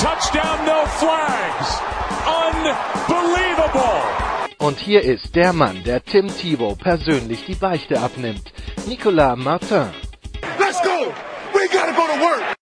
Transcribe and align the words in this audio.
touchdown, 0.00 0.64
no 0.64 0.86
flags. 0.86 1.78
Unbelievable. 2.26 4.00
Und 4.58 4.78
hier 4.78 5.02
ist 5.02 5.36
der 5.36 5.52
Mann, 5.52 5.84
der 5.84 6.02
Tim 6.02 6.28
Thibault 6.28 6.78
persönlich 6.78 7.44
die 7.44 7.54
Beichte 7.54 8.00
abnimmt. 8.00 8.52
Nicolas 8.86 9.36
Martin. 9.36 9.90
Let's 10.58 10.80
go. 10.82 11.12
We 11.52 11.68
gotta 11.68 11.92
go 11.92 12.06
to 12.06 12.18
work. 12.18 12.56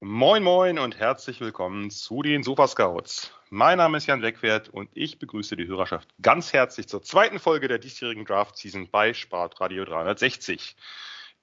Moin 0.00 0.42
Moin 0.42 0.78
und 0.78 0.98
herzlich 0.98 1.40
willkommen 1.40 1.90
zu 1.90 2.22
den 2.22 2.42
Sofa 2.42 2.68
Scouts. 2.68 3.32
Mein 3.50 3.78
Name 3.78 3.98
ist 3.98 4.06
Jan 4.06 4.22
Wegwert 4.22 4.70
und 4.70 4.88
ich 4.94 5.18
begrüße 5.18 5.56
die 5.56 5.66
Hörerschaft 5.66 6.08
ganz 6.22 6.54
herzlich 6.54 6.88
zur 6.88 7.02
zweiten 7.02 7.38
Folge 7.38 7.68
der 7.68 7.78
diesjährigen 7.78 8.24
Draft 8.24 8.56
Season 8.56 8.88
bei 8.90 9.12
Sportradio 9.12 9.84
360. 9.84 10.76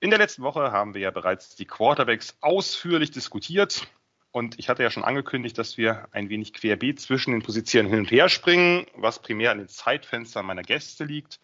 In 0.01 0.09
der 0.09 0.17
letzten 0.17 0.41
Woche 0.41 0.71
haben 0.71 0.95
wir 0.95 1.01
ja 1.01 1.11
bereits 1.11 1.55
die 1.55 1.67
Quarterbacks 1.67 2.35
ausführlich 2.41 3.11
diskutiert. 3.11 3.87
Und 4.31 4.57
ich 4.57 4.67
hatte 4.67 4.81
ja 4.81 4.89
schon 4.89 5.03
angekündigt, 5.03 5.59
dass 5.59 5.77
wir 5.77 6.07
ein 6.11 6.29
wenig 6.29 6.53
querbeet 6.53 6.99
zwischen 6.99 7.33
den 7.33 7.43
Positionen 7.43 7.87
hin 7.87 7.99
und 7.99 8.09
her 8.09 8.27
springen, 8.27 8.87
was 8.95 9.21
primär 9.21 9.51
an 9.51 9.59
den 9.59 9.67
Zeitfenstern 9.67 10.43
meiner 10.43 10.63
Gäste 10.63 11.03
liegt. 11.03 11.39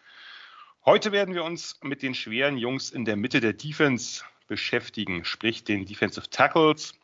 Heute 0.86 1.12
werden 1.12 1.36
wir 1.36 1.44
uns 1.44 1.80
mit 1.84 2.02
den 2.02 2.16
schweren 2.16 2.58
Jungs 2.58 2.90
in 2.90 3.06
der 3.06 3.16
Mitte 3.16 3.42
der 3.42 3.54
Defense 3.54 4.24
beschäftigen, 4.48 5.24
sprich 5.24 5.64
den 5.64 5.86
Defensive 5.86 6.28
Tackles. 6.28 6.96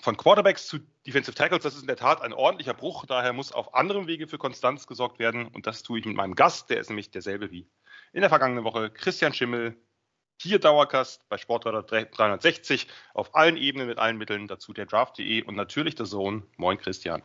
Von 0.00 0.16
Quarterbacks 0.16 0.66
zu 0.66 0.78
Defensive 1.06 1.34
Tackles, 1.34 1.62
das 1.62 1.74
ist 1.74 1.82
in 1.82 1.88
der 1.88 1.96
Tat 1.96 2.22
ein 2.22 2.32
ordentlicher 2.32 2.72
Bruch, 2.72 3.04
daher 3.04 3.34
muss 3.34 3.52
auf 3.52 3.74
anderem 3.74 4.06
Wege 4.06 4.26
für 4.28 4.38
Konstanz 4.38 4.86
gesorgt 4.86 5.18
werden. 5.18 5.46
Und 5.48 5.66
das 5.66 5.82
tue 5.82 5.98
ich 5.98 6.06
mit 6.06 6.16
meinem 6.16 6.36
Gast, 6.36 6.70
der 6.70 6.80
ist 6.80 6.88
nämlich 6.88 7.10
derselbe 7.10 7.50
wie 7.50 7.68
in 8.14 8.22
der 8.22 8.30
vergangenen 8.30 8.64
Woche, 8.64 8.88
Christian 8.88 9.34
Schimmel, 9.34 9.76
hier 10.42 10.58
Dauergast 10.58 11.28
bei 11.28 11.36
Sportradar 11.36 11.82
360 11.82 12.86
auf 13.14 13.34
allen 13.34 13.56
Ebenen 13.56 13.86
mit 13.86 13.98
allen 13.98 14.16
Mitteln, 14.16 14.48
dazu 14.48 14.72
der 14.72 14.86
Draft.de 14.86 15.42
und 15.42 15.54
natürlich 15.54 15.94
der 15.94 16.06
Sohn. 16.06 16.44
Moin 16.56 16.78
Christian. 16.78 17.22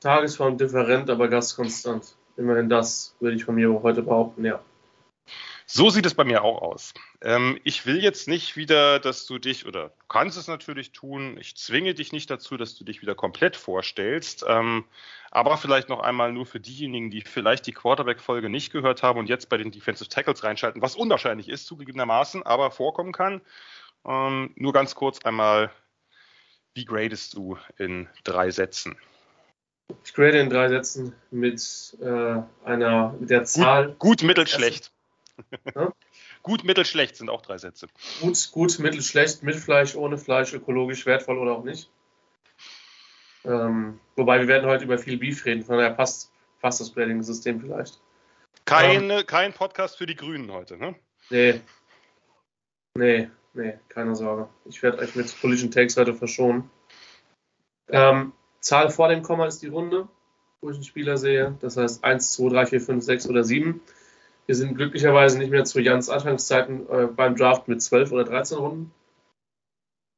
Tagesform 0.00 0.56
different, 0.56 1.10
aber 1.10 1.28
gastkonstant. 1.28 2.16
Immerhin 2.36 2.68
das, 2.68 3.16
würde 3.20 3.36
ich 3.36 3.44
von 3.44 3.54
mir 3.54 3.82
heute 3.82 4.02
behaupten, 4.02 4.44
ja. 4.44 4.60
So 5.70 5.90
sieht 5.90 6.06
es 6.06 6.14
bei 6.14 6.24
mir 6.24 6.44
auch 6.44 6.62
aus. 6.62 6.94
Ähm, 7.20 7.60
ich 7.62 7.84
will 7.84 8.02
jetzt 8.02 8.26
nicht 8.26 8.56
wieder, 8.56 8.98
dass 9.00 9.26
du 9.26 9.38
dich, 9.38 9.66
oder 9.66 9.90
du 9.90 10.06
kannst 10.08 10.38
es 10.38 10.48
natürlich 10.48 10.92
tun, 10.92 11.36
ich 11.38 11.58
zwinge 11.58 11.92
dich 11.92 12.10
nicht 12.10 12.30
dazu, 12.30 12.56
dass 12.56 12.74
du 12.74 12.84
dich 12.84 13.02
wieder 13.02 13.14
komplett 13.14 13.54
vorstellst, 13.54 14.46
ähm, 14.48 14.86
aber 15.30 15.58
vielleicht 15.58 15.90
noch 15.90 16.00
einmal 16.00 16.32
nur 16.32 16.46
für 16.46 16.58
diejenigen, 16.58 17.10
die 17.10 17.20
vielleicht 17.20 17.66
die 17.66 17.72
Quarterback-Folge 17.72 18.48
nicht 18.48 18.72
gehört 18.72 19.02
haben 19.02 19.18
und 19.18 19.28
jetzt 19.28 19.50
bei 19.50 19.58
den 19.58 19.70
Defensive 19.70 20.08
Tackles 20.08 20.42
reinschalten, 20.42 20.80
was 20.80 20.96
unwahrscheinlich 20.96 21.50
ist, 21.50 21.66
zugegebenermaßen, 21.66 22.44
aber 22.44 22.70
vorkommen 22.70 23.12
kann. 23.12 23.42
Ähm, 24.06 24.54
nur 24.56 24.72
ganz 24.72 24.94
kurz 24.94 25.22
einmal, 25.26 25.70
wie 26.72 26.86
gradest 26.86 27.34
du 27.34 27.58
in 27.76 28.08
drei 28.24 28.50
Sätzen? 28.50 28.96
Ich 30.02 30.14
grade 30.14 30.38
in 30.40 30.48
drei 30.48 30.70
Sätzen 30.70 31.14
mit 31.30 31.94
äh, 32.00 32.40
einer, 32.64 33.14
mit 33.20 33.28
der 33.28 33.44
Zahl. 33.44 33.88
Gut, 33.88 33.98
gut 33.98 34.22
mittel, 34.22 34.46
schlecht. 34.46 34.92
Ja? 35.74 35.92
Gut, 36.42 36.64
mittel, 36.64 36.84
schlecht 36.84 37.16
sind 37.16 37.30
auch 37.30 37.42
drei 37.42 37.58
Sätze. 37.58 37.88
Gut, 38.20 38.50
gut, 38.52 38.78
mittel, 38.78 39.02
schlecht, 39.02 39.42
mit 39.42 39.56
Fleisch, 39.56 39.94
ohne 39.94 40.18
Fleisch, 40.18 40.52
ökologisch 40.52 41.06
wertvoll 41.06 41.38
oder 41.38 41.52
auch 41.52 41.64
nicht. 41.64 41.90
Ähm, 43.44 44.00
wobei 44.16 44.40
wir 44.40 44.48
werden 44.48 44.68
heute 44.68 44.84
über 44.84 44.98
viel 44.98 45.18
Beef 45.18 45.44
reden, 45.44 45.64
von 45.64 45.76
daher 45.76 45.92
passt, 45.92 46.32
passt 46.60 46.80
das 46.80 46.92
Grading-System 46.92 47.60
vielleicht. 47.60 48.00
Keine, 48.64 49.20
ähm, 49.20 49.26
kein 49.26 49.52
Podcast 49.52 49.96
für 49.96 50.06
die 50.06 50.16
Grünen 50.16 50.52
heute, 50.52 50.76
ne? 50.76 50.94
Nee. 51.30 51.60
Nee, 52.94 53.30
nee, 53.54 53.78
keine 53.88 54.16
Sorge. 54.16 54.48
Ich 54.64 54.82
werde 54.82 54.98
euch 54.98 55.14
mit 55.14 55.40
Collision 55.40 55.70
Takes 55.70 55.96
heute 55.96 56.14
verschonen. 56.14 56.70
Ähm, 57.88 58.32
Zahl 58.60 58.90
vor 58.90 59.08
dem 59.08 59.22
Komma 59.22 59.46
ist 59.46 59.62
die 59.62 59.68
Runde, 59.68 60.08
wo 60.60 60.70
ich 60.70 60.76
einen 60.76 60.84
Spieler 60.84 61.16
sehe. 61.16 61.56
Das 61.60 61.76
heißt 61.76 62.04
1, 62.04 62.32
2, 62.32 62.48
3, 62.50 62.66
4, 62.66 62.80
5, 62.80 63.04
6 63.04 63.28
oder 63.28 63.44
7. 63.44 63.80
Wir 64.48 64.54
sind 64.54 64.76
glücklicherweise 64.76 65.38
nicht 65.38 65.50
mehr 65.50 65.66
zu 65.66 65.78
Jans 65.78 66.08
Anfangszeiten 66.08 66.88
äh, 66.88 67.06
beim 67.06 67.36
Draft 67.36 67.68
mit 67.68 67.82
12 67.82 68.12
oder 68.12 68.24
13 68.24 68.56
Runden. 68.56 68.92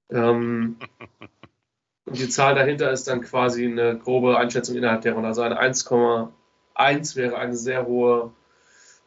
Ähm, 0.09 0.77
und 2.05 2.17
die 2.17 2.29
Zahl 2.29 2.55
dahinter 2.55 2.93
ist 2.93 3.09
dann 3.09 3.23
quasi 3.23 3.67
eine 3.67 3.99
grobe 3.99 4.39
Einschätzung 4.39 4.77
innerhalb 4.77 5.03
der 5.03 5.15
Runde. 5.15 5.27
Also 5.27 5.43
eine 5.43 5.61
1,1 5.61 7.17
wäre 7.17 7.39
eine 7.39 7.57
sehr 7.57 7.87
hohe, 7.87 8.31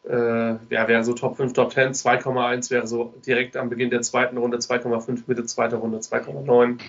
äh, 0.03 0.56
ja, 0.69 0.88
wäre 0.89 1.06
so 1.06 1.13
Top 1.13 1.38
5, 1.38 1.53
Top 1.53 1.72
10. 1.72 1.94
2,1 1.94 2.69
wäre 2.69 2.85
so 2.85 3.13
direkt 3.25 3.56
am 3.56 3.69
Beginn 3.69 3.91
der 3.91 4.01
zweiten 4.01 4.35
Runde, 4.35 4.57
2,5 4.57 5.23
Mitte 5.28 5.45
zweiter 5.45 5.78
Runde, 5.78 6.00
2,9. 6.00 6.81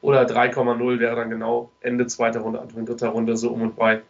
Oder 0.00 0.22
3,0 0.22 0.98
wäre 0.98 1.14
dann 1.14 1.30
genau 1.30 1.70
Ende 1.80 2.08
zweiter 2.08 2.40
Runde, 2.40 2.60
Anfang 2.60 2.84
dritter 2.84 3.10
Runde, 3.10 3.36
so 3.36 3.50
um 3.50 3.62
und 3.62 3.76
bei 3.76 4.02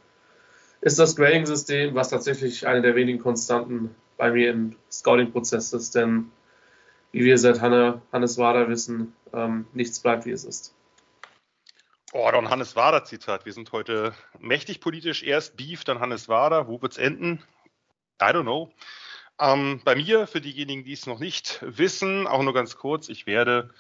ist 0.80 0.98
das 0.98 1.16
Grading-System, 1.16 1.94
was 1.94 2.08
tatsächlich 2.08 2.66
eine 2.66 2.82
der 2.82 2.94
wenigen 2.94 3.18
Konstanten 3.18 3.94
bei 4.16 4.30
mir 4.30 4.50
im 4.50 4.76
Scouting-Prozess 4.90 5.72
ist, 5.72 5.94
denn 5.94 6.30
wie 7.12 7.24
wir 7.24 7.38
seit 7.38 7.60
Hanne, 7.60 8.02
Hannes 8.12 8.38
Wader 8.38 8.68
wissen, 8.68 9.14
ähm, 9.32 9.66
nichts 9.72 10.00
bleibt, 10.00 10.26
wie 10.26 10.30
es 10.30 10.44
ist. 10.44 10.74
Oh, 12.12 12.28
dann 12.32 12.50
Hannes 12.50 12.76
Wader 12.76 13.04
Zitat. 13.04 13.46
Wir 13.46 13.52
sind 13.52 13.72
heute 13.72 14.14
mächtig 14.38 14.80
politisch. 14.80 15.22
Erst 15.22 15.56
Beef, 15.56 15.84
dann 15.84 16.00
Hannes 16.00 16.28
Wader. 16.28 16.66
Wo 16.66 16.82
wird's 16.82 16.98
enden? 16.98 17.42
I 18.20 18.26
don't 18.26 18.42
know. 18.42 18.72
Ähm, 19.40 19.80
bei 19.84 19.94
mir, 19.94 20.26
für 20.26 20.40
diejenigen, 20.40 20.84
die 20.84 20.92
es 20.92 21.06
noch 21.06 21.18
nicht 21.18 21.60
wissen, 21.62 22.26
auch 22.26 22.42
nur 22.42 22.52
ganz 22.52 22.76
kurz, 22.76 23.08
ich 23.08 23.26
werde 23.26 23.70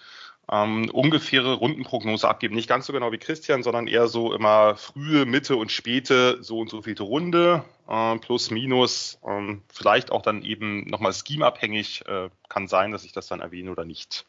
ähm, 0.50 0.90
ungefähre 0.90 1.54
Rundenprognose 1.54 2.28
abgeben. 2.28 2.54
Nicht 2.54 2.68
ganz 2.68 2.86
so 2.86 2.92
genau 2.92 3.12
wie 3.12 3.18
Christian, 3.18 3.62
sondern 3.62 3.86
eher 3.86 4.08
so 4.08 4.34
immer 4.34 4.76
frühe, 4.76 5.24
Mitte 5.24 5.56
und 5.56 5.70
späte, 5.70 6.42
so 6.42 6.58
und 6.58 6.70
so 6.70 6.82
vielte 6.82 7.04
Runde, 7.04 7.64
äh, 7.88 8.18
plus, 8.18 8.50
minus, 8.50 9.18
ähm, 9.26 9.62
vielleicht 9.72 10.10
auch 10.10 10.22
dann 10.22 10.42
eben 10.42 10.88
nochmal 10.88 11.12
schemeabhängig, 11.12 12.04
äh, 12.06 12.30
kann 12.48 12.66
sein, 12.66 12.90
dass 12.90 13.04
ich 13.04 13.12
das 13.12 13.28
dann 13.28 13.40
erwähne 13.40 13.70
oder 13.70 13.84
nicht. 13.84 14.26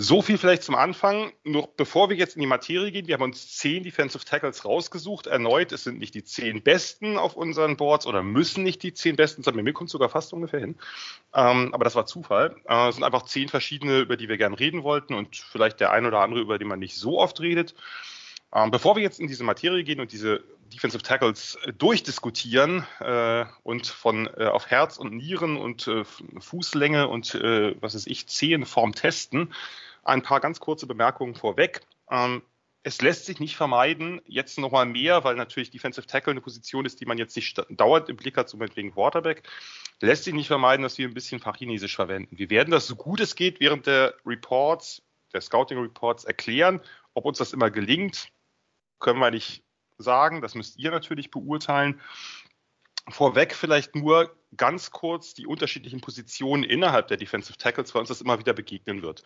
So 0.00 0.22
viel 0.22 0.38
vielleicht 0.38 0.62
zum 0.62 0.76
Anfang. 0.76 1.32
Noch 1.42 1.66
bevor 1.66 2.08
wir 2.08 2.16
jetzt 2.16 2.36
in 2.36 2.40
die 2.40 2.46
Materie 2.46 2.92
gehen, 2.92 3.08
wir 3.08 3.14
haben 3.14 3.24
uns 3.24 3.56
zehn 3.56 3.82
Defensive 3.82 4.24
Tackles 4.24 4.64
rausgesucht. 4.64 5.26
Erneut, 5.26 5.72
es 5.72 5.82
sind 5.82 5.98
nicht 5.98 6.14
die 6.14 6.22
zehn 6.22 6.62
besten 6.62 7.18
auf 7.18 7.34
unseren 7.34 7.76
Boards 7.76 8.06
oder 8.06 8.22
müssen 8.22 8.62
nicht 8.62 8.80
die 8.84 8.94
zehn 8.94 9.16
besten 9.16 9.42
sein. 9.42 9.56
Mir 9.56 9.72
kommt 9.72 9.90
sogar 9.90 10.08
fast 10.08 10.32
ungefähr 10.32 10.60
hin. 10.60 10.76
Ähm, 11.34 11.74
aber 11.74 11.82
das 11.82 11.96
war 11.96 12.06
Zufall. 12.06 12.54
Äh, 12.68 12.90
es 12.90 12.94
sind 12.94 13.02
einfach 13.02 13.24
zehn 13.24 13.48
verschiedene, 13.48 13.98
über 13.98 14.16
die 14.16 14.28
wir 14.28 14.36
gerne 14.36 14.60
reden 14.60 14.84
wollten 14.84 15.14
und 15.14 15.34
vielleicht 15.34 15.80
der 15.80 15.90
ein 15.90 16.06
oder 16.06 16.20
andere, 16.20 16.42
über 16.42 16.58
den 16.58 16.68
man 16.68 16.78
nicht 16.78 16.94
so 16.94 17.18
oft 17.18 17.40
redet. 17.40 17.74
Ähm, 18.54 18.70
bevor 18.70 18.94
wir 18.94 19.02
jetzt 19.02 19.18
in 19.18 19.26
diese 19.26 19.42
Materie 19.42 19.82
gehen 19.82 19.98
und 19.98 20.12
diese 20.12 20.44
Defensive 20.72 21.02
Tackles 21.02 21.58
durchdiskutieren 21.76 22.86
äh, 23.00 23.46
und 23.64 23.88
von 23.88 24.28
äh, 24.36 24.46
auf 24.46 24.68
Herz 24.68 24.96
und 24.96 25.12
Nieren 25.12 25.56
und 25.56 25.88
äh, 25.88 26.04
Fußlänge 26.38 27.08
und 27.08 27.34
äh, 27.34 27.74
was 27.80 27.96
ist 27.96 28.06
ich, 28.06 28.28
Zehenform 28.28 28.94
testen, 28.94 29.52
ein 30.08 30.22
paar 30.22 30.40
ganz 30.40 30.60
kurze 30.60 30.86
Bemerkungen 30.86 31.34
vorweg. 31.34 31.82
Ähm, 32.10 32.42
es 32.82 33.02
lässt 33.02 33.26
sich 33.26 33.40
nicht 33.40 33.56
vermeiden, 33.56 34.20
jetzt 34.26 34.58
nochmal 34.58 34.86
mehr, 34.86 35.24
weil 35.24 35.34
natürlich 35.34 35.70
Defensive 35.70 36.06
Tackle 36.06 36.30
eine 36.30 36.40
Position 36.40 36.86
ist, 36.86 37.00
die 37.00 37.06
man 37.06 37.18
jetzt 37.18 37.36
nicht 37.36 37.62
dauernd 37.70 38.08
im 38.08 38.16
Blick 38.16 38.36
hat, 38.36 38.48
so 38.48 38.58
wegen 38.58 38.92
Quarterback, 38.92 39.42
lässt 40.00 40.24
sich 40.24 40.32
nicht 40.32 40.46
vermeiden, 40.46 40.82
dass 40.82 40.96
wir 40.96 41.06
ein 41.06 41.14
bisschen 41.14 41.40
Fachchinesisch 41.40 41.96
verwenden. 41.96 42.38
Wir 42.38 42.50
werden 42.50 42.70
das 42.70 42.86
so 42.86 42.96
gut 42.96 43.20
es 43.20 43.34
geht 43.34 43.60
während 43.60 43.86
der 43.86 44.14
Reports, 44.24 45.02
der 45.34 45.40
Scouting 45.40 45.78
Reports 45.78 46.24
erklären. 46.24 46.80
Ob 47.14 47.26
uns 47.26 47.38
das 47.38 47.52
immer 47.52 47.70
gelingt, 47.70 48.28
können 49.00 49.18
wir 49.18 49.30
nicht 49.30 49.64
sagen. 49.98 50.40
Das 50.40 50.54
müsst 50.54 50.78
ihr 50.78 50.90
natürlich 50.90 51.30
beurteilen. 51.30 52.00
Vorweg 53.10 53.54
vielleicht 53.54 53.94
nur 53.96 54.34
ganz 54.56 54.90
kurz 54.90 55.34
die 55.34 55.46
unterschiedlichen 55.46 56.00
Positionen 56.00 56.62
innerhalb 56.64 57.08
der 57.08 57.16
Defensive 57.16 57.58
Tackles, 57.58 57.94
weil 57.94 58.00
uns 58.00 58.08
das 58.08 58.20
immer 58.20 58.38
wieder 58.38 58.52
begegnen 58.52 59.02
wird. 59.02 59.24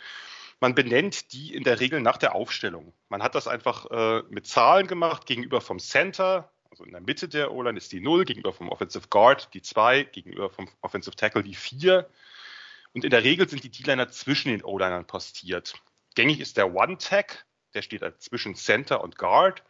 Man 0.63 0.77
benennt 0.77 1.33
die 1.33 1.53
in 1.57 1.65
der 1.65 1.81
Regel 1.81 2.01
nach 2.01 2.19
der 2.19 2.37
Aufstellung. 2.37 2.93
Man 3.09 3.21
hat 3.21 3.35
das 3.35 3.49
einfach 3.49 3.91
äh, 3.91 4.23
mit 4.31 4.47
Zahlen 4.47 4.87
gemacht 4.87 5.27
gegenüber 5.27 5.61
vom 5.61 5.81
Center, 5.81 6.53
also 6.71 6.85
in 6.85 6.93
der 6.93 7.01
Mitte 7.01 7.27
der 7.27 7.51
O-Line 7.51 7.77
ist 7.77 7.91
die 7.91 7.99
0, 7.99 8.25
gegenüber 8.25 8.53
vom 8.53 8.69
Offensive 8.69 9.09
Guard 9.09 9.53
die 9.55 9.63
2, 9.63 10.05
gegenüber 10.05 10.51
vom 10.51 10.69
Offensive 10.81 11.17
Tackle 11.17 11.43
die 11.43 11.57
4. 11.57 12.09
Und 12.93 13.05
in 13.05 13.11
der 13.11 13.25
Regel 13.25 13.49
sind 13.49 13.65
die 13.65 13.71
D-Liner 13.71 14.09
zwischen 14.11 14.51
den 14.51 14.63
O-Linern 14.63 15.05
postiert. 15.05 15.75
Gängig 16.15 16.39
ist 16.39 16.57
der 16.57 16.73
One-Tag, 16.73 17.45
der 17.75 17.83
steht 17.83 18.05
zwischen 18.23 18.55
Center 18.55 19.03
und 19.03 19.19
Guard. 19.19 19.65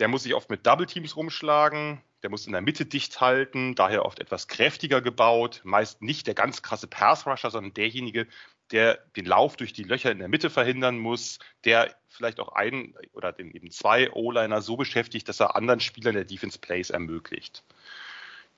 Der 0.00 0.08
muss 0.08 0.24
sich 0.24 0.34
oft 0.34 0.50
mit 0.50 0.66
Double 0.66 0.86
Teams 0.86 1.14
rumschlagen, 1.14 2.02
der 2.24 2.30
muss 2.30 2.46
in 2.46 2.52
der 2.52 2.62
Mitte 2.62 2.84
dicht 2.84 3.20
halten, 3.20 3.76
daher 3.76 4.04
oft 4.04 4.18
etwas 4.18 4.48
kräftiger 4.48 5.00
gebaut, 5.00 5.60
meist 5.62 6.02
nicht 6.02 6.26
der 6.26 6.34
ganz 6.34 6.62
krasse 6.62 6.88
Pass 6.88 7.26
Rusher, 7.26 7.52
sondern 7.52 7.74
derjenige, 7.74 8.26
der 8.72 8.98
den 9.16 9.26
Lauf 9.26 9.56
durch 9.56 9.72
die 9.72 9.84
Löcher 9.84 10.10
in 10.10 10.18
der 10.18 10.28
Mitte 10.28 10.50
verhindern 10.50 10.98
muss, 10.98 11.38
der 11.64 11.94
vielleicht 12.08 12.40
auch 12.40 12.48
einen 12.48 12.94
oder 13.12 13.32
den 13.32 13.50
eben 13.50 13.70
zwei 13.70 14.10
O-Liner 14.12 14.62
so 14.62 14.76
beschäftigt, 14.76 15.28
dass 15.28 15.40
er 15.40 15.56
anderen 15.56 15.80
Spielern 15.80 16.14
der 16.14 16.24
Defense 16.24 16.58
Plays 16.58 16.90
ermöglicht. 16.90 17.64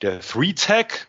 Der 0.00 0.20
Three-Tag 0.20 1.08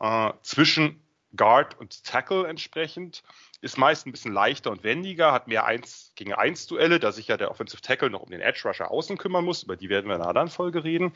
äh, 0.00 0.32
zwischen 0.42 1.02
Guard 1.36 1.78
und 1.78 2.04
Tackle 2.04 2.46
entsprechend 2.46 3.22
ist 3.60 3.78
meist 3.78 4.06
ein 4.06 4.12
bisschen 4.12 4.32
leichter 4.32 4.70
und 4.70 4.82
wendiger, 4.82 5.32
hat 5.32 5.46
mehr 5.46 5.66
1 5.66 6.12
gegen 6.14 6.32
1 6.32 6.66
Duelle, 6.66 6.98
da 6.98 7.12
sich 7.12 7.28
ja 7.28 7.36
der 7.36 7.50
Offensive 7.50 7.82
Tackle 7.82 8.10
noch 8.10 8.22
um 8.22 8.30
den 8.30 8.40
Edge 8.40 8.62
Rusher 8.64 8.90
außen 8.90 9.18
kümmern 9.18 9.44
muss, 9.44 9.62
über 9.62 9.76
die 9.76 9.90
werden 9.90 10.08
wir 10.08 10.16
in 10.16 10.22
einer 10.22 10.30
anderen 10.30 10.48
Folge 10.48 10.82
reden. 10.82 11.12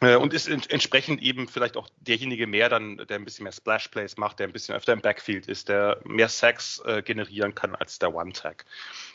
Äh, 0.00 0.16
und 0.16 0.32
ist 0.32 0.48
entsprechend 0.48 1.22
eben 1.22 1.48
vielleicht 1.48 1.76
auch 1.76 1.88
derjenige 1.98 2.46
mehr 2.46 2.68
dann, 2.68 2.98
der 2.98 3.16
ein 3.16 3.24
bisschen 3.24 3.44
mehr 3.44 3.52
Splash 3.52 3.88
Plays 3.88 4.16
macht, 4.16 4.38
der 4.38 4.46
ein 4.46 4.52
bisschen 4.52 4.74
öfter 4.74 4.92
im 4.92 5.00
Backfield 5.00 5.48
ist, 5.48 5.68
der 5.68 6.00
mehr 6.04 6.28
Sacks 6.28 6.80
äh, 6.84 7.02
generieren 7.02 7.54
kann 7.54 7.74
als 7.74 7.98
der 7.98 8.14
One-Tag. 8.14 8.64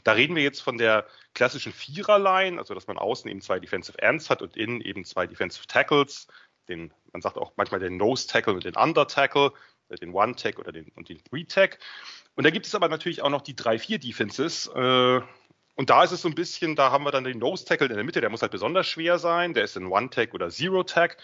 Da 0.04 0.12
reden 0.14 0.36
wir 0.36 0.44
jetzt 0.44 0.62
von 0.62 0.78
der 0.78 1.08
klassischen 1.34 1.74
Vierer-Line, 1.74 2.60
also 2.60 2.74
dass 2.74 2.88
man 2.88 2.98
außen 2.98 3.30
eben 3.30 3.42
zwei 3.42 3.60
Defensive 3.60 3.98
Ends 4.00 4.30
hat 4.30 4.42
und 4.42 4.58
innen 4.58 4.82
eben 4.82 5.06
zwei 5.06 5.26
Defensive 5.26 5.68
Tackles, 5.68 6.28
den, 6.68 6.94
man 7.12 7.22
sagt 7.22 7.38
auch 7.38 7.54
manchmal 7.56 7.80
den 7.80 7.98
Nose-Tackle 7.98 8.54
und 8.54 8.64
den 8.64 8.76
Under-Tackle, 8.76 9.54
äh, 9.90 9.96
den 9.96 10.14
One-Tag 10.14 10.60
oder 10.60 10.72
den, 10.72 10.92
und 10.96 11.10
den 11.10 11.24
Three-Tag. 11.24 11.80
Und 12.36 12.46
da 12.46 12.50
gibt 12.50 12.66
es 12.66 12.76
aber 12.76 12.90
natürlich 12.90 13.22
auch 13.22 13.30
noch 13.30 13.42
die 13.42 13.56
3-4-Defenses, 13.56 14.68
äh, 14.68 15.22
und 15.76 15.90
da 15.90 16.04
ist 16.04 16.12
es 16.12 16.22
so 16.22 16.30
ein 16.30 16.36
bisschen, 16.36 16.76
da 16.76 16.92
haben 16.92 17.04
wir 17.04 17.12
dann 17.12 17.24
den 17.24 17.40
Nose 17.40 17.66
Tackle 17.66 17.88
in 17.88 17.96
der 17.96 18.04
Mitte, 18.04 18.22
der 18.22 18.30
muss 18.30 18.42
halt 18.42 18.52
besonders 18.52 18.88
schwer 18.88 19.18
sein, 19.20 19.54
der 19.54 19.64
ist 19.64 19.76
in 19.76 19.88
One 19.88 20.10
Tag 20.10 20.34
oder 20.34 20.50
Zero 20.50 20.84
Tag. 20.84 21.18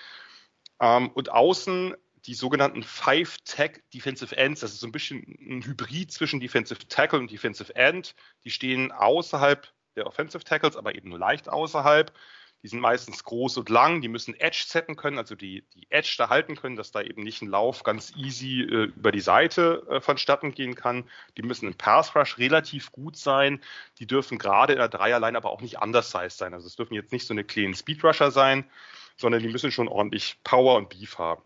Ähm, 0.79 1.09
und 1.09 1.31
außen 1.31 1.95
die 2.25 2.33
sogenannten 2.33 2.83
Five 2.83 3.37
Tag 3.45 3.81
Defensive 3.93 4.35
Ends, 4.35 4.61
das 4.61 4.73
ist 4.73 4.79
so 4.79 4.87
ein 4.87 4.91
bisschen 4.91 5.19
ein 5.39 5.63
Hybrid 5.63 6.11
zwischen 6.11 6.39
Defensive 6.39 6.87
Tackle 6.87 7.19
und 7.19 7.31
Defensive 7.31 7.75
End. 7.75 8.15
Die 8.43 8.51
stehen 8.51 8.91
außerhalb 8.91 9.67
der 9.95 10.07
Offensive 10.07 10.43
Tackles, 10.43 10.75
aber 10.75 10.95
eben 10.95 11.09
nur 11.09 11.19
leicht 11.19 11.49
außerhalb. 11.49 12.11
Die 12.61 12.67
sind 12.67 12.81
meistens 12.81 13.23
groß 13.23 13.57
und 13.57 13.69
lang, 13.69 14.01
die 14.01 14.09
müssen 14.09 14.37
Edge 14.37 14.63
setten 14.67 14.97
können, 14.97 15.17
also 15.17 15.33
die, 15.35 15.63
die 15.73 15.87
Edge 15.89 16.15
da 16.17 16.27
halten 16.29 16.57
können, 16.57 16.75
dass 16.75 16.91
da 16.91 17.01
eben 17.01 17.23
nicht 17.23 17.41
ein 17.41 17.47
Lauf 17.47 17.83
ganz 17.83 18.13
easy 18.17 18.61
äh, 18.61 18.91
über 18.95 19.13
die 19.13 19.21
Seite 19.21 19.85
äh, 19.89 20.01
vonstatten 20.01 20.51
gehen 20.51 20.75
kann. 20.75 21.09
Die 21.37 21.41
müssen 21.41 21.67
im 21.67 21.75
Pass 21.75 22.15
Rush 22.15 22.37
relativ 22.37 22.91
gut 22.91 23.15
sein. 23.15 23.61
Die 23.99 24.07
dürfen 24.07 24.37
gerade 24.37 24.73
in 24.73 24.79
der 24.79 24.89
Dreierline 24.89 25.37
aber 25.37 25.51
auch 25.51 25.61
nicht 25.61 25.81
undersized 25.81 26.37
sein. 26.37 26.53
Also 26.53 26.67
es 26.67 26.75
dürfen 26.75 26.95
jetzt 26.95 27.13
nicht 27.13 27.25
so 27.25 27.33
eine 27.33 27.45
kleinen 27.45 27.75
Speed 27.75 28.03
Rusher 28.03 28.31
sein, 28.31 28.69
sondern 29.15 29.41
die 29.41 29.49
müssen 29.49 29.71
schon 29.71 29.87
ordentlich 29.87 30.37
Power 30.43 30.75
und 30.75 30.89
Beef 30.89 31.17
haben. 31.17 31.43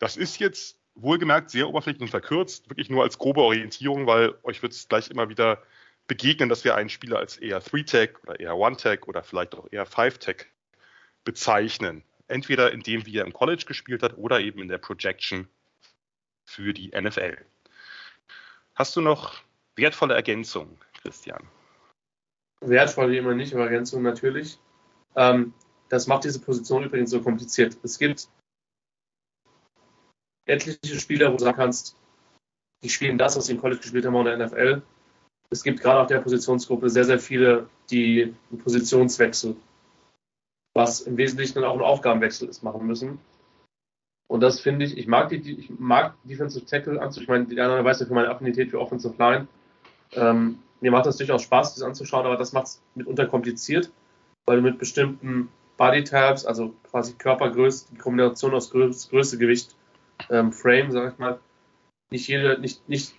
Das 0.00 0.16
ist 0.16 0.38
jetzt 0.40 0.78
wohlgemerkt 0.94 1.50
sehr 1.50 1.68
oberflächlich 1.68 2.02
und 2.02 2.08
verkürzt, 2.08 2.68
wirklich 2.68 2.90
nur 2.90 3.04
als 3.04 3.18
grobe 3.18 3.42
Orientierung, 3.42 4.06
weil 4.06 4.34
euch 4.42 4.62
wird 4.62 4.72
es 4.72 4.88
gleich 4.88 5.10
immer 5.10 5.28
wieder 5.28 5.62
begegnen, 6.08 6.48
dass 6.48 6.64
wir 6.64 6.74
einen 6.74 6.88
Spieler 6.88 7.18
als 7.18 7.36
eher 7.36 7.62
3-Tag 7.62 8.22
oder 8.24 8.40
eher 8.40 8.52
1-Tag 8.52 9.06
oder 9.06 9.22
vielleicht 9.22 9.54
auch 9.54 9.68
eher 9.70 9.86
5-Tag 9.86 10.46
bezeichnen. 11.22 12.02
Entweder 12.26 12.72
in 12.72 12.80
dem, 12.80 13.06
wie 13.06 13.18
er 13.18 13.24
im 13.24 13.32
College 13.32 13.64
gespielt 13.66 14.02
hat 14.02 14.16
oder 14.18 14.40
eben 14.40 14.60
in 14.60 14.68
der 14.68 14.78
Projection 14.78 15.48
für 16.44 16.72
die 16.72 16.88
NFL. 16.88 17.36
Hast 18.74 18.96
du 18.96 19.00
noch 19.00 19.34
wertvolle 19.76 20.14
Ergänzungen, 20.14 20.78
Christian? 21.00 21.46
Wertvoll 22.60 23.10
wie 23.10 23.18
immer 23.18 23.34
nicht, 23.34 23.54
aber 23.54 23.64
Ergänzungen 23.64 24.04
natürlich. 24.04 24.58
Ähm, 25.14 25.54
das 25.88 26.06
macht 26.06 26.24
diese 26.24 26.40
Position 26.40 26.84
übrigens 26.84 27.10
so 27.10 27.22
kompliziert. 27.22 27.76
Es 27.82 27.98
gibt 27.98 28.28
etliche 30.46 30.98
Spieler, 30.98 31.32
wo 31.32 31.36
du 31.36 31.44
sagen 31.44 31.56
kannst, 31.56 31.96
die 32.82 32.88
spielen 32.88 33.18
das, 33.18 33.36
was 33.36 33.46
sie 33.46 33.52
im 33.52 33.60
College 33.60 33.80
gespielt 33.80 34.06
haben, 34.06 34.14
oder 34.14 34.32
in 34.32 34.38
der 34.38 34.48
NFL 34.48 34.82
es 35.50 35.62
gibt 35.62 35.80
gerade 35.80 36.00
auf 36.00 36.06
der 36.06 36.20
Positionsgruppe 36.20 36.90
sehr, 36.90 37.04
sehr 37.04 37.18
viele, 37.18 37.68
die 37.90 38.34
einen 38.50 38.60
Positionswechsel, 38.60 39.56
was 40.74 41.00
im 41.00 41.16
Wesentlichen 41.16 41.54
dann 41.54 41.64
auch 41.64 41.74
ein 41.74 41.82
Aufgabenwechsel 41.82 42.48
ist, 42.48 42.62
machen 42.62 42.86
müssen. 42.86 43.18
Und 44.28 44.40
das 44.40 44.60
finde 44.60 44.84
ich, 44.84 44.98
ich 44.98 45.06
mag 45.06 45.30
die, 45.30 45.58
ich 45.58 45.70
mag 45.78 46.14
Defensive 46.24 46.66
Tackle 46.66 47.00
anzuschauen. 47.00 47.22
Ich 47.22 47.28
meine, 47.28 47.44
die 47.46 47.60
anderen 47.60 47.84
weiß 47.84 48.00
ja 48.00 48.06
für 48.06 48.14
meine 48.14 48.28
Affinität 48.28 48.70
für 48.70 48.78
Offensive 48.78 49.14
Line. 49.18 49.48
Ähm, 50.12 50.58
mir 50.80 50.90
macht 50.90 51.06
das 51.06 51.16
durchaus 51.16 51.42
Spaß, 51.42 51.74
das 51.74 51.82
anzuschauen, 51.82 52.26
aber 52.26 52.36
das 52.36 52.52
macht 52.52 52.66
es 52.66 52.82
mitunter 52.94 53.26
kompliziert, 53.26 53.90
weil 54.46 54.58
du 54.58 54.62
mit 54.62 54.78
bestimmten 54.78 55.48
Body 55.78 56.04
Tabs, 56.04 56.44
also 56.44 56.74
quasi 56.90 57.14
Körpergröße, 57.14 57.86
die 57.92 57.98
Kombination 57.98 58.54
aus 58.54 58.70
Größe, 58.70 59.08
Größe 59.08 59.38
Gewicht, 59.38 59.74
ähm, 60.28 60.52
Frame, 60.52 60.92
sag 60.92 61.12
ich 61.12 61.18
mal, 61.18 61.38
nicht 62.10 62.28
jede, 62.28 62.60
nicht, 62.60 62.86
nicht 62.88 63.14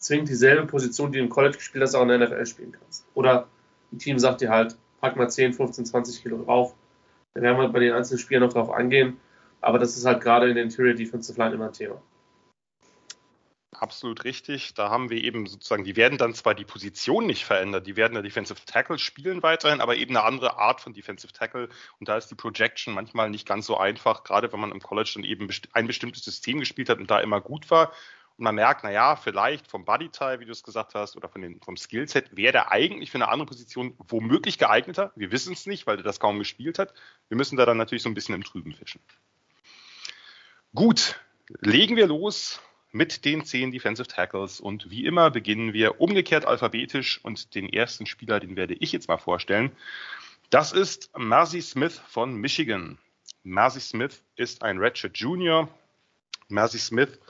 zwingend 0.00 0.28
dieselbe 0.28 0.66
Position, 0.66 1.12
die 1.12 1.18
du 1.18 1.24
im 1.24 1.30
College 1.30 1.58
gespielt 1.58 1.84
hast, 1.84 1.94
auch 1.94 2.02
in 2.02 2.08
der 2.08 2.18
NFL 2.18 2.46
spielen 2.46 2.72
kannst. 2.72 3.06
Oder 3.14 3.46
ein 3.92 3.98
Team 3.98 4.18
sagt 4.18 4.40
dir 4.40 4.50
halt, 4.50 4.76
pack 5.00 5.16
mal 5.16 5.28
10, 5.28 5.52
15, 5.52 5.86
20 5.86 6.22
Kilo 6.22 6.42
drauf. 6.42 6.74
Dann 7.34 7.44
werden 7.44 7.58
wir 7.58 7.68
bei 7.68 7.80
den 7.80 7.92
einzelnen 7.92 8.18
Spielen 8.18 8.40
noch 8.40 8.52
drauf 8.52 8.70
angehen. 8.70 9.18
Aber 9.60 9.78
das 9.78 9.96
ist 9.96 10.06
halt 10.06 10.22
gerade 10.22 10.48
in 10.48 10.54
der 10.54 10.64
Interior 10.64 10.94
Defensive 10.94 11.38
Line 11.38 11.54
immer 11.54 11.66
ein 11.66 11.72
Thema. 11.72 12.00
Absolut 13.72 14.24
richtig. 14.24 14.74
Da 14.74 14.90
haben 14.90 15.10
wir 15.10 15.22
eben 15.22 15.46
sozusagen, 15.46 15.84
die 15.84 15.96
werden 15.96 16.18
dann 16.18 16.34
zwar 16.34 16.54
die 16.54 16.64
Position 16.64 17.26
nicht 17.26 17.46
verändert, 17.46 17.86
die 17.86 17.96
werden 17.96 18.12
der 18.12 18.22
Defensive 18.22 18.60
Tackle 18.66 18.98
spielen 18.98 19.42
weiterhin, 19.42 19.80
aber 19.80 19.96
eben 19.96 20.14
eine 20.16 20.26
andere 20.26 20.58
Art 20.58 20.82
von 20.82 20.92
Defensive 20.92 21.32
Tackle. 21.32 21.68
Und 21.98 22.08
da 22.08 22.16
ist 22.16 22.30
die 22.30 22.34
Projection 22.34 22.92
manchmal 22.92 23.30
nicht 23.30 23.48
ganz 23.48 23.66
so 23.66 23.78
einfach, 23.78 24.24
gerade 24.24 24.52
wenn 24.52 24.60
man 24.60 24.72
im 24.72 24.80
College 24.80 25.12
dann 25.14 25.24
eben 25.24 25.48
ein 25.72 25.86
bestimmtes 25.86 26.24
System 26.24 26.60
gespielt 26.60 26.90
hat 26.90 26.98
und 26.98 27.10
da 27.10 27.20
immer 27.20 27.40
gut 27.40 27.70
war 27.70 27.92
man 28.40 28.54
merkt, 28.54 28.84
naja, 28.84 29.16
vielleicht 29.16 29.70
vom 29.70 29.84
Bodytype, 29.84 30.40
wie 30.40 30.46
du 30.46 30.52
es 30.52 30.62
gesagt 30.62 30.94
hast, 30.94 31.16
oder 31.16 31.28
von 31.28 31.42
den, 31.42 31.60
vom 31.60 31.76
Skillset, 31.76 32.34
wäre 32.36 32.52
der 32.52 32.72
eigentlich 32.72 33.10
für 33.10 33.18
eine 33.18 33.28
andere 33.28 33.46
Position 33.46 33.94
womöglich 33.98 34.58
geeigneter. 34.58 35.12
Wir 35.14 35.30
wissen 35.30 35.52
es 35.52 35.66
nicht, 35.66 35.86
weil 35.86 35.96
der 35.96 36.04
das 36.04 36.20
kaum 36.20 36.38
gespielt 36.38 36.78
hat. 36.78 36.94
Wir 37.28 37.36
müssen 37.36 37.56
da 37.56 37.66
dann 37.66 37.76
natürlich 37.76 38.02
so 38.02 38.08
ein 38.08 38.14
bisschen 38.14 38.34
im 38.34 38.44
Trüben 38.44 38.72
fischen. 38.72 39.00
Gut, 40.74 41.20
legen 41.60 41.96
wir 41.96 42.06
los 42.06 42.60
mit 42.92 43.24
den 43.24 43.44
zehn 43.44 43.70
Defensive 43.70 44.08
Tackles 44.08 44.60
und 44.60 44.90
wie 44.90 45.04
immer 45.04 45.30
beginnen 45.30 45.72
wir 45.72 46.00
umgekehrt 46.00 46.44
alphabetisch 46.44 47.20
und 47.22 47.54
den 47.54 47.68
ersten 47.68 48.06
Spieler, 48.06 48.40
den 48.40 48.56
werde 48.56 48.74
ich 48.74 48.92
jetzt 48.92 49.08
mal 49.08 49.18
vorstellen. 49.18 49.70
Das 50.48 50.72
ist 50.72 51.10
Marcy 51.16 51.60
Smith 51.60 52.00
von 52.08 52.34
Michigan. 52.34 52.98
Marcy 53.44 53.80
Smith 53.80 54.22
ist 54.36 54.62
ein 54.62 54.78
Redshirt 54.78 55.16
Junior. 55.18 55.68
Marcy 56.48 56.78
Smith 56.78 57.20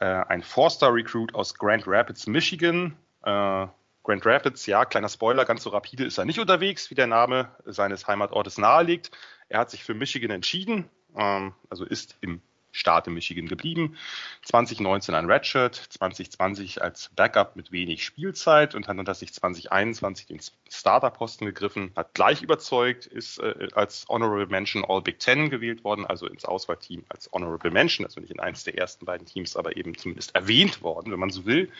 äh, 0.00 0.04
ein 0.04 0.42
Four-Star-Recruit 0.42 1.34
aus 1.34 1.54
Grand 1.54 1.84
Rapids, 1.86 2.26
Michigan. 2.26 2.96
Äh, 3.24 3.66
Grand 4.04 4.24
Rapids, 4.24 4.64
ja, 4.64 4.86
kleiner 4.86 5.10
Spoiler, 5.10 5.44
ganz 5.44 5.64
so 5.64 5.70
rapide 5.70 6.06
ist 6.06 6.16
er 6.16 6.24
nicht 6.24 6.38
unterwegs, 6.38 6.90
wie 6.90 6.94
der 6.94 7.06
Name 7.06 7.50
seines 7.66 8.06
Heimatortes 8.06 8.56
nahelegt. 8.56 9.10
Er 9.50 9.60
hat 9.60 9.70
sich 9.70 9.84
für 9.84 9.92
Michigan 9.92 10.30
entschieden, 10.30 10.88
ähm, 11.14 11.54
also 11.68 11.84
ist 11.84 12.16
im 12.22 12.40
Staat 12.78 13.06
in 13.08 13.14
Michigan 13.14 13.46
geblieben. 13.46 13.96
2019 14.44 15.14
ein 15.14 15.26
Redshirt, 15.26 15.74
2020 15.74 16.80
als 16.80 17.10
Backup 17.16 17.56
mit 17.56 17.72
wenig 17.72 18.04
Spielzeit 18.04 18.74
und 18.74 18.86
hat 18.86 18.96
dann 18.96 19.14
sich 19.14 19.34
2021 19.34 20.26
den 20.26 20.40
Starterposten 20.70 21.46
gegriffen, 21.46 21.90
hat 21.96 22.14
gleich 22.14 22.42
überzeugt, 22.42 23.06
ist 23.06 23.38
äh, 23.40 23.68
als 23.74 24.06
Honorable 24.08 24.46
Mention 24.46 24.84
All 24.84 25.02
Big 25.02 25.18
Ten 25.18 25.50
gewählt 25.50 25.82
worden, 25.82 26.06
also 26.06 26.26
ins 26.26 26.44
Auswahlteam 26.44 27.04
als 27.08 27.30
Honorable 27.32 27.70
Mention, 27.70 28.06
also 28.06 28.20
nicht 28.20 28.30
in 28.30 28.40
eins 28.40 28.64
der 28.64 28.78
ersten 28.78 29.04
beiden 29.04 29.26
Teams, 29.26 29.56
aber 29.56 29.76
eben 29.76 29.96
zumindest 29.96 30.34
erwähnt 30.34 30.82
worden, 30.82 31.10
wenn 31.10 31.20
man 31.20 31.30
so 31.30 31.46
will. 31.46 31.70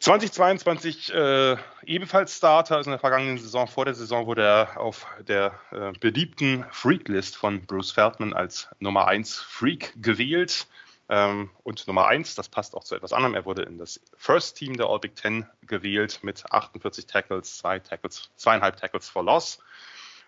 2022 0.00 1.12
äh, 1.12 1.56
ebenfalls 1.84 2.36
Starter, 2.36 2.76
also 2.76 2.88
in 2.88 2.92
der 2.92 3.00
vergangenen 3.00 3.38
Saison, 3.38 3.66
vor 3.66 3.84
der 3.84 3.94
Saison 3.94 4.26
wurde 4.26 4.42
er 4.42 4.80
auf 4.80 5.06
der 5.26 5.58
äh, 5.72 5.92
beliebten 5.98 6.64
Freak-List 6.70 7.36
von 7.36 7.66
Bruce 7.66 7.90
Feldman 7.90 8.32
als 8.32 8.68
Nummer 8.78 9.08
1 9.08 9.38
Freak 9.40 9.92
gewählt. 10.00 10.68
Ähm, 11.08 11.50
und 11.64 11.86
Nummer 11.86 12.06
1, 12.06 12.34
das 12.34 12.48
passt 12.48 12.74
auch 12.74 12.84
zu 12.84 12.94
etwas 12.94 13.12
anderem, 13.12 13.34
er 13.34 13.44
wurde 13.44 13.62
in 13.62 13.78
das 13.78 14.00
First 14.16 14.56
Team 14.56 14.76
der 14.76 14.86
All 14.86 15.00
Big 15.00 15.16
Ten 15.16 15.46
gewählt 15.62 16.20
mit 16.22 16.44
48 16.52 17.06
Tackles, 17.06 17.58
zwei 17.58 17.78
Tackles, 17.78 18.30
zweieinhalb 18.36 18.76
Tackles 18.76 19.08
for 19.08 19.24
Loss. 19.24 19.58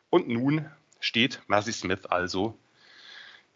Und 0.09 0.29
nun 0.29 0.71
steht 0.99 1.41
Mercy 1.47 1.73
Smith 1.73 2.07
also 2.07 2.59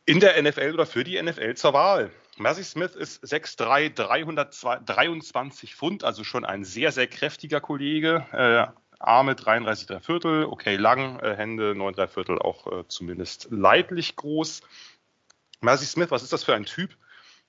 in 0.06 0.20
der 0.20 0.40
NFL 0.40 0.72
oder 0.74 0.86
für 0.86 1.02
die 1.02 1.20
NFL 1.20 1.54
zur 1.54 1.72
Wahl. 1.72 2.10
Mercy 2.38 2.64
Smith 2.64 2.94
ist 2.94 3.24
6'3, 3.24 3.90
323 3.90 5.74
Pfund, 5.74 6.04
also 6.04 6.24
schon 6.24 6.44
ein 6.44 6.64
sehr, 6.64 6.92
sehr 6.92 7.06
kräftiger 7.06 7.60
Kollege. 7.60 8.26
Äh, 8.32 8.66
Arme 8.98 9.34
33 9.34 9.86
3 9.86 10.00
Viertel, 10.00 10.44
okay 10.44 10.76
lang, 10.76 11.20
äh, 11.20 11.36
Hände 11.36 11.74
9 11.74 11.94
3 11.94 12.08
Viertel, 12.08 12.38
auch 12.38 12.66
äh, 12.66 12.88
zumindest 12.88 13.48
leidlich 13.50 14.16
groß. 14.16 14.62
Mercy 15.60 15.86
Smith, 15.86 16.10
was 16.10 16.22
ist 16.22 16.32
das 16.32 16.44
für 16.44 16.54
ein 16.54 16.64
Typ? 16.64 16.96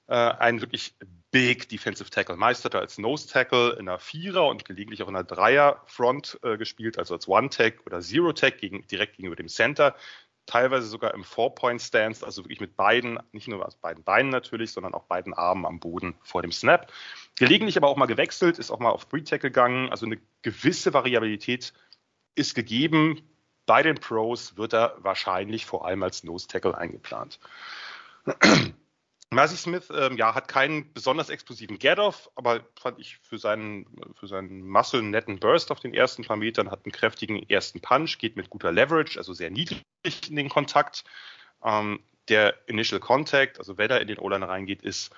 Äh, 0.08 0.15
ein 0.15 0.62
wirklich 0.62 0.96
Big 1.32 1.68
Defensive 1.68 2.10
Tackle. 2.10 2.38
Meist 2.38 2.63
hat 2.63 2.75
er 2.75 2.80
als 2.80 2.98
Nose 2.98 3.27
Tackle 3.27 3.74
in 3.74 3.89
einer 3.89 4.00
Vierer 4.00 4.48
und 4.48 4.63
gelegentlich 4.63 5.01
auch 5.04 5.08
in 5.08 5.15
einer 5.15 5.25
Dreier 5.25 5.82
Front 5.86 6.39
äh, 6.44 6.58
gespielt, 6.58 6.98
also 6.98 7.15
als 7.15 7.27
One 7.27 7.50
Tag 7.50 7.86
oder 7.86 8.01
Zero 8.01 8.32
Tag 8.32 8.60
gegen, 8.60 8.88
direkt 8.88 9.18
gegenüber 9.18 9.36
dem 9.36 9.48
Center. 9.48 9.96
Teilweise 10.45 10.87
sogar 10.87 11.13
im 11.13 11.23
Four-Point-Stance, 11.23 12.25
also 12.25 12.43
wirklich 12.43 12.59
mit 12.59 12.75
beiden, 12.75 13.19
nicht 13.31 13.47
nur 13.47 13.65
aus 13.65 13.75
beiden 13.75 14.03
Beinen 14.03 14.29
natürlich, 14.29 14.71
sondern 14.71 14.93
auch 14.93 15.05
beiden 15.05 15.33
Armen 15.33 15.65
am 15.65 15.79
Boden 15.79 16.15
vor 16.21 16.41
dem 16.41 16.51
Snap. 16.51 16.91
Gelegentlich 17.35 17.77
aber 17.77 17.87
auch 17.87 17.97
mal 17.97 18.05
gewechselt, 18.05 18.59
ist 18.59 18.69
auch 18.69 18.79
mal 18.79 18.91
auf 18.91 19.05
Three 19.05 19.21
Tackle 19.21 19.49
gegangen. 19.49 19.89
Also 19.89 20.05
eine 20.05 20.19
gewisse 20.43 20.93
Variabilität 20.93 21.73
ist 22.35 22.53
gegeben. 22.53 23.21
Bei 23.65 23.81
den 23.81 23.95
Pros 23.95 24.57
wird 24.57 24.73
er 24.73 24.95
wahrscheinlich 24.99 25.65
vor 25.65 25.85
allem 25.85 26.03
als 26.03 26.23
Nose 26.23 26.47
Tackle 26.47 26.77
eingeplant. 26.77 27.39
Mercy 29.32 29.58
Smith 29.58 29.89
ähm, 29.91 30.17
ja, 30.17 30.34
hat 30.36 30.48
keinen 30.48 30.94
besonders 30.94 31.29
explosiven 31.29 31.79
Get-Off, 31.79 32.29
aber 32.36 32.65
fand 32.79 33.00
ich 33.00 33.17
für 33.17 33.38
seinen, 33.38 33.86
für 34.13 34.27
seinen 34.27 34.67
Muscle 34.67 35.00
einen 35.00 35.10
netten 35.10 35.39
Burst 35.39 35.72
auf 35.72 35.79
den 35.79 35.94
ersten 35.94 36.24
paar 36.24 36.38
Metern, 36.38 36.72
hat 36.72 36.86
einen 36.86 36.91
kräftigen 36.91 37.48
ersten 37.50 37.82
Punch, 37.82 38.17
geht 38.17 38.36
mit 38.36 38.50
guter 38.50 38.72
Leverage, 38.72 39.17
also 39.17 39.34
sehr 39.34 39.50
niedrig 39.50 39.84
in 40.29 40.36
den 40.36 40.50
Kontakt. 40.50 41.03
Ähm, 41.63 42.01
der 42.29 42.55
Initial 42.67 43.00
Contact, 43.00 43.60
also 43.60 43.77
wenn 43.77 43.91
er 43.91 44.01
in 44.01 44.08
den 44.08 44.20
O-Liner 44.20 44.50
reingeht, 44.50 44.82
ist 44.82 45.12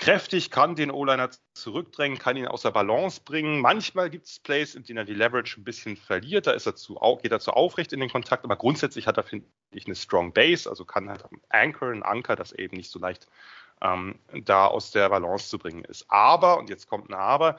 kräftig, 0.00 0.50
kann 0.50 0.74
den 0.74 0.90
O-Liner 0.90 1.28
zurückdrängen, 1.52 2.18
kann 2.18 2.36
ihn 2.36 2.48
aus 2.48 2.62
der 2.62 2.70
Balance 2.70 3.20
bringen. 3.22 3.60
Manchmal 3.60 4.08
gibt 4.08 4.26
es 4.26 4.40
Plays, 4.40 4.74
in 4.74 4.82
denen 4.82 4.96
er 4.96 5.04
die 5.04 5.14
Leverage 5.14 5.60
ein 5.60 5.64
bisschen 5.64 5.96
verliert. 5.96 6.46
Da 6.46 6.52
ist 6.52 6.66
er 6.66 6.74
zu, 6.74 6.98
geht 7.22 7.30
er 7.30 7.38
zu 7.38 7.52
aufrecht 7.52 7.92
in 7.92 8.00
den 8.00 8.10
Kontakt, 8.10 8.44
aber 8.44 8.56
grundsätzlich 8.56 9.06
hat 9.06 9.18
er, 9.18 9.24
finde 9.24 9.46
ich, 9.72 9.84
eine 9.84 9.94
Strong 9.94 10.32
Base, 10.32 10.68
also 10.68 10.86
kann 10.86 11.10
halt 11.10 11.24
am 11.24 11.40
Anchor, 11.50 11.90
ein 11.90 12.02
Anker, 12.02 12.34
das 12.34 12.52
eben 12.52 12.76
nicht 12.76 12.90
so 12.90 12.98
leicht 12.98 13.28
ähm, 13.82 14.18
da 14.44 14.66
aus 14.66 14.90
der 14.90 15.10
Balance 15.10 15.48
zu 15.50 15.58
bringen 15.58 15.84
ist. 15.84 16.06
Aber, 16.08 16.58
und 16.58 16.70
jetzt 16.70 16.88
kommt 16.88 17.10
ein 17.10 17.14
Aber, 17.14 17.58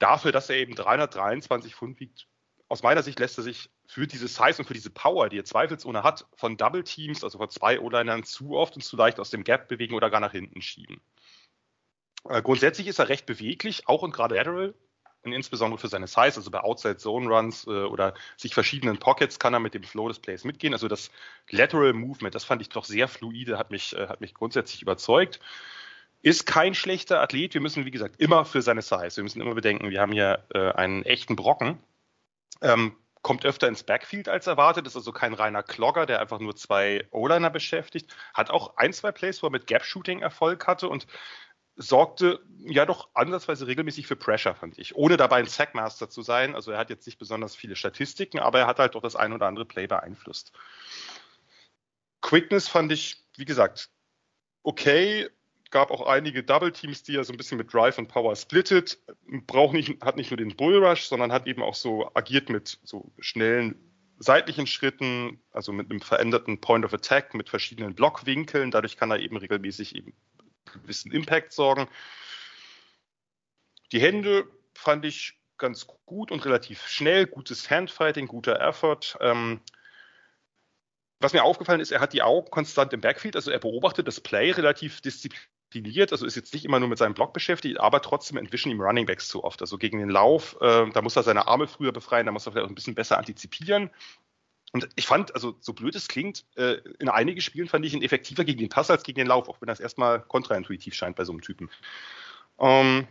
dafür, 0.00 0.32
dass 0.32 0.50
er 0.50 0.56
eben 0.56 0.74
323 0.74 1.76
Pfund 1.76 2.00
wiegt, 2.00 2.26
aus 2.68 2.82
meiner 2.82 3.02
Sicht 3.02 3.18
lässt 3.20 3.38
er 3.38 3.44
sich 3.44 3.70
für 3.86 4.06
diese 4.06 4.28
Size 4.28 4.56
und 4.58 4.66
für 4.66 4.74
diese 4.74 4.90
Power, 4.90 5.28
die 5.28 5.38
er 5.38 5.44
zweifelsohne 5.44 6.02
hat, 6.02 6.26
von 6.34 6.56
Double 6.56 6.84
Teams, 6.84 7.24
also 7.24 7.38
von 7.38 7.48
zwei 7.48 7.80
O-Linern, 7.80 8.24
zu 8.24 8.56
oft 8.56 8.74
und 8.74 8.82
zu 8.82 8.96
leicht 8.96 9.20
aus 9.20 9.30
dem 9.30 9.44
Gap 9.44 9.68
bewegen 9.68 9.94
oder 9.94 10.10
gar 10.10 10.20
nach 10.20 10.32
hinten 10.32 10.60
schieben. 10.60 11.00
Äh, 12.28 12.42
grundsätzlich 12.42 12.86
ist 12.86 12.98
er 12.98 13.08
recht 13.08 13.26
beweglich, 13.26 13.88
auch 13.88 14.02
und 14.02 14.12
gerade 14.12 14.36
lateral, 14.36 14.74
und 15.24 15.32
insbesondere 15.32 15.78
für 15.78 15.88
seine 15.88 16.06
Size, 16.06 16.36
also 16.36 16.50
bei 16.50 16.60
Outside 16.60 16.96
Zone 16.96 17.28
Runs 17.28 17.66
äh, 17.66 17.70
oder 17.70 18.14
sich 18.36 18.54
verschiedenen 18.54 18.98
Pockets 18.98 19.38
kann 19.38 19.52
er 19.52 19.60
mit 19.60 19.74
dem 19.74 19.82
Flow 19.82 20.08
des 20.08 20.20
Plays 20.20 20.44
mitgehen. 20.44 20.72
Also 20.72 20.88
das 20.88 21.10
Lateral 21.50 21.92
Movement, 21.92 22.34
das 22.34 22.44
fand 22.44 22.62
ich 22.62 22.68
doch 22.68 22.84
sehr 22.84 23.08
fluide, 23.08 23.58
hat 23.58 23.70
mich, 23.70 23.96
äh, 23.96 24.08
hat 24.08 24.20
mich 24.20 24.34
grundsätzlich 24.34 24.82
überzeugt. 24.82 25.40
Ist 26.22 26.46
kein 26.46 26.74
schlechter 26.74 27.20
Athlet. 27.20 27.54
Wir 27.54 27.60
müssen, 27.60 27.84
wie 27.84 27.90
gesagt, 27.90 28.20
immer 28.20 28.44
für 28.44 28.62
seine 28.62 28.82
Size. 28.82 29.16
Wir 29.16 29.22
müssen 29.22 29.40
immer 29.40 29.54
bedenken, 29.54 29.90
wir 29.90 30.00
haben 30.00 30.12
hier 30.12 30.44
äh, 30.54 30.72
einen 30.72 31.04
echten 31.04 31.36
Brocken. 31.36 31.78
Ähm, 32.60 32.96
kommt 33.22 33.44
öfter 33.44 33.68
ins 33.68 33.82
Backfield 33.82 34.28
als 34.28 34.46
erwartet, 34.46 34.86
ist 34.86 34.96
also 34.96 35.12
kein 35.12 35.34
reiner 35.34 35.62
Klogger, 35.62 36.06
der 36.06 36.20
einfach 36.20 36.38
nur 36.38 36.56
zwei 36.56 37.06
O-Liner 37.10 37.50
beschäftigt. 37.50 38.14
Hat 38.32 38.50
auch 38.50 38.76
ein, 38.76 38.92
zwei 38.92 39.12
Plays, 39.12 39.42
wo 39.42 39.48
er 39.48 39.50
mit 39.50 39.66
Gap-Shooting 39.66 40.20
Erfolg 40.20 40.66
hatte 40.66 40.88
und 40.88 41.06
sorgte 41.78 42.40
ja 42.58 42.84
doch 42.84 43.08
ansatzweise 43.14 43.66
regelmäßig 43.66 44.06
für 44.06 44.16
Pressure, 44.16 44.54
fand 44.54 44.78
ich. 44.78 44.96
Ohne 44.96 45.16
dabei 45.16 45.38
ein 45.38 45.46
Sackmaster 45.46 46.10
zu 46.10 46.22
sein. 46.22 46.54
Also 46.54 46.72
er 46.72 46.78
hat 46.78 46.90
jetzt 46.90 47.06
nicht 47.06 47.18
besonders 47.18 47.54
viele 47.54 47.76
Statistiken, 47.76 48.40
aber 48.40 48.58
er 48.58 48.66
hat 48.66 48.80
halt 48.80 48.94
doch 48.94 49.00
das 49.00 49.16
ein 49.16 49.32
oder 49.32 49.46
andere 49.46 49.64
Play 49.64 49.86
beeinflusst. 49.86 50.52
Quickness 52.20 52.68
fand 52.68 52.92
ich, 52.92 53.24
wie 53.36 53.44
gesagt, 53.44 53.90
okay. 54.62 55.28
Gab 55.70 55.90
auch 55.90 56.06
einige 56.06 56.42
Double 56.42 56.72
Teams, 56.72 57.02
die 57.02 57.14
er 57.14 57.24
so 57.24 57.32
ein 57.34 57.36
bisschen 57.36 57.58
mit 57.58 57.72
Drive 57.72 57.98
und 57.98 58.08
Power 58.08 58.34
splittet. 58.34 58.98
Braucht 59.46 59.74
nicht, 59.74 60.02
hat 60.02 60.16
nicht 60.16 60.30
nur 60.30 60.38
den 60.38 60.56
Bullrush, 60.56 61.02
sondern 61.02 61.30
hat 61.30 61.46
eben 61.46 61.62
auch 61.62 61.74
so 61.74 62.10
agiert 62.14 62.48
mit 62.48 62.78
so 62.84 63.12
schnellen 63.18 63.78
seitlichen 64.18 64.66
Schritten, 64.66 65.40
also 65.52 65.72
mit 65.72 65.90
einem 65.90 66.00
veränderten 66.00 66.60
Point 66.60 66.86
of 66.86 66.94
Attack, 66.94 67.34
mit 67.34 67.50
verschiedenen 67.50 67.94
Blockwinkeln. 67.94 68.70
Dadurch 68.70 68.96
kann 68.96 69.10
er 69.10 69.20
eben 69.20 69.36
regelmäßig 69.36 69.94
eben 69.94 70.14
gewissen 70.72 71.12
Impact 71.12 71.52
sorgen. 71.52 71.88
Die 73.92 74.00
Hände 74.00 74.46
fand 74.74 75.04
ich 75.04 75.38
ganz 75.56 75.86
gut 76.06 76.30
und 76.30 76.44
relativ 76.44 76.86
schnell, 76.86 77.26
gutes 77.26 77.68
Handfighting, 77.70 78.28
guter 78.28 78.60
Effort. 78.60 79.18
Ähm, 79.20 79.60
was 81.20 81.32
mir 81.32 81.42
aufgefallen 81.42 81.80
ist, 81.80 81.90
er 81.90 82.00
hat 82.00 82.12
die 82.12 82.22
Augen 82.22 82.50
konstant 82.50 82.92
im 82.92 83.00
Backfield, 83.00 83.34
also 83.34 83.50
er 83.50 83.58
beobachtet 83.58 84.06
das 84.06 84.20
Play 84.20 84.52
relativ 84.52 85.00
diszipliniert, 85.00 86.12
also 86.12 86.24
ist 86.24 86.36
jetzt 86.36 86.54
nicht 86.54 86.64
immer 86.64 86.78
nur 86.78 86.88
mit 86.88 86.98
seinem 86.98 87.14
Block 87.14 87.32
beschäftigt, 87.32 87.80
aber 87.80 88.00
trotzdem 88.00 88.36
entwischen 88.36 88.70
ihm 88.70 88.80
Running 88.80 89.06
Backs 89.06 89.28
zu 89.28 89.42
oft. 89.42 89.60
Also 89.60 89.78
gegen 89.78 89.98
den 89.98 90.10
Lauf, 90.10 90.56
äh, 90.60 90.88
da 90.90 91.02
muss 91.02 91.16
er 91.16 91.24
seine 91.24 91.48
Arme 91.48 91.66
früher 91.66 91.92
befreien, 91.92 92.26
da 92.26 92.32
muss 92.32 92.46
er 92.46 92.52
vielleicht 92.52 92.66
auch 92.66 92.70
ein 92.70 92.76
bisschen 92.76 92.94
besser 92.94 93.18
antizipieren. 93.18 93.90
Und 94.72 94.88
ich 94.96 95.06
fand, 95.06 95.34
also 95.34 95.56
so 95.60 95.72
blöd 95.72 95.94
es 95.94 96.08
klingt, 96.08 96.44
äh, 96.56 96.76
in 96.98 97.08
einigen 97.08 97.40
Spielen 97.40 97.68
fand 97.68 97.84
ich 97.86 97.94
ihn 97.94 98.02
effektiver 98.02 98.44
gegen 98.44 98.58
den 98.58 98.68
Pass 98.68 98.90
als 98.90 99.02
gegen 99.02 99.18
den 99.18 99.26
Lauf, 99.26 99.48
auch 99.48 99.60
wenn 99.60 99.68
das 99.68 99.80
erstmal 99.80 100.20
kontraintuitiv 100.20 100.94
scheint 100.94 101.16
bei 101.16 101.24
so 101.24 101.32
einem 101.32 101.40
Typen. 101.40 101.70
Ähm, 102.58 103.08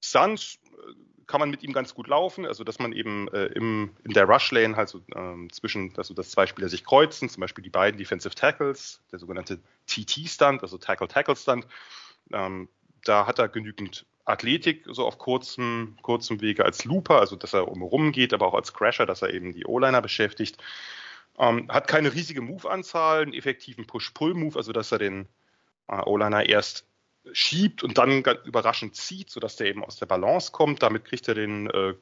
Suns 0.00 0.58
äh, 0.64 0.92
kann 1.26 1.40
man 1.40 1.50
mit 1.50 1.62
ihm 1.62 1.72
ganz 1.72 1.94
gut 1.94 2.08
laufen, 2.08 2.44
also 2.44 2.62
dass 2.62 2.78
man 2.78 2.92
eben 2.92 3.28
äh, 3.28 3.46
im, 3.46 3.96
in 4.04 4.12
der 4.12 4.24
Rush 4.24 4.50
Lane 4.50 4.76
halt 4.76 4.90
so 4.90 5.00
ähm, 5.14 5.50
zwischen, 5.50 5.94
also 5.96 6.12
dass 6.12 6.30
zwei 6.30 6.46
Spieler 6.46 6.68
sich 6.68 6.84
kreuzen, 6.84 7.28
zum 7.28 7.40
Beispiel 7.40 7.64
die 7.64 7.70
beiden 7.70 7.98
Defensive 7.98 8.34
Tackles, 8.34 9.00
der 9.10 9.18
sogenannte 9.18 9.60
TT-Stunt, 9.86 10.62
also 10.62 10.76
Tackle-Tackle-Stunt, 10.76 11.66
ähm, 12.32 12.68
da 13.04 13.26
hat 13.26 13.38
er 13.38 13.48
genügend 13.48 14.04
Athletik 14.24 14.84
so 14.90 15.06
auf 15.06 15.18
kurzem, 15.18 15.96
kurzem 16.02 16.40
Wege 16.42 16.64
als 16.64 16.84
Looper, 16.84 17.18
also 17.18 17.36
dass 17.36 17.54
er 17.54 17.68
umherum 17.68 18.12
geht, 18.12 18.34
aber 18.34 18.46
auch 18.46 18.54
als 18.54 18.74
Crasher, 18.74 19.06
dass 19.06 19.22
er 19.22 19.32
eben 19.32 19.52
die 19.52 19.64
O-Liner 19.64 20.02
beschäftigt. 20.02 20.58
Ähm, 21.38 21.68
hat 21.70 21.88
keine 21.88 22.12
riesige 22.12 22.42
Move-Anzahl, 22.42 23.22
einen 23.22 23.32
effektiven 23.32 23.86
Push-Pull-Move, 23.86 24.56
also 24.56 24.72
dass 24.72 24.92
er 24.92 24.98
den 24.98 25.28
äh, 25.88 26.00
O-Liner 26.04 26.46
erst 26.46 26.84
schiebt 27.32 27.82
und 27.82 27.98
dann 27.98 28.24
überraschend 28.44 28.96
zieht, 28.96 29.30
sodass 29.30 29.56
der 29.56 29.66
eben 29.66 29.84
aus 29.84 29.96
der 29.96 30.06
Balance 30.06 30.50
kommt. 30.50 30.82
Damit 30.82 31.04
kriegt 31.04 31.28
er 31.28 31.34
den, 31.34 31.68
äh, 31.70 31.94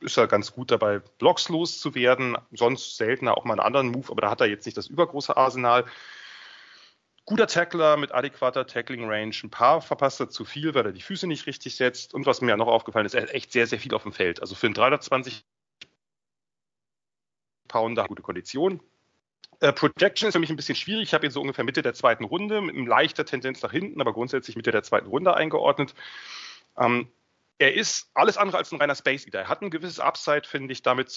ist 0.00 0.16
er 0.16 0.26
ganz 0.26 0.52
gut 0.52 0.70
dabei, 0.70 1.00
Blocks 1.18 1.48
loszuwerden. 1.48 2.36
Sonst 2.52 2.96
seltener 2.96 3.36
auch 3.36 3.44
mal 3.44 3.54
einen 3.54 3.60
anderen 3.60 3.88
Move, 3.88 4.10
aber 4.10 4.22
da 4.22 4.30
hat 4.30 4.40
er 4.40 4.48
jetzt 4.48 4.66
nicht 4.66 4.78
das 4.78 4.86
übergroße 4.86 5.36
Arsenal 5.36 5.84
guter 7.30 7.46
Tackler 7.46 7.96
mit 7.96 8.12
adäquater 8.12 8.66
Tackling 8.66 9.08
Range. 9.08 9.34
Ein 9.44 9.50
paar 9.50 9.80
verpasst 9.80 10.18
er 10.18 10.30
zu 10.30 10.44
viel, 10.44 10.74
weil 10.74 10.86
er 10.86 10.92
die 10.92 11.00
Füße 11.00 11.28
nicht 11.28 11.46
richtig 11.46 11.76
setzt. 11.76 12.12
Und 12.12 12.26
was 12.26 12.40
mir 12.40 12.56
noch 12.56 12.66
aufgefallen 12.66 13.06
ist, 13.06 13.14
er 13.14 13.22
hat 13.22 13.30
echt 13.30 13.52
sehr, 13.52 13.68
sehr 13.68 13.78
viel 13.78 13.94
auf 13.94 14.02
dem 14.02 14.12
Feld. 14.12 14.40
Also 14.40 14.56
für 14.56 14.66
einen 14.66 14.74
320 14.74 15.44
Pounder 17.70 18.04
gute 18.06 18.22
Kondition. 18.22 18.82
Äh, 19.60 19.72
Projection 19.72 20.28
ist 20.28 20.34
für 20.34 20.40
mich 20.40 20.50
ein 20.50 20.56
bisschen 20.56 20.74
schwierig. 20.74 21.04
Ich 21.04 21.14
habe 21.14 21.26
ihn 21.26 21.30
so 21.30 21.40
ungefähr 21.40 21.64
Mitte 21.64 21.82
der 21.82 21.94
zweiten 21.94 22.24
Runde 22.24 22.60
mit 22.60 22.74
einem 22.74 22.86
leichter 22.86 23.24
Tendenz 23.24 23.62
nach 23.62 23.70
hinten, 23.70 24.00
aber 24.00 24.12
grundsätzlich 24.12 24.56
Mitte 24.56 24.72
der 24.72 24.82
zweiten 24.82 25.06
Runde 25.06 25.34
eingeordnet. 25.34 25.94
Ähm, 26.76 27.08
er 27.58 27.74
ist 27.74 28.10
alles 28.14 28.36
andere 28.38 28.58
als 28.58 28.72
ein 28.72 28.80
reiner 28.80 28.94
Space 28.96 29.26
Eater. 29.26 29.40
Er 29.40 29.48
hat 29.48 29.62
ein 29.62 29.70
gewisses 29.70 30.00
Upside, 30.00 30.42
finde 30.46 30.72
ich, 30.72 30.82
damit 30.82 31.10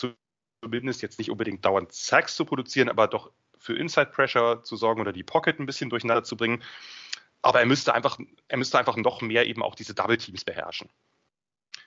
zumindest 0.62 1.02
jetzt 1.02 1.18
nicht 1.18 1.32
unbedingt 1.32 1.66
dauernd 1.66 1.92
Sacks 1.92 2.36
zu 2.36 2.46
produzieren, 2.46 2.90
aber 2.90 3.08
doch 3.08 3.32
für 3.58 3.78
Inside 3.78 4.12
Pressure 4.12 4.62
zu 4.64 4.76
sorgen 4.76 5.02
oder 5.02 5.14
die 5.14 5.24
Pocket 5.24 5.60
ein 5.60 5.66
bisschen 5.66 5.90
durcheinander 5.90 6.24
zu 6.24 6.38
bringen. 6.38 6.62
Aber 7.42 7.62
er 7.62 7.66
müsste 7.66 7.94
einfach, 7.94 8.20
er 8.48 8.58
müsste 8.58 8.78
einfach 8.78 8.98
noch 8.98 9.22
mehr 9.22 9.48
eben 9.48 9.64
auch 9.64 9.76
diese 9.76 9.96
Double 9.96 10.18
Teams 10.18 10.44
beherrschen. 10.44 10.90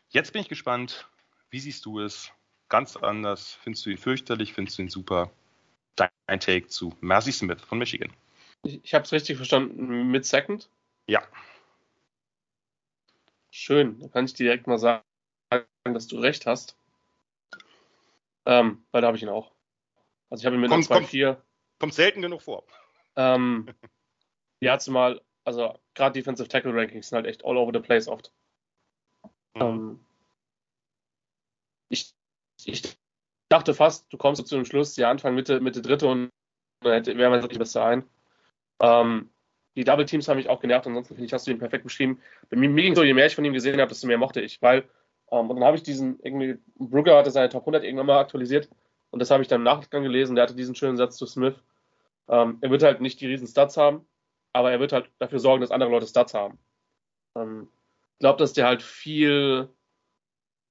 Jetzt 0.08 0.32
bin 0.32 0.42
ich 0.42 0.48
gespannt. 0.48 1.06
Wie 1.50 1.60
siehst 1.60 1.84
du 1.84 2.00
es? 2.00 2.32
Ganz 2.68 2.96
anders. 2.96 3.54
Findest 3.62 3.86
du 3.86 3.90
ihn 3.90 3.98
fürchterlich? 3.98 4.52
Findest 4.52 4.78
du 4.78 4.82
ihn 4.82 4.88
super? 4.88 5.30
Dein 5.94 6.40
Take 6.40 6.66
zu 6.66 6.96
Mercy 7.00 7.32
Smith 7.32 7.62
von 7.62 7.78
Michigan. 7.78 8.12
Ich, 8.62 8.84
ich 8.84 8.94
habe 8.94 9.04
es 9.04 9.12
richtig 9.12 9.36
verstanden. 9.36 10.10
Mit 10.10 10.26
Second? 10.26 10.68
Ja. 11.06 11.22
Schön. 13.50 14.00
Dann 14.00 14.10
kann 14.10 14.24
ich 14.24 14.34
direkt 14.34 14.66
mal 14.66 14.78
sagen, 14.78 15.04
dass 15.84 16.08
du 16.08 16.18
recht 16.18 16.46
hast. 16.46 16.76
Ähm, 18.44 18.84
weil 18.90 19.00
da 19.00 19.08
habe 19.08 19.16
ich 19.16 19.22
ihn 19.22 19.28
auch. 19.28 19.52
Also 20.30 20.42
ich 20.42 20.46
habe 20.46 20.56
ihn 20.56 20.60
mit 20.60 20.70
komm, 20.70 20.84
einer 20.90 21.06
2-4. 21.06 21.40
Kommt 21.78 21.94
selten 21.94 22.22
genug 22.22 22.42
vor. 22.42 22.64
Ähm, 23.16 23.68
ja, 24.60 24.78
zumal, 24.78 25.22
also 25.44 25.78
gerade 25.94 26.14
Defensive 26.14 26.48
Tackle 26.48 26.74
Rankings 26.74 27.08
sind 27.08 27.16
halt 27.16 27.26
echt 27.26 27.44
all 27.44 27.56
over 27.56 27.72
the 27.72 27.80
place 27.80 28.08
oft. 28.08 28.32
Mhm. 29.54 29.62
Ähm, 29.62 30.06
ich, 31.88 32.15
ich 32.68 32.98
dachte 33.48 33.74
fast, 33.74 34.12
du 34.12 34.16
kommst 34.16 34.46
zu 34.46 34.54
dem 34.56 34.64
Schluss, 34.64 34.96
ja, 34.96 35.10
Anfang, 35.10 35.34
Mitte, 35.34 35.60
Mitte 35.60 35.82
dritte 35.82 36.06
und 36.08 36.30
dann 36.82 37.06
wäre 37.06 37.30
man 37.30 37.42
wirklich 37.42 37.58
besser 37.58 37.84
ein. 37.84 38.04
Ähm, 38.80 39.30
die 39.76 39.84
Double 39.84 40.06
Teams 40.06 40.28
haben 40.28 40.36
mich 40.36 40.48
auch 40.48 40.60
genervt, 40.60 40.86
ansonsten 40.86 41.14
finde 41.14 41.26
ich, 41.26 41.32
hast 41.32 41.46
du 41.46 41.50
ihn 41.50 41.58
perfekt 41.58 41.84
beschrieben. 41.84 42.20
Bei 42.48 42.56
mir, 42.56 42.68
mir 42.68 42.82
ging 42.82 42.94
so, 42.94 43.04
je 43.04 43.14
mehr 43.14 43.26
ich 43.26 43.34
von 43.34 43.44
ihm 43.44 43.52
gesehen 43.52 43.80
habe, 43.80 43.88
desto 43.88 44.06
mehr 44.06 44.18
mochte 44.18 44.40
ich, 44.40 44.60
weil, 44.62 44.84
ähm, 45.30 45.50
und 45.50 45.56
dann 45.56 45.64
habe 45.64 45.76
ich 45.76 45.82
diesen, 45.82 46.18
irgendwie, 46.20 46.58
Brugger 46.78 47.16
hatte 47.16 47.30
seine 47.30 47.48
Top 47.48 47.62
100 47.62 47.84
irgendwann 47.84 48.06
mal 48.06 48.18
aktualisiert 48.18 48.68
und 49.10 49.20
das 49.20 49.30
habe 49.30 49.42
ich 49.42 49.48
dann 49.48 49.60
im 49.60 49.64
Nachgang 49.64 50.02
gelesen. 50.02 50.34
Der 50.34 50.44
hatte 50.44 50.54
diesen 50.54 50.74
schönen 50.74 50.96
Satz 50.96 51.16
zu 51.16 51.26
Smith. 51.26 51.62
Ähm, 52.28 52.58
er 52.60 52.70
wird 52.70 52.82
halt 52.82 53.00
nicht 53.00 53.20
die 53.20 53.26
riesen 53.26 53.46
Stats 53.46 53.76
haben, 53.76 54.06
aber 54.52 54.72
er 54.72 54.80
wird 54.80 54.92
halt 54.92 55.10
dafür 55.18 55.38
sorgen, 55.38 55.60
dass 55.60 55.70
andere 55.70 55.90
Leute 55.90 56.06
Stats 56.06 56.34
haben. 56.34 56.58
Ähm, 57.36 57.68
glaube, 58.18 58.38
dass 58.38 58.52
der 58.52 58.66
halt 58.66 58.82
viel, 58.82 59.68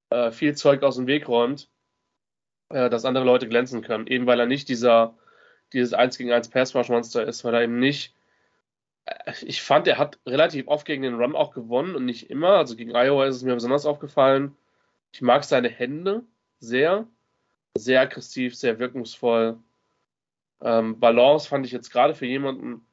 äh, 0.09 0.31
viel 0.31 0.55
Zeug 0.55 0.83
aus 0.83 0.95
dem 0.95 1.07
Weg 1.07 1.27
räumt, 1.27 1.69
äh, 2.75 2.89
dass 2.89 3.05
andere 3.05 3.23
Leute 3.23 3.47
glänzen 3.47 3.81
können. 3.81 4.07
Eben 4.07 4.27
weil 4.27 4.39
er 4.39 4.45
nicht 4.45 4.67
dieser, 4.67 5.15
dieses 5.71 5.93
1 5.93 6.17
gegen 6.17 6.31
1 6.31 6.49
Pass-Rush-Monster 6.49 7.25
ist, 7.25 7.45
weil 7.45 7.53
er 7.53 7.63
eben 7.63 7.79
nicht 7.79 8.13
äh, 9.05 9.33
ich 9.41 9.61
fand, 9.61 9.87
er 9.87 9.97
hat 9.97 10.19
relativ 10.25 10.67
oft 10.67 10.85
gegen 10.85 11.03
den 11.03 11.15
Run 11.15 11.35
auch 11.35 11.53
gewonnen 11.53 11.95
und 11.95 12.05
nicht 12.05 12.29
immer. 12.29 12.57
Also 12.57 12.75
gegen 12.75 12.95
Iowa 12.95 13.25
ist 13.25 13.37
es 13.37 13.43
mir 13.43 13.53
besonders 13.53 13.85
aufgefallen. 13.85 14.55
Ich 15.13 15.21
mag 15.21 15.45
seine 15.45 15.69
Hände 15.69 16.23
sehr. 16.59 17.07
Sehr 17.77 18.01
aggressiv, 18.01 18.55
sehr 18.55 18.79
wirkungsvoll. 18.79 19.57
Ähm, 20.61 20.99
Balance 20.99 21.47
fand 21.47 21.65
ich 21.65 21.71
jetzt 21.71 21.91
gerade 21.91 22.13
für 22.13 22.25
jemanden, 22.25 22.85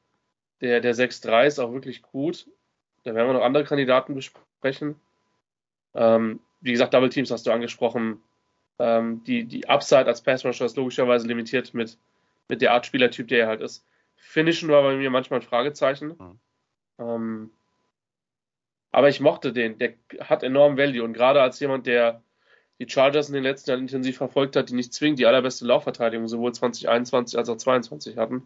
der, 0.61 0.81
der 0.81 0.95
6-3 0.95 1.47
ist, 1.47 1.59
auch 1.59 1.73
wirklich 1.73 2.01
gut. 2.01 2.47
Da 3.03 3.13
werden 3.13 3.27
wir 3.27 3.33
noch 3.33 3.45
andere 3.45 3.63
Kandidaten 3.63 4.15
besprechen. 4.15 4.95
Ähm, 5.93 6.39
wie 6.61 6.71
gesagt, 6.71 6.93
Double 6.93 7.09
Teams 7.09 7.31
hast 7.31 7.45
du 7.47 7.51
angesprochen. 7.51 8.21
Ähm, 8.79 9.23
die, 9.23 9.45
die 9.45 9.67
Upside 9.67 10.07
als 10.07 10.21
Pass 10.21 10.45
Rusher 10.45 10.65
ist 10.65 10.77
logischerweise 10.77 11.27
limitiert 11.27 11.73
mit, 11.73 11.97
mit 12.47 12.61
der 12.61 12.73
Art 12.73 12.85
Spielertyp, 12.85 13.27
der 13.27 13.41
er 13.41 13.47
halt 13.47 13.61
ist. 13.61 13.85
Finishen 14.15 14.69
war 14.69 14.81
bei 14.83 14.95
mir 14.95 15.09
manchmal 15.09 15.39
ein 15.39 15.45
Fragezeichen. 15.45 16.15
Mhm. 16.17 16.39
Ähm, 16.99 17.51
aber 18.91 19.09
ich 19.09 19.19
mochte 19.19 19.53
den. 19.53 19.77
Der 19.79 19.93
hat 20.19 20.43
enorm 20.43 20.77
Value. 20.77 21.03
Und 21.03 21.13
gerade 21.13 21.41
als 21.41 21.59
jemand, 21.59 21.87
der 21.87 22.23
die 22.79 22.89
Chargers 22.89 23.27
in 23.27 23.33
den 23.33 23.43
letzten 23.43 23.71
Jahren 23.71 23.81
intensiv 23.81 24.17
verfolgt 24.17 24.55
hat, 24.55 24.69
die 24.69 24.75
nicht 24.75 24.93
zwingend 24.93 25.19
die 25.19 25.25
allerbeste 25.25 25.65
Laufverteidigung 25.65 26.27
sowohl 26.27 26.53
2021 26.53 27.37
als 27.37 27.49
auch 27.49 27.57
2022 27.57 28.17
hatten, 28.17 28.45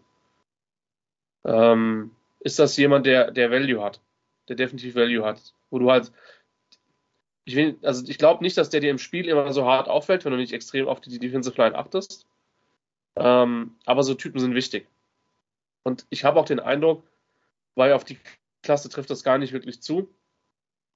ähm, 1.46 2.12
ist 2.40 2.60
das 2.60 2.78
jemand, 2.78 3.06
der, 3.06 3.32
der 3.32 3.52
Value 3.52 3.84
hat. 3.84 4.02
Der 4.48 4.56
definitiv 4.56 4.96
Value 4.96 5.26
hat. 5.26 5.54
Wo 5.70 5.80
du 5.80 5.92
halt. 5.92 6.12
Ich 7.48 7.56
will, 7.56 7.80
also 7.82 8.06
ich 8.06 8.18
glaube 8.18 8.44
nicht, 8.44 8.58
dass 8.58 8.70
der 8.70 8.82
dir 8.82 8.92
im 8.92 8.98
Spiel 8.98 9.30
immer 9.30 9.54
so 9.54 9.66
hart 9.66 9.88
auffällt, 9.88 10.26
wenn 10.26 10.34
du 10.34 10.38
nicht 10.38 10.52
extrem 10.52 10.90
auf 10.90 11.00
die 11.00 11.18
Defensive 11.18 11.56
Line 11.56 11.78
achtest. 11.78 12.28
Ähm, 13.16 13.78
aber 13.86 14.04
so 14.04 14.16
Typen 14.16 14.42
sind 14.42 14.54
wichtig. 14.54 14.86
Und 15.84 16.06
ich 16.10 16.26
habe 16.26 16.42
auch 16.42 16.46
den 16.46 16.60
Eindruck, 16.60 17.10
weil 17.76 17.94
auf 17.94 18.04
die 18.04 18.20
Klasse 18.64 18.90
trifft 18.90 19.10
das 19.10 19.24
gar 19.24 19.38
nicht 19.38 19.54
wirklich 19.54 19.82
zu, 19.82 20.14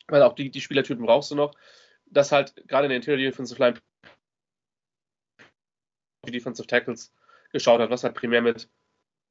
weil 0.10 0.24
auch 0.24 0.34
die, 0.34 0.52
die 0.52 0.60
Spielertypen 0.60 1.06
brauchst 1.06 1.32
du 1.32 1.36
noch, 1.36 1.54
dass 2.08 2.34
halt 2.34 2.54
gerade 2.68 2.88
in 2.88 2.90
der 2.90 2.98
Interior 2.98 3.32
Defensive 3.32 3.58
Line 3.58 3.80
die 6.28 6.32
Defensive 6.34 6.68
Tackles 6.68 7.14
geschaut 7.54 7.80
hat, 7.80 7.92
was 7.92 8.04
halt 8.04 8.14
primär 8.14 8.42
mit, 8.42 8.68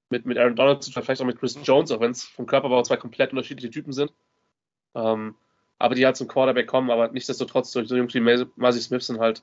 mit, 0.09 0.25
mit 0.25 0.39
Aaron 0.39 0.57
Donald 0.57 0.83
zu 0.83 0.91
vielleicht 0.91 1.21
auch 1.21 1.27
mit 1.27 1.39
Chris 1.39 1.59
Jones, 1.65 1.91
auch 1.91 2.01
wenn 2.01 2.13
es 2.13 2.25
vom 2.25 2.47
Körperbau 2.47 2.83
zwei 2.83 2.97
komplett 2.97 3.33
unterschiedliche 3.33 3.71
Typen 3.71 3.93
sind. 3.93 4.11
Ähm, 4.95 5.37
aber 5.81 5.95
die 5.95 6.05
halt 6.05 6.17
zum 6.17 6.29
Quarterback 6.29 6.67
kommen, 6.67 6.91
aber 6.91 7.09
nichtsdestotrotz 7.09 7.73
durch 7.73 7.89
so 7.89 7.97
Jungs 7.97 8.13
wie 8.15 8.21
Marcy 8.21 8.81
Smith 8.81 9.07
sind 9.07 9.19
halt, 9.19 9.43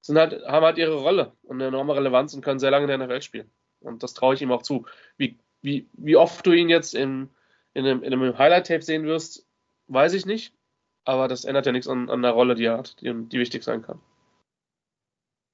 sind 0.00 0.18
halt, 0.18 0.44
haben 0.46 0.66
halt 0.66 0.78
ihre 0.78 0.96
Rolle 0.96 1.32
und 1.44 1.56
eine 1.56 1.68
enorme 1.68 1.94
Relevanz 1.94 2.34
und 2.34 2.42
können 2.42 2.58
sehr 2.58 2.72
lange 2.72 2.92
in 2.92 2.98
der 2.98 3.06
NFL 3.06 3.22
spielen. 3.22 3.50
Und 3.80 4.02
das 4.02 4.14
traue 4.14 4.34
ich 4.34 4.42
ihm 4.42 4.50
auch 4.50 4.62
zu. 4.62 4.84
Wie, 5.16 5.38
wie, 5.62 5.88
wie 5.92 6.16
oft 6.16 6.44
du 6.44 6.50
ihn 6.52 6.68
jetzt 6.68 6.92
in, 6.92 7.30
in 7.72 7.86
einem, 7.86 8.02
in 8.02 8.12
einem 8.12 8.36
Highlight-Tape 8.36 8.82
sehen 8.82 9.04
wirst, 9.04 9.46
weiß 9.86 10.12
ich 10.14 10.26
nicht. 10.26 10.52
Aber 11.04 11.28
das 11.28 11.44
ändert 11.44 11.66
ja 11.66 11.72
nichts 11.72 11.86
an, 11.86 12.10
an 12.10 12.22
der 12.22 12.32
Rolle, 12.32 12.56
die 12.56 12.64
er 12.64 12.78
hat, 12.78 13.00
die, 13.00 13.14
die 13.14 13.38
wichtig 13.38 13.62
sein 13.62 13.82
kann. 13.82 14.00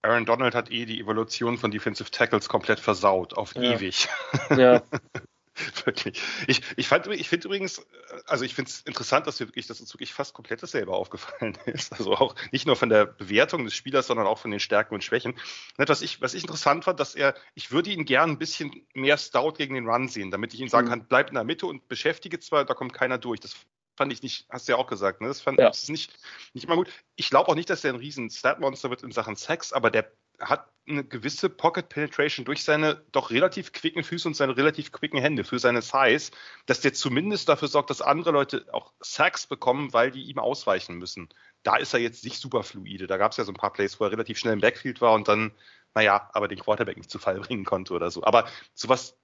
Aaron 0.00 0.24
Donald 0.24 0.54
hat 0.54 0.70
eh 0.70 0.86
die 0.86 0.98
Evolution 0.98 1.58
von 1.58 1.70
Defensive 1.70 2.10
Tackles 2.10 2.48
komplett 2.48 2.80
versaut, 2.80 3.34
auf 3.34 3.54
ja. 3.54 3.74
ewig. 3.74 4.08
Ja. 4.56 4.82
wirklich. 5.84 6.20
Ich, 6.46 6.62
ich, 6.76 6.88
fand, 6.88 7.06
ich 7.08 7.28
finde 7.28 7.46
übrigens, 7.48 7.84
also 8.26 8.44
ich 8.44 8.54
finde 8.54 8.70
es 8.70 8.80
interessant, 8.80 9.26
dass, 9.26 9.40
wirklich, 9.40 9.66
dass 9.66 9.80
uns 9.80 9.92
wirklich 9.92 10.12
fast 10.12 10.34
komplett 10.34 10.62
dasselbe 10.62 10.92
aufgefallen 10.92 11.58
ist. 11.66 11.92
Also 11.92 12.14
auch 12.14 12.34
nicht 12.52 12.66
nur 12.66 12.76
von 12.76 12.88
der 12.88 13.06
Bewertung 13.06 13.64
des 13.64 13.74
Spielers, 13.74 14.06
sondern 14.06 14.26
auch 14.26 14.38
von 14.38 14.50
den 14.50 14.60
Stärken 14.60 14.94
und 14.94 15.04
Schwächen. 15.04 15.34
Was 15.76 16.02
ich, 16.02 16.20
was 16.20 16.34
ich 16.34 16.42
interessant 16.42 16.84
fand, 16.84 17.00
dass 17.00 17.14
er, 17.14 17.34
ich 17.54 17.70
würde 17.70 17.90
ihn 17.90 18.04
gern 18.04 18.30
ein 18.30 18.38
bisschen 18.38 18.86
mehr 18.94 19.18
Stout 19.18 19.52
gegen 19.52 19.74
den 19.74 19.88
Run 19.88 20.08
sehen, 20.08 20.30
damit 20.30 20.54
ich 20.54 20.60
ihn 20.60 20.68
sagen 20.68 20.86
mhm. 20.86 20.90
kann, 20.90 21.06
bleib 21.06 21.28
in 21.28 21.34
der 21.34 21.44
Mitte 21.44 21.66
und 21.66 21.88
beschäftige 21.88 22.40
zwar, 22.40 22.64
da 22.64 22.74
kommt 22.74 22.94
keiner 22.94 23.18
durch. 23.18 23.40
Das 23.40 23.56
fand 23.96 24.12
ich 24.12 24.22
nicht, 24.22 24.46
hast 24.48 24.68
du 24.68 24.72
ja 24.72 24.78
auch 24.78 24.86
gesagt, 24.86 25.20
ne? 25.20 25.28
Das 25.28 25.40
fand 25.40 25.58
ja. 25.58 25.68
das 25.68 25.88
nicht, 25.88 26.14
nicht 26.54 26.64
immer 26.64 26.76
gut. 26.76 26.88
Ich 27.16 27.30
glaube 27.30 27.48
auch 27.48 27.54
nicht, 27.54 27.68
dass 27.68 27.82
der 27.82 27.92
ein 27.92 27.98
riesen 27.98 28.30
Statmonster 28.30 28.90
wird 28.90 29.02
in 29.02 29.12
Sachen 29.12 29.36
Sex, 29.36 29.72
aber 29.72 29.90
der 29.90 30.10
hat 30.42 30.68
eine 30.88 31.04
gewisse 31.04 31.48
Pocket 31.48 31.88
Penetration 31.88 32.44
durch 32.44 32.64
seine 32.64 33.04
doch 33.12 33.30
relativ 33.30 33.72
quicken 33.72 34.02
Füße 34.02 34.26
und 34.26 34.34
seine 34.34 34.56
relativ 34.56 34.90
quicken 34.90 35.20
Hände 35.20 35.44
für 35.44 35.58
seine 35.58 35.80
Size, 35.80 36.32
dass 36.66 36.80
der 36.80 36.92
zumindest 36.92 37.48
dafür 37.48 37.68
sorgt, 37.68 37.90
dass 37.90 38.02
andere 38.02 38.32
Leute 38.32 38.66
auch 38.72 38.92
Sacks 39.00 39.46
bekommen, 39.46 39.92
weil 39.92 40.10
die 40.10 40.24
ihm 40.24 40.38
ausweichen 40.38 40.96
müssen. 40.96 41.28
Da 41.62 41.76
ist 41.76 41.94
er 41.94 42.00
jetzt 42.00 42.24
nicht 42.24 42.38
super 42.38 42.64
fluide. 42.64 43.06
Da 43.06 43.16
gab 43.16 43.30
es 43.30 43.38
ja 43.38 43.44
so 43.44 43.52
ein 43.52 43.56
paar 43.56 43.72
Plays, 43.72 44.00
wo 44.00 44.04
er 44.04 44.10
relativ 44.10 44.38
schnell 44.38 44.54
im 44.54 44.60
Backfield 44.60 45.00
war 45.00 45.12
und 45.12 45.28
dann, 45.28 45.52
naja, 45.94 46.28
aber 46.32 46.48
den 46.48 46.58
Quarterback 46.58 46.96
nicht 46.96 47.10
zu 47.10 47.20
Fall 47.20 47.38
bringen 47.38 47.64
konnte 47.64 47.94
oder 47.94 48.10
so. 48.10 48.24
Aber 48.24 48.48
sowas 48.74 49.16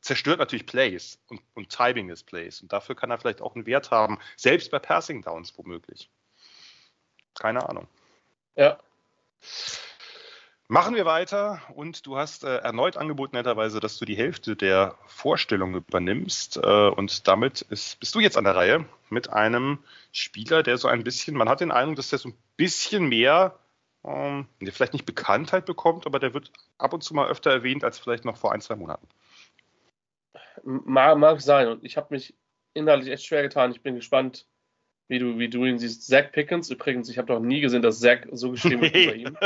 zerstört 0.00 0.38
natürlich 0.38 0.66
Plays 0.66 1.18
und, 1.26 1.40
und 1.54 1.70
Timing 1.70 2.08
des 2.08 2.22
Plays. 2.22 2.60
Und 2.60 2.72
dafür 2.72 2.94
kann 2.94 3.10
er 3.10 3.18
vielleicht 3.18 3.40
auch 3.40 3.56
einen 3.56 3.66
Wert 3.66 3.90
haben, 3.90 4.18
selbst 4.36 4.70
bei 4.70 4.78
Passing 4.78 5.22
Downs 5.22 5.56
womöglich. 5.56 6.10
Keine 7.34 7.68
Ahnung. 7.68 7.88
Ja. 8.54 8.78
Machen 10.68 10.94
wir 10.94 11.04
weiter 11.04 11.60
und 11.74 12.06
du 12.06 12.16
hast 12.16 12.42
äh, 12.42 12.56
erneut 12.56 12.96
angeboten, 12.96 13.36
netterweise, 13.36 13.80
dass 13.80 13.98
du 13.98 14.06
die 14.06 14.16
Hälfte 14.16 14.56
der 14.56 14.96
Vorstellung 15.06 15.74
übernimmst 15.74 16.56
äh, 16.56 16.88
und 16.88 17.28
damit 17.28 17.60
ist, 17.60 18.00
bist 18.00 18.14
du 18.14 18.20
jetzt 18.20 18.38
an 18.38 18.44
der 18.44 18.56
Reihe 18.56 18.86
mit 19.10 19.30
einem 19.30 19.78
Spieler, 20.10 20.62
der 20.62 20.78
so 20.78 20.88
ein 20.88 21.04
bisschen, 21.04 21.36
man 21.36 21.50
hat 21.50 21.60
den 21.60 21.70
Eindruck, 21.70 21.96
dass 21.96 22.08
der 22.08 22.18
so 22.18 22.30
ein 22.30 22.38
bisschen 22.56 23.10
mehr, 23.10 23.58
ähm, 24.04 24.48
vielleicht 24.72 24.94
nicht 24.94 25.04
Bekanntheit 25.04 25.66
bekommt, 25.66 26.06
aber 26.06 26.18
der 26.18 26.32
wird 26.32 26.50
ab 26.78 26.94
und 26.94 27.04
zu 27.04 27.12
mal 27.12 27.28
öfter 27.28 27.50
erwähnt 27.50 27.84
als 27.84 27.98
vielleicht 27.98 28.24
noch 28.24 28.38
vor 28.38 28.52
ein, 28.52 28.62
zwei 28.62 28.76
Monaten. 28.76 29.06
Mag, 30.62 31.18
mag 31.18 31.42
sein 31.42 31.68
und 31.68 31.84
ich 31.84 31.98
habe 31.98 32.14
mich 32.14 32.34
inhaltlich 32.72 33.12
echt 33.12 33.26
schwer 33.26 33.42
getan. 33.42 33.70
Ich 33.70 33.82
bin 33.82 33.96
gespannt, 33.96 34.46
wie 35.08 35.18
du, 35.18 35.38
wie 35.38 35.50
du 35.50 35.66
ihn 35.66 35.78
siehst. 35.78 36.06
Zach 36.06 36.32
Pickens, 36.32 36.70
übrigens, 36.70 37.10
ich 37.10 37.18
habe 37.18 37.34
noch 37.34 37.40
nie 37.40 37.60
gesehen, 37.60 37.82
dass 37.82 38.00
Zach 38.00 38.20
so 38.32 38.50
geschrieben 38.50 38.80
wird 38.80 38.94
wie 38.94 39.06
bei 39.06 39.14
ihm. 39.16 39.36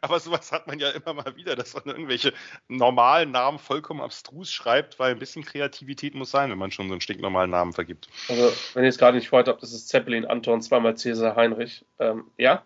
Aber 0.00 0.20
sowas 0.20 0.52
hat 0.52 0.66
man 0.66 0.78
ja 0.78 0.90
immer 0.90 1.14
mal 1.14 1.36
wieder, 1.36 1.56
dass 1.56 1.74
man 1.74 1.84
irgendwelche 1.86 2.32
normalen 2.68 3.30
Namen 3.30 3.58
vollkommen 3.58 4.00
abstrus 4.00 4.50
schreibt, 4.52 4.98
weil 4.98 5.12
ein 5.12 5.18
bisschen 5.18 5.44
Kreativität 5.44 6.14
muss 6.14 6.30
sein, 6.30 6.50
wenn 6.50 6.58
man 6.58 6.70
schon 6.70 6.88
so 6.88 6.94
einen 6.94 7.00
stinknormalen 7.00 7.50
Namen 7.50 7.72
vergibt. 7.72 8.08
Also, 8.28 8.52
wenn 8.74 8.84
ihr 8.84 8.88
es 8.88 8.98
gerade 8.98 9.16
nicht 9.16 9.28
vorher 9.28 9.46
habt, 9.52 9.62
das 9.62 9.72
ist 9.72 9.88
Zeppelin, 9.88 10.24
Anton, 10.24 10.62
zweimal 10.62 10.96
Cäsar, 10.96 11.36
Heinrich. 11.36 11.84
Ähm, 11.98 12.30
ja, 12.36 12.64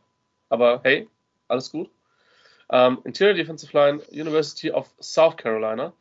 aber 0.48 0.81
hey, 0.85 1.09
alles 1.48 1.70
gut. 1.70 1.90
Ähm, 2.70 2.98
Interior 3.04 3.35
Defensive 3.35 3.76
Line, 3.76 4.02
University 4.11 4.70
of 4.70 4.88
South 5.00 5.37
Carolina. 5.37 5.92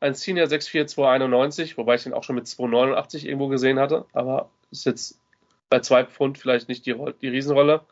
Ein 0.00 0.14
Senior 0.14 0.46
64291, 0.46 1.76
wobei 1.76 1.96
ich 1.96 2.04
den 2.04 2.14
auch 2.14 2.22
schon 2.22 2.36
mit 2.36 2.46
289 2.46 3.26
irgendwo 3.26 3.48
gesehen 3.48 3.80
hatte, 3.80 4.06
aber 4.12 4.48
ist 4.70 4.86
jetzt 4.86 5.18
bei 5.70 5.80
zwei 5.80 6.04
Pfund 6.04 6.38
vielleicht 6.38 6.68
nicht 6.68 6.86
die, 6.86 6.94
die 7.20 7.28
Riesenrolle 7.28 7.84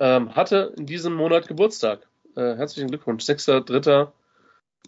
ähm, 0.00 0.34
hatte 0.34 0.74
in 0.76 0.86
diesem 0.86 1.14
Monat 1.14 1.46
Geburtstag. 1.46 2.08
Äh, 2.34 2.56
herzlichen 2.56 2.88
Glückwunsch. 2.88 3.22
6.3.2000 3.24 4.10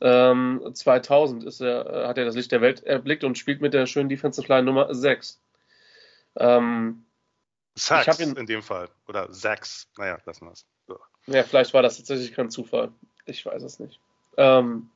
ähm, 0.01 1.47
ist 1.47 1.61
er, 1.61 1.87
äh, 1.87 2.07
hat 2.09 2.19
er 2.19 2.25
das 2.25 2.35
Licht 2.35 2.51
der 2.51 2.63
Welt 2.63 2.83
erblickt 2.83 3.23
und 3.23 3.39
spielt 3.39 3.61
mit 3.61 3.75
der 3.75 3.87
schönen 3.87 4.09
Defensive 4.09 4.49
Line 4.49 4.65
Nummer 4.65 4.93
6. 4.93 5.41
Ähm, 6.37 7.05
Sachs 7.75 8.21
ihn, 8.21 8.37
in 8.37 8.47
dem 8.47 8.63
Fall. 8.63 8.89
Oder 9.07 9.33
Sachs. 9.33 9.87
Naja, 9.99 10.19
lassen 10.25 10.47
wir 10.47 10.53
es. 10.53 10.67
So. 10.89 10.99
Ja, 11.27 11.43
vielleicht 11.43 11.75
war 11.75 11.83
das 11.83 11.99
tatsächlich 11.99 12.33
kein 12.33 12.51
Zufall. 12.51 12.91
Ich 13.27 13.45
weiß 13.45 13.63
es 13.63 13.79
nicht. 13.79 14.01
Ähm, 14.39 14.91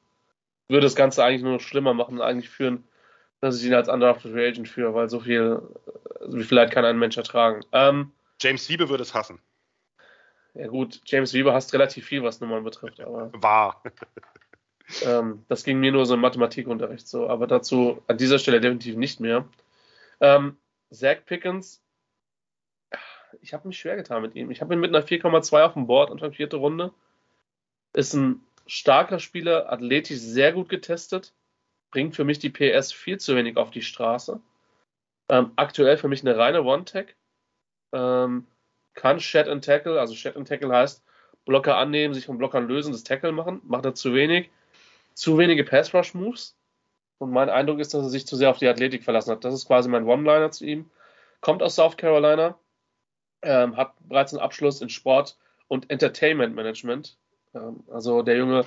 würde 0.68 0.86
das 0.86 0.96
Ganze 0.96 1.24
eigentlich 1.24 1.42
nur 1.42 1.52
noch 1.52 1.60
schlimmer 1.60 1.94
machen, 1.94 2.20
eigentlich 2.20 2.48
führen, 2.48 2.84
dass 3.40 3.60
ich 3.60 3.66
ihn 3.66 3.74
als 3.74 3.88
Undrafted 3.88 4.32
Free 4.32 4.48
Agent 4.48 4.68
führe, 4.68 4.94
weil 4.94 5.08
so 5.08 5.20
viel, 5.20 5.62
wie 6.26 6.42
viel 6.42 6.56
Leid 6.56 6.70
kann 6.70 6.84
ein 6.84 6.98
Mensch 6.98 7.16
ertragen. 7.16 7.60
Ähm, 7.72 8.12
James 8.40 8.68
Wiebe 8.68 8.88
würde 8.88 9.02
es 9.02 9.14
hassen. 9.14 9.40
Ja 10.58 10.68
gut, 10.68 11.00
James 11.04 11.34
Weber 11.34 11.52
hast 11.52 11.72
relativ 11.74 12.06
viel, 12.06 12.22
was 12.22 12.40
Nummern 12.40 12.64
betrifft, 12.64 13.00
aber. 13.00 13.30
War. 13.34 13.82
ähm, 15.04 15.44
das 15.48 15.64
ging 15.64 15.80
mir 15.80 15.92
nur 15.92 16.06
so 16.06 16.14
im 16.14 16.20
Mathematikunterricht 16.20 17.06
so, 17.06 17.28
aber 17.28 17.46
dazu 17.46 18.02
an 18.06 18.16
dieser 18.16 18.38
Stelle 18.38 18.60
definitiv 18.60 18.96
nicht 18.96 19.20
mehr. 19.20 19.46
Ähm, 20.20 20.56
Zach 20.90 21.18
Pickens, 21.26 21.82
ich 23.42 23.52
habe 23.52 23.68
mich 23.68 23.78
schwer 23.78 23.96
getan 23.96 24.22
mit 24.22 24.34
ihm. 24.34 24.50
Ich 24.50 24.60
habe 24.60 24.74
ihn 24.74 24.80
mit 24.80 24.94
einer 24.94 25.04
4,2 25.04 25.62
auf 25.62 25.74
dem 25.74 25.86
Board, 25.86 26.10
Anfang 26.10 26.32
vierte 26.32 26.56
Runde. 26.56 26.92
Ist 27.92 28.14
ein 28.14 28.40
starker 28.66 29.18
Spieler, 29.18 29.70
athletisch 29.70 30.18
sehr 30.18 30.52
gut 30.52 30.68
getestet, 30.68 31.34
bringt 31.90 32.16
für 32.16 32.24
mich 32.24 32.38
die 32.38 32.50
PS 32.50 32.92
viel 32.92 33.18
zu 33.18 33.36
wenig 33.36 33.56
auf 33.56 33.70
die 33.70 33.82
Straße. 33.82 34.40
Ähm, 35.28 35.52
aktuell 35.56 35.96
für 35.98 36.08
mich 36.08 36.22
eine 36.22 36.36
reine 36.36 36.62
One-Tag. 36.62 37.14
Ähm, 37.92 38.46
kann 38.96 39.20
Shed 39.20 39.46
and 39.46 39.64
Tackle, 39.64 40.00
also 40.00 40.14
Shed 40.14 40.36
and 40.36 40.48
Tackle 40.48 40.74
heißt 40.74 41.04
Blocker 41.44 41.76
annehmen, 41.76 42.12
sich 42.12 42.26
von 42.26 42.38
Blockern 42.38 42.66
lösen, 42.66 42.92
das 42.92 43.04
Tackle 43.04 43.30
machen, 43.30 43.60
macht 43.64 43.84
er 43.84 43.94
zu 43.94 44.12
wenig. 44.12 44.50
Zu 45.14 45.38
wenige 45.38 45.62
Pass 45.62 45.94
Rush 45.94 46.12
Moves. 46.12 46.56
Und 47.18 47.30
mein 47.30 47.48
Eindruck 47.48 47.78
ist, 47.78 47.94
dass 47.94 48.02
er 48.02 48.08
sich 48.10 48.26
zu 48.26 48.36
sehr 48.36 48.50
auf 48.50 48.58
die 48.58 48.68
Athletik 48.68 49.04
verlassen 49.04 49.30
hat. 49.30 49.44
Das 49.44 49.54
ist 49.54 49.66
quasi 49.66 49.88
mein 49.88 50.04
One-Liner 50.04 50.50
zu 50.50 50.66
ihm. 50.66 50.90
Kommt 51.40 51.62
aus 51.62 51.76
South 51.76 51.96
Carolina, 51.96 52.58
ähm, 53.42 53.76
hat 53.76 53.94
bereits 54.00 54.34
einen 54.34 54.42
Abschluss 54.42 54.82
in 54.82 54.88
Sport 54.88 55.38
und 55.68 55.88
Entertainment 55.90 56.54
Management. 56.54 57.16
Ähm, 57.54 57.84
also 57.90 58.22
der 58.22 58.36
Junge 58.36 58.66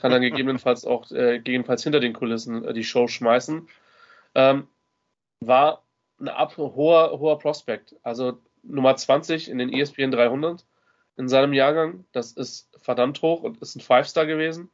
kann 0.00 0.12
dann 0.12 0.20
gegebenenfalls 0.20 0.84
auch 0.84 1.10
äh, 1.10 1.38
gegebenenfalls 1.38 1.82
hinter 1.82 2.00
den 2.00 2.12
Kulissen 2.12 2.64
äh, 2.64 2.74
die 2.74 2.84
Show 2.84 3.08
schmeißen. 3.08 3.68
Ähm, 4.34 4.68
war 5.40 5.82
ein 6.20 6.28
hoher, 6.28 7.18
hoher 7.18 7.38
Prospekt. 7.38 7.96
Also 8.02 8.38
Nummer 8.62 8.96
20 8.96 9.48
in 9.48 9.58
den 9.58 9.72
ESPN 9.72 10.10
300 10.10 10.64
in 11.16 11.28
seinem 11.28 11.52
Jahrgang. 11.52 12.04
Das 12.12 12.32
ist 12.32 12.68
verdammt 12.80 13.20
hoch 13.22 13.42
und 13.42 13.60
ist 13.60 13.76
ein 13.76 13.80
Five-Star 13.80 14.26
gewesen. 14.26 14.70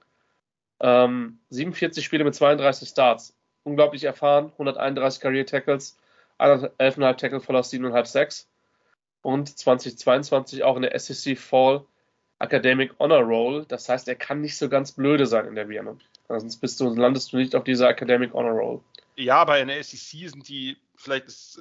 Ähm, 0.81 1.38
47 1.51 2.05
Spiele 2.05 2.25
mit 2.25 2.35
32 2.35 2.88
Starts. 2.88 3.37
Unglaublich 3.64 4.05
erfahren, 4.05 4.53
131 4.53 5.20
Career 5.20 5.46
Tackles, 5.46 5.99
11,5 6.38 7.16
Tackle 7.16 7.40
Follows 7.40 7.72
7,5 7.72 8.07
Sacks. 8.07 8.49
Und 9.22 9.59
2022 9.59 10.62
auch 10.62 10.77
in 10.77 10.83
der 10.83 10.96
SEC 10.99 11.37
Fall 11.37 11.85
Academic 12.38 12.92
Honor 12.99 13.22
Roll. 13.22 13.64
Das 13.66 13.88
heißt, 13.88 14.07
er 14.09 14.14
kann 14.14 14.40
nicht 14.40 14.57
so 14.57 14.68
ganz 14.68 14.92
blöde 14.92 15.27
sein 15.27 15.46
in 15.46 15.55
der 15.55 15.64
Birne. 15.64 15.99
Sonst 16.29 16.59
bist 16.59 16.79
du, 16.81 16.94
landest 16.94 17.33
du 17.33 17.38
nicht 17.38 17.55
auf 17.55 17.64
dieser 17.64 17.88
Academic 17.88 18.33
Honor 18.33 18.53
Roll. 18.53 18.81
Ja, 19.16 19.37
aber 19.38 19.59
in 19.59 19.68
der 19.68 19.83
SEC 19.83 20.29
sind 20.29 20.49
die, 20.49 20.77
vielleicht 20.94 21.27
ist, 21.27 21.61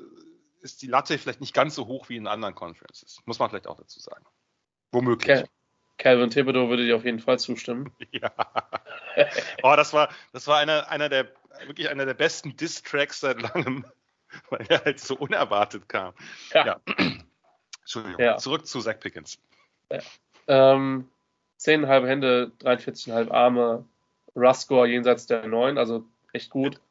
ist 0.66 0.82
die 0.82 0.88
Latte 0.88 1.18
vielleicht 1.18 1.40
nicht 1.40 1.54
ganz 1.54 1.76
so 1.76 1.88
hoch 1.88 2.10
wie 2.10 2.18
in 2.18 2.28
anderen 2.28 2.56
Conferences. 2.56 3.22
Muss 3.26 3.40
man 3.40 3.50
vielleicht 3.50 3.68
auch 3.68 3.78
dazu 3.78 4.00
sagen. 4.00 4.26
Womöglich. 4.92 5.28
Cal 5.28 5.48
Calvin 5.98 6.30
Thibodeau 6.30 6.68
würde 6.68 6.84
dir 6.84 6.98
auf 6.98 7.06
jeden 7.06 7.20
Fall 7.20 7.40
zustimmen. 7.40 7.94
Ja. 8.12 8.32
oh, 9.64 9.76
das 9.78 9.94
war, 9.94 10.10
das 10.34 10.48
war 10.48 10.58
einer, 10.58 10.90
einer 10.90 11.08
der, 11.08 11.32
wirklich 11.68 11.90
einer 11.90 12.06
der 12.06 12.16
besten 12.16 12.58
Diss-Tracks 12.58 13.22
seit 13.22 13.42
langem, 13.42 13.86
weil 14.50 14.66
er 14.68 14.84
halt 14.84 15.00
so 15.00 15.16
unerwartet 15.16 15.88
kam. 15.88 16.14
Ja. 16.54 16.66
ja. 16.66 16.82
Entschuldigung. 17.80 18.20
Ja. 18.20 18.38
Zurück 18.38 18.68
zu 18.68 18.82
Zach 18.82 19.00
Pickens. 19.00 19.40
Ja. 19.90 20.00
Ähm, 20.48 21.08
10,5 21.60 22.08
Hände, 22.08 22.52
43,5 22.60 23.32
Arme, 23.32 23.86
Russ-Score 24.36 24.88
jenseits 24.88 25.28
der 25.28 25.48
9, 25.48 25.78
also 25.78 26.04
echt 26.34 26.50
gut. 26.50 26.82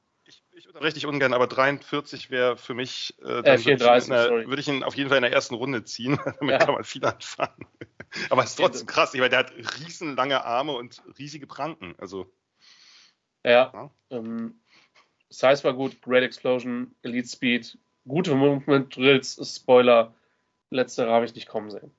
Ich, 0.64 0.68
ich 0.68 0.68
unterbreche 0.68 0.94
dich 0.94 1.06
ungern, 1.06 1.34
aber 1.34 1.46
43 1.46 2.30
wäre 2.30 2.56
für 2.56 2.72
mich, 2.72 3.14
äh, 3.22 3.40
äh, 3.40 3.58
34, 3.58 4.08
würde, 4.08 4.42
ich 4.42 4.48
würde 4.48 4.60
ich 4.62 4.68
ihn 4.68 4.82
auf 4.82 4.94
jeden 4.94 5.10
Fall 5.10 5.18
in 5.18 5.22
der 5.22 5.32
ersten 5.32 5.54
Runde 5.54 5.84
ziehen. 5.84 6.18
Damit 6.40 6.52
ja. 6.52 6.58
kann 6.58 6.74
man 6.74 6.84
viel 6.84 7.04
anfangen. 7.04 7.66
aber 8.30 8.44
es 8.44 8.50
ist 8.50 8.56
trotzdem 8.56 8.86
krass, 8.86 9.12
weil 9.14 9.28
der 9.28 9.40
hat 9.40 9.52
riesenlange 9.78 10.42
Arme 10.42 10.72
und 10.72 11.02
riesige 11.18 11.46
Pranken. 11.46 11.94
Also. 11.98 12.32
Ja. 13.44 13.70
ja. 13.74 13.90
Ähm, 14.10 14.58
Size 15.28 15.64
war 15.64 15.74
gut, 15.74 16.00
Great 16.00 16.22
Explosion, 16.22 16.94
Elite 17.02 17.28
Speed, 17.28 17.76
gute 18.08 18.34
Movement 18.34 18.96
Drills, 18.96 19.38
Spoiler. 19.56 20.14
Letztere 20.70 21.10
habe 21.10 21.26
ich 21.26 21.34
nicht 21.34 21.48
kommen 21.48 21.70
sehen. 21.70 21.90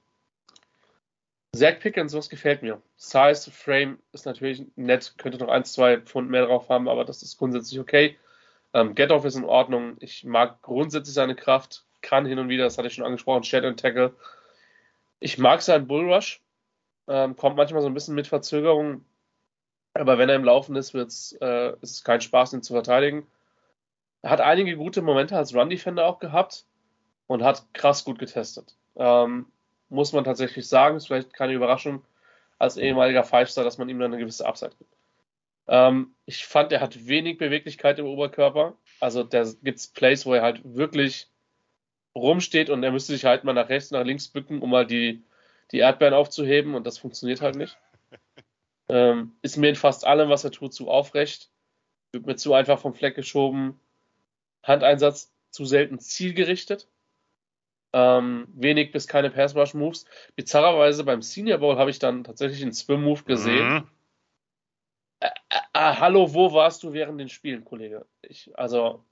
Zach 1.55 1.79
Pickens, 1.79 2.13
was 2.13 2.29
gefällt 2.29 2.63
mir? 2.63 2.81
Size, 2.97 3.51
Frame 3.51 3.99
ist 4.11 4.25
natürlich 4.25 4.65
nett, 4.75 5.13
könnte 5.17 5.37
noch 5.37 5.49
ein, 5.49 5.65
zwei 5.65 6.01
Pfund 6.01 6.29
mehr 6.31 6.47
drauf 6.47 6.67
haben, 6.67 6.89
aber 6.89 7.05
das 7.05 7.21
ist 7.21 7.37
grundsätzlich 7.37 7.79
okay. 7.79 8.17
Ähm, 8.75 8.93
Get-Off 8.93 9.23
ist 9.23 9.37
in 9.37 9.45
Ordnung. 9.45 9.95
Ich 10.01 10.25
mag 10.25 10.61
grundsätzlich 10.61 11.15
seine 11.15 11.33
Kraft, 11.33 11.85
kann 12.01 12.25
hin 12.25 12.39
und 12.39 12.49
wieder, 12.49 12.65
das 12.65 12.77
hatte 12.77 12.89
ich 12.89 12.93
schon 12.93 13.05
angesprochen, 13.05 13.45
Shadow 13.45 13.69
and 13.69 13.79
Tackle. 13.79 14.13
Ich 15.19 15.37
mag 15.37 15.61
seinen 15.61 15.87
Bullrush, 15.87 16.43
ähm, 17.07 17.37
kommt 17.37 17.55
manchmal 17.55 17.81
so 17.81 17.87
ein 17.87 17.93
bisschen 17.93 18.15
mit 18.15 18.27
Verzögerung, 18.27 19.05
aber 19.93 20.17
wenn 20.17 20.27
er 20.27 20.35
im 20.35 20.43
Laufen 20.43 20.75
ist, 20.75 20.93
wird's, 20.93 21.31
äh, 21.39 21.71
ist 21.81 21.91
es 21.91 22.03
kein 22.03 22.19
Spaß, 22.19 22.51
ihn 22.51 22.63
zu 22.63 22.73
verteidigen. 22.73 23.25
Er 24.21 24.31
hat 24.31 24.41
einige 24.41 24.75
gute 24.75 25.01
Momente 25.01 25.37
als 25.37 25.55
Run-Defender 25.55 26.05
auch 26.05 26.19
gehabt 26.19 26.65
und 27.27 27.43
hat 27.43 27.65
krass 27.71 28.03
gut 28.03 28.19
getestet. 28.19 28.75
Ähm, 28.97 29.45
muss 29.87 30.11
man 30.11 30.25
tatsächlich 30.25 30.67
sagen. 30.67 30.97
Ist 30.97 31.07
vielleicht 31.07 31.33
keine 31.33 31.53
Überraschung 31.53 32.03
als 32.59 32.75
ehemaliger 32.75 33.23
Five-Star, 33.23 33.63
dass 33.63 33.77
man 33.77 33.87
ihm 33.87 33.99
dann 33.99 34.11
eine 34.11 34.19
gewisse 34.19 34.45
Upside 34.45 34.75
gibt. 34.77 34.94
Ähm, 35.67 36.15
ich 36.25 36.45
fand, 36.45 36.71
er 36.71 36.81
hat 36.81 37.07
wenig 37.07 37.37
Beweglichkeit 37.37 37.99
im 37.99 38.05
Oberkörper. 38.05 38.77
Also 38.99 39.23
da 39.23 39.43
gibt 39.63 39.79
es 39.79 39.87
Plays, 39.87 40.25
wo 40.25 40.33
er 40.33 40.41
halt 40.41 40.61
wirklich 40.63 41.29
rumsteht 42.15 42.69
und 42.69 42.83
er 42.83 42.91
müsste 42.91 43.13
sich 43.13 43.25
halt 43.25 43.43
mal 43.43 43.53
nach 43.53 43.69
rechts, 43.69 43.91
nach 43.91 44.05
links 44.05 44.27
bücken, 44.27 44.61
um 44.61 44.69
mal 44.69 44.85
die, 44.85 45.23
die 45.71 45.79
Erdbeeren 45.79 46.13
aufzuheben 46.13 46.75
und 46.75 46.85
das 46.87 46.97
funktioniert 46.97 47.41
halt 47.41 47.55
nicht. 47.55 47.77
Ähm, 48.87 49.35
ist 49.41 49.57
mir 49.57 49.69
in 49.69 49.75
fast 49.75 50.05
allem, 50.05 50.29
was 50.29 50.43
er 50.43 50.51
tut, 50.51 50.71
zu 50.71 50.91
aufrecht. 50.91 51.49
Wird 52.11 52.27
mir 52.27 52.35
zu 52.35 52.53
einfach 52.53 52.77
vom 52.77 52.93
Fleck 52.93 53.15
geschoben. 53.15 53.79
Handeinsatz 54.61 55.33
zu 55.49 55.65
selten 55.65 55.97
zielgerichtet. 55.97 56.87
Ähm, 57.93 58.47
wenig 58.53 58.91
bis 58.91 59.07
keine 59.07 59.31
Pass 59.31 59.55
Rush 59.55 59.73
Moves. 59.73 60.05
Bizarrerweise 60.35 61.03
beim 61.03 61.23
Senior 61.23 61.57
Bowl 61.57 61.77
habe 61.77 61.89
ich 61.89 61.97
dann 61.97 62.23
tatsächlich 62.23 62.61
einen 62.61 62.73
Swim 62.73 63.01
Move 63.01 63.23
gesehen. 63.23 63.73
Mhm. 63.73 63.87
Äh, 65.19 65.27
äh, 65.49 65.57
äh, 65.73 65.95
hallo, 65.95 66.33
wo 66.33 66.53
warst 66.53 66.83
du 66.83 66.93
während 66.93 67.19
den 67.19 67.29
Spielen, 67.29 67.65
Kollege? 67.65 68.05
Ich, 68.21 68.57
also, 68.57 69.03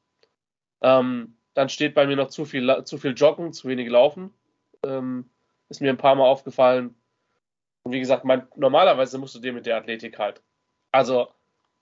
ähm, 0.82 1.38
dann 1.54 1.70
steht 1.70 1.94
bei 1.94 2.08
mir 2.08 2.16
noch 2.16 2.30
zu 2.30 2.46
viel, 2.46 2.84
zu 2.84 2.98
viel 2.98 3.14
Joggen, 3.14 3.54
zu 3.54 3.68
wenig 3.68 3.90
Laufen. 3.90 4.34
Ähm, 4.86 5.30
ist 5.70 5.82
mir 5.82 5.90
ein 5.90 5.98
paar 5.98 6.16
Mal 6.16 6.26
aufgefallen. 6.28 6.96
Und 7.84 7.92
wie 7.92 8.00
gesagt, 8.00 8.26
mein, 8.26 8.48
normalerweise 8.56 9.18
musst 9.18 9.36
du 9.36 9.40
dir 9.40 9.54
mit 9.54 9.66
der 9.66 9.78
Athletik 9.78 10.20
halt. 10.20 10.42
Also, 10.92 11.30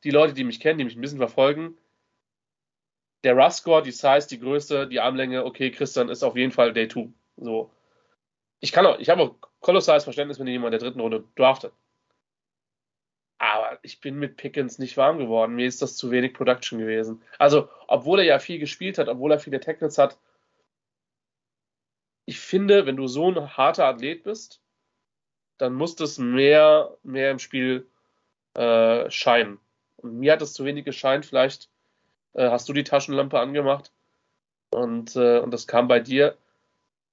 die 0.03 0.11
Leute, 0.11 0.33
die 0.33 0.43
mich 0.43 0.59
kennen, 0.59 0.77
die 0.77 0.85
mich 0.85 0.95
ein 0.95 1.01
bisschen 1.01 1.17
verfolgen, 1.17 1.77
der 3.23 3.35
Rush-Score, 3.35 3.83
die 3.83 3.91
Size, 3.91 4.27
die 4.29 4.39
Größe, 4.39 4.87
die 4.87 4.99
Armlänge, 4.99 5.45
okay, 5.45 5.69
Christian 5.71 6.09
ist 6.09 6.23
auf 6.23 6.35
jeden 6.35 6.51
Fall 6.51 6.73
Day 6.73 6.87
2. 6.87 7.09
So. 7.37 7.71
Ich 8.59 8.71
kann 8.71 8.85
auch, 8.85 8.99
ich 8.99 9.09
habe 9.09 9.23
auch 9.23 9.35
kolossales 9.59 10.03
Verständnis, 10.03 10.39
wenn 10.39 10.47
jemand 10.47 10.73
in 10.73 10.79
der 10.79 10.87
dritten 10.87 11.01
Runde 11.01 11.23
draftet. 11.35 11.73
Aber 13.53 13.79
ich 13.81 13.99
bin 13.99 14.17
mit 14.17 14.37
Pickens 14.37 14.79
nicht 14.79 14.95
warm 14.95 15.17
geworden. 15.17 15.55
Mir 15.55 15.67
ist 15.67 15.81
das 15.81 15.97
zu 15.97 16.09
wenig 16.09 16.33
Production 16.33 16.79
gewesen. 16.79 17.21
Also, 17.37 17.67
obwohl 17.87 18.19
er 18.19 18.25
ja 18.25 18.39
viel 18.39 18.59
gespielt 18.59 18.97
hat, 18.97 19.09
obwohl 19.09 19.31
er 19.31 19.39
viele 19.39 19.59
Tackles 19.59 19.97
hat, 19.97 20.17
ich 22.25 22.39
finde, 22.39 22.85
wenn 22.85 22.95
du 22.95 23.07
so 23.07 23.29
ein 23.29 23.57
harter 23.57 23.85
Athlet 23.87 24.23
bist, 24.23 24.61
dann 25.57 25.73
muss 25.73 25.95
das 25.95 26.17
mehr, 26.17 26.95
mehr 27.03 27.31
im 27.31 27.39
Spiel 27.39 27.87
äh, 28.53 29.09
scheinen. 29.09 29.59
Und 29.97 30.19
mir 30.19 30.31
hat 30.31 30.41
es 30.41 30.53
zu 30.53 30.63
wenig 30.63 30.85
gescheint. 30.85 31.25
Vielleicht 31.25 31.69
äh, 32.33 32.49
hast 32.49 32.69
du 32.69 32.73
die 32.73 32.85
Taschenlampe 32.85 33.37
angemacht 33.37 33.91
und, 34.69 35.15
äh, 35.17 35.39
und 35.39 35.51
das 35.51 35.67
kam 35.67 35.89
bei 35.89 35.99
dir. 35.99 36.37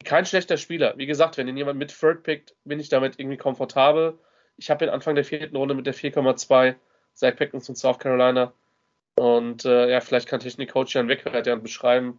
Kein 0.05 0.25
schlechter 0.25 0.57
Spieler. 0.57 0.95
Wie 0.97 1.07
gesagt, 1.07 1.37
wenn 1.37 1.49
ihn 1.49 1.57
jemand 1.57 1.81
mit 1.81 1.99
Third 1.99 2.23
pickt, 2.23 2.55
bin 2.65 2.79
ich 2.79 2.89
damit 2.89 3.19
irgendwie 3.19 3.37
komfortabel. 3.37 4.17
Ich 4.59 4.71
habe 4.71 4.85
ihn 4.85 4.91
Anfang 4.91 5.15
der 5.15 5.25
vierten 5.25 5.57
Runde 5.57 5.75
mit 5.75 5.87
der 5.87 5.95
4,2 5.95 6.75
Zach 7.15 7.37
Pickens 7.37 7.67
von 7.67 7.77
South 7.77 7.99
Carolina. 7.99 8.53
Und 9.15 9.65
äh, 9.65 9.91
ja, 9.91 10.01
vielleicht 10.01 10.29
kann 10.29 10.41
Technik-Coach 10.41 10.95
Jan 10.95 11.09
Wegwert 11.09 11.47
ja 11.47 11.57
beschreiben, 11.57 12.19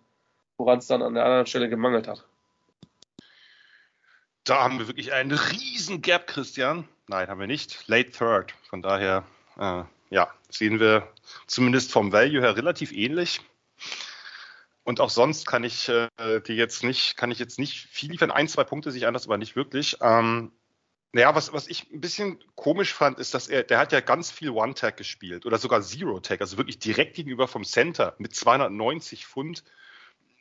woran 0.58 0.80
es 0.80 0.88
dann 0.88 1.02
an 1.02 1.14
der 1.14 1.26
anderen 1.26 1.46
Stelle 1.46 1.70
gemangelt 1.70 2.08
hat. 2.08 2.26
Da 4.44 4.64
haben 4.64 4.80
wir 4.80 4.88
wirklich 4.88 5.14
einen 5.14 5.32
riesen 5.32 6.02
Gap, 6.02 6.28
Christian. 6.28 6.88
Nein, 7.08 7.28
haben 7.28 7.40
wir 7.40 7.48
nicht. 7.48 7.88
Late 7.88 8.12
Third. 8.12 8.54
Von 8.70 8.82
daher 8.82 9.24
äh, 9.58 9.84
ja, 10.10 10.34
sehen 10.50 10.80
wir 10.80 11.08
zumindest 11.48 11.92
vom 11.92 12.12
Value 12.12 12.42
her 12.42 12.56
relativ 12.56 12.92
ähnlich. 12.92 13.42
Und 14.84 15.00
auch 15.00 15.10
sonst 15.10 15.46
kann 15.46 15.64
ich 15.64 15.88
äh, 15.88 16.08
die 16.48 16.54
jetzt 16.54 16.84
nicht, 16.84 17.16
kann 17.16 17.32
ich 17.32 17.40
jetzt 17.40 17.60
nicht 17.60 17.88
viel 17.92 18.12
liefern. 18.12 18.32
Ein, 18.32 18.48
zwei 18.48 18.64
Punkte 18.64 18.92
sich 18.92 19.06
anders, 19.06 19.26
aber 19.26 19.38
nicht 19.38 19.56
wirklich. 19.56 19.98
Ähm, 20.02 20.52
naja, 21.12 21.34
was, 21.34 21.52
was 21.54 21.68
ich 21.68 21.92
ein 21.92 22.02
bisschen 22.02 22.40
komisch 22.56 22.94
fand, 22.94 23.18
ist, 23.18 23.34
dass 23.34 23.48
er, 23.48 23.64
der 23.64 23.80
hat 23.80 23.92
ja 23.92 24.00
ganz 24.00 24.30
viel 24.30 24.52
One-Tag 24.52 24.96
gespielt 24.96 25.46
oder 25.46 25.58
sogar 25.58 25.82
Zero-Tag, 25.82 26.42
also 26.42 26.58
wirklich 26.58 26.78
direkt 26.80 27.16
gegenüber 27.16 27.48
vom 27.48 27.64
Center 27.64 28.16
mit 28.20 28.36
290 28.36 29.26
Pfund. 29.26 29.64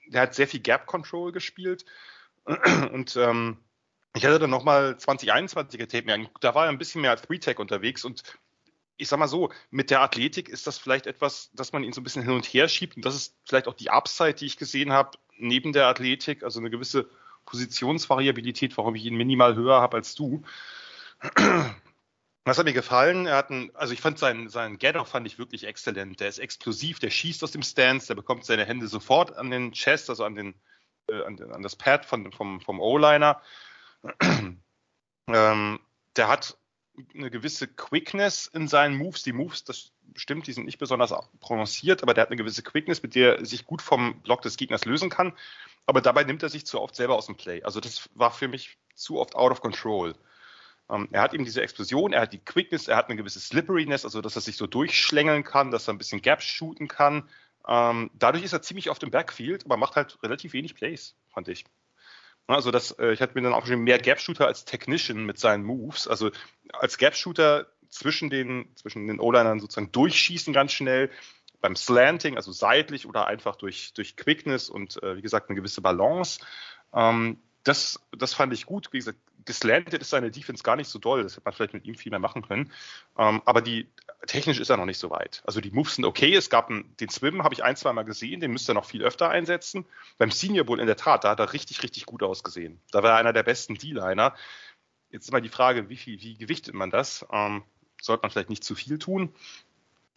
Der 0.09 0.23
hat 0.23 0.35
sehr 0.35 0.47
viel 0.47 0.61
Gap-Control 0.61 1.33
gespielt. 1.33 1.87
Und 2.93 3.17
ähm, 3.17 3.59
ich 4.15 4.25
hatte 4.25 4.39
dann 4.39 4.51
nochmal 4.51 4.93
2021er 4.93 5.89
Tape. 5.89 6.31
Da 6.41 6.55
war 6.55 6.65
er 6.67 6.71
ein 6.71 6.79
bisschen 6.79 7.01
mehr 7.01 7.13
als 7.13 7.23
Three-Tag 7.23 7.59
unterwegs 7.59 8.05
und 8.05 8.23
ich 8.97 9.09
sag 9.09 9.19
mal 9.19 9.29
so, 9.29 9.53
mit 9.71 9.91
der 9.91 10.01
Athletik 10.01 10.49
ist 10.49 10.67
das 10.67 10.77
vielleicht 10.77 11.07
etwas, 11.07 11.51
dass 11.53 11.73
man 11.73 11.85
ihn 11.85 11.93
so 11.93 12.01
ein 12.01 12.05
bisschen 12.05 12.23
hin 12.23 12.33
und 12.33 12.45
her 12.45 12.69
schiebt 12.69 12.97
und 12.97 13.05
das 13.05 13.15
ist 13.15 13.37
vielleicht 13.45 13.69
auch 13.69 13.75
die 13.75 13.91
Upside, 13.91 14.35
die 14.35 14.47
ich 14.47 14.57
gesehen 14.57 14.93
habe, 14.93 15.19
neben 15.37 15.73
der 15.73 15.87
Athletik, 15.87 16.43
also 16.43 16.59
eine 16.59 16.69
gewisse 16.69 17.09
Positionsvariabilität, 17.49 18.77
warum 18.77 18.95
ich 18.95 19.07
ihn 19.07 19.17
minimal 19.17 19.55
höher 19.55 19.81
habe 19.81 19.97
als 19.97 20.15
du. 20.15 20.43
Was 22.45 22.59
hat 22.59 22.67
mir 22.67 22.75
gefallen? 22.75 23.27
Er 23.27 23.37
hat 23.37 23.51
einen, 23.51 23.75
also 23.75 23.95
ich 23.95 24.01
fand 24.01 24.19
seinen, 24.19 24.49
seinen 24.51 24.79
Get-Off 24.79 25.09
fand 25.09 25.27
ich 25.27 25.39
wirklich 25.39 25.65
exzellent. 25.65 26.21
Der 26.21 26.29
ist 26.29 26.39
explosiv, 26.39 26.99
der 26.99 27.11
schießt 27.11 27.43
aus 27.43 27.53
dem 27.53 27.63
Stance, 27.63 28.09
der 28.09 28.17
bekommt 28.17 28.45
seine 28.45 28.67
Hände 28.67 28.87
sofort 28.87 29.37
an 29.37 29.51
den 29.51 29.73
Chest, 29.73 30.11
also 30.11 30.25
an 30.25 30.35
den, 30.35 30.55
äh, 31.09 31.23
an, 31.23 31.41
an, 31.51 31.63
das 31.63 31.77
Pad 31.77 32.05
von, 32.05 32.31
vom, 32.33 32.61
vom 32.61 32.81
O-Liner. 32.81 33.41
ähm, 35.29 35.81
der 36.17 36.29
hat 36.29 36.58
eine 37.15 37.31
gewisse 37.31 37.69
Quickness 37.69 38.47
in 38.47 38.69
seinen 38.69 38.97
Moves. 38.97 39.23
Die 39.23 39.33
Moves, 39.33 39.65
das 39.65 39.93
stimmt, 40.15 40.47
die 40.47 40.53
sind 40.53 40.67
nicht 40.67 40.79
besonders 40.79 41.15
prononciert, 41.41 42.03
aber 42.03 42.15
der 42.15 42.23
hat 42.23 42.29
eine 42.29 42.37
gewisse 42.37 42.63
Quickness, 42.63 43.03
mit 43.03 43.15
der 43.15 43.39
er 43.39 43.47
sich 43.47 43.65
gut 43.65 43.83
vom 43.83 44.21
Block 44.23 44.43
des 44.43 44.57
Gegners 44.57 44.85
lösen 44.85 45.11
kann. 45.11 45.33
Aber 45.87 46.01
dabei 46.01 46.25
nimmt 46.25 46.43
er 46.43 46.49
sich 46.49 46.67
zu 46.67 46.81
oft 46.81 46.95
selber 46.95 47.15
aus 47.17 47.27
dem 47.27 47.37
Play. 47.37 47.63
Also 47.63 47.81
das 47.81 48.09
war 48.15 48.31
für 48.31 48.49
mich 48.49 48.77
zu 48.95 49.19
oft 49.19 49.37
out 49.37 49.53
of 49.53 49.61
control. 49.61 50.15
Ähm, 50.91 51.09
er 51.13 51.23
hat 51.23 51.35
eben 51.35 51.45
diese 51.45 51.63
Explosion, 51.63 52.13
er 52.13 52.23
hat 52.23 52.33
die 52.33 52.39
Quickness, 52.39 52.89
er 52.89 52.97
hat 52.97 53.09
eine 53.09 53.17
gewisse 53.17 53.41
Slipperiness, 53.41 54.05
also 54.05 54.21
dass 54.21 54.37
er 54.37 54.43
sich 54.43 54.57
so 54.57 54.67
durchschlängeln 54.67 55.45
kann, 55.45 55.71
dass 55.71 55.89
er 55.89 55.95
ein 55.95 55.99
bisschen 55.99 56.23
Gaps 56.23 56.45
shooten 56.45 56.89
kann. 56.89 57.29
Ähm, 57.67 58.11
dadurch 58.15 58.45
ist 58.45 58.53
er 58.53 58.63
ziemlich 58.63 58.89
auf 58.89 58.99
dem 58.99 59.11
Backfield, 59.11 59.65
aber 59.65 59.77
macht 59.77 59.97
halt 59.97 60.19
relativ 60.23 60.55
wenig 60.55 60.75
Plays, 60.75 61.15
fand 61.29 61.49
ich. 61.49 61.65
Also 62.49 62.71
das, 62.71 62.93
äh, 62.93 63.13
ich 63.13 63.21
hatte 63.21 63.35
mir 63.35 63.43
dann 63.43 63.53
auch 63.53 63.67
schon 63.67 63.81
mehr 63.81 63.99
Gap-Shooter 63.99 64.47
als 64.47 64.65
Technician 64.65 65.25
mit 65.25 65.39
seinen 65.39 65.65
Moves. 65.65 66.09
Also 66.09 66.31
als 66.73 66.97
Gap-Shooter 66.97 67.67
zwischen 67.91 68.31
den, 68.31 68.75
zwischen 68.75 69.07
den 69.07 69.21
O-Linern 69.21 69.61
sozusagen 69.61 69.93
durchschießen 69.93 70.53
ganz 70.53 70.73
schnell, 70.73 71.11
beim 71.61 71.77
Slanting, 71.77 72.37
also 72.37 72.53
seitlich 72.53 73.07
oder 73.07 73.27
einfach 73.27 73.57
durch, 73.57 73.93
durch 73.93 74.17
Quickness 74.17 74.71
und 74.71 75.03
äh, 75.03 75.17
wie 75.17 75.23
gesagt 75.23 75.51
eine 75.51 75.57
gewisse 75.57 75.81
Balance. 75.81 76.41
Ähm, 76.95 77.39
das, 77.69 78.01
das 78.17 78.33
fand 78.33 78.53
ich 78.53 78.67
gut. 78.67 78.89
Wie 78.93 78.99
gesagt, 78.99 79.19
geslantet 79.45 80.01
ist 80.01 80.11
seine 80.11 80.31
Defense 80.31 80.63
gar 80.63 80.77
nicht 80.77 80.89
so 80.89 80.99
doll. 80.99 81.23
Das 81.23 81.33
hätte 81.33 81.45
man 81.45 81.55
vielleicht 81.55 81.75
mit 81.75 81.85
ihm 81.85 81.95
viel 81.95 82.11
mehr 82.11 82.19
machen 82.19 82.43
können. 82.43 82.73
Ähm, 83.19 83.43
aber 83.45 83.61
die, 83.61 83.89
technisch 84.27 84.59
ist 84.59 84.71
er 84.71 84.79
noch 84.79 84.87
nicht 84.87 84.99
so 84.99 85.11
weit. 85.11 85.43
Also 85.45 85.61
die 85.61 85.71
Moves 85.71 85.97
sind 85.97 86.05
okay. 86.05 86.35
Es 86.35 86.49
gab 86.49 86.71
einen, 86.71 86.97
den 86.97 87.11
Swim, 87.11 87.45
habe 87.45 87.55
ich 87.55 87.63
ein, 87.63 87.77
zwei 87.77 87.93
Mal 87.93 88.05
gesehen. 88.05 88.41
Den 88.41 88.53
müsste 88.53 88.73
er 88.73 88.75
noch 88.75 88.87
viel 88.87 89.03
öfter 89.03 89.29
einsetzen. 89.29 89.85
Beim 90.17 90.31
Senior 90.31 90.65
Bowl 90.65 90.81
in 90.81 90.87
der 90.87 90.97
Tat, 90.97 91.25
da 91.25 91.31
hat 91.31 91.41
er 91.41 91.53
richtig, 91.53 91.83
richtig 91.83 92.07
gut 92.07 92.23
ausgesehen. 92.23 92.81
Da 92.91 93.03
war 93.03 93.13
er 93.13 93.17
einer 93.17 93.33
der 93.33 93.43
besten 93.43 93.75
D-Liner. 93.75 94.35
Jetzt 95.11 95.27
ist 95.27 95.33
mal 95.33 95.43
die 95.43 95.49
Frage, 95.49 95.89
wie 95.91 95.97
viel, 95.97 96.21
wie 96.21 96.37
gewichtet 96.37 96.75
man 96.75 96.91
das? 96.91 97.27
Ähm, 97.31 97.65
sollte 98.01 98.23
man 98.23 98.31
vielleicht 98.31 98.51
nicht 98.51 98.65
zu 98.65 98.75
viel 98.75 98.99
tun. 98.99 99.35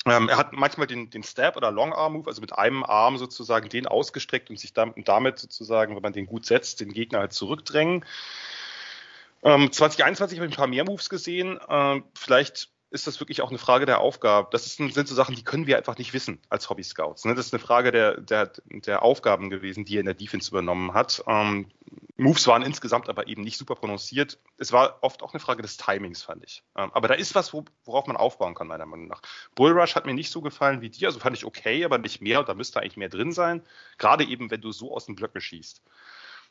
Ähm, 0.06 0.30
er 0.30 0.38
hat 0.38 0.54
manchmal 0.54 0.88
den, 0.88 1.10
den 1.10 1.24
Stab 1.24 1.56
oder 1.58 1.72
Long 1.72 1.94
Arm 1.94 2.14
Move, 2.14 2.28
also 2.28 2.42
mit 2.42 2.54
einem 2.58 2.84
Arm 2.84 3.18
sozusagen 3.18 3.70
den 3.70 3.86
ausgestreckt 3.86 4.50
und 4.50 4.60
sich 4.60 4.74
damit, 4.74 5.08
damit 5.08 5.38
sozusagen, 5.38 5.96
wenn 5.96 6.02
man 6.02 6.14
den 6.14 6.26
gut 6.26 6.46
setzt, 6.46 6.80
den 6.80 6.92
Gegner 6.92 7.20
halt 7.20 7.34
zurückdrängen. 7.34 8.04
Ähm, 9.44 9.72
2021 9.72 10.40
habe 10.40 10.48
ich 10.48 10.54
ein 10.54 10.58
paar 10.58 10.68
mehr 10.68 10.86
Moves 10.86 11.10
gesehen. 11.10 11.60
Ähm, 11.70 12.04
vielleicht 12.16 12.70
ist 12.92 13.08
das 13.08 13.20
wirklich 13.22 13.42
auch 13.42 13.50
eine 13.50 13.58
Frage 13.58 13.86
der 13.86 14.02
Aufgabe. 14.02 14.50
Das 14.52 14.66
ist, 14.66 14.76
sind 14.76 15.08
so 15.08 15.16
Sachen, 15.16 15.34
die 15.34 15.44
können 15.44 15.66
wir 15.66 15.78
einfach 15.78 15.98
nicht 15.98 16.14
wissen 16.14 16.40
als 16.50 16.70
Hobby-Scouts. 16.70 17.24
Ne? 17.24 17.36
Das 17.36 17.48
ist 17.48 17.54
eine 17.54 17.64
Frage 17.64 17.92
der, 17.92 18.20
der, 18.20 18.52
der 18.66 19.02
Aufgaben 19.02 19.50
gewesen, 19.50 19.86
die 19.86 19.96
er 19.96 20.02
in 20.02 20.06
der 20.06 20.14
Defense 20.14 20.52
übernommen 20.52 20.94
hat. 20.94 21.24
Ähm, 21.26 21.68
Moves 22.18 22.46
waren 22.48 22.64
insgesamt 22.64 23.08
aber 23.08 23.28
eben 23.28 23.44
nicht 23.44 23.58
super 23.58 23.76
prononciert. 23.76 24.40
Es 24.58 24.74
war 24.74 25.00
oft 25.02 25.24
auch 25.24 25.34
eine 25.34 25.40
Frage 25.40 25.62
des 25.62 25.78
Timings, 25.78 26.22
fand 26.22 26.44
ich. 26.44 26.64
Ähm, 26.76 26.92
aber 26.94 27.08
da 27.08 27.14
ist 27.14 27.34
was, 27.34 27.54
worauf 27.54 28.08
man 28.08 28.18
aufbauen 28.18 28.56
kann, 28.56 28.68
meiner 28.68 28.86
Meinung 28.86 29.08
nach. 29.08 29.22
Bullrush 29.56 29.96
hat 29.96 30.06
mir 30.06 30.14
nicht 30.14 30.30
so 30.30 30.42
gefallen 30.42 30.82
wie 30.82 30.90
dir, 30.90 31.08
also 31.08 31.20
fand 31.20 31.38
ich 31.38 31.46
okay, 31.46 31.86
aber 31.86 31.98
nicht 31.98 32.22
mehr 32.22 32.40
und 32.42 32.50
da 32.50 32.54
müsste 32.54 32.82
eigentlich 32.82 32.98
mehr 32.98 33.10
drin 33.10 33.32
sein. 33.32 33.64
Gerade 34.00 34.26
eben, 34.26 34.52
wenn 34.52 34.62
du 34.62 34.74
so 34.74 34.94
aus 34.94 35.06
den 35.06 35.16
Blöcken 35.16 35.40
schießt. 35.40 35.82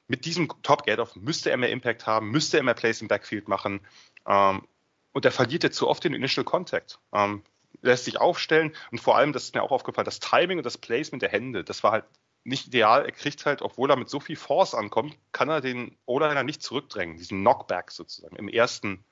Mit 0.09 0.25
diesem 0.25 0.49
Top-Get-Off 0.63 1.15
müsste 1.17 1.51
er 1.51 1.57
mehr 1.59 1.71
Impact 1.71 2.07
haben, 2.07 2.31
müsste 2.31 2.57
er 2.57 2.63
mehr 2.63 2.75
Plays 2.75 3.01
im 3.03 3.09
Backfield 3.09 3.47
machen. 3.47 3.81
Ähm, 4.27 4.67
und 5.13 5.25
er 5.25 5.33
verliert 5.33 5.63
jetzt 5.63 5.77
zu 5.77 5.89
oft 5.89 6.05
den 6.05 6.15
Initial 6.15 6.45
Contact. 6.45 6.99
Ähm, 7.13 7.43
lässt 7.83 8.05
sich 8.05 8.21
aufstellen 8.21 8.75
und 8.91 9.01
vor 9.01 9.17
allem, 9.17 9.33
das 9.33 9.45
ist 9.45 9.55
mir 9.55 9.63
auch 9.63 9.71
aufgefallen, 9.71 10.05
das 10.05 10.21
Timing 10.21 10.59
und 10.59 10.65
das 10.65 10.79
Placement 10.79 11.23
der 11.23 11.31
Hände, 11.31 11.65
das 11.65 11.83
war 11.83 11.93
halt 11.93 12.05
nicht 12.45 12.67
ideal. 12.67 13.05
Er 13.05 13.13
kriegt 13.13 13.45
halt, 13.47 13.63
obwohl 13.63 13.91
er 13.91 13.97
mit 13.97 14.09
so 14.09 14.21
viel 14.21 14.37
Force 14.37 14.75
ankommt, 14.75 15.17
kann 15.33 15.49
er 15.49 15.61
den 15.61 15.97
O-Liner 16.07 16.43
nicht 16.43 16.63
zurückdrängen, 16.63 17.17
diesen 17.17 17.41
Knockback 17.41 17.91
sozusagen 17.91 18.37
im 18.37 18.49
ersten, 18.49 19.05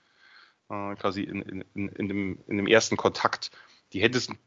äh, 0.70 0.94
quasi 0.96 1.22
in, 1.22 1.42
in, 1.74 1.88
in, 1.88 2.08
dem, 2.08 2.44
in 2.46 2.56
dem 2.56 2.66
ersten 2.66 2.96
Kontakt. 2.96 3.50
Die 3.92 4.02
Hände 4.02 4.18
sind 4.18 4.38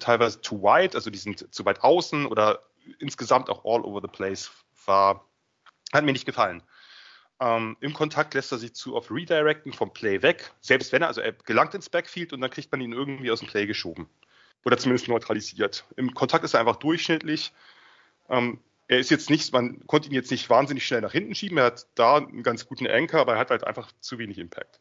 teilweise 0.00 0.40
too 0.40 0.62
wide, 0.62 0.94
also 0.94 1.10
die 1.10 1.18
sind 1.18 1.52
zu 1.54 1.64
weit 1.64 1.82
außen 1.82 2.26
oder 2.26 2.62
insgesamt 2.98 3.50
auch 3.50 3.64
all 3.64 3.84
over 3.84 4.00
the 4.00 4.08
place. 4.08 4.50
War, 4.86 5.26
hat 5.92 6.04
mir 6.04 6.12
nicht 6.12 6.26
gefallen. 6.26 6.62
Ähm, 7.40 7.76
Im 7.80 7.92
Kontakt 7.92 8.34
lässt 8.34 8.50
er 8.50 8.58
sich 8.58 8.74
zu 8.74 8.96
oft 8.96 9.10
redirecten 9.10 9.72
vom 9.72 9.92
Play 9.92 10.22
weg, 10.22 10.52
selbst 10.60 10.92
wenn 10.92 11.02
er, 11.02 11.08
also 11.08 11.20
er 11.20 11.32
gelangt 11.32 11.74
ins 11.74 11.88
Backfield 11.88 12.32
und 12.32 12.40
dann 12.40 12.50
kriegt 12.50 12.72
man 12.72 12.80
ihn 12.80 12.92
irgendwie 12.92 13.30
aus 13.30 13.40
dem 13.40 13.48
Play 13.48 13.66
geschoben. 13.66 14.08
Oder 14.64 14.76
zumindest 14.76 15.08
neutralisiert. 15.08 15.84
Im 15.96 16.14
Kontakt 16.14 16.44
ist 16.44 16.54
er 16.54 16.60
einfach 16.60 16.76
durchschnittlich. 16.76 17.52
Ähm, 18.28 18.58
er 18.88 18.98
ist 18.98 19.10
jetzt 19.10 19.30
nicht, 19.30 19.52
man 19.52 19.86
konnte 19.86 20.08
ihn 20.08 20.14
jetzt 20.14 20.30
nicht 20.30 20.50
wahnsinnig 20.50 20.84
schnell 20.84 21.00
nach 21.00 21.12
hinten 21.12 21.34
schieben. 21.34 21.58
Er 21.58 21.66
hat 21.66 21.86
da 21.94 22.16
einen 22.16 22.42
ganz 22.42 22.66
guten 22.66 22.86
Anker, 22.86 23.20
aber 23.20 23.34
er 23.34 23.38
hat 23.38 23.50
halt 23.50 23.64
einfach 23.64 23.92
zu 24.00 24.18
wenig 24.18 24.38
Impact. 24.38 24.80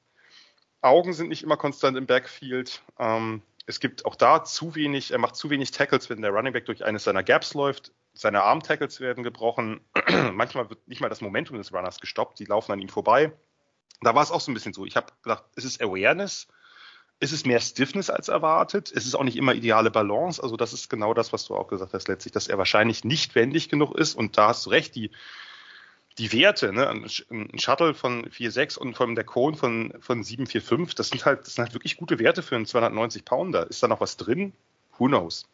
Augen 0.82 1.14
sind 1.14 1.30
nicht 1.30 1.44
immer 1.44 1.58
konstant 1.58 1.96
im 1.98 2.08
Backfield. 2.08 2.82
Ähm, 2.98 3.44
es 3.68 3.80
gibt 3.80 4.06
auch 4.06 4.16
da 4.16 4.44
zu 4.44 4.76
wenig, 4.76 5.12
er 5.12 5.20
macht 5.20 5.36
zu 5.36 5.50
wenig 5.50 5.72
Tackles, 5.72 6.10
wenn 6.10 6.22
der 6.22 6.32
Running 6.32 6.54
Back 6.54 6.66
durch 6.66 6.86
eines 6.86 7.04
seiner 7.04 7.24
Gaps 7.24 7.54
läuft 7.54 7.92
seine 8.18 8.44
Arm-Tackles 8.44 9.00
werden 9.00 9.24
gebrochen. 9.24 9.82
Manchmal 10.34 10.70
wird 10.70 10.88
nicht 10.88 11.02
mal 11.02 11.10
das 11.10 11.22
Momentum 11.22 11.58
des 11.58 11.74
Runners 11.74 12.00
gestoppt, 12.00 12.40
die 12.40 12.46
laufen 12.46 12.72
an 12.72 12.80
ihm 12.80 12.90
vorbei. 12.90 13.32
Da 14.02 14.16
war 14.16 14.24
es 14.24 14.32
auch 14.32 14.42
so 14.42 14.52
ein 14.52 14.54
bisschen 14.54 14.74
so. 14.74 14.86
Ich 14.86 14.96
habe 14.96 15.08
gedacht, 15.24 15.44
es 15.56 15.66
ist 15.66 15.82
Awareness, 15.82 16.48
ist 17.20 17.32
es 17.32 17.46
mehr 17.46 17.60
Stiffness 17.60 18.10
als 18.10 18.28
erwartet, 18.28 18.92
es 18.94 19.06
ist 19.06 19.16
auch 19.16 19.24
nicht 19.24 19.38
immer 19.38 19.54
ideale 19.54 19.90
Balance. 19.90 20.42
Also 20.42 20.56
das 20.56 20.74
ist 20.74 20.90
genau 20.90 21.14
das, 21.14 21.34
was 21.34 21.46
du 21.46 21.56
auch 21.56 21.68
gesagt 21.68 21.94
hast 21.94 22.08
letztlich, 22.08 22.32
dass 22.32 22.48
er 22.48 22.58
wahrscheinlich 22.58 23.04
nicht 23.04 23.36
wendig 23.36 23.70
genug 23.70 23.96
ist. 23.96 24.16
Und 24.16 24.38
da 24.38 24.50
hast 24.50 24.66
du 24.66 24.70
recht, 24.70 24.96
die, 24.96 25.12
die 26.18 26.32
Werte, 26.32 26.74
ne, 26.74 26.90
ein 26.90 27.60
Shuttle 27.60 27.94
von 27.94 28.26
4,6 28.26 28.78
und 28.78 28.96
von 28.96 29.16
der 29.16 29.24
Cone 29.24 29.58
von, 29.58 29.94
von 30.00 30.24
7,45, 30.24 30.96
das 30.96 31.10
sind 31.10 31.26
halt, 31.26 31.42
das 31.42 31.56
sind 31.56 31.64
halt 31.64 31.74
wirklich 31.74 31.98
gute 31.98 32.20
Werte 32.20 32.44
für 32.44 32.56
einen 32.56 32.66
290 32.66 33.26
Pounder. 33.26 33.68
Ist 33.68 33.82
da 33.82 33.88
noch 33.88 34.02
was 34.02 34.18
drin? 34.18 34.54
Who 34.98 35.08
knows? 35.08 35.48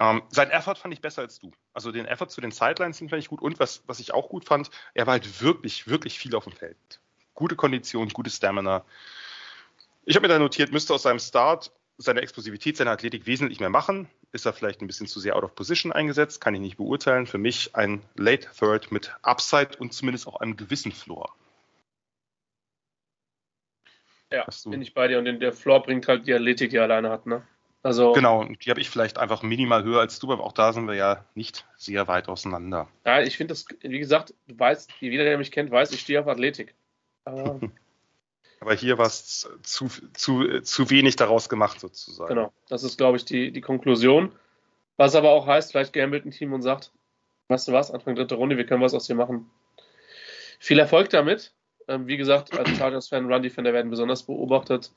Ähm, 0.00 0.22
sein 0.30 0.50
Effort 0.50 0.76
fand 0.76 0.94
ich 0.94 1.02
besser 1.02 1.22
als 1.22 1.38
du. 1.38 1.52
Also 1.74 1.92
den 1.92 2.06
Effort 2.06 2.28
zu 2.28 2.40
den 2.40 2.50
Sidelines 2.50 2.98
fand 2.98 3.12
ich 3.12 3.28
gut. 3.28 3.42
Und 3.42 3.60
was, 3.60 3.82
was 3.86 4.00
ich 4.00 4.14
auch 4.14 4.30
gut 4.30 4.46
fand, 4.46 4.70
er 4.94 5.06
war 5.06 5.12
halt 5.12 5.42
wirklich, 5.42 5.86
wirklich 5.88 6.18
viel 6.18 6.34
auf 6.34 6.44
dem 6.44 6.54
Feld. 6.54 7.00
Gute 7.34 7.54
Kondition, 7.54 8.08
gute 8.08 8.30
Stamina. 8.30 8.84
Ich 10.06 10.16
habe 10.16 10.26
mir 10.26 10.32
da 10.32 10.38
notiert, 10.38 10.72
müsste 10.72 10.94
aus 10.94 11.02
seinem 11.02 11.18
Start 11.18 11.70
seine 11.98 12.22
Explosivität, 12.22 12.78
seine 12.78 12.90
Athletik 12.90 13.26
wesentlich 13.26 13.60
mehr 13.60 13.68
machen. 13.68 14.08
Ist 14.32 14.46
er 14.46 14.54
vielleicht 14.54 14.80
ein 14.80 14.86
bisschen 14.86 15.06
zu 15.06 15.20
sehr 15.20 15.36
out 15.36 15.44
of 15.44 15.54
position 15.54 15.92
eingesetzt? 15.92 16.40
Kann 16.40 16.54
ich 16.54 16.60
nicht 16.62 16.78
beurteilen. 16.78 17.26
Für 17.26 17.36
mich 17.36 17.76
ein 17.76 18.00
Late 18.16 18.48
Third 18.58 18.90
mit 18.90 19.14
Upside 19.20 19.76
und 19.78 19.92
zumindest 19.92 20.26
auch 20.26 20.36
einem 20.36 20.56
gewissen 20.56 20.92
Floor. 20.92 21.34
Ja, 24.32 24.46
bin 24.64 24.80
ich 24.80 24.94
bei 24.94 25.08
dir. 25.08 25.18
Und 25.18 25.40
der 25.40 25.52
Floor 25.52 25.82
bringt 25.82 26.08
halt 26.08 26.26
die 26.26 26.32
Athletik, 26.32 26.70
die 26.70 26.76
er 26.76 26.84
alleine 26.84 27.10
hat, 27.10 27.26
ne? 27.26 27.46
Also, 27.82 28.12
genau, 28.12 28.44
die 28.44 28.70
habe 28.70 28.80
ich 28.80 28.90
vielleicht 28.90 29.16
einfach 29.16 29.42
minimal 29.42 29.84
höher 29.84 30.00
als 30.00 30.18
du, 30.18 30.30
aber 30.30 30.44
auch 30.44 30.52
da 30.52 30.72
sind 30.74 30.86
wir 30.86 30.94
ja 30.94 31.24
nicht 31.34 31.66
sehr 31.76 32.08
weit 32.08 32.28
auseinander. 32.28 32.88
Ja, 33.06 33.22
ich 33.22 33.38
finde 33.38 33.52
das, 33.52 33.64
wie 33.80 33.98
gesagt, 33.98 34.34
du 34.48 34.58
weißt, 34.58 34.92
jeder, 35.00 35.24
der 35.24 35.38
mich 35.38 35.50
kennt, 35.50 35.70
weiß, 35.70 35.90
ich 35.92 36.00
stehe 36.00 36.20
auf 36.20 36.28
Athletik. 36.28 36.74
Aber, 37.24 37.58
aber 38.60 38.74
hier 38.74 38.98
war 38.98 39.06
es 39.06 39.48
zu, 39.62 39.88
zu, 40.12 40.60
zu 40.60 40.90
wenig 40.90 41.16
daraus 41.16 41.48
gemacht, 41.48 41.80
sozusagen. 41.80 42.28
Genau, 42.28 42.52
das 42.68 42.82
ist, 42.82 42.98
glaube 42.98 43.16
ich, 43.16 43.24
die, 43.24 43.50
die 43.50 43.62
Konklusion. 43.62 44.32
Was 44.98 45.14
aber 45.14 45.30
auch 45.30 45.46
heißt, 45.46 45.70
vielleicht 45.70 45.94
gambelt 45.94 46.26
ein 46.26 46.32
Team 46.32 46.52
und 46.52 46.60
sagt, 46.60 46.92
weißt 47.48 47.68
du 47.68 47.72
was, 47.72 47.90
Anfang 47.90 48.14
dritte 48.14 48.34
Runde, 48.34 48.58
wir 48.58 48.66
können 48.66 48.82
was 48.82 48.92
aus 48.92 49.06
dir 49.06 49.14
machen. 49.14 49.50
Viel 50.58 50.78
Erfolg 50.78 51.08
damit. 51.08 51.54
Ähm, 51.88 52.06
wie 52.06 52.18
gesagt, 52.18 52.56
als 52.58 52.68
Chargers-Fan, 52.76 53.32
Run-Defender 53.32 53.72
werden 53.72 53.90
besonders 53.90 54.24
beobachtet. 54.24 54.92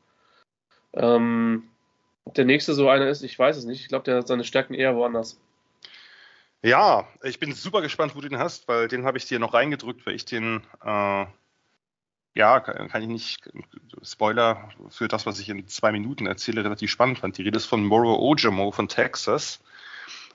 Ähm, 0.93 1.69
ob 2.25 2.33
der 2.35 2.45
nächste 2.45 2.73
so 2.73 2.89
einer 2.89 3.07
ist, 3.07 3.23
ich 3.23 3.37
weiß 3.37 3.57
es 3.57 3.65
nicht. 3.65 3.81
Ich 3.81 3.87
glaube, 3.87 4.05
der 4.05 4.17
hat 4.17 4.27
seine 4.27 4.43
Stärken 4.43 4.73
eher 4.73 4.95
woanders. 4.95 5.39
Ja, 6.61 7.07
ich 7.23 7.39
bin 7.39 7.53
super 7.53 7.81
gespannt, 7.81 8.15
wo 8.15 8.21
du 8.21 8.29
den 8.29 8.39
hast, 8.39 8.67
weil 8.67 8.87
den 8.87 9.05
habe 9.05 9.17
ich 9.17 9.25
dir 9.25 9.37
noch 9.39 9.53
reingedrückt, 9.53 10.05
weil 10.05 10.15
ich 10.15 10.23
den, 10.23 10.61
äh, 10.83 11.25
ja, 12.35 12.59
kann, 12.61 12.87
kann, 12.87 13.01
ich 13.01 13.07
nicht, 13.09 13.51
Spoiler 14.01 14.69
für 14.89 15.09
das, 15.09 15.25
was 15.25 15.39
ich 15.39 15.49
in 15.49 15.67
zwei 15.67 15.91
Minuten 15.91 16.25
erzähle, 16.25 16.63
relativ 16.63 16.89
spannend 16.89 17.19
fand. 17.19 17.37
Die 17.37 17.43
Rede 17.43 17.57
ist 17.57 17.65
von 17.65 17.85
Moro 17.85 18.17
Ojamo 18.17 18.71
von 18.71 18.87
Texas. 18.87 19.59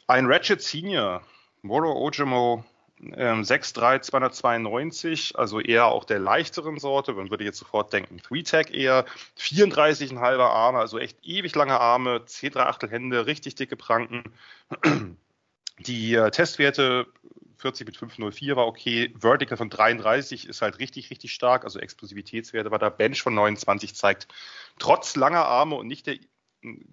Ein 0.07 0.27
Ratchet 0.27 0.61
Senior. 0.61 1.23
Moro 1.63 1.93
Ojamo 1.93 2.65
ähm, 3.01 3.43
6'3, 3.43 4.01
292, 4.01 5.39
also 5.39 5.61
eher 5.61 5.87
auch 5.87 6.05
der 6.05 6.19
leichteren 6.19 6.79
Sorte. 6.79 7.13
Man 7.13 7.31
würde 7.31 7.45
jetzt 7.45 7.59
sofort 7.59 7.93
denken, 7.93 8.21
3-Tag 8.21 8.73
eher, 8.73 9.07
34,5 9.39 10.19
Arme, 10.39 10.79
also 10.79 10.99
echt 10.99 11.19
ewig 11.23 11.55
lange 11.55 11.79
Arme, 11.79 12.23
C3 12.27 12.61
Achtel 12.61 12.91
Hände, 12.91 13.27
richtig 13.27 13.55
dicke 13.55 13.77
Pranken. 13.77 14.25
Die 15.79 16.15
äh, 16.15 16.31
Testwerte 16.31 17.07
40 17.59 17.87
mit 17.87 17.97
504 17.97 18.57
war 18.57 18.67
okay. 18.67 19.15
Vertical 19.19 19.57
von 19.57 19.71
33 19.71 20.49
ist 20.49 20.63
halt 20.63 20.79
richtig, 20.79 21.11
richtig 21.11 21.33
stark. 21.33 21.65
Also 21.65 21.79
Explosivitätswerte 21.79 22.71
war 22.71 22.79
da. 22.79 22.89
Bench 22.89 23.23
von 23.23 23.35
29 23.35 23.95
zeigt, 23.95 24.29
trotz 24.79 25.17
langer 25.17 25.45
Arme 25.45 25.77
und 25.77 25.87
nicht 25.87 26.07
der 26.07 26.17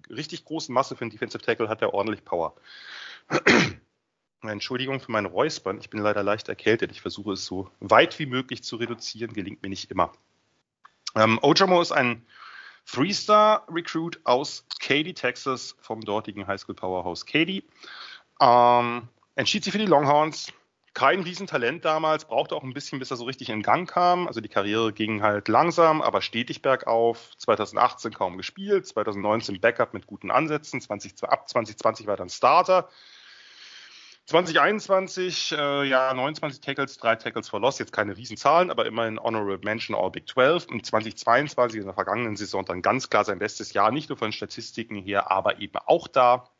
richtig 0.08 0.44
großen 0.44 0.72
Masse 0.72 0.94
für 0.94 1.02
einen 1.02 1.10
Defensive 1.10 1.42
Tackle 1.42 1.68
hat 1.68 1.82
er 1.82 1.94
ordentlich 1.94 2.24
Power. 2.24 2.54
Entschuldigung 4.42 5.00
für 5.00 5.12
mein 5.12 5.26
Räuspern. 5.26 5.78
Ich 5.78 5.90
bin 5.90 6.00
leider 6.00 6.22
leicht 6.22 6.48
erkältet. 6.48 6.92
Ich 6.92 7.00
versuche 7.00 7.32
es 7.32 7.44
so 7.44 7.70
weit 7.80 8.18
wie 8.18 8.26
möglich 8.26 8.62
zu 8.62 8.76
reduzieren. 8.76 9.32
Gelingt 9.32 9.62
mir 9.62 9.68
nicht 9.68 9.90
immer. 9.90 10.12
Ähm, 11.14 11.38
Ojamo 11.42 11.80
ist 11.80 11.92
ein 11.92 12.24
Three-Star-Recruit 12.86 14.20
aus 14.24 14.64
Katy, 14.80 15.14
Texas, 15.14 15.76
vom 15.80 16.00
dortigen 16.02 16.46
Highschool 16.46 16.74
Powerhouse 16.74 17.26
Katy. 17.26 17.64
Ähm, 18.40 19.08
entschied 19.34 19.64
sich 19.64 19.72
für 19.72 19.78
die 19.78 19.86
Longhorns. 19.86 20.52
Kein 20.94 21.20
Riesentalent 21.20 21.84
damals, 21.84 22.24
brauchte 22.24 22.54
auch 22.54 22.62
ein 22.62 22.72
bisschen, 22.72 22.98
bis 22.98 23.10
er 23.10 23.18
so 23.18 23.24
richtig 23.24 23.50
in 23.50 23.62
Gang 23.62 23.90
kam. 23.90 24.26
Also 24.28 24.40
die 24.40 24.48
Karriere 24.48 24.94
ging 24.94 25.22
halt 25.22 25.48
langsam, 25.48 26.00
aber 26.00 26.22
stetig 26.22 26.62
bergauf. 26.62 27.36
2018 27.36 28.14
kaum 28.14 28.38
gespielt, 28.38 28.86
2019 28.86 29.60
Backup 29.60 29.92
mit 29.92 30.06
guten 30.06 30.30
Ansätzen, 30.30 30.80
20, 30.80 31.22
ab 31.24 31.48
2020 31.48 32.06
war 32.06 32.16
dann 32.16 32.30
Starter. 32.30 32.88
2021, 34.26 35.52
äh, 35.52 35.84
ja, 35.84 36.12
29 36.12 36.60
Tackles, 36.60 36.98
3 36.98 37.14
Tackles 37.14 37.48
for 37.48 37.60
Loss, 37.60 37.78
jetzt 37.78 37.92
keine 37.92 38.16
Riesenzahlen, 38.16 38.72
aber 38.72 38.84
immerhin 38.86 39.20
Honorable 39.20 39.58
Mention 39.62 39.96
All 39.96 40.10
Big 40.10 40.28
12. 40.28 40.66
Und 40.66 40.84
2022 40.84 41.78
in 41.78 41.86
der 41.86 41.94
vergangenen 41.94 42.34
Saison 42.34 42.64
dann 42.64 42.82
ganz 42.82 43.08
klar 43.08 43.24
sein 43.24 43.38
bestes 43.38 43.72
Jahr, 43.72 43.92
nicht 43.92 44.08
nur 44.08 44.18
von 44.18 44.32
Statistiken 44.32 44.96
her, 44.96 45.30
aber 45.30 45.60
eben 45.60 45.78
auch 45.86 46.08
da. 46.08 46.50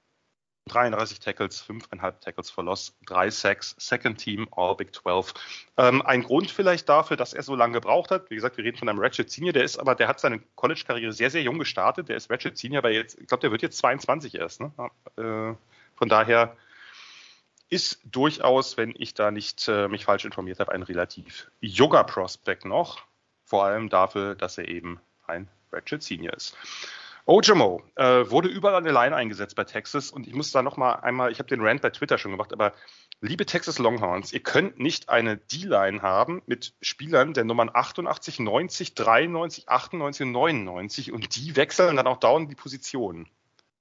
33 0.68 1.20
Tackles, 1.20 1.62
5,5 1.64 2.20
Tackles 2.20 2.50
for 2.50 2.64
Loss, 2.64 2.96
3 3.06 3.30
Sacks, 3.30 3.74
Second 3.78 4.18
Team, 4.18 4.48
All 4.52 4.76
Big 4.76 4.94
12. 4.94 5.34
Ähm, 5.76 6.02
ein 6.02 6.22
Grund 6.22 6.50
vielleicht 6.50 6.88
dafür, 6.88 7.16
dass 7.16 7.34
er 7.34 7.42
so 7.42 7.54
lange 7.54 7.74
gebraucht 7.74 8.10
hat. 8.10 8.30
Wie 8.30 8.34
gesagt, 8.36 8.56
wir 8.56 8.64
reden 8.64 8.76
von 8.76 8.88
einem 8.88 8.98
Ratchet 9.00 9.30
Senior, 9.30 9.52
der 9.52 9.64
ist 9.64 9.78
aber, 9.78 9.94
der 9.94 10.08
hat 10.08 10.20
seine 10.20 10.40
College-Karriere 10.56 11.12
sehr, 11.12 11.30
sehr 11.30 11.42
jung 11.42 11.58
gestartet. 11.58 12.08
Der 12.08 12.16
ist 12.16 12.30
Ratchet 12.30 12.58
Senior, 12.58 12.78
aber 12.78 12.90
jetzt, 12.90 13.18
ich 13.18 13.26
glaube, 13.26 13.42
der 13.42 13.50
wird 13.52 13.62
jetzt 13.62 13.78
22 13.78 14.36
erst. 14.36 14.60
Ne? 14.60 14.72
Äh, 15.16 15.54
von 15.96 16.08
daher 16.08 16.56
ist 17.68 18.00
durchaus, 18.04 18.76
wenn 18.76 18.94
ich 18.96 19.14
da 19.14 19.30
nicht 19.30 19.68
äh, 19.68 19.88
mich 19.88 20.04
falsch 20.04 20.24
informiert 20.24 20.60
habe, 20.60 20.72
ein 20.72 20.82
relativ 20.82 21.50
junger 21.60 22.04
Prospect 22.04 22.64
noch. 22.64 23.02
Vor 23.44 23.64
allem 23.64 23.88
dafür, 23.88 24.34
dass 24.34 24.58
er 24.58 24.68
eben 24.68 25.00
ein 25.26 25.48
Ratchet 25.72 26.02
Senior 26.02 26.34
ist. 26.34 26.56
Ojamo 27.28 27.82
äh, 27.96 28.30
wurde 28.30 28.48
überall 28.48 28.76
an 28.76 28.84
der 28.84 28.92
Line 28.92 29.14
eingesetzt 29.14 29.56
bei 29.56 29.64
Texas 29.64 30.12
und 30.12 30.28
ich 30.28 30.34
muss 30.34 30.52
da 30.52 30.62
nochmal 30.62 31.00
einmal, 31.00 31.32
ich 31.32 31.40
habe 31.40 31.48
den 31.48 31.60
Rant 31.60 31.82
bei 31.82 31.90
Twitter 31.90 32.18
schon 32.18 32.30
gemacht, 32.30 32.52
aber 32.52 32.72
liebe 33.20 33.44
Texas 33.46 33.80
Longhorns, 33.80 34.32
ihr 34.32 34.40
könnt 34.40 34.78
nicht 34.78 35.08
eine 35.08 35.36
D-Line 35.36 36.02
haben 36.02 36.42
mit 36.46 36.74
Spielern 36.80 37.34
der 37.34 37.42
Nummern 37.42 37.68
88, 37.72 38.38
90, 38.38 38.94
93, 38.94 39.68
98 39.68 40.26
und 40.26 40.32
99 40.32 41.12
und 41.12 41.34
die 41.34 41.56
wechseln 41.56 41.96
dann 41.96 42.06
auch 42.06 42.18
dauernd 42.18 42.48
die 42.48 42.54
Positionen. 42.54 43.28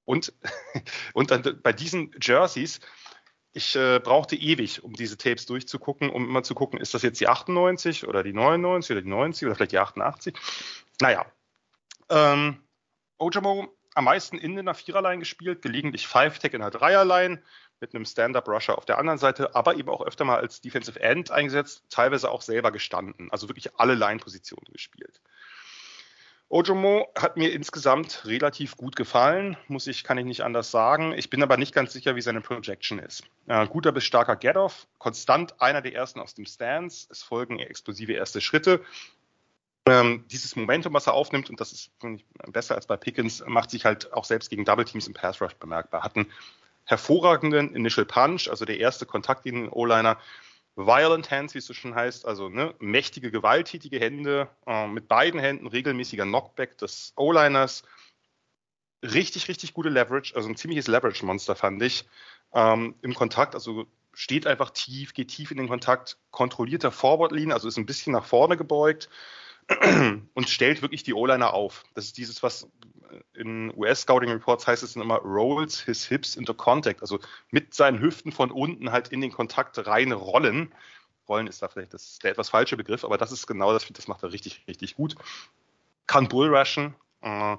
Und, 0.06 0.34
und 1.14 1.30
dann 1.30 1.60
bei 1.62 1.72
diesen 1.72 2.16
Jerseys, 2.20 2.80
ich 3.56 3.74
äh, 3.78 4.00
brauchte 4.00 4.36
ewig, 4.36 4.84
um 4.84 4.94
diese 4.94 5.18
Tapes 5.18 5.46
durchzugucken, 5.46 6.10
um 6.10 6.26
immer 6.28 6.44
zu 6.44 6.54
gucken, 6.54 6.78
ist 6.78 6.94
das 6.94 7.04
jetzt 7.04 7.22
die 7.22 7.30
98 7.30 8.06
oder 8.06 8.22
die 8.22 8.34
99 8.34 8.92
oder 8.92 9.02
die 9.02 9.10
90 9.10 9.46
oder 9.46 9.56
vielleicht 9.56 9.72
die 9.72 9.80
88. 9.80 10.36
Naja. 11.00 11.26
Ähm, 12.10 12.62
Ojamo 13.18 13.74
am 13.96 14.04
meisten 14.04 14.38
in 14.38 14.60
einer 14.60 14.74
Viererline 14.74 15.20
gespielt, 15.20 15.62
gelegentlich 15.62 16.06
Five-Tech 16.06 16.54
in 16.54 16.62
einer 16.62 16.70
Dreierline 16.70 17.42
mit 17.80 17.96
einem 17.96 18.04
Stand-Up-Rusher 18.04 18.78
auf 18.78 18.84
der 18.84 18.98
anderen 18.98 19.20
Seite, 19.20 19.56
aber 19.56 19.76
eben 19.76 19.88
auch 19.88 20.06
öfter 20.06 20.26
mal 20.26 20.38
als 20.38 20.60
Defensive 20.60 21.00
End 21.00 21.32
eingesetzt, 21.32 21.86
teilweise 21.90 22.32
auch 22.32 22.42
selber 22.42 22.72
gestanden, 22.72 23.32
also 23.32 23.48
wirklich 23.48 23.74
alle 23.80 23.96
Line-Positionen 23.96 24.68
gespielt. 24.74 25.22
Ojomo 26.50 27.08
hat 27.18 27.38
mir 27.38 27.52
insgesamt 27.52 28.24
relativ 28.26 28.78
gut 28.78 28.96
gefallen, 28.96 29.58
muss 29.68 29.88
ich, 29.88 30.04
kann 30.04 30.18
ich 30.18 30.26
nicht 30.26 30.42
anders 30.42 30.70
sagen. 30.70 31.14
Ich 31.14 31.30
bin 31.30 31.42
aber 31.42 31.58
nicht 31.58 31.74
ganz 31.74 31.92
sicher, 31.92 32.16
wie 32.16 32.22
seine 32.22 32.42
Projection 32.42 33.00
ist. 33.00 33.24
Äh, 33.48 33.66
guter 33.68 33.92
bis 33.92 34.04
starker 34.04 34.36
Get-Off, 34.36 34.88
konstant 35.00 35.60
einer 35.60 35.82
der 35.82 35.96
ersten 35.96 36.20
aus 36.20 36.36
dem 36.36 36.46
Stance. 36.46 37.08
Es 37.10 37.24
folgen 37.24 37.58
explosive 37.60 38.14
erste 38.14 38.42
Schritte. 38.42 38.82
Ähm, 39.88 40.26
dieses 40.32 40.56
Momentum, 40.56 40.94
was 40.94 41.08
er 41.08 41.14
aufnimmt, 41.14 41.50
und 41.50 41.60
das 41.60 41.72
ist 41.72 41.92
besser 42.48 42.76
als 42.76 42.86
bei 42.86 42.98
Pickens, 42.98 43.44
macht 43.46 43.72
sich 43.72 43.86
halt 43.86 44.14
auch 44.14 44.26
selbst 44.26 44.50
gegen 44.50 44.66
Double 44.66 44.86
Teams 44.86 45.08
im 45.08 45.14
Pass 45.14 45.42
Rush 45.42 45.56
bemerkbar. 45.56 46.04
Hat 46.04 46.16
einen 46.16 46.32
hervorragenden 46.86 47.76
Initial 47.76 48.06
Punch, 48.06 48.48
also 48.50 48.66
der 48.66 48.80
erste 48.80 49.06
Kontakt 49.08 49.44
gegen 49.44 49.64
den 49.64 49.70
O-Liner, 49.70 50.18
Violent 50.76 51.32
Hands, 51.32 51.54
wie 51.54 51.60
es 51.60 51.66
so 51.66 51.74
schon 51.74 51.96
heißt, 51.96 52.26
also 52.26 52.50
ne, 52.50 52.76
mächtige, 52.80 53.32
gewalttätige 53.32 54.00
Hände, 54.00 54.50
äh, 54.68 54.88
mit 54.88 55.08
beiden 55.08 55.40
Händen 55.40 55.68
regelmäßiger 55.68 56.26
Knockback 56.26 56.78
des 56.78 57.14
O-Liners. 57.16 57.84
Richtig, 59.02 59.48
richtig 59.48 59.74
gute 59.74 59.90
Leverage, 59.90 60.36
also 60.36 60.50
ein 60.50 60.58
ziemliches 60.58 60.88
Leverage-Monster 60.88 61.56
fand 61.56 61.82
ich. 61.82 62.06
Ähm, 62.54 62.96
Im 63.02 63.14
Kontakt, 63.14 63.54
also 63.54 63.86
steht 64.14 64.48
einfach 64.48 64.72
tief, 64.72 65.14
geht 65.14 65.30
tief 65.30 65.52
in 65.52 65.58
den 65.58 65.68
Kontakt, 65.68 66.18
kontrollierter 66.32 66.92
Forward-Lean, 66.92 67.52
also 67.52 67.68
ist 67.68 67.78
ein 67.78 67.86
bisschen 67.86 68.14
nach 68.14 68.26
vorne 68.26 68.58
gebeugt 68.58 69.10
und 70.34 70.50
stellt 70.50 70.82
wirklich 70.82 71.04
die 71.04 71.14
O-Liner 71.14 71.54
auf. 71.54 71.84
Das 71.96 72.06
ist 72.06 72.18
dieses, 72.18 72.44
was 72.44 72.68
in 73.34 73.74
US-Scouting-Reports 73.76 74.68
heißt 74.68 74.84
es 74.84 74.94
dann 74.94 75.04
immer, 75.04 75.18
rolls 75.18 75.82
his 75.82 76.06
hips 76.06 76.36
into 76.36 76.54
contact, 76.54 77.02
also 77.02 77.20
mit 77.52 77.74
seinen 77.74 78.00
Hüften 78.00 78.32
von 78.32 78.52
unten 78.52 78.92
halt 78.92 79.10
in 79.10 79.22
den 79.22 79.32
Kontakt 79.32 79.86
rein 79.86 80.12
rollen. 80.12 80.74
Ist 81.48 81.62
da 81.62 81.68
vielleicht 81.68 81.94
das, 81.94 82.20
der 82.20 82.32
etwas 82.32 82.50
falsche 82.50 82.78
Begriff, 82.78 83.04
aber 83.04 83.18
das 83.18 83.32
ist 83.32 83.48
genau 83.48 83.74
das, 83.74 83.88
das 83.92 84.08
macht 84.08 84.22
er 84.24 84.32
richtig, 84.32 84.64
richtig 84.68 84.96
gut. 84.96 85.16
Kann 86.06 86.28
Bullrushen, 86.28 86.94
äh, 87.22 87.58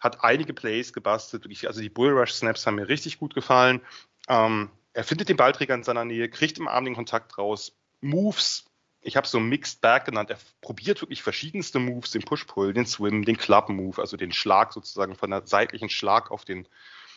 hat 0.00 0.22
einige 0.22 0.52
Plays 0.52 0.92
gebastelt, 0.92 1.46
also 1.66 1.80
die 1.80 1.88
Bullrush-Snaps 1.88 2.66
haben 2.66 2.74
mir 2.74 2.88
richtig 2.88 3.18
gut 3.18 3.34
gefallen. 3.34 3.80
Ähm, 4.28 4.70
er 4.92 5.04
findet 5.04 5.30
den 5.30 5.36
Ballträger 5.36 5.74
in 5.74 5.84
seiner 5.84 6.04
Nähe, 6.04 6.28
kriegt 6.28 6.58
im 6.58 6.68
Arm 6.68 6.84
den 6.84 6.94
Kontakt 6.94 7.38
raus, 7.38 7.72
Moves 8.02 8.69
ich 9.02 9.16
habe 9.16 9.26
so 9.26 9.40
Mixed 9.40 9.80
Bag 9.80 10.04
genannt. 10.04 10.30
Er 10.30 10.38
probiert 10.60 11.00
wirklich 11.00 11.22
verschiedenste 11.22 11.78
Moves, 11.78 12.10
den 12.10 12.22
Push-Pull, 12.22 12.72
den 12.72 12.86
Swim, 12.86 13.24
den 13.24 13.36
Club-Move, 13.36 14.00
also 14.00 14.16
den 14.16 14.32
Schlag 14.32 14.72
sozusagen 14.72 15.16
von 15.16 15.30
der 15.30 15.46
seitlichen 15.46 15.88
Schlag 15.88 16.30
auf 16.30 16.44
den 16.44 16.66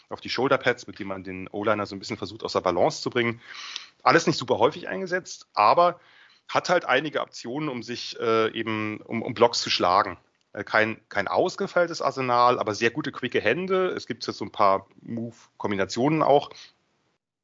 auf 0.10 0.22
die 0.22 0.30
Shoulder-Pads, 0.30 0.86
mit 0.86 1.00
dem 1.00 1.08
man 1.08 1.24
den 1.24 1.48
O-Liner 1.50 1.86
so 1.86 1.96
ein 1.96 2.00
bisschen 2.00 2.18
versucht, 2.18 2.44
aus 2.44 2.54
der 2.54 2.62
Balance 2.62 3.02
zu 3.02 3.10
bringen. 3.10 3.42
Alles 4.04 4.28
nicht 4.28 4.38
super 4.38 4.60
häufig 4.60 4.88
eingesetzt, 4.88 5.48
aber 5.54 6.00
hat 6.48 6.70
halt 6.70 6.86
einige 6.86 7.22
Optionen, 7.22 7.70
um 7.70 7.82
sich 7.84 8.20
äh, 8.20 8.52
eben, 8.52 9.02
um, 9.02 9.22
um 9.22 9.34
Blocks 9.34 9.62
zu 9.62 9.70
schlagen. 9.70 10.18
Äh, 10.52 10.64
kein, 10.64 11.02
kein 11.10 11.28
ausgefeiltes 11.28 12.02
Arsenal, 12.02 12.60
aber 12.60 12.76
sehr 12.76 12.92
gute, 12.92 13.12
quicke 13.12 13.42
Hände. 13.42 13.88
Es 13.88 14.06
gibt 14.06 14.28
jetzt 14.28 14.38
so 14.38 14.46
ein 14.46 14.52
paar 14.52 14.88
Move-Kombinationen 15.02 16.22
auch, 16.22 16.52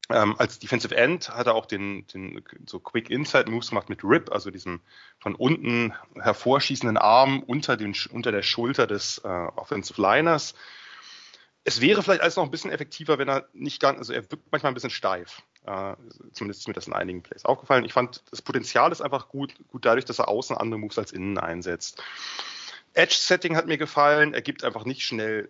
ähm, 0.10 0.36
als 0.40 0.60
Defensive 0.60 0.96
End 0.96 1.30
hat 1.30 1.48
er 1.48 1.56
auch 1.56 1.68
den, 1.68 2.08
den 2.08 2.44
so 2.66 2.80
Quick 2.80 3.10
Inside 3.10 3.50
Moves 3.50 3.70
gemacht 3.70 3.90
mit 3.90 4.04
Rip, 4.04 4.32
also 4.32 4.50
diesem 4.50 4.82
von 5.20 5.36
unten 5.36 5.94
hervorschießenden 6.16 6.98
Arm 6.98 7.44
unter, 7.44 7.78
den, 7.78 7.96
unter 8.12 8.32
der 8.32 8.42
Schulter 8.42 8.88
des 8.88 9.20
äh, 9.20 9.28
Offensive 9.28 10.02
Liners. 10.02 10.56
Es 11.64 11.82
wäre 11.82 12.02
vielleicht 12.02 12.22
alles 12.22 12.38
noch 12.38 12.44
ein 12.44 12.52
bisschen 12.52 12.72
effektiver, 12.72 13.20
wenn 13.20 13.30
er 13.30 13.48
nicht 13.54 13.80
ganz, 13.80 14.00
also 14.00 14.14
er 14.14 14.24
wirkt 14.32 14.52
manchmal 14.52 14.72
ein 14.72 14.76
bisschen 14.76 14.90
steif. 14.90 15.44
Äh, 15.66 15.96
zumindest 16.32 16.62
ist 16.62 16.68
mir 16.68 16.74
das 16.74 16.88
in 16.88 16.94
einigen 16.94 17.22
Plays 17.22 17.46
aufgefallen. 17.46 17.86
Ich 17.86 17.94
fand, 17.94 18.24
das 18.32 18.42
Potenzial 18.42 18.92
ist 18.92 19.02
einfach 19.02 19.30
gut, 19.30 19.54
gut 19.68 19.86
dadurch, 19.86 20.06
dass 20.06 20.20
er 20.20 20.28
außen 20.30 20.58
andere 20.58 20.80
Moves 20.80 20.98
als 20.98 21.12
innen 21.12 21.38
einsetzt. 21.38 22.02
Edge-Setting 22.94 23.56
hat 23.56 23.68
mir 23.68 23.78
gefallen. 23.78 24.34
Er 24.34 24.42
gibt 24.42 24.64
einfach 24.64 24.86
nicht 24.86 25.04
schnell 25.04 25.50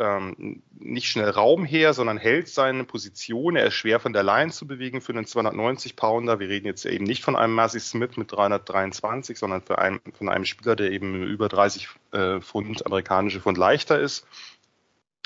ähm, 0.00 0.62
nicht 0.78 1.08
schnell 1.08 1.28
Raum 1.28 1.64
her, 1.64 1.92
sondern 1.92 2.16
hält 2.16 2.48
seine 2.48 2.84
Position. 2.84 3.54
Er 3.54 3.66
ist 3.66 3.74
schwer 3.74 4.00
von 4.00 4.14
der 4.14 4.22
Line 4.22 4.50
zu 4.50 4.66
bewegen 4.66 5.02
für 5.02 5.12
einen 5.12 5.26
290 5.26 5.94
Pounder. 5.94 6.40
Wir 6.40 6.48
reden 6.48 6.66
jetzt 6.66 6.86
eben 6.86 7.04
nicht 7.04 7.22
von 7.22 7.36
einem 7.36 7.54
Massey 7.54 7.80
Smith 7.80 8.16
mit 8.16 8.32
323, 8.32 9.38
sondern 9.38 9.60
für 9.60 9.78
einen, 9.78 10.00
von 10.16 10.30
einem 10.30 10.46
Spieler, 10.46 10.74
der 10.74 10.90
eben 10.90 11.22
über 11.22 11.48
30 11.48 11.88
äh, 12.12 12.40
Pfund, 12.40 12.86
amerikanische 12.86 13.40
Pfund 13.40 13.58
leichter 13.58 14.00
ist. 14.00 14.26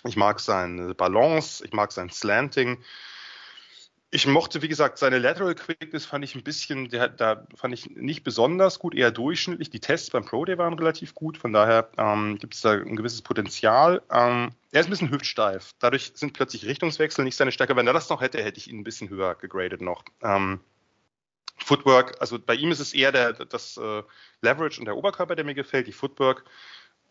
Ich 0.06 0.16
mag 0.16 0.40
seine 0.40 0.94
Balance, 0.94 1.64
ich 1.64 1.72
mag 1.72 1.92
sein 1.92 2.10
Slanting. 2.10 2.78
Ich 4.14 4.28
mochte, 4.28 4.62
wie 4.62 4.68
gesagt, 4.68 4.98
seine 4.98 5.18
Lateral 5.18 5.56
Quickness 5.56 6.06
fand 6.06 6.24
ich 6.24 6.36
ein 6.36 6.44
bisschen, 6.44 6.88
der, 6.88 7.08
da 7.08 7.48
fand 7.56 7.74
ich 7.74 7.96
nicht 7.96 8.22
besonders 8.22 8.78
gut, 8.78 8.94
eher 8.94 9.10
durchschnittlich. 9.10 9.70
Die 9.70 9.80
Tests 9.80 10.10
beim 10.10 10.24
Pro 10.24 10.44
Day 10.44 10.56
waren 10.56 10.74
relativ 10.74 11.16
gut, 11.16 11.36
von 11.36 11.52
daher 11.52 11.90
ähm, 11.98 12.38
gibt 12.38 12.54
es 12.54 12.60
da 12.60 12.74
ein 12.74 12.94
gewisses 12.94 13.22
Potenzial. 13.22 14.02
Ähm, 14.12 14.52
er 14.70 14.80
ist 14.82 14.86
ein 14.86 14.90
bisschen 14.90 15.10
hüftsteif. 15.10 15.72
Dadurch 15.80 16.12
sind 16.14 16.32
plötzlich 16.32 16.64
Richtungswechsel 16.64 17.24
nicht 17.24 17.34
seine 17.34 17.50
Stärke. 17.50 17.74
Wenn 17.74 17.88
er 17.88 17.92
das 17.92 18.08
noch 18.08 18.20
hätte, 18.20 18.40
hätte 18.40 18.58
ich 18.58 18.70
ihn 18.70 18.78
ein 18.78 18.84
bisschen 18.84 19.08
höher 19.08 19.34
gegradet 19.34 19.80
noch. 19.80 20.04
Ähm, 20.22 20.60
Footwork, 21.56 22.14
also 22.20 22.38
bei 22.38 22.54
ihm 22.54 22.70
ist 22.70 22.78
es 22.78 22.94
eher 22.94 23.10
der, 23.10 23.32
das 23.32 23.76
äh, 23.78 24.02
Leverage 24.42 24.78
und 24.78 24.84
der 24.84 24.96
Oberkörper, 24.96 25.34
der 25.34 25.44
mir 25.44 25.54
gefällt. 25.54 25.88
Die 25.88 25.92
Footwork 25.92 26.44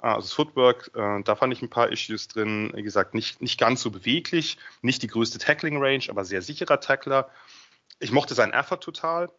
also 0.03 0.27
das 0.27 0.33
Footwork, 0.33 0.91
äh, 0.95 1.23
da 1.23 1.35
fand 1.35 1.53
ich 1.53 1.61
ein 1.61 1.69
paar 1.69 1.89
Issues 1.89 2.27
drin. 2.27 2.71
Wie 2.75 2.83
gesagt, 2.83 3.13
nicht, 3.13 3.41
nicht 3.41 3.59
ganz 3.59 3.81
so 3.81 3.89
beweglich, 3.89 4.57
nicht 4.81 5.01
die 5.01 5.07
größte 5.07 5.39
Tackling 5.39 5.81
Range, 5.81 6.03
aber 6.09 6.25
sehr 6.25 6.41
sicherer 6.41 6.79
Tackler. 6.79 7.29
Ich 7.99 8.11
mochte 8.11 8.33
seinen 8.33 8.51
Effort 8.51 8.79
total. 8.79 9.31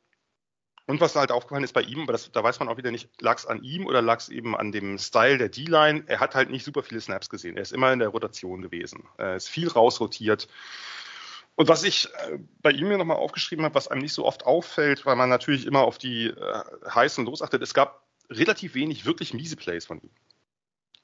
Und 0.86 1.00
was 1.00 1.16
halt 1.16 1.32
aufgefallen 1.32 1.64
ist 1.64 1.72
bei 1.72 1.82
ihm, 1.82 2.00
aber 2.00 2.12
das, 2.12 2.30
da 2.30 2.42
weiß 2.42 2.60
man 2.60 2.68
auch 2.68 2.76
wieder 2.76 2.90
nicht, 2.90 3.08
lag 3.20 3.38
es 3.38 3.46
an 3.46 3.62
ihm 3.62 3.86
oder 3.86 4.02
lag 4.02 4.18
es 4.18 4.28
eben 4.28 4.54
an 4.56 4.70
dem 4.72 4.98
Style 4.98 5.38
der 5.38 5.48
D-Line. 5.48 6.04
Er 6.06 6.20
hat 6.20 6.34
halt 6.34 6.50
nicht 6.50 6.64
super 6.64 6.82
viele 6.82 7.00
Snaps 7.00 7.30
gesehen. 7.30 7.56
Er 7.56 7.62
ist 7.62 7.72
immer 7.72 7.92
in 7.92 7.98
der 7.98 8.08
Rotation 8.08 8.60
gewesen. 8.62 9.04
Er 9.16 9.36
ist 9.36 9.48
viel 9.48 9.68
rausrotiert. 9.68 10.48
Und 11.56 11.68
was 11.68 11.84
ich 11.84 12.06
äh, 12.06 12.38
bei 12.62 12.70
ihm 12.70 12.88
mir 12.88 12.98
nochmal 12.98 13.18
aufgeschrieben 13.18 13.64
habe, 13.64 13.74
was 13.74 13.88
einem 13.88 14.02
nicht 14.02 14.14
so 14.14 14.24
oft 14.24 14.44
auffällt, 14.44 15.06
weil 15.06 15.16
man 15.16 15.28
natürlich 15.28 15.66
immer 15.66 15.80
auf 15.80 15.98
die 15.98 16.28
äh, 16.28 16.62
heißen 16.90 17.24
losachtet, 17.24 17.62
es 17.62 17.74
gab 17.74 18.02
relativ 18.30 18.74
wenig 18.74 19.04
wirklich 19.04 19.34
miese 19.34 19.56
Plays 19.56 19.86
von 19.86 20.00
ihm. 20.00 20.10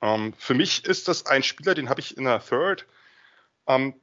Ähm, 0.02 0.34
für 0.38 0.54
mich 0.54 0.84
ist 0.84 1.08
das 1.08 1.26
ein 1.26 1.42
Spieler, 1.42 1.74
den 1.74 1.88
habe 1.88 2.00
ich 2.00 2.16
in 2.16 2.24
der 2.24 2.44
Third. 2.44 2.86
Ähm, 3.66 3.94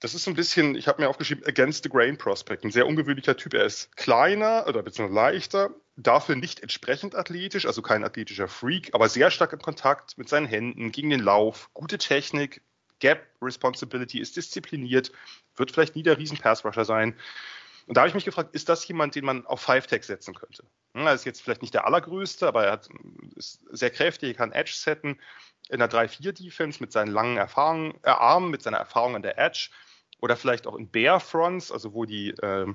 das 0.00 0.14
ist 0.14 0.28
ein 0.28 0.34
bisschen, 0.34 0.74
ich 0.74 0.88
habe 0.88 1.00
mir 1.00 1.08
aufgeschrieben, 1.08 1.44
Against 1.46 1.84
the 1.84 1.88
Grain 1.88 2.18
Prospect. 2.18 2.64
Ein 2.64 2.70
sehr 2.70 2.86
ungewöhnlicher 2.86 3.36
Typ. 3.36 3.54
Er 3.54 3.64
ist 3.64 3.96
kleiner 3.96 4.66
oder 4.68 4.82
beziehungsweise 4.82 5.14
leichter, 5.14 5.70
dafür 5.96 6.36
nicht 6.36 6.60
entsprechend 6.60 7.14
athletisch, 7.14 7.66
also 7.66 7.80
kein 7.80 8.04
athletischer 8.04 8.48
Freak, 8.48 8.90
aber 8.92 9.08
sehr 9.08 9.30
stark 9.30 9.52
im 9.54 9.60
Kontakt 9.60 10.18
mit 10.18 10.28
seinen 10.28 10.46
Händen, 10.46 10.92
gegen 10.92 11.10
den 11.10 11.20
Lauf, 11.20 11.70
gute 11.72 11.96
Technik, 11.96 12.60
Gap 12.98 13.26
Responsibility, 13.40 14.20
ist 14.20 14.36
diszipliniert, 14.36 15.12
wird 15.56 15.70
vielleicht 15.70 15.96
nie 15.96 16.02
der 16.02 16.18
riesen 16.18 16.38
Pass 16.38 16.64
Rusher 16.64 16.84
sein. 16.84 17.14
Und 17.86 17.96
da 17.96 18.00
habe 18.00 18.08
ich 18.08 18.14
mich 18.14 18.24
gefragt, 18.24 18.54
ist 18.54 18.68
das 18.68 18.86
jemand, 18.88 19.14
den 19.14 19.24
man 19.24 19.46
auf 19.46 19.60
Five-Tech 19.60 20.02
setzen 20.02 20.34
könnte? 20.34 20.64
Hm, 20.94 21.06
er 21.06 21.14
ist 21.14 21.24
jetzt 21.24 21.40
vielleicht 21.40 21.62
nicht 21.62 21.74
der 21.74 21.86
allergrößte, 21.86 22.46
aber 22.46 22.64
er 22.64 22.72
hat, 22.72 22.88
ist 23.36 23.60
sehr 23.70 23.90
kräftig, 23.90 24.36
kann 24.36 24.52
Edge 24.52 24.72
setten 24.74 25.20
in 25.68 25.78
der 25.78 25.90
3-4-Defense 25.90 26.80
mit 26.80 26.92
seinen 26.92 27.12
langen 27.12 27.36
Erfahrungen, 27.36 27.94
äh, 28.02 28.10
Armen, 28.10 28.50
mit 28.50 28.62
seiner 28.62 28.78
Erfahrung 28.78 29.14
an 29.14 29.22
der 29.22 29.38
Edge 29.38 29.70
oder 30.20 30.36
vielleicht 30.36 30.66
auch 30.66 30.74
in 30.74 30.90
Bare 30.90 31.20
Fronts, 31.20 31.70
also 31.70 31.94
wo 31.94 32.04
die 32.04 32.30
äh, 32.30 32.66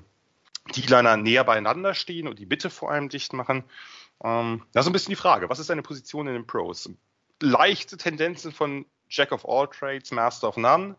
D-Liner 0.76 1.18
näher 1.18 1.44
beieinander 1.44 1.94
stehen 1.94 2.28
und 2.28 2.40
die 2.40 2.46
Mitte 2.46 2.70
vor 2.70 2.92
allem 2.92 3.10
dicht 3.10 3.34
machen. 3.34 3.64
Ähm, 4.24 4.64
das 4.74 4.86
ist 4.86 4.90
ein 4.90 4.94
bisschen 4.94 5.12
die 5.12 5.18
Frage, 5.18 5.50
was 5.50 5.60
ist 5.60 5.68
seine 5.68 5.82
Position 5.82 6.28
in 6.28 6.34
den 6.34 6.48
Pros? 6.48 6.90
Leichte 7.42 7.98
Tendenzen 7.98 8.52
von 8.52 8.86
Jack 9.10 9.32
of 9.32 9.48
all 9.48 9.68
Trades, 9.68 10.12
Master 10.12 10.48
of 10.48 10.58
None. 10.58 10.96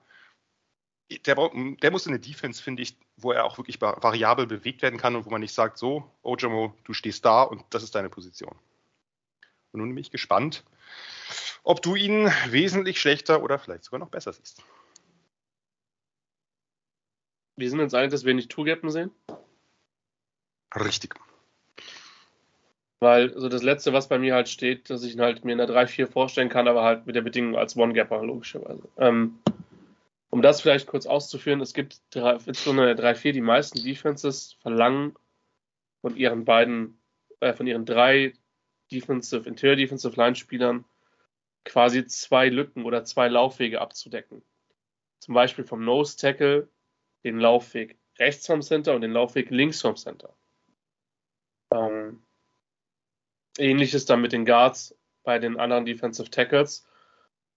Der, 1.21 1.35
der 1.35 1.91
muss 1.91 2.07
in 2.07 2.13
eine 2.13 2.21
Defense, 2.21 2.63
finde 2.63 2.83
ich, 2.83 2.97
wo 3.17 3.33
er 3.33 3.45
auch 3.45 3.59
wirklich 3.59 3.81
variabel 3.81 4.47
bewegt 4.47 4.83
werden 4.83 4.99
kann 4.99 5.17
und 5.17 5.27
wo 5.27 5.31
man 5.31 5.41
nicht 5.41 5.55
sagt, 5.55 5.79
so, 5.79 6.11
Ojamo, 6.23 6.75
du 6.85 6.93
stehst 6.93 7.25
da 7.25 7.43
und 7.43 7.63
das 7.71 7.83
ist 7.83 7.95
deine 7.95 8.09
Position. 8.09 8.55
Und 9.73 9.81
nun 9.81 9.95
bin 9.95 9.99
ich 9.99 10.11
gespannt, 10.11 10.65
ob 11.65 11.83
du 11.83 11.95
ihn 11.95 12.31
wesentlich 12.49 13.01
schlechter 13.01 13.43
oder 13.43 13.59
vielleicht 13.59 13.85
sogar 13.85 14.01
noch 14.01 14.11
besser 14.11 14.33
siehst. 14.33 14.63
Wir 17.57 17.71
sind 17.71 17.81
uns 17.81 17.95
einig, 17.95 18.11
dass 18.11 18.25
wir 18.25 18.35
nicht 18.35 18.51
Two-Gappen 18.51 18.91
sehen? 18.91 19.11
Richtig. 20.75 21.15
Weil 23.01 23.37
so 23.39 23.49
das 23.49 23.63
Letzte, 23.63 23.93
was 23.93 24.09
bei 24.09 24.19
mir 24.19 24.35
halt 24.35 24.49
steht, 24.49 24.89
dass 24.89 25.03
ich 25.03 25.15
ihn 25.15 25.21
halt 25.21 25.45
mir 25.45 25.53
in 25.53 25.59
der 25.59 25.69
3-4 25.69 26.07
vorstellen 26.07 26.49
kann, 26.49 26.69
aber 26.69 26.83
halt 26.83 27.07
mit 27.07 27.17
der 27.17 27.23
Bedingung 27.23 27.57
als 27.57 27.77
One-Gapper, 27.77 28.23
logischerweise. 28.23 28.89
Ähm, 28.97 29.39
um 30.33 30.41
das 30.41 30.63
vielleicht 30.63 30.87
kurz 30.87 31.05
auszuführen, 31.05 31.61
es 31.61 31.75
gibt 31.75 32.01
insbesondere 32.15 32.91
in 32.91 32.97
der 32.97 33.15
3-4, 33.15 33.33
die 33.33 33.43
meisten 33.43 33.83
Defenses 33.85 34.55
verlangen 34.63 35.15
von 36.01 36.17
ihren 36.17 36.47
beiden, 36.47 36.99
äh, 37.41 37.53
von 37.53 37.67
ihren 37.67 37.85
drei 37.85 38.33
Defensive, 38.91 39.47
Interior 39.47 39.77
Defensive 39.77 40.17
Line 40.17 40.35
Spielern 40.35 40.87
quasi 41.67 42.07
zwei 42.07 42.49
Lücken 42.49 42.87
oder 42.87 43.05
zwei 43.05 43.29
Laufwege 43.29 43.83
abzudecken. 43.83 44.43
Zum 45.19 45.35
Beispiel 45.35 45.65
vom 45.65 45.85
Nose 45.85 46.17
Tackle 46.17 46.67
den 47.25 47.39
Laufweg 47.39 47.99
rechts 48.19 48.47
vom 48.47 48.63
Center 48.63 48.95
und 48.95 49.03
den 49.03 49.13
Laufweg 49.13 49.51
links 49.51 49.83
vom 49.83 49.97
Center. 49.97 50.35
Ähm, 51.75 52.23
Ähnliches 53.59 54.07
dann 54.07 54.23
mit 54.23 54.33
den 54.33 54.47
Guards 54.47 54.97
bei 55.25 55.39
den 55.39 55.61
anderen 55.61 55.85
Defensive 55.85 56.31
Tackles. 56.31 56.87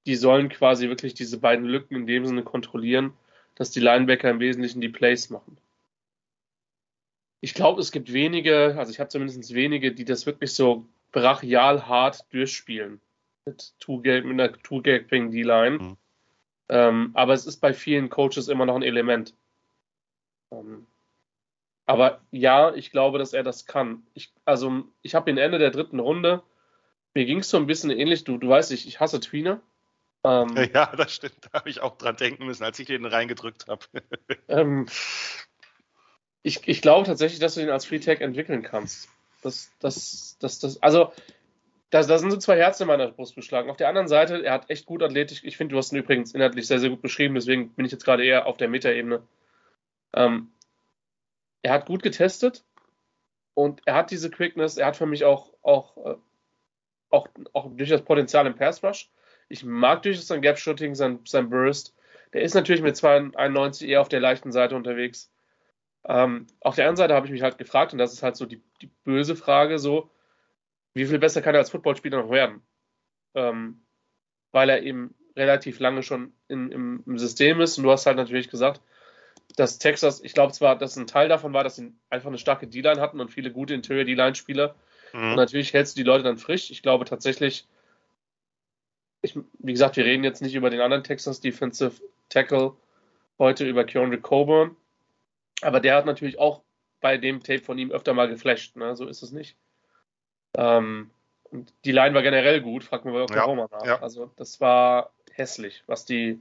Die 0.05 0.15
sollen 0.15 0.49
quasi 0.49 0.87
wirklich 0.89 1.13
diese 1.13 1.39
beiden 1.39 1.65
Lücken 1.65 1.95
in 1.95 2.07
dem 2.07 2.25
Sinne 2.25 2.43
kontrollieren, 2.43 3.13
dass 3.55 3.71
die 3.71 3.79
Linebacker 3.79 4.29
im 4.29 4.39
Wesentlichen 4.39 4.81
die 4.81 4.89
Plays 4.89 5.29
machen. 5.29 5.57
Ich 7.41 7.53
glaube, 7.53 7.81
es 7.81 7.91
gibt 7.91 8.11
wenige, 8.11 8.75
also 8.77 8.91
ich 8.91 8.99
habe 8.99 9.09
zumindest 9.09 9.53
wenige, 9.53 9.93
die 9.93 10.05
das 10.05 10.25
wirklich 10.25 10.53
so 10.53 10.85
brachial 11.11 11.87
hart 11.87 12.25
durchspielen. 12.33 12.99
Mit, 13.45 13.73
two 13.79 13.97
mit 13.97 14.25
einer 14.25 14.53
Two-Gaping 14.53 15.31
D-Line. 15.31 15.77
Mhm. 15.77 15.97
Ähm, 16.69 17.11
aber 17.13 17.33
es 17.33 17.45
ist 17.45 17.57
bei 17.61 17.73
vielen 17.73 18.09
Coaches 18.09 18.47
immer 18.47 18.65
noch 18.65 18.75
ein 18.75 18.81
Element. 18.81 19.35
Ähm, 20.51 20.87
aber 21.85 22.21
ja, 22.31 22.73
ich 22.73 22.91
glaube, 22.91 23.19
dass 23.19 23.33
er 23.33 23.43
das 23.43 23.67
kann. 23.67 24.05
Ich, 24.13 24.33
also, 24.45 24.85
ich 25.03 25.13
habe 25.13 25.29
ihn 25.29 25.37
Ende 25.37 25.59
der 25.59 25.69
dritten 25.69 25.99
Runde. 25.99 26.41
Mir 27.13 27.25
ging 27.25 27.39
es 27.39 27.49
so 27.49 27.57
ein 27.57 27.67
bisschen 27.67 27.91
ähnlich. 27.91 28.23
Du, 28.23 28.37
du 28.37 28.49
weißt, 28.49 28.71
ich, 28.71 28.87
ich 28.87 28.99
hasse 28.99 29.19
Tweener. 29.19 29.61
Ähm, 30.25 30.55
ja, 30.73 30.87
das 30.95 31.13
stimmt. 31.13 31.37
Da 31.41 31.59
habe 31.59 31.69
ich 31.69 31.81
auch 31.81 31.97
dran 31.97 32.15
denken 32.15 32.45
müssen, 32.45 32.63
als 32.63 32.79
ich 32.79 32.87
den 32.87 33.05
reingedrückt 33.05 33.67
habe. 33.67 33.85
ähm, 34.47 34.87
ich, 36.41 36.67
ich 36.67 36.81
glaube 36.81 37.05
tatsächlich, 37.05 37.39
dass 37.39 37.53
du 37.53 37.61
den 37.61 37.69
als 37.69 37.85
Free 37.85 37.99
Tag 37.99 38.21
entwickeln 38.21 38.63
kannst. 38.63 39.07
Das, 39.43 39.71
das, 39.79 40.37
das, 40.39 40.59
das, 40.59 40.81
also, 40.81 41.13
da, 41.91 42.01
da 42.01 42.17
sind 42.17 42.31
so 42.31 42.37
zwei 42.37 42.57
Herzen 42.57 42.83
in 42.83 42.87
meiner 42.87 43.11
Brust 43.11 43.35
beschlagen. 43.35 43.69
Auf 43.69 43.77
der 43.77 43.87
anderen 43.87 44.07
Seite, 44.07 44.43
er 44.43 44.53
hat 44.53 44.69
echt 44.71 44.87
gut 44.87 45.03
athletisch. 45.03 45.43
Ich 45.43 45.57
finde, 45.57 45.73
du 45.73 45.77
hast 45.77 45.91
ihn 45.91 45.99
übrigens 45.99 46.33
inhaltlich 46.33 46.65
sehr, 46.65 46.79
sehr 46.79 46.89
gut 46.89 47.03
beschrieben. 47.03 47.35
Deswegen 47.35 47.69
bin 47.69 47.85
ich 47.85 47.91
jetzt 47.91 48.05
gerade 48.05 48.25
eher 48.25 48.47
auf 48.47 48.57
der 48.57 48.67
Metaebene. 48.67 49.21
Ähm, 50.13 50.51
er 51.61 51.73
hat 51.73 51.85
gut 51.85 52.01
getestet 52.01 52.63
und 53.53 53.81
er 53.85 53.95
hat 53.95 54.11
diese 54.11 54.31
Quickness, 54.31 54.77
er 54.77 54.87
hat 54.87 54.97
für 54.97 55.05
mich 55.05 55.23
auch, 55.23 55.53
auch, 55.61 55.97
äh, 55.97 56.15
auch, 57.09 57.27
auch 57.53 57.69
durch 57.75 57.89
das 57.89 58.03
Potenzial 58.03 58.47
im 58.47 58.55
Pass 58.55 58.83
Rush. 58.83 59.09
Ich 59.47 59.63
mag 59.63 60.01
durchaus 60.01 60.27
sein 60.27 60.41
Gap 60.41 60.57
Shooting, 60.57 60.95
sein, 60.95 61.19
sein 61.25 61.49
Burst. 61.49 61.95
Der 62.33 62.41
ist 62.41 62.53
natürlich 62.53 62.81
mit 62.81 62.97
291 62.97 63.87
eher 63.87 64.01
auf 64.01 64.09
der 64.09 64.19
leichten 64.19 64.51
Seite 64.51 64.75
unterwegs. 64.75 65.31
Ähm, 66.07 66.47
auf 66.59 66.75
der 66.75 66.85
anderen 66.85 66.97
Seite 66.97 67.15
habe 67.15 67.25
ich 67.25 67.31
mich 67.31 67.41
halt 67.41 67.57
gefragt, 67.57 67.93
und 67.93 67.99
das 67.99 68.13
ist 68.13 68.23
halt 68.23 68.35
so 68.35 68.45
die, 68.45 68.61
die 68.81 68.91
böse 69.03 69.35
Frage, 69.35 69.79
so, 69.79 70.11
wie 70.93 71.05
viel 71.05 71.19
besser 71.19 71.41
kann 71.41 71.55
er 71.55 71.59
als 71.59 71.69
Footballspieler 71.69 72.21
noch 72.21 72.31
werden? 72.31 72.61
Ähm, 73.33 73.81
weil 74.51 74.69
er 74.69 74.83
eben 74.83 75.13
relativ 75.35 75.79
lange 75.79 76.03
schon 76.03 76.33
in, 76.47 76.71
im, 76.71 77.03
im, 77.05 77.17
System 77.17 77.59
ist. 77.59 77.77
Und 77.77 77.83
du 77.83 77.91
hast 77.91 78.05
halt 78.05 78.17
natürlich 78.17 78.49
gesagt, 78.49 78.81
dass 79.57 79.79
Texas, 79.79 80.21
ich 80.23 80.33
glaube 80.33 80.53
zwar, 80.53 80.77
dass 80.77 80.95
ein 80.95 81.07
Teil 81.07 81.27
davon 81.27 81.53
war, 81.53 81.63
dass 81.63 81.75
sie 81.75 81.93
einfach 82.09 82.29
eine 82.29 82.37
starke 82.37 82.67
D-Line 82.67 83.01
hatten 83.01 83.19
und 83.19 83.31
viele 83.31 83.51
gute 83.51 83.73
Interior 83.73 84.05
D-Line-Spieler. 84.05 84.75
Mhm. 85.13 85.31
Und 85.31 85.35
natürlich 85.35 85.73
hältst 85.73 85.95
du 85.95 86.01
die 86.01 86.07
Leute 86.07 86.23
dann 86.23 86.37
frisch. 86.37 86.71
Ich 86.71 86.81
glaube 86.81 87.05
tatsächlich, 87.05 87.67
ich, 89.25 89.37
wie 89.59 89.71
gesagt, 89.71 89.97
wir 89.97 90.05
reden 90.05 90.23
jetzt 90.23 90.41
nicht 90.41 90.55
über 90.55 90.69
den 90.69 90.81
anderen 90.81 91.03
Texas 91.03 91.41
Defensive 91.41 92.01
Tackle 92.29 92.73
heute, 93.37 93.67
über 93.67 93.83
Keonre 93.83 94.19
Coburn. 94.19 94.75
Aber 95.61 95.79
der 95.79 95.95
hat 95.95 96.05
natürlich 96.05 96.39
auch 96.39 96.61
bei 97.01 97.17
dem 97.17 97.43
Tape 97.43 97.61
von 97.61 97.77
ihm 97.77 97.91
öfter 97.91 98.13
mal 98.13 98.27
geflasht. 98.27 98.75
Ne? 98.75 98.95
So 98.95 99.07
ist 99.07 99.21
es 99.21 99.31
nicht. 99.31 99.57
Ähm, 100.57 101.11
und 101.51 101.73
die 101.85 101.91
Line 101.91 102.15
war 102.15 102.21
generell 102.21 102.61
gut, 102.61 102.83
fragt 102.83 103.05
mir 103.05 103.11
bei 103.11 103.23
Oklahoma 103.23 103.67
ja, 103.71 103.77
nach. 103.77 103.85
Ja. 103.85 104.01
Also 104.01 104.31
das 104.35 104.61
war 104.61 105.11
hässlich, 105.31 105.83
was 105.87 106.05
die 106.05 106.39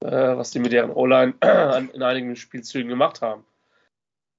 äh, 0.00 0.36
was 0.36 0.50
die 0.50 0.58
mit 0.58 0.72
deren 0.72 0.90
O-Line 0.90 1.34
in 1.92 2.02
einigen 2.02 2.36
Spielzügen 2.36 2.88
gemacht 2.88 3.22
haben. 3.22 3.44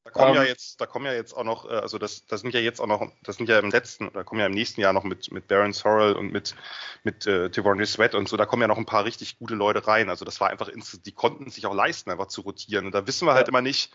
Da 0.08 0.12
kommen 0.12 0.30
um, 0.30 0.36
ja 0.36 0.44
ähm, 0.44 0.48
jetzt, 0.48 0.80
da 0.80 0.86
kommen 0.86 1.06
ja 1.06 1.12
jetzt 1.12 1.34
auch 1.34 1.44
noch, 1.44 1.70
äh, 1.70 1.74
also 1.74 1.98
das, 1.98 2.26
das 2.26 2.42
sind 2.42 2.54
ja 2.54 2.62
jetzt 2.62 2.80
auch 2.80 2.88
noch, 2.88 3.12
das 3.24 3.36
sind 3.36 3.50
ja 3.50 3.60
im 3.60 3.70
letzten, 3.70 4.08
oder 4.08 4.24
kommen 4.24 4.40
ja 4.40 4.48
im 4.48 4.54
nächsten 4.54 4.80
Jahr 4.80 4.94
noch 4.94 5.04
mit, 5.04 5.32
mit 5.32 5.48
Baron 5.48 5.74
Sorrell 5.74 6.14
und 6.14 6.32
mit, 6.32 6.56
mit 7.04 7.28
äh, 7.28 7.50
Devondre 7.50 7.86
Sweat 7.86 8.16
und 8.16 8.30
so, 8.30 8.38
da 8.38 8.46
kommen 8.46 8.62
ja 8.62 8.70
noch 8.70 8.78
ein 8.78 8.86
paar 8.86 9.04
richtig 9.04 9.38
gute 9.38 9.56
Leute 9.56 9.86
rein. 9.86 10.10
Also 10.10 10.24
das 10.24 10.40
war 10.40 10.50
einfach, 10.50 10.70
die 10.72 11.12
konnten 11.12 11.50
sich 11.50 11.66
auch 11.66 11.74
leisten, 11.74 12.10
einfach 12.10 12.28
zu 12.28 12.42
rotieren. 12.42 12.86
Und 12.86 12.96
da 12.96 13.06
wissen 13.06 13.28
wir 13.28 13.34
halt 13.34 13.50
immer 13.50 13.62
nicht, 13.62 13.94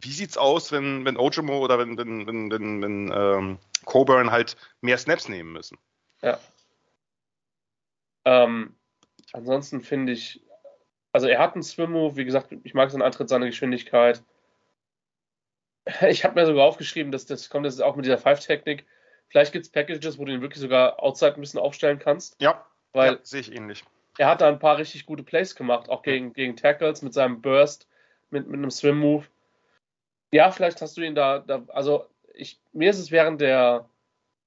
wie 0.00 0.12
sieht's 0.12 0.38
aus, 0.38 0.72
wenn, 0.72 1.04
wenn 1.04 1.18
Ojimo 1.18 1.58
oder 1.58 1.78
wenn, 1.78 1.98
wenn, 1.98 2.26
wenn, 2.26 2.50
wenn, 2.50 2.82
wenn 2.82 3.12
ähm, 3.14 3.58
Coburn 3.84 4.30
halt 4.30 4.56
mehr 4.80 4.96
Snaps 4.96 5.28
nehmen 5.28 5.52
müssen. 5.52 5.76
Ja. 6.22 6.38
Ähm, 8.24 8.74
ansonsten 9.34 9.82
finde 9.82 10.12
ich, 10.12 10.42
also 11.12 11.26
er 11.26 11.38
hat 11.38 11.52
einen 11.52 11.62
Swim-Move, 11.62 12.16
wie 12.16 12.24
gesagt, 12.24 12.54
ich 12.64 12.72
mag 12.72 12.90
seinen 12.90 13.02
Antritt, 13.02 13.28
seine 13.28 13.46
Geschwindigkeit. 13.46 14.22
Ich 16.08 16.24
habe 16.24 16.34
mir 16.34 16.46
sogar 16.46 16.64
aufgeschrieben, 16.64 17.12
dass 17.12 17.26
das 17.26 17.50
kommt 17.50 17.66
das 17.66 17.74
ist 17.74 17.80
auch 17.80 17.96
mit 17.96 18.06
dieser 18.06 18.18
Five-Technik. 18.18 18.86
Vielleicht 19.28 19.52
gibt 19.52 19.64
es 19.64 19.70
Packages, 19.70 20.18
wo 20.18 20.24
du 20.24 20.32
ihn 20.32 20.40
wirklich 20.40 20.60
sogar 20.60 21.02
outside 21.02 21.34
ein 21.34 21.40
bisschen 21.40 21.60
aufstellen 21.60 21.98
kannst. 21.98 22.40
Ja, 22.40 22.64
weil 22.92 23.14
ja, 23.14 23.18
sehe 23.22 23.40
ich 23.40 23.52
ähnlich. 23.52 23.84
Er 24.16 24.28
hat 24.28 24.40
da 24.40 24.48
ein 24.48 24.58
paar 24.58 24.78
richtig 24.78 25.06
gute 25.06 25.24
Plays 25.24 25.56
gemacht, 25.56 25.88
auch 25.88 26.02
gegen, 26.02 26.32
gegen 26.32 26.56
Tackles 26.56 27.02
mit 27.02 27.12
seinem 27.12 27.42
Burst, 27.42 27.88
mit, 28.30 28.46
mit 28.46 28.58
einem 28.58 28.70
Swim-Move. 28.70 29.24
Ja, 30.30 30.50
vielleicht 30.50 30.80
hast 30.80 30.96
du 30.96 31.02
ihn 31.02 31.14
da, 31.14 31.40
da 31.40 31.62
also 31.68 32.06
ich, 32.32 32.60
mir 32.72 32.90
ist 32.90 32.98
es 32.98 33.10
während 33.10 33.40
der, 33.40 33.88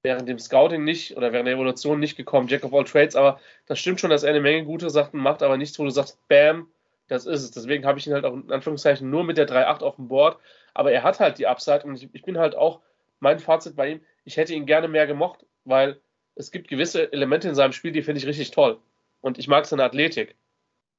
während 0.03 0.27
dem 0.27 0.39
Scouting 0.39 0.83
nicht 0.83 1.17
oder 1.17 1.33
während 1.33 1.47
der 1.47 1.55
Evolution 1.55 1.99
nicht 1.99 2.15
gekommen, 2.15 2.47
Jack 2.47 2.63
of 2.63 2.73
all 2.73 2.85
Trades, 2.85 3.15
aber 3.15 3.39
das 3.65 3.79
stimmt 3.79 3.99
schon, 3.99 4.09
dass 4.09 4.23
er 4.23 4.29
eine 4.29 4.41
Menge 4.41 4.65
gute 4.65 4.89
Sachen 4.89 5.19
macht, 5.19 5.43
aber 5.43 5.57
nichts, 5.57 5.77
wo 5.79 5.83
du 5.83 5.89
sagst, 5.89 6.25
bam, 6.27 6.69
das 7.07 7.25
ist 7.25 7.43
es. 7.43 7.51
Deswegen 7.51 7.85
habe 7.85 7.99
ich 7.99 8.07
ihn 8.07 8.13
halt 8.13 8.25
auch 8.25 8.33
in 8.33 8.51
Anführungszeichen 8.51 9.09
nur 9.09 9.23
mit 9.23 9.37
der 9.37 9.47
3.8 9.47 9.81
auf 9.83 9.95
dem 9.95 10.07
Board, 10.07 10.39
aber 10.73 10.91
er 10.91 11.03
hat 11.03 11.19
halt 11.19 11.37
die 11.37 11.47
Upside 11.47 11.83
und 11.83 11.95
ich, 11.95 12.09
ich 12.13 12.23
bin 12.23 12.37
halt 12.37 12.55
auch, 12.55 12.81
mein 13.19 13.39
Fazit 13.39 13.75
bei 13.75 13.91
ihm, 13.91 14.01
ich 14.25 14.37
hätte 14.37 14.53
ihn 14.53 14.65
gerne 14.65 14.87
mehr 14.87 15.07
gemocht, 15.07 15.45
weil 15.65 15.99
es 16.35 16.51
gibt 16.51 16.67
gewisse 16.67 17.11
Elemente 17.11 17.49
in 17.49 17.55
seinem 17.55 17.71
Spiel, 17.71 17.91
die 17.91 18.03
finde 18.03 18.19
ich 18.19 18.27
richtig 18.27 18.51
toll. 18.51 18.79
Und 19.21 19.39
ich 19.39 19.47
mag 19.47 19.65
seine 19.65 19.83
Athletik. 19.83 20.35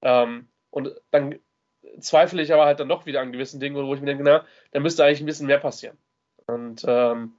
Ähm, 0.03 0.49
und 0.71 0.95
dann 1.13 1.39
zweifle 2.01 2.43
ich 2.43 2.53
aber 2.53 2.67
halt 2.67 2.81
dann 2.81 2.89
doch 2.89 3.07
wieder 3.07 3.21
an 3.21 3.33
gewissen 3.33 3.61
Dingen, 3.61 3.77
wo 3.77 3.95
ich 3.95 4.01
mir 4.01 4.07
denke, 4.07 4.25
na, 4.25 4.45
da 4.73 4.81
müsste 4.81 5.05
eigentlich 5.05 5.21
ein 5.21 5.27
bisschen 5.27 5.47
mehr 5.47 5.59
passieren. 5.59 5.97
Und 6.47 6.85
ähm, 6.87 7.35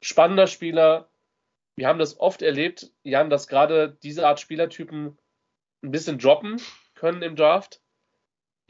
spannender 0.00 0.46
Spieler, 0.46 1.08
wir 1.76 1.86
haben 1.86 1.98
das 1.98 2.18
oft 2.18 2.42
erlebt, 2.42 2.90
Jan, 3.02 3.30
dass 3.30 3.46
gerade 3.46 3.96
diese 4.02 4.26
Art 4.26 4.40
Spielertypen 4.40 5.18
ein 5.82 5.90
bisschen 5.90 6.18
droppen 6.18 6.60
können 6.94 7.22
im 7.22 7.36
Draft. 7.36 7.80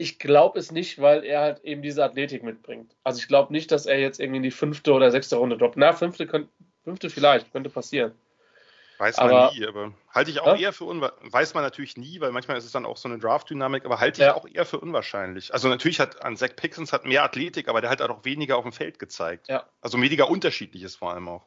Ich 0.01 0.17
glaube 0.17 0.57
es 0.57 0.71
nicht, 0.71 1.01
weil 1.01 1.25
er 1.25 1.41
halt 1.41 1.63
eben 1.65 1.81
diese 1.81 2.03
Athletik 2.03 2.41
mitbringt. 2.41 2.95
Also 3.03 3.19
ich 3.19 3.27
glaube 3.27 3.51
nicht, 3.51 3.69
dass 3.69 3.85
er 3.85 3.99
jetzt 3.99 4.19
irgendwie 4.19 4.37
in 4.37 4.43
die 4.43 4.51
fünfte 4.51 4.93
oder 4.93 5.11
sechste 5.11 5.35
Runde 5.35 5.57
droppt. 5.57 5.75
Na, 5.75 5.91
fünfte, 5.91 6.25
könnt, 6.25 6.49
fünfte 6.85 7.09
vielleicht, 7.09 7.51
könnte 7.51 7.69
passieren. 7.69 8.13
Weiß 8.97 9.17
man 9.17 9.29
aber, 9.29 9.51
nie, 9.53 9.65
aber 9.65 9.93
halte 10.09 10.31
ich 10.31 10.39
auch 10.39 10.47
ja? 10.47 10.55
eher 10.55 10.73
für 10.73 10.85
unwahrscheinlich. 10.85 11.33
Weiß 11.33 11.53
man 11.53 11.63
natürlich 11.63 11.97
nie, 11.97 12.21
weil 12.21 12.31
manchmal 12.31 12.57
ist 12.57 12.63
es 12.63 12.71
dann 12.71 12.85
auch 12.85 12.95
so 12.97 13.09
eine 13.09 13.19
Draft-Dynamik, 13.19 13.85
aber 13.85 13.99
halte 13.99 14.21
ich 14.21 14.27
ja. 14.27 14.35
auch 14.35 14.47
eher 14.47 14.65
für 14.65 14.79
unwahrscheinlich. 14.79 15.53
Also 15.53 15.67
natürlich 15.67 15.99
hat 15.99 16.23
an 16.23 16.37
Zach 16.37 16.55
Pixons 16.55 16.93
hat 16.93 17.05
mehr 17.05 17.23
Athletik, 17.23 17.67
aber 17.67 17.81
der 17.81 17.89
hat 17.89 18.01
auch 18.01 18.23
weniger 18.23 18.57
auf 18.57 18.63
dem 18.63 18.71
Feld 18.71 18.99
gezeigt. 18.99 19.49
Ja. 19.49 19.65
Also 19.81 20.01
weniger 20.01 20.29
unterschiedliches 20.29 20.95
vor 20.95 21.11
allem 21.11 21.27
auch. 21.27 21.45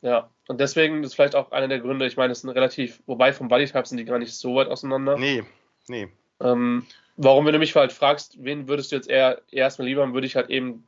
Ja, 0.00 0.30
und 0.46 0.60
deswegen 0.60 1.02
ist 1.04 1.14
vielleicht 1.14 1.34
auch 1.34 1.52
einer 1.52 1.68
der 1.68 1.80
Gründe, 1.80 2.06
ich 2.06 2.16
meine, 2.16 2.32
es 2.32 2.42
sind 2.42 2.50
relativ, 2.50 3.02
wobei 3.06 3.32
vom 3.32 3.48
Bodytype 3.48 3.86
sind 3.86 3.98
die 3.98 4.04
gar 4.04 4.18
nicht 4.18 4.34
so 4.34 4.54
weit 4.54 4.68
auseinander. 4.68 5.18
Nee, 5.18 5.44
nee. 5.88 6.08
Ähm, 6.40 6.86
warum, 7.16 7.46
wenn 7.46 7.52
du 7.52 7.58
mich 7.58 7.74
halt 7.74 7.92
fragst, 7.92 8.42
wen 8.42 8.68
würdest 8.68 8.92
du 8.92 8.96
jetzt 8.96 9.08
eher 9.08 9.42
erstmal 9.50 9.88
lieber, 9.88 10.12
würde 10.12 10.26
ich 10.26 10.36
halt 10.36 10.50
eben, 10.50 10.86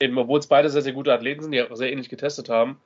eben 0.00 0.18
obwohl 0.18 0.38
es 0.38 0.46
beide 0.46 0.70
sehr, 0.70 0.82
sehr 0.82 0.92
gute 0.92 1.12
Athleten 1.12 1.42
sind, 1.42 1.52
die 1.52 1.62
auch 1.62 1.74
sehr 1.76 1.92
ähnlich 1.92 2.08
getestet 2.08 2.48
haben, 2.48 2.80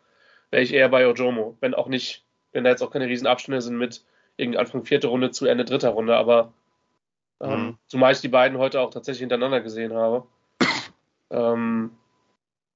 wäre 0.50 0.62
ich 0.62 0.74
eher 0.74 0.88
bei 0.88 1.08
Ojomo, 1.08 1.56
wenn 1.60 1.74
auch 1.74 1.88
nicht 1.88 2.26
wenn 2.56 2.64
da 2.64 2.70
jetzt 2.70 2.82
auch 2.82 2.90
keine 2.90 3.06
riesen 3.06 3.26
Abstände 3.26 3.60
sind 3.60 3.76
mit 3.76 4.02
irgendwie 4.38 4.58
Anfang 4.58 4.82
vierte 4.82 5.08
Runde 5.08 5.30
zu 5.30 5.44
Ende 5.46 5.66
dritter 5.66 5.90
Runde, 5.90 6.16
aber 6.16 6.54
ähm, 7.40 7.50
mhm. 7.50 7.78
zumal 7.86 8.12
ich 8.12 8.22
die 8.22 8.28
beiden 8.28 8.56
heute 8.56 8.80
auch 8.80 8.90
tatsächlich 8.90 9.20
hintereinander 9.20 9.60
gesehen 9.60 9.92
habe, 9.92 10.26
ähm, 11.30 11.90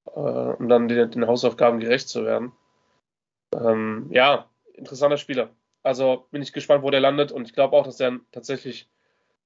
äh, 0.04 0.20
um 0.20 0.68
dann 0.68 0.86
den, 0.86 1.10
den, 1.10 1.26
Hausaufgaben 1.26 1.80
gerecht 1.80 2.10
zu 2.10 2.26
werden. 2.26 2.52
Ähm, 3.54 4.08
ja, 4.10 4.50
interessanter 4.74 5.16
Spieler. 5.16 5.48
Also 5.82 6.26
bin 6.30 6.42
ich 6.42 6.52
gespannt, 6.52 6.82
wo 6.82 6.90
der 6.90 7.00
landet 7.00 7.32
und 7.32 7.48
ich 7.48 7.54
glaube 7.54 7.74
auch, 7.74 7.86
dass 7.86 8.00
er 8.00 8.20
tatsächlich, 8.32 8.86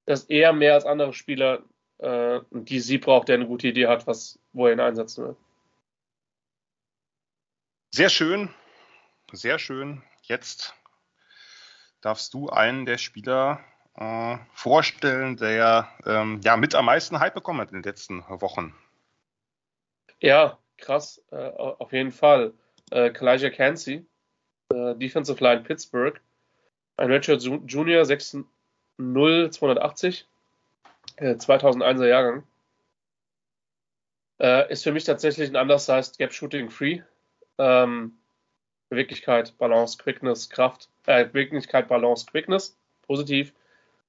dass 0.05 0.23
er 0.25 0.53
mehr 0.53 0.73
als 0.75 0.85
andere 0.85 1.13
Spieler 1.13 1.63
äh, 1.99 2.41
die 2.51 2.79
sie 2.79 2.97
braucht, 2.97 3.29
der 3.29 3.35
eine 3.35 3.47
gute 3.47 3.67
Idee 3.67 3.87
hat, 3.87 4.07
was, 4.07 4.39
wo 4.53 4.67
er 4.67 4.73
ihn 4.73 4.79
einsetzen 4.79 5.25
will. 5.25 5.35
Sehr 7.91 8.09
schön, 8.09 8.49
sehr 9.31 9.59
schön 9.59 10.03
jetzt 10.23 10.75
darfst 12.01 12.33
du 12.33 12.49
einen 12.49 12.85
der 12.85 12.97
Spieler 12.97 13.63
äh, 13.95 14.37
vorstellen, 14.53 15.37
der 15.37 15.89
ähm, 16.05 16.41
ja 16.43 16.57
mit 16.57 16.75
am 16.75 16.85
meisten 16.85 17.19
Hype 17.19 17.33
bekommen 17.33 17.61
hat 17.61 17.69
in 17.69 17.81
den 17.81 17.83
letzten 17.83 18.23
Wochen. 18.27 18.75
Ja, 20.19 20.59
krass, 20.77 21.23
äh, 21.31 21.35
auf 21.35 21.93
jeden 21.93 22.11
Fall. 22.11 22.53
Äh, 22.91 23.11
Kalijah 23.11 23.49
Cansey, 23.49 24.05
äh, 24.73 24.95
Defensive 24.95 25.41
Line 25.41 25.61
Pittsburgh, 25.61 26.19
ein 26.97 27.11
Richard 27.11 27.41
Junior, 27.41 28.03
6'0, 28.03 28.45
280, 28.97 30.27
äh, 31.17 31.35
2001er 31.35 32.07
Jahrgang. 32.07 32.43
Äh, 34.39 34.71
ist 34.71 34.83
für 34.83 34.91
mich 34.91 35.05
tatsächlich 35.05 35.49
ein 35.49 35.55
undersized 35.55 36.17
Gap 36.17 36.33
Shooting 36.33 36.69
Free. 36.69 37.01
Ähm, 37.57 38.17
Beweglichkeit, 38.89 39.57
Balance, 39.57 39.97
Quickness, 39.97 40.49
Kraft, 40.49 40.89
äh, 41.05 41.25
Beweglichkeit, 41.25 41.87
Balance, 41.87 42.25
Quickness, 42.25 42.77
positiv, 43.03 43.53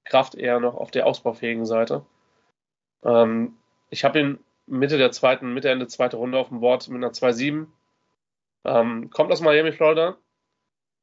Kraft 0.05 0.35
eher 0.35 0.59
noch 0.59 0.75
auf 0.75 0.91
der 0.91 1.05
ausbaufähigen 1.05 1.65
Seite. 1.65 2.05
Ähm, 3.03 3.57
ich 3.89 4.03
habe 4.03 4.19
ihn 4.19 4.39
Mitte 4.65 4.97
der 4.97 5.11
zweiten, 5.11 5.53
Mitte, 5.53 5.69
Ende 5.69 5.87
zweite 5.87 6.17
Runde 6.17 6.37
auf 6.37 6.49
dem 6.49 6.59
Board 6.59 6.87
mit 6.89 6.97
einer 6.97 7.13
2-7. 7.13 7.67
Ähm, 8.65 9.09
kommt 9.09 9.31
aus 9.31 9.41
Miami, 9.41 9.71
Florida, 9.71 10.17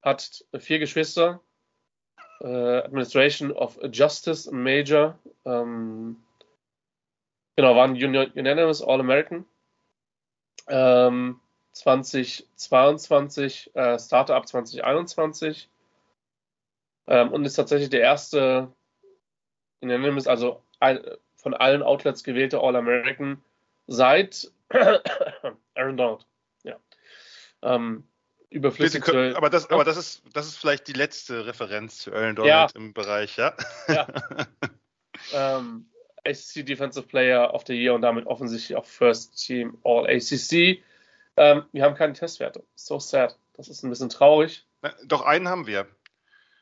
hat 0.02 0.44
vier 0.58 0.78
Geschwister, 0.78 1.40
äh, 2.40 2.78
Administration 2.78 3.52
of 3.52 3.78
Justice 3.90 4.50
Major, 4.50 5.18
ähm, 5.44 6.16
genau, 7.56 7.76
war 7.76 7.84
ein 7.84 7.96
Unanimous 7.96 8.82
All-American. 8.82 9.44
Ähm, 10.68 11.40
2022, 11.72 13.74
äh, 13.74 13.98
Startup 13.98 14.46
2021 14.46 15.68
ähm, 17.08 17.32
und 17.32 17.44
ist 17.44 17.54
tatsächlich 17.54 17.90
der 17.90 18.00
erste, 18.00 18.72
Unanimous, 19.80 20.26
also 20.26 20.62
ein, 20.80 21.00
von 21.36 21.54
allen 21.54 21.82
Outlets 21.82 22.24
gewählte 22.24 22.60
All-American 22.60 23.42
seit 23.86 24.50
Aaron 25.74 25.96
Donald. 25.96 26.26
Ja. 26.62 26.76
Ähm, 27.62 28.06
überflüssig. 28.54 29.02
Können, 29.02 29.36
aber 29.36 29.50
das, 29.50 29.68
aber 29.70 29.84
das 29.84 29.96
ist, 29.96 30.22
das 30.32 30.46
ist 30.46 30.56
vielleicht 30.56 30.88
die 30.88 30.92
letzte 30.92 31.46
Referenz 31.46 31.98
zu 31.98 32.12
Aaron 32.12 32.36
Donald 32.36 32.72
ja. 32.72 32.80
im 32.80 32.94
Bereich, 32.94 33.36
ja? 33.36 33.54
Ja. 33.88 34.06
ähm, 35.32 35.86
ACC 36.24 36.64
Defensive 36.64 37.06
Player 37.06 37.52
of 37.52 37.64
the 37.66 37.74
Year 37.74 37.94
und 37.94 38.02
damit 38.02 38.26
offensichtlich 38.26 38.76
auch 38.76 38.86
First 38.86 39.44
Team 39.44 39.76
All 39.84 40.06
ACC. 40.06 40.82
Ähm, 41.36 41.64
wir 41.72 41.82
haben 41.82 41.96
keine 41.96 42.12
Testwerte. 42.12 42.64
So 42.74 42.98
sad. 42.98 43.36
Das 43.54 43.68
ist 43.68 43.82
ein 43.82 43.90
bisschen 43.90 44.08
traurig. 44.08 44.66
Na, 44.82 44.94
doch, 45.04 45.22
einen 45.22 45.48
haben 45.48 45.66
wir. 45.66 45.86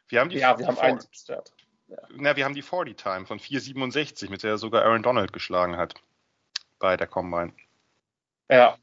Wir 0.09 0.21
haben 0.21 0.31
die 0.31 0.39
ja, 0.39 0.59
wir 0.59 0.67
haben 0.67 0.79
einen 0.79 0.99
Testwert. 0.99 1.53
Ja. 1.89 1.99
Na, 2.17 2.37
wir 2.37 2.45
haben 2.45 2.55
die 2.55 2.63
40 2.63 2.97
Time 2.97 3.27
von 3.27 3.39
4,67, 3.39 4.31
mit 4.31 4.43
der 4.43 4.53
er 4.53 4.59
sogar 4.59 4.83
Aaron 4.83 5.03
Donald 5.03 5.33
geschlagen 5.33 5.77
hat 5.77 5.95
bei 6.79 6.97
der 6.97 7.07
Combine. 7.07 7.53
Ja. 8.51 8.77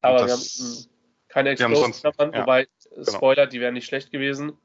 Aber 0.00 0.26
das, 0.26 0.28
wir 0.28 0.34
haben 0.34 0.93
keine 1.34 1.50
Explosions 1.50 2.00
davon, 2.00 2.32
ja, 2.32 2.42
wobei, 2.42 2.68
genau. 2.94 3.10
Spoiler, 3.10 3.48
die 3.48 3.60
wären 3.60 3.74
nicht 3.74 3.86
schlecht 3.86 4.12
gewesen. 4.12 4.56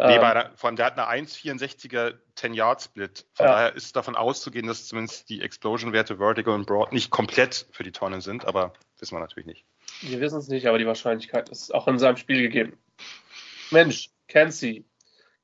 Nee, 0.00 0.16
ähm, 0.16 0.20
der, 0.20 0.52
von, 0.56 0.74
der 0.74 0.86
hat 0.86 0.98
eine 0.98 1.24
1,64er 1.24 2.14
10-Yard-Split. 2.36 3.26
Von 3.32 3.46
ja. 3.46 3.52
daher 3.52 3.76
ist 3.76 3.94
davon 3.94 4.16
auszugehen, 4.16 4.66
dass 4.66 4.88
zumindest 4.88 5.28
die 5.28 5.40
Explosion-Werte 5.40 6.16
Vertical 6.16 6.54
und 6.54 6.66
Broad 6.66 6.92
nicht 6.92 7.10
komplett 7.10 7.66
für 7.70 7.84
die 7.84 7.92
Tonne 7.92 8.20
sind, 8.20 8.44
aber 8.44 8.72
wissen 8.98 9.14
wir 9.14 9.20
natürlich 9.20 9.46
nicht. 9.46 9.64
Wir 10.00 10.20
wissen 10.20 10.40
es 10.40 10.48
nicht, 10.48 10.66
aber 10.66 10.78
die 10.78 10.86
Wahrscheinlichkeit 10.86 11.48
ist 11.48 11.72
auch 11.72 11.86
in 11.86 12.00
seinem 12.00 12.16
Spiel 12.16 12.42
gegeben. 12.42 12.76
Mensch, 13.70 14.10
Kenzie, 14.26 14.84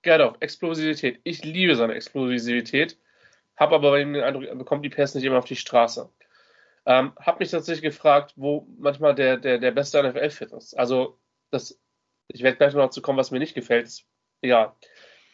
Gerdoff, 0.03 0.37
Explosivität. 0.41 1.21
Ich 1.23 1.45
liebe 1.45 1.77
seine 1.77 1.95
Explosivität, 1.95 2.99
habe 3.57 3.77
aber 3.77 3.93
bei 3.93 4.01
ihm 4.01 4.13
den 4.13 4.25
Eindruck, 4.25 4.45
er 4.45 4.57
bekommt 4.57 4.85
die 4.85 4.91
Pässe 4.91 5.17
nicht 5.17 5.27
immer 5.27 5.39
auf 5.39 5.45
die 5.45 5.55
Straße. 5.55 6.11
Ähm, 6.87 7.13
habe 7.19 7.39
mich 7.39 7.51
tatsächlich 7.51 7.83
gefragt, 7.83 8.35
wo 8.37 8.67
manchmal 8.79 9.15
der, 9.15 9.39
der, 9.39 9.59
der 9.59 9.71
beste 9.71 10.03
NFL-Fit 10.03 10.53
ist. 10.53 10.75
Also, 10.75 11.19
das, 11.51 11.81
ich 12.29 12.43
werde 12.43 12.59
gleich 12.59 12.75
noch 12.75 12.91
zu 12.91 13.01
kommen, 13.01 13.19
was 13.19 13.31
mir 13.31 13.39
nicht 13.39 13.55
gefällt. 13.55 14.05
Ja, 14.43 14.77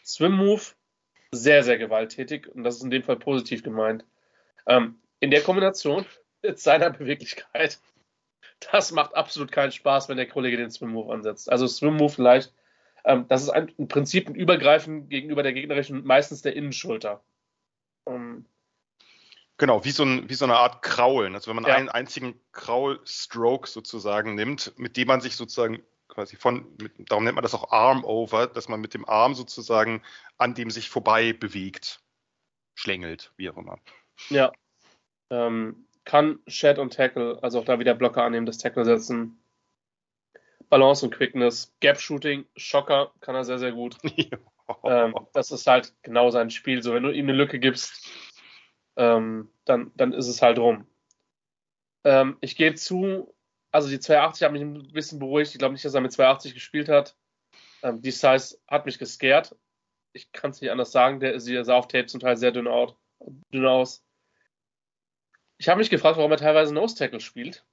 Swim 0.05 0.33
Move, 0.33 0.61
sehr, 1.33 1.63
sehr 1.63 1.77
gewalttätig 1.77 2.47
und 2.47 2.63
das 2.63 2.77
ist 2.77 2.83
in 2.83 2.91
dem 2.91 3.03
Fall 3.03 3.17
positiv 3.17 3.63
gemeint. 3.63 4.05
Ähm, 4.67 5.01
in 5.19 5.31
der 5.31 5.41
Kombination 5.41 6.05
mit 6.41 6.59
seiner 6.59 6.89
Beweglichkeit, 6.89 7.79
das 8.71 8.91
macht 8.91 9.15
absolut 9.15 9.51
keinen 9.51 9.71
Spaß, 9.71 10.09
wenn 10.09 10.17
der 10.17 10.27
Kollege 10.27 10.57
den 10.57 10.71
Swim 10.71 10.91
Move 10.91 11.13
ansetzt. 11.13 11.51
Also 11.51 11.67
Swim 11.67 11.97
Move 11.97 12.13
vielleicht, 12.13 12.53
ähm, 13.05 13.25
das 13.27 13.43
ist 13.43 13.49
ein, 13.49 13.69
im 13.77 13.87
Prinzip 13.87 14.27
ein 14.27 14.35
Übergreifen 14.35 15.09
gegenüber 15.09 15.43
der 15.43 15.53
gegnerischen, 15.53 16.05
meistens 16.05 16.41
der 16.41 16.55
Innenschulter. 16.55 17.23
Ähm, 18.05 18.45
Genau, 19.61 19.85
wie 19.85 19.91
so, 19.91 20.01
ein, 20.01 20.27
wie 20.27 20.33
so 20.33 20.45
eine 20.45 20.57
Art 20.57 20.81
Kraulen. 20.81 21.35
Also 21.35 21.49
wenn 21.49 21.55
man 21.55 21.65
ja. 21.65 21.75
einen 21.75 21.87
einzigen 21.87 22.33
Kraul-Stroke 22.51 23.69
sozusagen 23.69 24.33
nimmt, 24.33 24.73
mit 24.79 24.97
dem 24.97 25.07
man 25.07 25.21
sich 25.21 25.35
sozusagen 25.35 25.83
quasi 26.07 26.35
von, 26.35 26.65
mit, 26.81 26.93
darum 27.11 27.25
nennt 27.25 27.35
man 27.35 27.43
das 27.43 27.53
auch 27.53 27.71
Arm 27.71 28.03
Over, 28.03 28.47
dass 28.47 28.69
man 28.69 28.81
mit 28.81 28.95
dem 28.95 29.07
Arm 29.07 29.35
sozusagen 29.35 30.01
an 30.39 30.55
dem 30.55 30.71
sich 30.71 30.89
vorbei 30.89 31.33
bewegt, 31.33 32.01
schlängelt, 32.73 33.33
wie 33.37 33.51
auch 33.51 33.57
immer. 33.57 33.77
Ja. 34.29 34.51
Ähm, 35.29 35.85
kann 36.05 36.39
Shed 36.47 36.79
und 36.79 36.93
Tackle, 36.93 37.37
also 37.43 37.59
auch 37.59 37.65
da 37.65 37.77
wieder 37.77 37.93
Blocker 37.93 38.23
annehmen, 38.23 38.47
das 38.47 38.57
Tackle 38.57 38.83
setzen. 38.83 39.43
Balance 40.69 41.05
und 41.05 41.13
Quickness, 41.13 41.71
Gap 41.81 41.99
Shooting, 41.99 42.45
Schocker 42.55 43.13
kann 43.19 43.35
er 43.35 43.45
sehr, 43.45 43.59
sehr 43.59 43.73
gut. 43.73 43.97
ähm, 44.85 45.13
das 45.33 45.51
ist 45.51 45.67
halt 45.67 45.93
genau 46.01 46.31
sein 46.31 46.49
Spiel. 46.49 46.81
So, 46.81 46.95
wenn 46.95 47.03
du 47.03 47.11
ihm 47.11 47.25
eine 47.25 47.37
Lücke 47.37 47.59
gibst, 47.59 48.09
ähm, 48.95 49.49
dann, 49.65 49.91
dann 49.95 50.13
ist 50.13 50.27
es 50.27 50.41
halt 50.41 50.59
rum. 50.59 50.87
Ähm, 52.03 52.37
ich 52.41 52.55
gebe 52.55 52.75
zu, 52.75 53.33
also 53.71 53.89
die 53.89 53.99
280 53.99 54.43
hat 54.43 54.51
mich 54.51 54.61
ein 54.61 54.91
bisschen 54.91 55.19
beruhigt. 55.19 55.51
Ich 55.51 55.59
glaube 55.59 55.73
nicht, 55.73 55.85
dass 55.85 55.93
er 55.93 56.01
mit 56.01 56.11
280 56.11 56.53
gespielt 56.53 56.89
hat. 56.89 57.15
Ähm, 57.83 58.01
die 58.01 58.11
Size 58.11 58.57
hat 58.67 58.85
mich 58.85 58.99
gescared. 58.99 59.55
Ich 60.13 60.31
kann 60.31 60.51
es 60.51 60.61
nicht 60.61 60.71
anders 60.71 60.91
sagen. 60.91 61.19
Der, 61.19 61.39
sie 61.39 61.63
sah 61.63 61.75
auf 61.75 61.87
Tape 61.87 62.07
zum 62.07 62.19
Teil 62.19 62.37
sehr 62.37 62.51
dünn, 62.51 62.67
out, 62.67 62.97
dünn 63.53 63.65
aus. 63.65 64.03
Ich 65.57 65.69
habe 65.69 65.79
mich 65.79 65.89
gefragt, 65.89 66.17
warum 66.17 66.31
er 66.31 66.37
teilweise 66.37 66.73
Nose 66.73 66.95
Tackle 66.95 67.19
spielt. 67.19 67.65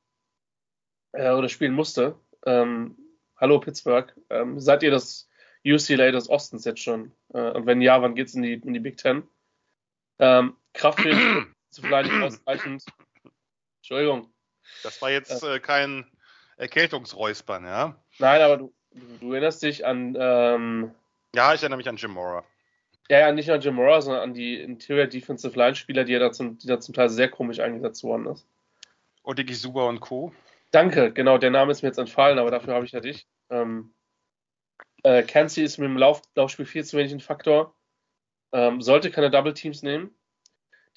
Äh, 1.13 1.33
oder 1.33 1.49
spielen 1.49 1.73
musste. 1.73 2.19
Ähm, 2.45 2.97
hallo 3.37 3.59
Pittsburgh. 3.61 4.15
Ähm, 4.31 4.61
seid 4.61 4.83
ihr 4.83 4.91
das 4.91 5.29
UCLA 5.65 6.11
des 6.11 6.29
Ostens 6.29 6.65
jetzt 6.65 6.81
schon? 6.81 7.13
Äh, 7.33 7.51
und 7.51 7.67
wenn 7.67 7.81
ja, 7.81 8.01
wann 8.03 8.15
geht's 8.15 8.35
in 8.35 8.43
die, 8.43 8.55
in 8.55 8.75
die 8.75 8.81
Big 8.81 8.99
Ten? 8.99 9.27
Ähm, 10.19 10.57
Kraftfähig 10.79 11.17
zu 11.71 11.83
vielleicht 11.83 12.11
ausreichend. 12.11 12.85
Entschuldigung. 13.81 14.33
Das 14.83 15.01
war 15.03 15.11
jetzt 15.11 15.43
äh, 15.43 15.61
kein 15.61 16.07
Erkältungsräuspern, 16.57 17.65
ja. 17.65 18.03
Nein, 18.19 18.41
aber 18.41 18.57
du, 18.57 18.75
du 19.21 19.33
erinnerst 19.33 19.63
dich 19.63 19.85
an. 19.85 20.17
Ähm, 20.19 20.95
ja, 21.35 21.55
ich 21.55 21.61
erinnere 21.63 21.79
mich 21.79 21.89
an 21.89 21.97
Jim 21.97 22.13
Mora. 22.13 22.45
Ja, 23.11 23.21
ja, 23.21 23.33
nicht 23.33 23.51
an 23.51 23.61
Jim 23.61 23.75
Mora, 23.75 24.01
sondern 24.01 24.23
an 24.23 24.35
die 24.35 24.61
Interior 24.61 25.07
Defensive 25.07 25.59
Line 25.59 25.75
Spieler, 25.75 26.05
die, 26.05 26.19
da 26.19 26.31
zum, 26.31 26.59
die 26.59 26.67
da 26.67 26.79
zum 26.81 26.95
Teil 26.95 27.09
sehr 27.09 27.31
komisch 27.31 27.61
eingesetzt 27.61 28.05
worden 28.05 28.27
ist. 28.27 28.47
Odigi 29.23 29.55
Suba 29.55 29.85
und 29.85 30.01
Co. 30.01 30.33
Danke, 30.71 31.13
genau, 31.13 31.39
der 31.39 31.51
Name 31.51 31.73
ist 31.73 31.83
mir 31.83 31.89
jetzt 31.89 31.99
entfallen, 31.99 32.39
aber 32.39 32.51
dafür 32.51 32.75
habe 32.75 32.85
ich 32.85 32.93
ja 32.93 33.01
dich. 33.01 33.27
Ähm, 33.51 33.95
äh, 35.03 35.23
Kenzie 35.23 35.65
ist 35.65 35.79
mit 35.79 35.89
dem 35.89 35.97
Lauf, 35.97 36.23
Laufspiel 36.35 36.67
viel 36.67 36.85
zu 36.85 36.99
wenig 36.99 37.13
ein 37.13 37.21
Faktor. 37.21 37.75
Ähm, 38.53 38.83
sollte 38.83 39.11
keine 39.11 39.31
Double 39.31 39.55
Teams 39.55 39.83
nehmen. 39.83 40.15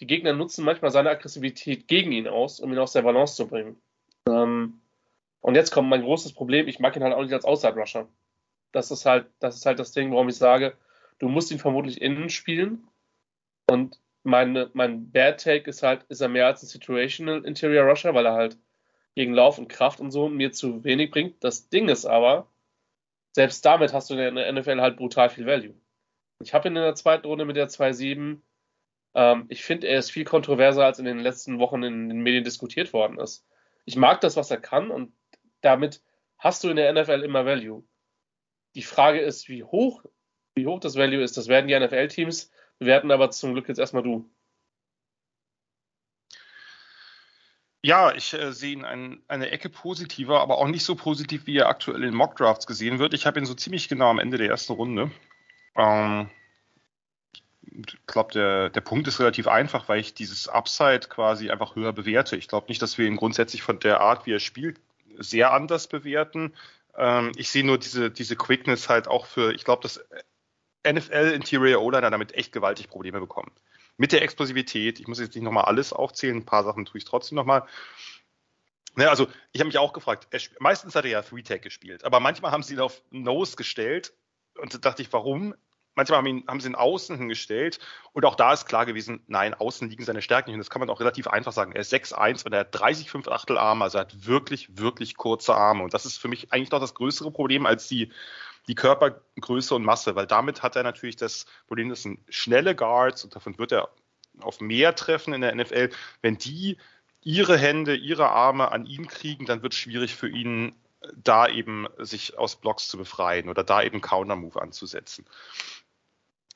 Die 0.01 0.07
Gegner 0.07 0.33
nutzen 0.33 0.65
manchmal 0.65 0.89
seine 0.89 1.11
Aggressivität 1.11 1.87
gegen 1.87 2.11
ihn 2.11 2.27
aus, 2.27 2.59
um 2.59 2.73
ihn 2.73 2.79
aus 2.79 2.93
der 2.93 3.03
Balance 3.03 3.35
zu 3.35 3.47
bringen. 3.47 3.79
Ähm, 4.27 4.81
und 5.41 5.55
jetzt 5.55 5.71
kommt 5.71 5.89
mein 5.89 6.01
großes 6.01 6.33
Problem. 6.33 6.67
Ich 6.67 6.79
mag 6.79 6.95
ihn 6.95 7.03
halt 7.03 7.13
auch 7.13 7.21
nicht 7.21 7.33
als 7.33 7.45
Outside 7.45 7.75
Rusher. 7.75 8.07
Das 8.71 8.89
ist 8.89 9.05
halt, 9.05 9.27
das 9.39 9.55
ist 9.55 9.65
halt 9.65 9.77
das 9.77 9.91
Ding, 9.91 10.11
warum 10.11 10.27
ich 10.27 10.37
sage, 10.37 10.75
du 11.19 11.29
musst 11.29 11.51
ihn 11.51 11.59
vermutlich 11.59 12.01
innen 12.01 12.29
spielen. 12.29 12.87
Und 13.69 13.99
meine, 14.23 14.71
mein 14.73 15.11
Bad 15.11 15.43
Take 15.43 15.69
ist 15.69 15.83
halt, 15.83 16.03
ist 16.09 16.21
er 16.21 16.29
mehr 16.29 16.47
als 16.47 16.63
ein 16.63 16.67
Situational 16.67 17.45
Interior 17.45 17.85
Rusher, 17.87 18.15
weil 18.15 18.25
er 18.25 18.33
halt 18.33 18.57
gegen 19.13 19.33
Lauf 19.33 19.59
und 19.59 19.67
Kraft 19.67 19.99
und 19.99 20.11
so 20.11 20.29
mir 20.29 20.51
zu 20.51 20.83
wenig 20.83 21.11
bringt. 21.11 21.43
Das 21.43 21.69
Ding 21.69 21.89
ist 21.89 22.05
aber, 22.05 22.47
selbst 23.33 23.63
damit 23.65 23.93
hast 23.93 24.09
du 24.09 24.15
in 24.15 24.35
der 24.35 24.51
NFL 24.51 24.81
halt 24.81 24.97
brutal 24.97 25.29
viel 25.29 25.45
Value. 25.45 25.75
Ich 26.41 26.55
habe 26.55 26.67
ihn 26.67 26.75
in 26.75 26.81
der 26.81 26.95
zweiten 26.95 27.27
Runde 27.27 27.45
mit 27.45 27.55
der 27.55 27.69
2-7. 27.69 28.39
Ähm, 29.13 29.45
ich 29.49 29.63
finde, 29.63 29.87
er 29.87 29.99
ist 29.99 30.11
viel 30.11 30.25
kontroverser, 30.25 30.85
als 30.85 30.99
in 30.99 31.05
den 31.05 31.19
letzten 31.19 31.59
Wochen 31.59 31.83
in 31.83 32.09
den 32.09 32.21
Medien 32.21 32.43
diskutiert 32.43 32.93
worden 32.93 33.19
ist. 33.19 33.45
Ich 33.85 33.95
mag 33.95 34.21
das, 34.21 34.35
was 34.35 34.51
er 34.51 34.57
kann 34.57 34.91
und 34.91 35.13
damit 35.61 36.01
hast 36.37 36.63
du 36.63 36.69
in 36.69 36.75
der 36.75 36.91
NFL 36.93 37.23
immer 37.23 37.45
Value. 37.45 37.83
Die 38.75 38.83
Frage 38.83 39.19
ist, 39.19 39.49
wie 39.49 39.63
hoch, 39.63 40.03
wie 40.55 40.65
hoch 40.65 40.79
das 40.79 40.95
Value 40.95 41.21
ist. 41.21 41.37
Das 41.37 41.47
werden 41.47 41.67
die 41.67 41.77
NFL-Teams 41.77 42.51
bewerten, 42.79 43.11
aber 43.11 43.31
zum 43.31 43.53
Glück 43.53 43.67
jetzt 43.67 43.79
erstmal 43.79 44.03
du. 44.03 44.29
Ja, 47.83 48.13
ich 48.13 48.33
äh, 48.33 48.53
sehe 48.53 48.73
ihn 48.73 48.85
ein, 48.85 49.23
eine 49.27 49.49
Ecke 49.49 49.69
positiver, 49.69 50.39
aber 50.39 50.59
auch 50.59 50.67
nicht 50.67 50.85
so 50.85 50.95
positiv, 50.95 51.47
wie 51.47 51.57
er 51.57 51.67
aktuell 51.67 52.03
in 52.03 52.13
Mockdrafts 52.13 52.67
gesehen 52.67 52.99
wird. 52.99 53.15
Ich 53.15 53.25
habe 53.25 53.39
ihn 53.39 53.45
so 53.45 53.55
ziemlich 53.55 53.89
genau 53.89 54.09
am 54.09 54.19
Ende 54.19 54.37
der 54.37 54.49
ersten 54.49 54.73
Runde. 54.73 55.11
Ähm, 55.75 56.29
ich 57.71 57.97
glaube, 58.05 58.33
der, 58.33 58.69
der 58.69 58.81
Punkt 58.81 59.07
ist 59.07 59.19
relativ 59.19 59.47
einfach, 59.47 59.87
weil 59.87 59.99
ich 59.99 60.13
dieses 60.13 60.47
Upside 60.47 61.07
quasi 61.09 61.49
einfach 61.49 61.75
höher 61.75 61.93
bewerte. 61.93 62.35
Ich 62.35 62.47
glaube 62.47 62.67
nicht, 62.67 62.81
dass 62.81 62.97
wir 62.97 63.07
ihn 63.07 63.15
grundsätzlich 63.15 63.61
von 63.61 63.79
der 63.79 64.01
Art, 64.01 64.25
wie 64.25 64.33
er 64.33 64.39
spielt, 64.39 64.79
sehr 65.17 65.53
anders 65.53 65.87
bewerten. 65.87 66.53
Ähm, 66.97 67.31
ich 67.35 67.49
sehe 67.49 67.65
nur 67.65 67.77
diese, 67.77 68.11
diese 68.11 68.35
Quickness 68.35 68.89
halt 68.89 69.07
auch 69.07 69.25
für, 69.25 69.53
ich 69.53 69.63
glaube, 69.63 69.83
dass 69.83 70.03
NFL 70.87 71.31
Interior 71.33 71.81
O-Liner 71.81 72.11
damit 72.11 72.33
echt 72.33 72.51
gewaltig 72.51 72.89
Probleme 72.89 73.19
bekommen 73.19 73.51
mit 73.97 74.11
der 74.11 74.23
Explosivität. 74.23 74.99
Ich 74.99 75.07
muss 75.07 75.19
jetzt 75.19 75.35
nicht 75.35 75.43
nochmal 75.43 75.65
alles 75.65 75.93
aufzählen, 75.93 76.37
ein 76.37 76.45
paar 76.45 76.63
Sachen 76.63 76.85
tue 76.85 76.97
ich 76.97 77.05
trotzdem 77.05 77.35
nochmal. 77.35 77.65
Ja, 78.97 79.09
also 79.09 79.27
ich 79.53 79.61
habe 79.61 79.67
mich 79.67 79.77
auch 79.77 79.93
gefragt, 79.93 80.27
er, 80.31 80.41
meistens 80.59 80.95
hat 80.95 81.05
er 81.05 81.11
ja 81.11 81.21
Three-Tag 81.21 81.61
gespielt, 81.61 82.03
aber 82.03 82.19
manchmal 82.19 82.51
haben 82.51 82.63
sie 82.63 82.73
ihn 82.73 82.79
auf 82.79 83.01
Nose 83.11 83.55
gestellt 83.55 84.13
und 84.57 84.73
da 84.73 84.79
dachte 84.79 85.01
ich, 85.01 85.13
warum? 85.13 85.55
Manchmal 85.95 86.19
haben, 86.19 86.25
ihn, 86.27 86.43
haben 86.47 86.59
sie 86.61 86.69
ihn 86.69 86.75
außen 86.75 87.17
hingestellt 87.17 87.79
und 88.13 88.25
auch 88.25 88.35
da 88.35 88.53
ist 88.53 88.65
klar 88.65 88.85
gewesen, 88.85 89.23
nein, 89.27 89.53
außen 89.53 89.89
liegen 89.89 90.05
seine 90.05 90.21
Stärken 90.21 90.49
nicht 90.49 90.55
und 90.55 90.59
das 90.59 90.69
kann 90.69 90.79
man 90.79 90.89
auch 90.89 90.99
relativ 90.99 91.27
einfach 91.27 91.51
sagen. 91.51 91.73
Er 91.73 91.81
ist 91.81 91.93
6'1 91.93 92.45
und 92.45 92.53
er 92.53 92.61
hat 92.61 92.69
30 92.71 93.11
5 93.11 93.27
Achtel 93.27 93.57
Arme, 93.57 93.83
also 93.83 93.97
er 93.97 94.01
hat 94.01 94.25
wirklich, 94.25 94.77
wirklich 94.77 95.17
kurze 95.17 95.53
Arme 95.53 95.83
und 95.83 95.93
das 95.93 96.05
ist 96.05 96.17
für 96.17 96.27
mich 96.29 96.53
eigentlich 96.53 96.71
noch 96.71 96.79
das 96.79 96.95
größere 96.95 97.31
Problem 97.31 97.65
als 97.65 97.87
die 97.87 98.11
die 98.67 98.75
Körpergröße 98.75 99.73
und 99.73 99.83
Masse, 99.83 100.15
weil 100.15 100.27
damit 100.27 100.61
hat 100.61 100.75
er 100.75 100.83
natürlich 100.83 101.15
das 101.15 101.45
Problem, 101.67 101.89
das 101.89 102.03
sind 102.03 102.19
schnelle 102.29 102.75
Guards 102.75 103.23
und 103.23 103.35
davon 103.35 103.57
wird 103.57 103.71
er 103.71 103.89
auf 104.39 104.61
mehr 104.61 104.95
treffen 104.95 105.33
in 105.33 105.41
der 105.41 105.55
NFL. 105.55 105.89
Wenn 106.21 106.37
die 106.37 106.77
ihre 107.23 107.57
Hände, 107.57 107.95
ihre 107.95 108.29
Arme 108.29 108.71
an 108.71 108.85
ihn 108.85 109.07
kriegen, 109.07 109.45
dann 109.45 109.63
wird 109.63 109.73
es 109.73 109.79
schwierig 109.79 110.15
für 110.15 110.29
ihn, 110.29 110.75
da 111.15 111.47
eben 111.47 111.87
sich 111.97 112.37
aus 112.37 112.55
Blocks 112.55 112.87
zu 112.87 112.97
befreien 112.97 113.49
oder 113.49 113.63
da 113.63 113.81
eben 113.81 114.01
Counter-Move 114.01 114.61
anzusetzen. 114.61 115.25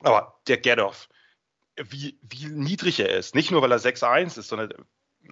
Aber 0.01 0.39
der 0.47 0.57
Get-Off, 0.57 1.09
wie, 1.77 2.19
wie 2.21 2.45
niedrig 2.47 2.99
er 2.99 3.09
ist, 3.09 3.35
nicht 3.35 3.51
nur 3.51 3.61
weil 3.61 3.71
er 3.71 3.79
6'1 3.79 4.37
ist, 4.37 4.47
sondern 4.47 4.73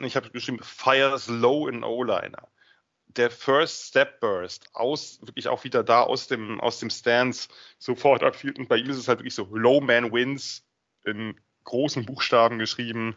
ich 0.02 0.16
habe 0.16 0.30
geschrieben, 0.32 0.60
fires 0.64 1.28
low 1.28 1.68
in 1.68 1.84
O-Liner 1.84 2.48
der 3.18 3.30
First 3.30 3.90
Step 3.90 4.20
Burst 4.20 4.70
aus, 4.74 5.20
wirklich 5.22 5.48
auch 5.48 5.64
wieder 5.64 5.84
da 5.84 6.02
aus 6.02 6.28
dem, 6.28 6.60
aus 6.60 6.80
dem 6.80 6.90
Stance 6.90 7.50
sofort 7.78 8.24
abfiel. 8.24 8.54
Und 8.58 8.70
bei 8.70 8.78
ihm 8.78 8.90
ist 8.90 8.98
es 8.98 9.08
halt 9.08 9.20
wirklich 9.20 9.36
so 9.36 9.48
Low 9.52 9.82
Man 9.82 10.12
Wins 10.12 10.66
in 11.06 11.40
großen 11.64 12.06
Buchstaben 12.06 12.60
geschrieben. 12.60 13.16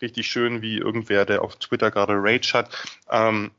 Richtig 0.00 0.28
schön, 0.28 0.62
wie 0.62 0.78
irgendwer, 0.78 1.24
der 1.24 1.42
auf 1.42 1.56
Twitter 1.56 1.90
gerade 1.90 2.14
Rage 2.16 2.52
hat. 2.54 2.98
Ähm, 3.10 3.50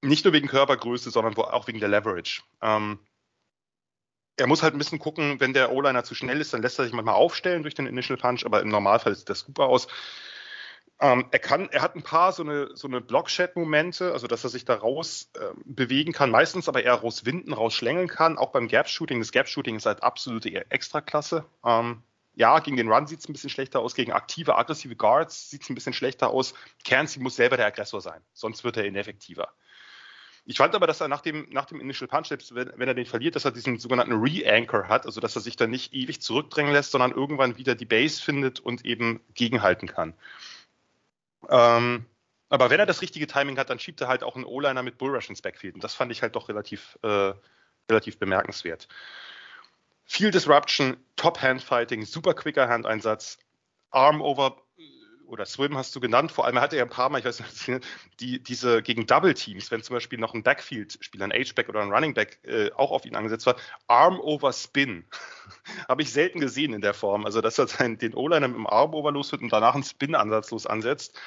nicht 0.00 0.24
nur 0.24 0.32
wegen 0.32 0.48
Körpergröße, 0.48 1.10
sondern 1.10 1.36
auch 1.36 1.66
wegen 1.66 1.80
der 1.80 1.88
Leverage. 1.88 2.42
Ähm, 2.60 2.98
er 4.36 4.46
muss 4.46 4.62
halt 4.62 4.74
ein 4.74 4.78
bisschen 4.78 4.98
gucken, 4.98 5.40
wenn 5.40 5.52
der 5.52 5.72
O-Liner 5.72 6.04
zu 6.04 6.14
schnell 6.14 6.40
ist, 6.40 6.52
dann 6.52 6.62
lässt 6.62 6.78
er 6.78 6.84
sich 6.84 6.94
manchmal 6.94 7.14
aufstellen 7.14 7.62
durch 7.62 7.74
den 7.74 7.86
Initial 7.86 8.16
Punch, 8.16 8.44
aber 8.44 8.62
im 8.62 8.68
Normalfall 8.68 9.14
sieht 9.14 9.28
das 9.28 9.40
super 9.40 9.66
aus. 9.66 9.88
Ähm, 11.00 11.26
er 11.32 11.38
kann, 11.40 11.68
er 11.70 11.82
hat 11.82 11.96
ein 11.96 12.02
paar 12.02 12.32
so 12.32 12.44
eine, 12.44 12.76
so 12.76 12.86
eine 12.86 13.00
Block-Chat-Momente, 13.00 14.12
also 14.12 14.28
dass 14.28 14.44
er 14.44 14.50
sich 14.50 14.64
da 14.64 14.74
raus 14.76 15.30
äh, 15.34 15.48
bewegen 15.64 16.12
kann, 16.12 16.30
meistens 16.30 16.68
aber 16.68 16.84
eher 16.84 16.94
rauswinden, 16.94 17.52
rausschlängeln 17.52 18.08
kann, 18.08 18.38
auch 18.38 18.52
beim 18.52 18.68
Gap-Shooting. 18.68 19.18
Das 19.18 19.32
Gap-Shooting 19.32 19.76
ist 19.76 19.86
halt 19.86 20.02
absolute 20.02 20.70
Extraklasse. 20.70 21.44
Ähm, 21.64 22.02
ja, 22.34 22.58
gegen 22.60 22.76
den 22.76 22.90
Run 22.90 23.06
sieht 23.06 23.20
es 23.20 23.28
ein 23.28 23.32
bisschen 23.32 23.50
schlechter 23.50 23.80
aus, 23.80 23.94
gegen 23.94 24.12
aktive, 24.12 24.56
aggressive 24.56 24.96
Guards 24.96 25.50
sieht 25.50 25.64
es 25.64 25.70
ein 25.70 25.74
bisschen 25.74 25.92
schlechter 25.92 26.30
aus. 26.30 26.54
Kernsi 26.84 27.18
muss 27.20 27.36
selber 27.36 27.56
der 27.56 27.66
Aggressor 27.66 28.00
sein, 28.00 28.22
sonst 28.32 28.64
wird 28.64 28.76
er 28.76 28.84
ineffektiver. 28.84 29.52
Ich 30.44 30.56
fand 30.56 30.74
aber, 30.74 30.88
dass 30.88 31.00
er 31.00 31.08
nach 31.08 31.20
dem, 31.20 31.46
nach 31.50 31.66
dem 31.66 31.80
Initial 31.80 32.08
Punch, 32.08 32.30
wenn, 32.30 32.72
wenn 32.76 32.88
er 32.88 32.94
den 32.94 33.06
verliert, 33.06 33.36
dass 33.36 33.44
er 33.44 33.52
diesen 33.52 33.78
sogenannten 33.78 34.14
Re-Anchor 34.14 34.88
hat, 34.88 35.06
also 35.06 35.20
dass 35.20 35.36
er 35.36 35.42
sich 35.42 35.56
dann 35.56 35.70
nicht 35.70 35.94
ewig 35.94 36.20
zurückdrängen 36.20 36.72
lässt, 36.72 36.90
sondern 36.90 37.12
irgendwann 37.12 37.58
wieder 37.58 37.76
die 37.76 37.84
Base 37.84 38.20
findet 38.20 38.58
und 38.58 38.84
eben 38.84 39.20
gegenhalten 39.34 39.86
kann. 39.86 40.14
Ähm, 41.48 42.06
aber 42.48 42.70
wenn 42.70 42.80
er 42.80 42.86
das 42.86 43.02
richtige 43.02 43.26
Timing 43.26 43.56
hat, 43.58 43.70
dann 43.70 43.78
schiebt 43.78 44.00
er 44.00 44.08
halt 44.08 44.24
auch 44.24 44.34
einen 44.34 44.44
O-Liner 44.44 44.82
mit 44.82 44.98
Bullrush 44.98 45.28
ins 45.30 45.42
Backfield. 45.42 45.74
Und 45.74 45.84
das 45.84 45.94
fand 45.94 46.10
ich 46.10 46.22
halt 46.22 46.34
doch 46.34 46.48
relativ, 46.48 46.98
äh, 47.02 47.32
relativ 47.88 48.18
bemerkenswert. 48.18 48.88
Viel 50.04 50.30
Disruption, 50.30 50.96
Top-Hand-Fighting, 51.16 52.04
super 52.04 52.34
quicker 52.34 52.68
Handeinsatz, 52.68 53.38
Arm-Over 53.90 54.61
oder 55.32 55.46
Swim 55.46 55.76
hast 55.76 55.96
du 55.96 56.00
genannt. 56.00 56.30
Vor 56.30 56.44
allem 56.44 56.60
hatte 56.60 56.76
er 56.76 56.84
ein 56.84 56.90
paar 56.90 57.08
Mal, 57.08 57.18
ich 57.18 57.24
weiß 57.24 57.40
nicht, 57.40 57.84
die, 58.20 58.42
diese 58.42 58.82
gegen 58.82 59.06
Double-Teams, 59.06 59.70
wenn 59.70 59.82
zum 59.82 59.94
Beispiel 59.94 60.18
noch 60.18 60.34
ein 60.34 60.42
Backfield-Spieler, 60.42 61.24
ein 61.24 61.32
H-Back 61.32 61.68
oder 61.68 61.80
ein 61.80 61.90
Running-Back 61.90 62.40
äh, 62.44 62.70
auch 62.72 62.90
auf 62.90 63.06
ihn 63.06 63.16
angesetzt 63.16 63.46
war, 63.46 63.56
Arm-Over-Spin. 63.86 65.04
Habe 65.88 66.02
ich 66.02 66.12
selten 66.12 66.38
gesehen 66.38 66.74
in 66.74 66.82
der 66.82 66.94
Form. 66.94 67.24
Also, 67.24 67.40
dass 67.40 67.58
er 67.58 67.66
seinen, 67.66 67.98
den 67.98 68.14
O-Liner 68.14 68.48
mit 68.48 68.58
dem 68.58 68.66
Arm-Over 68.66 69.10
los 69.10 69.32
wird 69.32 69.42
und 69.42 69.52
danach 69.52 69.74
einen 69.74 69.84
Spin-ansatzlos 69.84 70.66
ansetzt, 70.66 71.18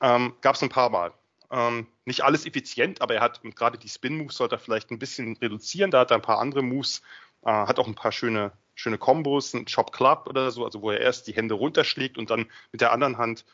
ähm, 0.00 0.34
gab 0.42 0.56
es 0.56 0.62
ein 0.62 0.68
paar 0.68 0.90
Mal. 0.90 1.12
Ähm, 1.50 1.86
nicht 2.04 2.22
alles 2.22 2.46
effizient, 2.46 3.00
aber 3.00 3.14
er 3.14 3.20
hat 3.22 3.40
gerade 3.54 3.78
die 3.78 3.88
Spin-Moves 3.88 4.36
sollte 4.36 4.56
er 4.56 4.58
vielleicht 4.58 4.90
ein 4.90 4.98
bisschen 4.98 5.36
reduzieren. 5.38 5.90
Da 5.90 6.00
hat 6.00 6.10
er 6.10 6.16
ein 6.16 6.22
paar 6.22 6.38
andere 6.38 6.62
Moves, 6.62 7.00
äh, 7.42 7.50
hat 7.50 7.78
auch 7.78 7.86
ein 7.86 7.94
paar 7.94 8.12
schöne 8.12 8.52
schöne 8.74 8.98
Kombos, 8.98 9.54
ein 9.54 9.66
Chop 9.66 9.92
Club 9.92 10.26
oder 10.28 10.50
so, 10.50 10.64
also 10.64 10.82
wo 10.82 10.90
er 10.90 11.00
erst 11.00 11.26
die 11.26 11.34
Hände 11.34 11.54
runterschlägt 11.54 12.18
und 12.18 12.30
dann 12.30 12.50
mit 12.72 12.80
der 12.80 12.92
anderen 12.92 13.18
Hand 13.18 13.44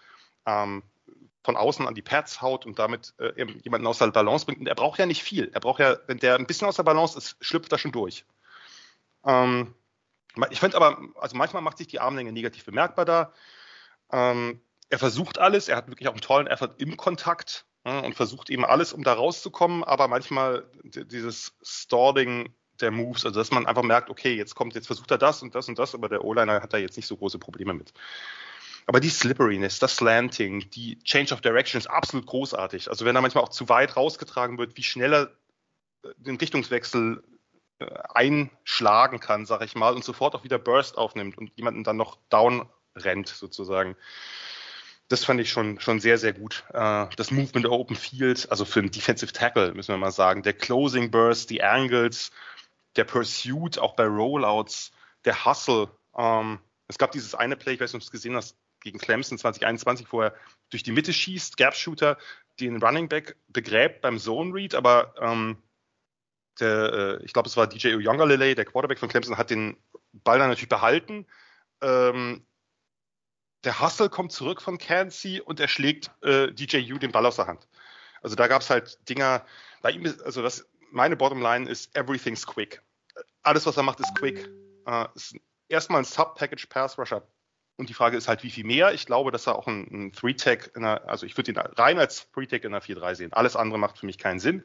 ähm, 0.47 0.83
von 1.43 1.57
außen 1.57 1.87
an 1.87 1.95
die 1.95 2.03
Pads 2.03 2.43
haut 2.43 2.67
und 2.67 2.79
damit 2.79 3.15
äh, 3.19 3.33
jemanden 3.63 3.87
aus 3.87 3.99
der 3.99 4.09
Balance 4.09 4.47
bringt. 4.47 4.61
Und 4.61 4.67
er 4.67 4.75
braucht 4.75 4.99
ja 4.99 5.07
nicht 5.07 5.23
viel. 5.23 5.51
Er 5.53 5.61
braucht 5.61 5.81
ja, 5.81 5.97
wenn 6.07 6.19
der 6.19 6.37
ein 6.37 6.47
bisschen 6.47 6.69
aus 6.69 6.77
der 6.77 6.83
Balance 6.83 7.17
ist, 7.17 7.37
schlüpft 7.41 7.73
er 7.73 7.79
schon 7.79 7.93
durch. 7.93 8.25
Ähm, 9.25 9.75
ich 10.51 10.61
finde 10.61 10.77
aber, 10.77 10.99
also 11.17 11.37
manchmal 11.37 11.63
macht 11.63 11.79
sich 11.79 11.89
die 11.89 12.01
Armlänge 12.01 12.33
negativ 12.33 12.65
bemerkbar 12.65 13.05
da. 13.05 13.33
Ähm, 14.13 14.61
er 14.89 14.99
versucht 14.99 15.39
alles, 15.39 15.69
er 15.69 15.77
hat 15.77 15.89
wirklich 15.89 16.09
auch 16.09 16.13
einen 16.13 16.21
tollen 16.21 16.47
Effort 16.47 16.75
im 16.79 16.97
Kontakt 16.97 17.67
ja, 17.87 18.01
und 18.01 18.15
versucht 18.15 18.51
eben 18.51 18.65
alles, 18.65 18.93
um 18.93 19.03
da 19.03 19.15
rauszukommen, 19.15 19.85
aber 19.85 20.09
manchmal 20.09 20.67
dieses 20.83 21.57
Stalling 21.63 22.53
der 22.83 22.91
Moves, 22.91 23.25
also 23.25 23.39
dass 23.39 23.51
man 23.51 23.67
einfach 23.67 23.83
merkt, 23.83 24.11
okay, 24.11 24.35
jetzt 24.35 24.55
kommt, 24.55 24.75
jetzt 24.75 24.87
versucht 24.87 25.11
er 25.11 25.19
das 25.19 25.43
und 25.43 25.55
das 25.55 25.69
und 25.69 25.79
das, 25.79 25.95
aber 25.95 26.09
der 26.09 26.25
O-Liner 26.25 26.63
hat 26.63 26.73
da 26.73 26.79
jetzt 26.79 26.97
nicht 26.97 27.07
so 27.07 27.17
große 27.17 27.39
Probleme 27.39 27.75
mit. 27.75 27.93
Aber 28.87 29.01
die 29.01 29.09
Slipperiness, 29.09 29.79
das 29.79 29.97
Slanting, 29.97 30.69
die 30.71 30.99
Change 31.05 31.33
of 31.35 31.41
Direction 31.41 31.79
ist 31.79 31.87
absolut 31.87 32.27
großartig. 32.27 32.89
Also 32.89 33.05
wenn 33.05 33.15
er 33.15 33.23
manchmal 33.23 33.45
auch 33.45 33.51
zu 33.51 33.69
weit 33.69 33.97
rausgetragen 33.97 34.59
wird, 34.59 34.77
wie 34.77 34.83
schneller 34.83 35.31
äh, 36.03 36.09
den 36.17 36.37
Richtungswechsel 36.37 37.23
äh, 37.79 37.87
einschlagen 38.15 39.21
kann, 39.21 39.47
sag 39.47 39.63
ich 39.63 39.75
mal, 39.75 39.95
und 39.95 40.05
sofort 40.05 40.35
auch 40.35 40.45
wieder 40.45 40.59
Burst 40.59 40.99
aufnimmt 40.99 41.39
und 41.39 41.53
jemanden 41.57 41.85
dann 41.85 41.97
noch 41.97 42.19
down 42.31 42.69
rennt 42.97 43.29
sozusagen. 43.29 43.97
das 45.09 45.25
fand 45.25 45.41
ich 45.41 45.51
schon, 45.51 45.81
schon 45.81 46.01
sehr, 46.01 46.19
sehr 46.19 46.33
gut. 46.33 46.65
Äh, 46.73 47.07
das 47.17 47.31
Movement 47.31 47.67
Open 47.67 47.97
Field, 47.97 48.51
also 48.51 48.65
für 48.65 48.81
einen 48.81 48.91
Defensive 48.91 49.33
Tackle, 49.33 49.73
müssen 49.75 49.93
wir 49.93 49.99
mal 49.99 50.11
sagen. 50.11 50.43
Der 50.43 50.53
Closing 50.53 51.11
Burst, 51.11 51.51
die 51.51 51.63
Angles, 51.63 52.33
der 52.97 53.05
Pursuit, 53.05 53.79
auch 53.79 53.95
bei 53.95 54.07
Rollouts, 54.07 54.93
der 55.25 55.45
Hustle. 55.45 55.89
Ähm, 56.17 56.59
es 56.89 56.99
gab 56.99 57.13
dieses 57.13 57.35
eine 57.35 57.57
Play, 57.57 57.75
ich 57.75 57.81
weiß 57.81 57.93
nicht, 57.93 58.03
ob 58.03 58.03
du 58.03 58.07
es 58.07 58.11
gesehen 58.11 58.37
hast, 58.37 58.57
gegen 58.81 58.99
Clemson 58.99 59.39
2021, 59.39 60.07
wo 60.11 60.23
er 60.23 60.35
durch 60.71 60.83
die 60.83 60.93
Mitte 60.93 61.13
schießt, 61.13 61.57
Gap 61.57 61.75
Shooter, 61.75 62.19
den 62.59 62.83
Running 62.83 63.09
Back 63.09 63.37
begräbt 63.49 64.01
beim 64.01 64.19
Zone 64.19 64.55
Read, 64.55 64.75
aber 64.75 65.15
ähm, 65.21 65.63
der, 66.59 66.93
äh, 67.21 67.25
ich 67.25 67.33
glaube, 67.33 67.49
es 67.49 67.57
war 67.57 67.67
DJ 67.67 67.95
Uyongalele, 67.95 68.55
der 68.55 68.65
Quarterback 68.65 68.99
von 68.99 69.09
Clemson, 69.09 69.39
hat 69.39 69.51
den 69.51 69.77
Ball 70.13 70.39
dann 70.39 70.49
natürlich 70.49 70.69
behalten. 70.69 71.27
Ähm, 71.81 72.47
der 73.65 73.81
Hustle 73.81 74.09
kommt 74.09 74.33
zurück 74.33 74.63
von 74.63 74.79
Cansey 74.79 75.41
und 75.41 75.61
er 75.61 75.69
schlägt 75.69 76.11
äh, 76.23 76.53
DJ 76.53 76.93
U 76.93 76.99
den 76.99 77.13
Ball 77.13 77.27
aus 77.27 77.37
der 77.37 77.47
Hand. 77.47 77.69
Also 78.23 78.37
da 78.37 78.49
gab 78.49 78.63
es 78.63 78.71
halt 78.71 78.99
Dinger, 79.09 79.45
bei 79.83 79.91
ihm 79.91 80.05
also 80.25 80.43
das, 80.43 80.69
meine 80.91 81.17
Bottomline 81.17 81.69
ist 81.69 81.95
everything's 81.97 82.47
quick. 82.47 82.83
Alles, 83.43 83.67
was 83.67 83.77
er 83.77 83.83
macht, 83.83 84.01
ist 84.01 84.15
quick. 84.15 84.49
Äh, 84.87 85.07
ist 85.15 85.37
erstmal 85.69 86.03
ein 86.03 86.05
Sub-Package 86.05 86.67
Pass 86.67 86.99
Rusher. 86.99 87.27
Und 87.77 87.89
die 87.89 87.95
Frage 87.95 88.17
ist 88.17 88.29
halt, 88.29 88.43
wie 88.43 88.51
viel 88.51 88.65
mehr? 88.65 88.93
Ich 88.93 89.07
glaube, 89.07 89.31
dass 89.31 89.47
er 89.47 89.57
auch 89.57 89.67
ein, 89.67 89.87
ein 89.91 90.13
Three-Tag, 90.13 90.77
also 90.77 91.25
ich 91.25 91.37
würde 91.39 91.53
ihn 91.53 91.57
rein 91.57 91.99
als 91.99 92.31
Three-Tag 92.33 92.65
in 92.65 92.75
einer 92.75 92.83
4-3 92.83 93.15
sehen. 93.15 93.33
Alles 93.33 93.57
andere 93.57 93.79
macht 93.79 93.97
für 93.97 94.05
mich 94.05 94.19
keinen 94.19 94.39
Sinn. 94.39 94.63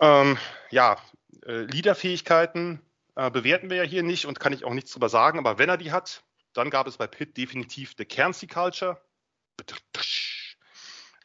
Ähm, 0.00 0.36
ja, 0.70 0.98
äh, 1.46 1.60
Leaderfähigkeiten 1.60 2.80
äh, 3.14 3.30
bewerten 3.30 3.70
wir 3.70 3.76
ja 3.76 3.82
hier 3.84 4.02
nicht 4.02 4.26
und 4.26 4.40
kann 4.40 4.52
ich 4.52 4.64
auch 4.64 4.74
nichts 4.74 4.90
drüber 4.90 5.08
sagen, 5.08 5.38
aber 5.38 5.58
wenn 5.58 5.68
er 5.68 5.76
die 5.76 5.92
hat, 5.92 6.24
dann 6.52 6.70
gab 6.70 6.88
es 6.88 6.96
bei 6.96 7.06
Pitt 7.06 7.36
definitiv 7.36 7.94
The 7.96 8.04
Kerncy 8.04 8.48
Culture. 8.48 9.00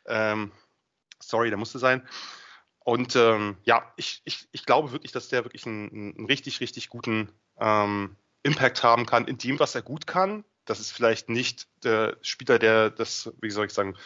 Ähm, 0.05 0.51
sorry, 1.19 1.49
der 1.49 1.57
musste 1.57 1.79
sein. 1.79 2.07
Und 2.83 3.15
ähm, 3.15 3.57
ja, 3.63 3.83
ich, 3.97 4.21
ich, 4.25 4.47
ich 4.51 4.65
glaube 4.65 4.91
wirklich, 4.91 5.11
dass 5.11 5.29
der 5.29 5.43
wirklich 5.43 5.65
einen, 5.65 6.15
einen 6.17 6.25
richtig, 6.25 6.59
richtig 6.61 6.89
guten 6.89 7.29
ähm, 7.59 8.15
Impact 8.43 8.83
haben 8.83 9.05
kann 9.05 9.27
in 9.27 9.37
dem, 9.37 9.59
was 9.59 9.75
er 9.75 9.81
gut 9.81 10.07
kann. 10.07 10.43
Das 10.65 10.79
ist 10.79 10.91
vielleicht 10.91 11.29
nicht 11.29 11.67
der 11.83 12.17
Spieler, 12.21 12.59
der 12.59 12.89
das, 12.89 13.31
wie 13.41 13.49
soll 13.49 13.65
ich 13.65 13.73
sagen, 13.73 13.97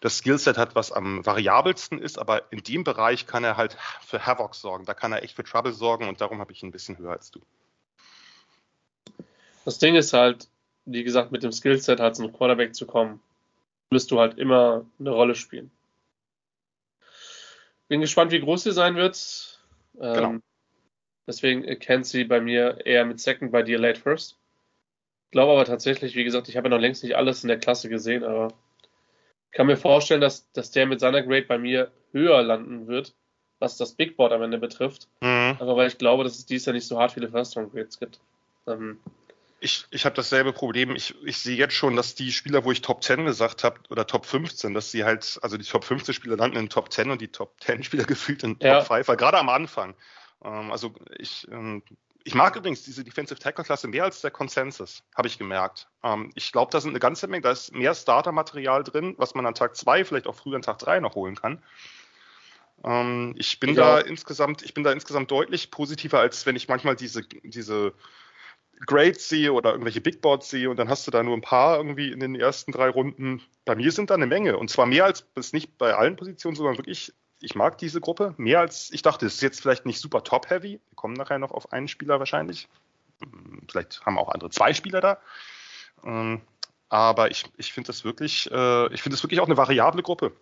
das 0.00 0.18
Skillset 0.18 0.58
hat, 0.58 0.74
was 0.74 0.92
am 0.92 1.24
variabelsten 1.24 1.98
ist, 1.98 2.18
aber 2.18 2.52
in 2.52 2.62
dem 2.62 2.84
Bereich 2.84 3.26
kann 3.26 3.42
er 3.42 3.56
halt 3.56 3.76
für 4.00 4.24
Havoc 4.24 4.54
sorgen. 4.54 4.84
Da 4.84 4.94
kann 4.94 5.12
er 5.12 5.22
echt 5.22 5.34
für 5.34 5.44
Trouble 5.44 5.72
sorgen 5.72 6.08
und 6.08 6.20
darum 6.20 6.40
habe 6.40 6.52
ich 6.52 6.62
ihn 6.62 6.68
ein 6.68 6.72
bisschen 6.72 6.98
höher 6.98 7.12
als 7.12 7.30
du. 7.30 7.40
Das 9.64 9.78
Ding 9.78 9.94
ist 9.94 10.12
halt, 10.12 10.48
wie 10.84 11.04
gesagt, 11.04 11.32
mit 11.32 11.42
dem 11.42 11.52
Skillset 11.52 12.00
halt 12.00 12.16
zum 12.16 12.32
Quarterback 12.32 12.74
zu 12.74 12.86
kommen, 12.86 13.20
wirst 13.90 14.10
du 14.10 14.20
halt 14.20 14.38
immer 14.38 14.84
eine 15.00 15.10
Rolle 15.10 15.34
spielen. 15.34 15.70
Bin 17.88 18.00
gespannt, 18.00 18.32
wie 18.32 18.40
groß 18.40 18.64
sie 18.64 18.72
sein 18.72 18.96
wird. 18.96 19.60
Ähm, 20.00 20.14
genau. 20.14 20.34
Deswegen 21.26 21.62
kennt 21.78 22.06
sie 22.06 22.24
bei 22.24 22.40
mir 22.40 22.84
eher 22.84 23.04
mit 23.04 23.20
Second, 23.20 23.52
bei 23.52 23.62
dir 23.62 23.78
Late 23.78 24.00
First. 24.00 24.38
Ich 25.26 25.30
glaube 25.32 25.52
aber 25.52 25.64
tatsächlich, 25.64 26.14
wie 26.14 26.24
gesagt, 26.24 26.48
ich 26.48 26.56
habe 26.56 26.68
ja 26.68 26.74
noch 26.74 26.80
längst 26.80 27.02
nicht 27.02 27.16
alles 27.16 27.42
in 27.42 27.48
der 27.48 27.58
Klasse 27.58 27.88
gesehen, 27.88 28.24
aber 28.24 28.52
ich 29.50 29.56
kann 29.56 29.66
mir 29.66 29.76
vorstellen, 29.76 30.20
dass, 30.20 30.50
dass 30.52 30.70
der 30.70 30.86
mit 30.86 31.00
seiner 31.00 31.22
Grade 31.22 31.46
bei 31.46 31.58
mir 31.58 31.90
höher 32.12 32.42
landen 32.42 32.86
wird, 32.86 33.14
was 33.58 33.76
das 33.76 33.92
Big 33.92 34.16
Board 34.16 34.32
am 34.32 34.42
Ende 34.42 34.58
betrifft. 34.58 35.08
Mhm. 35.20 35.56
Aber 35.58 35.76
weil 35.76 35.88
ich 35.88 35.98
glaube, 35.98 36.24
dass 36.24 36.38
es 36.38 36.46
dies 36.46 36.66
Jahr 36.66 36.74
nicht 36.74 36.86
so 36.86 36.98
hart 36.98 37.12
viele 37.12 37.28
First-Round-Grades 37.28 37.98
gibt. 37.98 38.20
Ähm, 38.66 38.98
ich, 39.64 39.86
ich 39.90 40.04
habe 40.04 40.14
dasselbe 40.14 40.52
Problem. 40.52 40.94
Ich, 40.94 41.14
ich 41.24 41.38
sehe 41.38 41.56
jetzt 41.56 41.72
schon, 41.72 41.96
dass 41.96 42.14
die 42.14 42.32
Spieler, 42.32 42.64
wo 42.64 42.70
ich 42.70 42.82
Top 42.82 43.02
10 43.02 43.24
gesagt 43.24 43.64
habe, 43.64 43.80
oder 43.88 44.06
Top 44.06 44.26
15, 44.26 44.74
dass 44.74 44.90
sie 44.90 45.04
halt, 45.04 45.38
also 45.40 45.56
die 45.56 45.64
Top 45.64 45.84
15 45.84 46.12
Spieler 46.14 46.36
landen 46.36 46.58
in 46.58 46.68
Top 46.68 46.92
10 46.92 47.10
und 47.10 47.20
die 47.20 47.28
Top 47.28 47.58
10 47.62 47.82
Spieler 47.82 48.04
gefühlt 48.04 48.42
in 48.42 48.58
Top 48.58 48.62
ja. 48.62 48.84
5, 48.84 49.08
weil 49.08 49.16
gerade 49.16 49.38
am 49.38 49.48
Anfang. 49.48 49.94
Ähm, 50.44 50.70
also 50.70 50.94
ich, 51.16 51.48
ähm, 51.50 51.82
ich 52.24 52.34
mag 52.34 52.54
übrigens 52.56 52.82
diese 52.82 53.04
Defensive 53.04 53.40
Tackle 53.40 53.64
Klasse 53.64 53.88
mehr 53.88 54.04
als 54.04 54.20
der 54.20 54.30
Consensus, 54.30 55.02
habe 55.16 55.28
ich 55.28 55.38
gemerkt. 55.38 55.88
Ähm, 56.02 56.30
ich 56.34 56.52
glaube, 56.52 56.70
da 56.70 56.80
sind 56.80 56.90
eine 56.90 57.00
ganze 57.00 57.26
Menge, 57.26 57.42
da 57.42 57.50
ist 57.50 57.74
mehr 57.74 57.94
Starter-Material 57.94 58.84
drin, 58.84 59.14
was 59.16 59.34
man 59.34 59.46
an 59.46 59.54
Tag 59.54 59.76
2, 59.76 60.04
vielleicht 60.04 60.26
auch 60.26 60.36
früher 60.36 60.56
an 60.56 60.62
Tag 60.62 60.78
3 60.78 61.00
noch 61.00 61.14
holen 61.14 61.36
kann. 61.36 61.62
Ähm, 62.84 63.34
ich 63.38 63.60
bin 63.60 63.74
ja. 63.74 63.96
da 63.96 64.00
insgesamt, 64.00 64.60
ich 64.60 64.74
bin 64.74 64.84
da 64.84 64.92
insgesamt 64.92 65.30
deutlich 65.30 65.70
positiver, 65.70 66.20
als 66.20 66.44
wenn 66.44 66.54
ich 66.54 66.68
manchmal 66.68 66.96
diese, 66.96 67.22
diese 67.22 67.94
Grades 68.86 69.28
sehe 69.28 69.52
oder 69.52 69.70
irgendwelche 69.70 70.00
Big 70.00 70.20
Boards 70.20 70.50
sehe 70.50 70.70
und 70.70 70.76
dann 70.76 70.88
hast 70.88 71.06
du 71.06 71.10
da 71.10 71.22
nur 71.22 71.36
ein 71.36 71.42
paar 71.42 71.76
irgendwie 71.76 72.10
in 72.10 72.20
den 72.20 72.34
ersten 72.34 72.72
drei 72.72 72.88
Runden. 72.88 73.42
Bei 73.64 73.74
mir 73.74 73.92
sind 73.92 74.10
da 74.10 74.14
eine 74.14 74.26
Menge 74.26 74.58
und 74.58 74.70
zwar 74.70 74.86
mehr 74.86 75.04
als 75.04 75.26
das 75.34 75.52
nicht 75.52 75.78
bei 75.78 75.94
allen 75.94 76.16
Positionen, 76.16 76.56
sondern 76.56 76.78
wirklich, 76.78 77.12
ich 77.40 77.54
mag 77.54 77.78
diese 77.78 78.00
Gruppe 78.00 78.34
mehr 78.36 78.60
als 78.60 78.90
ich 78.92 79.02
dachte. 79.02 79.26
Es 79.26 79.34
ist 79.34 79.42
jetzt 79.42 79.60
vielleicht 79.60 79.86
nicht 79.86 80.00
super 80.00 80.22
top-heavy. 80.22 80.80
Wir 80.88 80.96
kommen 80.96 81.14
nachher 81.14 81.38
noch 81.38 81.52
auf 81.52 81.72
einen 81.72 81.88
Spieler 81.88 82.18
wahrscheinlich. 82.18 82.68
Vielleicht 83.68 84.04
haben 84.04 84.18
auch 84.18 84.28
andere 84.28 84.50
zwei 84.50 84.74
Spieler 84.74 85.00
da. 85.00 85.18
Ähm, 86.04 86.40
aber 86.88 87.30
ich, 87.30 87.44
ich 87.56 87.72
finde 87.72 87.88
das 87.88 88.04
wirklich, 88.04 88.50
äh, 88.50 88.92
ich 88.92 89.02
finde 89.02 89.14
das 89.14 89.22
wirklich 89.22 89.40
auch 89.40 89.46
eine 89.46 89.56
variable 89.56 90.02
Gruppe. 90.02 90.32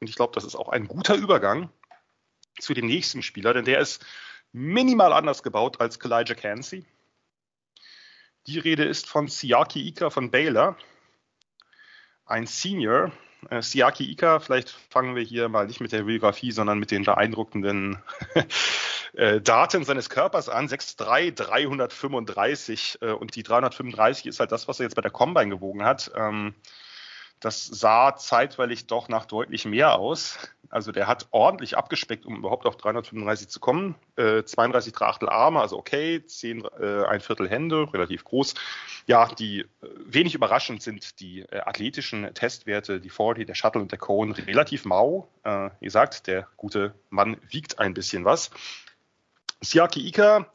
Und 0.00 0.08
ich 0.08 0.16
glaube, 0.16 0.32
das 0.34 0.44
ist 0.44 0.56
auch 0.56 0.68
ein 0.68 0.88
guter 0.88 1.14
Übergang 1.14 1.70
zu 2.58 2.74
dem 2.74 2.86
nächsten 2.86 3.22
Spieler, 3.22 3.54
denn 3.54 3.64
der 3.64 3.80
ist 3.80 4.04
minimal 4.52 5.12
anders 5.12 5.42
gebaut 5.42 5.80
als 5.80 5.98
Kalijah 5.98 6.34
Cansey. 6.34 6.84
Die 8.46 8.60
Rede 8.60 8.84
ist 8.84 9.08
von 9.08 9.26
Siaki 9.26 9.88
Ika 9.88 10.10
von 10.10 10.30
Baylor, 10.30 10.76
ein 12.26 12.46
Senior. 12.46 13.10
Äh, 13.50 13.60
Siaki 13.60 14.04
Ika, 14.12 14.38
vielleicht 14.38 14.70
fangen 14.70 15.16
wir 15.16 15.22
hier 15.22 15.48
mal 15.48 15.66
nicht 15.66 15.80
mit 15.80 15.90
der 15.90 16.04
Biografie, 16.04 16.52
sondern 16.52 16.78
mit 16.78 16.92
den 16.92 17.04
beeindruckenden 17.04 17.98
äh, 19.14 19.40
Daten 19.40 19.84
seines 19.84 20.10
Körpers 20.10 20.48
an. 20.48 20.68
6'3, 20.68 21.32
335 21.32 22.98
äh, 23.00 23.10
und 23.10 23.34
die 23.34 23.42
335 23.42 24.26
ist 24.26 24.38
halt 24.38 24.52
das, 24.52 24.68
was 24.68 24.78
er 24.78 24.84
jetzt 24.84 24.94
bei 24.94 25.02
der 25.02 25.10
Combine 25.10 25.50
gewogen 25.50 25.84
hat. 25.84 26.12
Ähm, 26.14 26.54
das 27.40 27.66
sah 27.66 28.16
zeitweilig 28.16 28.86
doch 28.86 29.08
nach 29.08 29.26
deutlich 29.26 29.64
mehr 29.64 29.98
aus. 29.98 30.38
Also 30.70 30.92
der 30.92 31.06
hat 31.06 31.28
ordentlich 31.30 31.76
abgespeckt, 31.76 32.26
um 32.26 32.36
überhaupt 32.36 32.66
auf 32.66 32.76
335 32.76 33.48
zu 33.48 33.60
kommen. 33.60 33.94
Äh, 34.16 34.44
32 34.44 34.92
Drachtel 34.92 35.28
Arme, 35.28 35.60
also 35.60 35.78
okay, 35.78 36.24
10, 36.24 36.64
äh, 36.80 37.04
ein 37.04 37.20
Viertel 37.20 37.48
Hände, 37.48 37.92
relativ 37.92 38.24
groß. 38.24 38.54
Ja, 39.06 39.26
die 39.28 39.60
äh, 39.60 39.66
wenig 40.06 40.34
überraschend 40.34 40.82
sind 40.82 41.20
die 41.20 41.40
äh, 41.40 41.60
athletischen 41.60 42.32
Testwerte, 42.34 43.00
die 43.00 43.10
40, 43.10 43.46
der 43.46 43.54
Shuttle 43.54 43.82
und 43.82 43.90
der 43.90 43.98
Cone 43.98 44.36
relativ 44.36 44.84
mau. 44.84 45.28
Äh, 45.44 45.70
wie 45.80 45.86
gesagt, 45.86 46.26
der 46.26 46.48
gute 46.56 46.94
Mann 47.10 47.36
wiegt 47.48 47.78
ein 47.78 47.94
bisschen 47.94 48.24
was. 48.24 48.50
Siaki 49.60 50.06
Ika 50.06 50.46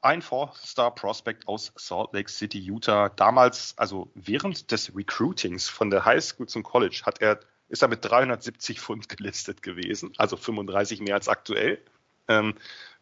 ein 0.00 0.22
Four-Star-Prospect 0.22 1.48
aus 1.48 1.72
Salt 1.76 2.12
Lake 2.12 2.30
City, 2.30 2.58
Utah. 2.58 3.08
Damals, 3.08 3.74
also 3.76 4.10
während 4.14 4.70
des 4.70 4.94
Recruitings 4.94 5.68
von 5.68 5.90
der 5.90 6.04
High 6.04 6.22
School 6.22 6.46
zum 6.46 6.62
College, 6.62 7.02
hat 7.04 7.20
er, 7.20 7.40
ist 7.68 7.82
er 7.82 7.88
mit 7.88 8.04
370 8.04 8.80
Pfund 8.80 9.08
gelistet 9.08 9.62
gewesen, 9.62 10.12
also 10.16 10.36
35 10.36 11.00
mehr 11.00 11.14
als 11.14 11.28
aktuell. 11.28 11.80
Ähm, 12.28 12.54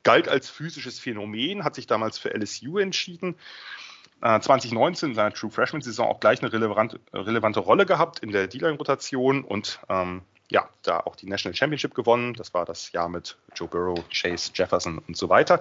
galt 0.02 0.28
als 0.28 0.48
physisches 0.50 0.98
Phänomen, 0.98 1.64
hat 1.64 1.74
sich 1.74 1.86
damals 1.86 2.18
für 2.18 2.32
LSU 2.34 2.78
entschieden. 2.78 3.36
Äh, 4.22 4.40
2019 4.40 5.10
in 5.10 5.14
seiner 5.14 5.32
True 5.32 5.50
Freshman-Saison 5.50 6.08
auch 6.08 6.20
gleich 6.20 6.42
eine 6.42 6.52
relevante, 6.52 7.00
relevante 7.12 7.60
Rolle 7.60 7.86
gehabt 7.86 8.20
in 8.20 8.30
der 8.30 8.46
D-Line-Rotation 8.46 9.44
und 9.44 9.80
ähm, 9.88 10.22
ja, 10.48 10.68
da 10.82 11.00
auch 11.00 11.16
die 11.16 11.26
National 11.26 11.54
Championship 11.56 11.94
gewonnen. 11.94 12.34
Das 12.34 12.54
war 12.54 12.64
das 12.64 12.92
Jahr 12.92 13.08
mit 13.08 13.36
Joe 13.54 13.68
Burrow, 13.68 14.04
Chase, 14.10 14.52
Jefferson 14.54 14.98
und 14.98 15.16
so 15.16 15.28
weiter. 15.28 15.60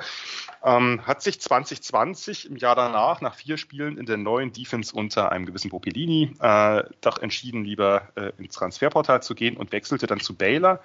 Ähm, 0.63 1.05
hat 1.05 1.21
sich 1.21 1.41
2020 1.41 2.49
im 2.49 2.57
Jahr 2.57 2.75
danach, 2.75 3.21
nach 3.21 3.36
vier 3.36 3.57
Spielen 3.57 3.97
in 3.97 4.05
der 4.05 4.17
neuen 4.17 4.53
Defense 4.53 4.95
unter 4.95 5.31
einem 5.31 5.45
gewissen 5.45 5.71
Popellini, 5.71 6.36
äh, 6.39 6.83
doch 7.01 7.17
entschieden, 7.19 7.65
lieber 7.65 8.09
äh, 8.15 8.31
ins 8.38 8.55
Transferportal 8.55 9.23
zu 9.23 9.33
gehen 9.33 9.57
und 9.57 9.71
wechselte 9.71 10.05
dann 10.05 10.19
zu 10.19 10.36
Baylor. 10.36 10.81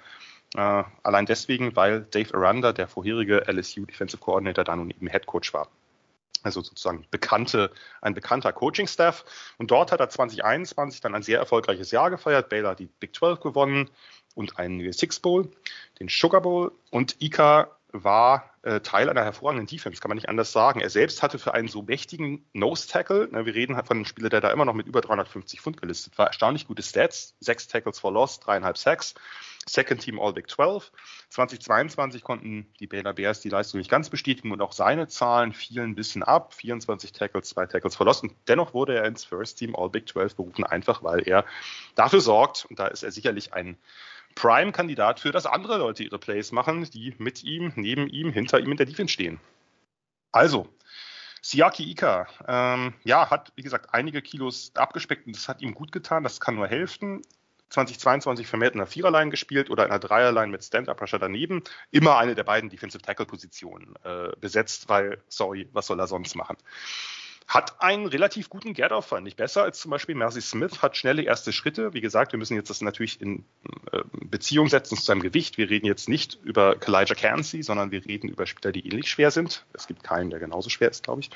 Äh, 0.55 0.83
allein 1.03 1.25
deswegen, 1.27 1.75
weil 1.75 2.01
Dave 2.01 2.33
Aranda, 2.33 2.73
der 2.73 2.87
vorherige 2.87 3.43
LSU 3.47 3.85
Defensive 3.85 4.21
Coordinator, 4.21 4.63
da 4.63 4.75
nun 4.75 4.89
eben 4.89 5.07
Head 5.07 5.27
Coach 5.27 5.53
war 5.53 5.69
also 6.43 6.61
sozusagen 6.61 7.05
bekannte, 7.11 7.71
ein 8.01 8.13
bekannter 8.13 8.53
Coaching-Staff. 8.53 9.25
Und 9.57 9.71
dort 9.71 9.91
hat 9.91 9.99
er 9.99 10.09
2021 10.09 11.01
dann 11.01 11.15
ein 11.15 11.23
sehr 11.23 11.39
erfolgreiches 11.39 11.91
Jahr 11.91 12.09
gefeiert. 12.09 12.49
Baylor 12.49 12.71
hat 12.71 12.79
die 12.79 12.89
Big 12.99 13.15
12 13.15 13.39
gewonnen 13.39 13.89
und 14.35 14.57
einen 14.59 14.91
Six 14.93 15.19
Bowl, 15.19 15.49
den 15.99 16.07
Sugar 16.09 16.41
Bowl. 16.41 16.71
Und 16.89 17.21
Ika 17.21 17.69
war 17.93 18.51
äh, 18.63 18.79
Teil 18.79 19.09
einer 19.09 19.23
hervorragenden 19.23 19.67
Defense, 19.67 19.99
kann 20.01 20.09
man 20.09 20.17
nicht 20.17 20.29
anders 20.29 20.51
sagen. 20.51 20.79
Er 20.79 20.89
selbst 20.89 21.21
hatte 21.21 21.39
für 21.39 21.53
einen 21.53 21.67
so 21.67 21.81
mächtigen 21.81 22.45
Nose-Tackle, 22.53 23.29
ne, 23.31 23.45
wir 23.45 23.53
reden 23.53 23.75
von 23.75 23.97
einem 23.97 24.05
Spieler, 24.05 24.29
der 24.29 24.41
da 24.41 24.51
immer 24.51 24.65
noch 24.65 24.73
mit 24.73 24.87
über 24.87 25.01
350 25.01 25.61
Pfund 25.61 25.81
gelistet 25.81 26.17
war, 26.17 26.27
erstaunlich 26.27 26.67
gute 26.67 26.83
Stats, 26.83 27.35
sechs 27.39 27.67
Tackles 27.67 27.99
for 27.99 28.11
Loss, 28.11 28.39
dreieinhalb 28.39 28.77
Sacks. 28.77 29.15
Second 29.67 30.01
Team 30.01 30.19
All 30.19 30.33
Big 30.33 30.49
12. 30.49 30.91
2022 31.29 32.23
konnten 32.23 32.67
die 32.79 32.87
Baylor 32.87 33.13
Bears 33.13 33.41
die 33.41 33.49
Leistung 33.49 33.77
nicht 33.77 33.91
ganz 33.91 34.09
bestätigen 34.09 34.51
und 34.51 34.61
auch 34.61 34.71
seine 34.71 35.07
Zahlen 35.07 35.53
fielen 35.53 35.91
ein 35.91 35.95
bisschen 35.95 36.23
ab. 36.23 36.53
24 36.53 37.11
Tackles, 37.11 37.49
zwei 37.49 37.65
Tackles 37.67 37.95
verlossen. 37.95 38.35
Dennoch 38.47 38.73
wurde 38.73 38.95
er 38.95 39.05
ins 39.05 39.23
First 39.23 39.59
Team 39.59 39.75
All 39.75 39.89
Big 39.89 40.09
12 40.09 40.35
berufen, 40.35 40.63
einfach 40.63 41.03
weil 41.03 41.27
er 41.27 41.45
dafür 41.95 42.21
sorgt, 42.21 42.65
und 42.69 42.79
da 42.79 42.87
ist 42.87 43.03
er 43.03 43.11
sicherlich 43.11 43.53
ein 43.53 43.77
Prime-Kandidat 44.35 45.19
für, 45.19 45.31
dass 45.31 45.45
andere 45.45 45.77
Leute 45.77 46.03
ihre 46.03 46.19
Plays 46.19 46.51
machen, 46.51 46.89
die 46.91 47.13
mit 47.17 47.43
ihm, 47.43 47.73
neben 47.75 48.07
ihm, 48.07 48.31
hinter 48.31 48.59
ihm 48.59 48.71
in 48.71 48.77
der 48.77 48.85
Defense 48.85 49.13
stehen. 49.13 49.39
Also, 50.31 50.67
Siaki 51.41 51.89
Ika, 51.91 52.27
ähm, 52.47 52.93
ja, 53.03 53.29
hat, 53.29 53.51
wie 53.55 53.63
gesagt, 53.63 53.93
einige 53.93 54.21
Kilos 54.21 54.71
abgespeckt 54.75 55.27
und 55.27 55.35
das 55.35 55.47
hat 55.47 55.61
ihm 55.61 55.73
gut 55.73 55.91
getan, 55.91 56.23
das 56.23 56.39
kann 56.39 56.55
nur 56.55 56.67
helfen. 56.67 57.21
2022 57.71 58.47
vermehrt 58.47 58.75
in 58.75 58.81
einer 58.81 58.87
Viererline 58.87 59.31
gespielt 59.31 59.69
oder 59.69 59.85
in 59.85 59.91
einer 59.91 59.99
Dreierline 59.99 60.51
mit 60.51 60.63
Stand-Up-Rusher 60.63 61.19
daneben. 61.19 61.63
Immer 61.89 62.17
eine 62.17 62.35
der 62.35 62.43
beiden 62.43 62.69
Defensive 62.69 63.01
Tackle-Positionen 63.01 63.95
äh, 64.03 64.29
besetzt, 64.39 64.89
weil, 64.89 65.21
sorry, 65.27 65.67
was 65.71 65.87
soll 65.87 65.99
er 65.99 66.07
sonst 66.07 66.35
machen? 66.35 66.57
Hat 67.47 67.81
einen 67.81 68.05
relativ 68.05 68.49
guten 68.49 68.73
Get-Off, 68.73 69.07
fand 69.07 69.27
ich 69.27 69.35
besser 69.35 69.63
als 69.63 69.79
zum 69.79 69.91
Beispiel 69.91 70.15
Mercy 70.15 70.41
Smith, 70.41 70.81
hat 70.81 70.95
schnelle 70.95 71.23
erste 71.23 71.51
Schritte. 71.51 71.93
Wie 71.93 71.99
gesagt, 71.99 72.31
wir 72.31 72.39
müssen 72.39 72.55
jetzt 72.55 72.69
das 72.69 72.81
natürlich 72.81 73.19
in 73.19 73.43
äh, 73.91 74.03
Beziehung 74.13 74.69
setzen 74.69 74.95
zu 74.95 75.03
seinem 75.03 75.21
Gewicht. 75.21 75.57
Wir 75.57 75.69
reden 75.69 75.85
jetzt 75.85 76.07
nicht 76.07 76.39
über 76.43 76.75
Kalijah 76.75 77.15
Cansey, 77.15 77.63
sondern 77.63 77.91
wir 77.91 78.05
reden 78.05 78.29
über 78.29 78.45
Spieler, 78.45 78.71
die 78.71 78.85
ähnlich 78.85 79.09
schwer 79.09 79.31
sind. 79.31 79.65
Es 79.73 79.87
gibt 79.87 80.03
keinen, 80.03 80.29
der 80.29 80.39
genauso 80.39 80.69
schwer 80.69 80.91
ist, 80.91 81.03
glaube 81.03 81.21
ich. 81.21 81.29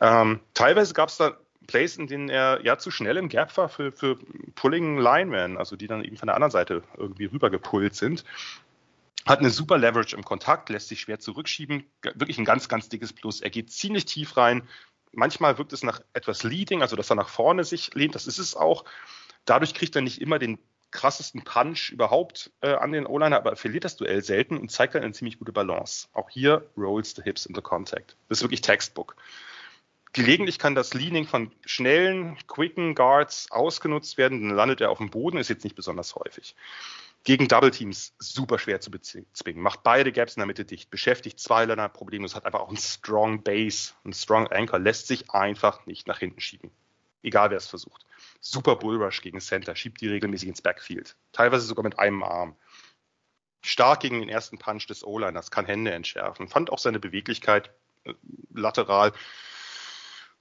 Ähm, 0.00 0.40
teilweise 0.54 0.94
gab 0.94 1.08
es 1.08 1.18
da 1.18 1.36
Plays, 1.66 1.96
in 1.96 2.06
denen 2.06 2.28
er 2.28 2.60
ja 2.64 2.78
zu 2.78 2.90
schnell 2.90 3.16
im 3.16 3.28
Gap 3.28 3.56
war 3.56 3.68
für, 3.68 3.92
für 3.92 4.18
Pulling 4.54 4.98
Linemen, 4.98 5.56
also 5.56 5.76
die 5.76 5.86
dann 5.86 6.04
eben 6.04 6.16
von 6.16 6.26
der 6.26 6.36
anderen 6.36 6.50
Seite 6.50 6.82
irgendwie 6.96 7.26
rübergepullt 7.26 7.94
sind. 7.94 8.24
Hat 9.26 9.38
eine 9.38 9.50
super 9.50 9.78
Leverage 9.78 10.16
im 10.16 10.24
Kontakt, 10.24 10.68
lässt 10.68 10.88
sich 10.88 11.00
schwer 11.00 11.18
zurückschieben. 11.18 11.84
Wirklich 12.02 12.38
ein 12.38 12.44
ganz, 12.44 12.68
ganz 12.68 12.88
dickes 12.88 13.12
Plus. 13.12 13.40
Er 13.40 13.50
geht 13.50 13.70
ziemlich 13.70 14.04
tief 14.04 14.36
rein, 14.36 14.68
manchmal 15.12 15.58
wirkt 15.58 15.72
es 15.72 15.82
nach 15.82 16.00
etwas 16.12 16.42
Leading, 16.42 16.82
also 16.82 16.96
dass 16.96 17.10
er 17.10 17.16
nach 17.16 17.28
vorne 17.28 17.64
sich 17.64 17.94
lehnt, 17.94 18.14
das 18.14 18.26
ist 18.26 18.38
es 18.38 18.56
auch. 18.56 18.84
Dadurch 19.44 19.74
kriegt 19.74 19.94
er 19.96 20.02
nicht 20.02 20.20
immer 20.20 20.38
den 20.38 20.58
krassesten 20.90 21.42
Punch 21.42 21.90
überhaupt 21.90 22.52
äh, 22.60 22.74
an 22.74 22.92
den 22.92 23.06
O-Liner, 23.06 23.36
aber 23.36 23.50
er 23.50 23.56
verliert 23.56 23.84
das 23.84 23.96
Duell 23.96 24.22
selten 24.22 24.56
und 24.56 24.70
zeigt 24.70 24.94
dann 24.94 25.02
eine 25.02 25.12
ziemlich 25.12 25.38
gute 25.38 25.52
Balance. 25.52 26.08
Auch 26.12 26.30
hier 26.30 26.70
rolls 26.76 27.14
the 27.16 27.22
hips 27.22 27.46
in 27.46 27.54
the 27.54 27.60
contact. 27.60 28.16
Das 28.28 28.38
ist 28.38 28.42
wirklich 28.42 28.60
Textbook. 28.60 29.16
Gelegentlich 30.14 30.58
kann 30.58 30.74
das 30.74 30.94
Leaning 30.94 31.26
von 31.26 31.52
schnellen, 31.66 32.38
quicken 32.46 32.94
Guards 32.94 33.50
ausgenutzt 33.50 34.16
werden, 34.16 34.48
dann 34.48 34.56
landet 34.56 34.80
er 34.80 34.90
auf 34.90 34.98
dem 34.98 35.10
Boden, 35.10 35.36
ist 35.36 35.50
jetzt 35.50 35.64
nicht 35.64 35.76
besonders 35.76 36.14
häufig 36.14 36.54
gegen 37.24 37.48
Double 37.48 37.70
Teams 37.70 38.14
super 38.18 38.58
schwer 38.58 38.80
zu 38.80 38.90
bezwingen. 38.90 39.62
Macht 39.62 39.82
beide 39.82 40.12
Gaps 40.12 40.36
in 40.36 40.40
der 40.40 40.46
Mitte 40.46 40.66
dicht, 40.66 40.90
beschäftigt 40.90 41.40
zwei 41.40 41.64
Liner 41.64 41.88
problemlos, 41.88 42.34
hat 42.34 42.44
einfach 42.44 42.60
auch 42.60 42.68
einen 42.68 42.76
Strong 42.76 43.42
Base, 43.42 43.94
einen 44.04 44.12
Strong 44.12 44.48
Anchor, 44.48 44.78
lässt 44.78 45.08
sich 45.08 45.30
einfach 45.30 45.86
nicht 45.86 46.06
nach 46.06 46.18
hinten 46.18 46.40
schieben. 46.40 46.70
Egal 47.22 47.50
wer 47.50 47.56
es 47.56 47.66
versucht. 47.66 48.04
Super 48.40 48.76
Bullrush 48.76 49.22
gegen 49.22 49.40
Center, 49.40 49.74
schiebt 49.74 50.02
die 50.02 50.08
regelmäßig 50.08 50.50
ins 50.50 50.60
Backfield. 50.60 51.16
Teilweise 51.32 51.64
sogar 51.64 51.82
mit 51.82 51.98
einem 51.98 52.22
Arm. 52.22 52.56
Stark 53.62 54.00
gegen 54.00 54.20
den 54.20 54.28
ersten 54.28 54.58
Punch 54.58 54.86
des 54.86 55.02
O-Liners, 55.02 55.50
kann 55.50 55.64
Hände 55.64 55.92
entschärfen. 55.92 56.48
Fand 56.48 56.70
auch 56.70 56.78
seine 56.78 57.00
Beweglichkeit 57.00 57.70
äh, 58.04 58.12
lateral 58.52 59.14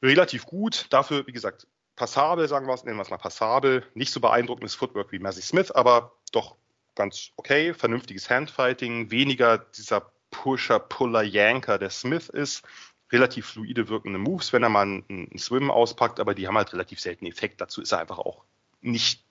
relativ 0.04 0.45
gut. 0.45 0.88
Dafür, 0.89 1.26
wie 1.26 1.32
gesagt, 1.32 1.68
passabel, 1.95 2.47
sagen 2.47 2.68
wir 2.68 2.74
es, 2.74 2.84
nennen 2.84 2.97
wir 2.97 3.04
es 3.04 3.10
mal 3.10 3.18
passabel. 3.18 3.86
Nicht 3.95 4.12
so 4.12 4.20
beeindruckendes 4.20 4.76
Footwork 4.76 5.12
wie 5.12 5.20
Mercy 5.20 5.41
Smith, 5.41 5.72
aber 5.72 6.14
doch 6.32 6.56
ganz 6.95 7.32
okay, 7.38 7.74
vernünftiges 7.74 8.30
Handfighting, 8.30 9.10
weniger 9.10 9.58
dieser 9.58 10.12
Pusher, 10.30 10.80
Puller, 10.80 11.24
Yanker, 11.24 11.78
der 11.78 11.89
Smith 11.89 12.30
ist. 12.30 12.64
Relativ 13.12 13.45
fluide 13.47 13.89
wirkende 13.89 14.20
Moves, 14.20 14.54
wenn 14.54 14.64
er 14.64 14.70
mal 14.70 14.82
einen, 14.82 15.06
einen 15.08 15.38
Swim 15.38 15.70
auspackt, 15.70 16.20
aber 16.20 16.34
die 16.34 16.47
haben 16.47 16.58
halt 16.58 16.74
relativ 16.74 16.99
selten 16.99 17.26
Effekt. 17.26 17.62
Dazu 17.62 17.82
ist 17.82 17.91
er 17.91 17.99
einfach 17.99 18.18
auch 18.18 18.43
nicht, 18.82 19.24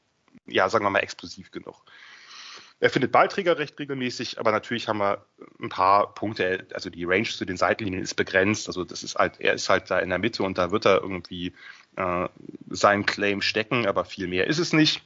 ja, 0.47 0.68
sagen 0.68 0.85
wir 0.85 0.91
mal, 0.91 1.01
explosiv 1.01 1.51
genug. 1.51 1.85
Er 2.83 2.91
findet 2.91 3.12
Ballträger 3.12 3.59
recht 3.59 3.78
regelmäßig, 3.78 4.41
aber 4.41 4.51
natürlich 4.51 4.89
haben 4.89 4.99
wir 4.99 5.24
ein 5.61 5.68
paar 5.68 6.12
Punkte, 6.16 6.66
also 6.74 6.91
die 6.91 7.05
Range 7.05 7.28
zu 7.28 7.45
den 7.45 7.57
Seitenlinien 7.57 8.03
ist 8.03 8.14
begrenzt. 8.14 8.66
Also 8.66 8.83
das 8.83 9.05
ist 9.05 9.14
halt, 9.14 9.39
er 9.39 9.55
ist 9.55 9.68
halt 9.68 9.89
da 9.89 10.01
in 10.01 10.09
der 10.09 10.18
Mitte 10.18 10.43
und 10.43 10.59
da 10.59 10.72
wird 10.72 10.85
er 10.85 11.01
irgendwie 11.01 11.53
äh, 11.95 12.28
seinen 12.70 13.07
Claim 13.07 13.41
stecken, 13.41 13.87
aber 13.87 14.05
viel 14.05 14.26
mehr 14.26 14.49
ist 14.49 14.59
es 14.59 14.72
nicht. 14.72 15.01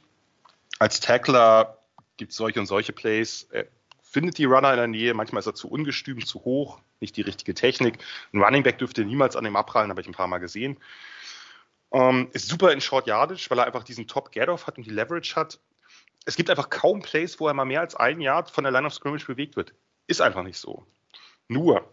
Als 0.79 1.01
Tackler 1.01 1.77
gibt 2.17 2.31
es 2.31 2.37
solche 2.37 2.59
und 2.59 2.65
solche 2.65 2.93
Plays. 2.93 3.47
Er 3.51 3.67
findet 4.01 4.39
die 4.39 4.45
Runner 4.45 4.71
in 4.71 4.77
der 4.77 4.87
Nähe, 4.87 5.13
manchmal 5.13 5.41
ist 5.41 5.45
er 5.45 5.53
zu 5.53 5.69
ungestüm, 5.69 6.25
zu 6.25 6.45
hoch, 6.45 6.79
nicht 6.99 7.15
die 7.15 7.21
richtige 7.21 7.53
Technik. 7.53 7.99
Ein 8.33 8.41
Running 8.41 8.63
Back 8.63 8.79
dürfte 8.79 9.05
niemals 9.05 9.35
an 9.35 9.45
ihm 9.45 9.55
abprallen, 9.55 9.91
habe 9.91 10.01
ich 10.01 10.07
ein 10.07 10.15
paar 10.15 10.25
Mal 10.25 10.39
gesehen. 10.39 10.77
Ähm, 11.91 12.29
ist 12.33 12.49
super 12.49 12.71
in 12.71 12.81
Short 12.81 13.05
Yardage, 13.05 13.45
weil 13.51 13.59
er 13.59 13.67
einfach 13.67 13.83
diesen 13.83 14.07
Top 14.07 14.31
Get-Off 14.31 14.65
hat 14.65 14.79
und 14.79 14.87
die 14.87 14.89
Leverage 14.89 15.35
hat. 15.35 15.59
Es 16.27 16.35
gibt 16.35 16.49
einfach 16.49 16.69
kaum 16.69 17.01
Plays, 17.01 17.39
wo 17.39 17.47
er 17.47 17.53
mal 17.53 17.63
mehr 17.63 17.79
als 17.79 17.95
ein 17.95 18.19
Yard 18.19 18.51
von 18.51 18.65
der 18.65 18.73
Line 18.73 18.85
of 18.85 18.93
Scrimmage 18.93 19.25
bewegt 19.25 19.55
wird. 19.55 19.73
Ist 20.07 20.21
einfach 20.21 20.43
nicht 20.43 20.57
so. 20.57 20.85
Nur. 21.47 21.89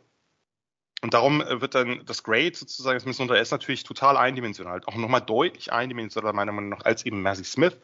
Und 1.02 1.14
darum 1.14 1.38
wird 1.46 1.76
dann 1.76 2.04
das 2.04 2.24
Grade 2.24 2.52
sozusagen, 2.52 2.96
das 2.96 3.06
Miss 3.06 3.20
ist 3.20 3.50
natürlich 3.52 3.84
total 3.84 4.16
eindimensional. 4.16 4.82
Auch 4.86 4.96
nochmal 4.96 5.20
deutlich 5.20 5.72
eindimensionaler, 5.72 6.32
meiner 6.32 6.50
Meinung 6.50 6.70
nach, 6.70 6.84
als 6.84 7.06
eben 7.06 7.22
Mercy 7.22 7.44
Smith. 7.44 7.76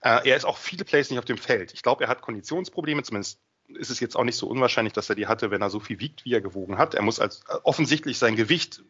Äh, 0.00 0.26
er 0.30 0.36
ist 0.36 0.46
auch 0.46 0.56
viele 0.56 0.86
Plays 0.86 1.10
nicht 1.10 1.18
auf 1.18 1.26
dem 1.26 1.36
Feld. 1.36 1.74
Ich 1.74 1.82
glaube, 1.82 2.04
er 2.04 2.08
hat 2.08 2.22
Konditionsprobleme, 2.22 3.02
zumindest 3.02 3.38
ist 3.68 3.90
es 3.90 4.00
jetzt 4.00 4.16
auch 4.16 4.24
nicht 4.24 4.36
so 4.36 4.46
unwahrscheinlich, 4.46 4.94
dass 4.94 5.10
er 5.10 5.16
die 5.16 5.26
hatte, 5.26 5.50
wenn 5.50 5.60
er 5.60 5.68
so 5.68 5.80
viel 5.80 6.00
wiegt, 6.00 6.24
wie 6.24 6.32
er 6.32 6.40
gewogen 6.40 6.78
hat. 6.78 6.94
Er 6.94 7.02
muss 7.02 7.20
als 7.20 7.42
äh, 7.48 7.56
offensichtlich 7.64 8.18
sein 8.18 8.34
Gewicht 8.34 8.82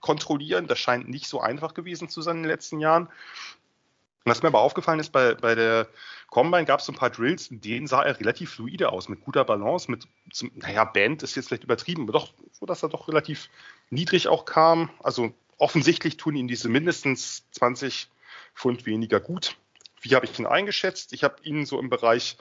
kontrollieren. 0.00 0.68
Das 0.68 0.78
scheint 0.78 1.08
nicht 1.08 1.26
so 1.26 1.40
einfach 1.40 1.74
gewesen 1.74 2.08
zu 2.08 2.22
sein 2.22 2.36
in 2.36 2.42
den 2.44 2.50
letzten 2.50 2.78
Jahren. 2.78 3.08
Was 4.24 4.42
mir 4.42 4.48
aber 4.48 4.60
aufgefallen 4.60 5.00
ist, 5.00 5.10
bei, 5.10 5.34
bei 5.34 5.54
der 5.54 5.88
Combine 6.28 6.66
gab 6.66 6.80
es 6.80 6.86
so 6.86 6.92
ein 6.92 6.96
paar 6.96 7.10
Drills, 7.10 7.48
in 7.48 7.60
denen 7.60 7.86
sah 7.86 8.02
er 8.02 8.20
relativ 8.20 8.52
fluide 8.52 8.92
aus, 8.92 9.08
mit 9.08 9.20
guter 9.22 9.44
Balance, 9.44 9.90
mit, 9.90 10.06
naja, 10.54 10.84
Band 10.84 11.22
ist 11.22 11.36
jetzt 11.36 11.48
vielleicht 11.48 11.64
übertrieben, 11.64 12.02
aber 12.02 12.12
doch, 12.12 12.32
so 12.52 12.66
dass 12.66 12.82
er 12.82 12.90
doch 12.90 13.08
relativ 13.08 13.48
niedrig 13.88 14.28
auch 14.28 14.44
kam. 14.44 14.90
Also 15.02 15.32
offensichtlich 15.56 16.18
tun 16.18 16.36
ihm 16.36 16.48
diese 16.48 16.68
mindestens 16.68 17.50
20 17.52 18.10
Pfund 18.54 18.84
weniger 18.84 19.20
gut. 19.20 19.56
Wie 20.02 20.14
habe 20.14 20.26
ich 20.26 20.38
ihn 20.38 20.46
eingeschätzt? 20.46 21.12
Ich 21.12 21.24
habe 21.24 21.42
ihn 21.42 21.64
so 21.64 21.80
im 21.80 21.88
Bereich 21.88 22.36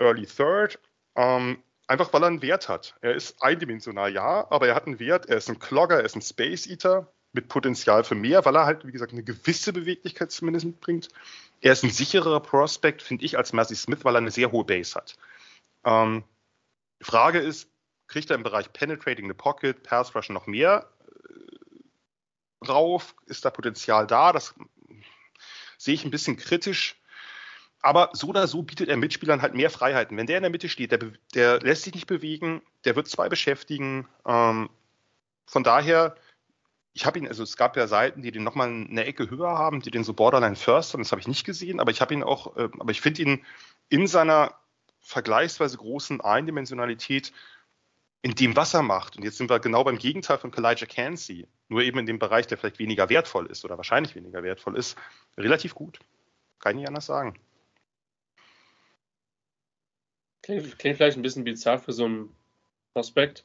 Early 0.00 0.26
Third, 0.26 0.80
ähm, 1.14 1.62
einfach 1.86 2.12
weil 2.12 2.24
er 2.24 2.28
einen 2.28 2.42
Wert 2.42 2.68
hat. 2.68 2.96
Er 3.00 3.14
ist 3.14 3.40
eindimensional, 3.40 4.12
ja, 4.12 4.50
aber 4.50 4.66
er 4.66 4.74
hat 4.74 4.86
einen 4.86 4.98
Wert. 4.98 5.26
Er 5.26 5.36
ist 5.36 5.48
ein 5.48 5.60
Clogger, 5.60 5.98
er 5.98 6.04
ist 6.04 6.16
ein 6.16 6.22
Space 6.22 6.66
Eater 6.66 7.12
mit 7.34 7.48
Potenzial 7.48 8.04
für 8.04 8.14
mehr, 8.14 8.44
weil 8.44 8.56
er 8.56 8.64
halt, 8.64 8.86
wie 8.86 8.92
gesagt, 8.92 9.12
eine 9.12 9.24
gewisse 9.24 9.72
Beweglichkeit 9.72 10.30
zumindest 10.30 10.66
mitbringt. 10.66 11.08
Er 11.60 11.72
ist 11.72 11.82
ein 11.82 11.90
sicherer 11.90 12.40
Prospect, 12.40 13.02
finde 13.02 13.24
ich, 13.24 13.36
als 13.36 13.52
Mercy 13.52 13.74
Smith, 13.74 14.04
weil 14.04 14.14
er 14.14 14.18
eine 14.18 14.30
sehr 14.30 14.52
hohe 14.52 14.64
Base 14.64 14.94
hat. 14.94 15.16
Ähm, 15.84 16.24
Frage 17.00 17.40
ist, 17.40 17.68
kriegt 18.06 18.30
er 18.30 18.36
im 18.36 18.42
Bereich 18.42 18.72
Penetrating 18.72 19.26
the 19.26 19.34
Pocket, 19.34 19.82
Pass 19.82 20.14
Rush 20.14 20.30
noch 20.30 20.46
mehr 20.46 20.88
äh, 21.08 22.64
drauf? 22.64 23.14
Ist 23.26 23.44
da 23.44 23.50
Potenzial 23.50 24.06
da? 24.06 24.32
Das 24.32 24.54
sehe 25.76 25.94
ich 25.94 26.04
ein 26.04 26.10
bisschen 26.10 26.36
kritisch. 26.36 26.96
Aber 27.80 28.10
so 28.14 28.28
oder 28.28 28.46
so 28.46 28.62
bietet 28.62 28.88
er 28.88 28.96
Mitspielern 28.96 29.42
halt 29.42 29.54
mehr 29.54 29.70
Freiheiten. 29.70 30.16
Wenn 30.16 30.26
der 30.26 30.38
in 30.38 30.42
der 30.42 30.50
Mitte 30.50 30.70
steht, 30.70 30.92
der, 30.92 31.00
der 31.34 31.60
lässt 31.60 31.82
sich 31.82 31.94
nicht 31.94 32.06
bewegen, 32.06 32.62
der 32.84 32.96
wird 32.96 33.08
zwei 33.08 33.28
beschäftigen. 33.28 34.08
Ähm, 34.24 34.70
von 35.46 35.64
daher, 35.64 36.16
ich 36.94 37.04
habe 37.04 37.18
ihn, 37.18 37.26
also 37.26 37.42
es 37.42 37.56
gab 37.56 37.76
ja 37.76 37.88
Seiten, 37.88 38.22
die 38.22 38.30
den 38.30 38.44
nochmal 38.44 38.68
eine 38.68 39.04
Ecke 39.04 39.28
höher 39.28 39.58
haben, 39.58 39.80
die 39.80 39.90
den 39.90 40.04
so 40.04 40.14
Borderline 40.14 40.54
First 40.54 40.92
haben, 40.92 41.02
das 41.02 41.10
habe 41.10 41.20
ich 41.20 41.26
nicht 41.26 41.44
gesehen, 41.44 41.80
aber 41.80 41.90
ich 41.90 42.00
habe 42.00 42.14
ihn 42.14 42.22
auch, 42.22 42.56
äh, 42.56 42.68
aber 42.78 42.92
ich 42.92 43.00
finde 43.00 43.22
ihn 43.22 43.44
in 43.88 44.06
seiner 44.06 44.54
vergleichsweise 45.00 45.76
großen 45.76 46.20
Eindimensionalität 46.20 47.32
in 48.22 48.34
dem, 48.36 48.56
was 48.56 48.72
er 48.74 48.82
macht. 48.82 49.16
Und 49.16 49.24
jetzt 49.24 49.36
sind 49.36 49.50
wir 49.50 49.58
genau 49.58 49.84
beim 49.84 49.98
Gegenteil 49.98 50.38
von 50.38 50.52
Kalijah 50.52 50.86
Cansey, 50.86 51.46
nur 51.68 51.82
eben 51.82 51.98
in 51.98 52.06
dem 52.06 52.20
Bereich, 52.20 52.46
der 52.46 52.58
vielleicht 52.58 52.78
weniger 52.78 53.08
wertvoll 53.08 53.46
ist 53.46 53.64
oder 53.64 53.76
wahrscheinlich 53.76 54.14
weniger 54.14 54.42
wertvoll 54.44 54.78
ist, 54.78 54.96
relativ 55.36 55.74
gut. 55.74 55.98
Kann 56.60 56.76
ich 56.76 56.82
nicht 56.82 56.88
anders 56.88 57.06
sagen. 57.06 57.38
Klingt, 60.42 60.78
klingt 60.78 60.96
vielleicht 60.96 61.16
ein 61.16 61.22
bisschen 61.22 61.44
bizarr 61.44 61.78
für 61.80 61.92
so 61.92 62.04
einen 62.04 62.36
Prospekt, 62.94 63.44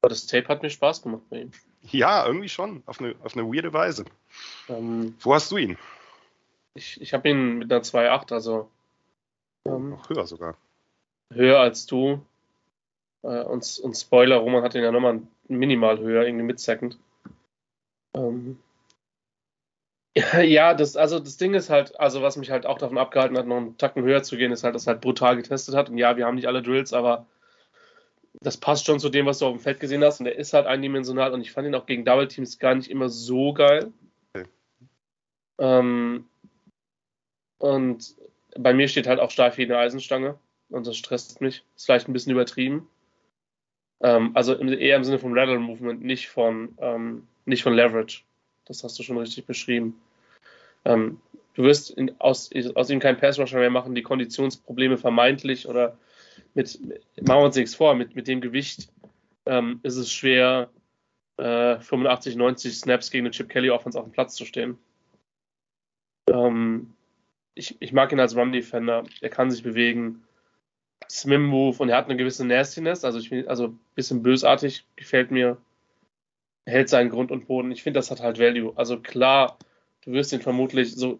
aber 0.00 0.10
das 0.10 0.26
Tape 0.26 0.48
hat 0.48 0.62
mir 0.62 0.70
Spaß 0.70 1.02
gemacht 1.02 1.24
bei 1.28 1.40
ihm. 1.42 1.50
Ja, 1.90 2.26
irgendwie 2.26 2.48
schon, 2.48 2.82
auf 2.86 3.00
eine, 3.00 3.14
auf 3.22 3.36
eine 3.36 3.44
weirde 3.46 3.72
Weise. 3.72 4.04
Ähm, 4.68 5.16
Wo 5.20 5.34
hast 5.34 5.50
du 5.50 5.56
ihn? 5.56 5.76
Ich, 6.74 7.00
ich 7.00 7.12
habe 7.12 7.28
ihn 7.28 7.58
mit 7.58 7.72
einer 7.72 7.82
2,8, 7.82 8.32
also. 8.32 8.70
Ähm, 9.66 9.90
Noch 9.90 10.08
höher 10.08 10.26
sogar. 10.26 10.56
Höher 11.32 11.60
als 11.60 11.86
du. 11.86 12.24
Äh, 13.22 13.42
und, 13.42 13.80
und 13.82 13.94
Spoiler, 13.94 14.36
Roman 14.36 14.62
hat 14.62 14.74
ihn 14.74 14.82
ja 14.82 14.92
nochmal 14.92 15.22
minimal 15.48 15.98
höher, 15.98 16.24
irgendwie 16.24 16.44
mit 16.44 16.60
Second. 16.60 16.98
Ähm, 18.14 18.58
Ja, 20.42 20.74
das, 20.74 20.96
also 20.96 21.18
das 21.18 21.36
Ding 21.36 21.54
ist 21.54 21.70
halt, 21.70 21.98
also 21.98 22.22
was 22.22 22.36
mich 22.36 22.50
halt 22.50 22.66
auch 22.66 22.78
davon 22.78 22.98
abgehalten 22.98 23.36
hat, 23.36 23.46
noch 23.46 23.56
einen 23.56 23.78
Tacken 23.78 24.02
höher 24.02 24.22
zu 24.22 24.36
gehen, 24.36 24.52
ist 24.52 24.64
halt, 24.64 24.74
dass 24.74 24.86
er 24.86 24.94
halt 24.94 25.00
brutal 25.02 25.36
getestet 25.36 25.74
hat. 25.74 25.88
Und 25.88 25.98
ja, 25.98 26.16
wir 26.16 26.26
haben 26.26 26.34
nicht 26.34 26.48
alle 26.48 26.62
Drills, 26.62 26.92
aber 26.92 27.26
das 28.40 28.56
passt 28.56 28.86
schon 28.86 29.00
zu 29.00 29.08
dem, 29.08 29.26
was 29.26 29.38
du 29.38 29.46
auf 29.46 29.56
dem 29.56 29.60
Feld 29.60 29.80
gesehen 29.80 30.02
hast. 30.04 30.20
Und 30.20 30.26
er 30.26 30.36
ist 30.36 30.52
halt 30.52 30.66
eindimensional 30.66 31.32
und 31.32 31.40
ich 31.40 31.52
fand 31.52 31.66
ihn 31.66 31.74
auch 31.74 31.86
gegen 31.86 32.04
Double 32.04 32.28
Teams 32.28 32.58
gar 32.58 32.74
nicht 32.74 32.90
immer 32.90 33.08
so 33.08 33.52
geil. 33.52 33.92
Okay. 34.34 34.48
Ähm, 35.58 36.26
und 37.58 38.16
bei 38.56 38.74
mir 38.74 38.88
steht 38.88 39.06
halt 39.06 39.20
auch 39.20 39.30
steif 39.30 39.58
wie 39.58 39.64
eine 39.64 39.78
Eisenstange 39.78 40.38
und 40.70 40.86
das 40.86 40.96
stresst 40.96 41.40
mich. 41.40 41.62
Ist 41.76 41.86
vielleicht 41.86 42.08
ein 42.08 42.12
bisschen 42.12 42.32
übertrieben. 42.32 42.88
Ähm, 44.02 44.32
also 44.34 44.54
im, 44.54 44.68
eher 44.68 44.96
im 44.96 45.04
Sinne 45.04 45.18
von 45.18 45.38
Rattle 45.38 45.58
Movement, 45.58 46.02
nicht 46.02 46.28
von, 46.28 46.76
ähm, 46.78 47.28
nicht 47.44 47.62
von 47.62 47.74
Leverage. 47.74 48.22
Das 48.64 48.82
hast 48.82 48.98
du 48.98 49.02
schon 49.02 49.18
richtig 49.18 49.46
beschrieben. 49.46 50.00
Ähm, 50.84 51.20
du 51.54 51.62
wirst 51.62 51.90
in, 51.90 52.18
aus, 52.20 52.50
aus 52.74 52.90
ihm 52.90 53.00
keinen 53.00 53.18
Pass-Rusher 53.18 53.58
mehr 53.58 53.70
machen, 53.70 53.94
die 53.94 54.02
Konditionsprobleme 54.02 54.98
vermeintlich 54.98 55.68
oder 55.68 55.96
mit, 56.54 56.80
machen 57.20 57.40
wir 57.40 57.44
uns 57.44 57.56
nichts 57.56 57.74
vor, 57.74 57.94
mit, 57.94 58.14
mit 58.14 58.28
dem 58.28 58.40
Gewicht 58.40 58.88
ähm, 59.46 59.80
ist 59.82 59.96
es 59.96 60.12
schwer, 60.12 60.70
äh, 61.36 61.78
85, 61.80 62.36
90 62.36 62.78
Snaps 62.78 63.10
gegen 63.10 63.26
eine 63.26 63.32
Chip 63.32 63.48
Kelly 63.48 63.70
Offense 63.70 63.98
auf 63.98 64.04
dem 64.04 64.12
Platz 64.12 64.34
zu 64.34 64.44
stehen. 64.44 64.78
Ähm, 66.28 66.94
ich, 67.54 67.76
ich 67.80 67.92
mag 67.92 68.12
ihn 68.12 68.20
als 68.20 68.36
Run-Defender. 68.36 69.04
Er 69.20 69.28
kann 69.28 69.50
sich 69.50 69.62
bewegen. 69.62 70.24
Swim-Move 71.10 71.82
und 71.82 71.88
er 71.88 71.96
hat 71.96 72.06
eine 72.06 72.16
gewisse 72.16 72.46
Nastiness, 72.46 73.04
also 73.04 73.18
ich 73.18 73.48
also 73.48 73.68
ein 73.68 73.80
bisschen 73.96 74.22
bösartig, 74.22 74.86
gefällt 74.96 75.30
mir. 75.30 75.58
Er 76.64 76.74
hält 76.74 76.88
seinen 76.88 77.10
Grund 77.10 77.32
und 77.32 77.48
Boden. 77.48 77.72
Ich 77.72 77.82
finde, 77.82 77.98
das 77.98 78.10
hat 78.10 78.20
halt 78.20 78.38
Value. 78.38 78.72
Also 78.76 79.00
klar, 79.00 79.58
du 80.04 80.12
wirst 80.12 80.32
ihn 80.32 80.40
vermutlich 80.40 80.94
so. 80.94 81.18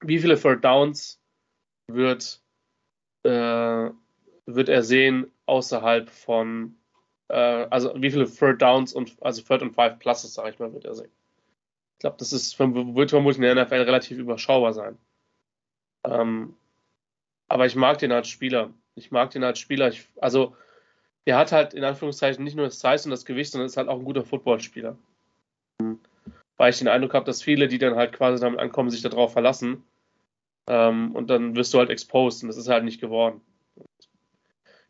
Wie 0.00 0.18
viele 0.18 0.38
Third 0.38 0.64
Downs 0.64 1.18
wird, 1.88 2.41
äh, 3.24 3.90
wird 4.46 4.68
er 4.68 4.82
sehen 4.82 5.30
außerhalb 5.46 6.10
von, 6.10 6.76
äh, 7.28 7.66
also 7.70 7.92
wie 7.96 8.10
viele 8.10 8.30
Third 8.30 8.60
Downs 8.60 8.92
und 8.92 9.16
also 9.20 9.42
Third 9.42 9.62
und 9.62 9.74
Five 9.74 9.98
Pluses, 9.98 10.34
sage 10.34 10.50
ich 10.50 10.58
mal, 10.58 10.72
wird 10.72 10.84
er 10.84 10.94
sehen. 10.94 11.10
Ich 11.94 12.00
glaube, 12.00 12.16
das 12.18 12.32
ist, 12.32 12.58
wird 12.58 13.10
vermutlich 13.10 13.36
in 13.36 13.56
der 13.56 13.64
NFL 13.64 13.82
relativ 13.82 14.18
überschaubar 14.18 14.72
sein. 14.72 14.98
Ähm, 16.04 16.56
aber 17.48 17.66
ich 17.66 17.76
mag 17.76 17.98
den 17.98 18.12
als 18.12 18.28
Spieler. 18.28 18.70
Ich 18.94 19.10
mag 19.10 19.30
den 19.30 19.44
als 19.44 19.58
Spieler. 19.58 19.88
Ich, 19.88 20.08
also, 20.20 20.56
er 21.24 21.36
hat 21.38 21.52
halt 21.52 21.74
in 21.74 21.84
Anführungszeichen 21.84 22.42
nicht 22.42 22.56
nur 22.56 22.66
das 22.66 22.80
Size 22.80 23.04
und 23.04 23.10
das 23.10 23.24
Gewicht, 23.24 23.52
sondern 23.52 23.66
ist 23.66 23.76
halt 23.76 23.88
auch 23.88 23.98
ein 23.98 24.04
guter 24.04 24.24
Footballspieler. 24.24 24.96
Weil 26.56 26.70
ich 26.70 26.78
den 26.78 26.88
Eindruck 26.88 27.14
habe, 27.14 27.26
dass 27.26 27.42
viele, 27.42 27.68
die 27.68 27.78
dann 27.78 27.94
halt 27.94 28.12
quasi 28.12 28.40
damit 28.42 28.58
ankommen, 28.58 28.90
sich 28.90 29.02
darauf 29.02 29.32
verlassen. 29.32 29.84
Ähm, 30.66 31.12
und 31.14 31.30
dann 31.30 31.56
wirst 31.56 31.74
du 31.74 31.78
halt 31.78 31.90
exposed 31.90 32.42
und 32.42 32.48
das 32.48 32.56
ist 32.56 32.68
halt 32.68 32.84
nicht 32.84 33.00
geworden. 33.00 33.40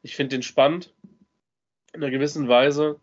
Ich 0.02 0.16
finde 0.16 0.36
den 0.36 0.42
spannend 0.42 0.92
in 1.92 2.02
einer 2.02 2.10
gewissen 2.10 2.48
Weise. 2.48 3.00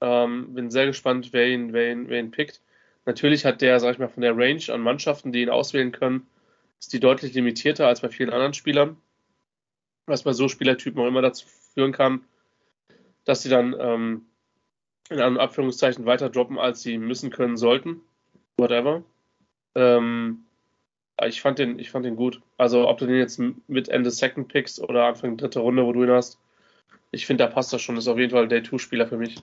Ähm, 0.00 0.54
bin 0.54 0.70
sehr 0.70 0.86
gespannt, 0.86 1.32
wer 1.32 1.48
ihn, 1.48 1.72
wer, 1.72 1.92
ihn, 1.92 2.08
wer 2.08 2.20
ihn 2.20 2.30
pickt. 2.30 2.62
Natürlich 3.04 3.44
hat 3.44 3.60
der, 3.60 3.80
sag 3.80 3.92
ich 3.92 3.98
mal, 3.98 4.08
von 4.08 4.22
der 4.22 4.36
Range 4.36 4.62
an 4.68 4.80
Mannschaften, 4.80 5.32
die 5.32 5.42
ihn 5.42 5.50
auswählen 5.50 5.92
können, 5.92 6.26
ist 6.78 6.92
die 6.92 7.00
deutlich 7.00 7.34
limitierter 7.34 7.86
als 7.86 8.00
bei 8.00 8.08
vielen 8.08 8.30
anderen 8.30 8.54
Spielern. 8.54 8.96
Was 10.06 10.22
bei 10.22 10.32
so 10.32 10.48
Spielertypen 10.48 11.00
auch 11.00 11.06
immer 11.06 11.22
dazu 11.22 11.46
führen 11.74 11.92
kann, 11.92 12.24
dass 13.24 13.42
sie 13.42 13.50
dann 13.50 13.76
ähm, 13.78 14.26
in 15.10 15.20
einem 15.20 15.38
Abführungszeichen 15.38 16.06
weiter 16.06 16.30
droppen, 16.30 16.58
als 16.58 16.82
sie 16.82 16.98
müssen 16.98 17.30
können 17.30 17.56
sollten. 17.56 18.00
Whatever. 18.56 19.02
Ähm, 19.74 20.44
ich 21.26 21.40
fand 21.40 21.58
den, 21.58 21.78
ich 21.78 21.90
fand 21.90 22.04
den 22.04 22.16
gut. 22.16 22.40
Also 22.56 22.88
ob 22.88 22.98
du 22.98 23.06
den 23.06 23.16
jetzt 23.16 23.40
mit 23.68 23.88
Ende 23.88 24.10
Second 24.10 24.48
Picks 24.48 24.80
oder 24.80 25.04
Anfang 25.04 25.36
dritte 25.36 25.60
Runde, 25.60 25.84
wo 25.84 25.92
du 25.92 26.04
ihn 26.04 26.10
hast, 26.10 26.38
ich 27.10 27.26
finde, 27.26 27.44
da 27.44 27.50
passt 27.50 27.72
das 27.72 27.82
schon. 27.82 27.96
Das 27.96 28.04
ist 28.04 28.08
auf 28.08 28.18
jeden 28.18 28.30
Fall 28.30 28.48
der 28.48 28.60
Day-2-Spieler 28.60 29.06
für 29.06 29.16
mich. 29.16 29.40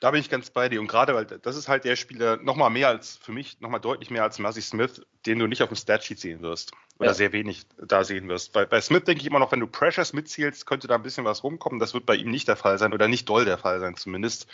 Da 0.00 0.10
bin 0.10 0.20
ich 0.20 0.30
ganz 0.30 0.50
bei 0.50 0.68
dir. 0.68 0.80
Und 0.80 0.88
gerade, 0.88 1.14
weil 1.14 1.26
das 1.26 1.54
ist 1.54 1.68
halt 1.68 1.84
der 1.84 1.94
Spieler, 1.94 2.36
nochmal 2.38 2.70
mehr 2.70 2.88
als, 2.88 3.18
für 3.18 3.30
mich, 3.30 3.60
nochmal 3.60 3.80
deutlich 3.80 4.10
mehr 4.10 4.24
als 4.24 4.40
Massey 4.40 4.60
Smith, 4.60 5.00
den 5.26 5.38
du 5.38 5.46
nicht 5.46 5.62
auf 5.62 5.68
dem 5.68 5.76
Statsheet 5.76 6.18
sehen 6.18 6.42
wirst. 6.42 6.72
Oder 6.98 7.10
ja. 7.10 7.14
sehr 7.14 7.32
wenig 7.32 7.66
da 7.76 8.02
sehen 8.02 8.28
wirst. 8.28 8.52
Bei, 8.52 8.66
bei 8.66 8.80
Smith 8.80 9.04
denke 9.04 9.20
ich 9.20 9.26
immer 9.28 9.38
noch, 9.38 9.52
wenn 9.52 9.60
du 9.60 9.68
Pressures 9.68 10.12
mitzählst, 10.12 10.66
könnte 10.66 10.88
da 10.88 10.96
ein 10.96 11.04
bisschen 11.04 11.24
was 11.24 11.44
rumkommen. 11.44 11.78
Das 11.78 11.94
wird 11.94 12.04
bei 12.04 12.16
ihm 12.16 12.32
nicht 12.32 12.48
der 12.48 12.56
Fall 12.56 12.78
sein 12.78 12.92
oder 12.92 13.06
nicht 13.06 13.28
doll 13.28 13.44
der 13.44 13.58
Fall 13.58 13.78
sein 13.78 13.94
zumindest. 13.94 14.48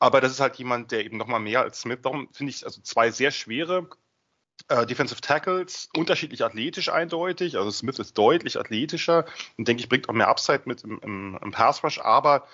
Aber 0.00 0.20
das 0.20 0.32
ist 0.32 0.40
halt 0.40 0.56
jemand, 0.56 0.92
der 0.92 1.02
eben 1.02 1.16
nochmal 1.16 1.40
mehr 1.40 1.62
als 1.62 1.80
Smith. 1.80 2.00
Darum 2.02 2.28
finde 2.32 2.50
ich 2.50 2.66
also 2.66 2.82
zwei 2.82 3.10
sehr 3.10 3.30
schwere 3.30 3.88
äh, 4.68 4.86
Defensive 4.86 5.20
Tackles, 5.20 5.88
unterschiedlich 5.94 6.44
athletisch 6.44 6.88
eindeutig. 6.88 7.56
Also 7.56 7.70
Smith 7.70 7.98
ist 7.98 8.16
deutlich 8.18 8.58
athletischer 8.58 9.24
und 9.56 9.68
denke 9.68 9.82
ich, 9.82 9.88
bringt 9.88 10.08
auch 10.08 10.14
mehr 10.14 10.28
Upside 10.28 10.62
mit 10.64 10.84
im, 10.84 10.98
im, 11.00 11.38
im 11.42 11.50
Pass 11.52 11.82
Rush. 11.84 12.00
Aber 12.00 12.46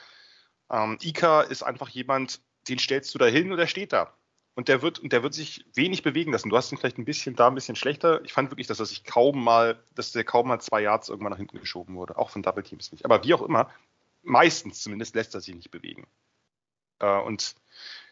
ähm, 0.71 0.99
Ika 1.03 1.43
ist 1.43 1.63
einfach 1.63 1.89
jemand, 1.89 2.41
den 2.69 2.79
stellst 2.79 3.15
du 3.15 3.19
da 3.19 3.27
hin 3.27 3.51
und 3.51 3.59
der 3.59 3.67
steht 3.67 3.93
da. 3.93 4.15
Und 4.57 4.69
der 4.69 4.83
wird, 4.83 5.01
und 5.01 5.13
der 5.13 5.25
wird 5.25 5.35
sich 5.35 5.65
wenig 5.75 6.05
bewegen 6.05 6.31
lassen. 6.31 6.49
Du 6.49 6.57
hast 6.57 6.71
ihn 6.71 6.79
vielleicht 6.79 6.99
ein 6.99 7.05
bisschen 7.05 7.35
da, 7.35 7.49
ein 7.49 7.57
bisschen 7.57 7.75
schlechter. 7.75 8.25
Ich 8.25 8.33
fand 8.33 8.51
wirklich, 8.53 8.69
dass 8.69 8.79
er 8.79 8.87
sich 8.87 9.03
kaum 9.03 9.43
mal, 9.43 9.83
dass 9.95 10.13
der 10.13 10.23
kaum 10.23 10.47
mal 10.47 10.61
zwei 10.61 10.83
Yards 10.83 11.09
irgendwann 11.09 11.33
nach 11.33 11.39
hinten 11.39 11.59
geschoben 11.59 11.97
wurde. 11.97 12.17
Auch 12.17 12.31
von 12.31 12.43
Double 12.43 12.63
Teams 12.63 12.93
nicht. 12.93 13.05
Aber 13.05 13.25
wie 13.25 13.35
auch 13.35 13.43
immer, 13.43 13.69
meistens 14.23 14.81
zumindest 14.81 15.17
lässt 15.17 15.35
er 15.35 15.41
sich 15.41 15.55
nicht 15.55 15.73
bewegen. 15.73 16.07
Äh, 17.01 17.19
und 17.19 17.57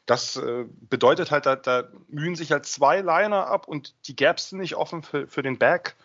das 0.07 0.37
äh, 0.37 0.65
bedeutet 0.69 1.31
halt, 1.31 1.47
da, 1.47 1.57
da 1.57 1.89
mühen 2.09 2.35
sich 2.35 2.51
halt 2.53 2.67
zwei 2.67 3.01
Liner 3.01 3.47
ab 3.47 3.69
und 3.69 3.95
die 4.09 4.17
Gaps 4.17 4.51
sind 4.51 4.59
nicht 4.59 4.75
offen 4.75 5.03
für, 5.03 5.27
für 5.27 5.43
den 5.43 5.59
Back. 5.59 5.97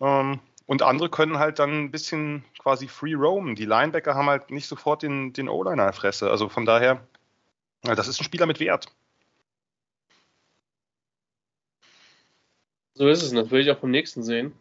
Ähm, 0.00 0.40
und 0.66 0.82
andere 0.82 1.08
können 1.08 1.38
halt 1.38 1.58
dann 1.58 1.84
ein 1.84 1.90
bisschen 1.90 2.44
quasi 2.58 2.88
free 2.88 3.14
roamen. 3.14 3.54
Die 3.54 3.64
Linebacker 3.64 4.14
haben 4.14 4.28
halt 4.28 4.50
nicht 4.50 4.66
sofort 4.66 5.02
den, 5.02 5.32
den 5.32 5.48
O-Liner 5.48 5.92
Fresse. 5.92 6.30
Also 6.30 6.48
von 6.48 6.66
daher, 6.66 7.06
das 7.82 8.08
ist 8.08 8.20
ein 8.20 8.24
Spieler 8.24 8.46
mit 8.46 8.60
Wert. 8.60 8.86
So 12.92 13.08
ist 13.08 13.22
es, 13.22 13.30
das 13.30 13.50
will 13.50 13.62
ich 13.62 13.70
auch 13.70 13.78
vom 13.78 13.90
nächsten 13.90 14.22
sehen. 14.22 14.52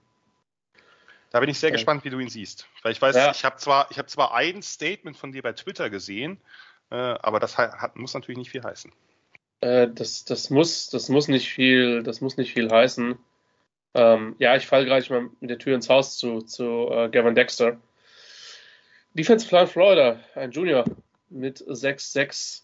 Da 1.31 1.39
bin 1.39 1.49
ich 1.49 1.59
sehr 1.59 1.71
ja. 1.71 1.73
gespannt, 1.73 2.05
wie 2.05 2.09
du 2.09 2.19
ihn 2.19 2.29
siehst. 2.29 2.67
Weil 2.83 2.93
ich 2.93 3.01
weiß, 3.01 3.15
ja. 3.15 3.31
ich 3.31 3.43
habe 3.43 3.57
zwar, 3.57 3.89
hab 3.89 4.09
zwar 4.09 4.33
ein 4.33 4.61
Statement 4.61 5.17
von 5.17 5.31
dir 5.31 5.41
bei 5.41 5.53
Twitter 5.53 5.89
gesehen, 5.89 6.39
aber 6.95 7.39
das 7.39 7.57
hat, 7.57 7.95
muss 7.95 8.13
natürlich 8.13 8.37
nicht 8.37 8.51
viel 8.51 8.63
heißen. 8.63 8.91
Äh, 9.61 9.87
das, 9.89 10.25
das, 10.25 10.49
muss, 10.49 10.89
das, 10.89 11.07
muss 11.09 11.27
nicht 11.27 11.49
viel, 11.49 12.01
das 12.03 12.21
muss 12.21 12.37
nicht 12.37 12.53
viel 12.53 12.69
heißen. 12.69 13.17
Ähm, 13.93 14.35
ja, 14.39 14.55
ich 14.55 14.67
falle 14.67 14.85
gleich 14.85 15.09
mal 15.09 15.29
mit 15.39 15.49
der 15.49 15.57
Tür 15.57 15.75
ins 15.75 15.89
Haus 15.89 16.17
zu, 16.17 16.41
zu 16.41 16.89
äh, 16.91 17.09
Gavin 17.09 17.35
Dexter. 17.35 17.77
Defensive 19.13 19.55
Line 19.55 19.67
Florida, 19.67 20.19
ein 20.35 20.51
Junior 20.51 20.85
mit 21.29 21.59
6'6, 21.59 22.61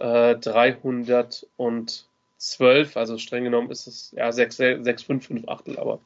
äh, 0.00 0.36
312, 0.36 2.96
also 2.96 3.18
streng 3.18 3.44
genommen 3.44 3.70
ist 3.70 3.86
es 3.86 4.10
ja 4.12 4.30
6'5, 4.30 5.46
Achtel, 5.48 5.78
aber 5.78 6.00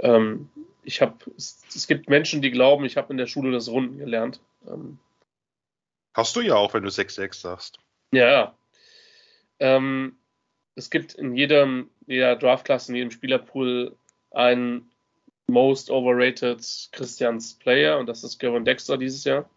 ähm, 0.00 0.50
ich 0.82 1.00
habe, 1.00 1.14
es, 1.36 1.62
es, 1.74 1.86
gibt 1.86 2.10
Menschen, 2.10 2.42
die 2.42 2.50
glauben, 2.50 2.84
ich 2.84 2.96
habe 2.96 3.12
in 3.12 3.18
der 3.18 3.28
Schule 3.28 3.52
das 3.52 3.68
Runden 3.68 3.98
gelernt. 3.98 4.40
Ähm, 4.66 4.98
Hast 6.14 6.36
du 6.36 6.40
ja 6.40 6.54
auch, 6.54 6.74
wenn 6.74 6.82
du 6.82 6.90
6'6 6.90 7.34
sagst. 7.34 7.78
Ja, 8.12 8.30
ja. 8.30 8.54
Ähm, 9.58 10.16
es 10.74 10.90
gibt 10.90 11.14
in 11.14 11.34
jedem, 11.34 11.90
jeder 12.06 12.36
Draftklasse, 12.36 12.92
in 12.92 12.96
jedem 12.96 13.10
Spielerpool 13.10 13.96
einen 14.30 14.90
Most 15.46 15.90
Overrated 15.90 16.60
Christians 16.92 17.54
Player 17.54 17.98
und 17.98 18.06
das 18.06 18.24
ist 18.24 18.38
Gavin 18.38 18.64
Dexter 18.64 18.96
dieses 18.96 19.24
Jahr. 19.24 19.48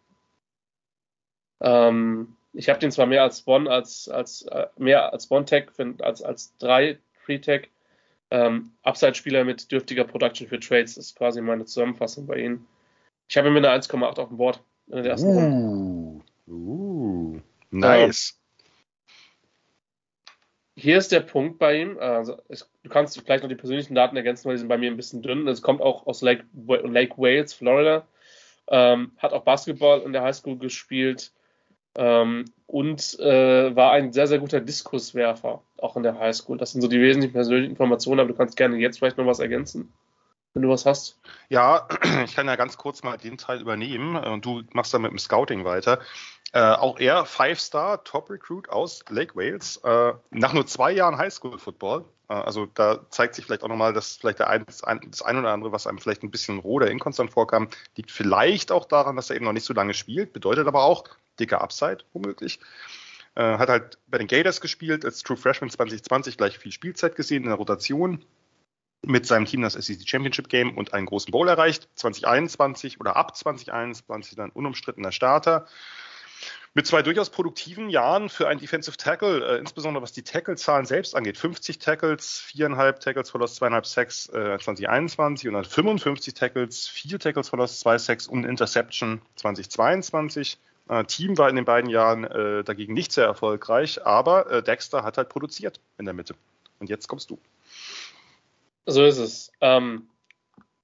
Ähm, 1.62 2.36
ich 2.54 2.70
habe 2.70 2.80
den 2.80 2.92
zwar 2.92 3.06
mehr 3.06 3.24
als 3.24 3.48
One, 3.48 3.70
als, 3.70 4.08
als 4.10 4.44
äh, 4.44 4.68
mehr 4.78 5.12
als 5.14 5.30
One-Tag, 5.30 5.74
als, 6.00 6.22
als 6.22 6.56
drei 6.58 7.00
Free-Tag. 7.26 7.70
Ähm, 8.32 8.72
Upside-Spieler 8.84 9.44
mit 9.44 9.72
dürftiger 9.72 10.04
Production 10.04 10.48
für 10.48 10.60
Trades 10.60 10.98
ist 10.98 11.16
quasi 11.16 11.42
meine 11.42 11.66
Zusammenfassung 11.66 12.26
bei 12.26 12.38
ihnen. 12.38 12.68
Ich 13.28 13.38
habe 13.38 13.48
ihn 13.48 13.54
mit 13.54 13.66
einer 13.66 13.82
1,8 13.82 14.20
auf 14.20 14.30
dem 14.30 14.38
Board 14.38 14.62
in 14.88 15.04
der 15.04 15.12
ersten 15.12 15.28
uh, 15.28 15.34
Runde. 15.34 16.05
Uh, 16.48 17.40
nice. 17.72 18.34
Ähm, 18.34 18.46
hier 20.78 20.98
ist 20.98 21.12
der 21.12 21.22
Punkt 21.22 21.58
bei 21.58 21.82
ihm. 21.82 21.98
Also 21.98 22.38
es, 22.50 22.70
du 22.84 22.90
kannst 22.90 23.20
vielleicht 23.20 23.44
noch 23.44 23.50
die 23.50 23.56
persönlichen 23.56 23.96
Daten 23.96 24.18
ergänzen, 24.18 24.46
weil 24.46 24.56
die 24.56 24.60
sind 24.60 24.68
bei 24.68 24.78
mir 24.78 24.92
ein 24.92 24.98
bisschen 24.98 25.22
dünn. 25.22 25.48
Es 25.48 25.62
kommt 25.62 25.82
auch 25.82 26.06
aus 26.06 26.22
Lake, 26.22 26.44
Lake 26.54 27.18
Wales, 27.18 27.54
Florida. 27.54 28.08
Ähm, 28.68 29.12
hat 29.18 29.34
auch 29.34 29.44
Basketball 29.44 30.02
in 30.02 30.12
der 30.12 30.24
Highschool 30.24 30.58
gespielt 30.58 31.32
ähm, 31.96 32.46
und 32.68 33.18
äh, 33.20 33.76
war 33.76 33.92
ein 33.92 34.12
sehr, 34.12 34.28
sehr 34.28 34.40
guter 34.40 34.60
Diskuswerfer, 34.60 35.62
auch 35.78 35.96
in 35.96 36.04
der 36.04 36.20
Highschool. 36.20 36.58
Das 36.58 36.72
sind 36.72 36.82
so 36.82 36.88
die 36.88 37.00
wesentlichen 37.00 37.34
persönlichen 37.34 37.72
Informationen, 37.72 38.20
aber 38.20 38.30
du 38.30 38.36
kannst 38.36 38.58
gerne 38.58 38.78
jetzt 38.78 38.98
vielleicht 38.98 39.18
noch 39.18 39.28
was 39.28 39.40
ergänzen, 39.40 39.94
wenn 40.56 40.64
du 40.64 40.70
was 40.70 40.86
hast. 40.86 41.20
Ja, 41.50 41.88
ich 42.26 42.36
kann 42.36 42.48
ja 42.48 42.56
ganz 42.56 42.78
kurz 42.78 43.04
mal 43.04 43.18
den 43.18 43.38
Teil 43.38 43.62
übernehmen 43.62 44.16
und 44.16 44.46
du 44.46 44.64
machst 44.74 44.94
dann 44.94 45.04
mit 45.04 45.12
dem 45.12 45.20
Scouting 45.20 45.66
weiter. 45.66 46.00
Äh, 46.54 46.62
auch 46.62 46.98
er 46.98 47.26
Five-Star, 47.26 48.04
Top-Recruit 48.06 48.70
aus 48.70 49.04
Lake 49.10 49.36
Wales, 49.36 49.78
äh, 49.84 50.14
nach 50.32 50.54
nur 50.54 50.66
zwei 50.66 50.94
Jahren 50.94 51.18
Highschool-Football. 51.18 52.06
Äh, 52.30 52.34
also 52.34 52.68
da 52.68 53.02
zeigt 53.10 53.36
sich 53.36 53.46
vielleicht 53.46 53.64
auch 53.64 53.68
nochmal, 53.68 53.92
dass 53.92 54.16
vielleicht 54.16 54.40
der 54.40 54.50
ein, 54.50 54.66
das 54.66 54.82
ein 55.22 55.38
oder 55.38 55.52
andere, 55.52 55.74
was 55.74 55.88
einem 55.88 56.00
vielleicht 56.00 56.24
ein 56.24 56.32
bisschen 56.32 56.60
roh 56.60 56.76
oder 56.76 56.90
inkonstant 56.90 57.32
vorkam, 57.32 57.68
liegt 57.98 58.12
vielleicht 58.12 58.72
auch 58.72 58.86
daran, 58.86 59.18
dass 59.18 59.30
er 59.30 59.36
eben 59.36 59.46
noch 59.46 59.52
nicht 59.52 59.66
so 59.66 59.74
lange 59.74 59.94
spielt, 59.94 60.32
bedeutet 60.32 60.68
aber 60.68 60.84
auch 60.84 61.04
dicker 61.38 61.62
Upside, 61.62 62.06
womöglich. 62.14 62.62
Äh, 63.36 63.58
hat 63.58 63.68
halt 63.68 63.98
bei 64.08 64.18
den 64.18 64.28
Gators 64.28 64.62
gespielt, 64.62 65.04
als 65.04 65.22
True 65.22 65.36
Freshman 65.36 65.70
2020 65.70 66.38
gleich 66.38 66.58
viel 66.58 66.72
Spielzeit 66.72 67.18
gesehen 67.18 67.44
in 67.44 67.50
der 67.50 67.58
Rotation 67.58 68.24
mit 69.06 69.26
seinem 69.26 69.46
Team 69.46 69.62
das 69.62 69.74
SEC 69.74 70.08
Championship 70.08 70.50
Game 70.50 70.78
und 70.78 70.94
einen 70.94 71.06
großen 71.06 71.32
Bowl 71.32 71.48
erreicht. 71.48 71.88
2021 71.96 73.00
oder 73.00 73.16
ab 73.16 73.36
2021 73.36 74.36
dann 74.36 74.50
unumstrittener 74.52 75.12
Starter 75.12 75.68
mit 76.76 76.86
zwei 76.86 77.02
durchaus 77.02 77.30
produktiven 77.30 77.90
Jahren 77.90 78.28
für 78.28 78.50
einen 78.50 78.60
Defensive 78.60 78.98
Tackle, 78.98 79.56
äh, 79.56 79.58
insbesondere 79.60 80.04
was 80.04 80.12
die 80.12 80.24
Tackle-Zahlen 80.24 80.86
selbst 80.86 81.16
angeht. 81.16 81.38
50 81.38 81.80
Tackles, 81.80 82.40
viereinhalb 82.40 83.00
Tackles, 83.00 83.30
Verlust, 83.30 83.56
zweieinhalb 83.56 83.86
Sacks 83.86 84.28
äh, 84.28 84.60
2021 84.60 85.48
und 85.48 85.54
dann 85.54 85.64
55 85.64 86.34
Tackles, 86.34 86.88
vier 86.88 87.18
Tackles, 87.18 87.48
Verlust, 87.48 87.80
zwei 87.80 87.98
Sacks 87.98 88.28
und 88.28 88.44
Interception 88.44 89.22
2022. 89.38 90.60
Äh, 90.90 91.06
Team 91.06 91.38
war 91.38 91.50
in 91.50 91.56
den 91.56 91.66
beiden 91.66 91.90
Jahren 91.90 92.26
äh, 92.26 92.64
dagegen 92.66 92.94
nicht 92.94 93.14
sehr 93.14 93.26
erfolgreich, 93.26 94.06
aber 94.06 94.52
äh, 94.52 94.62
Dexter 94.62 95.04
hat 95.04 95.18
halt 95.18 95.30
produziert 95.30 95.80
in 95.98 96.04
der 96.04 96.14
Mitte. 96.14 96.36
Und 96.80 96.90
jetzt 96.90 97.08
kommst 97.08 97.30
du. 97.30 97.40
So 98.86 99.04
ist 99.04 99.18
es. 99.18 99.52
Ähm, 99.62 100.10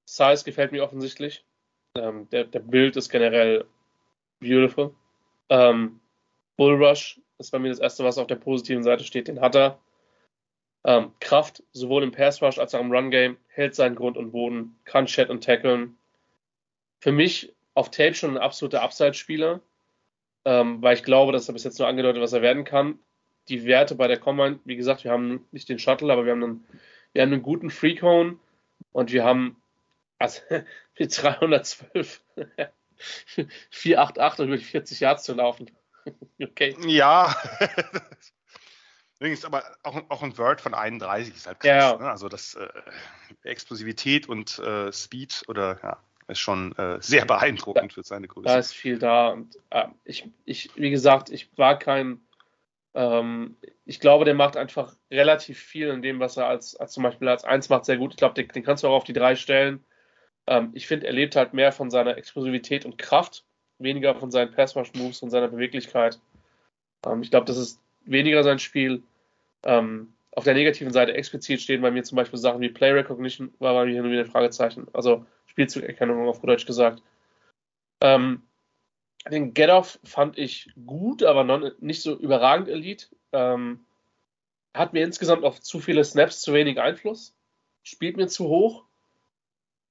Size 0.05 0.43
gefällt 0.43 0.71
mir 0.71 0.83
offensichtlich. 0.83 1.45
Ähm, 1.95 2.29
der, 2.29 2.45
der 2.45 2.59
Bild 2.59 2.95
ist 2.95 3.09
generell 3.09 3.65
beautiful. 4.39 4.93
Ähm, 5.49 5.99
Bullrush 6.57 7.19
ist 7.37 7.51
bei 7.51 7.59
mir 7.59 7.69
das 7.69 7.79
erste, 7.79 8.03
was 8.03 8.17
auf 8.17 8.27
der 8.27 8.35
positiven 8.35 8.83
Seite 8.83 9.03
steht. 9.03 9.27
Den 9.27 9.41
hat 9.41 9.55
er. 9.55 9.79
Ähm, 10.83 11.11
Kraft, 11.19 11.63
sowohl 11.73 12.03
im 12.03 12.11
Pass 12.11 12.41
Rush 12.41 12.57
als 12.57 12.73
auch 12.73 12.79
im 12.79 12.91
Run 12.91 13.11
Game, 13.11 13.37
hält 13.47 13.75
seinen 13.75 13.95
Grund 13.95 14.17
und 14.17 14.31
Boden, 14.31 14.79
kann 14.83 15.05
Chat 15.05 15.29
und 15.29 15.43
tackeln. 15.43 15.97
Für 16.99 17.11
mich 17.11 17.53
auf 17.75 17.91
Tape 17.91 18.15
schon 18.15 18.31
ein 18.31 18.41
absoluter 18.41 18.81
Upside-Spieler, 18.81 19.61
ähm, 20.45 20.81
weil 20.81 20.95
ich 20.95 21.03
glaube, 21.03 21.31
dass 21.31 21.47
er 21.47 21.53
bis 21.53 21.63
jetzt 21.63 21.77
nur 21.77 21.87
angedeutet, 21.87 22.21
was 22.21 22.33
er 22.33 22.41
werden 22.41 22.63
kann. 22.63 22.97
Die 23.47 23.65
Werte 23.65 23.95
bei 23.95 24.07
der 24.07 24.19
Combine, 24.19 24.59
wie 24.65 24.75
gesagt, 24.75 25.03
wir 25.03 25.11
haben 25.11 25.45
nicht 25.51 25.69
den 25.69 25.79
Shuttle, 25.79 26.11
aber 26.11 26.25
wir 26.25 26.31
haben 26.31 26.43
einen, 26.43 26.67
wir 27.13 27.21
haben 27.21 27.33
einen 27.33 27.43
guten 27.43 27.69
Free 27.69 27.95
Cone 27.95 28.37
und 28.91 29.11
wir 29.11 29.23
haben 29.23 29.61
also 30.19 30.41
mit 30.99 31.21
312 31.21 32.21
488 33.71 34.39
und 34.39 34.47
über 34.47 34.57
die 34.57 34.63
40 34.63 34.99
Yards 34.99 35.23
zu 35.23 35.33
laufen. 35.33 35.71
okay. 36.41 36.75
Ja. 36.85 37.35
Übrigens, 39.19 39.45
aber 39.45 39.63
auch, 39.83 40.01
auch 40.09 40.23
ein 40.23 40.35
Word 40.37 40.61
von 40.61 40.73
31 40.73 41.35
ist 41.35 41.47
halt 41.47 41.59
krass. 41.59 41.69
Ja. 41.69 41.97
Ne? 41.97 42.09
Also 42.09 42.27
das 42.27 42.55
äh, 42.55 42.67
Explosivität 43.43 44.27
und 44.27 44.57
äh, 44.59 44.91
Speed 44.91 45.43
oder 45.47 45.79
ja, 45.83 45.97
ist 46.27 46.39
schon 46.39 46.75
äh, 46.77 46.97
sehr 47.01 47.25
beeindruckend 47.25 47.93
für 47.93 48.03
seine 48.03 48.27
Größe. 48.27 48.47
Da 48.47 48.57
ist 48.57 48.73
viel 48.73 48.97
da. 48.97 49.29
Und 49.29 49.59
äh, 49.69 49.85
ich, 50.05 50.27
ich, 50.45 50.71
wie 50.75 50.89
gesagt, 50.89 51.29
ich 51.29 51.55
war 51.55 51.77
kein, 51.77 52.19
ähm, 52.93 53.57
ich 53.85 53.99
glaube, 53.99 54.25
der 54.25 54.33
macht 54.33 54.57
einfach 54.57 54.95
relativ 55.09 55.59
viel 55.59 55.89
in 55.89 56.01
dem, 56.01 56.19
was 56.19 56.37
er 56.37 56.47
als, 56.47 56.75
als 56.75 56.91
zum 56.93 57.03
Beispiel 57.03 57.27
als 57.27 57.43
1 57.43 57.69
macht, 57.69 57.85
sehr 57.85 57.97
gut. 57.97 58.11
Ich 58.11 58.17
glaube, 58.17 58.35
den, 58.35 58.47
den 58.49 58.63
kannst 58.63 58.83
du 58.83 58.87
auch 58.87 58.95
auf 58.95 59.03
die 59.03 59.13
3 59.13 59.35
stellen. 59.35 59.83
Ähm, 60.47 60.71
ich 60.73 60.87
finde, 60.87 61.07
er 61.07 61.13
lebt 61.13 61.35
halt 61.35 61.53
mehr 61.53 61.71
von 61.71 61.89
seiner 61.89 62.17
Explosivität 62.17 62.85
und 62.85 62.97
Kraft, 62.97 63.45
weniger 63.79 64.15
von 64.15 64.31
seinen 64.31 64.51
Passwash-Moves 64.51 65.21
und 65.21 65.29
seiner 65.29 65.47
Beweglichkeit. 65.47 66.19
Ähm, 67.05 67.21
ich 67.21 67.31
glaube, 67.31 67.45
das 67.45 67.57
ist 67.57 67.79
weniger 68.05 68.43
sein 68.43 68.59
Spiel. 68.59 69.03
Ähm, 69.63 70.13
auf 70.33 70.43
der 70.43 70.53
negativen 70.53 70.93
Seite 70.93 71.13
explizit 71.13 71.61
stehen 71.61 71.81
bei 71.81 71.91
mir 71.91 72.03
zum 72.03 72.15
Beispiel 72.15 72.39
Sachen 72.39 72.61
wie 72.61 72.69
Play 72.69 72.91
Recognition, 72.91 73.53
war 73.59 73.73
bei 73.73 73.85
mir 73.85 74.01
nur 74.01 74.11
wieder 74.11 74.21
ein 74.21 74.31
Fragezeichen. 74.31 74.87
Also 74.93 75.25
Spielzugerkennung 75.45 76.27
auf 76.27 76.41
Deutsch 76.41 76.65
gesagt. 76.65 77.01
Ähm, 77.99 78.41
den 79.29 79.53
Get-Off 79.53 79.99
fand 80.03 80.37
ich 80.37 80.71
gut, 80.85 81.23
aber 81.23 81.43
non, 81.43 81.71
nicht 81.79 82.01
so 82.01 82.17
überragend 82.17 82.67
Elite. 82.67 83.07
Ähm, 83.31 83.85
hat 84.73 84.93
mir 84.93 85.03
insgesamt 85.03 85.43
auf 85.43 85.61
zu 85.61 85.79
viele 85.79 86.03
Snaps 86.03 86.41
zu 86.41 86.53
wenig 86.53 86.79
Einfluss. 86.79 87.35
Spielt 87.83 88.17
mir 88.17 88.27
zu 88.27 88.47
hoch. 88.47 88.85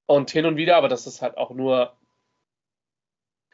Und 0.07 0.31
hin 0.31 0.47
und 0.47 0.57
wieder, 0.57 0.77
aber 0.77 0.89
das 0.89 1.07
ist 1.07 1.23
halt 1.23 1.37
auch 1.37 1.53
nur, 1.53 1.97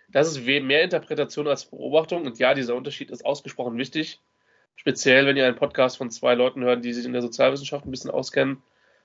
das 0.09 0.29
ist 0.29 0.47
mehr 0.47 0.83
Interpretation 0.83 1.47
als 1.49 1.67
Beobachtung. 1.67 2.25
Und 2.25 2.39
ja, 2.39 2.55
dieser 2.55 2.75
Unterschied 2.75 3.11
ist 3.11 3.27
ausgesprochen 3.27 3.77
wichtig. 3.77 4.21
Speziell, 4.77 5.27
wenn 5.27 5.37
ihr 5.37 5.47
einen 5.47 5.57
Podcast 5.57 5.99
von 5.99 6.11
zwei 6.11 6.35
Leuten 6.35 6.65
hört, 6.65 6.83
die 6.83 6.95
sich 6.95 7.05
in 7.05 7.13
der 7.13 7.21
Sozialwissenschaft 7.21 7.85
ein 7.85 7.91
bisschen 7.91 8.11
auskennen. 8.11 8.63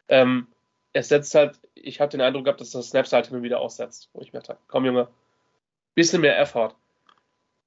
Ähm, 0.07 0.47
es 0.93 1.09
setzt 1.09 1.35
halt, 1.35 1.59
ich 1.75 1.99
habe 1.99 2.11
den 2.11 2.21
Eindruck 2.21 2.45
gehabt, 2.45 2.61
dass 2.61 2.71
das 2.71 2.89
Snaps 2.89 3.11
halt 3.11 3.27
hin 3.27 3.37
und 3.37 3.43
wieder 3.43 3.59
aussetzt, 3.59 4.09
wo 4.13 4.21
ich 4.21 4.31
mir 4.31 4.39
dachte, 4.39 4.57
komm 4.67 4.85
Junge, 4.85 5.09
bisschen 5.95 6.21
mehr 6.21 6.39
Effort. 6.39 6.75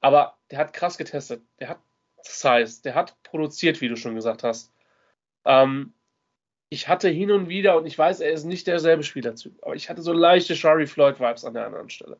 Aber 0.00 0.36
der 0.50 0.58
hat 0.58 0.72
krass 0.72 0.98
getestet, 0.98 1.42
der 1.60 1.70
hat 1.70 1.78
Size, 2.22 2.82
der 2.82 2.94
hat 2.94 3.22
produziert, 3.22 3.80
wie 3.80 3.88
du 3.88 3.96
schon 3.96 4.14
gesagt 4.14 4.42
hast. 4.42 4.72
Ähm, 5.44 5.92
ich 6.68 6.88
hatte 6.88 7.08
hin 7.08 7.30
und 7.30 7.48
wieder, 7.48 7.76
und 7.76 7.86
ich 7.86 7.96
weiß, 7.96 8.20
er 8.20 8.32
ist 8.32 8.44
nicht 8.44 8.66
derselbe 8.66 9.02
Spielertyp, 9.02 9.54
aber 9.62 9.74
ich 9.74 9.88
hatte 9.88 10.02
so 10.02 10.12
leichte 10.12 10.56
Shari 10.56 10.86
Floyd-Vibes 10.86 11.44
an 11.44 11.54
der 11.54 11.66
anderen 11.66 11.90
Stelle. 11.90 12.18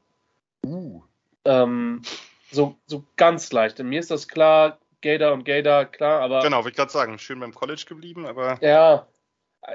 Uh. 0.65 1.03
Ähm, 1.45 2.03
so, 2.51 2.77
so 2.87 3.05
ganz 3.17 3.53
leicht. 3.53 3.81
Und 3.81 3.89
mir 3.89 4.01
ist 4.01 4.11
das 4.11 4.29
klar, 4.29 4.79
Gator 5.03 5.33
und 5.33 5.45
Gator, 5.45 5.85
klar, 5.87 6.21
aber. 6.23 6.41
Genau, 6.41 6.59
wollte 6.59 6.71
ich 6.71 6.77
gerade 6.77 6.93
sagen, 6.93 7.19
schön 7.19 7.41
beim 7.41 7.55
College 7.55 7.85
geblieben, 7.87 8.27
aber. 8.27 8.59
Ja, 8.63 9.07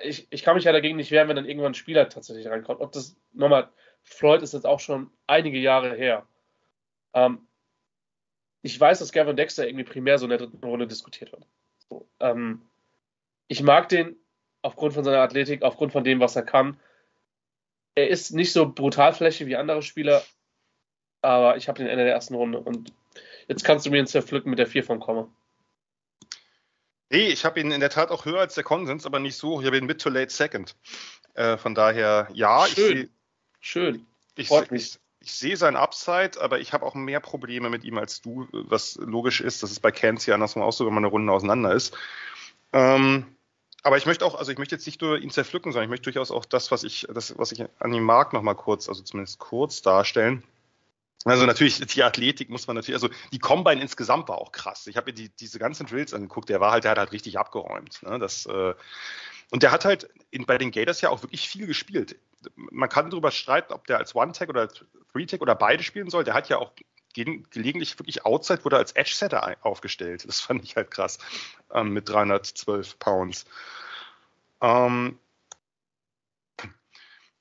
ich, 0.04 0.28
ich 0.30 0.44
kann 0.44 0.56
mich 0.56 0.64
ja 0.64 0.72
dagegen 0.72 0.98
nicht 0.98 1.12
wehren, 1.12 1.28
wenn 1.28 1.36
dann 1.36 1.46
irgendwann 1.46 1.72
ein 1.72 1.76
Spieler 1.76 2.10
tatsächlich 2.10 2.48
reinkommt. 2.48 2.82
Ob 2.82 2.92
das, 2.92 3.16
nochmal, 3.34 3.70
Floyd 4.04 4.42
ist 4.42 4.54
jetzt 4.54 4.66
auch 4.66 4.80
schon 4.80 5.12
einige 5.28 5.58
Jahre 5.58 5.96
her. 5.96 6.26
Ähm, 7.14 7.48
ich 8.62 8.80
weiß, 8.80 9.00
dass 9.00 9.12
Gavin 9.12 9.38
Dexter 9.38 9.68
irgendwie 9.68 9.86
primär 9.86 10.18
so 10.18 10.26
in 10.26 10.30
der 10.30 10.40
dritten 10.40 10.64
Runde 10.64 10.88
diskutiert 10.88 11.32
wird. 11.32 11.46
So, 11.90 12.08
ähm, 12.20 12.62
ich 13.48 13.62
mag 13.62 13.90
den, 13.90 14.16
aufgrund 14.62 14.94
von 14.94 15.04
seiner 15.04 15.22
Athletik, 15.22 15.64
aufgrund 15.64 15.92
von 15.92 16.04
dem, 16.04 16.20
was 16.20 16.36
er 16.36 16.44
kann. 16.44 16.80
Er 17.96 18.10
ist 18.10 18.32
nicht 18.32 18.52
so 18.52 18.70
brutalflächig 18.72 19.48
wie 19.48 19.56
andere 19.56 19.82
Spieler, 19.82 20.24
aber 21.22 21.58
ich 21.58 21.68
habe 21.68 21.80
den 21.80 21.88
Ende 21.88 22.06
der 22.06 22.14
ersten 22.14 22.36
Runde 22.36 22.60
und 22.60 22.94
jetzt 23.48 23.64
kannst 23.64 23.86
du 23.86 23.92
mir 23.92 24.00
ihn 24.00 24.08
zerpflücken 24.08 24.50
mit 24.50 24.60
der 24.60 24.68
4 24.68 24.84
vom 24.84 25.00
Komma. 25.00 25.28
Nee, 27.10 27.30
ich 27.30 27.44
habe 27.44 27.60
ihn 27.60 27.72
in 27.72 27.80
der 27.80 27.90
Tat 27.90 28.12
auch 28.12 28.26
höher 28.26 28.40
als 28.40 28.54
der 28.54 28.64
Konsens, 28.64 29.06
aber 29.06 29.20
nicht 29.20 29.36
so. 29.36 29.60
Ich 29.60 29.66
habe 29.66 29.78
ihn 29.78 29.86
mid 29.86 30.00
to 30.00 30.10
late 30.10 30.32
second. 30.32 30.76
Äh, 31.34 31.58
von 31.58 31.74
daher, 31.74 32.28
ja, 32.34 32.66
Schön. 32.68 32.98
ich 32.98 33.10
Schön. 33.60 34.06
Ich, 34.36 34.50
ich, 34.52 35.00
ich 35.20 35.32
sehe 35.32 35.58
sein 35.58 35.76
Upside, 35.76 36.42
aber 36.42 36.60
ich 36.60 36.74
habe 36.74 36.86
auch 36.86 36.96
mehr 36.96 37.20
Probleme 37.20 37.70
mit 37.70 37.84
ihm 37.84 37.98
als 37.98 38.22
du, 38.22 38.48
was 38.52 38.96
logisch 38.96 39.42
ist, 39.42 39.64
dass 39.64 39.72
es 39.72 39.80
bei 39.80 39.92
Kenzie 39.92 40.34
andersrum 40.34 40.64
auch 40.64 40.72
so, 40.72 40.86
wenn 40.86 40.94
man 40.94 41.04
eine 41.04 41.12
Runde 41.12 41.34
auseinander 41.34 41.74
ist. 41.74 41.96
Ähm, 42.72 43.26
aber 43.84 43.98
ich 43.98 44.06
möchte 44.06 44.26
auch, 44.26 44.36
also 44.36 44.52
ich 44.52 44.58
möchte 44.58 44.76
jetzt 44.76 44.86
nicht 44.86 45.02
nur 45.02 45.18
ihn 45.18 45.30
zerpflücken, 45.30 45.72
sondern 45.72 45.86
ich 45.86 45.90
möchte 45.90 46.12
durchaus 46.12 46.32
auch 46.32 46.46
das, 46.46 46.72
was 46.72 46.84
ich, 46.84 47.08
das, 47.14 47.38
was 47.38 47.52
ich 47.52 47.64
an 47.80 47.94
ihm 47.94 48.04
mag, 48.04 48.34
nochmal 48.34 48.56
kurz, 48.56 48.90
also 48.90 49.02
zumindest 49.04 49.40
kurz 49.40 49.82
darstellen. 49.82 50.44
Also 51.26 51.46
natürlich, 51.46 51.80
die 51.80 52.04
Athletik 52.04 52.50
muss 52.50 52.68
man 52.68 52.78
natürlich, 52.78 52.96
also 52.96 53.10
die 53.34 53.40
Combine 53.40 53.82
insgesamt 53.82 54.30
war 54.30 54.38
auch 54.38 54.54
krass. 54.54 54.88
Ich 54.88 54.96
habe 54.96 55.12
mir 55.12 55.14
die, 55.14 55.30
diese 55.30 55.60
ganzen 55.60 55.86
Drills 55.86 56.14
angeguckt, 56.14 56.48
der 56.48 56.62
war 56.62 56.72
halt, 56.72 56.86
der 56.86 56.92
hat 56.92 56.98
halt 56.98 57.12
richtig 57.12 57.38
abgeräumt. 57.38 58.02
Ne? 58.04 58.20
Das, 58.20 58.46
äh, 58.46 58.74
und 59.52 59.64
der 59.64 59.72
hat 59.72 59.86
halt 59.86 60.10
in, 60.32 60.46
bei 60.46 60.58
den 60.58 60.72
Gators 60.72 61.02
ja 61.02 61.10
auch 61.10 61.24
wirklich 61.24 61.50
viel 61.50 61.68
gespielt. 61.68 62.18
Man 62.56 62.90
kann 62.90 63.10
darüber 63.10 63.32
streiten, 63.32 63.74
ob 63.74 63.88
der 63.88 63.98
als 63.98 64.16
One-Tag 64.16 64.50
oder 64.50 64.70
Three-Tag 65.12 65.42
oder 65.42 65.56
beide 65.56 65.84
spielen 65.84 66.10
soll. 66.10 66.24
Der 66.24 66.34
hat 66.34 66.50
ja 66.50 66.58
auch 66.58 66.72
gelegentlich 67.14 67.98
wirklich 68.00 68.26
Outside 68.26 68.64
wurde 68.64 68.78
als 68.78 68.92
Edge-Setter 68.94 69.58
aufgestellt. 69.62 70.28
Das 70.28 70.40
fand 70.42 70.64
ich 70.64 70.76
halt 70.76 70.92
krass 70.92 71.18
ähm, 71.74 71.90
mit 71.90 72.08
312 72.08 73.00
Pounds. 73.00 73.46
Ähm, 74.62 75.18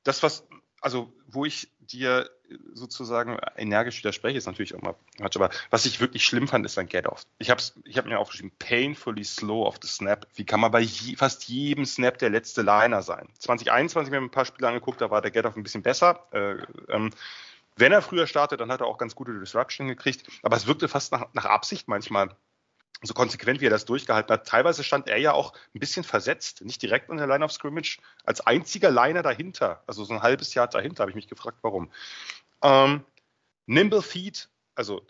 das, 0.02 0.22
was, 0.22 0.46
also 0.80 1.12
wo 1.26 1.44
ich 1.44 1.70
dir 1.80 2.30
sozusagen 2.72 3.38
energisch 3.56 3.98
widerspreche, 3.98 4.38
ist 4.38 4.46
natürlich 4.46 4.74
auch 4.74 4.82
mal 4.82 4.94
Quatsch, 5.16 5.36
aber 5.36 5.50
was 5.70 5.86
ich 5.86 6.00
wirklich 6.00 6.24
schlimm 6.24 6.48
fand, 6.48 6.64
ist 6.64 6.74
sein 6.74 6.88
Get-Off. 6.88 7.24
Ich 7.38 7.50
habe 7.50 7.62
ich 7.84 7.98
hab 7.98 8.06
mir 8.06 8.18
aufgeschrieben, 8.18 8.52
painfully 8.58 9.24
slow 9.24 9.66
off 9.66 9.76
the 9.82 9.88
snap. 9.88 10.26
Wie 10.34 10.44
kann 10.44 10.60
man 10.60 10.70
bei 10.70 10.80
je, 10.80 11.16
fast 11.16 11.48
jedem 11.48 11.84
Snap 11.84 12.18
der 12.18 12.30
letzte 12.30 12.62
Liner 12.62 13.02
sein? 13.02 13.28
2021 13.38 14.10
mir 14.10 14.18
ein 14.18 14.30
paar 14.30 14.44
Spiele 14.44 14.68
angeguckt, 14.68 15.00
da 15.00 15.10
war 15.10 15.22
der 15.22 15.30
Get-Off 15.30 15.56
ein 15.56 15.62
bisschen 15.62 15.82
besser. 15.82 16.26
Äh, 16.32 16.56
ähm, 16.88 17.10
wenn 17.76 17.92
er 17.92 18.02
früher 18.02 18.26
startet, 18.26 18.60
dann 18.60 18.72
hat 18.72 18.80
er 18.80 18.86
auch 18.86 18.98
ganz 18.98 19.14
gute 19.14 19.38
Disruption 19.38 19.88
gekriegt. 19.88 20.26
Aber 20.42 20.56
es 20.56 20.66
wirkte 20.66 20.88
fast 20.88 21.12
nach, 21.12 21.26
nach 21.32 21.44
Absicht 21.44 21.86
manchmal 21.86 22.34
so 23.02 23.14
konsequent, 23.14 23.60
wie 23.60 23.66
er 23.66 23.70
das 23.70 23.84
durchgehalten 23.84 24.32
hat. 24.32 24.46
Teilweise 24.46 24.82
stand 24.82 25.08
er 25.08 25.18
ja 25.18 25.32
auch 25.32 25.52
ein 25.74 25.80
bisschen 25.80 26.04
versetzt, 26.04 26.64
nicht 26.64 26.82
direkt 26.82 27.10
an 27.10 27.16
der 27.16 27.26
Line 27.26 27.44
of 27.44 27.52
Scrimmage, 27.52 27.98
als 28.24 28.40
einziger 28.40 28.90
Liner 28.90 29.22
dahinter, 29.22 29.82
also 29.86 30.04
so 30.04 30.14
ein 30.14 30.22
halbes 30.22 30.54
Jahr 30.54 30.66
dahinter, 30.66 31.02
habe 31.02 31.10
ich 31.10 31.16
mich 31.16 31.28
gefragt, 31.28 31.58
warum. 31.62 31.90
Ähm, 32.62 33.04
Nimble 33.66 34.02
Feet, 34.02 34.48
also 34.74 35.06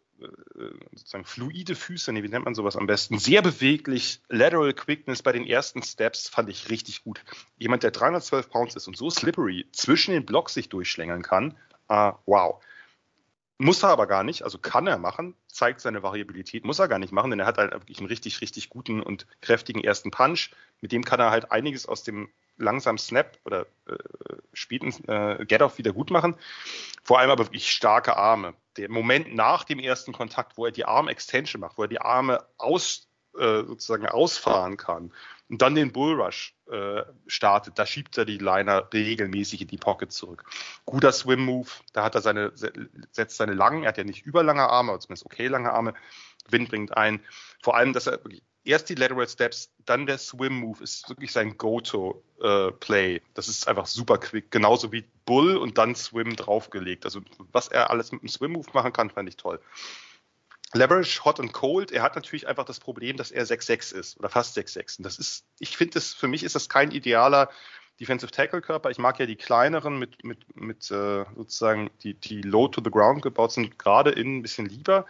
sozusagen 0.92 1.24
fluide 1.24 1.74
Füße, 1.74 2.12
nee, 2.12 2.22
wie 2.22 2.28
nennt 2.28 2.44
man 2.44 2.54
sowas 2.54 2.76
am 2.76 2.86
besten? 2.86 3.18
Sehr 3.18 3.42
beweglich, 3.42 4.20
Lateral 4.28 4.72
Quickness 4.74 5.22
bei 5.22 5.32
den 5.32 5.46
ersten 5.46 5.82
Steps 5.82 6.28
fand 6.28 6.48
ich 6.48 6.70
richtig 6.70 7.04
gut. 7.04 7.24
Jemand, 7.56 7.82
der 7.82 7.90
312 7.90 8.50
Pounds 8.50 8.76
ist 8.76 8.88
und 8.88 8.96
so 8.96 9.10
slippery 9.10 9.66
zwischen 9.72 10.12
den 10.12 10.26
Blocks 10.26 10.54
sich 10.54 10.68
durchschlängeln 10.68 11.22
kann, 11.22 11.56
uh, 11.88 12.12
wow. 12.26 12.60
Muss 13.60 13.82
er 13.82 13.88
aber 13.88 14.06
gar 14.06 14.22
nicht, 14.22 14.42
also 14.42 14.56
kann 14.56 14.86
er 14.86 14.98
machen, 14.98 15.34
zeigt 15.48 15.80
seine 15.80 16.04
Variabilität, 16.04 16.64
muss 16.64 16.78
er 16.78 16.86
gar 16.86 17.00
nicht 17.00 17.12
machen, 17.12 17.30
denn 17.30 17.40
er 17.40 17.46
hat 17.46 17.58
halt 17.58 17.72
wirklich 17.72 17.98
einen 17.98 18.06
richtig, 18.06 18.40
richtig 18.40 18.70
guten 18.70 19.02
und 19.02 19.26
kräftigen 19.40 19.82
ersten 19.82 20.12
Punch. 20.12 20.50
Mit 20.80 20.92
dem 20.92 21.04
kann 21.04 21.18
er 21.18 21.32
halt 21.32 21.50
einiges 21.50 21.84
aus 21.86 22.04
dem 22.04 22.28
langsamen 22.56 22.98
Snap 22.98 23.36
oder 23.44 23.66
äh, 23.86 23.96
späten 24.52 24.92
äh, 25.08 25.44
Get-Off 25.44 25.76
wieder 25.78 25.92
gut 25.92 26.10
machen. 26.10 26.36
Vor 27.02 27.18
allem 27.18 27.30
aber 27.30 27.46
wirklich 27.46 27.70
starke 27.70 28.16
Arme. 28.16 28.54
Der 28.76 28.88
Moment 28.88 29.34
nach 29.34 29.64
dem 29.64 29.80
ersten 29.80 30.12
Kontakt, 30.12 30.56
wo 30.56 30.66
er 30.66 30.72
die 30.72 30.84
Arm-Extension 30.84 31.60
macht, 31.60 31.78
wo 31.78 31.82
er 31.82 31.88
die 31.88 32.00
Arme 32.00 32.44
aus, 32.58 33.08
äh, 33.36 33.64
sozusagen 33.64 34.06
ausfahren 34.06 34.76
kann 34.76 35.12
und 35.48 35.62
dann 35.62 35.74
den 35.74 35.92
Bullrush 35.92 36.54
äh, 36.70 37.02
startet, 37.26 37.78
da 37.78 37.86
schiebt 37.86 38.18
er 38.18 38.24
die 38.24 38.38
Liner 38.38 38.88
regelmäßig 38.92 39.62
in 39.62 39.68
die 39.68 39.78
Pocket 39.78 40.12
zurück. 40.12 40.44
Guter 40.84 41.12
Swim-Move, 41.12 41.68
da 41.92 42.04
hat 42.04 42.14
er 42.14 42.20
seine, 42.20 42.52
setzt 43.10 43.36
seine 43.36 43.54
langen, 43.54 43.84
er 43.84 43.88
hat 43.88 43.98
ja 43.98 44.04
nicht 44.04 44.26
überlange 44.26 44.68
Arme, 44.68 44.92
aber 44.92 45.00
zumindest 45.00 45.26
okay 45.26 45.46
lange 45.48 45.72
Arme, 45.72 45.94
Wind 46.50 46.68
bringt 46.68 46.96
ein. 46.96 47.20
Vor 47.62 47.76
allem, 47.76 47.92
dass 47.92 48.06
er 48.06 48.20
erst 48.64 48.88
die 48.90 48.94
Lateral 48.94 49.28
Steps, 49.28 49.72
dann 49.86 50.06
der 50.06 50.18
Swim-Move 50.18 50.82
ist 50.82 51.08
wirklich 51.08 51.32
sein 51.32 51.56
Go-To-Play. 51.56 53.16
Äh, 53.16 53.20
das 53.34 53.48
ist 53.48 53.66
einfach 53.66 53.86
super 53.86 54.18
quick, 54.18 54.50
genauso 54.50 54.92
wie 54.92 55.04
Bull 55.24 55.56
und 55.56 55.78
dann 55.78 55.94
Swim 55.94 56.36
draufgelegt. 56.36 57.04
Also 57.04 57.20
was 57.52 57.68
er 57.68 57.90
alles 57.90 58.12
mit 58.12 58.22
dem 58.22 58.28
Swim-Move 58.28 58.68
machen 58.74 58.92
kann, 58.92 59.10
fand 59.10 59.28
ich 59.28 59.36
toll. 59.36 59.60
Leverage, 60.74 61.24
Hot 61.24 61.40
and 61.40 61.52
Cold, 61.52 61.92
er 61.92 62.02
hat 62.02 62.14
natürlich 62.14 62.46
einfach 62.46 62.64
das 62.64 62.78
Problem, 62.78 63.16
dass 63.16 63.30
er 63.30 63.46
6'6 63.46 63.94
ist 63.94 64.18
oder 64.18 64.28
fast 64.28 64.56
6'6. 64.56 64.98
Und 64.98 65.04
das 65.04 65.18
ist, 65.18 65.46
ich 65.58 65.76
finde 65.76 65.94
das, 65.94 66.12
für 66.12 66.28
mich 66.28 66.42
ist 66.42 66.54
das 66.54 66.68
kein 66.68 66.90
idealer 66.90 67.50
Defensive 68.00 68.30
Tackle 68.30 68.60
Körper. 68.60 68.90
Ich 68.90 68.98
mag 68.98 69.18
ja 69.18 69.26
die 69.26 69.36
kleineren 69.36 69.98
mit, 69.98 70.22
mit, 70.24 70.56
mit 70.56 70.90
äh, 70.90 71.24
sozusagen, 71.36 71.90
die, 72.02 72.14
die 72.14 72.42
low 72.42 72.68
to 72.68 72.82
the 72.84 72.90
ground 72.90 73.22
gebaut 73.22 73.52
sind, 73.52 73.78
gerade 73.78 74.10
innen 74.10 74.38
ein 74.38 74.42
bisschen 74.42 74.66
lieber. 74.66 75.06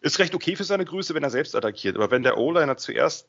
Ist 0.00 0.18
recht 0.18 0.34
okay 0.34 0.56
für 0.56 0.64
seine 0.64 0.84
Größe, 0.84 1.14
wenn 1.14 1.22
er 1.22 1.30
selbst 1.30 1.54
attackiert. 1.54 1.96
Aber 1.96 2.10
wenn 2.10 2.22
der 2.22 2.38
O-Liner 2.38 2.76
zuerst 2.76 3.28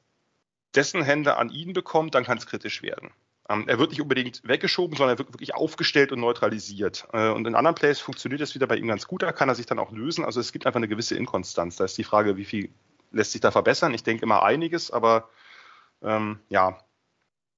dessen 0.75 1.03
Hände 1.03 1.37
an 1.37 1.49
ihn 1.49 1.73
bekommt, 1.73 2.15
dann 2.15 2.23
kann 2.23 2.37
es 2.37 2.45
kritisch 2.45 2.81
werden. 2.81 3.11
Ähm, 3.49 3.65
er 3.67 3.79
wird 3.79 3.91
nicht 3.91 4.01
unbedingt 4.01 4.41
weggeschoben, 4.45 4.97
sondern 4.97 5.15
er 5.15 5.19
wird 5.19 5.33
wirklich 5.33 5.55
aufgestellt 5.55 6.11
und 6.11 6.19
neutralisiert. 6.19 7.07
Äh, 7.13 7.29
und 7.29 7.47
in 7.47 7.55
anderen 7.55 7.75
Plays 7.75 7.99
funktioniert 7.99 8.41
das 8.41 8.55
wieder 8.55 8.67
bei 8.67 8.75
ihm 8.75 8.87
ganz 8.87 9.07
gut. 9.07 9.23
Da 9.23 9.31
kann 9.31 9.49
er 9.49 9.55
sich 9.55 9.65
dann 9.65 9.79
auch 9.79 9.91
lösen. 9.91 10.25
Also 10.25 10.39
es 10.39 10.51
gibt 10.51 10.65
einfach 10.65 10.79
eine 10.79 10.87
gewisse 10.87 11.15
Inkonstanz. 11.15 11.77
Da 11.77 11.85
ist 11.85 11.97
die 11.97 12.03
Frage, 12.03 12.35
wie 12.37 12.45
viel 12.45 12.69
lässt 13.11 13.31
sich 13.31 13.41
da 13.41 13.51
verbessern. 13.51 13.93
Ich 13.93 14.03
denke 14.03 14.23
immer 14.23 14.43
einiges, 14.43 14.91
aber 14.91 15.29
ähm, 16.01 16.39
ja, 16.49 16.77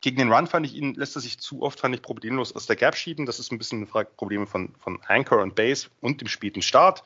gegen 0.02 0.18
den 0.18 0.32
Run 0.32 0.48
fand 0.48 0.66
ich 0.66 0.76
ihn, 0.76 0.94
lässt 0.94 1.18
er 1.18 1.22
sich 1.22 1.40
zu 1.40 1.62
oft, 1.62 1.80
fand 1.80 1.94
ich 1.94 2.02
problemlos 2.02 2.56
aus 2.56 2.68
der 2.68 2.76
Gap 2.76 2.96
schieben. 2.96 3.26
Das 3.26 3.40
ist 3.40 3.52
ein 3.52 3.58
bisschen 3.58 3.80
eine 3.80 3.88
Frage, 3.88 4.12
Probleme 4.16 4.46
von, 4.46 4.76
von 4.78 5.00
Anchor 5.08 5.42
und 5.42 5.56
Base 5.56 5.90
und 6.02 6.22
dem 6.22 6.28
späten 6.28 6.62
Start. 6.62 7.04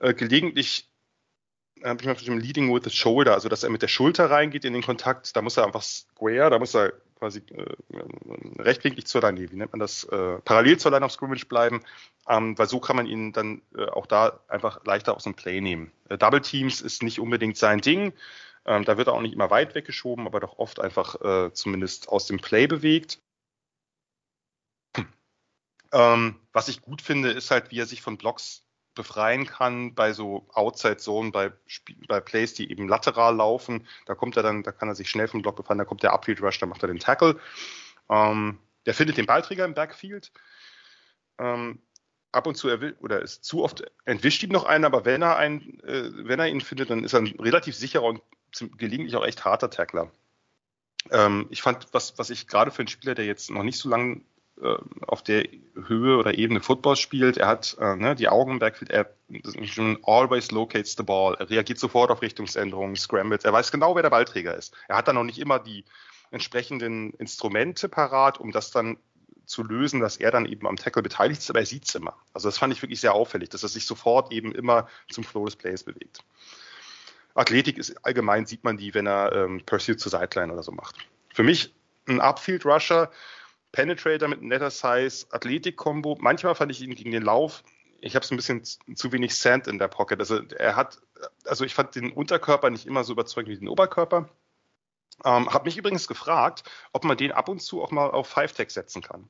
Äh, 0.00 0.12
gelegentlich 0.12 0.88
habe 1.84 2.00
ich 2.00 2.06
mal 2.06 2.14
mit 2.14 2.26
dem 2.26 2.38
Leading 2.38 2.72
with 2.72 2.82
the 2.84 2.90
Shoulder, 2.90 3.34
also 3.34 3.48
dass 3.48 3.62
er 3.62 3.70
mit 3.70 3.82
der 3.82 3.88
Schulter 3.88 4.30
reingeht 4.30 4.64
in 4.64 4.72
den 4.72 4.82
Kontakt, 4.82 5.34
da 5.34 5.42
muss 5.42 5.56
er 5.56 5.64
einfach 5.64 5.82
square, 5.82 6.50
da 6.50 6.58
muss 6.58 6.74
er 6.74 6.92
quasi 7.22 7.40
äh, 7.50 7.76
rechtwinklig 8.58 9.06
zur 9.06 9.20
Line, 9.20 9.38
wie 9.38 9.56
nennt 9.56 9.72
man 9.72 9.78
das, 9.78 10.02
äh, 10.02 10.38
parallel 10.44 10.76
zur 10.78 10.90
Line 10.90 11.04
of 11.04 11.12
Scrimmage 11.12 11.46
bleiben, 11.46 11.84
ähm, 12.28 12.58
weil 12.58 12.66
so 12.66 12.80
kann 12.80 12.96
man 12.96 13.06
ihn 13.06 13.32
dann 13.32 13.62
äh, 13.76 13.86
auch 13.86 14.06
da 14.06 14.40
einfach 14.48 14.84
leichter 14.84 15.14
aus 15.14 15.22
dem 15.22 15.34
Play 15.34 15.60
nehmen. 15.60 15.92
Äh, 16.08 16.18
Double 16.18 16.40
Teams 16.40 16.80
ist 16.80 17.04
nicht 17.04 17.20
unbedingt 17.20 17.56
sein 17.56 17.80
Ding, 17.80 18.12
ähm, 18.66 18.84
da 18.84 18.96
wird 18.96 19.06
er 19.06 19.14
auch 19.14 19.20
nicht 19.20 19.34
immer 19.34 19.50
weit 19.50 19.76
weggeschoben, 19.76 20.26
aber 20.26 20.40
doch 20.40 20.58
oft 20.58 20.80
einfach 20.80 21.20
äh, 21.20 21.52
zumindest 21.52 22.08
aus 22.08 22.26
dem 22.26 22.40
Play 22.40 22.66
bewegt. 22.66 23.20
Ähm, 25.92 26.40
was 26.52 26.66
ich 26.66 26.82
gut 26.82 27.02
finde, 27.02 27.30
ist 27.30 27.52
halt, 27.52 27.70
wie 27.70 27.78
er 27.78 27.86
sich 27.86 28.02
von 28.02 28.18
Blocks 28.18 28.66
befreien 28.94 29.46
kann 29.46 29.94
bei 29.94 30.12
so 30.12 30.46
Outside 30.52 30.98
Zone, 30.98 31.30
bei, 31.30 31.52
bei 32.08 32.20
Plays, 32.20 32.54
die 32.54 32.70
eben 32.70 32.88
lateral 32.88 33.36
laufen. 33.36 33.86
Da 34.06 34.14
kommt 34.14 34.36
er 34.36 34.42
dann, 34.42 34.62
da 34.62 34.72
kann 34.72 34.88
er 34.88 34.94
sich 34.94 35.08
schnell 35.08 35.28
vom 35.28 35.42
Block 35.42 35.56
befreien, 35.56 35.78
da 35.78 35.84
kommt 35.84 36.02
der 36.02 36.12
Upfield 36.12 36.42
Rush, 36.42 36.58
da 36.58 36.66
macht 36.66 36.82
er 36.82 36.88
den 36.88 36.98
Tackle. 36.98 37.38
Ähm, 38.08 38.58
der 38.86 38.94
findet 38.94 39.16
den 39.16 39.26
Ballträger 39.26 39.64
im 39.64 39.74
Backfield. 39.74 40.32
Ähm, 41.38 41.80
ab 42.32 42.46
und 42.46 42.56
zu 42.56 42.68
er 42.68 42.80
oder 43.00 43.20
ist 43.20 43.44
zu 43.44 43.62
oft 43.62 43.84
entwischt 44.04 44.42
ihm 44.42 44.50
noch 44.50 44.64
einen, 44.64 44.84
aber 44.84 45.04
wenn 45.04 45.22
er 45.22 45.36
einen, 45.36 45.80
äh, 45.80 46.10
wenn 46.26 46.40
er 46.40 46.48
ihn 46.48 46.60
findet, 46.60 46.90
dann 46.90 47.04
ist 47.04 47.12
er 47.12 47.20
ein 47.20 47.34
relativ 47.38 47.76
sicherer 47.76 48.04
und 48.04 48.22
gelegentlich 48.76 49.16
auch 49.16 49.24
echt 49.24 49.44
harter 49.44 49.70
Tackler. 49.70 50.10
Ähm, 51.10 51.46
ich 51.50 51.62
fand, 51.62 51.88
was, 51.92 52.18
was 52.18 52.30
ich 52.30 52.46
gerade 52.46 52.70
für 52.70 52.80
einen 52.80 52.88
Spieler, 52.88 53.14
der 53.14 53.24
jetzt 53.24 53.50
noch 53.50 53.62
nicht 53.62 53.78
so 53.78 53.88
lange 53.88 54.22
auf 55.06 55.22
der 55.22 55.44
Höhe 55.86 56.16
oder 56.16 56.38
Ebene 56.38 56.60
Football 56.60 56.96
spielt. 56.96 57.36
Er 57.36 57.48
hat 57.48 57.76
äh, 57.80 57.96
ne, 57.96 58.14
die 58.14 58.28
Augen 58.28 58.52
im 58.52 58.58
Backfield, 58.58 58.90
er 58.90 59.14
always 60.04 60.50
locates 60.50 60.94
the 60.96 61.02
ball, 61.02 61.34
er 61.38 61.48
reagiert 61.50 61.78
sofort 61.78 62.10
auf 62.10 62.22
Richtungsänderungen, 62.22 62.96
Scrambles, 62.96 63.44
er 63.44 63.52
weiß 63.52 63.72
genau, 63.72 63.94
wer 63.94 64.02
der 64.02 64.10
Ballträger 64.10 64.54
ist. 64.54 64.74
Er 64.88 64.96
hat 64.96 65.08
dann 65.08 65.16
noch 65.16 65.24
nicht 65.24 65.38
immer 65.38 65.58
die 65.58 65.84
entsprechenden 66.30 67.12
Instrumente 67.14 67.88
parat, 67.88 68.38
um 68.38 68.52
das 68.52 68.70
dann 68.70 68.98
zu 69.44 69.62
lösen, 69.62 70.00
dass 70.00 70.16
er 70.16 70.30
dann 70.30 70.46
eben 70.46 70.66
am 70.66 70.76
Tackle 70.76 71.02
beteiligt 71.02 71.40
ist, 71.40 71.50
aber 71.50 71.60
er 71.60 71.66
sieht 71.66 71.88
es 71.88 71.94
immer. 71.94 72.16
Also 72.32 72.48
das 72.48 72.58
fand 72.58 72.72
ich 72.72 72.82
wirklich 72.82 73.00
sehr 73.00 73.14
auffällig, 73.14 73.48
dass 73.50 73.62
er 73.62 73.68
sich 73.68 73.86
sofort 73.86 74.32
eben 74.32 74.54
immer 74.54 74.88
zum 75.10 75.24
Flow 75.24 75.44
des 75.44 75.56
Plays 75.56 75.82
bewegt. 75.82 76.20
Athletik 77.34 77.78
ist 77.78 78.04
allgemein, 78.04 78.46
sieht 78.46 78.64
man 78.64 78.76
die, 78.76 78.94
wenn 78.94 79.06
er 79.06 79.32
ähm, 79.32 79.62
Pursuit 79.64 79.98
zur 79.98 80.10
Sideline 80.10 80.52
oder 80.52 80.62
so 80.62 80.72
macht. 80.72 80.96
Für 81.34 81.42
mich 81.42 81.74
ein 82.06 82.20
Upfield 82.20 82.64
Rusher, 82.64 83.10
Penetrator 83.72 84.28
mit 84.28 84.42
netter 84.42 84.70
Size, 84.70 85.26
Athletik-Kombo. 85.30 86.18
Manchmal 86.20 86.54
fand 86.54 86.70
ich 86.70 86.82
ihn 86.82 86.94
gegen 86.94 87.10
den 87.10 87.22
Lauf, 87.22 87.64
ich 88.02 88.16
habe 88.16 88.24
es 88.24 88.30
ein 88.30 88.36
bisschen 88.36 88.64
zu 88.64 89.12
wenig 89.12 89.36
Sand 89.36 89.68
in 89.68 89.78
der 89.78 89.86
Pocket. 89.86 90.18
Also 90.18 90.40
er 90.58 90.74
hat, 90.74 91.00
also 91.46 91.64
ich 91.64 91.72
fand 91.72 91.94
den 91.94 92.12
Unterkörper 92.12 92.68
nicht 92.68 92.84
immer 92.84 93.04
so 93.04 93.12
überzeugend 93.12 93.54
wie 93.54 93.58
den 93.58 93.68
Oberkörper. 93.68 94.28
Ähm, 95.24 95.48
habe 95.52 95.66
mich 95.66 95.76
übrigens 95.76 96.08
gefragt, 96.08 96.68
ob 96.92 97.04
man 97.04 97.16
den 97.16 97.30
ab 97.30 97.48
und 97.48 97.62
zu 97.62 97.80
auch 97.80 97.92
mal 97.92 98.10
auf 98.10 98.28
Five-Tech 98.28 98.70
setzen 98.70 99.02
kann. 99.02 99.28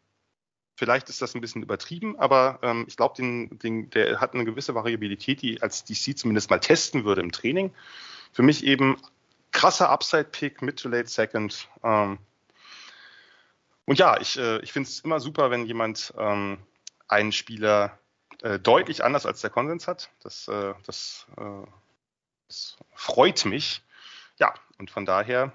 Vielleicht 0.75 1.11
ist 1.11 1.21
das 1.21 1.35
ein 1.35 1.43
bisschen 1.43 1.63
übertrieben, 1.63 2.19
aber 2.19 2.61
ähm, 2.63 2.87
ich 2.89 2.97
glaube, 2.97 3.15
den, 3.15 3.59
den, 3.59 3.91
der 3.91 4.23
hat 4.23 4.33
eine 4.33 4.47
gewisse 4.47 4.75
Variabilität, 4.75 5.43
die 5.43 5.61
als 5.61 5.85
DC 5.85 6.17
zumindest 6.17 6.49
mal 6.49 6.59
testen 6.59 7.05
würde 7.05 7.21
im 7.21 7.31
Training. 7.31 7.75
Für 8.33 8.43
mich 8.43 8.65
eben 8.65 8.97
krasser 9.51 9.91
Upside-Pick, 9.91 10.63
Mid 10.63 10.79
to 10.79 10.89
Late 10.89 11.09
Second. 11.09 11.69
Ähm, 11.85 12.19
und 13.87 13.99
ja, 13.99 14.21
ich, 14.21 14.39
äh, 14.39 14.59
ich 14.61 14.73
finde 14.73 14.89
es 14.89 15.01
immer 15.01 15.21
super, 15.21 15.51
wenn 15.51 15.67
jemand 15.67 16.15
ähm, 16.17 16.59
einen 17.09 17.33
Spieler 17.33 17.99
äh, 18.43 18.59
deutlich 18.59 19.05
anders 19.05 19.27
als 19.27 19.41
der 19.41 19.51
Konsens 19.51 19.87
hat. 19.87 20.11
Das, 20.23 20.49
äh, 20.49 20.75
das, 20.87 21.27
äh, 21.37 21.67
das 22.49 22.77
freut 22.95 23.45
mich. 23.45 23.83
Ja, 24.39 24.55
und 24.79 24.91
von 24.91 25.05
daher 25.05 25.53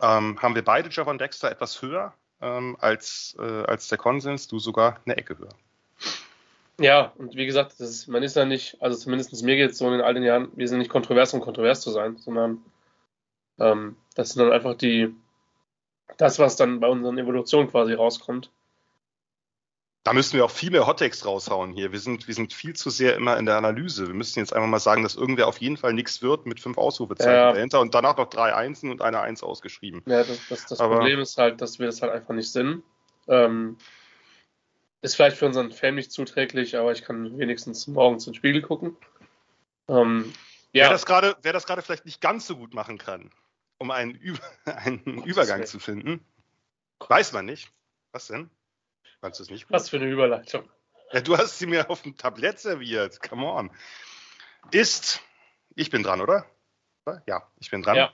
ähm, 0.00 0.40
haben 0.40 0.54
wir 0.54 0.64
beide 0.64 0.90
Javon 0.90 1.18
Dexter 1.18 1.50
etwas 1.50 1.82
höher 1.82 2.14
ähm, 2.40 2.76
als, 2.80 3.36
äh, 3.38 3.64
als 3.64 3.88
der 3.88 3.98
Konsens, 3.98 4.48
du 4.48 4.58
sogar 4.58 5.00
eine 5.04 5.16
Ecke 5.16 5.38
höher. 5.38 5.54
Ja, 6.78 7.12
und 7.16 7.36
wie 7.36 7.46
gesagt, 7.46 7.78
ist, 7.80 8.08
man 8.08 8.22
ist 8.22 8.34
ja 8.34 8.44
nicht, 8.44 8.80
also 8.80 8.98
zumindest 8.98 9.42
mir 9.42 9.56
geht 9.56 9.70
es 9.70 9.78
so 9.78 9.92
in 9.92 10.00
all 10.00 10.14
den 10.14 10.22
Jahren, 10.24 10.48
wir 10.56 10.66
sind 10.68 10.78
nicht 10.78 10.90
kontrovers, 10.90 11.34
um 11.34 11.40
kontrovers 11.40 11.80
zu 11.80 11.90
sein, 11.90 12.16
sondern 12.16 12.64
ähm, 13.58 13.96
das 14.14 14.30
sind 14.30 14.42
dann 14.42 14.52
einfach 14.52 14.74
die, 14.74 15.14
das, 16.16 16.38
was 16.38 16.56
dann 16.56 16.80
bei 16.80 16.88
unseren 16.88 17.18
Evolutionen 17.18 17.70
quasi 17.70 17.94
rauskommt. 17.94 18.50
Da 20.04 20.12
müssen 20.12 20.34
wir 20.34 20.44
auch 20.44 20.50
viel 20.50 20.72
mehr 20.72 20.86
Hottext 20.88 21.24
raushauen 21.26 21.72
hier. 21.72 21.92
Wir 21.92 22.00
sind, 22.00 22.26
wir 22.26 22.34
sind 22.34 22.52
viel 22.52 22.74
zu 22.74 22.90
sehr 22.90 23.14
immer 23.14 23.36
in 23.36 23.46
der 23.46 23.56
Analyse. 23.56 24.08
Wir 24.08 24.14
müssen 24.14 24.40
jetzt 24.40 24.52
einfach 24.52 24.68
mal 24.68 24.80
sagen, 24.80 25.04
dass 25.04 25.14
irgendwer 25.14 25.46
auf 25.46 25.58
jeden 25.58 25.76
Fall 25.76 25.92
nichts 25.92 26.22
wird 26.22 26.44
mit 26.44 26.58
fünf 26.58 26.76
Ausrufezeichen 26.76 27.32
ja. 27.32 27.52
dahinter 27.52 27.80
und 27.80 27.94
danach 27.94 28.16
noch 28.16 28.28
drei 28.28 28.52
Einsen 28.52 28.90
und 28.90 29.00
eine 29.00 29.20
Eins 29.20 29.44
ausgeschrieben. 29.44 30.02
Ja, 30.06 30.24
das, 30.24 30.40
das, 30.48 30.66
das 30.66 30.78
Problem 30.78 31.20
ist 31.20 31.38
halt, 31.38 31.60
dass 31.60 31.78
wir 31.78 31.86
das 31.86 32.02
halt 32.02 32.12
einfach 32.12 32.34
nicht 32.34 32.50
sind. 32.50 32.82
Ähm, 33.28 33.76
ist 35.02 35.14
vielleicht 35.14 35.36
für 35.36 35.46
unseren 35.46 35.70
Fan 35.70 35.94
nicht 35.94 36.10
zuträglich, 36.10 36.76
aber 36.76 36.90
ich 36.90 37.04
kann 37.04 37.38
wenigstens 37.38 37.86
morgens 37.86 38.26
ins 38.26 38.36
Spiegel 38.36 38.62
gucken. 38.62 38.96
Ähm, 39.88 40.32
ja. 40.72 40.84
Wer 40.86 41.52
das 41.52 41.66
gerade 41.66 41.82
vielleicht 41.82 42.06
nicht 42.06 42.20
ganz 42.20 42.46
so 42.46 42.56
gut 42.56 42.74
machen 42.74 42.98
kann, 42.98 43.30
um 43.82 43.90
einen, 43.90 44.14
Über 44.14 44.40
einen 44.64 45.22
Übergang 45.24 45.66
zu 45.66 45.78
finden. 45.78 46.24
Weiß 47.00 47.32
man 47.32 47.44
nicht. 47.44 47.70
Was 48.12 48.28
denn? 48.28 48.48
Kannst 49.20 49.40
du 49.40 49.44
es 49.44 49.50
nicht? 49.50 49.66
Gut? 49.66 49.72
Was 49.72 49.90
für 49.90 49.96
eine 49.96 50.08
Überleitung. 50.08 50.68
Ja, 51.12 51.20
du 51.20 51.36
hast 51.36 51.58
sie 51.58 51.66
mir 51.66 51.90
auf 51.90 52.02
dem 52.02 52.16
Tablett 52.16 52.58
serviert. 52.58 53.20
Come 53.28 53.46
on. 53.46 53.70
Ist, 54.70 55.20
ich 55.74 55.90
bin 55.90 56.02
dran, 56.02 56.20
oder? 56.20 56.46
Ja, 57.26 57.46
ich 57.58 57.70
bin 57.70 57.82
dran. 57.82 57.96
Ja. 57.96 58.12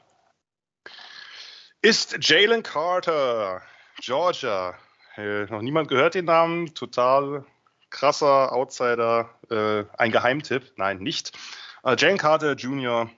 Ist 1.82 2.16
Jalen 2.20 2.62
Carter, 2.62 3.62
Georgia. 4.01 4.77
Äh, 5.16 5.45
noch 5.45 5.61
niemand 5.61 5.89
gehört 5.89 6.15
den 6.15 6.24
Namen, 6.24 6.74
total 6.74 7.45
krasser 7.90 8.53
Outsider, 8.53 9.31
äh, 9.51 9.85
ein 9.99 10.11
Geheimtipp. 10.11 10.73
Nein, 10.77 10.99
nicht. 10.99 11.36
Äh, 11.85 11.97
Jane 11.99 12.16
Carter 12.16 12.55
Jr., 12.55 13.11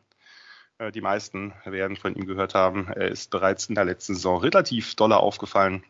die 0.93 1.01
meisten 1.03 1.53
werden 1.65 1.97
von 1.97 2.15
ihm 2.15 2.27
gehört 2.27 2.55
haben. 2.55 2.89
Er 2.89 3.09
ist 3.09 3.31
bereits 3.31 3.67
in 3.67 3.75
der 3.75 3.85
letzten 3.85 4.15
Saison 4.15 4.41
relativ 4.41 4.95
doller 4.95 5.21
aufgefallen. 5.21 5.85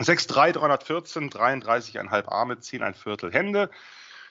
6'3, 0.00 0.52
314, 0.52 1.30
33,5 1.30 2.28
Arme, 2.28 2.60
10 2.60 2.82
ein 2.82 2.94
Viertel 2.94 3.32
Hände. 3.32 3.70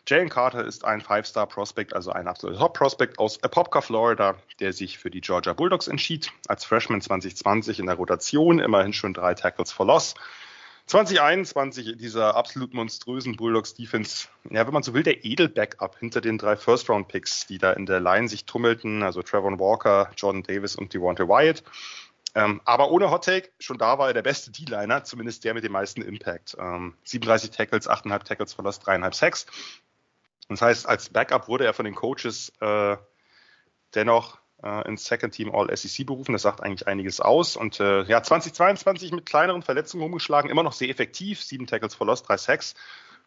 Jalen 0.07 0.29
Carter 0.29 0.63
ist 0.63 0.85
ein 0.85 1.01
Five-Star-Prospect, 1.01 1.93
also 1.93 2.11
ein 2.11 2.29
absoluter 2.29 2.59
Top-Prospect 2.59 3.19
aus 3.19 3.43
Apopka, 3.43 3.81
Florida, 3.81 4.35
der 4.61 4.71
sich 4.71 4.97
für 4.97 5.09
die 5.09 5.19
Georgia 5.19 5.51
Bulldogs 5.51 5.89
entschied. 5.89 6.31
Als 6.47 6.63
Freshman 6.63 7.01
2020 7.01 7.79
in 7.79 7.87
der 7.87 7.95
Rotation, 7.95 8.59
immerhin 8.59 8.93
schon 8.93 9.13
drei 9.13 9.33
Tackles 9.33 9.73
for 9.73 9.85
Loss. 9.85 10.13
2021 10.87 11.87
in 11.87 11.97
dieser 11.97 12.35
absolut 12.35 12.73
monströsen 12.73 13.35
Bulldogs-Defense, 13.35 14.29
ja, 14.49 14.65
wenn 14.65 14.73
man 14.73 14.83
so 14.83 14.93
will, 14.93 15.03
der 15.03 15.25
Edel-Backup 15.25 15.97
hinter 15.99 16.21
den 16.21 16.37
drei 16.37 16.55
First-Round-Picks, 16.55 17.47
die 17.47 17.57
da 17.57 17.73
in 17.73 17.85
der 17.85 17.99
Line 17.99 18.29
sich 18.29 18.45
tummelten, 18.45 19.03
also 19.03 19.21
Trevor 19.21 19.59
Walker, 19.59 20.09
Jordan 20.15 20.43
Davis 20.43 20.77
und 20.77 20.93
Devonta 20.93 21.27
Wyatt. 21.27 21.63
Ähm, 22.35 22.61
aber 22.63 22.91
ohne 22.91 23.11
Hot 23.11 23.25
Take, 23.25 23.49
schon 23.59 23.77
da 23.77 23.97
war 23.97 24.07
er 24.07 24.13
der 24.13 24.21
beste 24.21 24.51
D-Liner, 24.51 25.03
zumindest 25.03 25.43
der 25.43 25.53
mit 25.53 25.65
dem 25.65 25.73
meisten 25.73 26.01
Impact. 26.01 26.55
Ähm, 26.57 26.93
37 27.03 27.51
Tackles, 27.51 27.89
8,5 27.89 28.23
Tackles 28.23 28.53
Verlust, 28.53 28.87
3,5 28.87 29.13
Sacks. 29.13 29.45
Das 30.47 30.61
heißt, 30.61 30.87
als 30.87 31.09
Backup 31.09 31.49
wurde 31.49 31.65
er 31.65 31.73
von 31.73 31.83
den 31.83 31.95
Coaches 31.95 32.53
äh, 32.61 32.95
dennoch 33.93 34.37
äh, 34.67 34.87
ins 34.87 35.05
Second 35.05 35.33
Team 35.33 35.53
All 35.53 35.75
SEC 35.75 36.05
berufen. 36.05 36.33
Das 36.33 36.41
sagt 36.41 36.61
eigentlich 36.61 36.87
einiges 36.87 37.21
aus. 37.21 37.55
Und 37.55 37.79
äh, 37.79 38.03
ja, 38.03 38.21
2022 38.21 39.11
mit 39.11 39.25
kleineren 39.25 39.61
Verletzungen 39.61 40.03
umgeschlagen, 40.03 40.49
immer 40.49 40.63
noch 40.63 40.73
sehr 40.73 40.89
effektiv. 40.89 41.41
Sieben 41.41 41.67
Tackles 41.67 41.95
for 41.95 42.07
Loss, 42.07 42.23
drei 42.23 42.37
Sacks. 42.37 42.75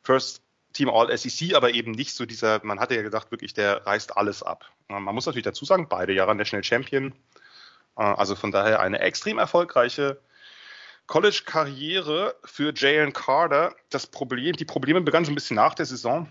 First 0.03 0.43
Team 0.73 0.89
All 0.89 1.17
SEC, 1.17 1.55
aber 1.55 1.73
eben 1.73 1.93
nicht 1.93 2.15
so 2.15 2.27
dieser, 2.27 2.65
man 2.65 2.79
hatte 2.79 2.95
ja 2.95 3.03
gedacht, 3.03 3.31
wirklich, 3.31 3.55
der 3.55 3.87
reißt 3.87 4.17
alles 4.17 4.43
ab. 4.43 4.71
Man 4.89 5.15
muss 5.15 5.27
natürlich 5.27 5.45
dazu 5.45 5.65
sagen, 5.65 5.89
beide 5.89 6.13
Jahre 6.13 6.35
National 6.35 6.63
Champion. 6.63 7.13
Äh, 7.97 8.03
also 8.03 8.35
von 8.35 8.51
daher 8.51 8.81
eine 8.81 9.01
extrem 9.01 9.39
erfolgreiche 9.39 10.21
College-Karriere 11.07 12.37
für 12.45 12.73
Jalen 12.75 13.13
Carter. 13.13 13.75
Das 13.91 14.07
Problem, 14.07 14.55
die 14.55 14.65
Probleme 14.65 15.01
begannen 15.01 15.25
so 15.25 15.33
ein 15.33 15.35
bisschen 15.35 15.57
nach 15.57 15.75
der 15.75 15.87
Saison. 15.87 16.31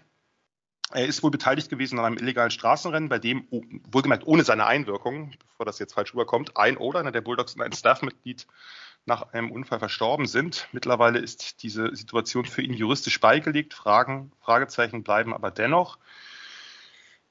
Er 0.91 1.05
ist 1.05 1.21
wohl 1.21 1.31
beteiligt 1.31 1.69
gewesen 1.69 1.99
an 1.99 2.05
einem 2.05 2.17
illegalen 2.17 2.51
Straßenrennen, 2.51 3.09
bei 3.09 3.19
dem, 3.19 3.47
wohlgemerkt 3.91 4.25
ohne 4.25 4.43
seine 4.43 4.65
Einwirkung, 4.65 5.33
bevor 5.47 5.65
das 5.65 5.77
jetzt 5.77 5.93
falsch 5.93 6.13
rüberkommt, 6.13 6.57
ein 6.57 6.77
oder 6.77 6.99
einer 6.99 7.11
der 7.11 7.21
Bulldogs 7.21 7.53
und 7.53 7.61
ein 7.61 7.73
Staffmitglied 7.73 8.47
nach 9.05 9.33
einem 9.33 9.51
Unfall 9.51 9.79
verstorben 9.79 10.25
sind. 10.25 10.67
Mittlerweile 10.71 11.19
ist 11.19 11.63
diese 11.63 11.95
Situation 11.95 12.45
für 12.45 12.61
ihn 12.61 12.73
juristisch 12.73 13.19
beigelegt. 13.19 13.73
Fragen, 13.73 14.31
Fragezeichen 14.41 15.03
bleiben 15.03 15.33
aber 15.33 15.51
dennoch. 15.51 15.99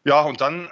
Ja, 0.05 0.23
und 0.23 0.41
dann 0.41 0.69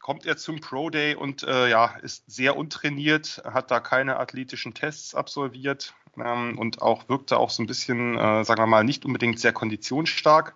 kommt 0.00 0.26
er 0.26 0.36
zum 0.36 0.60
Pro 0.60 0.90
Day 0.90 1.14
und 1.14 1.42
äh, 1.42 1.68
ja, 1.68 1.96
ist 2.02 2.24
sehr 2.30 2.56
untrainiert, 2.56 3.42
hat 3.44 3.70
da 3.70 3.80
keine 3.80 4.18
athletischen 4.18 4.74
Tests 4.74 5.14
absolviert 5.14 5.94
ähm, 6.22 6.58
und 6.58 6.82
auch 6.82 7.08
wirkte 7.08 7.38
auch 7.38 7.50
so 7.50 7.62
ein 7.62 7.66
bisschen, 7.66 8.16
äh, 8.18 8.44
sagen 8.44 8.60
wir 8.60 8.66
mal, 8.66 8.84
nicht 8.84 9.04
unbedingt 9.04 9.40
sehr 9.40 9.52
konditionsstark. 9.52 10.54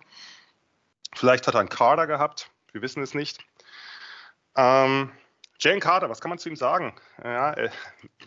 Vielleicht 1.15 1.47
hat 1.47 1.55
er 1.55 1.59
einen 1.59 1.69
Kader 1.69 2.07
gehabt, 2.07 2.49
wir 2.71 2.81
wissen 2.81 3.01
es 3.01 3.13
nicht. 3.13 3.39
Ähm, 4.55 5.11
Jane 5.59 5.79
Carter, 5.81 6.09
was 6.09 6.21
kann 6.21 6.29
man 6.29 6.39
zu 6.39 6.47
ihm 6.47 6.55
sagen? 6.55 6.93
Ja, 7.21 7.51
äh, 7.53 7.69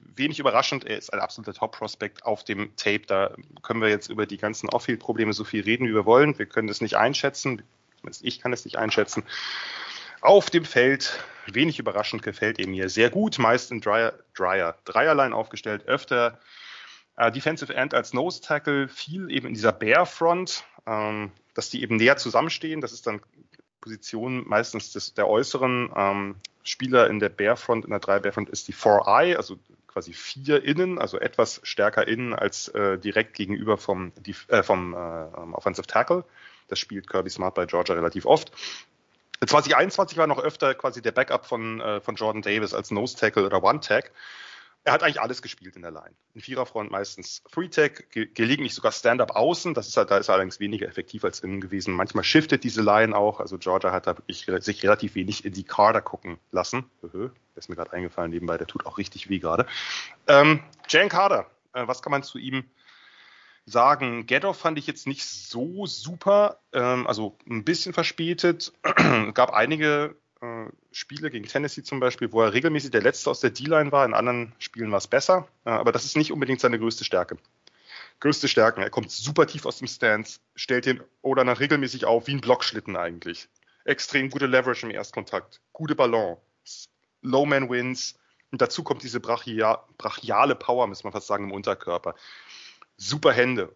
wenig 0.03 0.39
überraschend, 0.39 0.85
er 0.85 0.99
ist 0.99 1.13
ein 1.13 1.21
absoluter 1.21 1.55
Top-Prospect 1.55 2.25
auf 2.25 2.45
dem 2.45 2.77
Tape. 2.77 3.07
Da 3.07 3.35
können 3.63 3.81
wir 3.81 3.89
jetzt 3.89 4.11
über 4.11 4.27
die 4.27 4.37
ganzen 4.37 4.69
Off-Field-Probleme 4.69 5.33
so 5.33 5.45
viel 5.45 5.63
reden, 5.63 5.89
wie 5.89 5.95
wir 5.95 6.05
wollen. 6.05 6.39
Wir 6.39 6.47
können 6.47 6.69
das 6.69 6.83
nicht 6.83 6.97
einschätzen. 6.97 7.63
Ich 8.21 8.41
kann 8.41 8.53
es 8.53 8.65
nicht 8.65 8.77
einschätzen. 8.77 9.25
Auf 10.21 10.51
dem 10.51 10.65
Feld, 10.65 11.25
wenig 11.47 11.79
überraschend, 11.79 12.23
gefällt 12.23 12.59
er 12.59 12.69
mir 12.69 12.89
sehr 12.89 13.11
gut. 13.11 13.39
Meist 13.39 13.73
in 13.73 13.81
Dryer, 13.81 14.13
Dryer, 14.35 14.77
Dreierline 14.85 15.35
aufgestellt, 15.35 15.87
öfter 15.87 16.39
äh, 17.17 17.33
Defensive 17.33 17.75
End 17.75 17.95
als 17.95 18.13
Nose 18.13 18.41
Tackle, 18.41 18.89
viel 18.89 19.31
eben 19.31 19.49
in 19.49 19.55
dieser 19.55 19.73
Bear 19.73 20.07
Front. 20.07 20.65
Ähm, 20.87 21.33
dass 21.55 21.71
die 21.71 21.83
eben 21.83 21.97
näher 21.97 22.17
zusammenstehen. 22.17 22.81
Das 22.81 22.93
ist 22.93 23.07
dann 23.07 23.21
Position 23.81 24.49
meistens 24.49 24.93
des, 24.93 25.15
der 25.15 25.29
äußeren 25.29 25.91
ähm, 25.95 26.37
Spieler 26.63 27.09
in 27.09 27.19
der 27.19 27.29
Bearfront, 27.29 27.85
in 27.85 27.91
der 27.91 28.01
3 28.01 28.21
Bearfront 28.21 28.49
ist 28.49 28.69
die 28.69 28.75
4-Eye, 28.75 29.37
also 29.37 29.59
quasi 29.89 30.13
vier 30.13 30.65
innen, 30.65 30.99
also 30.99 31.19
etwas 31.19 31.61
stärker 31.65 32.09
innen 32.09 32.33
als 32.33 32.69
äh, 32.69 32.99
direkt 32.99 33.35
gegenüber 33.35 33.77
vom, 33.77 34.13
die, 34.17 34.35
äh, 34.49 34.63
vom 34.63 34.95
äh, 34.95 34.97
Offensive 34.97 35.87
Tackle. 35.87 36.25
Das 36.69 36.79
spielt 36.79 37.11
Kirby 37.11 37.29
Smart 37.29 37.55
bei 37.55 37.67
Georgia 37.67 37.95
relativ 37.95 38.25
oft. 38.25 38.53
2021 39.45 40.17
war 40.17 40.27
noch 40.29 40.39
öfter 40.39 40.75
quasi 40.75 41.03
der 41.03 41.13
Backup 41.13 41.45
von, 41.45 41.81
äh, 41.81 42.01
von 42.01 42.15
Jordan 42.15 42.43
Davis 42.43 42.73
als 42.73 42.91
Nose 42.91 43.17
Tackle 43.17 43.45
oder 43.45 43.63
One 43.63 43.81
Tag 43.81 44.13
er 44.85 44.93
hat 44.93 45.03
eigentlich 45.03 45.21
alles 45.21 45.43
gespielt 45.43 45.77
in 45.77 45.83
der 45.83 45.93
Line. 45.93 46.15
In 46.35 46.41
Viererfront 46.41 46.91
meistens 46.91 47.43
Free 47.49 47.69
Tech, 47.69 48.09
ge 48.11 48.27
gelegentlich 48.27 48.75
sogar 48.75 48.91
Stand-Up 48.91 49.37
außen. 49.37 49.75
Das 49.75 49.87
ist 49.87 49.97
halt, 49.97 50.11
da 50.11 50.19
ist 50.19 50.29
er 50.29 50.35
allerdings 50.35 50.59
weniger 50.59 50.89
effektiv 50.89 51.25
als 51.25 51.41
innen 51.41 51.61
gewesen. 51.61 51.95
Manchmal 51.95 52.25
shiftet 52.25 52.65
diese 52.65 52.83
Line 52.83 53.17
auch. 53.17 53.39
Also 53.39 53.59
Georgia 53.59 53.93
hat 53.93 54.07
da 54.07 54.19
wirklich 54.19 54.47
sich 54.59 54.83
relativ 54.83 55.15
wenig 55.15 55.45
in 55.45 55.53
die 55.53 55.65
Kader 55.65 56.03
gucken 56.03 56.39
lassen. 56.51 56.85
Der 57.03 57.31
ist 57.55 57.69
mir 57.69 57.77
gerade 57.77 57.93
eingefallen 57.93 58.31
nebenbei, 58.31 58.59
der 58.59 58.67
tut 58.67 58.87
auch 58.87 58.99
richtig 58.99 59.29
weh 59.29 59.39
gerade. 59.39 59.67
Ähm, 60.27 60.61
Jan 60.89 61.09
Carter, 61.09 61.47
äh, 61.75 61.87
was 61.87 62.03
kann 62.03 62.11
man 62.11 62.25
zu 62.25 62.39
ihm 62.39 62.65
sagen? 63.67 64.27
Ghetto 64.27 64.53
fand 64.53 64.79
ich 64.79 64.89
jetzt 64.89 65.07
nicht 65.07 65.25
so 65.25 65.87
super, 65.87 66.59
ähm, 66.73 67.07
also 67.07 67.39
ein 67.49 67.65
bisschen 67.65 67.93
verspätet. 67.93 68.73
gab 69.35 69.53
einige 69.53 70.17
Spiele 70.91 71.31
gegen 71.31 71.47
Tennessee 71.47 71.83
zum 71.83 72.01
Beispiel, 72.01 72.33
wo 72.33 72.43
er 72.43 72.53
regelmäßig 72.53 72.91
der 72.91 73.03
Letzte 73.03 73.31
aus 73.31 73.41
der 73.41 73.51
D-Line 73.51 73.93
war. 73.93 74.05
In 74.05 74.15
anderen 74.15 74.53
Spielen 74.59 74.91
war 74.91 74.99
es 74.99 75.07
besser, 75.07 75.49
aber 75.65 75.93
das 75.93 76.05
ist 76.05 76.17
nicht 76.17 76.33
unbedingt 76.33 76.61
seine 76.61 76.79
größte 76.79 77.05
Stärke. 77.05 77.39
Größte 78.21 78.49
Stärken, 78.49 78.83
er 78.83 78.91
kommt 78.91 79.11
super 79.11 79.47
tief 79.47 79.67
aus 79.67 79.79
dem 79.79 79.89
Stance, 79.89 80.41
stellt 80.55 80.87
den 80.87 81.03
oder 81.23 81.45
dann 81.45 81.57
regelmäßig 81.57 82.05
auf, 82.05 82.27
wie 82.27 82.35
ein 82.35 82.41
Blockschlitten 82.41 82.97
eigentlich. 82.97 83.49
Extrem 83.85 84.31
gute 84.31 84.47
Leverage 84.47 84.87
im 84.87 84.93
Erstkontakt, 84.93 85.61
gute 85.73 85.95
Ballon, 85.95 86.37
Low 87.23 87.47
Man 87.47 87.69
Wins 87.69 88.19
und 88.53 88.61
dazu 88.61 88.85
kommt 88.85 89.03
diese 89.03 89.19
brachia 89.19 89.85
brachiale 89.99 90.55
Power, 90.55 90.87
muss 90.87 91.05
man 91.05 91.13
fast 91.13 91.27
sagen, 91.27 91.45
im 91.45 91.53
Unterkörper. 91.53 92.15
Super 92.97 93.33
Hände, 93.33 93.75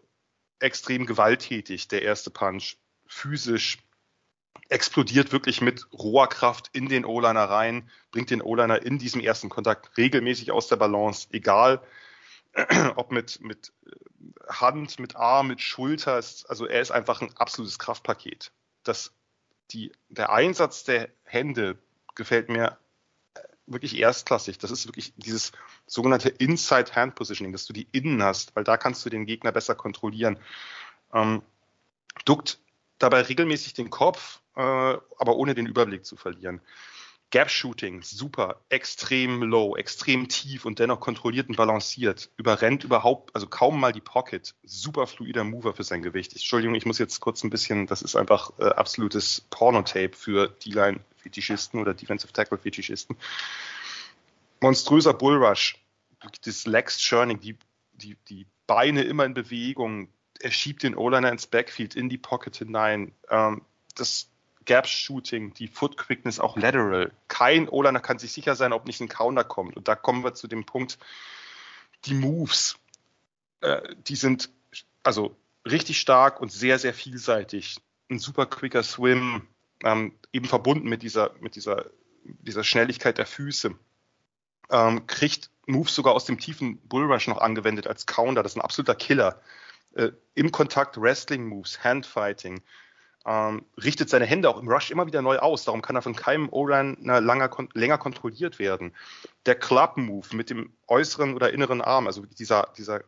extrem 0.60 1.06
gewalttätig, 1.06 1.88
der 1.88 2.02
erste 2.02 2.30
Punch, 2.30 2.76
physisch, 3.06 3.78
explodiert 4.68 5.32
wirklich 5.32 5.60
mit 5.60 5.86
roher 5.92 6.28
Kraft 6.28 6.70
in 6.72 6.88
den 6.88 7.04
O-Liner 7.04 7.44
rein, 7.44 7.90
bringt 8.10 8.30
den 8.30 8.42
O-Liner 8.42 8.82
in 8.82 8.98
diesem 8.98 9.20
ersten 9.20 9.48
Kontakt 9.48 9.96
regelmäßig 9.96 10.50
aus 10.50 10.68
der 10.68 10.76
Balance, 10.76 11.28
egal 11.30 11.82
ob 12.96 13.12
mit, 13.12 13.40
mit 13.40 13.72
Hand, 14.48 14.98
mit 14.98 15.16
Arm, 15.16 15.48
mit 15.48 15.60
Schulter. 15.60 16.14
Also 16.14 16.66
er 16.66 16.80
ist 16.80 16.90
einfach 16.90 17.20
ein 17.20 17.36
absolutes 17.36 17.78
Kraftpaket. 17.78 18.52
Das, 18.82 19.12
die, 19.70 19.92
der 20.08 20.32
Einsatz 20.32 20.84
der 20.84 21.08
Hände 21.24 21.78
gefällt 22.14 22.48
mir 22.48 22.78
wirklich 23.66 23.98
erstklassig. 23.98 24.58
Das 24.58 24.70
ist 24.70 24.86
wirklich 24.86 25.12
dieses 25.16 25.52
sogenannte 25.86 26.28
Inside 26.28 26.94
Hand 26.94 27.14
Positioning, 27.14 27.52
dass 27.52 27.66
du 27.66 27.72
die 27.72 27.88
innen 27.92 28.22
hast, 28.22 28.54
weil 28.54 28.64
da 28.64 28.76
kannst 28.76 29.04
du 29.04 29.10
den 29.10 29.26
Gegner 29.26 29.52
besser 29.52 29.74
kontrollieren. 29.74 30.38
Ähm, 31.12 31.42
duckt 32.24 32.60
dabei 32.98 33.22
regelmäßig 33.22 33.74
den 33.74 33.90
Kopf, 33.90 34.40
äh, 34.56 34.60
aber 34.60 35.36
ohne 35.36 35.54
den 35.54 35.66
Überblick 35.66 36.04
zu 36.04 36.16
verlieren. 36.16 36.60
Gap 37.30 37.50
Shooting, 37.50 38.02
super, 38.02 38.60
extrem 38.68 39.42
low, 39.42 39.76
extrem 39.76 40.28
tief 40.28 40.64
und 40.64 40.78
dennoch 40.78 41.00
kontrolliert 41.00 41.48
und 41.48 41.56
balanciert. 41.56 42.30
Überrennt 42.36 42.84
überhaupt, 42.84 43.34
also 43.34 43.48
kaum 43.48 43.80
mal 43.80 43.92
die 43.92 44.00
Pocket. 44.00 44.54
Super 44.62 45.08
fluider 45.08 45.42
Mover 45.42 45.74
für 45.74 45.82
sein 45.82 46.02
Gewicht. 46.02 46.32
Entschuldigung, 46.32 46.76
ich 46.76 46.86
muss 46.86 46.98
jetzt 46.98 47.20
kurz 47.20 47.42
ein 47.42 47.50
bisschen, 47.50 47.88
das 47.88 48.02
ist 48.02 48.14
einfach 48.14 48.52
äh, 48.58 48.66
absolutes 48.66 49.40
Pornotape 49.50 50.12
für 50.14 50.48
D-Line-Fetischisten 50.48 51.80
oder 51.80 51.94
Defensive 51.94 52.32
Tackle-Fetischisten. 52.32 53.16
Monströser 54.60 55.12
Bullrush, 55.12 55.76
das 56.44 56.64
Legs 56.66 56.98
Churning, 56.98 57.40
die, 57.40 57.58
die, 57.94 58.16
die 58.28 58.46
Beine 58.68 59.02
immer 59.02 59.24
in 59.24 59.34
Bewegung, 59.34 60.08
er 60.40 60.50
schiebt 60.50 60.82
den 60.82 60.96
O-Liner 60.96 61.30
ins 61.30 61.46
Backfield, 61.46 61.94
in 61.94 62.08
die 62.08 62.18
Pocket 62.18 62.54
hinein. 62.56 63.12
Ähm, 63.28 63.62
das 63.94 64.28
Gap-Shooting, 64.66 65.54
die 65.54 65.68
Foot-Quickness 65.68 66.40
auch 66.40 66.56
lateral. 66.56 67.12
Kein 67.28 67.68
O-Liner 67.68 68.00
kann 68.00 68.18
sich 68.18 68.32
sicher 68.32 68.56
sein, 68.56 68.72
ob 68.72 68.86
nicht 68.86 69.00
ein 69.00 69.08
Counter 69.08 69.44
kommt. 69.44 69.76
Und 69.76 69.88
da 69.88 69.94
kommen 69.94 70.24
wir 70.24 70.34
zu 70.34 70.48
dem 70.48 70.66
Punkt, 70.66 70.98
die 72.04 72.14
Moves, 72.14 72.76
äh, 73.60 73.94
die 74.06 74.16
sind 74.16 74.50
also 75.02 75.36
richtig 75.64 76.00
stark 76.00 76.40
und 76.40 76.52
sehr, 76.52 76.78
sehr 76.78 76.92
vielseitig. 76.92 77.78
Ein 78.10 78.18
super 78.18 78.46
quicker 78.46 78.82
Swim, 78.82 79.46
ähm, 79.82 80.12
eben 80.32 80.46
verbunden 80.46 80.88
mit 80.88 81.02
dieser, 81.02 81.32
mit 81.40 81.54
dieser, 81.54 81.86
dieser 82.24 82.64
Schnelligkeit 82.64 83.18
der 83.18 83.26
Füße. 83.26 83.74
Ähm, 84.70 85.06
kriegt 85.06 85.50
Moves 85.66 85.94
sogar 85.94 86.14
aus 86.14 86.24
dem 86.24 86.38
tiefen 86.38 86.78
Bullrush 86.78 87.28
noch 87.28 87.38
angewendet 87.38 87.86
als 87.86 88.06
Counter. 88.06 88.42
Das 88.42 88.52
ist 88.52 88.56
ein 88.56 88.62
absoluter 88.62 88.96
Killer 88.96 89.40
äh, 89.96 90.12
im 90.34 90.52
Kontakt 90.52 91.00
Wrestling-Moves, 91.00 91.82
Handfighting, 91.82 92.62
ähm, 93.24 93.64
richtet 93.82 94.08
seine 94.08 94.26
Hände 94.26 94.48
auch 94.48 94.60
im 94.60 94.68
Rush 94.68 94.90
immer 94.90 95.06
wieder 95.06 95.22
neu 95.22 95.38
aus. 95.38 95.64
Darum 95.64 95.82
kann 95.82 95.96
er 95.96 96.02
von 96.02 96.14
keinem 96.14 96.48
O-Liner 96.50 97.20
länger, 97.20 97.50
länger 97.72 97.98
kontrolliert 97.98 98.58
werden. 98.58 98.94
Der 99.46 99.56
Club-Move 99.56 100.36
mit 100.36 100.50
dem 100.50 100.72
äußeren 100.86 101.34
oder 101.34 101.52
inneren 101.52 101.80
Arm, 101.80 102.06
also 102.06 102.24
dieser, 102.24 102.68
dieser 102.76 103.02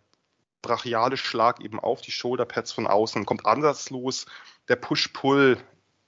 brachiale 0.62 1.16
Schlag 1.16 1.60
eben 1.60 1.78
auf 1.78 2.00
die 2.00 2.10
Shoulderpads 2.10 2.72
von 2.72 2.86
außen, 2.86 3.26
kommt 3.26 3.46
ansatzlos. 3.46 4.26
Der 4.68 4.76
Push-Pull, 4.76 5.58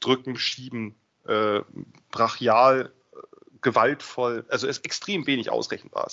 Drücken, 0.01 0.36
Schieben, 0.36 0.97
äh, 1.27 1.61
brachial, 2.11 2.93
äh, 3.12 3.16
gewaltvoll, 3.61 4.44
also 4.48 4.66
ist 4.66 4.85
extrem 4.85 5.27
wenig 5.27 5.51
ausrechenbar. 5.51 6.09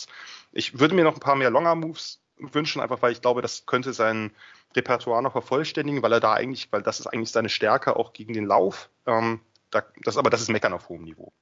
Ich 0.52 0.78
würde 0.78 0.94
mir 0.94 1.06
noch 1.06 1.16
ein 1.16 1.22
paar 1.22 1.36
mehr 1.36 1.50
Longer-Moves 1.50 2.20
wünschen, 2.38 2.82
einfach 2.82 3.02
weil 3.02 3.14
ich 3.14 3.22
glaube, 3.22 3.42
das 3.42 3.66
könnte 3.66 3.94
sein 3.94 4.32
Repertoire 4.78 5.22
noch 5.22 5.34
vervollständigen, 5.34 6.02
weil 6.02 6.14
er 6.14 6.20
da 6.20 6.34
eigentlich, 6.34 6.72
weil 6.72 6.82
das 6.82 7.00
ist 7.00 7.08
eigentlich 7.08 7.32
seine 7.32 7.50
Stärke 7.50 7.96
auch 7.96 8.14
gegen 8.14 8.34
den 8.34 8.46
Lauf. 8.46 8.90
Ähm, 9.06 9.42
da, 9.72 9.84
das, 10.04 10.18
aber 10.18 10.30
das 10.30 10.42
ist 10.42 10.50
Meckern 10.50 10.74
auf 10.74 10.88
hohem 10.90 11.04
Niveau. 11.04 11.34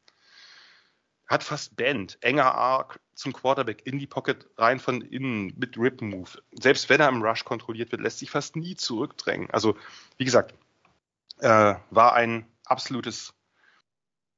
Hat 1.27 1.43
fast 1.43 1.75
Band, 1.75 2.17
enger 2.21 2.55
Arc 2.55 2.99
zum 3.13 3.33
Quarterback 3.33 3.85
in 3.85 3.99
die 3.99 4.07
Pocket 4.07 4.47
rein 4.57 4.79
von 4.79 5.01
innen 5.01 5.53
mit 5.57 5.77
Rip 5.77 6.01
Move. 6.01 6.29
Selbst 6.51 6.89
wenn 6.89 7.01
er 7.01 7.09
im 7.09 7.21
Rush 7.21 7.45
kontrolliert 7.45 7.91
wird, 7.91 8.01
lässt 8.01 8.19
sich 8.19 8.29
fast 8.31 8.55
nie 8.55 8.75
zurückdrängen. 8.75 9.49
Also, 9.51 9.77
wie 10.17 10.25
gesagt, 10.25 10.53
äh, 11.39 11.75
war 11.89 12.13
ein 12.13 12.47
absolutes 12.65 13.33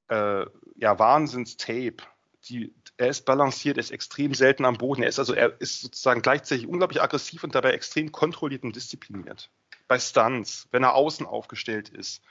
äh, 0.09 0.45
ja, 0.75 0.99
Wahnsinns-Tape. 0.99 1.97
Die, 2.45 2.73
er 2.97 3.09
ist 3.09 3.25
balanciert, 3.25 3.77
er 3.77 3.81
ist 3.81 3.91
extrem 3.91 4.33
selten 4.33 4.65
am 4.65 4.77
Boden. 4.77 5.03
Er 5.03 5.09
ist 5.09 5.19
also, 5.19 5.33
er 5.33 5.59
ist 5.61 5.81
sozusagen 5.81 6.21
gleichzeitig 6.21 6.67
unglaublich 6.67 7.01
aggressiv 7.01 7.43
und 7.43 7.55
dabei 7.55 7.71
extrem 7.71 8.11
kontrolliert 8.11 8.63
und 8.63 8.75
diszipliniert. 8.75 9.51
Bei 9.87 9.99
Stunts, 9.99 10.67
wenn 10.71 10.83
er 10.83 10.95
außen 10.95 11.25
aufgestellt 11.25 11.89
ist. 11.89 12.21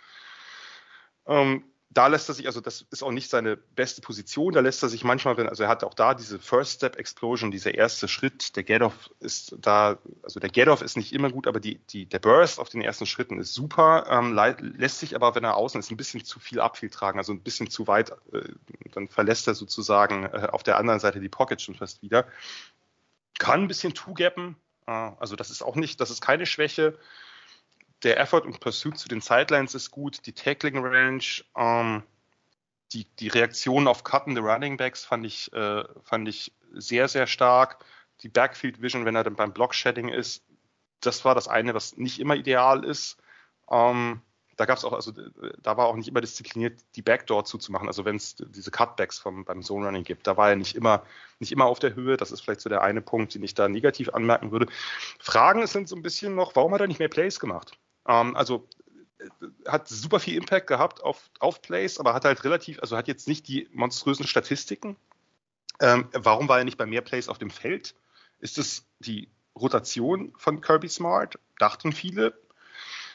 Ähm, 1.26 1.64
da 1.96 2.08
lässt 2.08 2.28
er 2.28 2.34
sich, 2.34 2.46
also 2.46 2.60
das 2.60 2.84
ist 2.90 3.02
auch 3.02 3.10
nicht 3.10 3.30
seine 3.30 3.56
beste 3.56 4.02
Position, 4.02 4.52
da 4.52 4.60
lässt 4.60 4.82
er 4.82 4.90
sich 4.90 5.02
manchmal, 5.02 5.38
wenn, 5.38 5.48
also 5.48 5.62
er 5.62 5.70
hat 5.70 5.82
auch 5.82 5.94
da 5.94 6.12
diese 6.12 6.38
First 6.38 6.74
Step 6.74 6.96
Explosion, 6.96 7.50
dieser 7.50 7.74
erste 7.74 8.06
Schritt, 8.06 8.54
der 8.54 8.64
Get-Off 8.64 9.10
ist 9.20 9.56
da, 9.58 9.96
also 10.22 10.38
der 10.38 10.50
Get-Off 10.50 10.82
ist 10.82 10.98
nicht 10.98 11.14
immer 11.14 11.30
gut, 11.30 11.46
aber 11.46 11.58
die, 11.58 11.78
die, 11.88 12.04
der 12.04 12.18
Burst 12.18 12.58
auf 12.58 12.68
den 12.68 12.82
ersten 12.82 13.06
Schritten 13.06 13.38
ist 13.38 13.54
super, 13.54 14.06
ähm, 14.10 14.34
lässt 14.76 14.98
sich 14.98 15.14
aber, 15.14 15.34
wenn 15.34 15.44
er 15.44 15.56
außen 15.56 15.80
ist, 15.80 15.90
ein 15.90 15.96
bisschen 15.96 16.22
zu 16.22 16.38
viel 16.38 16.60
Abfield 16.60 16.92
tragen, 16.92 17.18
also 17.18 17.32
ein 17.32 17.40
bisschen 17.40 17.70
zu 17.70 17.86
weit, 17.86 18.10
äh, 18.32 18.42
dann 18.92 19.08
verlässt 19.08 19.46
er 19.46 19.54
sozusagen 19.54 20.24
äh, 20.24 20.48
auf 20.52 20.62
der 20.62 20.76
anderen 20.76 21.00
Seite 21.00 21.20
die 21.20 21.30
Pocket 21.30 21.62
schon 21.62 21.76
fast 21.76 22.02
wieder. 22.02 22.26
Kann 23.38 23.62
ein 23.62 23.68
bisschen 23.68 23.94
two-gappen, 23.94 24.56
äh, 24.86 24.90
also 24.90 25.34
das 25.34 25.48
ist 25.48 25.62
auch 25.62 25.76
nicht, 25.76 25.98
das 25.98 26.10
ist 26.10 26.20
keine 26.20 26.44
Schwäche, 26.44 26.98
der 28.02 28.20
Effort 28.20 28.42
und 28.42 28.60
Pursuit 28.60 28.98
zu 28.98 29.08
den 29.08 29.20
Sidelines 29.20 29.74
ist 29.74 29.90
gut, 29.90 30.26
die 30.26 30.32
Tackling 30.32 30.78
Range, 30.78 31.24
ähm, 31.56 32.02
die, 32.92 33.04
die 33.18 33.28
Reaktion 33.28 33.88
auf 33.88 34.04
cuttende 34.04 34.40
Running 34.40 34.76
Backs 34.76 35.04
fand 35.04 35.26
ich, 35.26 35.52
äh, 35.52 35.84
fand 36.02 36.28
ich 36.28 36.52
sehr, 36.72 37.08
sehr 37.08 37.26
stark. 37.26 37.84
Die 38.22 38.28
Backfield 38.28 38.80
Vision, 38.80 39.04
wenn 39.04 39.16
er 39.16 39.24
dann 39.24 39.36
beim 39.36 39.52
Block 39.52 39.74
Shedding 39.74 40.08
ist, 40.08 40.44
das 41.00 41.24
war 41.24 41.34
das 41.34 41.48
eine, 41.48 41.74
was 41.74 41.96
nicht 41.96 42.20
immer 42.20 42.36
ideal 42.36 42.84
ist. 42.84 43.18
Ähm, 43.70 44.22
da 44.56 44.64
gab 44.64 44.82
auch, 44.84 44.94
also 44.94 45.12
da 45.12 45.76
war 45.76 45.86
auch 45.86 45.96
nicht 45.96 46.08
immer 46.08 46.22
diszipliniert, 46.22 46.80
die 46.94 47.02
Backdoor 47.02 47.44
zuzumachen. 47.44 47.88
Also 47.88 48.06
wenn 48.06 48.16
es 48.16 48.36
diese 48.36 48.70
Cutbacks 48.70 49.18
vom, 49.18 49.44
beim 49.44 49.62
Zone 49.62 49.86
Running 49.86 50.04
gibt, 50.04 50.26
da 50.26 50.36
war 50.38 50.48
er 50.50 50.56
nicht 50.56 50.76
immer, 50.76 51.02
nicht 51.40 51.52
immer 51.52 51.66
auf 51.66 51.78
der 51.78 51.94
Höhe. 51.94 52.16
Das 52.16 52.32
ist 52.32 52.40
vielleicht 52.40 52.62
so 52.62 52.70
der 52.70 52.82
eine 52.82 53.02
Punkt, 53.02 53.34
den 53.34 53.42
ich 53.42 53.54
da 53.54 53.68
negativ 53.68 54.08
anmerken 54.08 54.52
würde. 54.52 54.66
Fragen 55.18 55.66
sind 55.66 55.88
so 55.88 55.96
ein 55.96 56.02
bisschen 56.02 56.34
noch, 56.34 56.56
warum 56.56 56.72
hat 56.72 56.80
er 56.80 56.86
nicht 56.86 56.98
mehr 56.98 57.08
Plays 57.08 57.38
gemacht? 57.38 57.78
Ähm, 58.06 58.36
also 58.36 58.68
äh, 59.18 59.26
hat 59.68 59.88
super 59.88 60.20
viel 60.20 60.36
Impact 60.36 60.66
gehabt 60.66 61.02
auf, 61.02 61.30
auf 61.40 61.62
Plays, 61.62 61.98
aber 61.98 62.14
hat 62.14 62.24
halt 62.24 62.44
relativ, 62.44 62.80
also 62.80 62.96
hat 62.96 63.08
jetzt 63.08 63.28
nicht 63.28 63.48
die 63.48 63.68
monströsen 63.72 64.26
Statistiken. 64.26 64.96
Ähm, 65.80 66.08
warum 66.12 66.48
war 66.48 66.58
er 66.58 66.64
nicht 66.64 66.78
bei 66.78 66.86
mehr 66.86 67.02
Plays 67.02 67.28
auf 67.28 67.38
dem 67.38 67.50
Feld? 67.50 67.94
Ist 68.38 68.58
es 68.58 68.86
die 68.98 69.28
Rotation 69.54 70.32
von 70.36 70.60
Kirby 70.60 70.88
Smart? 70.88 71.38
Dachten 71.58 71.92
viele. 71.92 72.38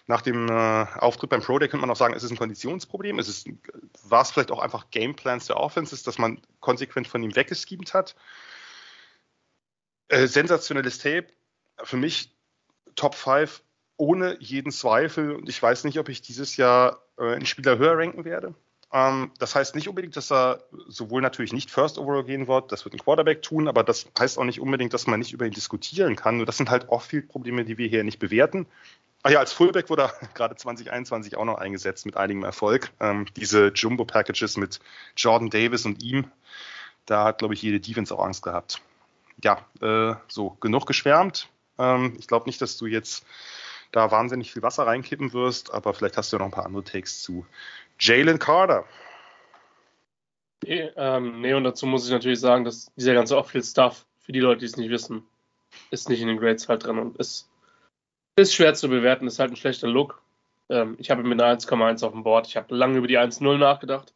Nach 0.08 0.22
dem 0.22 0.50
äh, 0.50 0.52
Auftritt 1.00 1.30
beim 1.30 1.42
Pro 1.42 1.60
Day 1.60 1.70
könnte 1.70 1.82
man 1.82 1.92
auch 1.92 1.96
sagen, 1.96 2.16
ist 2.16 2.24
es 2.24 2.32
ein 2.32 2.38
Konditionsproblem? 2.38 3.20
Ist 3.20 3.28
es, 3.28 3.46
war 4.04 4.24
es 4.24 4.32
vielleicht 4.32 4.52
auch 4.52 4.60
einfach 4.60 4.90
Gameplans 4.90 5.46
der 5.46 5.58
Offenses, 5.58 6.04
dass 6.04 6.18
man 6.18 6.42
konsequent 6.60 7.08
von 7.08 7.24
ihm 7.24 7.36
weggeschiebt 7.36 7.94
hat? 7.94 8.16
Äh, 10.08 10.28
sensationelles 10.28 10.98
Tape. 10.98 11.28
Für 11.84 11.98
mich 11.98 12.36
Top 12.96 13.16
5 13.16 13.64
ohne 14.02 14.36
jeden 14.40 14.72
Zweifel. 14.72 15.36
Und 15.36 15.48
ich 15.48 15.62
weiß 15.62 15.84
nicht, 15.84 16.00
ob 16.00 16.10
ich 16.10 16.24
dieses 16.24 16.58
Jahr 16.58 17.04
äh, 17.20 17.36
einen 17.36 17.46
Spieler 17.46 17.78
höher 17.78 17.96
ranken 17.96 18.26
werde. 18.26 18.56
Ähm, 18.92 19.32
das 19.38 19.54
heißt 19.54 19.76
nicht 19.76 19.88
unbedingt, 19.88 20.18
dass 20.18 20.32
er 20.32 20.64
sowohl 20.88 21.22
natürlich 21.22 21.54
nicht 21.54 21.70
First 21.70 22.00
Overall 22.00 22.24
gehen 22.24 22.48
wird, 22.48 22.72
das 22.72 22.84
wird 22.84 22.96
ein 22.96 23.00
Quarterback 23.00 23.44
tun, 23.44 23.68
aber 23.68 23.84
das 23.84 24.08
heißt 24.20 24.40
auch 24.40 24.44
nicht 24.44 24.60
unbedingt, 24.60 24.96
dass 24.96 25.06
man 25.06 25.20
nicht 25.20 25.34
über 25.34 25.46
ihn 25.46 25.54
diskutieren 25.54 26.16
kann. 26.16 26.38
Nur 26.38 26.48
das 26.48 26.58
sind 26.58 26.72
halt 26.72 26.90
Off-Field-Probleme, 26.90 27.64
die 27.64 27.78
wir 27.78 27.88
hier 27.88 28.04
nicht 28.04 28.18
bewerten. 28.18 28.66
Ach 29.22 29.30
ja, 29.30 29.38
als 29.38 29.54
Fullback 29.54 29.92
wurde 29.92 30.04
er 30.04 30.28
gerade 30.34 30.56
2021 30.56 31.38
auch 31.38 31.46
noch 31.46 31.60
eingesetzt 31.60 32.08
mit 32.08 32.18
einigem 32.18 32.44
Erfolg. 32.44 32.92
Ähm, 33.00 33.28
diese 33.36 33.68
Jumbo-Packages 33.68 34.58
mit 34.58 34.80
Jordan 35.16 35.52
Davis 35.52 35.86
und 35.86 36.02
ihm, 36.02 36.26
da 37.06 37.26
hat, 37.26 37.38
glaube 37.38 37.54
ich, 37.54 37.62
jede 37.62 37.80
Defense 37.80 38.14
auch 38.16 38.26
Angst 38.26 38.42
gehabt. 38.42 38.82
Ja, 39.44 39.64
äh, 39.80 40.16
so, 40.28 40.58
genug 40.60 40.88
geschwärmt. 40.88 41.50
Ähm, 41.78 42.16
ich 42.20 42.28
glaube 42.28 42.48
nicht, 42.48 42.62
dass 42.62 42.78
du 42.78 42.88
jetzt 42.88 43.24
da 43.92 44.12
wahnsinnig 44.12 44.52
viel 44.52 44.62
Wasser 44.62 44.88
reinkippen 44.88 45.34
wirst, 45.34 45.74
aber 45.74 45.94
vielleicht 45.94 46.18
hast 46.18 46.32
du 46.32 46.38
noch 46.38 46.46
ein 46.46 46.52
paar 46.52 46.66
andere 46.66 46.84
Takes 46.84 47.22
zu 47.22 47.46
Jalen 48.00 48.40
Carter. 48.40 48.86
Nee, 50.64 50.92
ähm, 50.96 51.42
nee, 51.42 51.54
und 51.54 51.64
dazu 51.64 51.86
muss 51.86 52.06
ich 52.06 52.12
natürlich 52.12 52.40
sagen, 52.40 52.66
dass 52.66 52.92
dieser 52.96 53.14
ganze 53.14 53.38
Off-Field-Stuff, 53.38 54.06
für 54.20 54.32
die 54.32 54.40
Leute, 54.40 54.60
die 54.60 54.66
es 54.68 54.78
nicht 54.78 54.92
wissen, 54.92 55.24
ist 55.90 56.10
nicht 56.10 56.22
in 56.22 56.28
den 56.28 56.38
Grades 56.38 56.70
halt 56.70 56.86
drin 56.86 57.00
und 57.00 57.18
ist, 57.18 57.50
ist 58.36 58.54
schwer 58.54 58.74
zu 58.74 58.88
bewerten, 58.88 59.28
ist 59.28 59.40
halt 59.40 59.52
ein 59.52 59.56
schlechter 59.56 59.88
Look. 59.88 60.22
Ähm, 60.70 60.96
ich 61.00 61.10
habe 61.10 61.24
mit 61.24 61.42
einer 61.42 61.58
1,1 61.58 62.06
auf 62.06 62.12
dem 62.12 62.24
Board. 62.24 62.48
Ich 62.48 62.58
habe 62.58 62.76
lange 62.76 62.98
über 62.98 63.08
die 63.08 63.18
1,0 63.18 63.58
nachgedacht, 63.58 64.14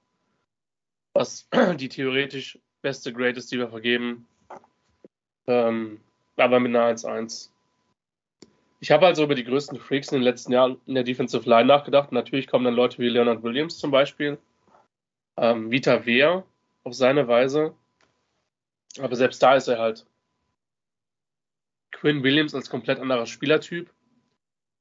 was 1.13 1.49
die 1.77 1.89
theoretisch 1.89 2.59
beste 2.81 3.11
Grade 3.11 3.39
ist, 3.39 3.51
die 3.51 3.57
wir 3.57 3.69
vergeben. 3.69 4.27
Ähm, 5.47 5.99
aber 6.37 6.59
mit 6.59 6.75
einer 6.75 6.95
1,1 6.95 7.49
ich 8.79 8.91
habe 8.91 9.05
also 9.05 9.23
über 9.23 9.35
die 9.35 9.43
größten 9.43 9.79
Freaks 9.79 10.11
in 10.11 10.19
den 10.19 10.23
letzten 10.23 10.51
Jahren 10.51 10.79
in 10.85 10.95
der 10.95 11.03
Defensive 11.03 11.49
Line 11.49 11.65
nachgedacht. 11.65 12.11
Natürlich 12.11 12.47
kommen 12.47 12.65
dann 12.65 12.75
Leute 12.75 12.99
wie 12.99 13.09
Leonard 13.09 13.43
Williams 13.43 13.77
zum 13.77 13.91
Beispiel, 13.91 14.37
ähm, 15.37 15.71
Vita 15.71 16.05
Wehr 16.05 16.43
auf 16.83 16.93
seine 16.93 17.27
Weise. 17.27 17.73
Aber 18.99 19.15
selbst 19.15 19.41
da 19.41 19.55
ist 19.55 19.67
er 19.67 19.79
halt 19.79 20.05
Quinn 21.91 22.23
Williams 22.23 22.53
als 22.53 22.69
komplett 22.69 22.99
anderer 22.99 23.25
Spielertyp. 23.25 23.89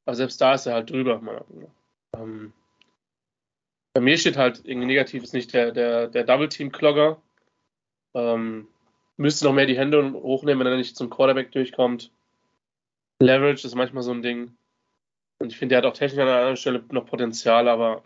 Aber 0.04 0.16
selbst 0.16 0.40
da 0.40 0.54
ist 0.54 0.66
er 0.66 0.74
halt 0.74 0.90
drüber. 0.90 1.44
Ähm, 2.14 2.52
bei 3.94 4.00
mir 4.00 4.18
steht 4.18 4.36
halt 4.36 4.60
irgendwie 4.64 4.88
negativ 4.88 5.22
ist 5.22 5.34
nicht 5.34 5.54
der, 5.54 5.72
der, 5.72 6.08
der 6.08 6.24
Double-Team-Klogger. 6.24 7.22
Ähm, 8.14 8.68
müsste 9.16 9.44
noch 9.44 9.54
mehr 9.54 9.66
die 9.66 9.78
Hände 9.78 10.12
hochnehmen, 10.12 10.60
wenn 10.60 10.72
er 10.72 10.76
nicht 10.76 10.96
zum 10.96 11.10
Quarterback 11.10 11.52
durchkommt. 11.52 12.10
Leverage 13.24 13.66
ist 13.66 13.74
manchmal 13.74 14.02
so 14.02 14.12
ein 14.12 14.22
Ding. 14.22 14.56
Und 15.38 15.52
ich 15.52 15.58
finde, 15.58 15.74
er 15.74 15.78
hat 15.78 15.86
auch 15.86 15.96
technisch 15.96 16.20
an 16.20 16.28
einer 16.28 16.38
anderen 16.38 16.56
Stelle 16.56 16.84
noch 16.90 17.06
Potenzial, 17.06 17.68
aber 17.68 18.02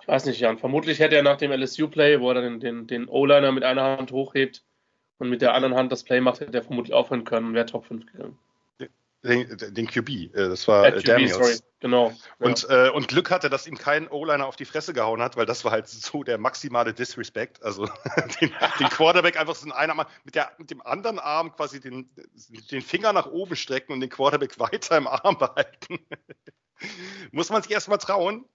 ich 0.00 0.08
weiß 0.08 0.26
nicht, 0.26 0.40
Jan. 0.40 0.58
Vermutlich 0.58 0.98
hätte 0.98 1.16
er 1.16 1.22
nach 1.22 1.36
dem 1.36 1.52
LSU-Play, 1.52 2.20
wo 2.20 2.30
er 2.30 2.40
dann 2.40 2.60
den, 2.60 2.86
den 2.86 3.08
O-Liner 3.08 3.52
mit 3.52 3.64
einer 3.64 3.98
Hand 3.98 4.12
hochhebt 4.12 4.64
und 5.18 5.30
mit 5.30 5.42
der 5.42 5.54
anderen 5.54 5.74
Hand 5.74 5.90
das 5.90 6.04
Play 6.04 6.20
macht, 6.20 6.40
hätte 6.40 6.56
er 6.56 6.62
vermutlich 6.62 6.94
aufhören 6.94 7.24
können 7.24 7.48
und 7.48 7.54
wäre 7.54 7.66
Top 7.66 7.86
5 7.86 8.06
gegangen 8.06 8.38
den, 9.26 9.74
den 9.74 9.86
QB, 9.86 10.08
äh, 10.08 10.28
das 10.34 10.66
war 10.68 10.86
äh, 10.86 11.02
Daniels. 11.02 11.34
Sorry. 11.34 11.56
Genau. 11.80 12.12
Und, 12.38 12.62
ja. 12.62 12.86
äh, 12.86 12.90
und 12.90 13.08
Glück 13.08 13.30
hatte, 13.30 13.50
dass 13.50 13.66
ihm 13.66 13.76
kein 13.76 14.08
O-Liner 14.08 14.46
auf 14.46 14.56
die 14.56 14.64
Fresse 14.64 14.94
gehauen 14.94 15.20
hat, 15.20 15.36
weil 15.36 15.44
das 15.44 15.64
war 15.64 15.72
halt 15.72 15.88
so 15.88 16.22
der 16.22 16.38
maximale 16.38 16.94
Disrespect. 16.94 17.62
Also 17.62 17.86
den, 18.40 18.52
den 18.80 18.88
Quarterback 18.88 19.38
einfach 19.38 19.54
so 19.54 19.66
in 19.66 19.72
einer 19.72 19.94
Mal 19.94 20.06
mit, 20.24 20.34
der, 20.34 20.52
mit 20.58 20.70
dem 20.70 20.80
anderen 20.80 21.18
Arm 21.18 21.54
quasi 21.54 21.80
den, 21.80 22.10
den 22.70 22.82
Finger 22.82 23.12
nach 23.12 23.26
oben 23.26 23.56
strecken 23.56 23.92
und 23.92 24.00
den 24.00 24.10
Quarterback 24.10 24.58
weiter 24.58 24.96
im 24.96 25.06
Arm 25.06 25.38
behalten. 25.38 25.98
Muss 27.30 27.50
man 27.50 27.62
sich 27.62 27.72
erstmal 27.72 27.98
trauen. 27.98 28.46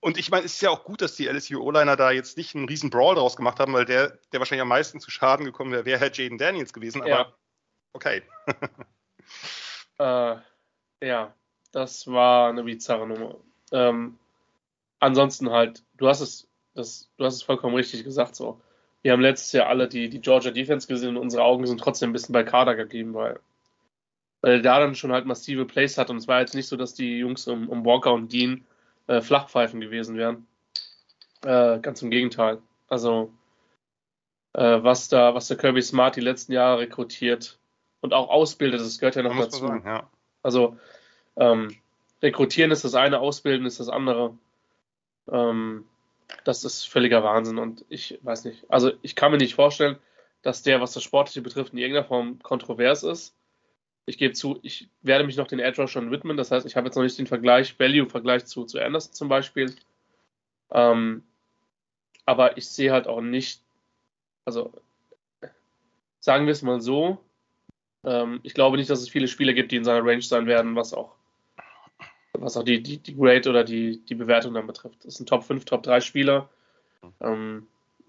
Und 0.00 0.16
ich 0.16 0.30
meine, 0.30 0.46
es 0.46 0.54
ist 0.54 0.62
ja 0.62 0.70
auch 0.70 0.84
gut, 0.84 1.02
dass 1.02 1.16
die 1.16 1.26
LSU 1.26 1.60
O-Liner 1.60 1.96
da 1.96 2.12
jetzt 2.12 2.36
nicht 2.36 2.54
einen 2.54 2.68
riesen 2.68 2.90
Brawl 2.90 3.16
draus 3.16 3.34
gemacht 3.34 3.58
haben, 3.58 3.72
weil 3.72 3.84
der, 3.84 4.18
der 4.32 4.38
wahrscheinlich 4.38 4.62
am 4.62 4.68
meisten 4.68 5.00
zu 5.00 5.10
Schaden 5.10 5.44
gekommen 5.44 5.72
wäre, 5.72 5.84
wäre 5.84 5.98
Herr 5.98 6.12
Jaden 6.12 6.38
Daniels 6.38 6.72
gewesen. 6.72 7.02
Aber 7.02 7.10
ja. 7.10 7.34
okay. 7.92 8.22
Äh, 9.98 10.36
ja, 11.02 11.34
das 11.72 12.06
war 12.06 12.50
eine 12.50 12.64
bizarre 12.64 13.06
Nummer. 13.06 13.36
Ähm, 13.72 14.18
ansonsten 15.00 15.50
halt, 15.50 15.82
du 15.96 16.08
hast 16.08 16.20
es, 16.20 16.48
das, 16.74 17.10
du 17.16 17.24
hast 17.24 17.34
es 17.34 17.42
vollkommen 17.42 17.74
richtig 17.74 18.04
gesagt 18.04 18.36
so. 18.36 18.60
Wir 19.02 19.12
haben 19.12 19.20
letztes 19.20 19.52
Jahr 19.52 19.68
alle 19.68 19.88
die, 19.88 20.08
die 20.08 20.20
Georgia 20.20 20.50
Defense 20.50 20.88
gesehen 20.88 21.10
und 21.10 21.22
unsere 21.22 21.44
Augen 21.44 21.66
sind 21.66 21.80
trotzdem 21.80 22.10
ein 22.10 22.12
bisschen 22.12 22.32
bei 22.32 22.42
Kader 22.44 22.74
geblieben, 22.74 23.14
weil 23.14 23.40
weil 24.40 24.52
er 24.54 24.62
da 24.62 24.80
dann 24.80 24.94
schon 24.94 25.12
halt 25.12 25.26
massive 25.26 25.64
Plays 25.64 25.98
hat 25.98 26.10
und 26.10 26.16
es 26.16 26.28
war 26.28 26.40
jetzt 26.40 26.54
nicht 26.54 26.68
so, 26.68 26.76
dass 26.76 26.94
die 26.94 27.18
Jungs 27.18 27.46
um, 27.48 27.68
um 27.68 27.84
Walker 27.84 28.12
und 28.12 28.32
Dean 28.32 28.64
äh, 29.06 29.20
Flachpfeifen 29.20 29.80
gewesen 29.80 30.16
wären. 30.16 30.46
Äh, 31.44 31.80
ganz 31.80 32.02
im 32.02 32.10
Gegenteil. 32.10 32.58
Also 32.88 33.32
äh, 34.54 34.82
was 34.82 35.08
da, 35.08 35.34
was 35.34 35.48
der 35.48 35.56
Kirby 35.56 35.82
Smart 35.82 36.16
die 36.16 36.20
letzten 36.20 36.52
Jahre 36.52 36.80
rekrutiert 36.80 37.58
und 38.00 38.14
auch 38.14 38.28
ausbildet, 38.28 38.80
das 38.80 38.98
gehört 38.98 39.16
ja 39.16 39.22
noch 39.22 39.36
dazu. 39.36 39.66
Sagen, 39.66 39.82
ja. 39.84 40.08
Also 40.42 40.76
ähm, 41.36 41.76
rekrutieren 42.22 42.70
ist 42.70 42.84
das 42.84 42.94
eine, 42.94 43.20
ausbilden 43.20 43.66
ist 43.66 43.80
das 43.80 43.88
andere. 43.88 44.36
Ähm, 45.30 45.84
das 46.44 46.64
ist 46.64 46.84
völliger 46.84 47.22
Wahnsinn 47.22 47.58
und 47.58 47.84
ich 47.88 48.18
weiß 48.22 48.44
nicht. 48.44 48.64
Also 48.70 48.92
ich 49.02 49.16
kann 49.16 49.32
mir 49.32 49.38
nicht 49.38 49.54
vorstellen, 49.54 49.96
dass 50.42 50.62
der, 50.62 50.80
was 50.80 50.92
das 50.92 51.02
Sportliche 51.02 51.42
betrifft, 51.42 51.72
in 51.72 51.78
irgendeiner 51.78 52.06
Form 52.06 52.42
kontrovers 52.42 53.02
ist. 53.02 53.34
Ich 54.06 54.18
gebe 54.18 54.34
zu, 54.34 54.58
ich 54.62 54.88
werde 55.02 55.24
mich 55.24 55.36
noch 55.36 55.46
den 55.46 55.58
Edge 55.58 55.86
schon 55.88 56.10
widmen. 56.10 56.36
Das 56.36 56.50
heißt, 56.50 56.66
ich 56.66 56.76
habe 56.76 56.86
jetzt 56.86 56.96
noch 56.96 57.02
nicht 57.02 57.18
den 57.18 57.26
Vergleich, 57.26 57.78
Value-Vergleich 57.78 58.46
zu, 58.46 58.64
zu 58.64 58.78
Anderson 58.78 59.12
zum 59.12 59.28
Beispiel. 59.28 59.74
Ähm, 60.70 61.24
aber 62.24 62.56
ich 62.56 62.68
sehe 62.68 62.92
halt 62.92 63.06
auch 63.06 63.20
nicht, 63.20 63.62
also 64.44 64.72
sagen 66.20 66.46
wir 66.46 66.52
es 66.52 66.62
mal 66.62 66.80
so, 66.80 67.18
ähm, 68.04 68.40
ich 68.42 68.54
glaube 68.54 68.76
nicht, 68.76 68.90
dass 68.90 69.00
es 69.00 69.08
viele 69.08 69.28
Spieler 69.28 69.52
gibt, 69.52 69.72
die 69.72 69.76
in 69.76 69.84
seiner 69.84 70.04
Range 70.04 70.22
sein 70.22 70.46
werden, 70.46 70.76
was 70.76 70.94
auch, 70.94 71.14
was 72.32 72.56
auch 72.56 72.64
die, 72.64 72.82
die, 72.82 72.98
die 72.98 73.16
Grade 73.16 73.48
oder 73.48 73.64
die, 73.64 74.04
die 74.04 74.14
Bewertung 74.14 74.54
dann 74.54 74.66
betrifft. 74.66 75.04
Das 75.04 75.14
sind 75.14 75.28
Top 75.28 75.44
5, 75.44 75.64
Top 75.64 75.82
3 75.82 76.00
Spieler. 76.00 76.48
Ähm, 77.20 77.66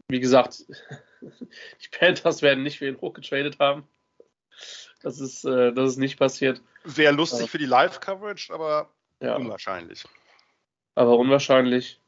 wie 0.08 0.20
gesagt, 0.20 0.66
die 1.22 1.98
Panthers 1.98 2.42
werden 2.42 2.64
nicht 2.64 2.80
für 2.80 2.88
ihn 2.88 3.02
hochgetradet 3.02 3.60
haben. 3.60 3.88
Das 5.02 5.20
ist, 5.20 5.46
äh, 5.46 5.72
das 5.74 5.92
ist 5.92 5.98
nicht 5.98 6.20
passiert. 6.20 6.62
Sehr 6.84 7.12
lustig 7.12 7.42
aber, 7.42 7.48
für 7.48 7.58
die 7.58 7.66
Live-Coverage, 7.66 8.54
aber 8.54 8.90
ja. 9.22 9.36
unwahrscheinlich. 9.36 10.04
Aber 10.96 11.18
unwahrscheinlich. 11.18 12.00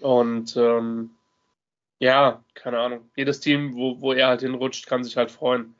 Und 0.00 0.56
ähm, 0.56 1.10
ja, 1.98 2.42
keine 2.54 2.78
Ahnung. 2.78 3.10
Jedes 3.16 3.40
Team, 3.40 3.74
wo, 3.74 4.00
wo 4.00 4.12
er 4.12 4.28
halt 4.28 4.40
hinrutscht, 4.40 4.86
kann 4.86 5.04
sich 5.04 5.16
halt 5.16 5.30
freuen. 5.30 5.74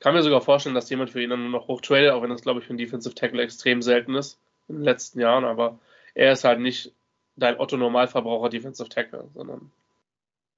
Kann 0.00 0.14
mir 0.14 0.22
sogar 0.22 0.40
vorstellen, 0.40 0.74
dass 0.74 0.90
jemand 0.90 1.10
für 1.10 1.22
ihn 1.22 1.30
dann 1.30 1.42
nur 1.42 1.50
noch 1.50 1.68
hochtradet, 1.68 2.10
auch 2.10 2.22
wenn 2.22 2.30
das, 2.30 2.42
glaube 2.42 2.60
ich, 2.60 2.66
für 2.66 2.70
einen 2.70 2.78
Defensive 2.78 3.14
Tackle 3.14 3.42
extrem 3.42 3.82
selten 3.82 4.14
ist 4.14 4.40
in 4.68 4.76
den 4.76 4.84
letzten 4.84 5.20
Jahren. 5.20 5.44
Aber 5.44 5.78
er 6.14 6.32
ist 6.32 6.44
halt 6.44 6.60
nicht 6.60 6.92
dein 7.36 7.60
Otto-Normalverbraucher 7.60 8.48
Defensive 8.48 8.88
Tackle, 8.88 9.28
sondern 9.34 9.70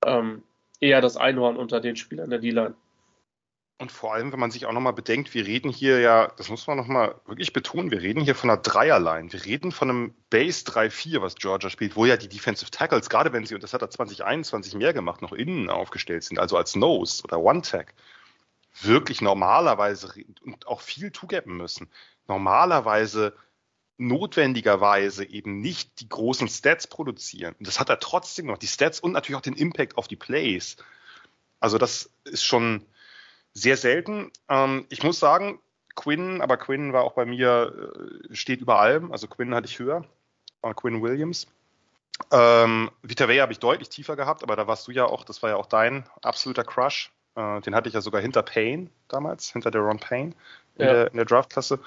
ähm, 0.04 0.42
eher 0.80 1.00
das 1.00 1.16
Einhorn 1.16 1.56
unter 1.56 1.80
den 1.80 1.96
Spielern 1.96 2.30
der 2.30 2.38
D-Line. 2.38 2.74
Und 3.78 3.90
vor 3.90 4.14
allem, 4.14 4.30
wenn 4.30 4.38
man 4.38 4.52
sich 4.52 4.66
auch 4.66 4.72
nochmal 4.72 4.92
bedenkt, 4.92 5.34
wir 5.34 5.44
reden 5.44 5.68
hier 5.68 5.98
ja, 5.98 6.28
das 6.36 6.48
muss 6.48 6.68
man 6.68 6.76
nochmal 6.76 7.16
wirklich 7.26 7.52
betonen, 7.52 7.90
wir 7.90 8.00
reden 8.00 8.20
hier 8.20 8.36
von 8.36 8.48
einer 8.48 8.60
Dreierline. 8.60 9.32
Wir 9.32 9.44
reden 9.44 9.72
von 9.72 9.90
einem 9.90 10.14
Base 10.30 10.64
3-4, 10.64 11.20
was 11.20 11.34
Georgia 11.34 11.68
spielt, 11.68 11.96
wo 11.96 12.06
ja 12.06 12.16
die 12.16 12.28
Defensive 12.28 12.70
Tackles, 12.70 13.10
gerade 13.10 13.32
wenn 13.32 13.44
sie, 13.44 13.56
und 13.56 13.64
das 13.64 13.74
hat 13.74 13.82
er 13.82 13.90
2021 13.90 14.76
mehr 14.76 14.92
gemacht, 14.92 15.20
noch 15.20 15.32
innen 15.32 15.68
aufgestellt 15.68 16.22
sind, 16.22 16.38
also 16.38 16.56
als 16.56 16.76
Nose 16.76 17.24
oder 17.24 17.40
One-Tag, 17.40 17.94
wirklich 18.80 19.20
normalerweise 19.20 20.12
und 20.42 20.66
auch 20.66 20.80
viel 20.80 21.12
zugappen 21.12 21.56
müssen. 21.56 21.90
Normalerweise 22.26 23.34
notwendigerweise 23.98 25.24
eben 25.24 25.60
nicht 25.60 26.00
die 26.00 26.08
großen 26.08 26.48
Stats 26.48 26.86
produzieren. 26.86 27.54
Und 27.58 27.66
das 27.66 27.78
hat 27.78 27.88
er 27.88 28.00
trotzdem 28.00 28.46
noch, 28.46 28.58
die 28.58 28.66
Stats 28.66 29.00
und 29.00 29.12
natürlich 29.12 29.36
auch 29.36 29.42
den 29.42 29.54
Impact 29.54 29.96
auf 29.96 30.08
die 30.08 30.16
Plays. 30.16 30.76
Also 31.60 31.78
das 31.78 32.10
ist 32.24 32.44
schon 32.44 32.84
sehr 33.52 33.76
selten. 33.76 34.30
Ähm, 34.48 34.86
ich 34.88 35.02
muss 35.02 35.20
sagen, 35.20 35.60
Quinn, 35.94 36.40
aber 36.40 36.56
Quinn 36.56 36.92
war 36.92 37.04
auch 37.04 37.12
bei 37.12 37.26
mir, 37.26 37.92
äh, 38.30 38.34
steht 38.34 38.60
über 38.60 38.80
allem. 38.80 39.12
Also 39.12 39.28
Quinn 39.28 39.54
hatte 39.54 39.68
ich 39.68 39.78
höher, 39.78 40.04
war 40.62 40.74
Quinn 40.74 41.02
Williams. 41.02 41.46
Ähm, 42.30 42.90
Vita 43.02 43.28
Vea 43.28 43.42
habe 43.42 43.52
ich 43.52 43.58
deutlich 43.58 43.88
tiefer 43.88 44.16
gehabt, 44.16 44.42
aber 44.42 44.56
da 44.56 44.66
warst 44.66 44.86
du 44.88 44.92
ja 44.92 45.04
auch, 45.04 45.24
das 45.24 45.42
war 45.42 45.50
ja 45.50 45.56
auch 45.56 45.66
dein 45.66 46.08
absoluter 46.22 46.64
Crush. 46.64 47.12
Äh, 47.34 47.60
den 47.62 47.74
hatte 47.74 47.88
ich 47.88 47.94
ja 47.94 48.00
sogar 48.00 48.20
hinter 48.20 48.42
Payne 48.42 48.88
damals, 49.08 49.50
hinter 49.52 49.70
der 49.70 49.80
Ron 49.80 49.98
Payne 49.98 50.34
in, 50.76 50.86
ja. 50.86 50.92
der, 50.92 51.10
der 51.10 51.24
Draftklasse. 51.24 51.78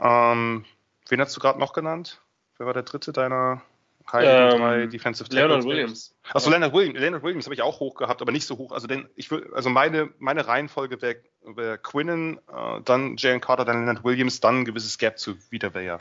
Ähm, 0.00 0.64
wen 1.08 1.20
hast 1.20 1.36
du 1.36 1.40
gerade 1.40 1.58
noch 1.58 1.72
genannt? 1.72 2.20
Wer 2.58 2.66
war 2.66 2.74
der 2.74 2.82
dritte 2.82 3.12
deiner 3.12 3.62
Heiligen 4.10 4.62
ähm, 4.62 4.90
Defensive 4.90 5.28
Tackles? 5.28 5.48
Leonard 5.48 5.64
Williams. 5.64 6.14
Achso, 6.32 6.50
Leonard 6.50 6.72
Williams, 6.72 6.98
Leonard 6.98 7.22
Williams 7.22 7.46
habe 7.46 7.54
ich 7.54 7.62
auch 7.62 7.80
hoch 7.80 7.94
gehabt, 7.94 8.22
aber 8.22 8.32
nicht 8.32 8.46
so 8.46 8.56
hoch. 8.58 8.72
Also, 8.72 8.86
den, 8.86 9.08
ich 9.16 9.30
will, 9.30 9.50
also 9.54 9.70
meine, 9.70 10.10
meine 10.18 10.46
Reihenfolge 10.46 11.00
wäre 11.02 11.16
wär 11.44 11.78
Quinnen, 11.78 12.38
äh, 12.52 12.80
dann 12.84 13.16
Jalen 13.16 13.40
Carter, 13.40 13.64
dann 13.64 13.86
Leonard 13.86 14.04
Williams, 14.04 14.40
dann 14.40 14.60
ein 14.60 14.64
gewisses 14.64 14.98
Gap 14.98 15.18
zu 15.18 15.36
Wiederwehr. 15.50 16.00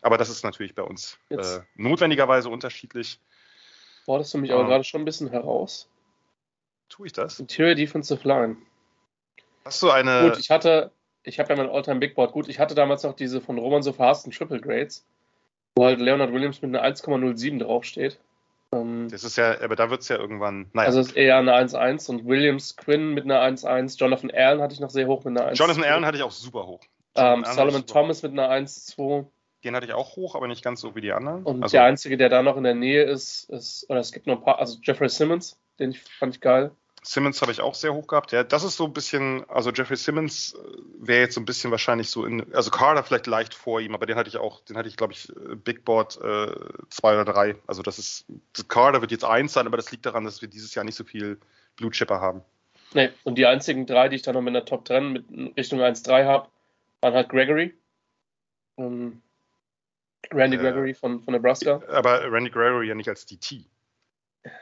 Aber 0.00 0.18
das 0.18 0.28
ist 0.28 0.44
natürlich 0.44 0.74
bei 0.74 0.82
uns 0.82 1.18
äh, 1.30 1.60
notwendigerweise 1.76 2.50
unterschiedlich. 2.50 3.20
Forderst 4.04 4.34
du 4.34 4.38
mich 4.38 4.52
aber 4.52 4.66
gerade 4.66 4.84
schon 4.84 5.00
ein 5.00 5.06
bisschen 5.06 5.30
heraus? 5.30 5.88
Tue 6.88 7.06
ich 7.06 7.12
das? 7.12 7.40
Interior 7.40 7.74
Defensive 7.74 8.26
Line. 8.26 8.56
Hast 9.64 9.82
du 9.82 9.90
eine. 9.90 10.28
Gut, 10.28 10.38
ich 10.38 10.50
hatte, 10.50 10.90
ich 11.22 11.38
habe 11.38 11.54
ja 11.54 11.56
mein 11.56 11.70
Alltime 11.70 12.00
Big 12.00 12.14
Board. 12.14 12.32
Gut, 12.32 12.48
ich 12.48 12.58
hatte 12.58 12.74
damals 12.74 13.02
noch 13.02 13.14
diese 13.14 13.40
von 13.40 13.58
Roman 13.58 13.82
so 13.82 13.92
verhassten 13.92 14.30
Triple 14.30 14.60
Grades, 14.60 15.06
wo 15.76 15.84
halt 15.84 16.00
Leonard 16.00 16.32
Williams 16.32 16.60
mit 16.62 16.74
einer 16.74 16.86
1,07 16.86 17.58
draufsteht. 17.58 18.18
Ähm, 18.72 19.08
das 19.10 19.24
ist 19.24 19.36
ja, 19.36 19.60
aber 19.60 19.76
da 19.76 19.90
wird 19.90 20.02
es 20.02 20.08
ja 20.08 20.16
irgendwann. 20.16 20.66
Naja. 20.72 20.88
Also 20.88 21.00
ist 21.00 21.16
eher 21.16 21.38
eine 21.38 21.54
1,1 21.54 22.10
und 22.10 22.26
Williams 22.26 22.76
Quinn 22.76 23.14
mit 23.14 23.24
einer 23.24 23.40
1,1. 23.40 23.98
Jonathan 23.98 24.30
Allen 24.30 24.60
hatte 24.60 24.74
ich 24.74 24.80
noch 24.80 24.90
sehr 24.90 25.06
hoch 25.06 25.24
mit 25.24 25.38
einer 25.38 25.48
1. 25.48 25.58
Jonathan 25.58 25.84
Allen 25.84 26.04
hatte 26.04 26.18
ich 26.18 26.22
auch 26.22 26.30
super 26.30 26.66
hoch. 26.66 26.80
Ähm, 27.16 27.44
Solomon 27.44 27.86
Thomas 27.86 28.22
mit 28.22 28.32
einer 28.32 28.50
1,2. 28.50 29.26
Den 29.62 29.74
hatte 29.74 29.86
ich 29.86 29.94
auch 29.94 30.16
hoch, 30.16 30.34
aber 30.34 30.46
nicht 30.46 30.62
ganz 30.62 30.80
so 30.80 30.94
wie 30.94 31.00
die 31.00 31.12
anderen. 31.12 31.42
Und 31.44 31.62
also, 31.62 31.72
der 31.72 31.84
einzige, 31.84 32.16
der 32.16 32.28
da 32.28 32.42
noch 32.42 32.56
in 32.56 32.64
der 32.64 32.74
Nähe 32.74 33.04
ist, 33.04 33.48
ist, 33.50 33.88
oder 33.88 34.00
es 34.00 34.12
gibt 34.12 34.26
noch 34.26 34.38
ein 34.38 34.44
paar, 34.44 34.58
also 34.58 34.78
Jeffrey 34.82 35.08
Simmons, 35.08 35.58
den 35.78 35.90
ich, 35.90 36.02
fand 36.02 36.34
ich 36.34 36.40
geil. 36.40 36.70
Simmons 37.06 37.42
habe 37.42 37.52
ich 37.52 37.60
auch 37.60 37.74
sehr 37.74 37.92
hoch 37.92 38.06
gehabt. 38.06 38.32
Ja, 38.32 38.44
das 38.44 38.64
ist 38.64 38.76
so 38.76 38.86
ein 38.86 38.94
bisschen, 38.94 39.44
also 39.50 39.70
Jeffrey 39.70 39.96
Simmons 39.96 40.54
äh, 40.54 40.78
wäre 40.98 41.20
jetzt 41.20 41.34
so 41.34 41.40
ein 41.40 41.44
bisschen 41.44 41.70
wahrscheinlich 41.70 42.08
so 42.08 42.24
in, 42.24 42.52
also 42.54 42.70
Carter 42.70 43.02
vielleicht 43.02 43.26
leicht 43.26 43.52
vor 43.52 43.80
ihm, 43.80 43.94
aber 43.94 44.06
den 44.06 44.16
hatte 44.16 44.28
ich 44.30 44.38
auch, 44.38 44.60
den 44.60 44.76
hatte 44.78 44.88
ich, 44.88 44.96
glaube 44.96 45.12
ich, 45.12 45.28
äh, 45.28 45.54
Big 45.54 45.84
Board 45.84 46.18
äh, 46.22 46.54
zwei 46.88 47.14
oder 47.14 47.26
drei. 47.26 47.56
Also 47.66 47.82
das 47.82 47.98
ist, 47.98 48.24
Carter 48.68 49.02
wird 49.02 49.10
jetzt 49.10 49.24
eins 49.24 49.52
sein, 49.52 49.66
aber 49.66 49.76
das 49.76 49.92
liegt 49.92 50.06
daran, 50.06 50.24
dass 50.24 50.40
wir 50.40 50.48
dieses 50.48 50.74
Jahr 50.74 50.84
nicht 50.84 50.96
so 50.96 51.04
viel 51.04 51.38
Blue 51.76 51.90
Chipper 51.90 52.20
haben. 52.20 52.42
Nee, 52.94 53.10
und 53.24 53.36
die 53.36 53.44
einzigen 53.44 53.86
drei, 53.86 54.08
die 54.08 54.16
ich 54.16 54.22
dann 54.22 54.34
noch 54.34 54.42
mit 54.42 54.54
der 54.54 54.64
Top 54.64 54.86
10 54.86 55.12
mit 55.12 55.24
Richtung 55.56 55.80
1-3 55.80 56.24
habe, 56.24 56.48
waren 57.00 57.14
halt 57.14 57.28
Gregory. 57.28 57.74
Um, 58.76 59.20
Randy 60.32 60.56
äh, 60.56 60.60
Gregory 60.60 60.94
von, 60.94 61.20
von 61.22 61.34
Nebraska. 61.34 61.82
Aber 61.88 62.30
Randy 62.30 62.50
Gregory 62.50 62.88
ja 62.88 62.94
nicht 62.94 63.08
als 63.08 63.26
DT. 63.26 63.66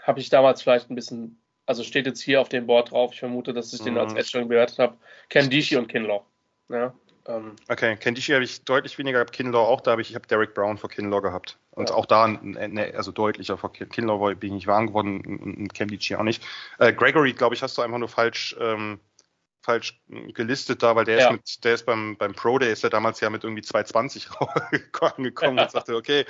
Habe 0.03 0.21
ich 0.21 0.29
damals 0.31 0.63
vielleicht 0.63 0.91
ein 0.91 0.95
bisschen 0.95 1.43
also 1.67 1.85
steht 1.85 2.07
jetzt 2.07 2.21
hier 2.21 2.41
auf 2.41 2.49
dem 2.49 2.67
Board 2.67 2.91
drauf, 2.91 3.13
ich 3.13 3.21
vermute, 3.21 3.53
dass 3.53 3.73
ich 3.73 3.81
mhm. 3.81 3.85
den 3.87 3.99
als 3.99 4.13
mhm. 4.13 4.19
Edge 4.19 4.45
bewertet 4.45 4.79
habe, 4.79 4.97
Kendishi 5.29 5.77
und 5.77 5.89
Kinlaw. 5.89 6.23
Ja, 6.69 6.95
ähm. 7.27 7.57
Okay, 7.69 7.97
Kendishi 7.97 8.33
habe 8.33 8.45
ich 8.45 8.65
deutlich 8.65 8.99
weniger 8.99 9.19
gehabt, 9.19 9.33
Kinlaw 9.33 9.67
auch, 9.67 9.81
da 9.81 9.93
habe 9.93 10.03
ich, 10.03 10.11
ich 10.11 10.15
habe 10.15 10.27
Derek 10.27 10.55
Brown 10.55 10.79
vor 10.79 10.91
Kinlaw 10.91 11.21
gehabt. 11.21 11.59
Und 11.71 11.91
ja. 11.91 11.95
auch 11.95 12.07
da, 12.07 12.27
ne, 12.29 12.93
also 12.95 13.13
deutlicher 13.13 13.57
vor 13.57 13.73
Kinlaw 13.73 14.35
bin 14.35 14.49
ich 14.49 14.55
nicht 14.55 14.67
warm 14.67 14.89
geworden 14.89 15.21
und 15.25 15.73
Kendishi 15.73 16.17
auch 16.17 16.23
nicht. 16.23 16.43
Äh, 16.79 16.93
Gregory, 16.93 17.33
glaube 17.33 17.55
ich, 17.55 17.63
hast 17.63 17.79
du 17.79 17.83
einfach 17.83 17.99
nur 17.99 18.09
falsch 18.09 18.57
ähm, 18.61 19.01
falsch 19.63 20.01
gelistet 20.35 20.83
da, 20.83 20.97
weil 20.97 21.05
der 21.05 21.19
ja. 21.19 21.27
ist 21.27 21.33
mit, 21.33 21.65
der 21.65 21.75
ist 21.75 21.87
beim, 21.87 22.17
beim 22.17 22.35
Pro, 22.35 22.59
der 22.59 22.71
ist 22.71 22.83
ja 22.83 22.91
damals 22.91 23.21
ja 23.21 23.31
mit 23.31 23.45
irgendwie 23.45 23.63
220 23.63 24.29
angekommen 25.01 25.59
und 25.59 25.71
sagte, 25.71 25.97
okay, 25.97 26.25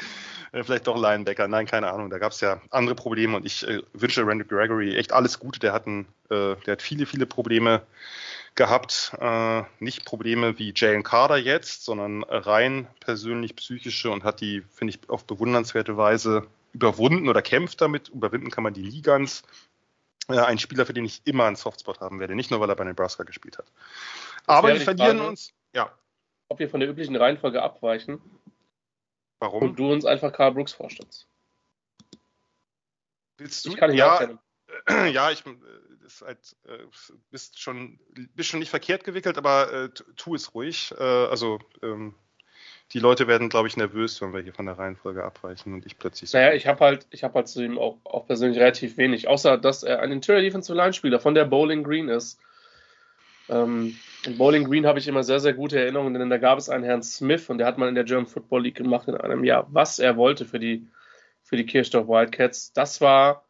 äh, 0.53 0.63
vielleicht 0.63 0.87
doch 0.87 1.01
Linebacker. 1.01 1.49
Nein, 1.49 1.67
keine 1.67 1.91
Ahnung. 1.93 2.11
Da 2.11 2.19
gab 2.19 2.33
es 2.33 2.41
ja 2.41 2.61
andere 2.71 2.95
Probleme 2.95 3.37
und 3.37 3.47
ich 3.47 3.67
äh, 3.67 3.83
wünsche 3.95 4.27
Randy 4.27 4.45
Gregory 4.45 4.97
echt 4.97 5.13
alles 5.13 5.39
Gute. 5.39 5.59
Der 5.61 5.73
hat, 5.73 5.87
ein, 5.87 6.07
äh, 6.31 6.57
der 6.67 6.73
hat 6.73 6.83
viele, 6.83 7.07
viele 7.07 7.27
Probleme 7.27 7.83
gehabt. 8.55 9.13
Äh, 9.19 9.63
nicht 9.79 10.05
Probleme 10.05 10.59
wie 10.59 10.75
Jalen 10.77 11.03
Carter 11.03 11.39
jetzt, 11.39 11.85
sondern 11.85 12.23
rein 12.25 12.87
persönlich 13.01 13.57
psychische 13.57 14.11
und 14.11 14.25
hat 14.25 14.41
die, 14.41 14.63
finde 14.75 14.95
ich, 14.95 15.09
auf 15.09 15.25
bewundernswerte 15.25 15.97
Weise 15.97 16.47
überwunden 16.75 17.29
oder 17.29 17.41
kämpft 17.41 17.81
damit. 17.81 18.09
Überwinden 18.11 18.51
kann 18.51 18.65
man 18.65 18.75
die 18.75 18.83
nie 18.83 19.03
ganz 19.03 19.43
ein 20.39 20.59
Spieler, 20.59 20.87
für 20.87 20.93
den 20.93 21.05
ich 21.05 21.23
immer 21.25 21.45
einen 21.45 21.57
Softspot 21.57 22.01
haben 22.01 22.21
werde. 22.21 22.35
Nicht 22.35 22.51
nur, 22.51 22.61
weil 22.61 22.69
er 22.69 22.77
bei 22.77 22.85
Nebraska 22.85 23.25
gespielt 23.25 23.59
hat. 23.59 23.67
Aber 24.47 24.69
wir 24.69 24.81
verlieren 24.81 25.19
Frage, 25.19 25.31
uns. 25.31 25.53
Ja. 25.75 25.93
Ob 26.49 26.59
wir 26.59 26.69
von 26.69 26.81
der 26.81 26.89
üblichen 26.89 27.17
Reihenfolge 27.17 27.63
abweichen. 27.63 28.21
Warum? 29.39 29.63
Und 29.63 29.79
du 29.79 29.93
uns 29.93 30.05
einfach 30.05 30.33
Karl 30.33 30.53
Brooks 30.53 30.73
vorstellst. 30.73 31.27
Willst 33.39 33.65
du? 33.65 33.71
Ich 33.71 33.77
kann 33.77 33.91
ihn 33.91 33.99
ja, 33.99 34.17
auch 34.17 34.29
ja, 35.13 35.31
ich 35.31 35.45
äh, 35.45 35.55
halt, 36.25 36.57
äh, 36.65 36.79
bist 37.31 37.61
schon 37.61 37.99
bist 38.35 38.51
schon 38.51 38.61
nicht 38.61 38.71
verkehrt 38.71 39.05
gewickelt, 39.05 39.39
aber 39.39 39.73
äh, 39.73 39.89
tu 40.17 40.35
es 40.35 40.55
ruhig. 40.55 40.93
Äh, 40.99 41.03
also 41.03 41.59
ähm, 41.83 42.15
die 42.93 42.99
Leute 42.99 43.27
werden, 43.27 43.49
glaube 43.49 43.69
ich, 43.69 43.77
nervös, 43.77 44.21
wenn 44.21 44.35
wir 44.35 44.41
hier 44.41 44.53
von 44.53 44.67
der 44.67 44.79
Reihenfolge 44.79 45.25
abweichen 45.25 45.73
und 45.73 45.87
ich 45.87 45.99
plötzlich 45.99 46.31
so. 46.31 46.39
Naja, 46.39 46.53
ich 46.53 46.67
habe 46.67 46.85
halt, 46.85 47.07
ich 47.11 47.25
habe 47.25 47.35
halt 47.35 47.49
zu 47.49 47.63
ihm 47.63 47.79
auch, 47.79 47.99
auch 48.05 48.27
persönlich 48.27 48.59
relativ 48.59 48.97
wenig, 48.99 49.29
außer 49.29 49.57
dass 49.57 49.83
er 49.83 50.01
ein 50.01 50.13
Interior 50.13 50.43
Defensive 50.43 50.77
Line 50.77 50.93
Spieler 50.93 51.19
von 51.19 51.35
der 51.35 51.47
Bowling 51.47 51.85
Green 51.85 52.09
ist. 52.09 52.39
Ähm, 53.49 53.97
in 54.25 54.39
Bowling 54.39 54.65
Green 54.65 54.87
habe 54.87 54.99
ich 54.99 55.09
immer 55.09 55.25
sehr, 55.25 55.41
sehr 55.41 55.55
gute 55.55 55.79
Erinnerungen, 55.79 56.15
denn 56.15 56.31
da 56.31 56.39
gab 56.39 56.59
es 56.59 56.69
einen 56.69 56.85
Herrn 56.85 57.03
Smith 57.03 57.49
und 57.49 57.59
der 57.59 57.67
hat 57.67 57.79
mal 57.79 57.89
in 57.89 57.95
der 57.95 58.05
German 58.05 58.27
Football 58.27 58.65
League 58.65 58.77
gemacht 58.77 59.09
in 59.09 59.17
einem 59.17 59.45
Jahr, 59.45 59.67
was 59.71 59.99
er 59.99 60.17
wollte 60.17 60.45
für 60.45 60.59
die, 60.59 60.87
für 61.43 61.57
die 61.57 61.67
Kirchdorf 61.67 62.09
Wildcats. 62.09 62.73
Das 62.73 63.01
war 63.01 63.47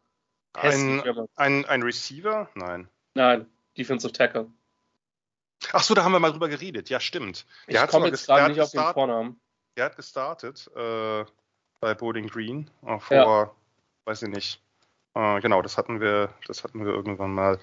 ein, 0.53 1.03
ein, 1.35 1.65
ein 1.65 1.83
Receiver? 1.83 2.49
Nein. 2.55 2.87
Nein, 3.13 3.45
Defensive 3.77 4.13
Tackle. 4.13 4.47
Ach 5.71 5.83
so, 5.83 5.93
da 5.93 6.03
haben 6.03 6.11
wir 6.11 6.19
mal 6.19 6.31
drüber 6.31 6.49
geredet. 6.49 6.89
Ja, 6.89 6.99
stimmt. 6.99 7.45
Der 7.67 7.85
ich 7.85 7.89
komme 7.89 8.07
jetzt 8.07 8.27
gerade 8.27 8.49
nicht 8.49 8.61
auf 8.61 8.71
den 8.71 8.81
Vornamen. 8.81 9.39
Der 9.77 9.85
hat 9.85 9.95
gestartet 9.95 10.69
äh, 10.75 11.25
bei 11.79 11.93
Bowling 11.95 12.27
Green 12.27 12.69
äh, 12.85 12.99
vor, 12.99 13.15
ja. 13.15 13.51
weiß 14.05 14.23
ich 14.23 14.29
nicht. 14.29 14.61
Äh, 15.15 15.41
genau, 15.41 15.61
das 15.61 15.77
hatten 15.77 15.99
wir, 15.99 16.29
das 16.47 16.63
hatten 16.63 16.85
wir 16.85 16.93
irgendwann 16.93 17.33
mal. 17.33 17.59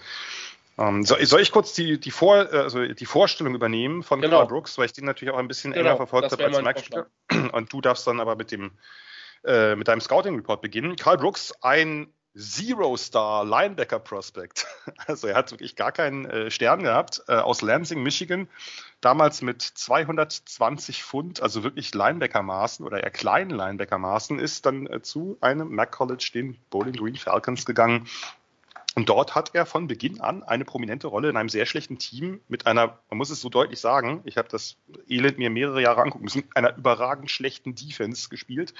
Ähm, 0.78 1.04
soll, 1.04 1.24
soll, 1.26 1.40
ich 1.40 1.52
kurz 1.52 1.74
die, 1.74 2.00
die, 2.00 2.10
Vor, 2.10 2.34
also 2.52 2.86
die 2.86 3.06
Vorstellung 3.06 3.54
übernehmen 3.54 4.02
von 4.02 4.20
genau. 4.20 4.38
Carl 4.38 4.48
Brooks, 4.48 4.78
weil 4.78 4.86
ich 4.86 4.92
den 4.92 5.04
natürlich 5.04 5.32
auch 5.34 5.38
ein 5.38 5.48
bisschen 5.48 5.72
genau, 5.72 5.90
enger 5.90 5.96
verfolgt 5.96 6.32
habe 6.32 6.44
als 6.44 6.62
Max 6.62 6.88
Und 7.52 7.72
du 7.72 7.80
darfst 7.80 8.06
dann 8.06 8.20
aber 8.20 8.36
mit 8.36 8.50
dem 8.50 8.72
äh, 9.44 9.74
mit 9.74 9.88
deinem 9.88 10.00
Scouting 10.00 10.36
Report 10.36 10.60
beginnen. 10.60 10.96
Carl 10.96 11.16
Brooks, 11.16 11.52
ein 11.62 12.12
Zero-Star 12.36 13.44
Linebacker 13.44 13.98
Prospect. 13.98 14.66
Also 15.06 15.28
er 15.28 15.36
hat 15.36 15.50
wirklich 15.50 15.76
gar 15.76 15.92
keinen 15.92 16.24
äh, 16.26 16.50
Stern 16.50 16.82
gehabt. 16.82 17.22
Äh, 17.26 17.34
aus 17.34 17.62
Lansing, 17.62 18.02
Michigan. 18.02 18.48
Damals 19.00 19.42
mit 19.42 19.62
220 19.62 21.02
Pfund, 21.02 21.42
also 21.42 21.62
wirklich 21.62 21.94
Linebacker-Maßen 21.94 22.84
oder 22.84 23.02
eher 23.02 23.10
kleinen 23.10 23.50
Linebacker-Maßen, 23.50 24.38
ist 24.38 24.66
dann 24.66 24.86
äh, 24.86 25.02
zu 25.02 25.38
einem 25.40 25.74
Mac 25.74 25.92
College, 25.92 26.30
den 26.34 26.58
Bowling 26.70 26.94
Green 26.94 27.16
Falcons, 27.16 27.66
gegangen. 27.66 28.06
Und 28.94 29.08
dort 29.08 29.34
hat 29.34 29.54
er 29.54 29.66
von 29.66 29.86
Beginn 29.86 30.20
an 30.20 30.42
eine 30.42 30.64
prominente 30.64 31.06
Rolle 31.06 31.30
in 31.30 31.36
einem 31.36 31.48
sehr 31.48 31.66
schlechten 31.66 31.98
Team 31.98 32.40
mit 32.48 32.66
einer, 32.66 32.98
man 33.08 33.18
muss 33.18 33.30
es 33.30 33.40
so 33.40 33.48
deutlich 33.48 33.80
sagen, 33.80 34.20
ich 34.24 34.36
habe 34.36 34.48
das 34.48 34.76
Elend 35.08 35.38
mir 35.38 35.50
mehrere 35.50 35.80
Jahre 35.80 36.02
angucken 36.02 36.24
müssen, 36.24 36.44
einer 36.54 36.76
überragend 36.76 37.30
schlechten 37.30 37.74
Defense 37.74 38.28
gespielt. 38.28 38.74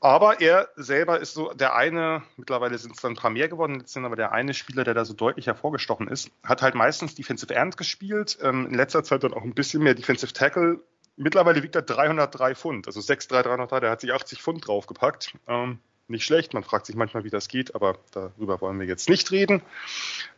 Aber 0.00 0.40
er 0.40 0.68
selber 0.76 1.18
ist 1.18 1.34
so 1.34 1.52
der 1.52 1.74
eine, 1.74 2.22
mittlerweile 2.36 2.78
sind 2.78 2.94
es 2.94 3.02
dann 3.02 3.12
ein 3.12 3.16
paar 3.16 3.30
mehr 3.30 3.48
geworden, 3.48 3.82
sind 3.84 4.04
aber 4.04 4.14
der 4.14 4.30
eine 4.30 4.54
Spieler, 4.54 4.84
der 4.84 4.94
da 4.94 5.04
so 5.04 5.12
deutlich 5.12 5.48
hervorgestochen 5.48 6.06
ist, 6.06 6.30
hat 6.44 6.62
halt 6.62 6.76
meistens 6.76 7.16
Defensive 7.16 7.54
End 7.54 7.76
gespielt, 7.76 8.38
ähm, 8.42 8.66
in 8.66 8.74
letzter 8.74 9.02
Zeit 9.02 9.24
dann 9.24 9.34
auch 9.34 9.42
ein 9.42 9.54
bisschen 9.54 9.82
mehr 9.82 9.94
Defensive 9.94 10.32
Tackle. 10.32 10.80
Mittlerweile 11.16 11.64
wiegt 11.64 11.74
er 11.74 11.82
303 11.82 12.54
Pfund, 12.54 12.86
also 12.86 13.00
6'3, 13.00 13.42
303, 13.42 13.80
der 13.80 13.90
hat 13.90 14.00
sich 14.00 14.12
80 14.12 14.40
Pfund 14.40 14.68
draufgepackt. 14.68 15.34
Ähm, 15.48 15.80
nicht 16.06 16.24
schlecht, 16.24 16.54
man 16.54 16.62
fragt 16.62 16.86
sich 16.86 16.94
manchmal, 16.94 17.24
wie 17.24 17.30
das 17.30 17.48
geht, 17.48 17.74
aber 17.74 17.98
darüber 18.12 18.60
wollen 18.60 18.78
wir 18.78 18.86
jetzt 18.86 19.08
nicht 19.08 19.32
reden. 19.32 19.62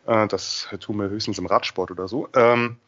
Äh, 0.06 0.26
das 0.26 0.68
tun 0.80 0.96
wir 0.96 1.10
höchstens 1.10 1.38
im 1.38 1.46
Radsport 1.46 1.90
oder 1.90 2.08
so. 2.08 2.28
Ähm, 2.34 2.78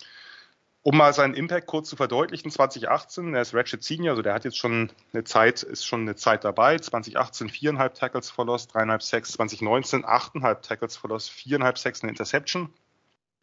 um 0.85 0.97
mal 0.97 1.13
seinen 1.13 1.35
Impact 1.35 1.69
kurz 1.69 1.89
zu 1.89 1.97
verdeutlichen, 1.97 2.51
2018, 2.51 3.35
er 3.35 3.43
ist 3.43 3.55
Ratchet 3.55 3.85
Senior, 3.85 4.11
also 4.13 4.23
der 4.23 4.35
hat 4.35 4.45
jetzt 4.45 4.59
schon 4.59 4.91
eine 5.13 5.23
Zeit, 5.23 5.63
ist 5.63 5.87
schon 5.87 6.01
eine 6.03 6.17
Zeit 6.17 6.45
dabei. 6.45 6.77
2018 6.79 7.51
viereinhalb 7.51 7.95
Tackles 7.95 8.31
verlost, 8.31 8.75
dreieinhalb 8.75 9.03
Sacks, 9.03 9.33
2019 9.33 10.05
achteinhalb 10.05 10.63
Tackles 10.63 10.97
verlost, 10.97 11.31
viereinhalb 11.31 11.79
Sacks, 11.79 12.03
eine 12.03 12.11
Interception. 12.11 12.73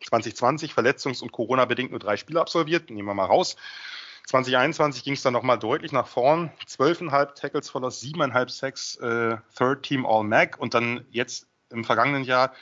2020 0.05 0.73
verletzungs- 0.73 1.21
und 1.21 1.31
Corona-bedingt 1.31 1.91
nur 1.91 1.99
drei 1.99 2.17
Spiele 2.17 2.41
absolviert, 2.41 2.89
nehmen 2.89 3.07
wir 3.07 3.13
mal 3.13 3.25
raus. 3.25 3.55
2021 4.27 5.03
ging 5.03 5.13
es 5.13 5.21
dann 5.21 5.33
nochmal 5.33 5.57
deutlich 5.57 5.91
nach 5.91 6.07
vorn. 6.07 6.51
Zwölfeinhalb 6.65 7.35
Tackles 7.35 7.69
verlost, 7.69 8.01
siebeneinhalb 8.01 8.51
Sacks, 8.51 8.95
äh, 8.97 9.37
Third 9.57 9.83
Team 9.83 10.05
All-Mac 10.05 10.57
und 10.59 10.73
dann 10.73 11.05
jetzt 11.09 11.47
im 11.69 11.83
vergangenen 11.83 12.23
Jahr 12.23 12.53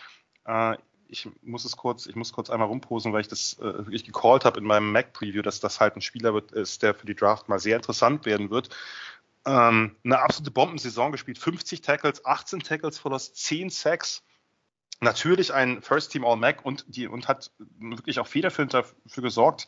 äh, 0.46 0.76
ich 1.10 1.30
muss 1.42 1.66
es 1.66 1.78
kurz, 1.78 2.06
ich 2.06 2.16
muss 2.16 2.34
kurz 2.34 2.50
einmal 2.50 2.68
rumposen, 2.68 3.14
weil 3.14 3.22
ich 3.22 3.28
das 3.28 3.58
äh, 3.60 3.64
wirklich 3.64 4.06
gecallt 4.06 4.46
habe 4.46 4.60
in 4.60 4.66
meinem 4.66 4.92
Mac-Preview, 4.92 5.42
dass 5.42 5.60
das 5.60 5.80
halt 5.80 5.96
ein 5.96 6.02
Spieler 6.02 6.34
wird, 6.34 6.52
ist, 6.52 6.84
der 6.84 6.94
für 6.94 7.06
die 7.06 7.16
Draft 7.16 7.50
mal 7.50 7.60
sehr 7.60 7.78
interessant 7.78 8.26
werden 8.26 8.50
wird. 8.50 8.70
Ähm, 9.46 9.96
eine 10.04 10.20
absolute 10.20 10.52
Bombensaison 10.52 11.12
gespielt, 11.12 11.38
50 11.38 11.82
Tackles, 11.82 12.26
18 12.26 12.60
Tackles 12.60 13.00
verlost, 13.00 13.38
10 13.38 13.70
Sacks. 13.70 14.24
Natürlich 15.00 15.54
ein 15.54 15.82
First 15.82 16.12
Team 16.12 16.26
All-Mac 16.26 16.66
und, 16.66 16.86
die, 16.88 17.08
und 17.08 17.28
hat 17.28 17.52
wirklich 17.80 18.20
auch 18.20 18.28
federführend 18.28 18.74
dafür 18.74 19.24
gesorgt, 19.24 19.68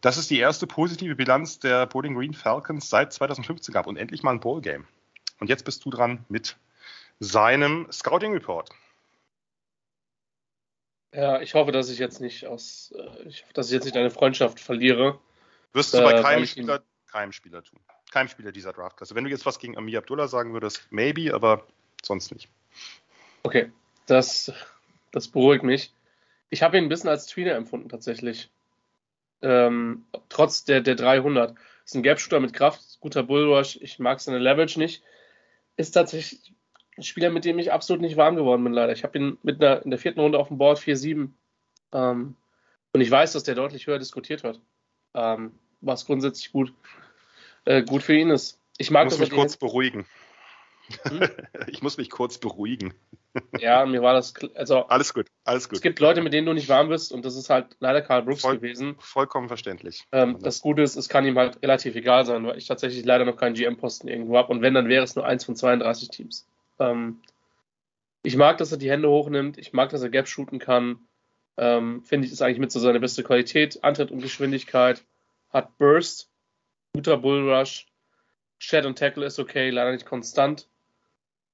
dass 0.00 0.18
es 0.18 0.28
die 0.28 0.38
erste 0.38 0.66
positive 0.66 1.16
Bilanz 1.16 1.58
der 1.58 1.86
Bowling 1.86 2.14
Green 2.14 2.34
Falcons 2.34 2.88
seit 2.88 3.12
2015 3.12 3.72
gab 3.72 3.86
und 3.86 3.96
endlich 3.96 4.22
mal 4.22 4.32
ein 4.32 4.40
Bowl-Game. 4.40 4.86
Und 5.40 5.48
jetzt 5.48 5.64
bist 5.64 5.84
du 5.84 5.90
dran 5.90 6.24
mit 6.28 6.56
seinem 7.18 7.90
Scouting 7.90 8.32
Report. 8.32 8.70
Ja, 11.12 11.40
ich 11.40 11.54
hoffe, 11.54 11.72
dass 11.72 11.88
ich 11.90 11.98
jetzt 11.98 12.20
nicht 12.20 12.46
aus, 12.46 12.92
äh, 12.96 13.28
ich 13.28 13.42
hoffe, 13.42 13.52
dass 13.54 13.68
ich 13.68 13.72
jetzt 13.72 13.84
nicht 13.84 13.96
eine 13.96 14.10
Freundschaft 14.10 14.60
verliere. 14.60 15.18
Wirst 15.72 15.94
du 15.94 16.02
bei 16.02 16.18
äh, 16.18 16.22
keinem 16.22 16.46
Spieler, 16.46 16.82
keinem 17.10 17.32
Spieler 17.32 17.62
tun. 17.62 17.80
Keinem 18.10 18.28
Spieler 18.28 18.52
dieser 18.52 18.72
Draftklasse. 18.72 19.14
Wenn 19.14 19.24
du 19.24 19.30
jetzt 19.30 19.46
was 19.46 19.58
gegen 19.58 19.76
Amir 19.76 19.98
Abdullah 19.98 20.28
sagen 20.28 20.52
würdest, 20.52 20.86
maybe, 20.90 21.34
aber 21.34 21.66
sonst 22.02 22.32
nicht. 22.32 22.48
Okay, 23.42 23.70
das, 24.06 24.52
das 25.12 25.28
beruhigt 25.28 25.62
mich. 25.62 25.92
Ich 26.50 26.62
habe 26.62 26.78
ihn 26.78 26.84
ein 26.84 26.88
bisschen 26.88 27.10
als 27.10 27.26
Tweener 27.26 27.54
empfunden, 27.54 27.88
tatsächlich. 27.88 28.50
Ähm, 29.42 30.06
trotz 30.28 30.64
der, 30.64 30.80
der 30.80 30.94
300. 30.94 31.54
Ist 31.84 31.94
ein 31.94 32.02
Gap-Shooter 32.02 32.40
mit 32.40 32.52
Kraft, 32.52 32.98
guter 33.00 33.22
Bullrush. 33.22 33.78
Ich 33.80 33.98
mag 33.98 34.20
seine 34.20 34.38
Leverage 34.38 34.78
nicht. 34.78 35.02
Ist 35.76 35.92
tatsächlich 35.92 36.54
ein 36.98 37.02
Spieler, 37.02 37.30
mit 37.30 37.44
dem 37.44 37.58
ich 37.58 37.72
absolut 37.72 38.02
nicht 38.02 38.16
warm 38.16 38.36
geworden 38.36 38.64
bin, 38.64 38.72
leider. 38.72 38.92
Ich 38.92 39.04
habe 39.04 39.18
ihn 39.18 39.38
mit 39.42 39.62
einer, 39.62 39.82
in 39.84 39.90
der 39.90 39.98
vierten 39.98 40.20
Runde 40.20 40.38
auf 40.38 40.48
dem 40.48 40.58
Board 40.58 40.78
4-7. 40.78 41.30
Ähm, 41.92 42.36
und 42.92 43.00
ich 43.00 43.10
weiß, 43.10 43.32
dass 43.32 43.44
der 43.44 43.54
deutlich 43.54 43.86
höher 43.86 43.98
diskutiert 43.98 44.42
wird. 44.42 44.60
Ähm, 45.14 45.52
was 45.80 46.06
grundsätzlich 46.06 46.52
gut, 46.52 46.72
äh, 47.64 47.82
gut 47.82 48.02
für 48.02 48.14
ihn 48.14 48.30
ist. 48.30 48.60
Ich 48.78 48.90
mag 48.90 49.06
ich 49.06 49.12
muss 49.12 49.20
mich 49.20 49.30
kurz 49.30 49.56
beruhigen. 49.56 50.06
Hm? 51.02 51.20
Ich 51.66 51.82
muss 51.82 51.98
mich 51.98 52.08
kurz 52.08 52.38
beruhigen. 52.38 52.94
Ja, 53.58 53.84
mir 53.84 54.00
war 54.00 54.14
das. 54.14 54.32
Also, 54.54 54.86
alles 54.86 55.12
gut, 55.12 55.26
alles 55.44 55.68
gut. 55.68 55.76
Es 55.76 55.82
gibt 55.82 56.00
Leute, 56.00 56.22
mit 56.22 56.32
denen 56.32 56.46
du 56.46 56.54
nicht 56.54 56.68
warm 56.70 56.88
bist, 56.88 57.12
und 57.12 57.26
das 57.26 57.36
ist 57.36 57.50
halt 57.50 57.76
leider 57.78 58.00
Karl 58.00 58.22
Brooks 58.22 58.40
Voll, 58.40 58.56
gewesen. 58.56 58.96
Vollkommen 58.98 59.48
verständlich. 59.48 60.04
Ähm, 60.12 60.38
das 60.40 60.62
Gute 60.62 60.82
ist, 60.82 60.96
es 60.96 61.10
kann 61.10 61.26
ihm 61.26 61.36
halt 61.36 61.62
relativ 61.62 61.94
egal 61.94 62.24
sein, 62.24 62.46
weil 62.46 62.56
ich 62.56 62.66
tatsächlich 62.66 63.04
leider 63.04 63.26
noch 63.26 63.36
keinen 63.36 63.54
GM-Posten 63.54 64.08
irgendwo 64.08 64.38
habe. 64.38 64.50
Und 64.50 64.62
wenn, 64.62 64.72
dann 64.72 64.88
wäre 64.88 65.04
es 65.04 65.14
nur 65.14 65.26
eins 65.26 65.44
von 65.44 65.56
32 65.56 66.08
Teams. 66.08 66.48
Ähm, 66.78 67.20
ich 68.22 68.36
mag, 68.36 68.58
dass 68.58 68.72
er 68.72 68.78
die 68.78 68.90
Hände 68.90 69.08
hochnimmt. 69.08 69.58
Ich 69.58 69.72
mag, 69.72 69.90
dass 69.90 70.02
er 70.02 70.10
Gap 70.10 70.28
shooten 70.28 70.58
kann. 70.58 71.00
Ähm, 71.56 72.02
Finde 72.02 72.26
ich, 72.26 72.32
ist 72.32 72.42
eigentlich 72.42 72.58
mit 72.58 72.72
so 72.72 72.80
seine 72.80 73.00
beste 73.00 73.22
Qualität. 73.22 73.82
Antritt 73.82 74.10
und 74.10 74.20
Geschwindigkeit. 74.20 75.04
Hat 75.50 75.76
Burst. 75.78 76.30
Guter 76.94 77.16
Bullrush. 77.16 77.86
Shed 78.58 78.86
und 78.86 78.98
Tackle 78.98 79.26
ist 79.26 79.38
okay, 79.38 79.70
leider 79.70 79.92
nicht 79.92 80.06
konstant. 80.06 80.68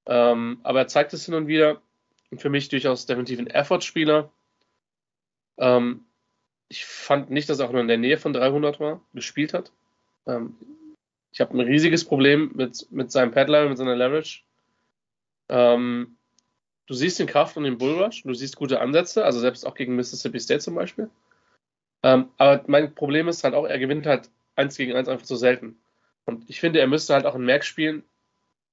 Ähm, 0.07 0.59
aber 0.63 0.79
er 0.79 0.87
zeigt 0.87 1.13
es 1.13 1.25
hin 1.25 1.35
und 1.35 1.47
wieder. 1.47 1.81
Und 2.31 2.41
für 2.41 2.49
mich 2.49 2.69
durchaus 2.69 3.05
definitiv 3.05 3.39
ein 3.39 3.47
Effort-Spieler. 3.47 4.31
Ähm, 5.57 6.05
ich 6.67 6.85
fand 6.85 7.29
nicht, 7.29 7.47
dass 7.49 7.59
er 7.59 7.67
auch 7.67 7.71
nur 7.71 7.81
in 7.81 7.87
der 7.87 7.97
Nähe 7.97 8.17
von 8.17 8.33
300 8.33 8.79
war, 8.79 9.01
gespielt 9.13 9.53
hat. 9.53 9.71
Ähm, 10.25 10.55
ich 11.31 11.41
habe 11.41 11.55
ein 11.55 11.61
riesiges 11.61 12.05
Problem 12.05 12.51
mit, 12.55 12.91
mit 12.91 13.11
seinem 13.11 13.31
Padline, 13.31 13.69
mit 13.69 13.77
seiner 13.77 13.95
Leverage. 13.95 14.41
Ähm, 15.49 16.17
du 16.87 16.93
siehst 16.93 17.19
den 17.19 17.27
Kraft 17.27 17.57
und 17.57 17.63
den 17.63 17.77
Bullrush, 17.77 18.23
du 18.23 18.33
siehst 18.33 18.55
gute 18.55 18.79
Ansätze, 18.79 19.25
also 19.25 19.39
selbst 19.39 19.65
auch 19.65 19.75
gegen 19.75 19.95
Mississippi 19.95 20.39
State 20.39 20.61
zum 20.61 20.75
Beispiel. 20.75 21.09
Ähm, 22.03 22.29
aber 22.37 22.63
mein 22.67 22.93
Problem 22.93 23.27
ist 23.27 23.43
halt 23.43 23.55
auch, 23.55 23.65
er 23.65 23.79
gewinnt 23.79 24.05
halt 24.05 24.29
eins 24.55 24.77
gegen 24.77 24.93
eins 24.93 25.07
einfach 25.07 25.25
zu 25.25 25.35
selten. 25.35 25.77
Und 26.25 26.49
ich 26.49 26.59
finde, 26.59 26.79
er 26.79 26.87
müsste 26.87 27.13
halt 27.13 27.25
auch 27.25 27.35
in 27.35 27.45
Mac 27.45 27.63
spielen. 27.63 28.03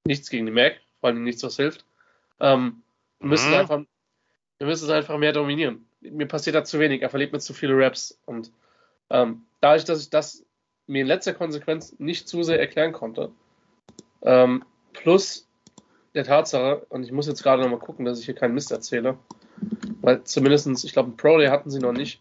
Nichts 0.04 0.30
gegen 0.30 0.46
die 0.46 0.52
Mac, 0.52 0.80
vor 1.00 1.10
allem 1.10 1.22
nichts, 1.22 1.42
was 1.42 1.56
hilft. 1.56 1.84
Ähm, 2.40 2.82
mhm. 3.20 3.28
müsste 3.28 3.56
einfach, 3.56 3.82
er 4.58 4.66
müsste 4.66 4.86
es 4.86 4.92
einfach 4.92 5.18
mehr 5.18 5.32
dominieren. 5.32 5.86
Mir 6.00 6.26
passiert 6.26 6.56
da 6.56 6.64
zu 6.64 6.78
wenig, 6.78 7.02
er 7.02 7.10
verliert 7.10 7.32
mir 7.32 7.38
zu 7.38 7.54
viele 7.54 7.76
Raps. 7.76 8.18
Und 8.26 8.50
ähm, 9.10 9.42
dadurch, 9.60 9.84
dass 9.84 10.02
ich 10.02 10.10
das 10.10 10.44
mir 10.86 11.02
in 11.02 11.06
letzter 11.06 11.34
Konsequenz 11.34 11.94
nicht 11.98 12.28
zu 12.28 12.42
sehr 12.42 12.58
erklären 12.58 12.92
konnte, 12.92 13.30
ähm, 14.22 14.64
plus 14.92 15.48
der 16.14 16.24
Tatsache, 16.24 16.84
und 16.88 17.04
ich 17.04 17.12
muss 17.12 17.26
jetzt 17.26 17.42
gerade 17.42 17.62
nochmal 17.62 17.78
gucken, 17.78 18.04
dass 18.04 18.18
ich 18.18 18.26
hier 18.26 18.34
keinen 18.34 18.54
Mist 18.54 18.70
erzähle, 18.70 19.18
weil 20.00 20.24
zumindestens, 20.24 20.84
ich 20.84 20.92
glaube, 20.92 21.10
ein 21.10 21.16
Pro 21.16 21.38
Day 21.38 21.48
hatten 21.48 21.70
sie 21.70 21.78
noch 21.78 21.92
nicht. 21.92 22.20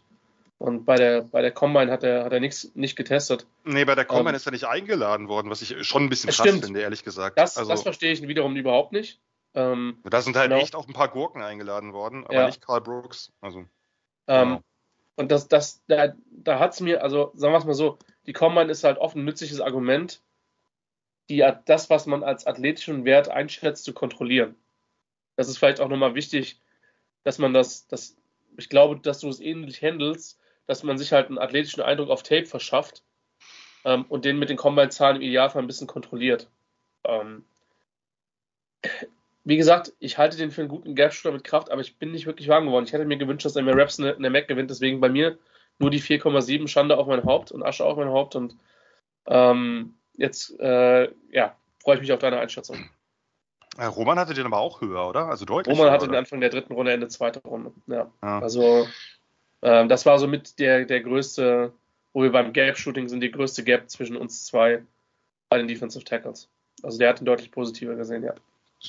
Und 0.58 0.84
bei 0.84 0.94
der, 0.94 1.22
bei 1.22 1.42
der 1.42 1.50
Combine 1.50 1.90
hat 1.90 2.04
er, 2.04 2.24
hat 2.24 2.32
er 2.32 2.38
nichts 2.38 2.70
nicht 2.74 2.94
getestet. 2.94 3.46
Nee, 3.64 3.84
bei 3.84 3.96
der 3.96 4.04
Combine 4.04 4.30
ähm, 4.30 4.36
ist 4.36 4.46
er 4.46 4.52
nicht 4.52 4.66
eingeladen 4.66 5.26
worden, 5.26 5.50
was 5.50 5.60
ich 5.60 5.84
schon 5.84 6.04
ein 6.04 6.08
bisschen 6.08 6.30
krass 6.30 6.46
stimmt. 6.46 6.64
finde, 6.64 6.80
ehrlich 6.80 7.02
gesagt. 7.02 7.36
Das, 7.36 7.58
also, 7.58 7.72
das 7.72 7.82
verstehe 7.82 8.12
ich 8.12 8.22
wiederum 8.22 8.54
überhaupt 8.54 8.92
nicht. 8.92 9.20
Ähm, 9.54 9.98
da 10.04 10.22
sind 10.22 10.36
halt 10.36 10.50
genau. 10.50 10.62
echt 10.62 10.76
auch 10.76 10.86
ein 10.86 10.94
paar 10.94 11.08
Gurken 11.08 11.42
eingeladen 11.42 11.92
worden, 11.92 12.24
aber 12.24 12.34
ja. 12.34 12.46
nicht 12.46 12.64
Carl 12.64 12.80
Brooks. 12.80 13.32
Also, 13.40 13.64
ähm, 14.28 14.48
genau. 14.48 14.60
Und 15.16 15.32
das, 15.32 15.48
das, 15.48 15.82
da, 15.88 16.14
da 16.30 16.58
hat 16.60 16.74
es 16.74 16.80
mir, 16.80 17.02
also 17.02 17.32
sagen 17.34 17.52
wir 17.52 17.58
es 17.58 17.64
mal 17.64 17.74
so, 17.74 17.98
die 18.26 18.32
Combine 18.32 18.70
ist 18.70 18.84
halt 18.84 18.98
oft 18.98 19.16
ein 19.16 19.24
nützliches 19.24 19.60
Argument, 19.60 20.22
die, 21.28 21.46
das, 21.66 21.90
was 21.90 22.06
man 22.06 22.22
als 22.22 22.46
athletischen 22.46 23.04
Wert 23.04 23.28
einschätzt, 23.28 23.84
zu 23.84 23.92
kontrollieren. 23.92 24.54
Das 25.36 25.48
ist 25.48 25.58
vielleicht 25.58 25.80
auch 25.80 25.88
nochmal 25.88 26.14
wichtig, 26.14 26.60
dass 27.24 27.38
man 27.38 27.54
das, 27.54 27.86
das 27.86 28.16
ich 28.56 28.68
glaube, 28.68 29.00
dass 29.00 29.20
du 29.20 29.28
es 29.28 29.40
ähnlich 29.40 29.82
handelst, 29.82 30.38
dass 30.66 30.82
man 30.82 30.98
sich 30.98 31.12
halt 31.12 31.28
einen 31.28 31.38
athletischen 31.38 31.82
Eindruck 31.82 32.10
auf 32.10 32.22
Tape 32.22 32.46
verschafft 32.46 33.02
ähm, 33.84 34.04
und 34.08 34.24
den 34.24 34.38
mit 34.38 34.50
den 34.50 34.56
Combine-Zahlen 34.56 35.16
im 35.16 35.22
Idealfall 35.22 35.62
ein 35.62 35.66
bisschen 35.66 35.86
kontrolliert. 35.86 36.50
Ähm, 37.04 37.44
wie 39.44 39.56
gesagt, 39.56 39.92
ich 39.98 40.18
halte 40.18 40.36
den 40.36 40.50
für 40.50 40.60
einen 40.60 40.68
guten 40.68 40.94
Gap-Shooter 40.94 41.32
mit 41.32 41.44
Kraft, 41.44 41.70
aber 41.70 41.80
ich 41.80 41.96
bin 41.96 42.12
nicht 42.12 42.26
wirklich 42.26 42.48
warm 42.48 42.66
geworden. 42.66 42.84
Ich 42.84 42.92
hätte 42.92 43.04
mir 43.04 43.16
gewünscht, 43.16 43.44
dass 43.44 43.56
er 43.56 43.62
mehr 43.62 43.76
Raps 43.76 43.98
in 43.98 44.22
der 44.22 44.30
Mac 44.30 44.46
gewinnt, 44.46 44.70
deswegen 44.70 45.00
bei 45.00 45.08
mir 45.08 45.38
nur 45.78 45.90
die 45.90 46.00
4,7 46.00 46.68
Schande 46.68 46.96
auf 46.96 47.06
mein 47.06 47.24
Haupt 47.24 47.50
und 47.50 47.62
Asche 47.62 47.84
auf 47.84 47.96
mein 47.96 48.10
Haupt 48.10 48.36
und 48.36 48.56
ähm, 49.26 49.94
jetzt, 50.14 50.58
äh, 50.60 51.10
ja, 51.30 51.56
freue 51.82 51.96
ich 51.96 52.00
mich 52.00 52.12
auf 52.12 52.20
deine 52.20 52.38
Einschätzung. 52.38 52.78
Äh, 53.78 53.86
Roman 53.86 54.18
hatte 54.18 54.34
den 54.34 54.46
aber 54.46 54.58
auch 54.58 54.80
höher, 54.80 55.08
oder? 55.08 55.26
Also 55.26 55.44
deutlich. 55.44 55.72
Roman 55.72 55.86
höher, 55.86 55.92
hatte 55.94 56.06
den 56.06 56.10
oder? 56.10 56.18
Anfang 56.18 56.40
der 56.40 56.50
dritten 56.50 56.74
Runde, 56.74 56.92
Ende 56.92 57.08
zweiter 57.08 57.40
Runde. 57.40 57.72
Ja. 57.86 58.10
Ja. 58.22 58.38
Also, 58.40 58.86
ähm, 59.62 59.88
das 59.88 60.04
war 60.04 60.18
so 60.18 60.26
mit 60.26 60.58
der, 60.58 60.84
der 60.84 61.00
größte, 61.00 61.72
wo 62.12 62.22
wir 62.22 62.32
beim 62.32 62.52
Gap-Shooting 62.52 63.08
sind, 63.08 63.20
die 63.20 63.30
größte 63.30 63.64
Gap 63.64 63.88
zwischen 63.88 64.16
uns 64.16 64.44
zwei 64.44 64.82
bei 65.48 65.58
den 65.58 65.68
Defensive 65.68 66.04
Tackles. 66.04 66.48
Also, 66.82 66.98
der 66.98 67.08
hat 67.08 67.20
ihn 67.20 67.24
deutlich 67.24 67.50
positiver 67.50 67.94
gesehen, 67.94 68.22
ja. 68.22 68.34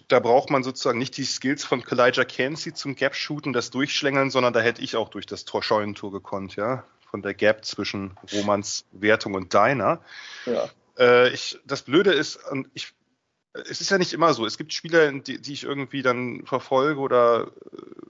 Da 0.08 0.20
braucht 0.20 0.50
man 0.50 0.64
sozusagen 0.64 0.98
nicht 0.98 1.16
die 1.18 1.24
Skills 1.24 1.64
von 1.64 1.84
Kalijah 1.84 2.26
Kenzie 2.26 2.74
zum 2.74 2.96
Gap-Shooten, 2.96 3.54
das 3.54 3.70
Durchschlängeln, 3.70 4.32
sondern 4.32 4.52
da 4.52 4.60
hätte 4.60 4.82
ich 4.82 4.96
auch 4.96 5.10
durch 5.10 5.28
das 5.28 5.46
Tor 5.46 5.62
Scheunentor 5.62 6.12
gekonnt, 6.12 6.56
ja. 6.56 6.84
Von 7.10 7.22
der 7.22 7.36
Gap 7.36 7.64
zwischen 7.64 8.18
Romans 8.34 8.86
Wertung 8.92 9.36
und 9.36 9.54
deiner. 9.54 10.02
ja. 10.46 10.68
Äh, 10.98 11.30
ich, 11.34 11.60
das 11.66 11.84
Blöde 11.84 12.12
ist, 12.12 12.40
ich, 12.74 12.94
es 13.54 13.82
ist 13.82 13.92
ja 13.92 13.98
nicht 13.98 14.14
immer 14.14 14.34
so. 14.34 14.46
Es 14.46 14.58
gibt 14.58 14.74
Spieler, 14.74 15.12
die, 15.12 15.40
die 15.40 15.54
ich 15.54 15.64
irgendwie 15.64 16.02
dann 16.02 16.46
verfolge 16.46 17.00
oder, 17.00 17.52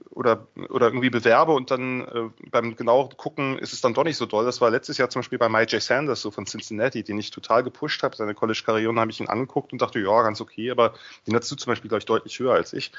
oder, 0.10 0.48
oder 0.70 0.88
irgendwie 0.88 1.10
bewerbe 1.10 1.52
und 1.52 1.70
dann 1.70 2.02
äh, 2.02 2.30
beim 2.50 2.76
genau 2.76 3.10
gucken 3.10 3.58
ist 3.60 3.74
es 3.74 3.82
dann 3.82 3.94
doch 3.94 4.06
nicht 4.06 4.18
so 4.18 4.26
doll. 4.26 4.46
Das 4.46 4.62
war 4.62 4.70
letztes 4.70 4.98
Jahr 4.98 5.10
zum 5.10 5.22
Beispiel 5.22 5.40
bei 5.40 5.50
Mike 5.50 5.72
J. 5.72 5.82
Sanders 5.82 6.22
so 6.22 6.32
von 6.32 6.46
Cincinnati, 6.46 7.04
den 7.04 7.18
ich 7.18 7.32
total 7.32 7.64
gepusht 7.64 8.04
habe. 8.04 8.16
Seine 8.16 8.36
College-Karriere 8.36 8.96
habe 8.96 9.12
ich 9.12 9.20
ihn 9.20 9.28
angeguckt 9.28 9.74
und 9.74 9.82
dachte, 9.82 10.00
ja, 10.00 10.22
ganz 10.24 10.40
okay, 10.40 10.72
aber 10.72 10.94
den 11.28 11.34
du 11.34 11.42
zum 11.42 11.58
Beispiel, 11.72 11.90
glaube 11.90 12.00
ich, 12.00 12.06
deutlich 12.06 12.40
höher 12.40 12.54
als 12.54 12.72
ich. 12.74 12.92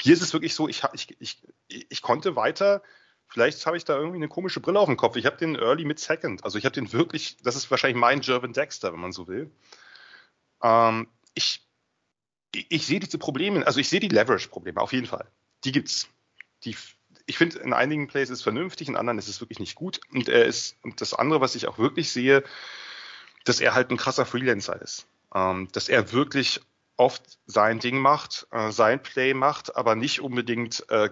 Hier 0.00 0.14
ist 0.14 0.22
es 0.22 0.32
wirklich 0.32 0.54
so, 0.54 0.68
ich, 0.68 0.82
ich, 0.94 1.16
ich, 1.20 1.42
ich 1.68 2.02
konnte 2.02 2.34
weiter 2.34 2.82
Vielleicht 3.30 3.64
habe 3.64 3.76
ich 3.76 3.84
da 3.84 3.96
irgendwie 3.96 4.16
eine 4.16 4.28
komische 4.28 4.60
Brille 4.60 4.80
auf 4.80 4.86
dem 4.86 4.96
Kopf. 4.96 5.14
Ich 5.14 5.24
habe 5.24 5.36
den 5.36 5.54
Early 5.54 5.84
mit 5.84 6.00
Second. 6.00 6.44
Also 6.44 6.58
ich 6.58 6.64
habe 6.64 6.74
den 6.74 6.92
wirklich, 6.92 7.36
das 7.44 7.54
ist 7.54 7.70
wahrscheinlich 7.70 7.98
mein 7.98 8.20
German 8.20 8.52
Dexter, 8.52 8.92
wenn 8.92 9.00
man 9.00 9.12
so 9.12 9.28
will. 9.28 9.50
Ähm, 10.62 11.06
ich, 11.34 11.64
ich 12.52 12.86
sehe 12.86 12.98
diese 12.98 13.18
Probleme, 13.18 13.64
also 13.64 13.78
ich 13.78 13.88
sehe 13.88 14.00
die 14.00 14.08
Leverage-Probleme 14.08 14.80
auf 14.80 14.92
jeden 14.92 15.06
Fall. 15.06 15.28
Die 15.62 15.70
gibt's. 15.70 16.08
Die, 16.64 16.76
ich 17.26 17.38
finde, 17.38 17.60
in 17.60 17.72
einigen 17.72 18.08
Plays 18.08 18.30
ist 18.30 18.38
es 18.38 18.42
vernünftig, 18.42 18.88
in 18.88 18.96
anderen 18.96 19.18
ist 19.20 19.28
es 19.28 19.40
wirklich 19.40 19.60
nicht 19.60 19.76
gut. 19.76 20.00
Und 20.12 20.28
er 20.28 20.44
ist, 20.46 20.76
und 20.82 21.00
das 21.00 21.14
andere, 21.14 21.40
was 21.40 21.54
ich 21.54 21.68
auch 21.68 21.78
wirklich 21.78 22.10
sehe, 22.10 22.42
dass 23.44 23.60
er 23.60 23.74
halt 23.74 23.90
ein 23.90 23.96
krasser 23.96 24.26
Freelancer 24.26 24.82
ist. 24.82 25.06
Ähm, 25.32 25.68
dass 25.70 25.88
er 25.88 26.10
wirklich 26.10 26.60
oft 26.96 27.38
sein 27.46 27.78
Ding 27.78 27.98
macht, 27.98 28.48
äh, 28.50 28.72
sein 28.72 29.00
Play 29.00 29.34
macht, 29.34 29.76
aber 29.76 29.94
nicht 29.94 30.20
unbedingt 30.20 30.84
äh, 30.90 31.10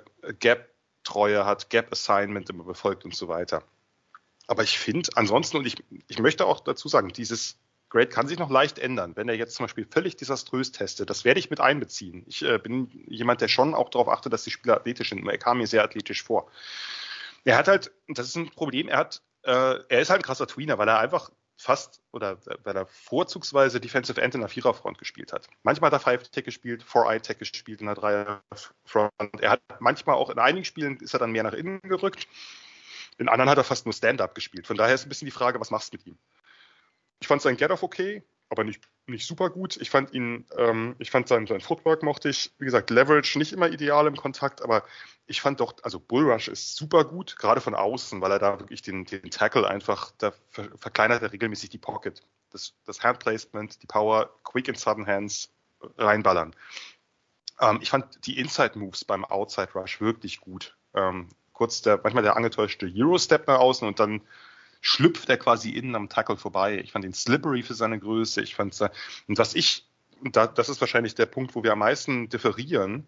Gap-Treue 1.09 1.44
hat, 1.44 1.70
Gap-Assignment 1.70 2.51
immer 2.51 2.64
befolgt 2.64 3.05
und 3.05 3.14
so 3.14 3.28
weiter. 3.28 3.62
Aber 4.47 4.62
ich 4.62 4.78
finde 4.78 5.10
ansonsten, 5.14 5.59
und 5.59 5.66
ich, 5.66 5.82
ich 6.09 6.18
möchte 6.18 6.47
auch 6.47 6.60
dazu 6.60 6.89
sagen, 6.89 7.09
dieses 7.09 7.59
Grade 7.89 8.09
kann 8.09 8.28
sich 8.28 8.39
noch 8.39 8.51
leicht 8.51 8.78
ändern. 8.78 9.16
Wenn 9.16 9.28
er 9.28 9.35
jetzt 9.35 9.55
zum 9.55 9.64
Beispiel 9.64 9.86
völlig 9.90 10.16
desaströs 10.16 10.72
testet, 10.72 11.09
das 11.09 11.24
werde 11.24 11.40
ich 11.40 11.48
mit 11.48 11.60
einbeziehen. 11.60 12.24
Ich 12.26 12.43
äh, 12.43 12.59
bin 12.59 12.90
jemand, 13.06 13.40
der 13.40 13.48
schon 13.48 13.74
auch 13.74 13.89
darauf 13.89 14.09
achtet, 14.09 14.32
dass 14.32 14.44
die 14.44 14.51
Spieler 14.51 14.76
athletisch 14.76 15.09
sind. 15.09 15.26
Er 15.26 15.39
kam 15.39 15.59
mir 15.59 15.66
sehr 15.66 15.85
athletisch 15.85 16.22
vor. 16.22 16.51
Er 17.44 17.56
hat 17.56 17.68
halt, 17.68 17.90
das 18.09 18.26
ist 18.26 18.36
ein 18.36 18.51
Problem, 18.51 18.89
er 18.89 18.98
hat, 18.98 19.22
äh, 19.43 19.51
er 19.89 20.01
ist 20.01 20.10
halt 20.10 20.20
ein 20.20 20.26
krasser 20.26 20.47
Tweener, 20.47 20.76
weil 20.76 20.89
er 20.89 20.98
einfach 20.98 21.30
fast 21.59 22.01
oder 22.12 22.39
weil 22.62 22.76
er 22.76 22.86
vorzugsweise 22.86 23.80
Defensive 23.80 24.20
End 24.22 24.35
in 24.35 24.40
der 24.40 24.48
Viererfront 24.48 24.97
gespielt 24.97 25.32
hat. 25.32 25.48
Manchmal 25.64 25.90
hat 25.90 26.01
er 26.01 26.01
Five 26.01 26.28
Tech 26.28 26.44
gespielt, 26.44 26.85
Four 26.85 27.10
Eye 27.10 27.20
Tech 27.20 27.39
gespielt 27.39 27.80
in 27.80 27.86
der 27.86 27.97
Dreierfront. 27.97 29.12
Er 29.40 29.51
hat 29.51 29.60
manchmal 29.80 30.14
auch 30.14 30.30
in 30.30 30.39
einigen 30.39 30.64
Spielen 30.64 30.98
ist 30.98 31.14
er 31.14 31.18
dann 31.18 31.32
mehr 31.32 31.43
nach 31.43 31.52
innen 31.52 31.80
gerückt. 31.82 32.28
In 33.18 33.28
anderen 33.28 33.51
hat 33.51 33.59
er 33.59 33.64
fast 33.64 33.86
nur 33.86 33.93
Stand-up 33.93 34.36
gespielt. 34.36 34.68
Von 34.68 34.76
daher 34.76 34.94
ist 34.94 35.05
ein 35.05 35.09
bisschen 35.09 35.26
die 35.26 35.32
Frage, 35.32 35.59
was 35.60 35.72
machst 35.72 35.93
du 35.93 35.97
mit 35.97 36.06
ihm? 36.06 36.18
Ich 37.20 37.26
fand 37.26 37.43
sein 37.43 37.56
Get-Off 37.56 37.82
okay, 37.82 38.22
aber 38.51 38.65
nicht, 38.65 38.89
nicht 39.07 39.27
super 39.27 39.51
gut. 39.51 39.77
Ich 39.77 39.91
fand 39.91 40.12
ihn, 40.12 40.47
ähm, 40.57 40.97
ich 40.99 41.11
fand 41.11 41.29
sein, 41.29 41.47
sein 41.47 41.61
Footwork 41.61 42.03
mochte 42.03 42.29
ich. 42.29 42.53
Wie 42.59 42.65
gesagt, 42.65 42.91
Leverage 42.91 43.39
nicht 43.39 43.53
immer 43.53 43.69
ideal 43.69 44.07
im 44.07 44.16
Kontakt, 44.16 44.62
aber 44.62 44.85
ich 45.27 45.41
fand 45.41 45.61
doch, 45.61 45.75
also 45.83 46.01
Bullrush 46.01 46.49
ist 46.49 46.77
super 46.77 47.05
gut, 47.05 47.37
gerade 47.37 47.61
von 47.61 47.75
außen, 47.75 48.20
weil 48.20 48.33
er 48.33 48.39
da 48.39 48.59
wirklich 48.59 48.83
den, 48.83 49.05
den 49.05 49.31
Tackle 49.31 49.69
einfach, 49.69 50.12
da 50.19 50.33
ver 50.51 50.69
verkleinert 50.77 51.23
er 51.23 51.33
regelmäßig 51.33 51.70
die 51.70 51.79
Pocket. 51.79 52.23
Das, 52.51 52.75
das 52.87 53.03
Handplacement, 53.03 53.83
die 53.83 53.87
Power, 53.87 54.31
Quick 54.45 54.69
and 54.69 54.79
Sudden 54.79 55.07
Hands 55.07 55.51
reinballern. 55.99 56.55
Ähm, 57.61 57.81
ich 57.83 57.91
fand 57.91 58.27
die 58.27 58.39
Inside 58.39 58.79
Moves 58.79 59.05
beim 59.05 59.25
Outside 59.25 59.73
Rush 59.75 60.01
wirklich 60.01 60.41
gut. 60.41 60.77
Ähm, 60.95 61.29
kurz 61.53 61.83
der, 61.83 62.01
manchmal 62.03 62.23
der 62.23 62.37
angetäuschte 62.37 62.91
Euro-Step 62.95 63.47
nach 63.47 63.59
außen 63.59 63.87
und 63.87 64.01
dann 64.01 64.23
schlüpft 64.80 65.28
er 65.28 65.38
quasi 65.38 65.70
innen 65.70 65.94
am 65.94 66.09
Tackle 66.09 66.36
vorbei. 66.36 66.78
Ich 66.78 66.92
fand 66.92 67.05
ihn 67.05 67.14
slippery 67.14 67.62
für 67.62 67.74
seine 67.74 67.98
Größe. 67.98 68.42
Ich 68.42 68.55
fand 68.55 68.78
und 69.26 69.38
was 69.38 69.55
ich, 69.55 69.86
das 70.32 70.68
ist 70.68 70.80
wahrscheinlich 70.80 71.14
der 71.14 71.26
Punkt, 71.26 71.55
wo 71.55 71.62
wir 71.62 71.72
am 71.72 71.80
meisten 71.80 72.28
differieren, 72.28 73.06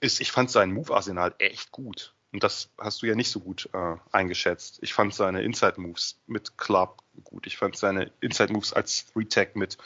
ist, 0.00 0.20
ich 0.20 0.32
fand 0.32 0.50
sein 0.50 0.72
Move-Arsenal 0.72 1.34
echt 1.38 1.70
gut. 1.70 2.14
Und 2.32 2.42
das 2.42 2.70
hast 2.78 3.02
du 3.02 3.06
ja 3.06 3.14
nicht 3.14 3.30
so 3.30 3.40
gut 3.40 3.68
äh, 3.74 3.96
eingeschätzt. 4.10 4.78
Ich 4.80 4.94
fand 4.94 5.14
seine 5.14 5.42
Inside-Moves 5.42 6.18
mit 6.26 6.56
Club 6.56 7.02
gut. 7.24 7.46
Ich 7.46 7.58
fand 7.58 7.76
seine 7.76 8.10
Inside-Moves 8.20 8.72
als 8.72 9.06
Three-Tag 9.12 9.54
mit 9.54 9.76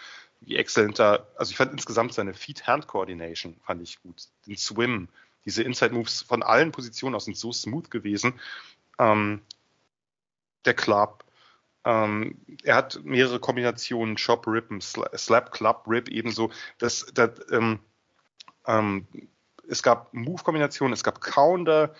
wie 0.40 0.56
exzellenter, 0.56 1.26
also 1.36 1.50
ich 1.50 1.56
fand 1.56 1.72
insgesamt 1.72 2.12
seine 2.12 2.34
Feet-Hand-Coordination 2.34 3.56
fand 3.64 3.82
ich 3.82 4.00
gut. 4.02 4.22
Den 4.46 4.56
Swim, 4.56 5.08
diese 5.44 5.62
Inside-Moves 5.62 6.22
von 6.22 6.42
allen 6.42 6.72
Positionen 6.72 7.14
aus 7.14 7.24
sind 7.24 7.36
so 7.36 7.52
smooth 7.52 7.90
gewesen. 7.90 8.34
Ähm, 8.98 9.42
der 10.66 10.74
Club. 10.74 11.24
Ähm, 11.84 12.36
er 12.64 12.74
hat 12.74 13.00
mehrere 13.04 13.38
Kombinationen, 13.38 14.16
Chop, 14.16 14.46
Rip, 14.46 14.70
Slap, 14.82 15.52
Club, 15.52 15.84
Rip 15.86 16.08
ebenso. 16.08 16.50
Das, 16.78 17.06
das, 17.14 17.30
ähm, 17.52 17.78
ähm, 18.66 19.06
es 19.68 19.82
gab 19.82 20.12
Move-Kombinationen, 20.12 20.92
es 20.92 21.04
gab 21.04 21.20
Counter. 21.20 21.94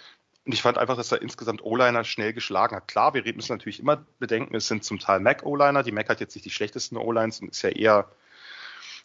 Und 0.44 0.52
ich 0.52 0.62
fand 0.62 0.78
einfach, 0.78 0.96
dass 0.96 1.12
er 1.12 1.22
insgesamt 1.22 1.64
O-Liner 1.64 2.04
schnell 2.04 2.32
geschlagen 2.32 2.76
hat. 2.76 2.88
Klar, 2.88 3.14
wir 3.14 3.22
müssen 3.34 3.52
natürlich 3.52 3.80
immer 3.80 4.04
bedenken, 4.18 4.54
es 4.54 4.68
sind 4.68 4.84
zum 4.84 4.98
Teil 4.98 5.20
Mac-O-Liner. 5.20 5.82
Die 5.82 5.92
Mac 5.92 6.08
hat 6.08 6.20
jetzt 6.20 6.34
nicht 6.34 6.44
die 6.44 6.50
schlechtesten 6.50 6.96
O-Lines 6.96 7.40
und 7.40 7.50
ist 7.50 7.62
ja 7.62 7.70
eher 7.70 8.08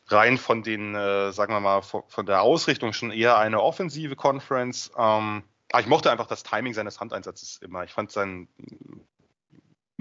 rein 0.08 0.38
von 0.38 0.64
den, 0.64 0.96
äh, 0.96 1.32
sagen 1.32 1.54
wir 1.54 1.60
mal, 1.60 1.82
von, 1.82 2.04
von, 2.08 2.26
der 2.26 2.42
Ausrichtung 2.42 2.94
schon 2.94 3.12
eher 3.12 3.38
eine 3.38 3.62
offensive 3.62 4.16
Conference. 4.16 4.92
Ähm, 4.98 5.44
aber 5.72 5.82
ich 5.82 5.88
mochte 5.88 6.12
einfach 6.12 6.28
das 6.28 6.44
Timing 6.44 6.74
seines 6.74 7.00
Handeinsatzes 7.00 7.58
immer. 7.58 7.84
Ich 7.84 7.94
fand 7.94 8.12
sein 8.12 8.48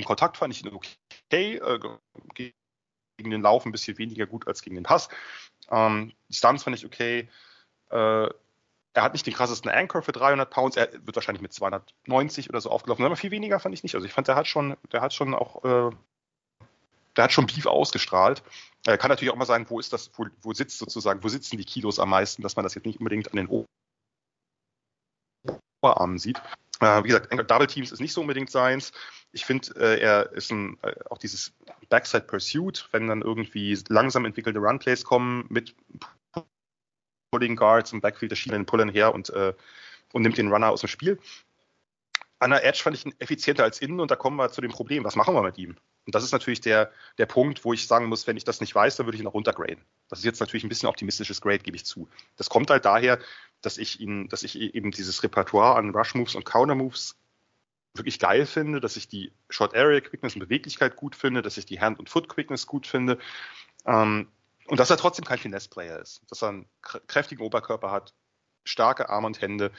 im 0.00 0.06
Kontakt 0.06 0.38
fand 0.38 0.54
ich 0.54 0.64
ihn 0.64 0.72
okay. 0.72 1.56
Äh, 1.58 1.78
gegen 2.34 3.30
den 3.30 3.42
Lauf 3.42 3.66
ein 3.66 3.72
bisschen 3.72 3.98
weniger 3.98 4.26
gut 4.26 4.48
als 4.48 4.62
gegen 4.62 4.76
den 4.76 4.84
Pass. 4.84 5.08
Ähm, 5.70 6.12
die 6.28 6.34
Stunts 6.34 6.64
fand 6.64 6.76
ich 6.76 6.86
okay. 6.86 7.28
Äh, 7.90 8.28
er 8.92 9.02
hat 9.02 9.12
nicht 9.12 9.26
den 9.26 9.34
krassesten 9.34 9.70
Anchor 9.70 10.02
für 10.02 10.12
300 10.12 10.50
Pounds. 10.50 10.76
Er 10.76 10.90
wird 10.92 11.14
wahrscheinlich 11.14 11.42
mit 11.42 11.52
290 11.52 12.48
oder 12.48 12.60
so 12.60 12.70
aufgelaufen. 12.70 13.04
Aber 13.04 13.16
viel 13.16 13.30
weniger 13.30 13.60
fand 13.60 13.74
ich 13.74 13.82
nicht. 13.82 13.94
Also 13.94 14.06
ich 14.06 14.12
fand, 14.12 14.26
der 14.26 14.36
hat 14.36 14.48
schon, 14.48 14.76
der 14.90 15.00
hat 15.02 15.12
schon 15.12 15.34
auch, 15.34 15.64
äh, 15.64 15.90
der 17.16 17.24
hat 17.24 17.32
schon 17.32 17.46
Beef 17.46 17.66
ausgestrahlt. 17.66 18.42
Äh, 18.86 18.96
kann 18.96 19.10
natürlich 19.10 19.32
auch 19.32 19.36
mal 19.36 19.44
sein, 19.44 19.68
wo 19.68 19.78
ist 19.78 19.92
das, 19.92 20.10
wo, 20.14 20.26
wo 20.42 20.54
sitzt 20.54 20.78
sozusagen, 20.78 21.22
wo 21.22 21.28
sitzen 21.28 21.58
die 21.58 21.64
Kilos 21.64 22.00
am 22.00 22.08
meisten, 22.08 22.42
dass 22.42 22.56
man 22.56 22.64
das 22.64 22.74
jetzt 22.74 22.86
nicht 22.86 22.98
unbedingt 22.98 23.30
an 23.30 23.36
den 23.36 23.66
Oberarmen 25.82 26.18
sieht. 26.18 26.40
Äh, 26.80 27.04
wie 27.04 27.08
gesagt, 27.08 27.50
Double 27.50 27.66
Teams 27.66 27.92
ist 27.92 28.00
nicht 28.00 28.12
so 28.12 28.22
unbedingt 28.22 28.50
seins. 28.50 28.92
Ich 29.32 29.44
finde, 29.44 29.68
äh, 29.76 30.00
er 30.00 30.32
ist 30.32 30.50
ein, 30.50 30.78
äh, 30.82 30.94
auch 31.08 31.18
dieses 31.18 31.52
Backside 31.88 32.24
Pursuit, 32.24 32.88
wenn 32.92 33.06
dann 33.06 33.22
irgendwie 33.22 33.78
langsam 33.88 34.24
entwickelte 34.24 34.58
Runplays 34.58 35.04
kommen 35.04 35.46
mit 35.48 35.74
Pulling 37.30 37.56
Guards 37.56 37.92
im 37.92 38.00
Backfield, 38.00 38.32
der 38.32 38.36
schiebt 38.36 38.54
den 38.54 38.66
Pullern 38.66 38.88
her 38.88 39.14
und, 39.14 39.30
äh, 39.30 39.52
und 40.12 40.22
nimmt 40.22 40.38
den 40.38 40.52
Runner 40.52 40.70
aus 40.70 40.80
dem 40.80 40.88
Spiel. 40.88 41.18
An 42.40 42.50
der 42.50 42.64
Edge 42.64 42.80
fand 42.82 42.96
ich 42.96 43.06
ihn 43.06 43.14
effizienter 43.18 43.64
als 43.64 43.80
innen 43.80 44.00
und 44.00 44.10
da 44.10 44.16
kommen 44.16 44.36
wir 44.36 44.50
zu 44.50 44.60
dem 44.60 44.70
Problem. 44.70 45.04
Was 45.04 45.14
machen 45.14 45.34
wir 45.34 45.42
mit 45.42 45.58
ihm? 45.58 45.76
Und 46.06 46.14
das 46.14 46.24
ist 46.24 46.32
natürlich 46.32 46.62
der, 46.62 46.90
der 47.18 47.26
Punkt, 47.26 47.64
wo 47.64 47.74
ich 47.74 47.86
sagen 47.86 48.06
muss, 48.06 48.26
wenn 48.26 48.36
ich 48.36 48.44
das 48.44 48.60
nicht 48.60 48.74
weiß, 48.74 48.96
dann 48.96 49.06
würde 49.06 49.16
ich 49.16 49.22
ihn 49.22 49.28
auch 49.28 49.34
runtergraden. 49.34 49.84
Das 50.08 50.20
ist 50.20 50.24
jetzt 50.24 50.40
natürlich 50.40 50.64
ein 50.64 50.70
bisschen 50.70 50.88
optimistisches 50.88 51.42
Grade, 51.42 51.58
gebe 51.58 51.76
ich 51.76 51.84
zu. 51.84 52.08
Das 52.36 52.48
kommt 52.48 52.70
halt 52.70 52.86
daher, 52.86 53.18
dass 53.60 53.76
ich 53.76 54.00
ihn, 54.00 54.28
dass 54.28 54.42
ich 54.42 54.58
eben 54.58 54.90
dieses 54.90 55.22
Repertoire 55.22 55.76
an 55.76 55.94
Rush 55.94 56.14
Moves 56.14 56.34
und 56.34 56.44
Counter 56.44 56.74
Moves 56.74 57.16
wirklich 57.94 58.18
geil 58.18 58.46
finde, 58.46 58.80
dass 58.80 58.96
ich 58.96 59.08
die 59.08 59.32
Short 59.50 59.74
Area 59.76 60.00
Quickness 60.00 60.34
und 60.34 60.40
Beweglichkeit 60.40 60.96
gut 60.96 61.14
finde, 61.14 61.42
dass 61.42 61.58
ich 61.58 61.66
die 61.66 61.80
Hand- 61.80 61.98
und 61.98 62.08
Foot 62.08 62.28
Quickness 62.28 62.66
gut 62.66 62.86
finde. 62.86 63.18
Ähm, 63.84 64.28
und 64.66 64.80
dass 64.80 64.90
er 64.90 64.96
trotzdem 64.96 65.24
kein 65.24 65.38
Finesse-Player 65.38 65.98
ist. 65.98 66.22
Dass 66.30 66.42
er 66.42 66.50
einen 66.50 66.68
kräftigen 66.80 67.42
Oberkörper 67.42 67.90
hat, 67.90 68.14
starke 68.64 69.08
Arme 69.08 69.26
und 69.26 69.40
Hände. 69.40 69.72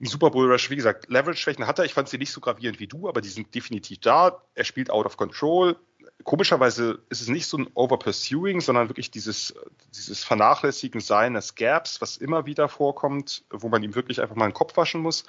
Ein 0.00 0.06
Super 0.06 0.30
Bowl 0.30 0.50
Rush, 0.50 0.70
wie 0.70 0.76
gesagt, 0.76 1.08
Level-Schwächen 1.08 1.66
hat 1.66 1.78
er. 1.78 1.84
Ich 1.84 1.94
fand 1.94 2.08
sie 2.08 2.18
nicht 2.18 2.32
so 2.32 2.40
gravierend 2.40 2.80
wie 2.80 2.86
du, 2.86 3.08
aber 3.08 3.20
die 3.20 3.28
sind 3.28 3.54
definitiv 3.54 4.00
da. 4.00 4.42
Er 4.54 4.64
spielt 4.64 4.90
out 4.90 5.06
of 5.06 5.16
control. 5.16 5.76
Komischerweise 6.24 7.00
ist 7.08 7.22
es 7.22 7.28
nicht 7.28 7.46
so 7.46 7.56
ein 7.58 7.68
Over-Pursuing, 7.74 8.60
sondern 8.60 8.88
wirklich 8.88 9.10
dieses, 9.10 9.54
dieses 9.94 10.22
Vernachlässigen 10.24 11.00
seines 11.00 11.54
Gaps, 11.54 12.00
was 12.00 12.16
immer 12.16 12.46
wieder 12.46 12.68
vorkommt, 12.68 13.44
wo 13.50 13.68
man 13.68 13.82
ihm 13.82 13.94
wirklich 13.94 14.20
einfach 14.20 14.36
mal 14.36 14.48
den 14.48 14.54
Kopf 14.54 14.76
waschen 14.76 15.00
muss. 15.00 15.24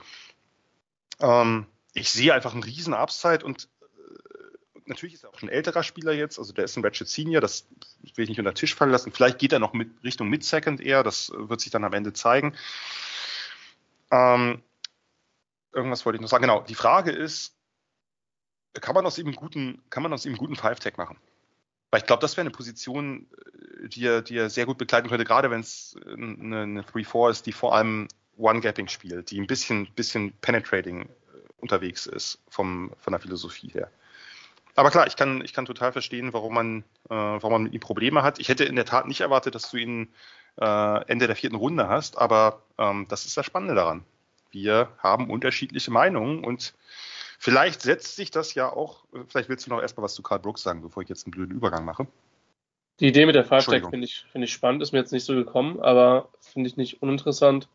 Ähm, 1.19 1.65
ich 1.94 2.10
sehe 2.10 2.34
einfach 2.34 2.53
einen 2.53 2.64
riesen 2.64 2.94
Upside 2.94 3.45
und 3.45 3.69
äh, 3.81 4.80
natürlich 4.85 5.15
ist 5.15 5.23
er 5.23 5.30
auch 5.30 5.39
schon 5.39 5.49
ein 5.49 5.53
älterer 5.53 5.84
Spieler 5.84 6.14
jetzt, 6.14 6.39
also 6.39 6.53
der 6.53 6.65
ist 6.65 6.77
ein 6.77 6.84
Ratchet 6.84 7.07
Senior, 7.07 7.41
das 7.41 7.68
will 8.15 8.23
ich 8.23 8.30
nicht 8.30 8.39
unter 8.39 8.52
den 8.52 8.56
Tisch 8.56 8.76
fallen 8.76 8.91
lassen. 8.91 9.11
Vielleicht 9.11 9.39
geht 9.39 9.53
er 9.53 9.60
noch 9.60 9.73
mit 9.73 9.89
Richtung 10.03 10.30
Mid-Second 10.30 10.81
eher, 10.81 11.03
das 11.03 11.31
wird 11.34 11.61
sich 11.61 11.72
dann 11.72 11.84
am 11.84 11.94
Ende 11.94 12.14
zeigen. 12.14 12.56
Ähm, 14.11 14.61
irgendwas 15.73 16.05
wollte 16.05 16.17
ich 16.17 16.21
noch 16.21 16.29
sagen. 16.29 16.43
Genau, 16.43 16.61
die 16.61 16.75
Frage 16.75 17.11
ist, 17.11 17.55
kann 18.73 18.95
man 18.95 19.05
aus 19.05 19.17
ihm 19.17 19.27
einen 19.27 19.35
guten, 19.35 19.81
guten 19.89 20.55
Five-Tag 20.55 20.97
machen? 20.97 21.17
Weil 21.91 22.01
ich 22.01 22.07
glaube, 22.07 22.21
das 22.21 22.35
wäre 22.35 22.41
eine 22.41 22.51
Position, 22.51 23.27
äh, 23.84 23.88
die 23.88 24.05
er, 24.05 24.21
die 24.21 24.38
er 24.38 24.49
sehr 24.49 24.65
gut 24.65 24.77
begleiten 24.77 25.09
könnte, 25.09 25.25
gerade 25.25 25.49
wenn 25.49 25.61
es 25.61 25.95
eine, 26.05 26.61
eine 26.61 26.81
3-4 26.81 27.31
ist, 27.31 27.45
die 27.45 27.53
vor 27.53 27.75
allem 27.75 28.07
One-Gapping 28.38 28.88
spielt, 28.88 29.31
die 29.31 29.39
ein 29.39 29.47
bisschen, 29.47 29.88
bisschen 29.93 30.31
penetrating 30.41 31.03
äh, 31.03 31.07
unterwegs 31.57 32.05
ist 32.05 32.41
vom, 32.49 32.91
von 32.97 33.11
der 33.11 33.19
Philosophie 33.19 33.69
her. 33.69 33.89
Aber 34.75 34.91
klar, 34.91 35.07
ich 35.07 35.15
kann, 35.15 35.43
ich 35.43 35.53
kann 35.53 35.65
total 35.65 35.91
verstehen, 35.91 36.34
warum 36.34 36.53
man, 36.53 36.84
äh, 37.09 37.15
warum 37.15 37.51
man 37.51 37.63
mit 37.63 37.73
ihm 37.73 37.79
Probleme 37.79 38.21
hat. 38.21 38.38
Ich 38.38 38.47
hätte 38.47 38.63
in 38.63 38.75
der 38.75 38.85
Tat 38.85 39.07
nicht 39.07 39.21
erwartet, 39.21 39.55
dass 39.55 39.71
du 39.71 39.77
ihn 39.77 40.13
äh, 40.59 41.05
Ende 41.07 41.27
der 41.27 41.35
vierten 41.35 41.55
Runde 41.55 41.88
hast. 41.88 42.17
Aber 42.17 42.61
ähm, 42.77 43.05
das 43.09 43.25
ist 43.25 43.38
das 43.38 43.45
Spannende 43.45 43.75
daran. 43.75 44.03
Wir 44.51 44.89
haben 44.99 45.29
unterschiedliche 45.29 45.91
Meinungen 45.91 46.43
und 46.43 46.73
vielleicht 47.39 47.81
setzt 47.81 48.15
sich 48.15 48.31
das 48.31 48.53
ja 48.53 48.71
auch, 48.71 49.05
vielleicht 49.27 49.49
willst 49.49 49.65
du 49.65 49.69
noch 49.69 49.81
erstmal 49.81 50.05
was 50.05 50.15
zu 50.15 50.23
Karl 50.23 50.39
Brooks 50.39 50.63
sagen, 50.63 50.81
bevor 50.81 51.03
ich 51.03 51.09
jetzt 51.09 51.25
einen 51.25 51.31
blöden 51.31 51.55
Übergang 51.55 51.85
mache. 51.85 52.07
Die 52.99 53.07
Idee 53.07 53.25
mit 53.25 53.35
der 53.35 53.45
Five 53.45 53.65
Tag 53.65 53.89
finde 53.89 54.05
ich, 54.05 54.25
find 54.31 54.43
ich 54.43 54.51
spannend, 54.51 54.81
ist 54.81 54.91
mir 54.91 54.99
jetzt 54.99 55.11
nicht 55.11 55.25
so 55.25 55.35
gekommen, 55.35 55.79
aber 55.81 56.29
finde 56.39 56.69
ich 56.69 56.77
nicht 56.77 57.01
uninteressant. 57.01 57.67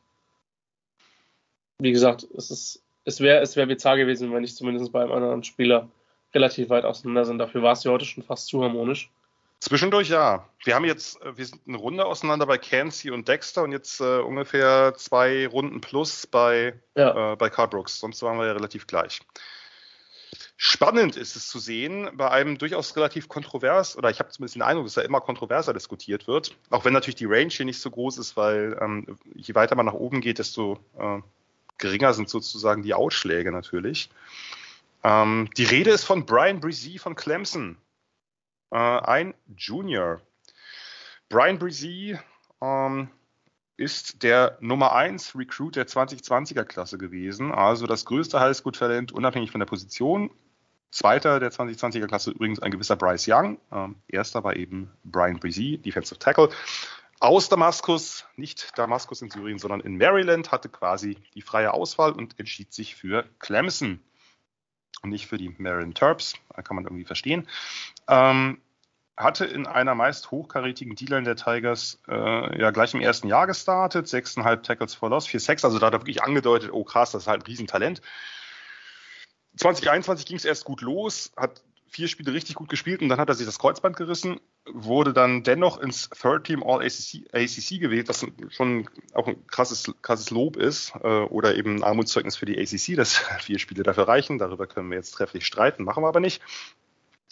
Wie 1.79 1.93
gesagt, 1.93 2.27
es, 2.37 2.51
ist, 2.51 2.83
es 3.05 3.21
wäre 3.21 3.41
es 3.41 3.55
wär 3.55 3.67
bizarr 3.67 3.97
gewesen, 3.97 4.33
wenn 4.33 4.45
ich 4.45 4.57
zumindest 4.57 4.91
bei 4.91 5.03
einem 5.03 5.13
anderen 5.13 5.45
Spieler 5.45 5.89
relativ 6.35 6.71
weit 6.71 6.85
auseinander 6.85 7.25
sind. 7.25 7.39
Dafür 7.39 7.63
war 7.63 7.73
es 7.73 7.85
ja 7.85 7.93
heute 7.93 8.05
schon 8.05 8.25
fast 8.25 8.49
zu 8.49 8.63
harmonisch. 8.63 9.11
Zwischendurch 9.63 10.09
ja. 10.09 10.49
Wir 10.65 10.75
haben 10.75 10.85
jetzt, 10.85 11.23
äh, 11.23 11.39
wir 11.39 11.47
sind 11.47 11.61
eine 11.69 11.77
Runde 11.77 12.05
auseinander 12.05 12.47
bei 12.47 12.59
Cansey 12.59 13.13
und 13.13 13.29
Dexter 13.29 13.63
und 13.63 13.71
jetzt 13.71 14.01
äh, 14.01 14.19
ungefähr 14.19 14.95
zwei 14.97 15.47
Runden 15.47 15.81
plus 15.81 16.27
bei, 16.27 16.75
ja. 16.97 17.35
äh, 17.35 17.37
bei 17.37 17.49
Carl 17.49 17.69
Brooks. 17.69 18.01
Sonst 18.01 18.21
waren 18.23 18.39
wir 18.39 18.47
ja 18.47 18.55
relativ 18.55 18.89
gleich. 18.89 19.21
Spannend 20.57 21.17
ist 21.17 21.37
es 21.37 21.47
zu 21.47 21.61
sehen, 21.61 22.11
bei 22.15 22.29
einem 22.29 22.59
durchaus 22.59 22.97
relativ 22.97 23.29
kontrovers, 23.29 23.97
oder 23.97 24.11
ich 24.11 24.19
habe 24.19 24.31
zumindest 24.31 24.57
den 24.57 24.63
Eindruck, 24.63 24.87
dass 24.87 24.95
da 24.95 25.03
immer 25.03 25.21
kontroverser 25.21 25.73
diskutiert 25.73 26.27
wird, 26.27 26.57
auch 26.71 26.85
wenn 26.85 26.93
natürlich 26.93 27.15
die 27.15 27.27
Range 27.27 27.51
hier 27.51 27.65
nicht 27.65 27.81
so 27.81 27.91
groß 27.91 28.19
ist, 28.19 28.37
weil 28.37 28.77
ähm, 28.81 29.17
je 29.33 29.55
weiter 29.55 29.77
man 29.77 29.87
nach 29.87 29.93
oben 29.93 30.21
geht, 30.21 30.41
desto 30.41 30.81
äh, 30.99 31.21
geringer 31.79 32.15
sind 32.15 32.29
sozusagen 32.29 32.83
die 32.83 32.95
Ausschläge 32.95 33.53
natürlich. 33.53 34.11
Ähm, 35.05 35.49
die 35.57 35.65
Rede 35.65 35.91
ist 35.91 36.03
von 36.03 36.27
Brian 36.27 36.59
Brzee 36.59 36.99
von 36.99 37.15
Clemson 37.15 37.77
äh, 38.73 38.77
ein 38.77 39.35
Junior. 39.57 40.21
Brian 41.29 41.59
Brzee 41.59 42.19
ähm, 42.61 43.09
ist 43.77 44.23
der 44.23 44.59
Nummer 44.61 44.95
1 44.95 45.37
Recruit 45.37 45.77
der 45.77 45.87
2020er 45.87 46.65
Klasse 46.65 46.99
gewesen, 46.99 47.53
also 47.53 47.87
das 47.87 48.05
größte 48.05 48.41
Highschool-Talent, 48.41 49.13
unabhängig 49.13 49.51
von 49.51 49.61
der 49.61 49.67
Position. 49.67 50.31
Zweiter 50.91 51.41
der 51.41 51.51
2020er 51.51 52.07
Klasse 52.07 52.33
übrigens 52.33 52.61
ein 52.61 52.71
gewisser 52.71 52.97
Bryce 52.97 53.29
Young. 53.29 53.59
Ähm, 53.71 53.97
erster 54.09 54.45
war 54.45 54.57
eben 54.57 54.91
Brian 55.05 55.39
Brzee, 55.39 55.79
Defensive 55.79 56.19
Tackle. 56.19 56.51
Aus 57.19 57.49
Damaskus, 57.49 58.27
nicht 58.37 58.77
Damaskus 58.77 59.23
in 59.23 59.31
Syrien, 59.31 59.59
sondern 59.59 59.81
in 59.81 59.97
Maryland, 59.97 60.51
hatte 60.51 60.69
quasi 60.69 61.17
die 61.35 61.41
freie 61.41 61.73
Auswahl 61.73 62.13
und 62.13 62.39
entschied 62.39 62.73
sich 62.75 62.95
für 62.95 63.25
Clemson 63.39 64.01
und 65.03 65.11
nicht 65.11 65.27
für 65.27 65.37
die 65.37 65.55
Maryland 65.59 65.97
Terps. 65.97 66.35
Kann 66.65 66.77
man 66.77 66.85
irgendwie 66.85 67.05
verstehen. 67.05 67.49
Ähm, 68.09 68.61
hatte 69.17 69.45
in 69.45 69.67
einer 69.67 69.95
meist 69.95 70.31
hochkarätigen 70.31 70.97
D-Line 70.97 71.25
der 71.25 71.37
Tigers 71.37 72.01
äh, 72.09 72.61
ja 72.61 72.71
gleich 72.71 72.95
im 72.95 73.01
ersten 73.01 73.29
Jahr 73.29 73.47
gestartet, 73.47 74.07
6,5 74.07 74.63
Tackles 74.63 74.95
for 74.95 75.11
Loss, 75.11 75.27
4 75.27 75.41
Sacks, 75.41 75.65
also 75.65 75.79
da 75.79 75.87
hat 75.87 75.95
er 75.95 76.01
wirklich 76.01 76.23
angedeutet, 76.23 76.71
oh 76.73 76.85
krass, 76.85 77.13
das 77.13 77.23
ist 77.23 77.29
halt 77.29 77.43
ein 77.43 77.47
Riesentalent. 77.47 78.01
2021 79.57 80.25
ging 80.25 80.37
es 80.37 80.47
erst 80.47 80.65
gut 80.65 80.81
los, 80.81 81.33
hat 81.37 81.63
vier 81.93 82.09
Spiele 82.09 82.33
richtig 82.33 82.55
gut 82.55 82.71
gespielt 82.71 83.03
und 83.03 83.11
dann 83.11 83.19
hat 83.19 83.29
er 83.29 83.35
sich 83.35 83.45
das 83.45 83.59
Kreuzband 83.59 83.97
gerissen, 83.97 84.41
wurde 84.65 85.13
dann 85.13 85.43
dennoch 85.43 85.79
ins 85.79 86.09
Third 86.09 86.45
Team 86.45 86.63
All 86.63 86.81
ACC, 86.81 87.27
ACC 87.33 87.81
gewählt, 87.81 88.09
was 88.09 88.27
schon 88.49 88.89
auch 89.13 89.29
ein 89.29 89.47
krasses, 89.47 89.93
krasses 90.01 90.31
Lob 90.31 90.57
ist 90.57 90.95
äh, 91.03 91.07
oder 91.07 91.55
eben 91.55 91.77
ein 91.77 91.83
Armutszeugnis 91.83 92.37
für 92.37 92.47
die 92.47 92.59
ACC, 92.59 92.97
dass 92.97 93.17
vier 93.41 93.59
Spiele 93.59 93.83
dafür 93.83 94.09
reichen. 94.09 94.39
Darüber 94.39 94.67
können 94.67 94.89
wir 94.89 94.97
jetzt 94.97 95.13
trefflich 95.13 95.45
streiten, 95.45 95.85
machen 95.85 96.03
wir 96.03 96.09
aber 96.09 96.21
nicht. 96.21 96.41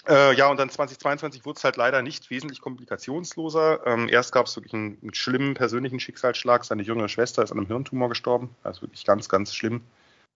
Äh, 0.07 0.35
ja, 0.35 0.49
und 0.49 0.59
dann 0.59 0.69
2022 0.69 1.45
wurde 1.47 1.57
es 1.57 1.65
halt 1.65 1.77
leider 1.77 2.03
nicht 2.03 2.31
wesentlich 2.31 2.61
komplikationsloser. 2.61 3.87
Ähm, 3.87 4.09
erst 4.11 4.33
gab 4.33 4.47
es 4.47 4.57
wirklich 4.57 4.75
einen, 4.75 4.99
einen, 5.01 5.15
schlimmen 5.15 5.55
persönlichen 5.55 6.01
Schicksalsschlag. 6.01 6.65
Seine 6.65 6.83
jüngere 6.83 7.09
Schwester 7.09 7.43
ist 7.43 7.53
an 7.53 7.59
einem 7.59 7.67
Hirntumor 7.67 8.09
gestorben. 8.11 8.55
Also 8.63 8.83
wirklich 8.83 9.05
ganz, 9.05 9.29
ganz 9.29 9.55
schlimm. 9.55 9.83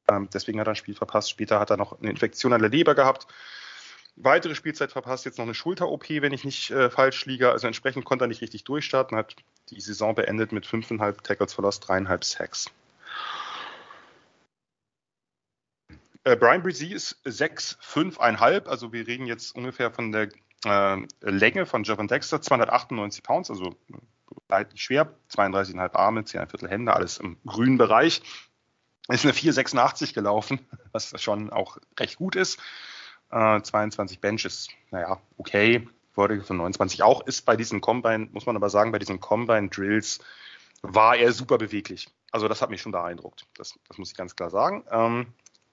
Ähm, 0.09 0.29
deswegen 0.33 0.61
hat 0.61 0.67
er 0.67 0.73
ein 0.73 0.77
Spiel 0.77 0.95
verpasst. 0.95 1.31
Später 1.31 1.61
hat 1.61 1.71
er 1.71 1.77
noch 1.77 1.99
eine 1.99 2.11
Infektion 2.11 2.53
an 2.53 2.61
der 2.61 2.71
Leber 2.71 2.95
gehabt. 2.95 3.27
Weitere 4.17 4.55
Spielzeit 4.55 4.93
verpasst, 4.93 5.25
jetzt 5.25 5.39
noch 5.39 5.45
eine 5.45 5.55
Schulter-OP, 5.55 6.09
wenn 6.09 6.33
ich 6.33 6.45
nicht 6.45 6.71
äh, 6.71 6.89
falsch 6.89 7.27
liege. 7.27 7.51
Also 7.51 7.67
entsprechend 7.67 8.05
konnte 8.05 8.25
er 8.25 8.29
nicht 8.29 8.43
richtig 8.43 8.63
durchstarten, 8.63 9.17
hat 9.17 9.35
die 9.71 9.81
Saison 9.81 10.15
beendet 10.15 10.53
mit 10.53 10.67
5,5 10.67 11.23
Tackles 11.23 11.53
verlost, 11.53 11.85
3,5 11.85 12.25
Sacks. 12.25 12.71
Äh, 16.23 16.37
Brian 16.37 16.63
Brzee 16.63 16.93
ist 16.93 17.19
6,5,5, 17.27 18.67
also 18.67 18.93
wir 18.93 19.07
reden 19.07 19.27
jetzt 19.27 19.55
ungefähr 19.55 19.91
von 19.91 20.13
der 20.13 20.29
äh, 20.65 20.97
Länge 21.21 21.67
von 21.67 21.83
Javon 21.83 22.09
Dexter, 22.09 22.41
298 22.41 23.23
Pounds, 23.23 23.51
also 23.51 23.77
leidlich 24.49 24.83
schwer, 24.83 25.13
32,5 25.33 25.95
Arme, 25.95 26.21
10,1 26.21 26.51
Viertel 26.51 26.71
Hände, 26.71 26.95
alles 26.95 27.19
im 27.19 27.37
grünen 27.45 27.79
Bereich. 27.79 28.23
Ist 29.09 29.25
eine 29.25 29.35
4,86 29.35 30.15
gelaufen, 30.15 30.61
was 30.93 31.21
schon 31.21 31.51
auch 31.51 31.77
recht 31.99 32.17
gut 32.17 32.37
ist. 32.37 32.59
Äh, 33.31 33.61
22 33.61 34.21
Benches, 34.21 34.69
naja, 34.91 35.21
okay. 35.37 35.89
Vorderige 36.13 36.45
von 36.45 36.59
29 36.59 37.03
auch, 37.03 37.27
ist 37.27 37.43
bei 37.43 37.57
diesen 37.57 37.81
Combine, 37.81 38.29
muss 38.33 38.47
man 38.47 38.55
aber 38.55 38.71
sagen, 38.71 38.93
bei 38.93 39.01
diesen 39.01 39.21
Combine-Drills 39.21 40.21
war 40.83 41.17
er 41.17 41.33
super 41.33 41.59
beweglich. 41.59 42.09
Also 42.31 42.47
das 42.47 42.63
hat 42.63 42.71
mich 42.71 42.83
schon 42.83 42.93
beeindruckt. 42.93 43.47
Das, 43.57 43.75
das 43.89 43.99
muss 43.99 44.11
ich 44.11 44.17
ganz 44.17 44.37
klar 44.37 44.51
sagen. 44.51 44.85
Ähm, 44.91 45.27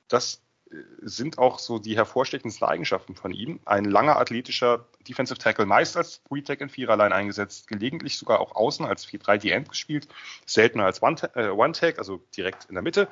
das 0.07 0.41
äh, 0.72 0.78
sind 1.02 1.38
auch 1.38 1.60
so 1.60 1.80
die 1.80 1.95
hervorstechendsten 1.95 2.68
Eigenschaften 2.68 3.15
von 3.15 3.34
ihm. 3.34 3.60
Ein 3.65 3.86
langer 3.86 4.18
athletischer 4.18 4.86
Defensive 5.07 5.38
Tackle, 5.38 5.65
meist 5.65 5.98
als 5.98 6.23
Three-Tag 6.23 6.61
in 6.61 6.69
Viererline 6.69 7.14
eingesetzt, 7.14 7.68
gelegentlich 7.68 8.18
sogar 8.18 8.40
auch 8.40 8.56
außen 8.56 8.86
als 8.86 9.06
4-3-D-End 9.07 9.69
gespielt, 9.69 10.07
seltener 10.45 10.86
als 10.86 11.02
äh, 11.02 11.49
One-Tag, 11.49 11.99
also 11.99 12.22
direkt 12.36 12.65
in 12.65 12.76
der 12.76 12.84
Mitte. 12.84 13.07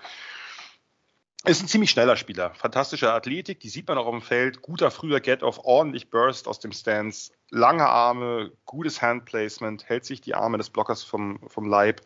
Ist 1.46 1.64
ein 1.64 1.68
ziemlich 1.70 1.90
schneller 1.90 2.18
Spieler, 2.18 2.54
fantastische 2.54 3.14
Athletik, 3.14 3.62
die 3.62 3.70
sieht 3.70 3.88
man 3.88 3.98
auch 3.98 4.08
auf 4.08 4.14
dem 4.14 4.22
Feld, 4.22 4.62
guter 4.62 4.92
früher 4.92 5.22
Get-Off, 5.22 5.62
ordentlich 5.64 6.10
Burst 6.10 6.50
aus 6.50 6.60
dem 6.60 6.74
Stance, 6.74 7.32
lange 7.50 7.88
Arme, 7.88 8.52
gutes 8.66 9.02
Handplacement, 9.02 9.88
hält 9.88 10.04
sich 10.04 10.20
die 10.20 10.36
Arme 10.36 10.58
des 10.58 10.70
Blockers 10.70 11.02
vom, 11.04 11.40
vom 11.48 11.66
Leib. 11.66 12.02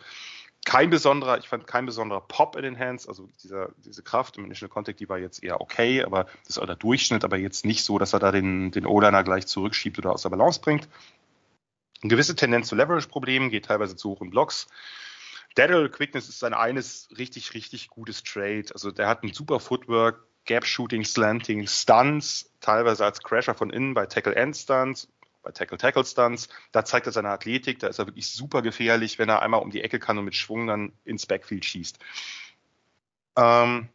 Kein 0.66 0.92
besonderer, 0.92 1.40
ich 1.40 1.50
fand 1.50 1.66
kein 1.66 1.88
besonderer 1.88 2.22
Pop 2.22 2.56
in 2.56 2.62
den 2.62 2.78
Hands, 2.78 3.08
also 3.08 3.28
dieser, 3.42 3.70
diese 3.78 4.04
Kraft 4.04 4.38
im 4.38 4.46
Initial 4.46 4.70
Contact, 4.70 5.00
die 5.00 5.10
war 5.10 5.18
jetzt 5.18 5.44
eher 5.44 5.62
okay, 5.62 6.04
aber 6.04 6.26
das 6.46 6.52
ist 6.52 6.60
auch 6.60 6.68
der 6.68 6.76
Durchschnitt, 6.76 7.24
aber 7.24 7.38
jetzt 7.38 7.66
nicht 7.66 7.84
so, 7.84 7.98
dass 7.98 8.14
er 8.14 8.20
da 8.20 8.32
den, 8.32 8.70
den 8.70 8.86
O-Liner 8.86 9.24
gleich 9.24 9.48
zurückschiebt 9.48 9.98
oder 9.98 10.14
aus 10.14 10.22
der 10.22 10.30
Balance 10.30 10.62
bringt. 10.62 10.88
Eine 12.04 12.10
gewisse 12.10 12.36
Tendenz 12.36 12.68
zu 12.68 12.76
Leverage-Problemen, 12.76 13.50
geht 13.50 13.66
teilweise 13.66 13.96
zu 13.96 14.12
hohen 14.12 14.30
Blocks. 14.30 14.68
Lateral 15.58 15.90
Quickness 15.90 16.30
ist 16.30 16.40
sein 16.40 16.54
eines 16.54 17.10
richtig, 17.18 17.54
richtig 17.54 17.90
gutes 17.90 18.24
Trade. 18.24 18.66
Also 18.74 18.92
der 18.92 19.08
hat 19.08 19.24
ein 19.24 19.34
super 19.34 19.60
Footwork, 19.60 20.26
Gap 20.46 20.66
Shooting, 20.66 21.06
Slanting, 21.06 21.68
Stunts, 21.68 22.52
teilweise 22.60 23.06
als 23.06 23.22
Crasher 23.22 23.54
von 23.54 23.70
innen 23.70 23.94
bei 23.94 24.06
Tackle 24.06 24.36
End 24.36 24.58
Stunts, 24.58 25.08
bei 25.44 25.52
Tackle-Tackle-Stunts. 25.52 26.50
Da 26.72 26.86
zeigt 26.86 27.06
er 27.06 27.12
seine 27.12 27.30
Athletik, 27.30 27.80
da 27.80 27.88
ist 27.88 28.00
er 28.00 28.08
wirklich 28.08 28.32
super 28.32 28.62
gefährlich, 28.62 29.20
wenn 29.20 29.30
er 29.30 29.42
einmal 29.42 29.62
um 29.62 29.70
die 29.70 29.82
Ecke 29.82 30.00
kann 30.00 30.18
und 30.18 30.26
mit 30.26 30.36
Schwung 30.36 30.68
dann 30.68 30.94
ins 31.04 31.26
Backfield 31.26 31.66
schießt. 31.66 32.00
Ähm, 33.36 33.90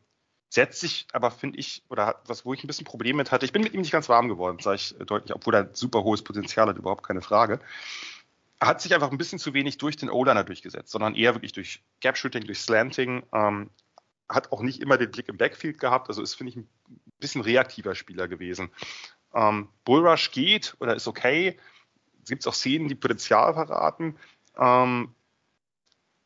setzt 0.51 0.80
sich 0.80 1.06
aber, 1.12 1.30
finde 1.30 1.59
ich, 1.59 1.82
oder 1.89 2.20
was, 2.26 2.44
wo 2.44 2.55
ich 2.55 2.62
ein 2.62 2.66
bisschen 2.66 2.86
Probleme 2.86 3.18
mit 3.18 3.32
hatte, 3.32 3.44
ich 3.44 3.52
bin 3.52 3.62
mit 3.62 3.74
ihm 3.74 3.80
nicht 3.80 3.93
ganz 3.93 4.09
warm 4.09 4.28
geworden, 4.28 4.59
sage 4.60 4.76
ich 4.76 4.94
deutlich, 5.06 5.35
obwohl 5.35 5.55
er 5.55 5.70
super 5.72 6.05
hohes 6.05 6.22
Potenzial 6.22 6.68
hat, 6.68 6.76
überhaupt 6.76 7.06
keine 7.06 7.22
Frage. 7.22 7.60
Hat 8.60 8.80
sich 8.80 8.93
einfach 8.94 9.10
ein 9.10 9.18
bisschen 9.18 9.39
zu 9.39 9.55
wenig 9.55 9.78
durch 9.78 9.97
den 9.97 10.10
O-Liner 10.10 10.44
durchgesetzt, 10.44 10.90
sondern 10.90 11.14
eher 11.14 11.35
wirklich 11.35 11.52
durch 11.52 11.82
Gap-Shooting, 12.01 12.44
durch 12.44 12.59
Slanting. 12.60 13.24
Ähm, 13.32 13.70
hat 14.28 14.52
auch 14.52 14.62
nicht 14.62 14.80
immer 14.80 14.98
den 14.98 15.10
Blick 15.10 15.28
im 15.28 15.39
Backfield 15.39 15.78
gehabt, 15.78 16.09
also 16.09 16.22
ist, 16.22 16.35
finde 16.35 16.51
ich, 16.51 16.56
ein 16.56 16.68
bisschen 17.18 17.40
reaktiver 17.40 17.94
Spieler 17.94 18.28
gewesen. 18.28 18.70
Ähm, 19.35 19.68
Bullrush 19.85 20.32
geht 20.32 20.76
oder 20.80 20.94
ist 20.94 21.09
okay. 21.09 21.59
Es 22.22 22.30
gibt 22.30 22.47
auch 22.47 22.55
Szenen, 22.55 22.89
die 22.89 22.94
Potenzial 22.94 23.55
verraten. 23.55 24.18
Ähm, 24.56 25.14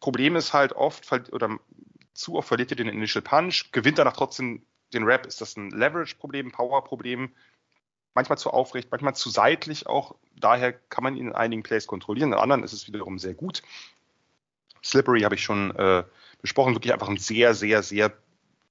Problem 0.00 0.34
ist 0.34 0.52
halt 0.52 0.72
oft, 0.72 1.10
oder 1.32 1.58
zu 2.14 2.34
oft 2.34 2.48
verliert 2.48 2.72
ihr 2.72 2.76
den 2.76 2.88
Initial 2.88 3.22
Punch, 3.22 3.70
gewinnt 3.70 3.98
danach 3.98 4.14
trotzdem 4.14 4.66
den 4.92 5.04
Rap. 5.04 5.26
Ist 5.26 5.40
das 5.40 5.56
ein 5.56 5.70
Leverage-Problem, 5.70 6.50
Power-Problem? 6.50 7.30
Manchmal 8.14 8.38
zu 8.38 8.50
aufrecht, 8.50 8.88
manchmal 8.90 9.14
zu 9.14 9.30
seitlich 9.30 9.86
auch. 9.86 10.14
Daher 10.36 10.72
kann 10.72 11.04
man 11.04 11.16
ihn 11.16 11.28
in 11.28 11.34
einigen 11.34 11.62
Plays 11.62 11.86
kontrollieren. 11.86 12.32
In 12.32 12.38
anderen 12.38 12.62
ist 12.62 12.72
es 12.72 12.86
wiederum 12.86 13.18
sehr 13.18 13.34
gut. 13.34 13.62
Slippery 14.84 15.22
habe 15.22 15.34
ich 15.34 15.42
schon 15.42 15.74
äh, 15.76 16.04
besprochen. 16.40 16.74
Wirklich 16.74 16.92
einfach 16.92 17.08
ein 17.08 17.16
sehr, 17.16 17.54
sehr, 17.54 17.82
sehr 17.82 18.12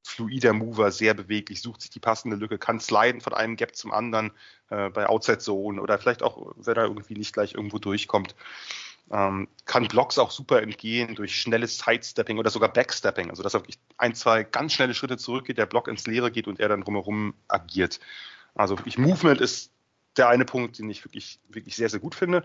fluider 0.03 0.53
Mover, 0.53 0.91
sehr 0.91 1.13
beweglich, 1.13 1.61
sucht 1.61 1.81
sich 1.81 1.91
die 1.91 1.99
passende 1.99 2.35
Lücke, 2.35 2.57
kann 2.57 2.79
sliden 2.79 3.21
von 3.21 3.33
einem 3.33 3.55
Gap 3.55 3.75
zum 3.75 3.91
anderen 3.91 4.31
äh, 4.69 4.89
bei 4.89 5.07
Outside 5.07 5.39
Zone 5.39 5.81
oder 5.81 5.99
vielleicht 5.99 6.23
auch, 6.23 6.53
wenn 6.55 6.75
er 6.75 6.85
irgendwie 6.85 7.15
nicht 7.15 7.33
gleich 7.33 7.53
irgendwo 7.53 7.77
durchkommt. 7.77 8.35
Ähm, 9.11 9.47
kann 9.65 9.87
Blocks 9.87 10.17
auch 10.17 10.31
super 10.31 10.61
entgehen 10.61 11.15
durch 11.15 11.35
schnelles 11.35 11.77
Sidestepping 11.79 12.37
oder 12.37 12.49
sogar 12.49 12.71
Backstepping, 12.71 13.29
also 13.29 13.43
dass 13.43 13.53
er 13.53 13.61
wirklich 13.61 13.79
ein, 13.97 14.15
zwei 14.15 14.43
ganz 14.43 14.73
schnelle 14.73 14.93
Schritte 14.93 15.17
zurückgeht, 15.17 15.57
der 15.57 15.65
Block 15.65 15.87
ins 15.87 16.07
Leere 16.07 16.31
geht 16.31 16.47
und 16.47 16.59
er 16.59 16.69
dann 16.69 16.81
drumherum 16.81 17.33
agiert. 17.47 17.99
Also 18.55 18.77
wirklich 18.77 18.97
Movement 18.97 19.41
ist 19.41 19.71
der 20.17 20.29
eine 20.29 20.45
Punkt, 20.45 20.79
den 20.79 20.89
ich 20.89 21.03
wirklich, 21.05 21.39
wirklich 21.49 21.75
sehr, 21.75 21.89
sehr 21.89 21.99
gut 21.99 22.15
finde. 22.15 22.43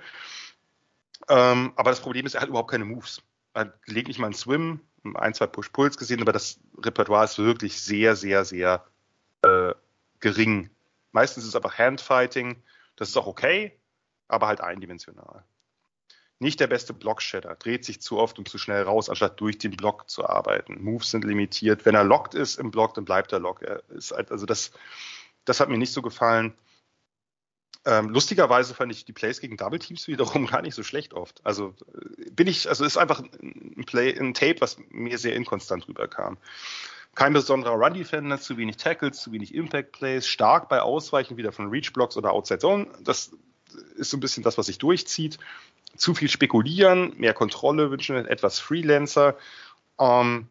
Ähm, 1.29 1.73
aber 1.77 1.91
das 1.91 2.01
Problem 2.01 2.27
ist, 2.27 2.35
er 2.35 2.43
hat 2.43 2.49
überhaupt 2.49 2.71
keine 2.71 2.85
Moves. 2.85 3.23
Er 3.55 3.63
hat 3.63 3.83
gelegentlich 3.83 4.19
mal 4.19 4.27
einen 4.27 4.35
Swim, 4.35 4.81
ein, 5.15 5.35
zwei 5.35 5.47
Push-Pulls 5.47 5.97
gesehen, 5.97 6.21
aber 6.21 6.33
das 6.33 6.61
Repertoire 6.79 7.25
ist 7.25 7.39
wirklich 7.39 7.81
sehr, 7.81 8.17
sehr, 8.17 8.45
sehr 8.45 8.85
äh, 9.43 9.73
gering. 10.21 10.71
Meistens 11.13 11.45
ist 11.45 11.51
es 11.51 11.57
einfach 11.57 11.79
Handfighting. 11.79 12.63
Das 12.97 13.09
ist 13.09 13.17
auch 13.17 13.27
okay, 13.27 13.73
aber 14.29 14.47
halt 14.47 14.61
eindimensional. 14.61 15.45
Nicht 16.39 16.61
der 16.61 16.67
beste 16.67 16.93
Block-Shatter, 16.93 17.55
dreht 17.55 17.85
sich 17.87 18.03
zu 18.03 18.19
oft 18.19 18.39
und 18.39 18.49
zu 18.49 18.59
schnell 18.59 18.83
raus, 18.83 19.09
anstatt 19.09 19.41
durch 19.41 19.57
den 19.57 19.71
Block 19.71 20.11
zu 20.11 20.29
arbeiten. 20.29 20.83
Moves 20.83 21.11
sind 21.11 21.25
limitiert. 21.25 21.87
Wenn 21.87 21.95
er 21.95 22.05
locked 22.05 22.35
ist 22.35 22.59
im 22.59 22.71
Block, 22.71 22.93
dann 22.95 23.07
bleibt 23.07 23.33
er 23.33 23.39
locked. 23.39 23.63
Er 23.63 23.83
ist 23.89 24.13
halt, 24.13 24.31
also 24.31 24.45
das, 24.45 24.73
das 25.47 25.61
hat 25.61 25.71
mir 25.71 25.79
nicht 25.79 25.93
so 25.93 26.03
gefallen. 26.03 26.55
Ähm, 27.87 28.11
lustigerweise 28.11 28.75
fand 28.75 28.91
ich 28.91 29.05
die 29.05 29.13
Plays 29.13 29.41
gegen 29.41 29.57
Double 29.57 29.79
Teams 29.79 30.09
wiederum 30.09 30.47
gar 30.51 30.61
nicht 30.61 30.75
so 30.75 30.83
schlecht 30.83 31.15
oft. 31.15 31.41
Also 31.45 31.73
äh, 32.19 32.31
bin 32.31 32.49
ich, 32.49 32.69
also 32.69 32.85
ist 32.85 32.99
einfach 32.99 33.23
ein 33.41 33.85
Play, 33.87 34.19
ein 34.19 34.35
Tape, 34.35 34.61
was 34.61 34.77
mir 34.91 35.17
sehr 35.19 35.37
inkonstant 35.37 35.89
rüberkam. 35.89 36.37
Kein 37.15 37.33
besonderer 37.33 37.77
Run 37.77 37.95
Defender, 37.95 38.39
zu 38.39 38.59
wenig 38.59 38.77
Tackles, 38.77 39.23
zu 39.23 39.33
wenig 39.33 39.55
Impact 39.55 39.93
Plays, 39.93 40.27
stark 40.27 40.69
bei 40.69 40.83
Ausweichen 40.83 41.39
wieder 41.39 41.53
von 41.53 41.71
Reach 41.71 41.93
Blocks 41.93 42.17
oder 42.17 42.33
Outside 42.33 42.59
Zone. 42.59 42.89
Das 43.05 43.31
ist 43.95 44.11
so 44.11 44.17
ein 44.17 44.21
bisschen 44.21 44.43
das, 44.43 44.59
was 44.59 44.67
sich 44.67 44.79
durchzieht. 44.79 45.39
Zu 45.97 46.15
viel 46.15 46.29
spekulieren, 46.29 47.15
mehr 47.17 47.33
Kontrolle 47.33 47.91
wünschen, 47.91 48.17
etwas 48.17 48.59
Freelancer. 48.59 49.37
Ähm, 49.99 50.49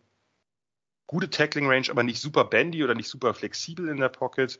gute 1.07 1.29
Tackling 1.29 1.67
Range, 1.67 1.87
aber 1.89 2.03
nicht 2.03 2.19
super 2.19 2.45
bendy 2.45 2.83
oder 2.83 2.95
nicht 2.95 3.09
super 3.09 3.33
flexibel 3.33 3.87
in 3.89 3.97
der 3.97 4.09
Pocket 4.09 4.59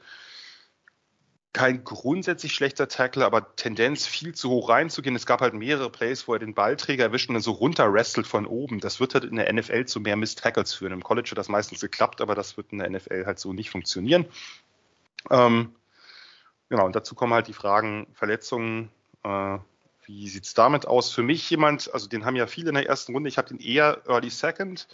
kein 1.55 1.85
grundsätzlich 1.85 2.53
schlechter 2.53 2.89
Tackler, 2.89 3.25
aber 3.25 3.55
Tendenz 3.55 4.05
viel 4.05 4.35
zu 4.35 4.49
hoch 4.49 4.67
reinzugehen. 4.67 5.15
Es 5.15 5.25
gab 5.25 5.39
halt 5.39 5.53
mehrere 5.53 5.89
Plays, 5.89 6.27
wo 6.27 6.33
er 6.33 6.39
den 6.39 6.53
Ballträger 6.53 7.05
erwischt 7.05 7.29
und 7.29 7.35
dann 7.35 7.41
so 7.41 7.53
runterwrestelt 7.53 8.27
von 8.27 8.45
oben. 8.45 8.81
Das 8.81 8.99
wird 8.99 9.13
halt 9.13 9.23
in 9.23 9.37
der 9.37 9.51
NFL 9.53 9.85
zu 9.85 10.01
mehr 10.01 10.17
Miss 10.17 10.35
Tackles 10.35 10.73
führen. 10.73 10.91
Im 10.91 11.01
College 11.01 11.29
hat 11.31 11.37
das 11.37 11.47
meistens 11.47 11.79
geklappt, 11.79 12.19
aber 12.19 12.35
das 12.35 12.57
wird 12.57 12.73
in 12.73 12.79
der 12.79 12.89
NFL 12.89 13.25
halt 13.25 13.39
so 13.39 13.53
nicht 13.53 13.69
funktionieren. 13.69 14.25
Ähm, 15.31 15.73
genau, 16.67 16.85
und 16.85 16.93
dazu 16.93 17.15
kommen 17.15 17.33
halt 17.33 17.47
die 17.47 17.53
Fragen 17.53 18.07
Verletzungen. 18.11 18.91
Äh, 19.23 19.59
wie 20.07 20.27
sieht's 20.27 20.55
damit 20.55 20.85
aus? 20.85 21.13
Für 21.13 21.23
mich 21.23 21.49
jemand, 21.49 21.93
also 21.93 22.09
den 22.09 22.25
haben 22.25 22.35
ja 22.35 22.47
viele 22.47 22.67
in 22.67 22.75
der 22.75 22.85
ersten 22.85 23.13
Runde, 23.13 23.29
ich 23.29 23.37
habe 23.37 23.47
den 23.47 23.59
eher 23.59 24.01
Early 24.09 24.29
Second 24.29 24.89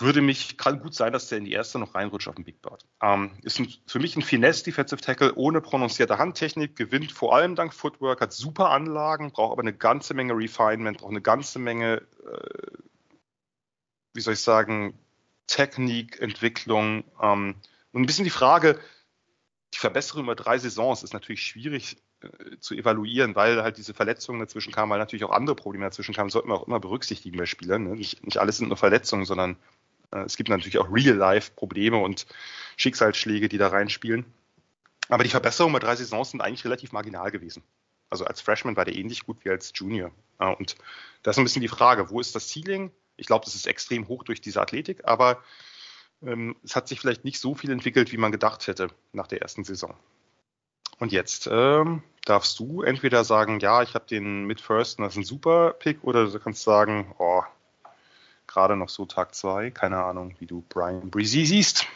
würde 0.00 0.20
mich, 0.22 0.56
kann 0.56 0.80
gut 0.80 0.94
sein, 0.94 1.12
dass 1.12 1.28
der 1.28 1.38
in 1.38 1.44
die 1.44 1.52
erste 1.52 1.78
noch 1.78 1.94
reinrutscht 1.94 2.28
auf 2.28 2.36
dem 2.36 2.44
Big 2.44 2.62
Board. 2.62 2.86
Ähm, 3.02 3.32
ist 3.42 3.58
ein, 3.58 3.72
für 3.86 3.98
mich 3.98 4.16
ein 4.16 4.22
Finesse 4.22 4.64
Defensive 4.64 5.00
Tackle 5.00 5.34
ohne 5.34 5.60
prononcierte 5.60 6.18
Handtechnik, 6.18 6.76
gewinnt 6.76 7.10
vor 7.12 7.34
allem 7.34 7.56
dank 7.56 7.74
Footwork, 7.74 8.20
hat 8.20 8.32
super 8.32 8.70
Anlagen, 8.70 9.32
braucht 9.32 9.52
aber 9.52 9.62
eine 9.62 9.72
ganze 9.72 10.14
Menge 10.14 10.34
Refinement, 10.34 10.98
braucht 10.98 11.10
eine 11.10 11.22
ganze 11.22 11.58
Menge, 11.58 12.02
äh, 12.24 12.78
wie 14.14 14.20
soll 14.20 14.34
ich 14.34 14.40
sagen, 14.40 14.98
Technik, 15.46 16.20
Entwicklung. 16.20 17.04
Ähm, 17.20 17.56
und 17.92 18.02
ein 18.02 18.06
bisschen 18.06 18.24
die 18.24 18.30
Frage, 18.30 18.78
die 19.74 19.78
Verbesserung 19.78 20.24
über 20.24 20.36
drei 20.36 20.58
Saisons 20.58 21.02
ist 21.02 21.12
natürlich 21.12 21.42
schwierig 21.42 21.96
äh, 22.20 22.58
zu 22.60 22.74
evaluieren, 22.74 23.34
weil 23.34 23.62
halt 23.62 23.78
diese 23.78 23.94
Verletzungen 23.94 24.40
dazwischen 24.40 24.72
kamen, 24.72 24.90
weil 24.90 24.98
natürlich 24.98 25.24
auch 25.24 25.32
andere 25.32 25.56
Probleme 25.56 25.84
dazwischen 25.86 26.14
kamen, 26.14 26.30
sollten 26.30 26.48
wir 26.48 26.54
auch 26.54 26.66
immer 26.66 26.80
berücksichtigen 26.80 27.36
bei 27.36 27.46
Spielern. 27.46 27.84
Ne? 27.84 27.96
Nicht, 27.96 28.24
nicht 28.24 28.38
alles 28.38 28.58
sind 28.58 28.68
nur 28.68 28.76
Verletzungen, 28.76 29.24
sondern 29.24 29.56
es 30.10 30.36
gibt 30.36 30.48
natürlich 30.48 30.78
auch 30.78 30.92
Real-Life-Probleme 30.92 31.98
und 31.98 32.26
Schicksalsschläge, 32.76 33.48
die 33.48 33.58
da 33.58 33.68
reinspielen. 33.68 34.24
Aber 35.08 35.24
die 35.24 35.30
Verbesserungen 35.30 35.72
bei 35.72 35.78
drei 35.78 35.96
Saisons 35.96 36.30
sind 36.30 36.40
eigentlich 36.40 36.64
relativ 36.64 36.92
marginal 36.92 37.30
gewesen. 37.30 37.62
Also 38.10 38.24
als 38.24 38.40
Freshman 38.40 38.76
war 38.76 38.84
der 38.84 38.94
ähnlich 38.94 39.24
gut 39.24 39.44
wie 39.44 39.50
als 39.50 39.72
Junior. 39.74 40.10
Und 40.38 40.76
das 41.22 41.34
ist 41.34 41.38
ein 41.38 41.44
bisschen 41.44 41.62
die 41.62 41.68
Frage, 41.68 42.10
wo 42.10 42.20
ist 42.20 42.34
das 42.34 42.48
Ceiling? 42.48 42.90
Ich 43.16 43.26
glaube, 43.26 43.44
das 43.44 43.54
ist 43.54 43.66
extrem 43.66 44.08
hoch 44.08 44.22
durch 44.22 44.40
diese 44.40 44.60
Athletik, 44.60 45.04
aber 45.04 45.42
ähm, 46.22 46.56
es 46.62 46.76
hat 46.76 46.88
sich 46.88 47.00
vielleicht 47.00 47.24
nicht 47.24 47.40
so 47.40 47.54
viel 47.54 47.70
entwickelt, 47.70 48.12
wie 48.12 48.16
man 48.16 48.32
gedacht 48.32 48.66
hätte 48.66 48.88
nach 49.12 49.26
der 49.26 49.42
ersten 49.42 49.64
Saison. 49.64 49.94
Und 50.98 51.12
jetzt 51.12 51.48
ähm, 51.50 52.02
darfst 52.24 52.58
du 52.58 52.82
entweder 52.82 53.24
sagen, 53.24 53.60
ja, 53.60 53.82
ich 53.82 53.94
habe 53.94 54.06
den 54.06 54.44
mit 54.44 54.60
First 54.60 54.98
und 54.98 55.04
das 55.04 55.14
ist 55.14 55.18
ein 55.18 55.24
super 55.24 55.72
Pick, 55.72 56.04
oder 56.04 56.26
du 56.26 56.38
kannst 56.38 56.62
sagen, 56.62 57.14
oh, 57.18 57.42
gerade 58.58 58.76
noch 58.76 58.88
so 58.88 59.06
Tag 59.06 59.34
2. 59.34 59.70
Keine 59.70 59.98
Ahnung, 59.98 60.34
wie 60.40 60.46
du 60.46 60.64
Brian 60.68 61.10
Breezy 61.10 61.46
siehst. 61.46 61.86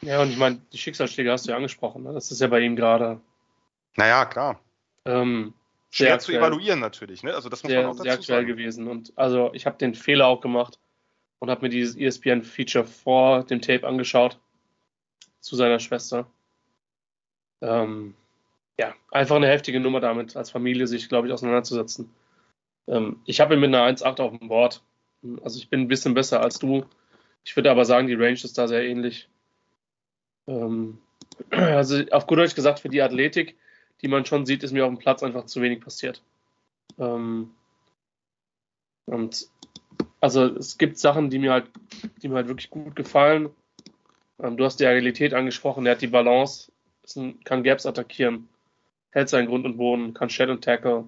Ja, 0.00 0.22
und 0.22 0.30
ich 0.30 0.38
meine, 0.38 0.60
die 0.72 0.78
Schicksalsschläge 0.78 1.30
hast 1.30 1.46
du 1.46 1.50
ja 1.50 1.56
angesprochen. 1.56 2.02
Ne? 2.02 2.12
Das 2.12 2.30
ist 2.30 2.40
ja 2.40 2.46
bei 2.46 2.60
ihm 2.60 2.74
gerade. 2.74 3.20
Naja, 3.96 4.24
klar. 4.24 4.60
Ähm, 5.04 5.52
Schwer 5.90 6.18
zu 6.18 6.32
evaluieren 6.32 6.80
natürlich, 6.80 7.22
ne? 7.22 7.34
Also 7.34 7.48
das 7.48 7.62
muss 7.62 7.70
sehr, 7.70 7.82
man 7.82 7.90
auch 7.90 7.92
dazu 7.92 8.02
sehr 8.02 8.12
aktuell 8.14 8.38
sagen. 8.40 8.48
gewesen. 8.48 8.88
Und 8.88 9.12
also 9.16 9.50
ich 9.52 9.66
habe 9.66 9.76
den 9.76 9.94
Fehler 9.94 10.26
auch 10.26 10.40
gemacht 10.40 10.78
und 11.38 11.50
habe 11.50 11.62
mir 11.62 11.68
dieses 11.68 11.96
ESPN-Feature 11.96 12.84
vor 12.84 13.44
dem 13.44 13.60
Tape 13.60 13.86
angeschaut 13.86 14.38
zu 15.40 15.54
seiner 15.54 15.78
Schwester. 15.78 16.26
Ähm, 17.60 18.14
ja, 18.78 18.94
einfach 19.10 19.36
eine 19.36 19.48
heftige 19.48 19.78
Nummer 19.78 20.00
damit, 20.00 20.36
als 20.36 20.50
Familie 20.50 20.86
sich, 20.86 21.08
glaube 21.08 21.28
ich, 21.28 21.32
auseinanderzusetzen. 21.32 22.10
Ähm, 22.88 23.20
ich 23.24 23.40
habe 23.40 23.54
ihn 23.54 23.60
mit 23.60 23.68
einer 23.68 23.86
1,8 23.86 24.20
auf 24.20 24.36
dem 24.36 24.48
Board. 24.48 24.82
Also 25.42 25.58
ich 25.58 25.68
bin 25.68 25.80
ein 25.80 25.88
bisschen 25.88 26.14
besser 26.14 26.40
als 26.42 26.58
du. 26.58 26.84
Ich 27.44 27.56
würde 27.56 27.70
aber 27.70 27.84
sagen, 27.84 28.06
die 28.06 28.14
Range 28.14 28.32
ist 28.32 28.58
da 28.58 28.68
sehr 28.68 28.84
ähnlich. 28.84 29.28
Ähm, 30.46 30.98
also 31.50 32.02
auf 32.10 32.26
gut 32.26 32.38
Deutsch 32.38 32.54
gesagt, 32.54 32.80
für 32.80 32.88
die 32.88 33.02
Athletik, 33.02 33.56
die 34.02 34.08
man 34.08 34.24
schon 34.24 34.46
sieht, 34.46 34.62
ist 34.62 34.72
mir 34.72 34.84
auf 34.84 34.90
dem 34.90 34.98
Platz 34.98 35.22
einfach 35.22 35.46
zu 35.46 35.62
wenig 35.62 35.80
passiert. 35.80 36.22
Ähm, 36.98 37.50
und 39.06 39.48
also 40.20 40.44
es 40.44 40.78
gibt 40.78 40.98
Sachen, 40.98 41.30
die 41.30 41.38
mir 41.38 41.52
halt, 41.52 41.66
die 42.22 42.28
mir 42.28 42.36
halt 42.36 42.48
wirklich 42.48 42.70
gut 42.70 42.96
gefallen. 42.96 43.50
Ähm, 44.38 44.56
du 44.56 44.64
hast 44.64 44.80
die 44.80 44.86
Agilität 44.86 45.34
angesprochen, 45.34 45.86
er 45.86 45.92
hat 45.92 46.02
die 46.02 46.06
Balance, 46.06 46.72
ein, 47.16 47.42
kann 47.44 47.62
Gaps 47.62 47.86
attackieren, 47.86 48.48
hält 49.10 49.28
seinen 49.28 49.46
Grund 49.46 49.66
und 49.66 49.76
Boden, 49.76 50.14
kann 50.14 50.30
Shed 50.30 50.48
und 50.48 50.64
Tackle. 50.64 51.04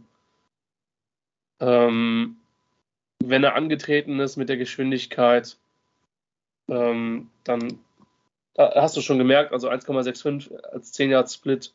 Ähm, 1.60 2.36
wenn 3.22 3.44
er 3.44 3.54
angetreten 3.54 4.18
ist 4.20 4.36
mit 4.36 4.48
der 4.48 4.56
Geschwindigkeit, 4.56 5.56
ähm, 6.68 7.30
dann 7.44 7.80
hast 8.56 8.96
du 8.96 9.00
schon 9.00 9.18
gemerkt, 9.18 9.52
also 9.52 9.68
1,65 9.68 10.54
als 10.62 10.92
10 10.92 11.10
Yard 11.10 11.30
Split 11.30 11.72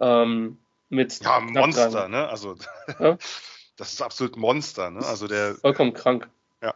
ähm, 0.00 0.58
mit 0.88 1.20
ja 1.20 1.40
Monster, 1.40 2.08
ne? 2.08 2.28
Also 2.28 2.56
ja? 2.98 3.18
das 3.76 3.92
ist 3.92 4.02
absolut 4.02 4.36
Monster, 4.36 4.90
ne? 4.90 5.04
Also 5.04 5.26
der 5.26 5.56
vollkommen 5.56 5.94
krank. 5.94 6.28
Ja. 6.62 6.74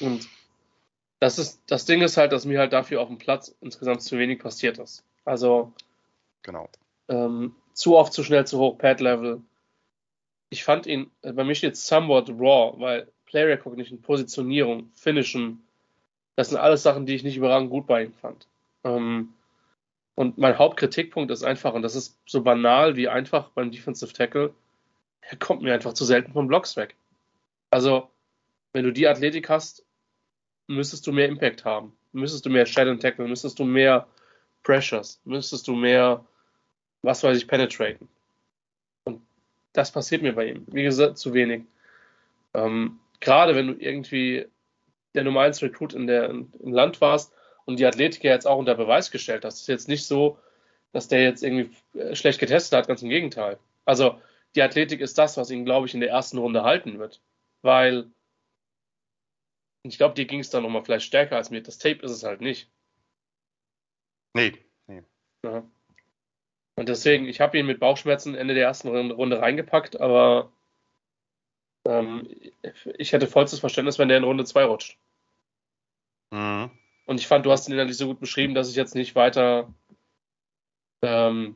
Und 0.00 0.28
das 1.20 1.38
ist 1.38 1.60
das 1.66 1.84
Ding 1.84 2.02
ist 2.02 2.16
halt, 2.16 2.32
dass 2.32 2.44
mir 2.44 2.58
halt 2.58 2.72
dafür 2.72 3.00
auf 3.00 3.08
dem 3.08 3.18
Platz 3.18 3.54
insgesamt 3.60 4.02
zu 4.02 4.18
wenig 4.18 4.40
passiert 4.40 4.78
ist. 4.78 5.04
Also 5.24 5.72
genau. 6.42 6.68
Ähm, 7.08 7.54
zu 7.74 7.96
oft 7.96 8.12
zu 8.12 8.24
schnell 8.24 8.46
zu 8.46 8.58
hoch 8.58 8.78
Pad 8.78 9.00
Level 9.00 9.42
ich 10.50 10.64
fand 10.64 10.86
ihn, 10.86 11.10
äh, 11.22 11.32
bei 11.32 11.44
mir 11.44 11.54
steht 11.54 11.76
somewhat 11.76 12.28
raw, 12.28 12.74
weil 12.78 13.08
Play 13.24 13.44
Recognition, 13.44 14.02
Positionierung, 14.02 14.90
Finishen, 14.92 15.62
das 16.36 16.50
sind 16.50 16.58
alles 16.58 16.82
Sachen, 16.82 17.06
die 17.06 17.14
ich 17.14 17.22
nicht 17.22 17.36
überragend 17.36 17.70
gut 17.70 17.86
bei 17.86 18.04
ihm 18.04 18.12
fand. 18.12 18.46
Ähm, 18.84 19.32
und 20.16 20.36
mein 20.36 20.58
Hauptkritikpunkt 20.58 21.30
ist 21.30 21.44
einfach, 21.44 21.72
und 21.72 21.82
das 21.82 21.94
ist 21.94 22.18
so 22.26 22.42
banal 22.42 22.96
wie 22.96 23.08
einfach 23.08 23.50
beim 23.50 23.70
Defensive 23.70 24.12
Tackle, 24.12 24.52
er 25.20 25.36
kommt 25.36 25.62
mir 25.62 25.72
einfach 25.72 25.94
zu 25.94 26.04
selten 26.04 26.32
vom 26.32 26.48
Blocks 26.48 26.76
weg. 26.76 26.96
Also, 27.70 28.10
wenn 28.72 28.84
du 28.84 28.92
die 28.92 29.06
Athletik 29.06 29.48
hast, 29.48 29.84
müsstest 30.66 31.06
du 31.06 31.12
mehr 31.12 31.28
Impact 31.28 31.64
haben. 31.64 31.96
Müsstest 32.12 32.44
du 32.44 32.50
mehr 32.50 32.66
Shadow 32.66 32.96
Tackle, 32.96 33.28
müsstest 33.28 33.58
du 33.58 33.64
mehr 33.64 34.08
Pressures, 34.64 35.20
müsstest 35.24 35.68
du 35.68 35.74
mehr, 35.74 36.24
was 37.02 37.22
weiß 37.22 37.36
ich, 37.36 37.46
penetraten. 37.46 38.08
Das 39.72 39.92
passiert 39.92 40.22
mir 40.22 40.34
bei 40.34 40.46
ihm. 40.46 40.66
Wie 40.68 40.82
gesagt, 40.82 41.18
zu 41.18 41.34
wenig. 41.34 41.64
Ähm, 42.54 42.98
Gerade 43.20 43.54
wenn 43.54 43.68
du 43.68 43.74
irgendwie 43.74 44.46
der 45.14 45.24
Nummer 45.24 45.42
1 45.42 45.62
Recruit 45.62 45.92
in 45.92 46.06
der, 46.06 46.30
im 46.30 46.50
Land 46.60 47.00
warst 47.00 47.32
und 47.64 47.78
die 47.78 47.86
Athletik 47.86 48.24
ja 48.24 48.32
jetzt 48.32 48.46
auch 48.46 48.58
unter 48.58 48.74
Beweis 48.74 49.10
gestellt 49.10 49.44
hast. 49.44 49.54
Es 49.56 49.60
ist 49.62 49.68
jetzt 49.68 49.88
nicht 49.88 50.06
so, 50.06 50.38
dass 50.92 51.08
der 51.08 51.22
jetzt 51.22 51.42
irgendwie 51.42 51.70
äh, 51.98 52.14
schlecht 52.14 52.40
getestet 52.40 52.76
hat, 52.76 52.88
ganz 52.88 53.02
im 53.02 53.08
Gegenteil. 53.08 53.58
Also 53.84 54.20
die 54.54 54.62
Athletik 54.62 55.00
ist 55.00 55.18
das, 55.18 55.36
was 55.36 55.50
ihn, 55.50 55.64
glaube 55.64 55.86
ich, 55.86 55.94
in 55.94 56.00
der 56.00 56.10
ersten 56.10 56.38
Runde 56.38 56.64
halten 56.64 56.98
wird. 56.98 57.20
Weil 57.62 58.10
ich 59.82 59.96
glaube, 59.96 60.14
dir 60.14 60.26
ging 60.26 60.40
es 60.40 60.50
da 60.50 60.60
nochmal 60.60 60.84
vielleicht 60.84 61.06
stärker 61.06 61.36
als 61.36 61.50
mir. 61.50 61.62
Das 61.62 61.78
Tape 61.78 62.04
ist 62.04 62.10
es 62.10 62.22
halt 62.22 62.40
nicht. 62.40 62.70
Nee, 64.34 64.52
nee. 64.86 65.02
Ja. 65.44 65.64
Und 66.80 66.88
deswegen, 66.88 67.26
ich 67.28 67.42
habe 67.42 67.58
ihn 67.58 67.66
mit 67.66 67.78
Bauchschmerzen 67.78 68.34
Ende 68.34 68.54
der 68.54 68.64
ersten 68.64 68.88
Runde 68.88 69.38
reingepackt, 69.38 70.00
aber 70.00 70.50
ähm, 71.84 72.26
ich 72.96 73.12
hätte 73.12 73.26
vollstes 73.26 73.60
Verständnis, 73.60 73.98
wenn 73.98 74.08
der 74.08 74.16
in 74.16 74.24
Runde 74.24 74.46
2 74.46 74.64
rutscht. 74.64 74.96
Mhm. 76.30 76.70
Und 77.04 77.20
ich 77.20 77.26
fand, 77.26 77.44
du 77.44 77.52
hast 77.52 77.68
ihn 77.68 77.72
inhaltlich 77.74 77.98
so 77.98 78.06
gut 78.06 78.18
beschrieben, 78.18 78.54
dass 78.54 78.70
ich 78.70 78.76
jetzt 78.76 78.94
nicht 78.94 79.14
weiter 79.14 79.68
ähm, 81.02 81.54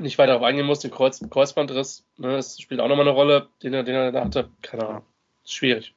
nicht 0.00 0.18
weiter 0.18 0.32
darauf 0.32 0.44
eingehen 0.44 0.66
muss. 0.66 0.80
Den 0.80 0.90
Kreuz, 0.90 1.20
Kreuzbandriss, 1.30 2.04
ne, 2.16 2.32
das 2.32 2.60
spielt 2.60 2.80
auch 2.80 2.88
nochmal 2.88 3.06
eine 3.06 3.14
Rolle, 3.14 3.50
den 3.62 3.72
er, 3.72 3.84
den 3.84 3.94
er 3.94 4.10
da 4.10 4.24
hatte. 4.24 4.50
Keine 4.62 4.84
Ahnung. 4.84 5.04
Schwierig. 5.44 5.94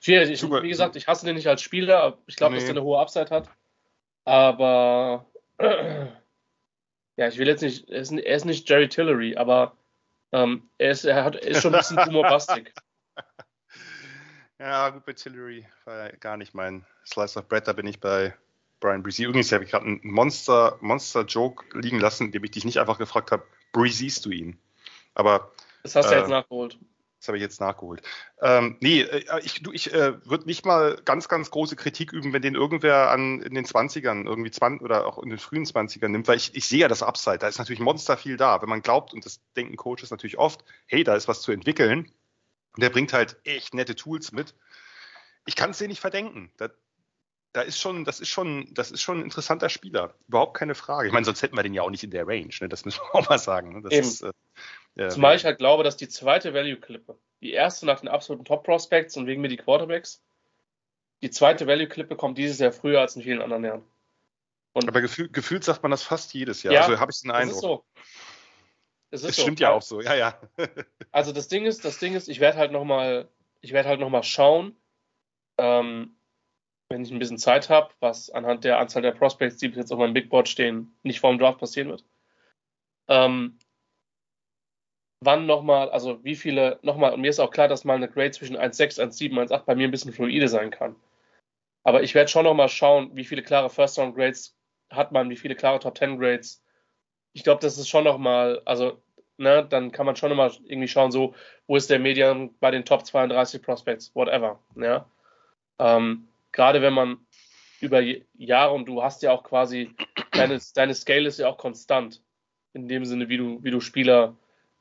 Schwierig. 0.00 0.28
Ich, 0.28 0.42
wie 0.42 0.68
gesagt, 0.68 0.96
ich 0.96 1.06
hasse 1.06 1.24
den 1.24 1.36
nicht 1.36 1.46
als 1.46 1.62
Spieler. 1.62 2.18
Ich 2.26 2.34
glaube, 2.34 2.54
nee. 2.54 2.58
dass 2.58 2.66
der 2.66 2.74
eine 2.74 2.82
hohe 2.82 2.98
Upside 2.98 3.30
hat. 3.30 3.48
Aber 4.24 5.24
ja, 7.16 7.28
ich 7.28 7.38
will 7.38 7.46
jetzt 7.46 7.62
nicht, 7.62 7.88
er 7.88 8.00
ist, 8.00 8.12
er 8.12 8.36
ist 8.36 8.44
nicht 8.44 8.68
Jerry 8.68 8.88
Tillery, 8.88 9.36
aber 9.36 9.76
ähm, 10.32 10.68
er, 10.78 10.90
ist, 10.90 11.04
er, 11.04 11.24
hat, 11.24 11.36
er 11.36 11.48
ist 11.48 11.62
schon 11.62 11.74
ein 11.74 11.80
bisschen 11.80 12.04
humorbastig. 12.04 12.74
ja, 14.58 14.90
gut, 14.90 15.04
bei 15.04 15.12
Tillery 15.12 15.66
war 15.84 16.10
ja 16.10 16.16
gar 16.16 16.36
nicht 16.36 16.54
mein 16.54 16.84
Slice 17.06 17.38
of 17.38 17.48
Bread, 17.48 17.66
da 17.66 17.72
bin 17.72 17.86
ich 17.86 18.00
bei 18.00 18.34
Brian 18.80 19.02
Breezy. 19.02 19.24
Übrigens 19.24 19.50
habe 19.52 19.64
ich 19.64 19.70
gerade 19.70 19.86
einen 19.86 20.00
Monster, 20.02 20.76
Monster-Joke 20.80 21.78
liegen 21.78 22.00
lassen, 22.00 22.26
indem 22.26 22.44
ich 22.44 22.50
dich 22.50 22.64
nicht 22.64 22.78
einfach 22.78 22.98
gefragt 22.98 23.32
habe, 23.32 23.44
Breezyst 23.72 24.24
du 24.26 24.30
ihn? 24.30 24.58
Aber. 25.14 25.52
Das 25.82 25.96
hast 25.96 26.10
du 26.10 26.14
äh, 26.14 26.18
jetzt 26.18 26.28
nachgeholt. 26.28 26.78
Das 27.26 27.30
habe 27.30 27.38
ich 27.38 27.42
jetzt 27.42 27.60
nachgeholt. 27.60 28.02
Ähm, 28.40 28.76
nee, 28.78 29.00
äh, 29.00 29.40
ich, 29.42 29.66
ich 29.72 29.92
äh, 29.92 30.24
würde 30.24 30.46
nicht 30.46 30.64
mal 30.64 30.96
ganz, 31.04 31.26
ganz 31.26 31.50
große 31.50 31.74
Kritik 31.74 32.12
üben, 32.12 32.32
wenn 32.32 32.40
den 32.40 32.54
irgendwer 32.54 33.10
an, 33.10 33.42
in 33.42 33.52
den 33.52 33.66
20ern, 33.66 34.26
irgendwie 34.26 34.52
20 34.52 34.80
oder 34.80 35.06
auch 35.08 35.18
in 35.18 35.30
den 35.30 35.40
frühen 35.40 35.64
20ern 35.64 36.06
nimmt, 36.06 36.28
weil 36.28 36.36
ich, 36.36 36.54
ich 36.54 36.68
sehe 36.68 36.78
ja 36.78 36.88
das 36.88 37.02
Upside. 37.02 37.38
Da 37.38 37.48
ist 37.48 37.58
natürlich 37.58 37.80
Monster 37.80 38.16
viel 38.16 38.36
da. 38.36 38.62
Wenn 38.62 38.68
man 38.68 38.80
glaubt, 38.80 39.12
und 39.12 39.24
das 39.24 39.40
denken 39.56 39.74
Coaches 39.74 40.12
natürlich 40.12 40.38
oft, 40.38 40.64
hey, 40.86 41.02
da 41.02 41.16
ist 41.16 41.26
was 41.26 41.42
zu 41.42 41.50
entwickeln, 41.50 42.12
der 42.76 42.90
bringt 42.90 43.12
halt 43.12 43.38
echt 43.42 43.74
nette 43.74 43.96
Tools 43.96 44.30
mit. 44.30 44.54
Ich 45.46 45.56
kann 45.56 45.70
es 45.70 45.78
dir 45.78 45.88
nicht 45.88 46.00
verdenken. 46.00 46.52
Da, 46.58 46.68
da 47.54 47.62
ist 47.62 47.80
schon, 47.80 48.04
das 48.04 48.20
ist 48.20 48.28
schon, 48.28 48.72
das 48.72 48.92
ist 48.92 49.02
schon 49.02 49.18
ein 49.18 49.24
interessanter 49.24 49.68
Spieler. 49.68 50.14
Überhaupt 50.28 50.56
keine 50.56 50.76
Frage. 50.76 51.08
Ich 51.08 51.12
meine, 51.12 51.26
sonst 51.26 51.42
hätten 51.42 51.56
wir 51.56 51.64
den 51.64 51.74
ja 51.74 51.82
auch 51.82 51.90
nicht 51.90 52.04
in 52.04 52.12
der 52.12 52.28
Range. 52.28 52.54
Ne? 52.60 52.68
Das 52.68 52.84
müssen 52.84 53.00
wir 53.00 53.16
auch 53.16 53.28
mal 53.28 53.40
sagen. 53.40 53.72
Ne? 53.72 53.82
Das 53.82 53.92
Eben. 53.92 54.06
ist, 54.06 54.22
äh, 54.22 54.30
ja, 54.96 55.10
Zumal 55.10 55.36
ich 55.36 55.44
halt 55.44 55.58
glaube, 55.58 55.84
dass 55.84 55.96
die 55.96 56.08
zweite 56.08 56.54
Value-Klippe, 56.54 57.18
die 57.42 57.52
erste 57.52 57.84
nach 57.84 58.00
den 58.00 58.08
absoluten 58.08 58.46
Top-Prospects 58.46 59.16
und 59.16 59.26
wegen 59.26 59.42
mir 59.42 59.48
die 59.48 59.58
Quarterbacks, 59.58 60.22
die 61.22 61.30
zweite 61.30 61.66
Value-Klippe 61.66 62.16
kommt 62.16 62.38
dieses 62.38 62.58
Jahr 62.58 62.72
früher 62.72 63.00
als 63.00 63.14
in 63.14 63.22
vielen 63.22 63.42
anderen 63.42 63.64
Jahren. 63.64 63.84
Und 64.72 64.88
Aber 64.88 65.02
gefühl, 65.02 65.28
gefühlt 65.28 65.64
sagt 65.64 65.82
man 65.82 65.90
das 65.90 66.02
fast 66.02 66.32
jedes 66.34 66.62
Jahr. 66.62 66.74
Ja, 66.74 66.82
also 66.82 66.98
habe 66.98 67.10
ich 67.10 67.20
den 67.20 67.30
Eindruck. 67.30 67.50
Es 67.50 67.56
ist 67.56 67.62
so. 67.62 67.84
Es 69.10 69.20
ist 69.20 69.28
das 69.28 69.36
so. 69.36 69.42
stimmt 69.42 69.60
ja 69.60 69.70
auch 69.70 69.82
so, 69.82 70.00
ja, 70.00 70.14
ja. 70.14 70.40
also 71.12 71.32
das 71.32 71.48
Ding 71.48 71.64
ist, 71.64 71.84
das 71.84 71.98
Ding 71.98 72.14
ist, 72.14 72.28
ich 72.28 72.40
werde 72.40 72.58
halt 72.58 72.72
nochmal, 72.72 73.28
ich 73.60 73.72
werde 73.72 73.88
halt 73.88 74.00
noch 74.00 74.10
mal 74.10 74.22
schauen, 74.22 74.74
ähm, 75.58 76.16
wenn 76.88 77.02
ich 77.02 77.10
ein 77.10 77.18
bisschen 77.18 77.38
Zeit 77.38 77.68
habe, 77.68 77.90
was 78.00 78.30
anhand 78.30 78.64
der 78.64 78.78
Anzahl 78.78 79.02
der 79.02 79.12
Prospects, 79.12 79.58
die 79.58 79.66
jetzt 79.66 79.92
auf 79.92 79.98
meinem 79.98 80.14
Big 80.14 80.30
Board 80.30 80.48
stehen, 80.48 80.96
nicht 81.02 81.20
vor 81.20 81.30
dem 81.30 81.38
Draft 81.38 81.58
passieren 81.58 81.88
wird. 81.88 82.04
Ähm, 83.08 83.58
wann 85.20 85.46
nochmal, 85.46 85.90
also 85.90 86.22
wie 86.24 86.36
viele, 86.36 86.78
nochmal, 86.82 87.12
und 87.12 87.20
mir 87.20 87.30
ist 87.30 87.40
auch 87.40 87.50
klar, 87.50 87.68
dass 87.68 87.84
mal 87.84 87.94
eine 87.94 88.08
Grade 88.08 88.32
zwischen 88.32 88.56
1,6, 88.56 89.00
1,7, 89.00 89.32
1,8 89.32 89.64
bei 89.64 89.74
mir 89.74 89.88
ein 89.88 89.90
bisschen 89.90 90.12
fluide 90.12 90.48
sein 90.48 90.70
kann. 90.70 90.96
Aber 91.84 92.02
ich 92.02 92.14
werde 92.14 92.28
schon 92.28 92.44
nochmal 92.44 92.68
schauen, 92.68 93.10
wie 93.14 93.24
viele 93.24 93.42
klare 93.42 93.70
First-Round-Grades 93.70 94.56
hat 94.90 95.12
man, 95.12 95.30
wie 95.30 95.36
viele 95.36 95.54
klare 95.54 95.78
Top-10-Grades. 95.78 96.62
Ich 97.32 97.44
glaube, 97.44 97.60
das 97.60 97.78
ist 97.78 97.88
schon 97.88 98.04
nochmal, 98.04 98.60
also, 98.64 99.00
ne, 99.36 99.64
dann 99.68 99.92
kann 99.92 100.06
man 100.06 100.16
schon 100.16 100.30
nochmal 100.30 100.52
irgendwie 100.64 100.88
schauen, 100.88 101.12
so, 101.12 101.34
wo 101.66 101.76
ist 101.76 101.90
der 101.90 101.98
Median 101.98 102.54
bei 102.60 102.70
den 102.70 102.84
Top 102.84 103.06
32 103.06 103.62
Prospects, 103.62 104.14
whatever, 104.14 104.60
ja. 104.74 105.08
Ähm, 105.78 106.28
Gerade 106.52 106.80
wenn 106.80 106.94
man 106.94 107.18
über 107.80 108.00
Jahre 108.34 108.72
und 108.72 108.86
du 108.86 109.02
hast 109.02 109.22
ja 109.22 109.32
auch 109.32 109.44
quasi, 109.44 109.94
deine, 110.32 110.58
deine 110.74 110.94
Scale 110.94 111.28
ist 111.28 111.38
ja 111.38 111.48
auch 111.48 111.58
konstant. 111.58 112.22
In 112.72 112.88
dem 112.88 113.04
Sinne, 113.04 113.28
wie 113.28 113.36
du, 113.36 113.62
wie 113.62 113.70
du 113.70 113.80
Spieler 113.80 114.36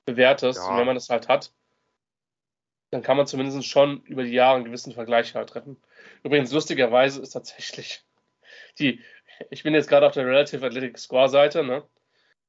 bewertest. 0.05 0.59
Ja. 0.59 0.71
Und 0.71 0.77
wenn 0.77 0.85
man 0.85 0.95
das 0.95 1.09
halt 1.09 1.27
hat, 1.27 1.51
dann 2.91 3.01
kann 3.01 3.17
man 3.17 3.27
zumindest 3.27 3.65
schon 3.65 4.01
über 4.03 4.23
die 4.23 4.31
Jahre 4.31 4.55
einen 4.55 4.65
gewissen 4.65 4.93
Vergleich 4.93 5.35
halt 5.35 5.49
treffen. 5.49 5.77
Übrigens, 6.23 6.51
lustigerweise 6.51 7.21
ist 7.21 7.31
tatsächlich 7.31 8.03
die, 8.79 9.01
ich 9.49 9.63
bin 9.63 9.73
jetzt 9.73 9.89
gerade 9.89 10.05
auf 10.05 10.13
der 10.13 10.25
Relative 10.25 10.65
Athletic 10.65 10.97
Score 10.97 11.29
Seite, 11.29 11.63
ne? 11.63 11.83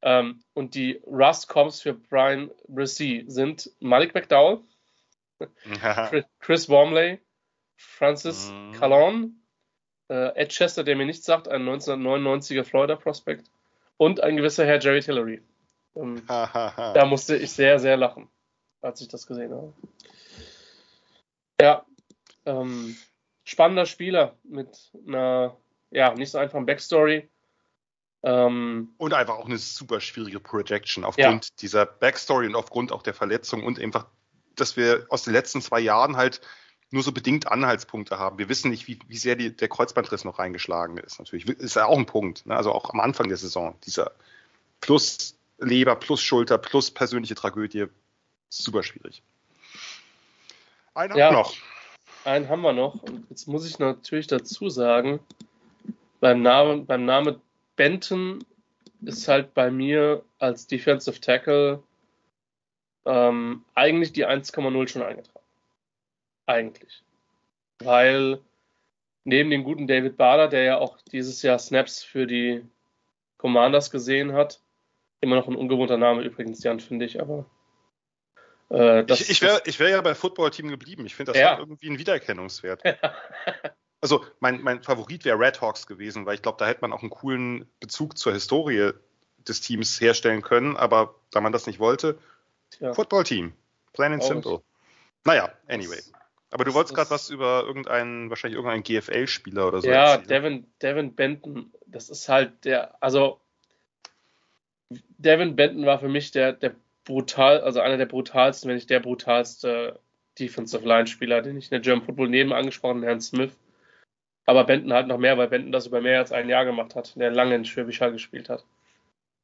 Ähm, 0.03 0.45
und 0.53 0.75
die 0.75 1.01
Rust 1.07 1.49
Comps 1.49 1.81
für 1.81 1.95
Brian 1.95 2.51
Brissy 2.69 3.25
sind 3.27 3.71
Malik 3.81 4.15
McDowell, 4.15 4.61
Chris 6.39 6.69
Wormley, 6.69 7.19
Francis 7.77 8.53
mm. 8.53 8.73
Callon, 8.73 9.43
äh, 10.09 10.37
Ed 10.37 10.51
Chester, 10.51 10.85
der 10.85 10.97
mir 10.97 11.07
nichts 11.07 11.25
sagt, 11.25 11.49
ein 11.49 11.63
1999er 11.63 12.65
Florida 12.65 12.97
Prospect 12.97 13.51
und 13.97 14.21
ein 14.21 14.37
gewisser 14.37 14.67
Herr 14.67 14.81
Jerry 14.81 15.01
Tillery. 15.01 15.43
Ähm, 15.97 16.23
da 16.27 17.05
musste 17.07 17.37
ich 17.37 17.53
sehr, 17.53 17.79
sehr 17.79 17.97
lachen, 17.97 18.29
als 18.83 19.01
ich 19.01 19.09
das 19.09 19.27
gesehen 19.27 19.53
habe. 19.53 19.73
Ja, 21.61 21.87
ähm, 22.45 22.97
spannender 23.45 23.87
Spieler 23.87 24.37
mit 24.45 24.93
einer, 25.07 25.57
ja, 25.91 26.15
nicht 26.15 26.31
so 26.31 26.39
einfachen 26.39 26.67
Backstory. 26.67 27.29
Ähm, 28.23 28.95
und 28.99 29.15
einfach 29.15 29.37
auch 29.37 29.47
eine 29.47 29.59
super 29.59 30.01
schwierige 30.01 30.41
Projection 30.41 31.05
aufgrund 31.05 31.45
ja. 31.45 31.51
dieser 31.61 31.87
Backstory 31.87 32.47
und 32.47 32.57
aufgrund 32.57 32.93
auch 32.93 33.03
der 33.03 33.15
Verletzung 33.15 33.65
und 33.65 33.79
einfach, 33.79 34.07
dass 34.55 34.77
wir 34.77 35.07
aus 35.11 35.23
den 35.23 35.33
letzten 35.33 35.61
zwei 35.61 35.81
Jahren 35.81 36.17
halt 36.17 36.41
nur 36.91 37.03
so 37.03 37.13
bedingt 37.13 37.49
Anhaltspunkte 37.49 38.19
haben. 38.19 38.39
Wir 38.39 38.49
wissen 38.49 38.71
nicht, 38.71 38.87
wie, 38.87 38.99
wie 39.09 39.17
sehr 39.17 39.37
die, 39.37 39.57
der 39.57 39.69
Kreuzbandriss 39.69 40.25
noch 40.25 40.39
reingeschlagen 40.39 40.99
ist. 40.99 41.19
Natürlich 41.19 41.49
ist 41.49 41.77
ja 41.77 41.87
auch 41.87 41.99
ein 41.99 42.07
Punkt. 42.07 42.47
Ne? 42.47 42.57
Also 42.57 42.73
auch 42.73 42.91
am 42.91 43.01
Anfang 43.01 43.29
der 43.29 43.37
Saison 43.37 43.77
dieser 43.85 44.13
plus 44.81 45.36
Leber 45.59 45.97
plus 45.97 46.23
Schulter 46.23 46.59
plus 46.59 46.91
persönliche 46.91 47.35
Tragödie. 47.35 47.87
Super 48.49 48.83
schwierig. 48.83 49.23
Einen 50.95 51.17
ja, 51.17 51.27
haben 51.27 51.35
wir 51.35 51.39
noch. 51.39 51.57
Einen 52.25 52.49
haben 52.49 52.63
wir 52.63 52.73
noch. 52.73 53.03
Und 53.03 53.29
jetzt 53.31 53.47
muss 53.47 53.67
ich 53.67 53.79
natürlich 53.79 54.27
dazu 54.27 54.69
sagen, 54.69 55.21
beim 56.21 56.43
Namen, 56.43 56.87
beim 56.87 57.05
Namen 57.05 57.41
Benton 57.77 58.45
ist 59.03 59.29
halt 59.29 59.55
bei 59.55 59.71
mir 59.71 60.25
als 60.39 60.67
Defensive 60.67 61.21
Tackle 61.21 61.83
ähm, 63.05 63.65
eigentlich 63.75 64.13
die 64.13 64.27
1,0 64.27 64.89
schon 64.89 65.03
eingetragen. 65.03 65.45
Eigentlich. 66.47 67.03
Weil 67.79 68.41
neben 69.25 69.51
dem 69.51 69.65
guten 69.65 69.87
David 69.87 70.17
Bader, 70.17 70.49
der 70.49 70.63
ja 70.63 70.79
auch 70.79 70.99
dieses 71.13 71.43
Jahr 71.43 71.59
Snaps 71.59 72.03
für 72.03 72.27
die 72.27 72.65
Commanders 73.39 73.91
gesehen 73.91 74.33
hat, 74.33 74.61
Immer 75.21 75.37
noch 75.37 75.49
ein 75.49 75.57
ungewohnter 75.57 75.97
Name 75.97 76.23
übrigens, 76.23 76.63
Jan, 76.63 76.81
finde 76.81 77.05
ich, 77.07 77.21
aber. 77.21 77.47
Äh, 78.71 79.05
ich 79.13 79.31
ich 79.31 79.43
wäre 79.43 79.63
wär 79.65 79.89
ja 79.89 80.01
bei 80.01 80.15
Football-Team 80.15 80.69
geblieben. 80.69 81.07
Ich 81.07 81.15
finde, 81.15 81.33
das 81.33 81.41
ja. 81.41 81.53
hat 81.53 81.59
irgendwie 81.61 81.89
einen 81.89 81.99
Wiedererkennungswert. 81.99 82.83
also, 84.01 84.25
mein, 84.41 84.61
mein 84.63 84.83
Favorit 84.83 85.25
wäre 85.25 85.39
Red 85.39 85.61
Hawks 85.61 85.87
gewesen, 85.87 86.27
weil 86.27 86.35
ich 86.35 86.43
glaube, 86.43 86.59
da 86.59 86.67
hätte 86.67 86.81
man 86.83 86.93
auch 86.93 87.03
einen 87.03 87.11
coolen 87.11 87.69
Bezug 87.81 88.19
zur 88.19 88.33
Historie 88.33 88.93
des 89.49 89.61
Teams 89.61 90.01
herstellen 90.01 90.43
können, 90.43 90.77
aber 90.77 91.15
da 91.31 91.41
man 91.41 91.53
das 91.53 91.67
nicht 91.67 91.79
wollte, 91.79 92.19
ja. 92.81 92.93
Football-Team. 92.93 93.53
Plain 93.93 94.13
and 94.13 94.25
simple. 94.25 94.63
Naja, 95.25 95.51
anyway. 95.69 96.01
Aber 96.51 96.65
du 96.65 96.75
wolltest 96.75 96.95
gerade 96.95 97.11
was 97.11 97.31
über 97.31 97.65
irgendeinen, 97.67 98.31
wahrscheinlich 98.31 98.57
irgendeinen 98.57 98.83
GFL-Spieler 98.83 99.69
oder 99.69 99.81
so. 99.81 99.89
Ja, 99.89 100.17
Devin, 100.17 100.67
Devin 100.81 101.15
Benton, 101.15 101.73
das 101.87 102.09
ist 102.09 102.29
halt 102.29 102.65
der, 102.65 103.03
also 103.03 103.41
Devin 104.91 105.57
Benton 105.57 105.87
war 105.87 105.99
für 105.99 106.09
mich 106.09 106.31
der, 106.31 106.53
der 106.53 106.75
brutal, 107.05 107.61
also 107.61 107.81
einer 107.81 107.97
der 107.97 108.07
brutalsten, 108.07 108.69
wenn 108.69 108.77
nicht 108.77 108.91
der 108.91 109.01
brutalste 109.01 110.01
Defensive 110.39 110.87
Line 110.87 111.07
Spieler, 111.07 111.43
den 111.43 111.57
ich 111.57 111.67
in 111.67 111.71
der 111.71 111.81
German 111.81 112.05
Football 112.05 112.29
neben 112.29 112.53
angesprochenen 112.53 113.05
Herrn 113.05 113.21
Smith 113.21 113.57
Aber 114.45 114.65
Benton 114.65 114.93
halt 114.93 115.07
noch 115.07 115.19
mehr, 115.19 115.39
weil 115.39 115.49
Benton 115.49 115.73
das 115.73 115.87
über 115.87 116.01
mehr 116.01 116.19
als 116.19 116.33
ein 116.33 116.49
Jahr 116.49 116.65
gemacht 116.65 116.95
hat, 116.95 117.17
der 117.17 117.31
lange 117.31 117.55
in 117.55 117.65
Schwäbisch 117.65 118.01
Hall 118.01 118.13
gespielt 118.13 118.49
hat. 118.49 118.65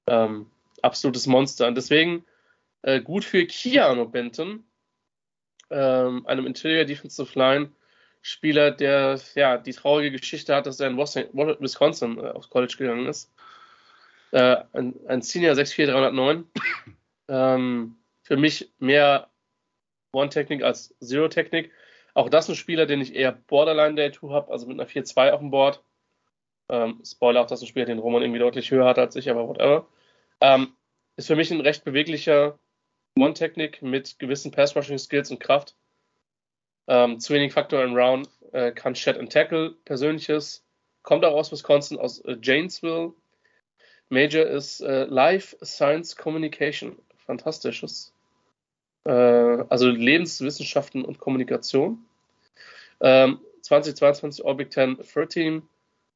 Ähm, 0.06 0.50
absolutes 0.82 1.26
Monster. 1.26 1.66
Und 1.66 1.76
deswegen 1.76 2.24
äh, 2.82 3.00
gut 3.00 3.24
für 3.24 3.46
Keanu 3.46 4.08
Benton, 4.08 4.64
ähm, 5.70 6.26
einem 6.26 6.46
Interior 6.46 6.84
Defensive 6.84 7.38
Line 7.38 7.70
Spieler, 8.20 8.70
der 8.70 9.18
ja 9.34 9.58
die 9.58 9.72
traurige 9.72 10.12
Geschichte 10.12 10.54
hat, 10.54 10.66
dass 10.66 10.78
er 10.78 10.88
in 10.88 10.96
Wisconsin 10.96 12.18
äh, 12.18 12.28
aufs 12.28 12.50
College 12.50 12.74
gegangen 12.78 13.06
ist. 13.06 13.32
Äh, 14.32 14.64
ein, 14.72 14.98
ein 15.06 15.22
Senior 15.22 15.54
64309. 15.54 16.44
ähm, 17.28 17.96
für 18.22 18.36
mich 18.36 18.72
mehr 18.78 19.30
One-Technik 20.12 20.62
als 20.62 20.94
Zero-Technik. 21.00 21.70
Auch 22.14 22.28
das 22.28 22.48
ein 22.48 22.54
Spieler, 22.54 22.86
den 22.86 23.00
ich 23.00 23.14
eher 23.14 23.32
Borderline 23.32 23.94
Day 23.94 24.12
2 24.12 24.28
habe, 24.32 24.52
also 24.52 24.66
mit 24.66 24.78
einer 24.78 24.88
4-2 24.88 25.30
auf 25.30 25.40
dem 25.40 25.50
Board. 25.50 25.82
Ähm, 26.68 27.02
Spoiler, 27.04 27.42
auch 27.42 27.46
das 27.46 27.60
ist 27.60 27.64
ein 27.64 27.68
Spieler, 27.68 27.86
den 27.86 27.98
Roman 27.98 28.22
irgendwie 28.22 28.38
deutlich 28.38 28.70
höher 28.70 28.86
hat 28.86 28.98
als 28.98 29.16
ich, 29.16 29.30
aber 29.30 29.48
whatever. 29.48 29.86
Ähm, 30.40 30.74
ist 31.16 31.26
für 31.26 31.36
mich 31.36 31.50
ein 31.50 31.60
recht 31.60 31.84
beweglicher 31.84 32.58
One-Technik 33.18 33.82
mit 33.82 34.18
gewissen 34.18 34.50
Pass-Rushing-Skills 34.50 35.30
und 35.30 35.40
Kraft. 35.40 35.76
Ähm, 36.88 37.20
Swinging 37.20 37.50
Factor 37.50 37.84
in 37.84 37.96
Round 37.96 38.28
äh, 38.52 38.72
kann 38.72 38.94
Shed 38.94 39.18
and 39.18 39.32
Tackle, 39.32 39.76
persönliches. 39.84 40.64
Kommt 41.02 41.24
auch 41.24 41.34
aus 41.34 41.52
Wisconsin, 41.52 41.98
aus 41.98 42.20
äh, 42.20 42.36
Janesville. 42.40 43.12
Major 44.12 44.44
ist 44.44 44.82
äh, 44.82 45.04
Life 45.04 45.56
Science 45.64 46.16
Communication. 46.16 46.98
Fantastisches. 47.24 48.12
Äh, 49.04 49.10
also 49.10 49.88
Lebenswissenschaften 49.88 51.02
und 51.02 51.18
Kommunikation. 51.18 52.04
Ähm, 53.00 53.40
2022 53.62 54.44
All 54.44 54.54
Big 54.54 54.70
Ten 54.70 54.98
Third 54.98 55.32
Team, 55.32 55.62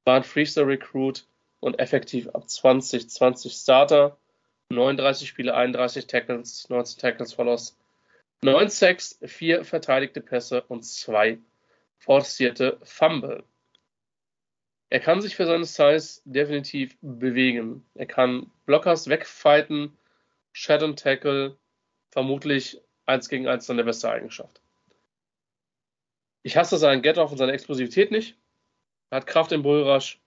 war 0.04 0.16
ein 0.16 0.24
Freestyle 0.24 0.66
Recruit 0.66 1.26
und 1.60 1.78
effektiv 1.78 2.28
ab 2.28 2.50
2020 2.50 3.54
Starter. 3.54 4.18
39 4.68 5.26
Spiele, 5.26 5.54
31 5.54 6.06
Tackles, 6.06 6.68
19 6.68 7.00
Tackles 7.00 7.32
Follows, 7.32 7.78
9 8.42 8.68
Sacks, 8.68 9.18
4 9.24 9.64
verteidigte 9.64 10.20
Pässe 10.20 10.60
und 10.62 10.84
2 10.84 11.38
forcierte 11.98 12.78
Fumble. 12.82 13.42
Er 14.88 15.00
kann 15.00 15.20
sich 15.20 15.34
für 15.34 15.46
seine 15.46 15.64
Size 15.64 16.20
definitiv 16.24 16.96
bewegen. 17.00 17.84
Er 17.94 18.06
kann 18.06 18.50
Blockers 18.66 19.08
wegfighten, 19.08 19.96
Shadow 20.52 20.92
Tackle, 20.92 21.58
vermutlich 22.10 22.80
1 23.06 23.28
gegen 23.28 23.48
1 23.48 23.66
seine 23.66 23.84
beste 23.84 24.10
Eigenschaft. 24.10 24.60
Ich 26.42 26.56
hasse 26.56 26.78
seinen 26.78 27.02
Get-Off 27.02 27.32
und 27.32 27.38
seine 27.38 27.52
Explosivität 27.52 28.12
nicht. 28.12 28.38
Er 29.10 29.16
hat 29.16 29.26
Kraft 29.26 29.50
im 29.52 29.62
Bullrush, 29.62 30.20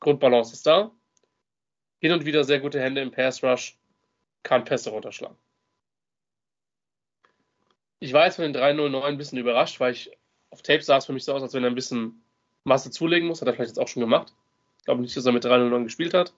Grundbalance 0.00 0.52
ist 0.52 0.66
da. 0.66 0.90
Hin 2.00 2.12
und 2.12 2.26
wieder 2.26 2.44
sehr 2.44 2.60
gute 2.60 2.80
Hände 2.80 3.00
im 3.00 3.10
Pass 3.10 3.42
Rush, 3.42 3.78
kann 4.42 4.64
Pässe 4.64 4.90
runterschlagen. 4.90 5.36
Ich 8.00 8.12
war 8.12 8.26
jetzt 8.26 8.36
von 8.36 8.42
den 8.42 8.52
309 8.52 9.04
ein 9.04 9.16
bisschen 9.16 9.38
überrascht, 9.38 9.80
weil 9.80 9.92
ich 9.92 10.10
auf 10.50 10.60
Tape 10.60 10.82
sah 10.82 10.98
es 10.98 11.06
für 11.06 11.12
mich 11.12 11.24
so 11.24 11.32
aus, 11.32 11.42
als 11.42 11.54
wenn 11.54 11.64
er 11.64 11.70
ein 11.70 11.74
bisschen 11.74 12.21
Masse 12.64 12.90
zulegen 12.90 13.28
muss. 13.28 13.40
Hat 13.40 13.48
er 13.48 13.54
vielleicht 13.54 13.70
jetzt 13.70 13.78
auch 13.78 13.88
schon 13.88 14.00
gemacht. 14.00 14.32
Ich 14.78 14.84
glaube 14.84 15.00
nicht, 15.02 15.16
dass 15.16 15.26
er 15.26 15.32
mit 15.32 15.44
309 15.44 15.84
gespielt 15.84 16.14
hat. 16.14 16.32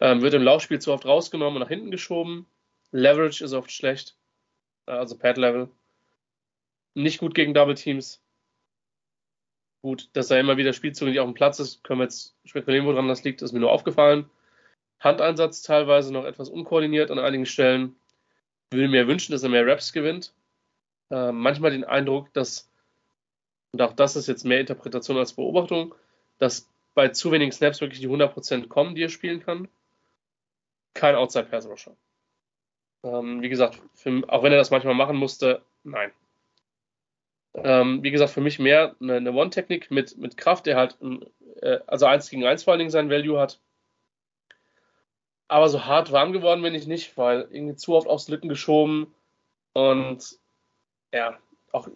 Ähm, 0.00 0.20
wird 0.20 0.34
im 0.34 0.42
Laufspiel 0.42 0.80
zu 0.80 0.92
oft 0.92 1.06
rausgenommen 1.06 1.56
und 1.56 1.62
nach 1.62 1.68
hinten 1.68 1.90
geschoben. 1.90 2.46
Leverage 2.92 3.44
ist 3.44 3.52
oft 3.52 3.70
schlecht. 3.70 4.16
Äh, 4.86 4.92
also 4.92 5.16
Pad 5.16 5.38
Level. 5.38 5.68
Nicht 6.94 7.18
gut 7.18 7.34
gegen 7.34 7.54
Double 7.54 7.74
Teams. 7.74 8.22
Gut, 9.82 10.08
dass 10.14 10.30
er 10.30 10.40
immer 10.40 10.56
wieder 10.56 10.72
Spielzüge 10.72 11.10
nicht 11.10 11.20
auf 11.20 11.28
dem 11.28 11.34
Platz 11.34 11.60
ist, 11.60 11.84
können 11.84 12.00
wir 12.00 12.04
jetzt 12.04 12.34
spekulieren, 12.44 12.86
woran 12.86 13.06
das 13.06 13.22
liegt, 13.22 13.42
ist 13.42 13.52
mir 13.52 13.60
nur 13.60 13.70
aufgefallen. 13.70 14.28
Handeinsatz 14.98 15.62
teilweise 15.62 16.12
noch 16.12 16.24
etwas 16.24 16.48
unkoordiniert 16.48 17.10
an 17.10 17.18
einigen 17.18 17.46
Stellen. 17.46 17.94
Ich 18.70 18.78
würde 18.78 18.88
mir 18.88 19.06
wünschen, 19.06 19.32
dass 19.32 19.42
er 19.42 19.48
mehr 19.48 19.66
Raps 19.66 19.92
gewinnt. 19.92 20.34
Äh, 21.10 21.30
manchmal 21.30 21.70
den 21.70 21.84
Eindruck, 21.84 22.32
dass, 22.32 22.68
und 23.76 23.82
auch 23.82 23.92
das 23.92 24.16
ist 24.16 24.26
jetzt 24.26 24.44
mehr 24.44 24.60
Interpretation 24.60 25.18
als 25.18 25.34
Beobachtung, 25.34 25.94
dass 26.38 26.70
bei 26.94 27.08
zu 27.08 27.30
wenigen 27.30 27.52
Snaps 27.52 27.82
wirklich 27.82 28.00
die 28.00 28.08
100% 28.08 28.68
kommen, 28.68 28.94
die 28.94 29.02
er 29.02 29.10
spielen 29.10 29.40
kann. 29.40 29.68
Kein 30.94 31.14
Outside 31.14 31.44
Pass 31.44 31.68
Rusher. 31.68 31.94
Ähm, 33.02 33.42
wie 33.42 33.50
gesagt, 33.50 33.82
für, 33.94 34.22
auch 34.28 34.42
wenn 34.42 34.52
er 34.52 34.58
das 34.58 34.70
manchmal 34.70 34.94
machen 34.94 35.16
musste, 35.16 35.60
nein. 35.84 36.10
Ähm, 37.52 38.02
wie 38.02 38.10
gesagt, 38.10 38.32
für 38.32 38.40
mich 38.40 38.58
mehr 38.58 38.96
eine, 38.98 39.16
eine 39.16 39.32
One-Technik 39.32 39.90
mit, 39.90 40.16
mit 40.16 40.38
Kraft, 40.38 40.64
der 40.64 40.76
halt, 40.78 40.96
äh, 41.60 41.80
also 41.86 42.06
1 42.06 42.30
gegen 42.30 42.46
1 42.46 42.64
vor 42.64 42.72
allen 42.72 42.78
Dingen 42.78 42.90
sein 42.90 43.10
Value 43.10 43.38
hat 43.38 43.60
aber 45.48 45.68
so 45.68 45.84
hart 45.84 46.12
warm 46.12 46.32
geworden 46.32 46.62
bin 46.62 46.74
ich 46.74 46.86
nicht, 46.86 47.16
weil 47.16 47.46
irgendwie 47.50 47.76
zu 47.76 47.94
oft 47.94 48.08
aufs 48.08 48.28
Lücken 48.28 48.48
geschoben 48.48 49.14
und 49.74 50.38
ja, 51.12 51.38
auch 51.72 51.88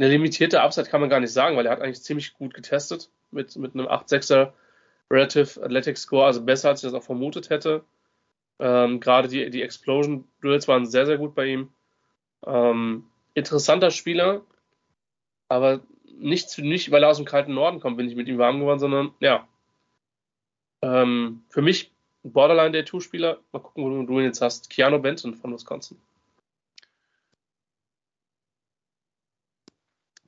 eine 0.00 0.08
limitierte 0.08 0.62
Upside 0.62 0.88
kann 0.88 1.02
man 1.02 1.10
gar 1.10 1.20
nicht 1.20 1.32
sagen, 1.32 1.56
weil 1.56 1.66
er 1.66 1.72
hat 1.72 1.82
eigentlich 1.82 2.02
ziemlich 2.02 2.32
gut 2.32 2.54
getestet 2.54 3.10
mit, 3.30 3.54
mit 3.56 3.74
einem 3.74 3.86
8-6er 3.86 4.52
Relative 5.10 5.62
Athletic 5.62 5.98
Score, 5.98 6.24
also 6.24 6.42
besser 6.42 6.70
als 6.70 6.82
ich 6.82 6.90
das 6.90 6.98
auch 6.98 7.04
vermutet 7.04 7.50
hätte. 7.50 7.84
Ähm, 8.58 9.00
Gerade 9.00 9.28
die, 9.28 9.50
die 9.50 9.62
Explosion 9.62 10.24
Drills 10.40 10.68
waren 10.68 10.86
sehr, 10.86 11.04
sehr 11.04 11.18
gut 11.18 11.34
bei 11.34 11.46
ihm. 11.46 11.68
Ähm, 12.46 13.06
interessanter 13.34 13.90
Spieler, 13.90 14.40
aber 15.48 15.80
nicht, 16.04 16.56
nicht, 16.58 16.90
weil 16.90 17.02
er 17.02 17.10
aus 17.10 17.18
dem 17.18 17.26
kalten 17.26 17.52
Norden 17.52 17.80
kommt, 17.80 17.98
bin 17.98 18.08
ich 18.08 18.16
mit 18.16 18.28
ihm 18.28 18.38
warm 18.38 18.60
geworden, 18.60 18.78
sondern 18.78 19.12
ja. 19.20 19.46
Ähm, 20.82 21.42
für 21.50 21.60
mich 21.60 21.92
Borderline 22.22 22.72
Day 22.72 22.84
2 22.86 23.00
Spieler. 23.00 23.38
Mal 23.52 23.60
gucken, 23.60 23.84
wo 23.84 24.02
du 24.06 24.18
ihn 24.18 24.24
jetzt 24.24 24.40
hast. 24.40 24.70
Keanu 24.70 24.98
Benton 24.98 25.34
von 25.34 25.52
Wisconsin. 25.52 25.98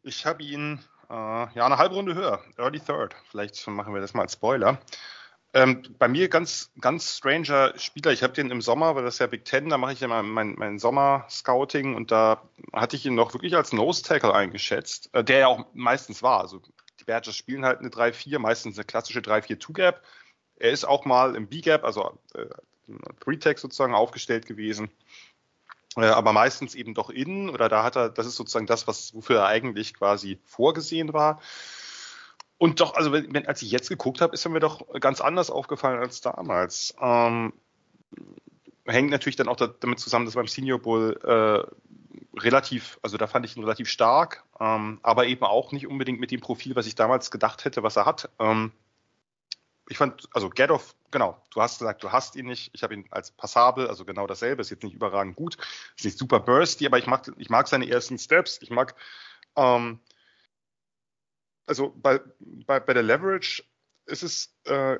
Ich 0.02 0.26
habe 0.26 0.42
ihn 0.42 0.80
äh, 1.08 1.14
ja 1.14 1.66
eine 1.66 1.78
halbe 1.78 1.94
Runde 1.94 2.14
höher, 2.14 2.42
Early 2.56 2.80
Third. 2.80 3.14
Vielleicht 3.30 3.66
machen 3.68 3.94
wir 3.94 4.00
das 4.00 4.14
mal 4.14 4.22
als 4.22 4.32
Spoiler. 4.32 4.78
Ähm, 5.54 5.82
bei 5.98 6.08
mir 6.08 6.28
ganz, 6.28 6.72
ganz 6.80 7.18
stranger 7.18 7.74
Spieler. 7.78 8.10
Ich 8.10 8.22
habe 8.22 8.32
den 8.32 8.50
im 8.50 8.62
Sommer, 8.62 8.96
weil 8.96 9.04
das 9.04 9.18
ja 9.18 9.26
Big 9.26 9.44
Ten, 9.44 9.68
da 9.68 9.76
mache 9.76 9.92
ich 9.92 10.00
ja 10.00 10.08
mein, 10.08 10.26
mein, 10.28 10.54
mein 10.56 10.78
Sommer-Scouting 10.78 11.94
und 11.94 12.10
da 12.10 12.42
hatte 12.72 12.96
ich 12.96 13.04
ihn 13.04 13.14
noch 13.14 13.34
wirklich 13.34 13.54
als 13.54 13.72
Nose-Tackle 13.72 14.34
eingeschätzt, 14.34 15.10
äh, 15.12 15.22
der 15.22 15.38
ja 15.40 15.46
auch 15.48 15.66
meistens 15.74 16.22
war. 16.22 16.40
Also 16.40 16.62
die 16.98 17.04
Badgers 17.04 17.36
spielen 17.36 17.64
halt 17.64 17.80
eine 17.80 17.90
3-4, 17.90 18.38
meistens 18.38 18.78
eine 18.78 18.86
klassische 18.86 19.20
3-4-2-Gap. 19.20 20.02
Er 20.56 20.70
ist 20.70 20.84
auch 20.84 21.04
mal 21.04 21.36
im 21.36 21.48
B-Gap, 21.48 21.84
also 21.84 22.18
äh, 22.34 22.46
Pre-Tech 23.20 23.58
sozusagen 23.58 23.94
aufgestellt 23.94 24.46
gewesen. 24.46 24.90
Äh, 25.96 26.06
aber 26.06 26.32
meistens 26.32 26.74
eben 26.74 26.94
doch 26.94 27.10
innen 27.10 27.50
oder 27.50 27.68
da 27.68 27.82
hat 27.82 27.96
er, 27.96 28.08
das 28.08 28.26
ist 28.26 28.36
sozusagen 28.36 28.66
das, 28.66 28.86
was, 28.86 29.14
wofür 29.14 29.40
er 29.40 29.46
eigentlich 29.46 29.94
quasi 29.94 30.38
vorgesehen 30.44 31.12
war. 31.12 31.40
Und 32.58 32.80
doch, 32.80 32.94
also 32.94 33.12
wenn, 33.12 33.46
als 33.46 33.62
ich 33.62 33.70
jetzt 33.70 33.88
geguckt 33.88 34.20
habe, 34.20 34.34
ist 34.34 34.44
er 34.44 34.50
mir 34.50 34.60
doch 34.60 34.86
ganz 35.00 35.20
anders 35.20 35.50
aufgefallen 35.50 35.98
als 35.98 36.20
damals. 36.20 36.94
Ähm, 37.00 37.52
hängt 38.86 39.10
natürlich 39.10 39.36
dann 39.36 39.48
auch 39.48 39.56
da, 39.56 39.66
damit 39.66 39.98
zusammen, 39.98 40.26
dass 40.26 40.34
beim 40.34 40.46
Senior 40.46 40.78
Bowl 40.78 41.18
äh, 41.24 42.38
relativ, 42.38 42.98
also 43.02 43.16
da 43.16 43.26
fand 43.26 43.44
ich 43.46 43.56
ihn 43.56 43.64
relativ 43.64 43.88
stark, 43.88 44.44
ähm, 44.60 45.00
aber 45.02 45.26
eben 45.26 45.44
auch 45.44 45.72
nicht 45.72 45.86
unbedingt 45.86 46.20
mit 46.20 46.30
dem 46.30 46.40
Profil, 46.40 46.76
was 46.76 46.86
ich 46.86 46.94
damals 46.94 47.30
gedacht 47.30 47.64
hätte, 47.64 47.82
was 47.82 47.96
er 47.96 48.06
hat. 48.06 48.30
Ähm, 48.38 48.72
ich 49.92 49.98
fand, 49.98 50.26
also 50.32 50.48
Gedoff, 50.48 50.96
genau, 51.10 51.36
du 51.50 51.60
hast 51.60 51.78
gesagt, 51.78 52.02
du 52.02 52.10
hast 52.10 52.34
ihn 52.34 52.46
nicht. 52.46 52.70
Ich 52.72 52.82
habe 52.82 52.94
ihn 52.94 53.04
als 53.10 53.30
passabel, 53.30 53.88
also 53.88 54.06
genau 54.06 54.26
dasselbe, 54.26 54.62
ist 54.62 54.70
jetzt 54.70 54.84
nicht 54.84 54.94
überragend 54.94 55.36
gut, 55.36 55.58
ist 55.96 56.06
nicht 56.06 56.16
super 56.16 56.40
bursty, 56.40 56.86
aber 56.86 56.96
ich 56.96 57.06
mag, 57.06 57.30
ich 57.36 57.50
mag 57.50 57.68
seine 57.68 57.86
ersten 57.90 58.18
Steps. 58.18 58.58
Ich 58.62 58.70
mag, 58.70 58.94
ähm, 59.54 60.00
also 61.66 61.92
bei, 61.94 62.20
bei, 62.40 62.80
bei 62.80 62.94
der 62.94 63.02
Leverage 63.02 63.64
ist 64.06 64.22
es 64.22 64.56
äh, 64.64 64.98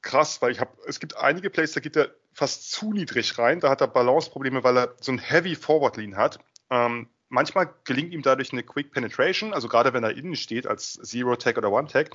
krass, 0.00 0.42
weil 0.42 0.50
ich 0.50 0.58
habe, 0.58 0.76
es 0.88 0.98
gibt 0.98 1.16
einige 1.16 1.48
Plays, 1.48 1.70
da 1.70 1.80
geht 1.80 1.96
er 1.96 2.12
fast 2.32 2.72
zu 2.72 2.92
niedrig 2.92 3.38
rein, 3.38 3.60
da 3.60 3.70
hat 3.70 3.80
er 3.80 3.86
Balanceprobleme, 3.86 4.64
weil 4.64 4.76
er 4.76 4.96
so 5.00 5.12
ein 5.12 5.20
Heavy 5.20 5.54
Forward 5.54 5.96
Lean 5.96 6.16
hat. 6.16 6.40
Ähm, 6.68 7.08
manchmal 7.28 7.72
gelingt 7.84 8.12
ihm 8.12 8.22
dadurch 8.22 8.52
eine 8.52 8.64
Quick 8.64 8.90
Penetration, 8.90 9.54
also 9.54 9.68
gerade 9.68 9.92
wenn 9.92 10.02
er 10.02 10.16
innen 10.16 10.34
steht 10.34 10.66
als 10.66 10.94
Zero 10.94 11.36
Tag 11.36 11.58
oder 11.58 11.70
One 11.70 11.86
Tag. 11.86 12.10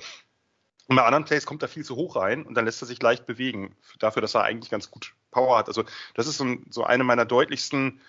Und 0.88 0.96
bei 0.96 1.04
anderen 1.04 1.24
Plays 1.24 1.44
kommt 1.44 1.62
er 1.62 1.68
viel 1.68 1.84
zu 1.84 1.96
hoch 1.96 2.16
rein 2.16 2.44
und 2.44 2.54
dann 2.54 2.64
lässt 2.64 2.82
er 2.82 2.86
sich 2.86 3.00
leicht 3.02 3.26
bewegen, 3.26 3.76
dafür, 3.98 4.22
dass 4.22 4.34
er 4.34 4.42
eigentlich 4.42 4.70
ganz 4.70 4.90
gut 4.90 5.14
Power 5.30 5.58
hat. 5.58 5.68
Also 5.68 5.84
das 6.14 6.26
ist 6.26 6.38
so, 6.38 6.56
so 6.70 6.82
eine 6.82 7.04
meiner 7.04 7.26
deutlichsten 7.26 8.00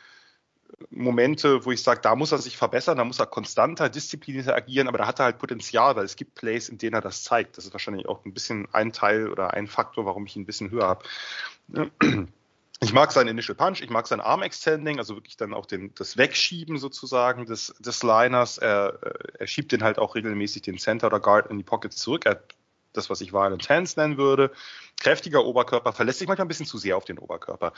Momente, 0.89 1.65
wo 1.65 1.71
ich 1.71 1.83
sage, 1.83 1.99
da 2.01 2.15
muss 2.15 2.31
er 2.31 2.37
sich 2.37 2.55
verbessern, 2.55 2.97
da 2.97 3.03
muss 3.03 3.19
er 3.19 3.25
konstanter, 3.25 3.89
disziplinierter 3.89 4.55
agieren, 4.55 4.87
aber 4.87 4.99
da 4.99 5.07
hat 5.07 5.19
er 5.19 5.25
halt 5.25 5.39
Potenzial, 5.39 5.95
weil 5.97 6.05
es 6.05 6.15
gibt 6.15 6.35
Plays, 6.35 6.69
in 6.69 6.77
denen 6.77 6.93
er 6.93 7.01
das 7.01 7.23
zeigt. 7.23 7.57
Das 7.57 7.65
ist 7.65 7.73
wahrscheinlich 7.73 8.07
auch 8.07 8.23
ein 8.23 8.33
bisschen 8.33 8.67
ein 8.71 8.93
Teil 8.93 9.29
oder 9.29 9.53
ein 9.53 9.67
Faktor, 9.67 10.05
warum 10.05 10.25
ich 10.25 10.37
ihn 10.37 10.43
ein 10.43 10.45
bisschen 10.45 10.71
höher 10.71 10.87
habe. 10.87 11.05
Ich 12.81 12.93
mag 12.93 13.11
seinen 13.11 13.27
Initial 13.27 13.55
Punch, 13.55 13.81
ich 13.81 13.89
mag 13.89 14.07
sein 14.07 14.21
Arm 14.21 14.41
Extending, 14.41 14.99
also 14.99 15.15
wirklich 15.15 15.35
dann 15.35 15.53
auch 15.53 15.65
den, 15.65 15.93
das 15.95 16.15
Wegschieben 16.15 16.77
sozusagen 16.77 17.45
des, 17.45 17.73
des 17.79 18.03
Liners. 18.03 18.57
Er, 18.57 18.99
er 19.37 19.47
schiebt 19.47 19.73
den 19.73 19.83
halt 19.83 19.99
auch 19.99 20.15
regelmäßig 20.15 20.61
den 20.61 20.77
Center 20.77 21.07
oder 21.07 21.19
Guard 21.19 21.51
in 21.51 21.57
die 21.57 21.63
Pockets 21.65 21.97
zurück. 21.97 22.25
Er 22.25 22.41
das, 22.93 23.09
was 23.09 23.21
ich 23.21 23.33
Violent 23.33 23.69
Hands 23.69 23.95
nennen 23.95 24.17
würde. 24.17 24.51
Kräftiger 24.99 25.45
Oberkörper, 25.45 25.93
verlässt 25.93 26.19
sich 26.19 26.27
manchmal 26.27 26.45
ein 26.45 26.49
bisschen 26.49 26.65
zu 26.65 26.77
sehr 26.77 26.97
auf 26.97 27.05
den 27.05 27.19
Oberkörper. 27.19 27.73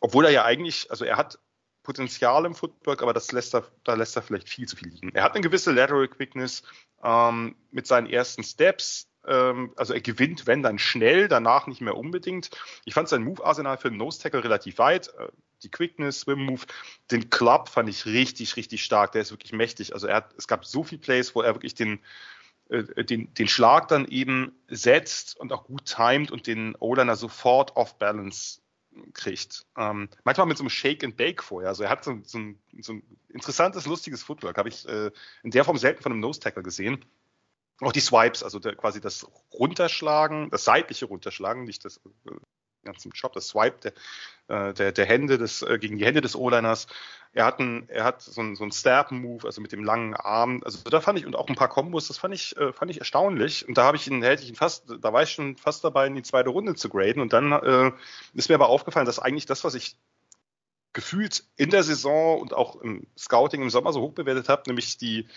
Obwohl 0.00 0.26
er 0.26 0.30
ja 0.30 0.44
eigentlich, 0.44 0.90
also 0.90 1.04
er 1.04 1.16
hat 1.16 1.38
Potenzial 1.82 2.44
im 2.46 2.54
Footwork, 2.54 3.02
aber 3.02 3.12
das 3.12 3.30
lässt 3.30 3.54
er, 3.54 3.64
da 3.84 3.94
lässt 3.94 4.16
er 4.16 4.22
vielleicht 4.22 4.48
viel 4.48 4.66
zu 4.66 4.76
viel 4.76 4.88
liegen. 4.88 5.14
Er 5.14 5.22
hat 5.22 5.34
eine 5.34 5.42
gewisse 5.42 5.70
Lateral 5.70 6.08
Quickness 6.08 6.64
ähm, 7.04 7.54
mit 7.70 7.86
seinen 7.86 8.08
ersten 8.08 8.42
Steps, 8.42 9.08
ähm, 9.26 9.72
also 9.76 9.94
er 9.94 10.00
gewinnt, 10.00 10.46
wenn 10.46 10.62
dann 10.62 10.78
schnell, 10.78 11.28
danach 11.28 11.66
nicht 11.66 11.80
mehr 11.80 11.96
unbedingt. 11.96 12.50
Ich 12.84 12.94
fand 12.94 13.08
sein 13.08 13.24
Move-Arsenal 13.24 13.76
für 13.76 13.88
einen 13.88 13.98
Nose-Tackle 13.98 14.42
relativ 14.42 14.78
weit. 14.78 15.08
Äh, 15.18 15.28
die 15.62 15.70
Quickness, 15.70 16.20
Swim-Move, 16.20 16.62
den 17.10 17.30
Club 17.30 17.68
fand 17.68 17.88
ich 17.88 18.06
richtig, 18.06 18.56
richtig 18.56 18.84
stark. 18.84 19.12
Der 19.12 19.22
ist 19.22 19.30
wirklich 19.30 19.52
mächtig. 19.52 19.94
Also 19.94 20.06
er 20.06 20.16
hat, 20.16 20.34
es 20.36 20.46
gab 20.46 20.64
so 20.64 20.84
viele 20.84 21.00
Plays, 21.00 21.34
wo 21.34 21.42
er 21.42 21.54
wirklich 21.54 21.74
den, 21.74 22.00
den, 22.68 23.32
den 23.34 23.48
Schlag 23.48 23.88
dann 23.88 24.06
eben 24.06 24.52
setzt 24.68 25.36
und 25.36 25.52
auch 25.52 25.64
gut 25.64 25.84
timet 25.84 26.30
und 26.30 26.46
den 26.46 26.74
O-Liner 26.76 27.16
sofort 27.16 27.76
off-balance 27.76 28.60
kriegt. 29.12 29.66
Ähm, 29.76 30.08
manchmal 30.24 30.46
mit 30.46 30.56
so 30.56 30.62
einem 30.62 30.70
Shake 30.70 31.04
and 31.04 31.16
Bake 31.16 31.42
vorher. 31.42 31.68
Also 31.68 31.84
er 31.84 31.90
hat 31.90 32.04
so, 32.04 32.18
so, 32.24 32.38
ein, 32.38 32.58
so 32.80 32.94
ein, 32.94 33.02
interessantes, 33.28 33.86
lustiges 33.86 34.22
Footwork. 34.22 34.58
Habe 34.58 34.68
ich 34.68 34.88
äh, 34.88 35.10
in 35.42 35.50
der 35.50 35.64
Form 35.64 35.76
selten 35.76 36.02
von 36.02 36.12
einem 36.12 36.20
Nose-Tackle 36.20 36.62
gesehen. 36.62 37.04
Auch 37.80 37.92
die 37.92 38.00
Swipes, 38.00 38.42
also 38.42 38.58
der, 38.58 38.74
quasi 38.74 39.00
das 39.00 39.26
Runterschlagen, 39.52 40.50
das 40.50 40.64
seitliche 40.64 41.06
Runterschlagen, 41.06 41.64
nicht 41.64 41.84
das 41.84 41.98
äh, 41.98 42.30
ganzen 42.86 43.12
Job, 43.14 43.34
das 43.34 43.48
Swipe 43.48 43.92
der, 44.48 44.68
äh, 44.68 44.72
der, 44.74 44.92
der 44.92 45.04
Hände 45.04 45.38
des, 45.38 45.62
äh, 45.62 45.78
gegen 45.78 45.98
die 45.98 46.06
Hände 46.06 46.20
des 46.20 46.36
O-Liners. 46.36 46.86
Er 47.32 47.44
hat, 47.44 47.58
ein, 47.60 47.86
er 47.90 48.04
hat 48.04 48.22
so 48.22 48.40
ein, 48.40 48.56
so 48.56 48.64
ein 48.64 48.72
Stab-Move, 48.72 49.46
also 49.46 49.60
mit 49.60 49.72
dem 49.72 49.84
langen 49.84 50.14
Arm. 50.14 50.62
Also 50.64 50.78
da 50.88 51.02
fand 51.02 51.18
ich, 51.18 51.26
und 51.26 51.36
auch 51.36 51.48
ein 51.48 51.54
paar 51.54 51.68
Kombos, 51.68 52.08
das 52.08 52.16
fand 52.16 52.32
ich, 52.34 52.56
äh, 52.56 52.72
fand 52.72 52.90
ich 52.90 52.98
erstaunlich. 52.98 53.68
Und 53.68 53.76
da 53.76 53.84
habe 53.84 53.98
ich 53.98 54.06
ihn, 54.06 54.22
hätte 54.22 54.42
ich 54.42 54.48
ihn 54.48 54.54
fast, 54.54 54.84
da 55.00 55.12
war 55.12 55.22
ich 55.22 55.30
schon 55.30 55.56
fast 55.56 55.84
dabei, 55.84 56.06
in 56.06 56.14
die 56.14 56.22
zweite 56.22 56.48
Runde 56.48 56.74
zu 56.74 56.88
graden. 56.88 57.20
Und 57.20 57.34
dann 57.34 57.52
äh, 57.52 57.92
ist 58.32 58.48
mir 58.48 58.54
aber 58.54 58.68
aufgefallen, 58.68 59.04
dass 59.04 59.18
eigentlich 59.18 59.44
das, 59.44 59.64
was 59.64 59.74
ich 59.74 59.96
gefühlt 60.94 61.44
in 61.56 61.68
der 61.68 61.82
Saison 61.82 62.40
und 62.40 62.54
auch 62.54 62.76
im 62.76 63.06
Scouting 63.18 63.60
im 63.60 63.68
Sommer 63.68 63.92
so 63.92 64.00
hoch 64.00 64.14
bewertet 64.14 64.48
habe, 64.48 64.62
nämlich 64.66 64.96
die, 64.96 65.28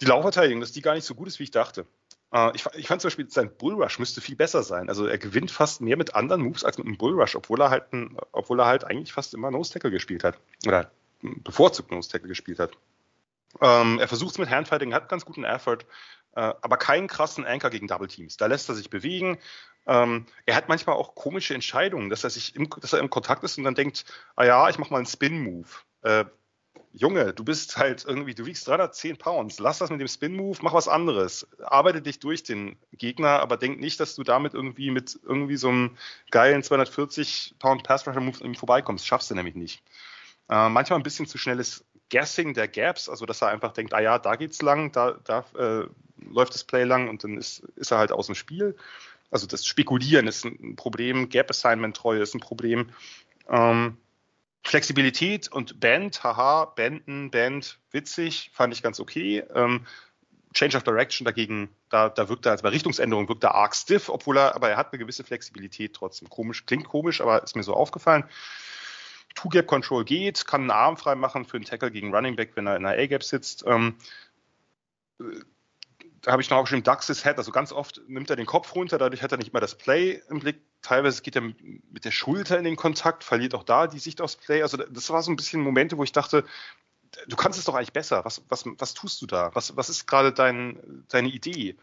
die 0.00 0.06
Laufverteidigung, 0.06 0.60
dass 0.60 0.72
die 0.72 0.82
gar 0.82 0.94
nicht 0.94 1.04
so 1.04 1.14
gut 1.14 1.28
ist, 1.28 1.38
wie 1.38 1.44
ich 1.44 1.52
dachte. 1.52 1.86
Äh, 2.32 2.52
ich, 2.54 2.66
ich, 2.74 2.88
fand 2.88 3.00
zum 3.00 3.08
Beispiel, 3.08 3.30
sein 3.30 3.50
Bullrush 3.56 3.98
müsste 3.98 4.20
viel 4.20 4.36
besser 4.36 4.62
sein. 4.62 4.88
Also 4.88 5.06
er 5.06 5.18
gewinnt 5.18 5.50
fast 5.50 5.80
mehr 5.80 5.96
mit 5.96 6.14
anderen 6.14 6.42
Moves 6.42 6.64
als 6.64 6.78
mit 6.78 6.86
einem 6.86 6.98
Bullrush, 6.98 7.36
obwohl 7.36 7.60
er 7.60 7.70
halt, 7.70 7.92
ein, 7.92 8.16
obwohl 8.32 8.60
er 8.60 8.66
halt 8.66 8.84
eigentlich 8.84 9.12
fast 9.12 9.34
immer 9.34 9.50
Nose 9.50 9.72
Tackle 9.72 9.90
gespielt 9.90 10.24
hat. 10.24 10.38
Oder 10.66 10.90
bevorzugt 11.20 11.90
Nose 11.90 12.10
Tackle 12.10 12.28
gespielt 12.28 12.58
hat. 12.58 12.72
Ähm, 13.60 13.98
er 13.98 14.08
versucht 14.08 14.32
es 14.32 14.38
mit 14.38 14.50
Handfighting, 14.50 14.92
hat 14.92 15.08
ganz 15.08 15.24
guten 15.24 15.44
Effort, 15.44 15.78
äh, 16.34 16.52
aber 16.60 16.76
keinen 16.76 17.06
krassen 17.06 17.46
Anchor 17.46 17.70
gegen 17.70 17.86
Double 17.86 18.08
Teams. 18.08 18.36
Da 18.36 18.46
lässt 18.46 18.68
er 18.68 18.74
sich 18.74 18.90
bewegen. 18.90 19.38
Ähm, 19.86 20.26
er 20.44 20.56
hat 20.56 20.68
manchmal 20.68 20.96
auch 20.96 21.14
komische 21.14 21.54
Entscheidungen, 21.54 22.10
dass 22.10 22.24
er 22.24 22.30
sich 22.30 22.54
im, 22.56 22.68
dass 22.68 22.92
er 22.92 22.98
im 22.98 23.08
Kontakt 23.08 23.44
ist 23.44 23.56
und 23.56 23.64
dann 23.64 23.74
denkt, 23.74 24.04
ah 24.34 24.44
ja, 24.44 24.68
ich 24.68 24.78
mache 24.78 24.90
mal 24.90 24.98
einen 24.98 25.06
Spin-Move. 25.06 25.68
Äh, 26.02 26.24
Junge, 26.98 27.34
du 27.34 27.44
bist 27.44 27.76
halt 27.76 28.06
irgendwie, 28.06 28.34
du 28.34 28.46
wiegst 28.46 28.66
310 28.66 29.18
Pounds, 29.18 29.58
lass 29.58 29.78
das 29.78 29.90
mit 29.90 30.00
dem 30.00 30.08
Spin-Move, 30.08 30.58
mach 30.62 30.72
was 30.72 30.88
anderes. 30.88 31.46
Arbeite 31.62 32.00
dich 32.00 32.20
durch 32.20 32.42
den 32.42 32.76
Gegner, 32.92 33.40
aber 33.40 33.58
denk 33.58 33.80
nicht, 33.80 34.00
dass 34.00 34.14
du 34.14 34.22
damit 34.22 34.54
irgendwie 34.54 34.90
mit 34.90 35.20
irgendwie 35.22 35.56
so 35.56 35.68
einem 35.68 35.98
geilen 36.30 36.62
240 36.62 37.56
Pound 37.58 37.82
Pass-Rusher-Move 37.82 38.38
irgendwie 38.40 38.58
vorbeikommst. 38.58 39.06
Schaffst 39.06 39.30
du 39.30 39.34
nämlich 39.34 39.54
nicht. 39.54 39.82
Äh, 40.48 40.70
manchmal 40.70 40.98
ein 40.98 41.02
bisschen 41.02 41.26
zu 41.26 41.36
schnelles 41.36 41.84
Guessing 42.10 42.54
der 42.54 42.66
Gaps, 42.66 43.10
also 43.10 43.26
dass 43.26 43.42
er 43.42 43.48
einfach 43.48 43.72
denkt, 43.72 43.92
ah 43.92 44.00
ja, 44.00 44.18
da 44.18 44.36
geht's 44.36 44.62
lang, 44.62 44.90
da, 44.92 45.18
da 45.24 45.44
äh, 45.58 45.86
läuft 46.30 46.54
das 46.54 46.64
Play 46.64 46.84
lang 46.84 47.10
und 47.10 47.24
dann 47.24 47.36
ist, 47.36 47.58
ist 47.76 47.90
er 47.90 47.98
halt 47.98 48.10
aus 48.10 48.24
dem 48.24 48.34
Spiel. 48.34 48.74
Also 49.30 49.46
das 49.46 49.66
Spekulieren 49.66 50.28
ist 50.28 50.46
ein 50.46 50.76
Problem, 50.76 51.28
Gap-Assignment-Treue 51.28 52.20
ist 52.20 52.34
ein 52.34 52.40
Problem. 52.40 52.88
Ähm, 53.50 53.98
Flexibilität 54.68 55.50
und 55.50 55.80
Band, 55.80 56.22
haha, 56.24 56.64
Banden, 56.64 57.30
Band, 57.30 57.78
witzig, 57.90 58.50
fand 58.52 58.74
ich 58.74 58.82
ganz 58.82 59.00
okay. 59.00 59.44
Ähm, 59.54 59.86
Change 60.54 60.76
of 60.76 60.82
Direction 60.82 61.24
dagegen, 61.24 61.68
da, 61.90 62.08
da 62.08 62.28
wirkt 62.28 62.46
er, 62.46 62.52
also 62.52 62.62
bei 62.62 62.70
Richtungsänderung 62.70 63.28
wirkt 63.28 63.44
er 63.44 63.54
arg 63.54 63.76
stiff, 63.76 64.08
obwohl 64.08 64.38
er, 64.38 64.54
aber 64.54 64.70
er 64.70 64.76
hat 64.76 64.92
eine 64.92 64.98
gewisse 64.98 65.22
Flexibilität 65.22 65.94
trotzdem. 65.94 66.30
Komisch, 66.30 66.64
klingt 66.66 66.88
komisch, 66.88 67.20
aber 67.20 67.42
ist 67.42 67.56
mir 67.56 67.62
so 67.62 67.74
aufgefallen. 67.74 68.24
Two-Gap-Control 69.34 70.04
geht, 70.04 70.46
kann 70.46 70.62
einen 70.62 70.70
Arm 70.70 70.96
frei 70.96 71.14
machen 71.14 71.44
für 71.44 71.58
einen 71.58 71.66
Tackle 71.66 71.90
gegen 71.90 72.14
Running 72.14 72.36
Back, 72.36 72.52
wenn 72.54 72.66
er 72.66 72.76
in 72.76 72.86
einer 72.86 73.00
A-Gap 73.00 73.22
sitzt. 73.22 73.64
Ähm, 73.66 73.96
da 76.22 76.32
habe 76.32 76.42
ich 76.42 76.50
noch 76.50 76.56
aufgeschrieben, 76.56 76.82
Ducks 76.82 77.06
his 77.06 77.24
head, 77.24 77.36
also 77.38 77.52
ganz 77.52 77.70
oft 77.70 78.00
nimmt 78.08 78.30
er 78.30 78.36
den 78.36 78.46
Kopf 78.46 78.74
runter, 78.74 78.98
dadurch 78.98 79.22
hat 79.22 79.30
er 79.30 79.38
nicht 79.38 79.52
mehr 79.52 79.60
das 79.60 79.76
Play 79.76 80.22
im 80.30 80.40
Blick. 80.40 80.60
Teilweise 80.82 81.22
geht 81.22 81.36
er 81.36 81.42
mit 81.42 82.04
der 82.04 82.10
Schulter 82.10 82.58
in 82.58 82.64
den 82.64 82.76
Kontakt, 82.76 83.24
verliert 83.24 83.54
auch 83.54 83.64
da 83.64 83.86
die 83.86 83.98
Sicht 83.98 84.20
aufs 84.20 84.36
Play. 84.36 84.62
Also 84.62 84.76
das 84.76 85.10
war 85.10 85.22
so 85.22 85.32
ein 85.32 85.36
bisschen 85.36 85.60
Momente, 85.60 85.98
wo 85.98 86.04
ich 86.04 86.12
dachte, 86.12 86.44
du 87.26 87.36
kannst 87.36 87.58
es 87.58 87.64
doch 87.64 87.74
eigentlich 87.74 87.92
besser. 87.92 88.24
Was, 88.24 88.42
was, 88.48 88.64
was 88.78 88.94
tust 88.94 89.20
du 89.22 89.26
da? 89.26 89.50
Was, 89.54 89.76
was 89.76 89.88
ist 89.88 90.06
gerade 90.06 90.32
dein, 90.32 91.04
deine 91.08 91.28
Idee? 91.28 91.76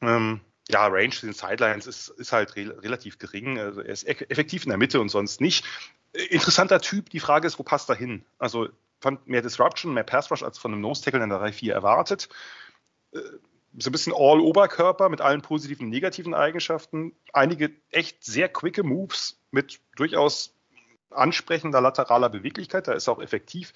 Ähm, 0.00 0.40
ja, 0.68 0.86
Range 0.86 1.10
zu 1.10 1.26
den 1.26 1.32
Sidelines 1.32 1.86
ist, 1.86 2.08
ist 2.08 2.32
halt 2.32 2.54
re 2.56 2.82
relativ 2.82 3.18
gering. 3.18 3.58
Also 3.58 3.80
er 3.80 3.92
ist 3.92 4.06
effektiv 4.06 4.64
in 4.64 4.68
der 4.68 4.78
Mitte 4.78 5.00
und 5.00 5.08
sonst 5.08 5.40
nicht. 5.40 5.64
Interessanter 6.12 6.80
Typ. 6.80 7.10
Die 7.10 7.20
Frage 7.20 7.46
ist, 7.46 7.58
wo 7.58 7.62
passt 7.62 7.88
er 7.88 7.96
hin? 7.96 8.24
Also 8.38 8.68
fand 9.00 9.26
mehr 9.26 9.42
Disruption, 9.42 9.94
mehr 9.94 10.04
Pass 10.04 10.30
Rush 10.30 10.42
als 10.42 10.58
von 10.58 10.72
einem 10.72 10.82
Nose 10.82 11.02
Tackle 11.02 11.22
in 11.22 11.30
der 11.30 11.40
3-4 11.40 11.72
erwartet. 11.72 12.28
So 13.76 13.90
ein 13.90 13.92
bisschen 13.92 14.14
All-Oberkörper 14.16 15.08
mit 15.08 15.20
allen 15.20 15.42
positiven 15.42 15.86
und 15.86 15.90
negativen 15.90 16.34
Eigenschaften. 16.34 17.12
Einige 17.32 17.70
echt 17.90 18.24
sehr 18.24 18.48
quicke 18.48 18.82
Moves 18.82 19.40
mit 19.50 19.80
durchaus 19.96 20.54
ansprechender 21.10 21.80
lateraler 21.80 22.28
Beweglichkeit. 22.28 22.88
Da 22.88 22.92
ist 22.92 23.08
er 23.08 23.12
auch 23.12 23.22
effektiv. 23.22 23.72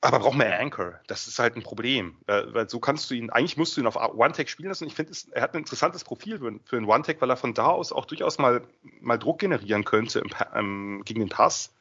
Aber 0.00 0.20
braucht 0.20 0.36
mehr 0.36 0.60
Anchor. 0.60 1.00
Das 1.08 1.26
ist 1.26 1.38
halt 1.38 1.56
ein 1.56 1.62
Problem. 1.62 2.16
Weil 2.26 2.68
so 2.68 2.78
kannst 2.78 3.10
du 3.10 3.14
ihn, 3.14 3.30
eigentlich 3.30 3.56
musst 3.56 3.76
du 3.76 3.80
ihn 3.80 3.86
auf 3.86 3.96
One-Tag 3.96 4.48
spielen 4.48 4.68
lassen. 4.68 4.86
Ich 4.86 4.94
finde, 4.94 5.12
er 5.32 5.42
hat 5.42 5.54
ein 5.54 5.58
interessantes 5.58 6.04
Profil 6.04 6.38
für 6.38 6.76
einen 6.76 6.86
One-Tag, 6.86 7.20
weil 7.20 7.30
er 7.30 7.36
von 7.36 7.54
da 7.54 7.66
aus 7.66 7.92
auch 7.92 8.04
durchaus 8.04 8.38
mal, 8.38 8.62
mal 9.00 9.18
Druck 9.18 9.40
generieren 9.40 9.84
könnte 9.84 10.20
im, 10.20 10.30
im, 10.54 11.02
gegen 11.04 11.20
den 11.20 11.28
Pass. 11.28 11.75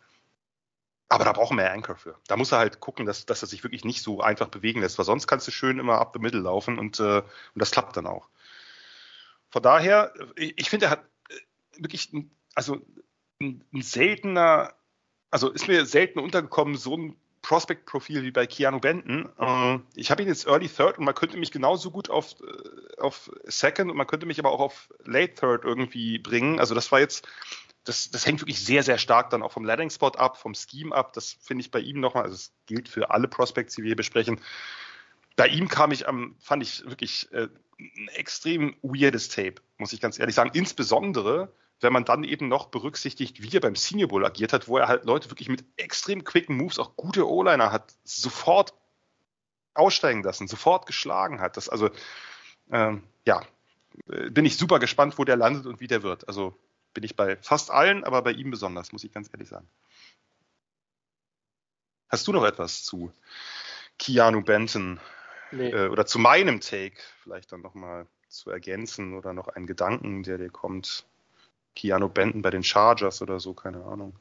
Aber 1.07 1.23
da 1.23 1.33
brauchen 1.33 1.57
wir 1.57 1.71
Anchor 1.71 1.95
für. 1.95 2.17
Da 2.27 2.35
muss 2.35 2.51
er 2.51 2.57
halt 2.57 2.79
gucken, 2.79 3.05
dass, 3.05 3.25
dass 3.25 3.43
er 3.43 3.47
sich 3.47 3.63
wirklich 3.63 3.85
nicht 3.85 4.01
so 4.01 4.21
einfach 4.21 4.47
bewegen 4.47 4.81
lässt, 4.81 4.97
weil 4.97 5.05
sonst 5.05 5.27
kannst 5.27 5.47
du 5.47 5.51
schön 5.51 5.77
immer 5.77 5.99
up 5.99 6.11
the 6.13 6.19
middle 6.19 6.41
laufen 6.41 6.79
und, 6.79 6.99
äh, 6.99 7.19
und 7.19 7.25
das 7.53 7.71
klappt 7.71 7.95
dann 7.95 8.07
auch. 8.07 8.29
Von 9.49 9.61
daher, 9.61 10.13
ich, 10.35 10.57
ich 10.57 10.69
finde, 10.69 10.87
er 10.87 10.91
hat 10.91 11.05
äh, 11.29 11.35
wirklich, 11.77 12.11
ein, 12.11 12.31
also 12.55 12.81
ein, 13.39 13.63
ein, 13.71 13.81
seltener, 13.83 14.73
also 15.29 15.51
ist 15.51 15.67
mir 15.67 15.85
selten 15.85 16.19
untergekommen, 16.19 16.75
so 16.75 16.97
ein 16.97 17.15
Prospect-Profil 17.43 18.23
wie 18.23 18.31
bei 18.31 18.47
Keanu 18.47 18.79
Benton. 18.79 19.29
Äh, 19.37 19.79
ich 19.93 20.09
habe 20.09 20.23
ihn 20.23 20.27
jetzt 20.27 20.47
Early 20.47 20.67
Third 20.67 20.97
und 20.97 21.05
man 21.05 21.13
könnte 21.13 21.37
mich 21.37 21.51
genauso 21.51 21.91
gut 21.91 22.09
auf, 22.09 22.35
äh, 22.41 22.99
auf 22.99 23.29
Second 23.43 23.91
und 23.91 23.97
man 23.97 24.07
könnte 24.07 24.25
mich 24.25 24.39
aber 24.39 24.51
auch 24.51 24.59
auf 24.59 24.89
Late 25.03 25.35
Third 25.35 25.63
irgendwie 25.63 26.17
bringen. 26.17 26.59
Also 26.59 26.73
das 26.73 26.91
war 26.91 26.99
jetzt 26.99 27.27
das, 27.85 28.09
das 28.09 28.25
hängt 28.25 28.41
wirklich 28.41 28.63
sehr, 28.63 28.83
sehr 28.83 28.97
stark 28.97 29.29
dann 29.29 29.43
auch 29.43 29.51
vom 29.51 29.63
Landing-Spot 29.63 30.09
ab, 30.09 30.37
vom 30.37 30.53
Scheme 30.55 30.93
ab. 30.93 31.13
Das 31.13 31.37
finde 31.41 31.61
ich 31.61 31.71
bei 31.71 31.79
ihm 31.79 31.99
nochmal, 31.99 32.23
also 32.23 32.35
es 32.35 32.51
gilt 32.65 32.89
für 32.89 33.11
alle 33.11 33.27
Prospects, 33.27 33.75
die 33.75 33.83
wir 33.83 33.89
hier 33.89 33.95
besprechen. 33.95 34.41
Bei 35.35 35.47
ihm 35.47 35.67
kam 35.67 35.91
ich 35.91 36.07
am, 36.07 36.35
fand 36.39 36.63
ich 36.63 36.83
wirklich 36.85 37.31
äh, 37.31 37.47
ein 37.79 38.07
extrem 38.15 38.75
weirdes 38.81 39.29
Tape, 39.29 39.55
muss 39.77 39.93
ich 39.93 40.01
ganz 40.01 40.17
ehrlich 40.17 40.33
sagen. 40.33 40.49
Insbesondere, 40.53 41.53
wenn 41.79 41.93
man 41.93 42.05
dann 42.05 42.23
eben 42.23 42.47
noch 42.47 42.67
berücksichtigt, 42.67 43.41
wie 43.41 43.55
er 43.55 43.61
beim 43.61 43.75
Senior 43.75 44.09
Bowl 44.09 44.25
agiert 44.25 44.51
hat, 44.51 44.67
wo 44.67 44.77
er 44.77 44.87
halt 44.87 45.05
Leute 45.05 45.29
wirklich 45.29 45.49
mit 45.49 45.63
extrem 45.77 46.23
quicken 46.23 46.57
Moves, 46.57 46.79
auch 46.79 46.95
gute 46.95 47.29
O-Liner 47.29 47.71
hat, 47.71 47.93
sofort 48.03 48.73
aussteigen 49.75 50.23
lassen, 50.23 50.47
sofort 50.47 50.87
geschlagen 50.87 51.39
hat. 51.39 51.57
Das 51.57 51.69
also, 51.69 51.91
ähm, 52.71 53.03
ja, 53.25 53.41
äh, 54.09 54.31
bin 54.31 54.45
ich 54.45 54.57
super 54.57 54.79
gespannt, 54.79 55.19
wo 55.19 55.23
der 55.23 55.35
landet 55.35 55.67
und 55.67 55.81
wie 55.81 55.87
der 55.87 56.01
wird. 56.01 56.27
Also 56.27 56.57
bin 56.95 57.03
ich 57.03 57.15
bei 57.15 57.35
fast 57.37 57.69
allen, 57.69 58.03
aber 58.03 58.23
bei 58.23 58.31
ihm 58.31 58.49
besonders, 58.49 58.91
muss 58.91 59.03
ich 59.03 59.11
ganz 59.11 59.29
ehrlich 59.31 59.49
sagen. 59.49 59.69
Hast 62.09 62.25
du 62.25 62.31
noch 62.31 62.43
etwas 62.43 62.83
zu 62.83 63.11
Keanu 63.99 64.41
Benton 64.41 64.99
nee. 65.51 65.69
äh, 65.69 65.89
oder 65.89 66.07
zu 66.07 66.17
meinem 66.17 66.61
Take 66.61 66.95
vielleicht 67.21 67.51
dann 67.51 67.61
nochmal 67.61 68.07
zu 68.29 68.49
ergänzen 68.49 69.13
oder 69.15 69.33
noch 69.33 69.49
einen 69.49 69.67
Gedanken, 69.67 70.23
der 70.23 70.39
dir 70.39 70.49
kommt? 70.49 71.05
Keanu 71.75 72.07
Benton 72.07 72.41
bei 72.41 72.49
den 72.49 72.63
Chargers 72.63 73.21
oder 73.21 73.39
so, 73.39 73.53
keine 73.53 73.83
Ahnung. 73.83 74.17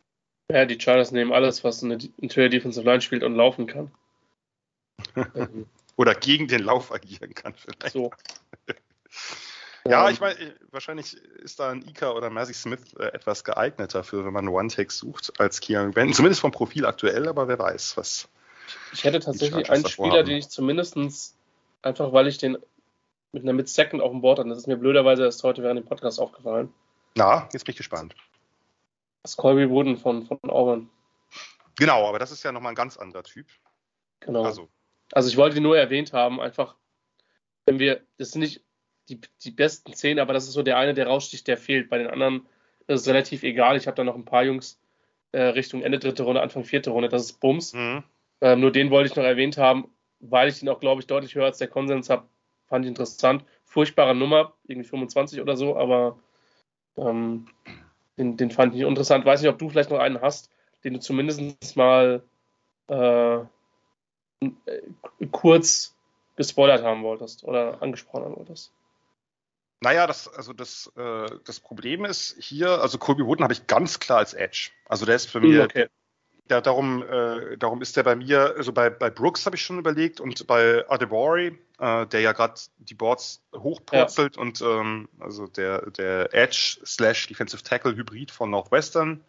Ja, 0.50 0.66
die 0.66 0.78
Chargers 0.78 1.12
nehmen 1.12 1.32
alles, 1.32 1.62
was 1.62 1.82
eine 1.82 1.98
Interior 2.18 2.50
Defensive 2.50 2.84
Line 2.84 3.00
spielt 3.00 3.22
und 3.22 3.36
laufen 3.36 3.66
kann. 3.66 3.92
oder 5.96 6.14
gegen 6.14 6.48
den 6.48 6.62
Lauf 6.62 6.92
agieren 6.92 7.34
kann 7.34 7.54
vielleicht. 7.54 7.92
So. 7.92 8.10
Ja, 9.86 10.06
Ähm, 10.06 10.14
ich 10.14 10.20
meine, 10.20 10.54
wahrscheinlich 10.70 11.14
ist 11.14 11.60
da 11.60 11.70
ein 11.70 11.82
Ika 11.86 12.12
oder 12.12 12.30
Mercy 12.30 12.54
Smith 12.54 12.94
äh, 12.98 13.06
etwas 13.06 13.44
geeigneter 13.44 14.02
für, 14.02 14.24
wenn 14.24 14.32
man 14.32 14.48
One-Take 14.48 14.92
sucht, 14.92 15.38
als 15.38 15.60
Keanu 15.60 15.92
Benton. 15.92 16.14
Zumindest 16.14 16.40
vom 16.40 16.52
Profil 16.52 16.86
aktuell, 16.86 17.28
aber 17.28 17.48
wer 17.48 17.58
weiß, 17.58 17.96
was. 17.96 18.28
Ich 18.92 19.04
hätte 19.04 19.20
tatsächlich 19.20 19.70
einen 19.70 19.86
Spieler, 19.86 20.18
haben. 20.18 20.26
den 20.26 20.38
ich 20.38 20.48
zumindestens 20.48 21.36
einfach 21.84 22.12
weil 22.12 22.26
ich 22.28 22.38
den 22.38 22.56
mit 23.32 23.42
einer 23.42 23.52
Mid-Second 23.52 24.00
auf 24.00 24.10
dem 24.10 24.20
Board 24.20 24.38
hatte, 24.38 24.48
das 24.48 24.58
ist 24.58 24.66
mir 24.68 24.76
blöderweise 24.76 25.24
erst 25.24 25.42
heute 25.42 25.62
während 25.62 25.80
dem 25.80 25.86
Podcast 25.86 26.20
aufgefallen. 26.20 26.72
Na, 27.16 27.48
jetzt 27.52 27.64
bin 27.64 27.72
ich 27.72 27.76
gespannt. 27.76 28.14
Das 29.22 29.32
ist 29.32 29.36
Colby 29.36 29.68
Wooden 29.68 29.96
von, 29.96 30.24
von 30.26 30.38
Auburn. 30.48 30.88
Genau, 31.76 32.08
aber 32.08 32.18
das 32.18 32.30
ist 32.30 32.42
ja 32.44 32.52
nochmal 32.52 32.72
ein 32.72 32.76
ganz 32.76 32.96
anderer 32.96 33.24
Typ. 33.24 33.46
Genau. 34.20 34.44
Also, 34.44 34.68
Also 35.12 35.28
ich 35.28 35.36
wollte 35.36 35.56
ihn 35.56 35.62
nur 35.64 35.76
erwähnt 35.76 36.12
haben, 36.12 36.40
einfach, 36.40 36.76
wenn 37.66 37.78
wir, 37.78 38.02
das 38.18 38.30
sind 38.30 38.42
nicht 38.42 38.62
die, 39.08 39.20
die 39.42 39.50
besten 39.50 39.92
zehn, 39.92 40.18
aber 40.18 40.32
das 40.32 40.44
ist 40.44 40.52
so 40.54 40.62
der 40.62 40.78
eine, 40.78 40.94
der 40.94 41.06
raussticht, 41.06 41.46
der 41.46 41.56
fehlt. 41.56 41.90
Bei 41.90 41.98
den 41.98 42.08
anderen 42.08 42.46
ist 42.86 43.02
es 43.02 43.08
relativ 43.08 43.42
egal. 43.42 43.76
Ich 43.76 43.86
habe 43.86 43.96
da 43.96 44.04
noch 44.04 44.14
ein 44.14 44.24
paar 44.24 44.44
Jungs 44.44 44.80
äh, 45.32 45.42
Richtung 45.42 45.82
Ende 45.82 45.98
dritte 45.98 46.22
Runde, 46.22 46.42
Anfang 46.42 46.64
vierte 46.64 46.90
Runde, 46.90 47.08
das 47.08 47.22
ist 47.22 47.40
Bums. 47.40 47.74
mhm. 47.74 48.04
Ähm, 48.40 48.60
nur 48.60 48.72
den 48.72 48.90
wollte 48.90 49.10
ich 49.10 49.16
noch 49.16 49.24
erwähnt 49.24 49.58
haben, 49.58 49.88
weil 50.20 50.48
ich 50.48 50.62
ihn 50.62 50.68
auch, 50.68 50.80
glaube 50.80 51.00
ich, 51.00 51.06
deutlich 51.06 51.34
höher 51.34 51.46
als 51.46 51.58
der 51.58 51.68
Konsens 51.68 52.10
habe. 52.10 52.26
Fand 52.66 52.84
ich 52.84 52.88
interessant. 52.88 53.44
Furchtbare 53.64 54.14
Nummer, 54.14 54.54
irgendwie 54.66 54.88
25 54.88 55.40
oder 55.40 55.56
so, 55.56 55.76
aber 55.76 56.18
ähm, 56.96 57.46
den, 58.18 58.36
den 58.36 58.50
fand 58.50 58.74
ich 58.74 58.82
interessant. 58.82 59.24
Weiß 59.24 59.40
nicht, 59.40 59.50
ob 59.50 59.58
du 59.58 59.68
vielleicht 59.68 59.90
noch 59.90 59.98
einen 59.98 60.20
hast, 60.20 60.50
den 60.82 60.94
du 60.94 61.00
zumindest 61.00 61.76
mal 61.76 62.22
äh, 62.88 63.36
äh, 63.36 63.46
kurz 65.30 65.96
gespoilert 66.36 66.82
haben 66.82 67.02
wolltest 67.02 67.44
oder 67.44 67.82
angesprochen 67.82 68.24
haben 68.24 68.36
wolltest. 68.36 68.72
Naja, 69.84 70.06
das, 70.06 70.28
also 70.28 70.52
das, 70.52 70.90
äh, 70.96 71.26
das 71.44 71.60
Problem 71.60 72.04
ist 72.04 72.36
hier, 72.38 72.80
also 72.80 72.98
Colby 72.98 73.24
Wooden 73.24 73.44
habe 73.44 73.52
ich 73.52 73.66
ganz 73.66 74.00
klar 74.00 74.18
als 74.18 74.32
Edge. 74.34 74.70
Also 74.86 75.04
der 75.04 75.16
ist 75.16 75.30
für 75.30 75.40
mich, 75.40 75.56
Hm, 75.56 75.60
okay. 75.60 75.86
Ja, 76.50 76.60
darum, 76.60 77.02
äh, 77.02 77.56
darum 77.56 77.80
ist 77.80 77.96
der 77.96 78.02
bei 78.02 78.16
mir, 78.16 78.54
also 78.56 78.72
bei, 78.72 78.90
bei 78.90 79.08
Brooks 79.08 79.46
habe 79.46 79.56
ich 79.56 79.62
schon 79.62 79.78
überlegt 79.78 80.20
und 80.20 80.46
bei 80.46 80.84
Adebori, 80.90 81.58
äh, 81.78 82.06
der 82.06 82.20
ja 82.20 82.32
gerade 82.32 82.60
die 82.76 82.94
Boards 82.94 83.42
hochpurzelt 83.54 84.36
und 84.36 84.60
ähm, 84.60 85.08
also 85.20 85.46
der, 85.46 85.90
der 85.90 86.34
Edge 86.34 86.80
slash 86.84 87.28
Defensive 87.28 87.62
Tackle 87.62 87.96
Hybrid 87.96 88.30
von 88.30 88.50
Northwestern, 88.50 89.24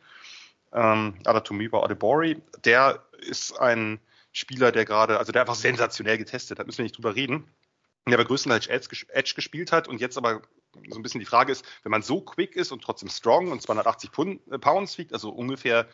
ähm, 0.73 1.15
Adatomiwa 1.23 1.83
Adebori, 1.83 2.41
der 2.65 3.01
ist 3.19 3.57
ein 3.59 3.99
Spieler, 4.33 4.73
der 4.73 4.83
gerade, 4.83 5.17
also 5.17 5.31
der 5.31 5.41
einfach 5.41 5.55
sensationell 5.55 6.17
getestet 6.17 6.59
hat, 6.59 6.65
müssen 6.67 6.79
wir 6.79 6.83
nicht 6.83 6.97
drüber 6.97 7.15
reden. 7.15 7.45
Der 8.07 8.13
aber 8.15 8.25
größtenteils 8.25 8.67
Edge, 8.67 8.87
ges- 8.87 9.09
Edge 9.09 9.33
gespielt 9.35 9.71
hat 9.71 9.87
und 9.87 9.99
jetzt 9.99 10.17
aber 10.17 10.41
so 10.89 10.99
ein 10.99 11.01
bisschen 11.01 11.19
die 11.19 11.25
Frage 11.25 11.51
ist, 11.51 11.65
wenn 11.83 11.91
man 11.91 12.01
so 12.03 12.21
quick 12.21 12.55
ist 12.55 12.71
und 12.71 12.83
trotzdem 12.83 13.09
strong 13.09 13.51
und 13.51 13.61
280 13.61 14.11
Pfund, 14.11 14.41
äh, 14.51 14.59
Pounds 14.59 14.97
wiegt, 14.97 15.13
also 15.13 15.29
ungefähr 15.29 15.87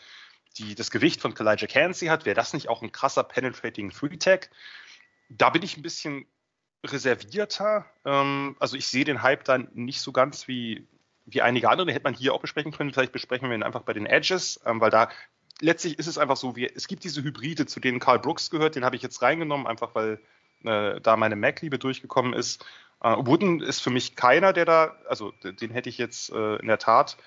die 0.57 0.75
das 0.75 0.91
Gewicht 0.91 1.21
von 1.21 1.33
Kalijah 1.33 1.67
Cansey 1.67 2.07
hat, 2.07 2.25
wäre 2.25 2.35
das 2.35 2.51
nicht 2.53 2.67
auch 2.67 2.81
ein 2.81 2.91
krasser 2.91 3.23
Penetrating 3.23 3.91
Free 3.91 4.17
Tag? 4.17 4.49
Da 5.29 5.49
bin 5.49 5.63
ich 5.63 5.77
ein 5.77 5.81
bisschen 5.81 6.25
reservierter. 6.85 7.85
Ähm, 8.05 8.57
also 8.59 8.75
ich 8.75 8.87
sehe 8.87 9.05
den 9.05 9.21
Hype 9.21 9.45
dann 9.45 9.69
nicht 9.73 10.01
so 10.01 10.11
ganz 10.11 10.49
wie, 10.49 10.87
wie 11.25 11.41
einige 11.41 11.69
andere. 11.69 11.85
Den 11.85 11.93
hätte 11.93 12.03
man 12.03 12.13
hier 12.13 12.33
auch 12.33 12.41
besprechen 12.41 12.71
können. 12.73 12.91
Vielleicht 12.91 13.13
besprechen 13.13 13.47
wir 13.49 13.55
ihn 13.55 13.63
einfach 13.63 13.83
bei 13.83 13.93
den 13.93 14.05
Edges, 14.05 14.59
ähm, 14.65 14.81
weil 14.81 14.89
da 14.89 15.09
letztlich 15.61 15.97
ist 15.99 16.07
es 16.07 16.17
einfach 16.17 16.37
so, 16.37 16.55
wie, 16.57 16.67
es 16.67 16.87
gibt 16.87 17.05
diese 17.05 17.23
Hybride, 17.23 17.65
zu 17.65 17.79
denen 17.79 17.99
Karl 17.99 18.19
Brooks 18.19 18.49
gehört, 18.49 18.75
den 18.75 18.83
habe 18.83 18.95
ich 18.95 19.01
jetzt 19.01 19.21
reingenommen, 19.21 19.67
einfach 19.67 19.95
weil 19.95 20.19
äh, 20.63 20.99
da 21.01 21.15
meine 21.17 21.35
Mac-Liebe 21.35 21.79
durchgekommen 21.79 22.33
ist. 22.33 22.65
Äh, 23.03 23.15
Wooden 23.17 23.61
ist 23.61 23.81
für 23.81 23.89
mich 23.89 24.15
keiner, 24.15 24.53
der 24.53 24.65
da, 24.65 24.95
also 25.07 25.33
den 25.43 25.71
hätte 25.71 25.89
ich 25.89 25.97
jetzt 25.97 26.31
äh, 26.31 26.55
in 26.57 26.67
der 26.67 26.79
Tat 26.79 27.17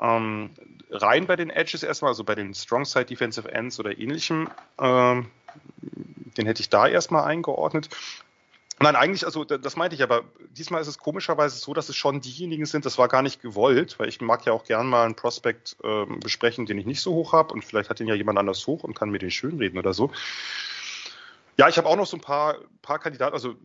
ähm, 0.00 0.50
rein 0.90 1.26
bei 1.26 1.36
den 1.36 1.50
Edges 1.50 1.82
erstmal, 1.82 2.10
also 2.10 2.24
bei 2.24 2.34
den 2.34 2.54
Strong 2.54 2.84
Side 2.84 3.06
Defensive 3.06 3.50
Ends 3.50 3.78
oder 3.80 3.98
ähnlichem. 3.98 4.48
Ähm, 4.80 5.30
den 6.36 6.46
hätte 6.46 6.60
ich 6.60 6.68
da 6.68 6.86
erstmal 6.86 7.24
eingeordnet. 7.24 7.88
Nein, 8.80 8.94
eigentlich, 8.94 9.24
also 9.24 9.44
da- 9.44 9.58
das 9.58 9.74
meinte 9.74 9.96
ich, 9.96 10.04
aber 10.04 10.22
diesmal 10.56 10.80
ist 10.80 10.86
es 10.86 10.98
komischerweise 10.98 11.58
so, 11.58 11.74
dass 11.74 11.88
es 11.88 11.96
schon 11.96 12.20
diejenigen 12.20 12.64
sind, 12.64 12.86
das 12.86 12.96
war 12.96 13.08
gar 13.08 13.22
nicht 13.22 13.42
gewollt, 13.42 13.98
weil 13.98 14.08
ich 14.08 14.20
mag 14.20 14.46
ja 14.46 14.52
auch 14.52 14.64
gern 14.64 14.86
mal 14.86 15.04
einen 15.04 15.16
Prospekt 15.16 15.76
ähm, 15.82 16.20
besprechen, 16.20 16.64
den 16.64 16.78
ich 16.78 16.86
nicht 16.86 17.00
so 17.00 17.12
hoch 17.12 17.32
habe 17.32 17.52
und 17.54 17.64
vielleicht 17.64 17.90
hat 17.90 17.98
den 17.98 18.06
ja 18.06 18.14
jemand 18.14 18.38
anders 18.38 18.64
hoch 18.68 18.84
und 18.84 18.94
kann 18.94 19.10
mir 19.10 19.18
den 19.18 19.32
schönreden 19.32 19.80
oder 19.80 19.94
so. 19.94 20.12
Ja, 21.58 21.68
ich 21.68 21.76
habe 21.76 21.88
auch 21.88 21.96
noch 21.96 22.06
so 22.06 22.16
ein 22.16 22.20
paar, 22.20 22.56
paar 22.82 22.98
Kandidaten, 22.98 23.34
also 23.34 23.56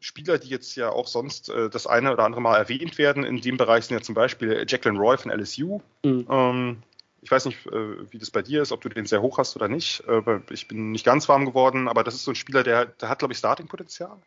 Spieler, 0.00 0.38
die 0.38 0.48
jetzt 0.48 0.76
ja 0.76 0.90
auch 0.90 1.06
sonst 1.06 1.48
äh, 1.48 1.70
das 1.70 1.86
eine 1.86 2.12
oder 2.12 2.24
andere 2.24 2.40
Mal 2.40 2.56
erwähnt 2.56 2.98
werden. 2.98 3.24
In 3.24 3.40
dem 3.40 3.56
Bereich 3.56 3.86
sind 3.86 3.96
ja 3.96 4.02
zum 4.02 4.14
Beispiel 4.14 4.64
Jacqueline 4.68 4.98
Roy 4.98 5.16
von 5.16 5.30
LSU. 5.30 5.80
Mhm. 6.04 6.26
Ähm, 6.30 6.82
ich 7.20 7.30
weiß 7.30 7.46
nicht, 7.46 7.66
äh, 7.66 8.12
wie 8.12 8.18
das 8.18 8.30
bei 8.30 8.42
dir 8.42 8.62
ist, 8.62 8.70
ob 8.70 8.80
du 8.80 8.88
den 8.88 9.06
sehr 9.06 9.22
hoch 9.22 9.38
hast 9.38 9.56
oder 9.56 9.68
nicht. 9.68 10.04
Äh, 10.06 10.40
ich 10.50 10.68
bin 10.68 10.92
nicht 10.92 11.04
ganz 11.04 11.28
warm 11.28 11.46
geworden, 11.46 11.88
aber 11.88 12.04
das 12.04 12.14
ist 12.14 12.24
so 12.24 12.32
ein 12.32 12.36
Spieler, 12.36 12.62
der, 12.62 12.86
der 12.86 13.08
hat, 13.08 13.18
glaube 13.18 13.32
ich, 13.32 13.38
Starting-Potenzial. 13.38 14.18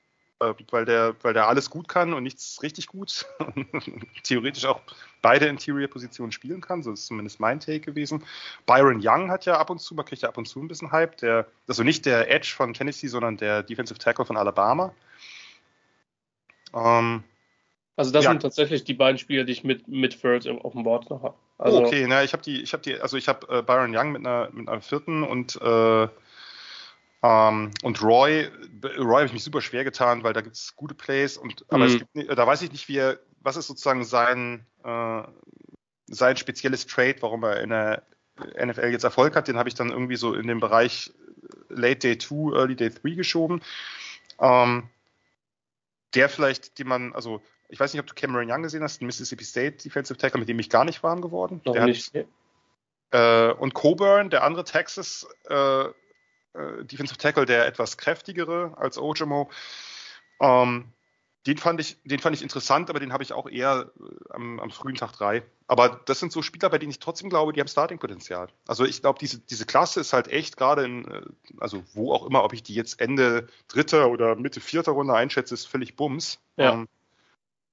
Äh, 0.42 0.56
weil, 0.72 0.86
der, 0.86 1.16
weil 1.22 1.34
der 1.34 1.48
alles 1.48 1.70
gut 1.70 1.88
kann 1.88 2.14
und 2.14 2.24
nichts 2.24 2.64
richtig 2.64 2.88
gut. 2.88 3.28
Theoretisch 4.24 4.66
auch 4.66 4.82
beide 5.22 5.46
Interior-Positionen 5.46 6.32
spielen 6.32 6.62
kann. 6.62 6.82
So 6.82 6.92
ist 6.92 7.06
zumindest 7.06 7.40
mein 7.40 7.60
Take 7.60 7.82
gewesen. 7.82 8.24
Byron 8.66 9.00
Young 9.04 9.30
hat 9.30 9.46
ja 9.46 9.60
ab 9.60 9.70
und 9.70 9.80
zu, 9.80 9.94
man 9.94 10.06
kriegt 10.06 10.24
ja 10.24 10.30
ab 10.30 10.38
und 10.38 10.48
zu 10.48 10.60
ein 10.60 10.68
bisschen 10.68 10.92
Hype. 10.92 11.18
Der, 11.18 11.46
also 11.68 11.84
nicht 11.84 12.08
der 12.08 12.32
Edge 12.32 12.54
von 12.56 12.74
Tennessee, 12.74 13.08
sondern 13.08 13.38
der 13.38 13.62
Defensive 13.62 14.00
Tackle 14.00 14.26
von 14.26 14.36
Alabama. 14.36 14.94
Ähm, 16.74 17.24
Also 17.98 18.12
das 18.12 18.24
Ja. 18.24 18.32
sind 18.32 18.42
tatsächlich 18.42 18.84
die 18.84 18.96
beiden 18.96 19.20
Spieler, 19.20 19.44
die 19.44 19.52
ich 19.52 19.64
mit, 19.64 19.88
mit 19.88 20.20
Third 20.20 20.48
auf 20.48 20.74
dem 20.74 20.84
Board 20.84 21.10
noch 21.12 21.22
habe. 21.22 21.36
Also, 21.60 21.84
oh, 21.84 21.86
okay, 21.86 22.08
na, 22.08 22.24
ich 22.24 22.34
habe 22.34 22.42
die, 22.42 22.62
ich 22.62 22.74
habe 22.74 22.82
die, 22.82 23.00
also 23.00 23.16
ich 23.16 23.28
habe 23.28 23.48
äh, 23.50 23.62
Byron 23.62 23.96
Young 23.96 24.12
mit 24.14 24.26
einer, 24.26 24.50
mit 24.52 24.68
einer 24.68 24.82
vierten 24.82 25.22
und 25.22 25.62
äh, 25.62 26.08
ähm, 27.24 27.72
und 27.84 28.02
Roy, 28.02 28.50
Roy 28.98 29.16
habe 29.16 29.26
ich 29.26 29.34
mich 29.34 29.44
super 29.44 29.62
schwer 29.62 29.84
getan, 29.84 30.24
weil 30.24 30.34
da 30.34 30.42
gibt 30.42 30.56
es 30.56 30.76
gute 30.76 30.96
Plays 30.96 31.38
und 31.38 31.66
aber 31.70 31.88
Mhm. 31.88 32.00
gibt, 32.14 32.38
da 32.38 32.48
weiß 32.48 32.62
ich 32.64 32.72
nicht, 32.72 32.88
wie 32.88 32.98
er, 32.98 33.20
was 33.42 33.58
ist 33.58 33.68
sozusagen 33.68 34.04
sein 34.04 34.66
äh, 34.84 35.24
sein 36.08 36.38
spezielles 36.38 36.88
Trade, 36.88 37.16
warum 37.22 37.44
er 37.44 37.62
in 37.62 37.70
der 37.70 38.04
NFL 38.38 38.88
jetzt 38.92 39.04
Erfolg 39.04 39.36
hat, 39.36 39.48
den 39.48 39.58
habe 39.58 39.70
ich 39.70 39.76
dann 39.76 39.92
irgendwie 39.92 40.16
so 40.16 40.34
in 40.34 40.48
den 40.48 40.60
Bereich 40.60 41.14
Late 41.70 42.00
Day 42.00 42.18
2, 42.18 42.56
Early 42.58 42.76
Day 42.76 42.90
3 42.90 43.12
geschoben. 43.12 43.62
Ähm, 44.40 44.90
der 46.16 46.28
vielleicht, 46.28 46.80
den 46.80 46.88
man, 46.88 47.14
also 47.14 47.42
ich 47.70 47.80
weiß 47.80 47.94
nicht, 47.94 48.02
ob 48.02 48.08
du 48.08 48.14
Cameron 48.14 48.52
Young 48.52 48.64
gesehen 48.64 48.84
hast, 48.84 49.00
den 49.00 49.06
Mississippi 49.06 49.46
State 49.46 49.78
Defensive 49.84 50.18
Tackle, 50.18 50.40
mit 50.40 50.50
dem 50.50 50.60
ich 50.60 50.70
gar 50.70 50.84
nicht 50.84 51.04
warm 51.04 51.22
geworden. 51.22 51.62
noch 51.66 51.74
der 51.74 51.86
nicht. 51.86 52.14
Hat, 52.14 52.26
äh, 53.12 53.54
und 53.54 53.74
Coburn, 53.74 54.30
der 54.30 54.44
andere 54.44 54.66
Texas 54.66 55.28
äh, 55.46 55.86
äh, 56.54 56.84
Defensive 56.86 57.18
Tackle, 57.18 57.46
der 57.46 57.66
etwas 57.66 57.98
kräftigere 57.98 58.74
als 58.78 58.98
Ojimo, 58.98 59.50
ähm, 60.40 60.92
den 61.48 61.58
fand 61.58 61.82
ich, 61.82 61.98
den 62.04 62.20
fand 62.20 62.36
ich 62.36 62.44
interessant, 62.44 62.90
aber 62.92 63.00
den 63.00 63.14
habe 63.14 63.24
ich 63.24 63.34
auch 63.34 63.50
eher 63.50 63.92
äh, 64.00 64.34
am, 64.34 64.60
am 64.60 64.70
frühen 64.70 64.96
Tag 64.96 65.14
drei. 65.14 65.44
Aber 65.68 66.02
das 66.06 66.20
sind 66.20 66.32
so 66.32 66.42
Spieler, 66.42 66.70
bei 66.70 66.78
denen 66.78 66.92
ich 66.92 67.00
trotzdem 67.00 67.30
glaube, 67.30 67.52
die 67.52 67.60
haben 67.60 67.68
Starting-Potenzial. 67.68 68.50
Also 68.68 68.86
ich 68.86 69.02
glaube, 69.02 69.18
diese, 69.18 69.40
diese 69.40 69.66
Klasse 69.66 70.02
ist 70.02 70.14
halt 70.14 70.28
echt 70.28 70.58
gerade 70.58 70.84
in, 70.84 71.06
äh, 71.06 71.22
also 71.60 71.84
wo 71.94 72.14
auch 72.14 72.28
immer, 72.28 72.44
ob 72.44 72.54
ich 72.54 72.62
die 72.62 72.76
jetzt 72.76 73.02
Ende 73.02 73.48
dritter 73.68 74.10
oder 74.10 74.36
Mitte 74.36 74.60
vierter 74.60 74.92
Runde 74.92 75.16
einschätze, 75.16 75.56
ist 75.56 75.66
völlig 75.66 75.96
Bums. 75.96 76.40
Ja. 76.58 76.74
Ähm, 76.74 76.88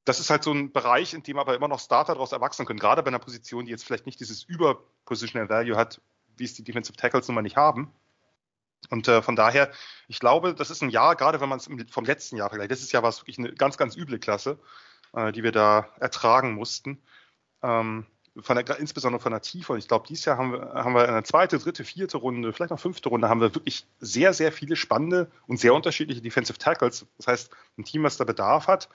das 0.06 0.20
ist 0.20 0.30
halt 0.30 0.42
so 0.42 0.52
ein 0.52 0.72
Bereich, 0.72 1.12
in 1.12 1.22
dem 1.22 1.38
aber 1.38 1.54
immer 1.54 1.68
noch 1.68 1.80
Starter 1.80 2.14
daraus 2.14 2.32
erwachsen 2.32 2.64
können, 2.64 2.78
gerade 2.78 3.02
bei 3.02 3.08
einer 3.08 3.18
Position, 3.18 3.66
die 3.66 3.70
jetzt 3.70 3.84
vielleicht 3.84 4.06
nicht 4.06 4.18
dieses 4.18 4.42
Über-Positional 4.44 5.50
Value 5.50 5.76
hat, 5.76 6.00
wie 6.38 6.44
es 6.44 6.54
die 6.54 6.64
Defensive 6.64 6.96
Tackles 6.96 7.28
nun 7.28 7.34
mal 7.34 7.42
nicht 7.42 7.56
haben. 7.56 7.92
Und 8.90 9.08
äh, 9.08 9.22
von 9.22 9.36
daher, 9.36 9.70
ich 10.06 10.20
glaube, 10.20 10.54
das 10.54 10.70
ist 10.70 10.82
ein 10.82 10.90
Jahr, 10.90 11.16
gerade 11.16 11.40
wenn 11.40 11.48
man 11.48 11.58
es 11.58 11.68
vom 11.90 12.04
letzten 12.04 12.36
Jahr 12.36 12.48
vergleicht, 12.48 12.70
letztes 12.70 12.92
Jahr 12.92 13.02
war 13.02 13.10
es 13.10 13.20
wirklich 13.20 13.38
eine 13.38 13.52
ganz, 13.52 13.76
ganz 13.76 13.96
üble 13.96 14.18
Klasse, 14.18 14.58
äh, 15.12 15.32
die 15.32 15.42
wir 15.42 15.52
da 15.52 15.88
ertragen 16.00 16.54
mussten. 16.54 17.02
Ähm, 17.62 18.06
von 18.40 18.56
der, 18.56 18.78
insbesondere 18.78 19.20
von 19.20 19.32
der 19.32 19.40
Tiefe. 19.40 19.72
Und 19.72 19.78
ich 19.78 19.88
glaube, 19.88 20.06
dieses 20.06 20.24
Jahr 20.24 20.38
haben 20.38 20.52
wir, 20.52 20.60
haben 20.74 20.94
wir 20.94 21.08
eine 21.08 21.22
zweite, 21.22 21.58
dritte, 21.58 21.84
vierte 21.84 22.18
Runde, 22.18 22.52
vielleicht 22.52 22.70
noch 22.70 22.80
fünfte 22.80 23.08
Runde, 23.08 23.28
haben 23.28 23.40
wir 23.40 23.54
wirklich 23.54 23.86
sehr, 24.00 24.32
sehr 24.32 24.52
viele 24.52 24.76
spannende 24.76 25.30
und 25.46 25.58
sehr 25.58 25.74
unterschiedliche 25.74 26.22
Defensive 26.22 26.58
Tackles. 26.58 27.06
Das 27.16 27.26
heißt, 27.26 27.50
ein 27.76 27.84
Team, 27.84 28.04
was 28.04 28.16
da 28.16 28.24
Bedarf 28.24 28.68
hat, 28.68 28.88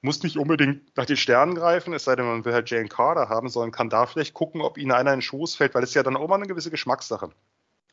muss 0.00 0.22
nicht 0.22 0.38
unbedingt 0.38 0.96
nach 0.96 1.06
den 1.06 1.16
Sternen 1.16 1.54
greifen, 1.54 1.92
es 1.92 2.04
sei 2.04 2.14
denn, 2.14 2.24
man 2.24 2.44
will 2.44 2.52
halt 2.52 2.70
Jalen 2.70 2.88
Carter 2.88 3.28
haben, 3.28 3.48
sondern 3.48 3.72
kann 3.72 3.90
da 3.90 4.06
vielleicht 4.06 4.32
gucken, 4.32 4.60
ob 4.60 4.78
ihnen 4.78 4.92
einer 4.92 5.12
in 5.12 5.18
den 5.18 5.22
Schoß 5.22 5.56
fällt, 5.56 5.74
weil 5.74 5.82
es 5.82 5.94
ja 5.94 6.02
dann 6.02 6.16
auch 6.16 6.28
mal 6.28 6.36
eine 6.36 6.46
gewisse 6.46 6.70
Geschmackssache. 6.70 7.30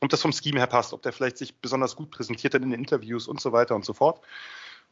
Ob 0.00 0.10
das 0.10 0.22
vom 0.22 0.32
Scheme 0.32 0.58
her 0.58 0.66
passt, 0.66 0.92
ob 0.92 1.02
der 1.02 1.12
vielleicht 1.12 1.38
sich 1.38 1.56
besonders 1.56 1.96
gut 1.96 2.10
präsentiert 2.10 2.54
hat 2.54 2.62
in 2.62 2.70
den 2.70 2.78
Interviews 2.80 3.28
und 3.28 3.40
so 3.40 3.52
weiter 3.52 3.74
und 3.74 3.84
so 3.84 3.94
fort. 3.94 4.20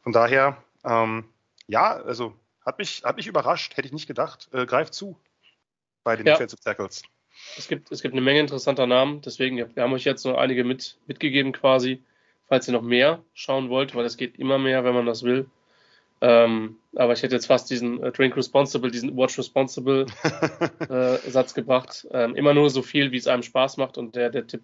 Von 0.01 0.11
daher, 0.11 0.63
ähm, 0.83 1.25
ja, 1.67 1.93
also 1.93 2.33
hat 2.65 2.79
mich, 2.79 3.03
hat 3.03 3.17
mich 3.17 3.27
überrascht, 3.27 3.77
hätte 3.77 3.87
ich 3.87 3.93
nicht 3.93 4.07
gedacht. 4.07 4.49
Äh, 4.51 4.65
greift 4.65 4.93
zu 4.93 5.19
bei 6.03 6.15
den 6.15 6.25
Ja. 6.25 6.33
Defensive 6.33 6.61
Tackles. 6.61 7.03
Es 7.57 7.67
gibt, 7.67 7.91
es 7.91 8.01
gibt 8.01 8.13
eine 8.13 8.21
Menge 8.21 8.39
interessanter 8.39 8.87
Namen, 8.87 9.21
deswegen, 9.21 9.57
wir 9.57 9.83
haben 9.83 9.93
euch 9.93 10.05
jetzt 10.05 10.25
noch 10.25 10.37
einige 10.37 10.63
mit, 10.63 10.97
mitgegeben 11.05 11.51
quasi, 11.51 12.01
falls 12.47 12.67
ihr 12.67 12.73
noch 12.73 12.81
mehr 12.81 13.23
schauen 13.33 13.69
wollt, 13.69 13.93
weil 13.93 14.05
es 14.05 14.17
geht 14.17 14.39
immer 14.39 14.57
mehr, 14.57 14.83
wenn 14.83 14.93
man 14.93 15.05
das 15.05 15.23
will. 15.23 15.49
Ähm, 16.21 16.77
aber 16.95 17.13
ich 17.13 17.23
hätte 17.23 17.35
jetzt 17.35 17.47
fast 17.47 17.69
diesen 17.69 18.01
äh, 18.01 18.11
Drink 18.11 18.37
Responsible, 18.37 18.89
diesen 18.89 19.17
Watch 19.17 19.37
Responsible 19.37 20.05
äh, 20.89 21.17
Satz 21.29 21.53
gebracht. 21.53 22.07
Ähm, 22.11 22.35
immer 22.35 22.53
nur 22.53 22.69
so 22.69 22.81
viel, 22.81 23.11
wie 23.11 23.17
es 23.17 23.27
einem 23.27 23.43
Spaß 23.43 23.77
macht 23.77 23.97
und 23.97 24.15
der, 24.15 24.29
der 24.29 24.47
Tipp 24.47 24.63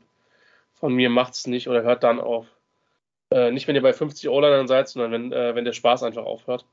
von 0.82 0.94
mir 0.94 1.10
macht 1.10 1.34
es 1.36 1.48
nicht 1.48 1.70
oder 1.70 1.84
hört 1.84 2.03
dann 2.03 2.20
auf. 2.20 2.48
Äh, 3.32 3.52
nicht, 3.52 3.68
wenn 3.68 3.76
ihr 3.76 3.82
bei 3.82 3.94
50 3.94 4.28
O-Linern 4.30 4.68
seid, 4.68 4.90
sondern 4.90 5.12
wenn, 5.12 5.32
äh, 5.32 5.56
wenn 5.56 5.64
der 5.64 5.72
Spaß 5.72 6.03
einfach 6.03 6.26
aufhört. 6.26 6.66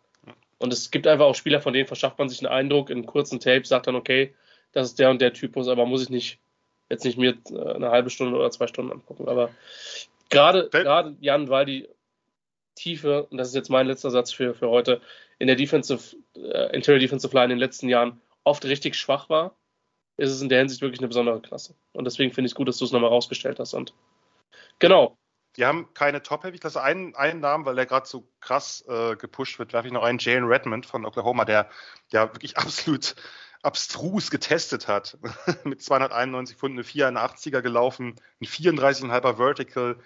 Und 0.59 0.73
es 0.73 0.91
gibt 0.91 1.07
einfach 1.07 1.27
auch 1.27 1.37
Spieler, 1.37 1.61
von 1.61 1.73
denen 1.73 1.87
verschafft 1.87 2.19
man 2.19 2.29
sich 2.29 2.41
einen 2.41 2.53
Eindruck 2.53 2.91
in 2.91 3.07
kurzen 3.07 3.39
Tapes, 3.39 3.69
sagt 3.69 3.87
dann, 3.87 3.95
okay, 3.95 4.35
das 4.73 4.89
ist 4.89 4.99
der 4.99 5.11
und 5.11 5.21
der 5.21 5.33
Typus, 5.33 5.69
aber 5.69 5.87
muss 5.87 6.03
ich 6.03 6.11
nicht 6.11 6.41
jetzt 6.91 7.05
nicht 7.05 7.19
mir 7.19 7.37
äh, 7.51 7.75
eine 7.75 7.91
halbe 7.91 8.11
Stunde 8.11 8.37
oder 8.37 8.51
zwei 8.51 8.67
Stunden 8.67 8.93
angucken. 8.93 9.29
Aber 9.29 9.51
gerade, 10.31 10.69
gerade 10.71 11.17
Jan, 11.21 11.49
weil 11.49 11.67
die 11.67 11.89
Tiefe, 12.75 13.25
und 13.25 13.39
das 13.39 13.49
ist 13.49 13.55
jetzt 13.55 13.71
mein 13.71 13.87
letzter 13.87 14.11
Satz 14.11 14.33
für, 14.33 14.55
für 14.55 14.69
heute, 14.69 15.01
in 15.39 15.47
der 15.47 15.57
Defensive, 15.57 16.17
äh, 16.35 16.75
Interior 16.75 17.01
Defensive 17.01 17.35
Line 17.35 17.45
in 17.45 17.51
den 17.51 17.59
letzten 17.59 17.89
Jahren 17.89 18.21
oft 18.45 18.65
richtig 18.65 18.95
schwach 18.97 19.29
war, 19.29 19.55
ist 20.19 20.33
es 20.33 20.43
in 20.43 20.49
der 20.49 20.59
Hinsicht 20.59 20.83
wirklich 20.83 21.01
eine 21.01 21.09
besondere 21.09 21.41
Klasse. 21.41 21.75
Und 21.93 22.05
deswegen 22.05 22.33
finde 22.33 22.47
ich 22.47 22.53
es 22.53 22.57
gut, 22.57 22.69
dass 22.69 22.77
du 22.77 22.85
es 22.85 22.93
nochmal 22.93 23.11
rausgestellt 23.11 23.59
hast. 23.59 23.73
Und 23.73 23.95
genau. 24.79 25.17
Die 25.57 25.65
haben 25.65 25.89
keine 25.95 26.23
Top-Heavy-Klasse. 26.23 26.83
Einen, 26.83 27.15
einen 27.17 27.41
Namen, 27.41 27.65
weil 27.65 27.75
der 27.75 27.87
gerade 27.87 28.07
so 28.07 28.29
krass 28.41 28.85
äh, 28.89 29.17
gepusht 29.17 29.59
wird, 29.59 29.73
werfe 29.73 29.89
ich 29.89 29.93
noch 29.93 30.03
einen, 30.03 30.19
Jalen 30.19 30.45
Redmond 30.45 30.87
von 30.87 31.07
Oklahoma, 31.07 31.45
der, 31.45 31.71
der 32.13 32.35
wirklich 32.35 32.57
absolut 32.59 33.15
abstrus 33.63 34.31
getestet 34.31 34.89
hat. 34.89 35.19
Mit 35.65 35.83
291 35.83 36.57
Pfund 36.57 36.73
eine 36.75 36.83
84er 36.83 37.61
gelaufen, 37.61 38.17
ein 38.41 38.47
34,5er 38.47 39.37
Vertical, 39.37 39.99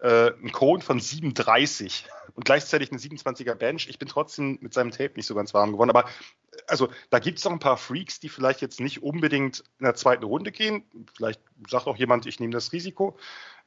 äh, 0.00 0.32
ein 0.32 0.52
Cone 0.52 0.82
von 0.82 1.00
37 1.00 2.06
und 2.34 2.44
gleichzeitig 2.44 2.90
eine 2.90 3.00
27er 3.00 3.54
Bench. 3.54 3.88
Ich 3.88 3.98
bin 3.98 4.08
trotzdem 4.08 4.58
mit 4.60 4.74
seinem 4.74 4.90
Tape 4.90 5.12
nicht 5.16 5.26
so 5.26 5.34
ganz 5.34 5.54
warm 5.54 5.72
geworden. 5.72 5.90
Aber 5.90 6.08
also 6.66 6.88
da 7.10 7.18
gibt 7.18 7.38
es 7.38 7.44
noch 7.44 7.52
ein 7.52 7.58
paar 7.58 7.76
Freaks, 7.76 8.20
die 8.20 8.28
vielleicht 8.28 8.60
jetzt 8.60 8.80
nicht 8.80 9.02
unbedingt 9.02 9.60
in 9.78 9.84
der 9.84 9.94
zweiten 9.94 10.24
Runde 10.24 10.52
gehen. 10.52 10.84
Vielleicht 11.14 11.40
sagt 11.68 11.86
auch 11.86 11.96
jemand, 11.96 12.26
ich 12.26 12.40
nehme 12.40 12.52
das 12.52 12.72
Risiko, 12.72 13.16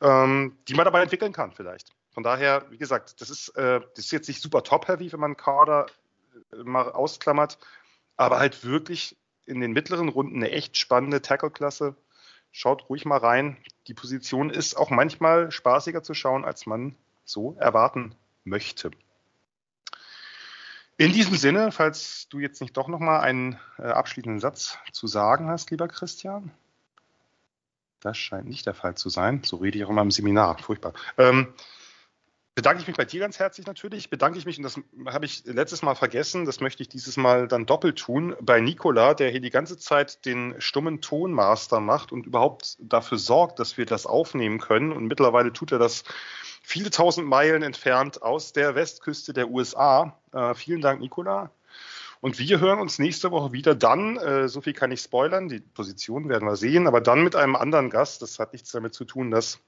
ähm, 0.01 0.57
die 0.67 0.73
man 0.73 0.85
dabei 0.85 1.01
entwickeln 1.01 1.33
kann 1.33 1.51
vielleicht. 1.53 1.93
Von 2.11 2.23
daher, 2.23 2.65
wie 2.71 2.77
gesagt, 2.77 3.21
das 3.21 3.29
ist, 3.29 3.49
äh, 3.49 3.79
das 3.95 4.05
ist 4.05 4.11
jetzt 4.11 4.27
nicht 4.27 4.41
super 4.41 4.63
top-heavy, 4.63 5.11
wenn 5.11 5.19
man 5.19 5.37
Kader 5.37 5.85
äh, 6.51 6.63
mal 6.63 6.91
ausklammert, 6.91 7.57
aber 8.15 8.39
halt 8.39 8.65
wirklich 8.65 9.15
in 9.45 9.61
den 9.61 9.71
mittleren 9.71 10.09
Runden 10.09 10.37
eine 10.37 10.51
echt 10.51 10.77
spannende 10.77 11.21
Tackle-Klasse. 11.21 11.95
Schaut 12.59 12.89
ruhig 12.89 13.05
mal 13.05 13.19
rein. 13.19 13.55
Die 13.85 13.93
Position 13.93 14.49
ist 14.49 14.73
auch 14.73 14.89
manchmal 14.89 15.51
spaßiger 15.51 16.01
zu 16.01 16.15
schauen, 16.15 16.43
als 16.43 16.65
man 16.65 16.95
so 17.23 17.55
erwarten 17.59 18.15
möchte. 18.45 18.89
In 20.97 21.13
diesem 21.13 21.37
Sinne, 21.37 21.71
falls 21.71 22.27
du 22.29 22.39
jetzt 22.39 22.59
nicht 22.59 22.75
doch 22.75 22.87
noch 22.87 22.97
mal 22.97 23.19
einen 23.19 23.59
äh, 23.77 23.83
abschließenden 23.83 24.39
Satz 24.39 24.79
zu 24.91 25.05
sagen 25.05 25.49
hast, 25.49 25.69
lieber 25.69 25.87
Christian. 25.87 26.49
Das 27.99 28.17
scheint 28.17 28.47
nicht 28.47 28.65
der 28.65 28.73
Fall 28.73 28.95
zu 28.95 29.09
sein. 29.09 29.43
So 29.43 29.57
rede 29.57 29.77
ich 29.77 29.85
auch 29.85 29.91
immer 29.91 30.01
im 30.01 30.09
Seminar. 30.09 30.57
Furchtbar. 30.57 30.93
Ähm, 31.19 31.53
bedanke 32.57 32.81
ich 32.81 32.87
mich 32.87 32.97
bei 32.97 33.05
dir 33.05 33.19
ganz 33.19 33.37
herzlich 33.37 33.67
natürlich. 33.67 34.09
Bedanke 34.09 34.39
ich 34.39 34.47
mich, 34.47 34.57
und 34.57 34.63
das 34.63 34.79
habe 35.05 35.25
ich 35.25 35.45
letztes 35.45 35.83
Mal 35.83 35.93
vergessen, 35.93 36.45
das 36.45 36.59
möchte 36.59 36.81
ich 36.81 36.89
dieses 36.89 37.15
Mal 37.15 37.47
dann 37.47 37.67
doppelt 37.67 37.99
tun, 37.99 38.35
bei 38.41 38.59
Nikola, 38.59 39.13
der 39.13 39.29
hier 39.29 39.41
die 39.41 39.51
ganze 39.51 39.77
Zeit 39.77 40.25
den 40.25 40.55
stummen 40.57 40.99
Tonmaster 40.99 41.79
macht 41.79 42.11
und 42.11 42.25
überhaupt 42.25 42.77
dafür 42.79 43.19
sorgt, 43.19 43.59
dass 43.59 43.77
wir 43.77 43.85
das 43.85 44.07
aufnehmen 44.07 44.57
können. 44.57 44.91
Und 44.91 45.05
mittlerweile 45.05 45.53
tut 45.53 45.71
er 45.71 45.77
das 45.77 46.03
viele 46.63 46.89
tausend 46.89 47.27
Meilen 47.27 47.61
entfernt 47.61 48.23
aus 48.23 48.53
der 48.53 48.73
Westküste 48.73 49.33
der 49.33 49.51
USA. 49.51 50.17
Äh, 50.33 50.55
vielen 50.55 50.81
Dank, 50.81 50.99
Nikola. 50.99 51.51
Und 52.21 52.39
wir 52.39 52.59
hören 52.59 52.79
uns 52.79 52.97
nächste 52.97 53.29
Woche 53.29 53.51
wieder 53.53 53.75
dann, 53.75 54.17
äh, 54.17 54.47
so 54.47 54.61
viel 54.61 54.73
kann 54.73 54.91
ich 54.91 55.01
spoilern, 55.01 55.47
die 55.47 55.59
Position 55.59 56.27
werden 56.27 56.47
wir 56.47 56.55
sehen, 56.55 56.87
aber 56.87 57.01
dann 57.01 57.23
mit 57.23 57.35
einem 57.35 57.55
anderen 57.55 57.91
Gast. 57.91 58.23
Das 58.23 58.39
hat 58.39 58.53
nichts 58.53 58.71
damit 58.71 58.95
zu 58.95 59.05
tun, 59.05 59.29
dass 59.29 59.59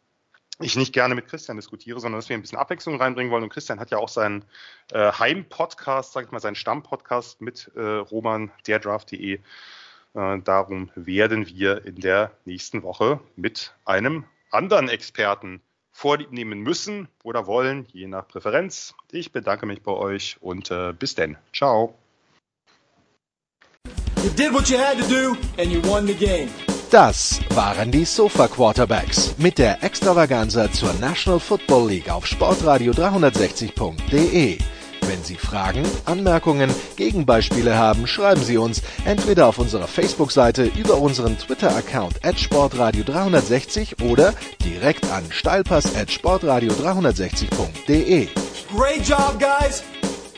ich 0.62 0.76
nicht 0.76 0.94
gerne 0.94 1.16
mit 1.16 1.28
Christian 1.28 1.58
diskutiere, 1.58 2.00
sondern 2.00 2.20
dass 2.20 2.30
wir 2.30 2.38
ein 2.38 2.42
bisschen 2.42 2.58
Abwechslung 2.58 3.00
reinbringen 3.00 3.32
wollen. 3.32 3.44
Und 3.44 3.50
Christian 3.50 3.80
hat 3.80 3.92
ja 3.92 3.98
auch 3.98 4.10
seinen 4.10 4.44
äh, 4.92 5.12
Heim-Podcast, 5.12 6.14
sag 6.14 6.26
ich 6.26 6.32
mal, 6.32 6.40
seinen 6.40 6.56
Stamm-Podcast 6.56 7.42
mit 7.42 7.72
äh, 7.76 7.82
Roman, 7.82 8.52
derdraft.de. 8.68 9.40
Äh, 10.14 10.40
darum 10.44 10.92
werden 10.96 11.48
wir 11.48 11.86
in 11.86 11.96
der 11.96 12.32
nächsten 12.46 12.84
Woche 12.84 13.20
mit 13.36 13.74
einem 13.86 14.26
anderen 14.52 14.90
Experten 14.90 15.62
vorlieb 15.92 16.32
nehmen 16.32 16.60
müssen 16.60 17.08
oder 17.24 17.48
wollen, 17.48 17.88
je 17.92 18.08
nach 18.08 18.28
Präferenz. 18.28 18.96
Ich 19.12 19.32
bedanke 19.32 19.66
mich 19.66 19.82
bei 19.82 19.92
euch 19.92 20.38
und 20.42 20.72
äh, 20.72 20.94
bis 20.94 21.16
denn. 21.16 21.38
Ciao. 21.54 21.96
You 24.24 24.30
did 24.36 24.54
what 24.54 24.70
you 24.70 24.78
had 24.78 24.98
to 24.98 25.08
do 25.08 25.38
and 25.58 25.72
you 25.72 25.82
won 25.84 26.06
the 26.06 26.14
game. 26.14 26.50
Das 26.92 27.40
waren 27.54 27.92
die 27.92 28.04
Sofa 28.04 28.48
Quarterbacks 28.48 29.36
mit 29.38 29.60
der 29.60 29.84
Extravaganza 29.84 30.72
zur 30.72 30.92
National 30.94 31.40
Football 31.40 31.90
League 31.90 32.10
auf 32.10 32.26
Sportradio 32.26 32.94
360.de. 32.94 34.58
Wenn 35.02 35.24
Sie 35.24 35.36
Fragen, 35.36 35.84
Anmerkungen, 36.06 36.74
Gegenbeispiele 36.96 37.78
haben, 37.78 38.08
schreiben 38.08 38.42
Sie 38.42 38.58
uns 38.58 38.82
entweder 39.06 39.46
auf 39.46 39.60
unserer 39.60 39.86
Facebook-Seite 39.86 40.64
über 40.64 40.98
unseren 40.98 41.38
Twitter-Account 41.38 42.26
at 42.26 42.40
Sportradio 42.40 43.04
360 43.04 44.02
oder 44.02 44.34
direkt 44.66 45.06
an 45.12 45.26
steilpass 45.30 45.96
at 45.96 46.12
Sportradio 46.12 46.74
360.de. 46.74 48.30
Great 48.76 49.08
job, 49.08 49.36
guys! 49.38 49.84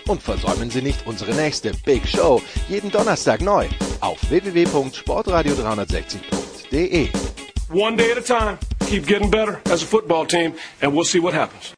Und 0.05 0.21
versäumen 0.21 0.69
Sie 0.69 0.81
nicht 0.81 1.07
unsere 1.07 1.33
nächste 1.33 1.71
Big 1.85 2.05
Show 2.05 2.41
jeden 2.67 2.91
Donnerstag 2.91 3.39
neu 3.39 3.69
auf 4.01 4.19
www.sportradio360.de. 4.29 7.09
One 7.71 7.95
day 7.95 8.11
at 8.11 8.17
a 8.17 8.21
time. 8.21 8.57
Keep 8.87 9.07
getting 9.07 9.29
better 9.29 9.61
as 9.71 9.83
a 9.83 9.85
football 9.85 10.25
team, 10.25 10.53
and 10.81 10.93
we'll 10.93 11.05
see 11.05 11.19
what 11.19 11.33
happens. 11.33 11.73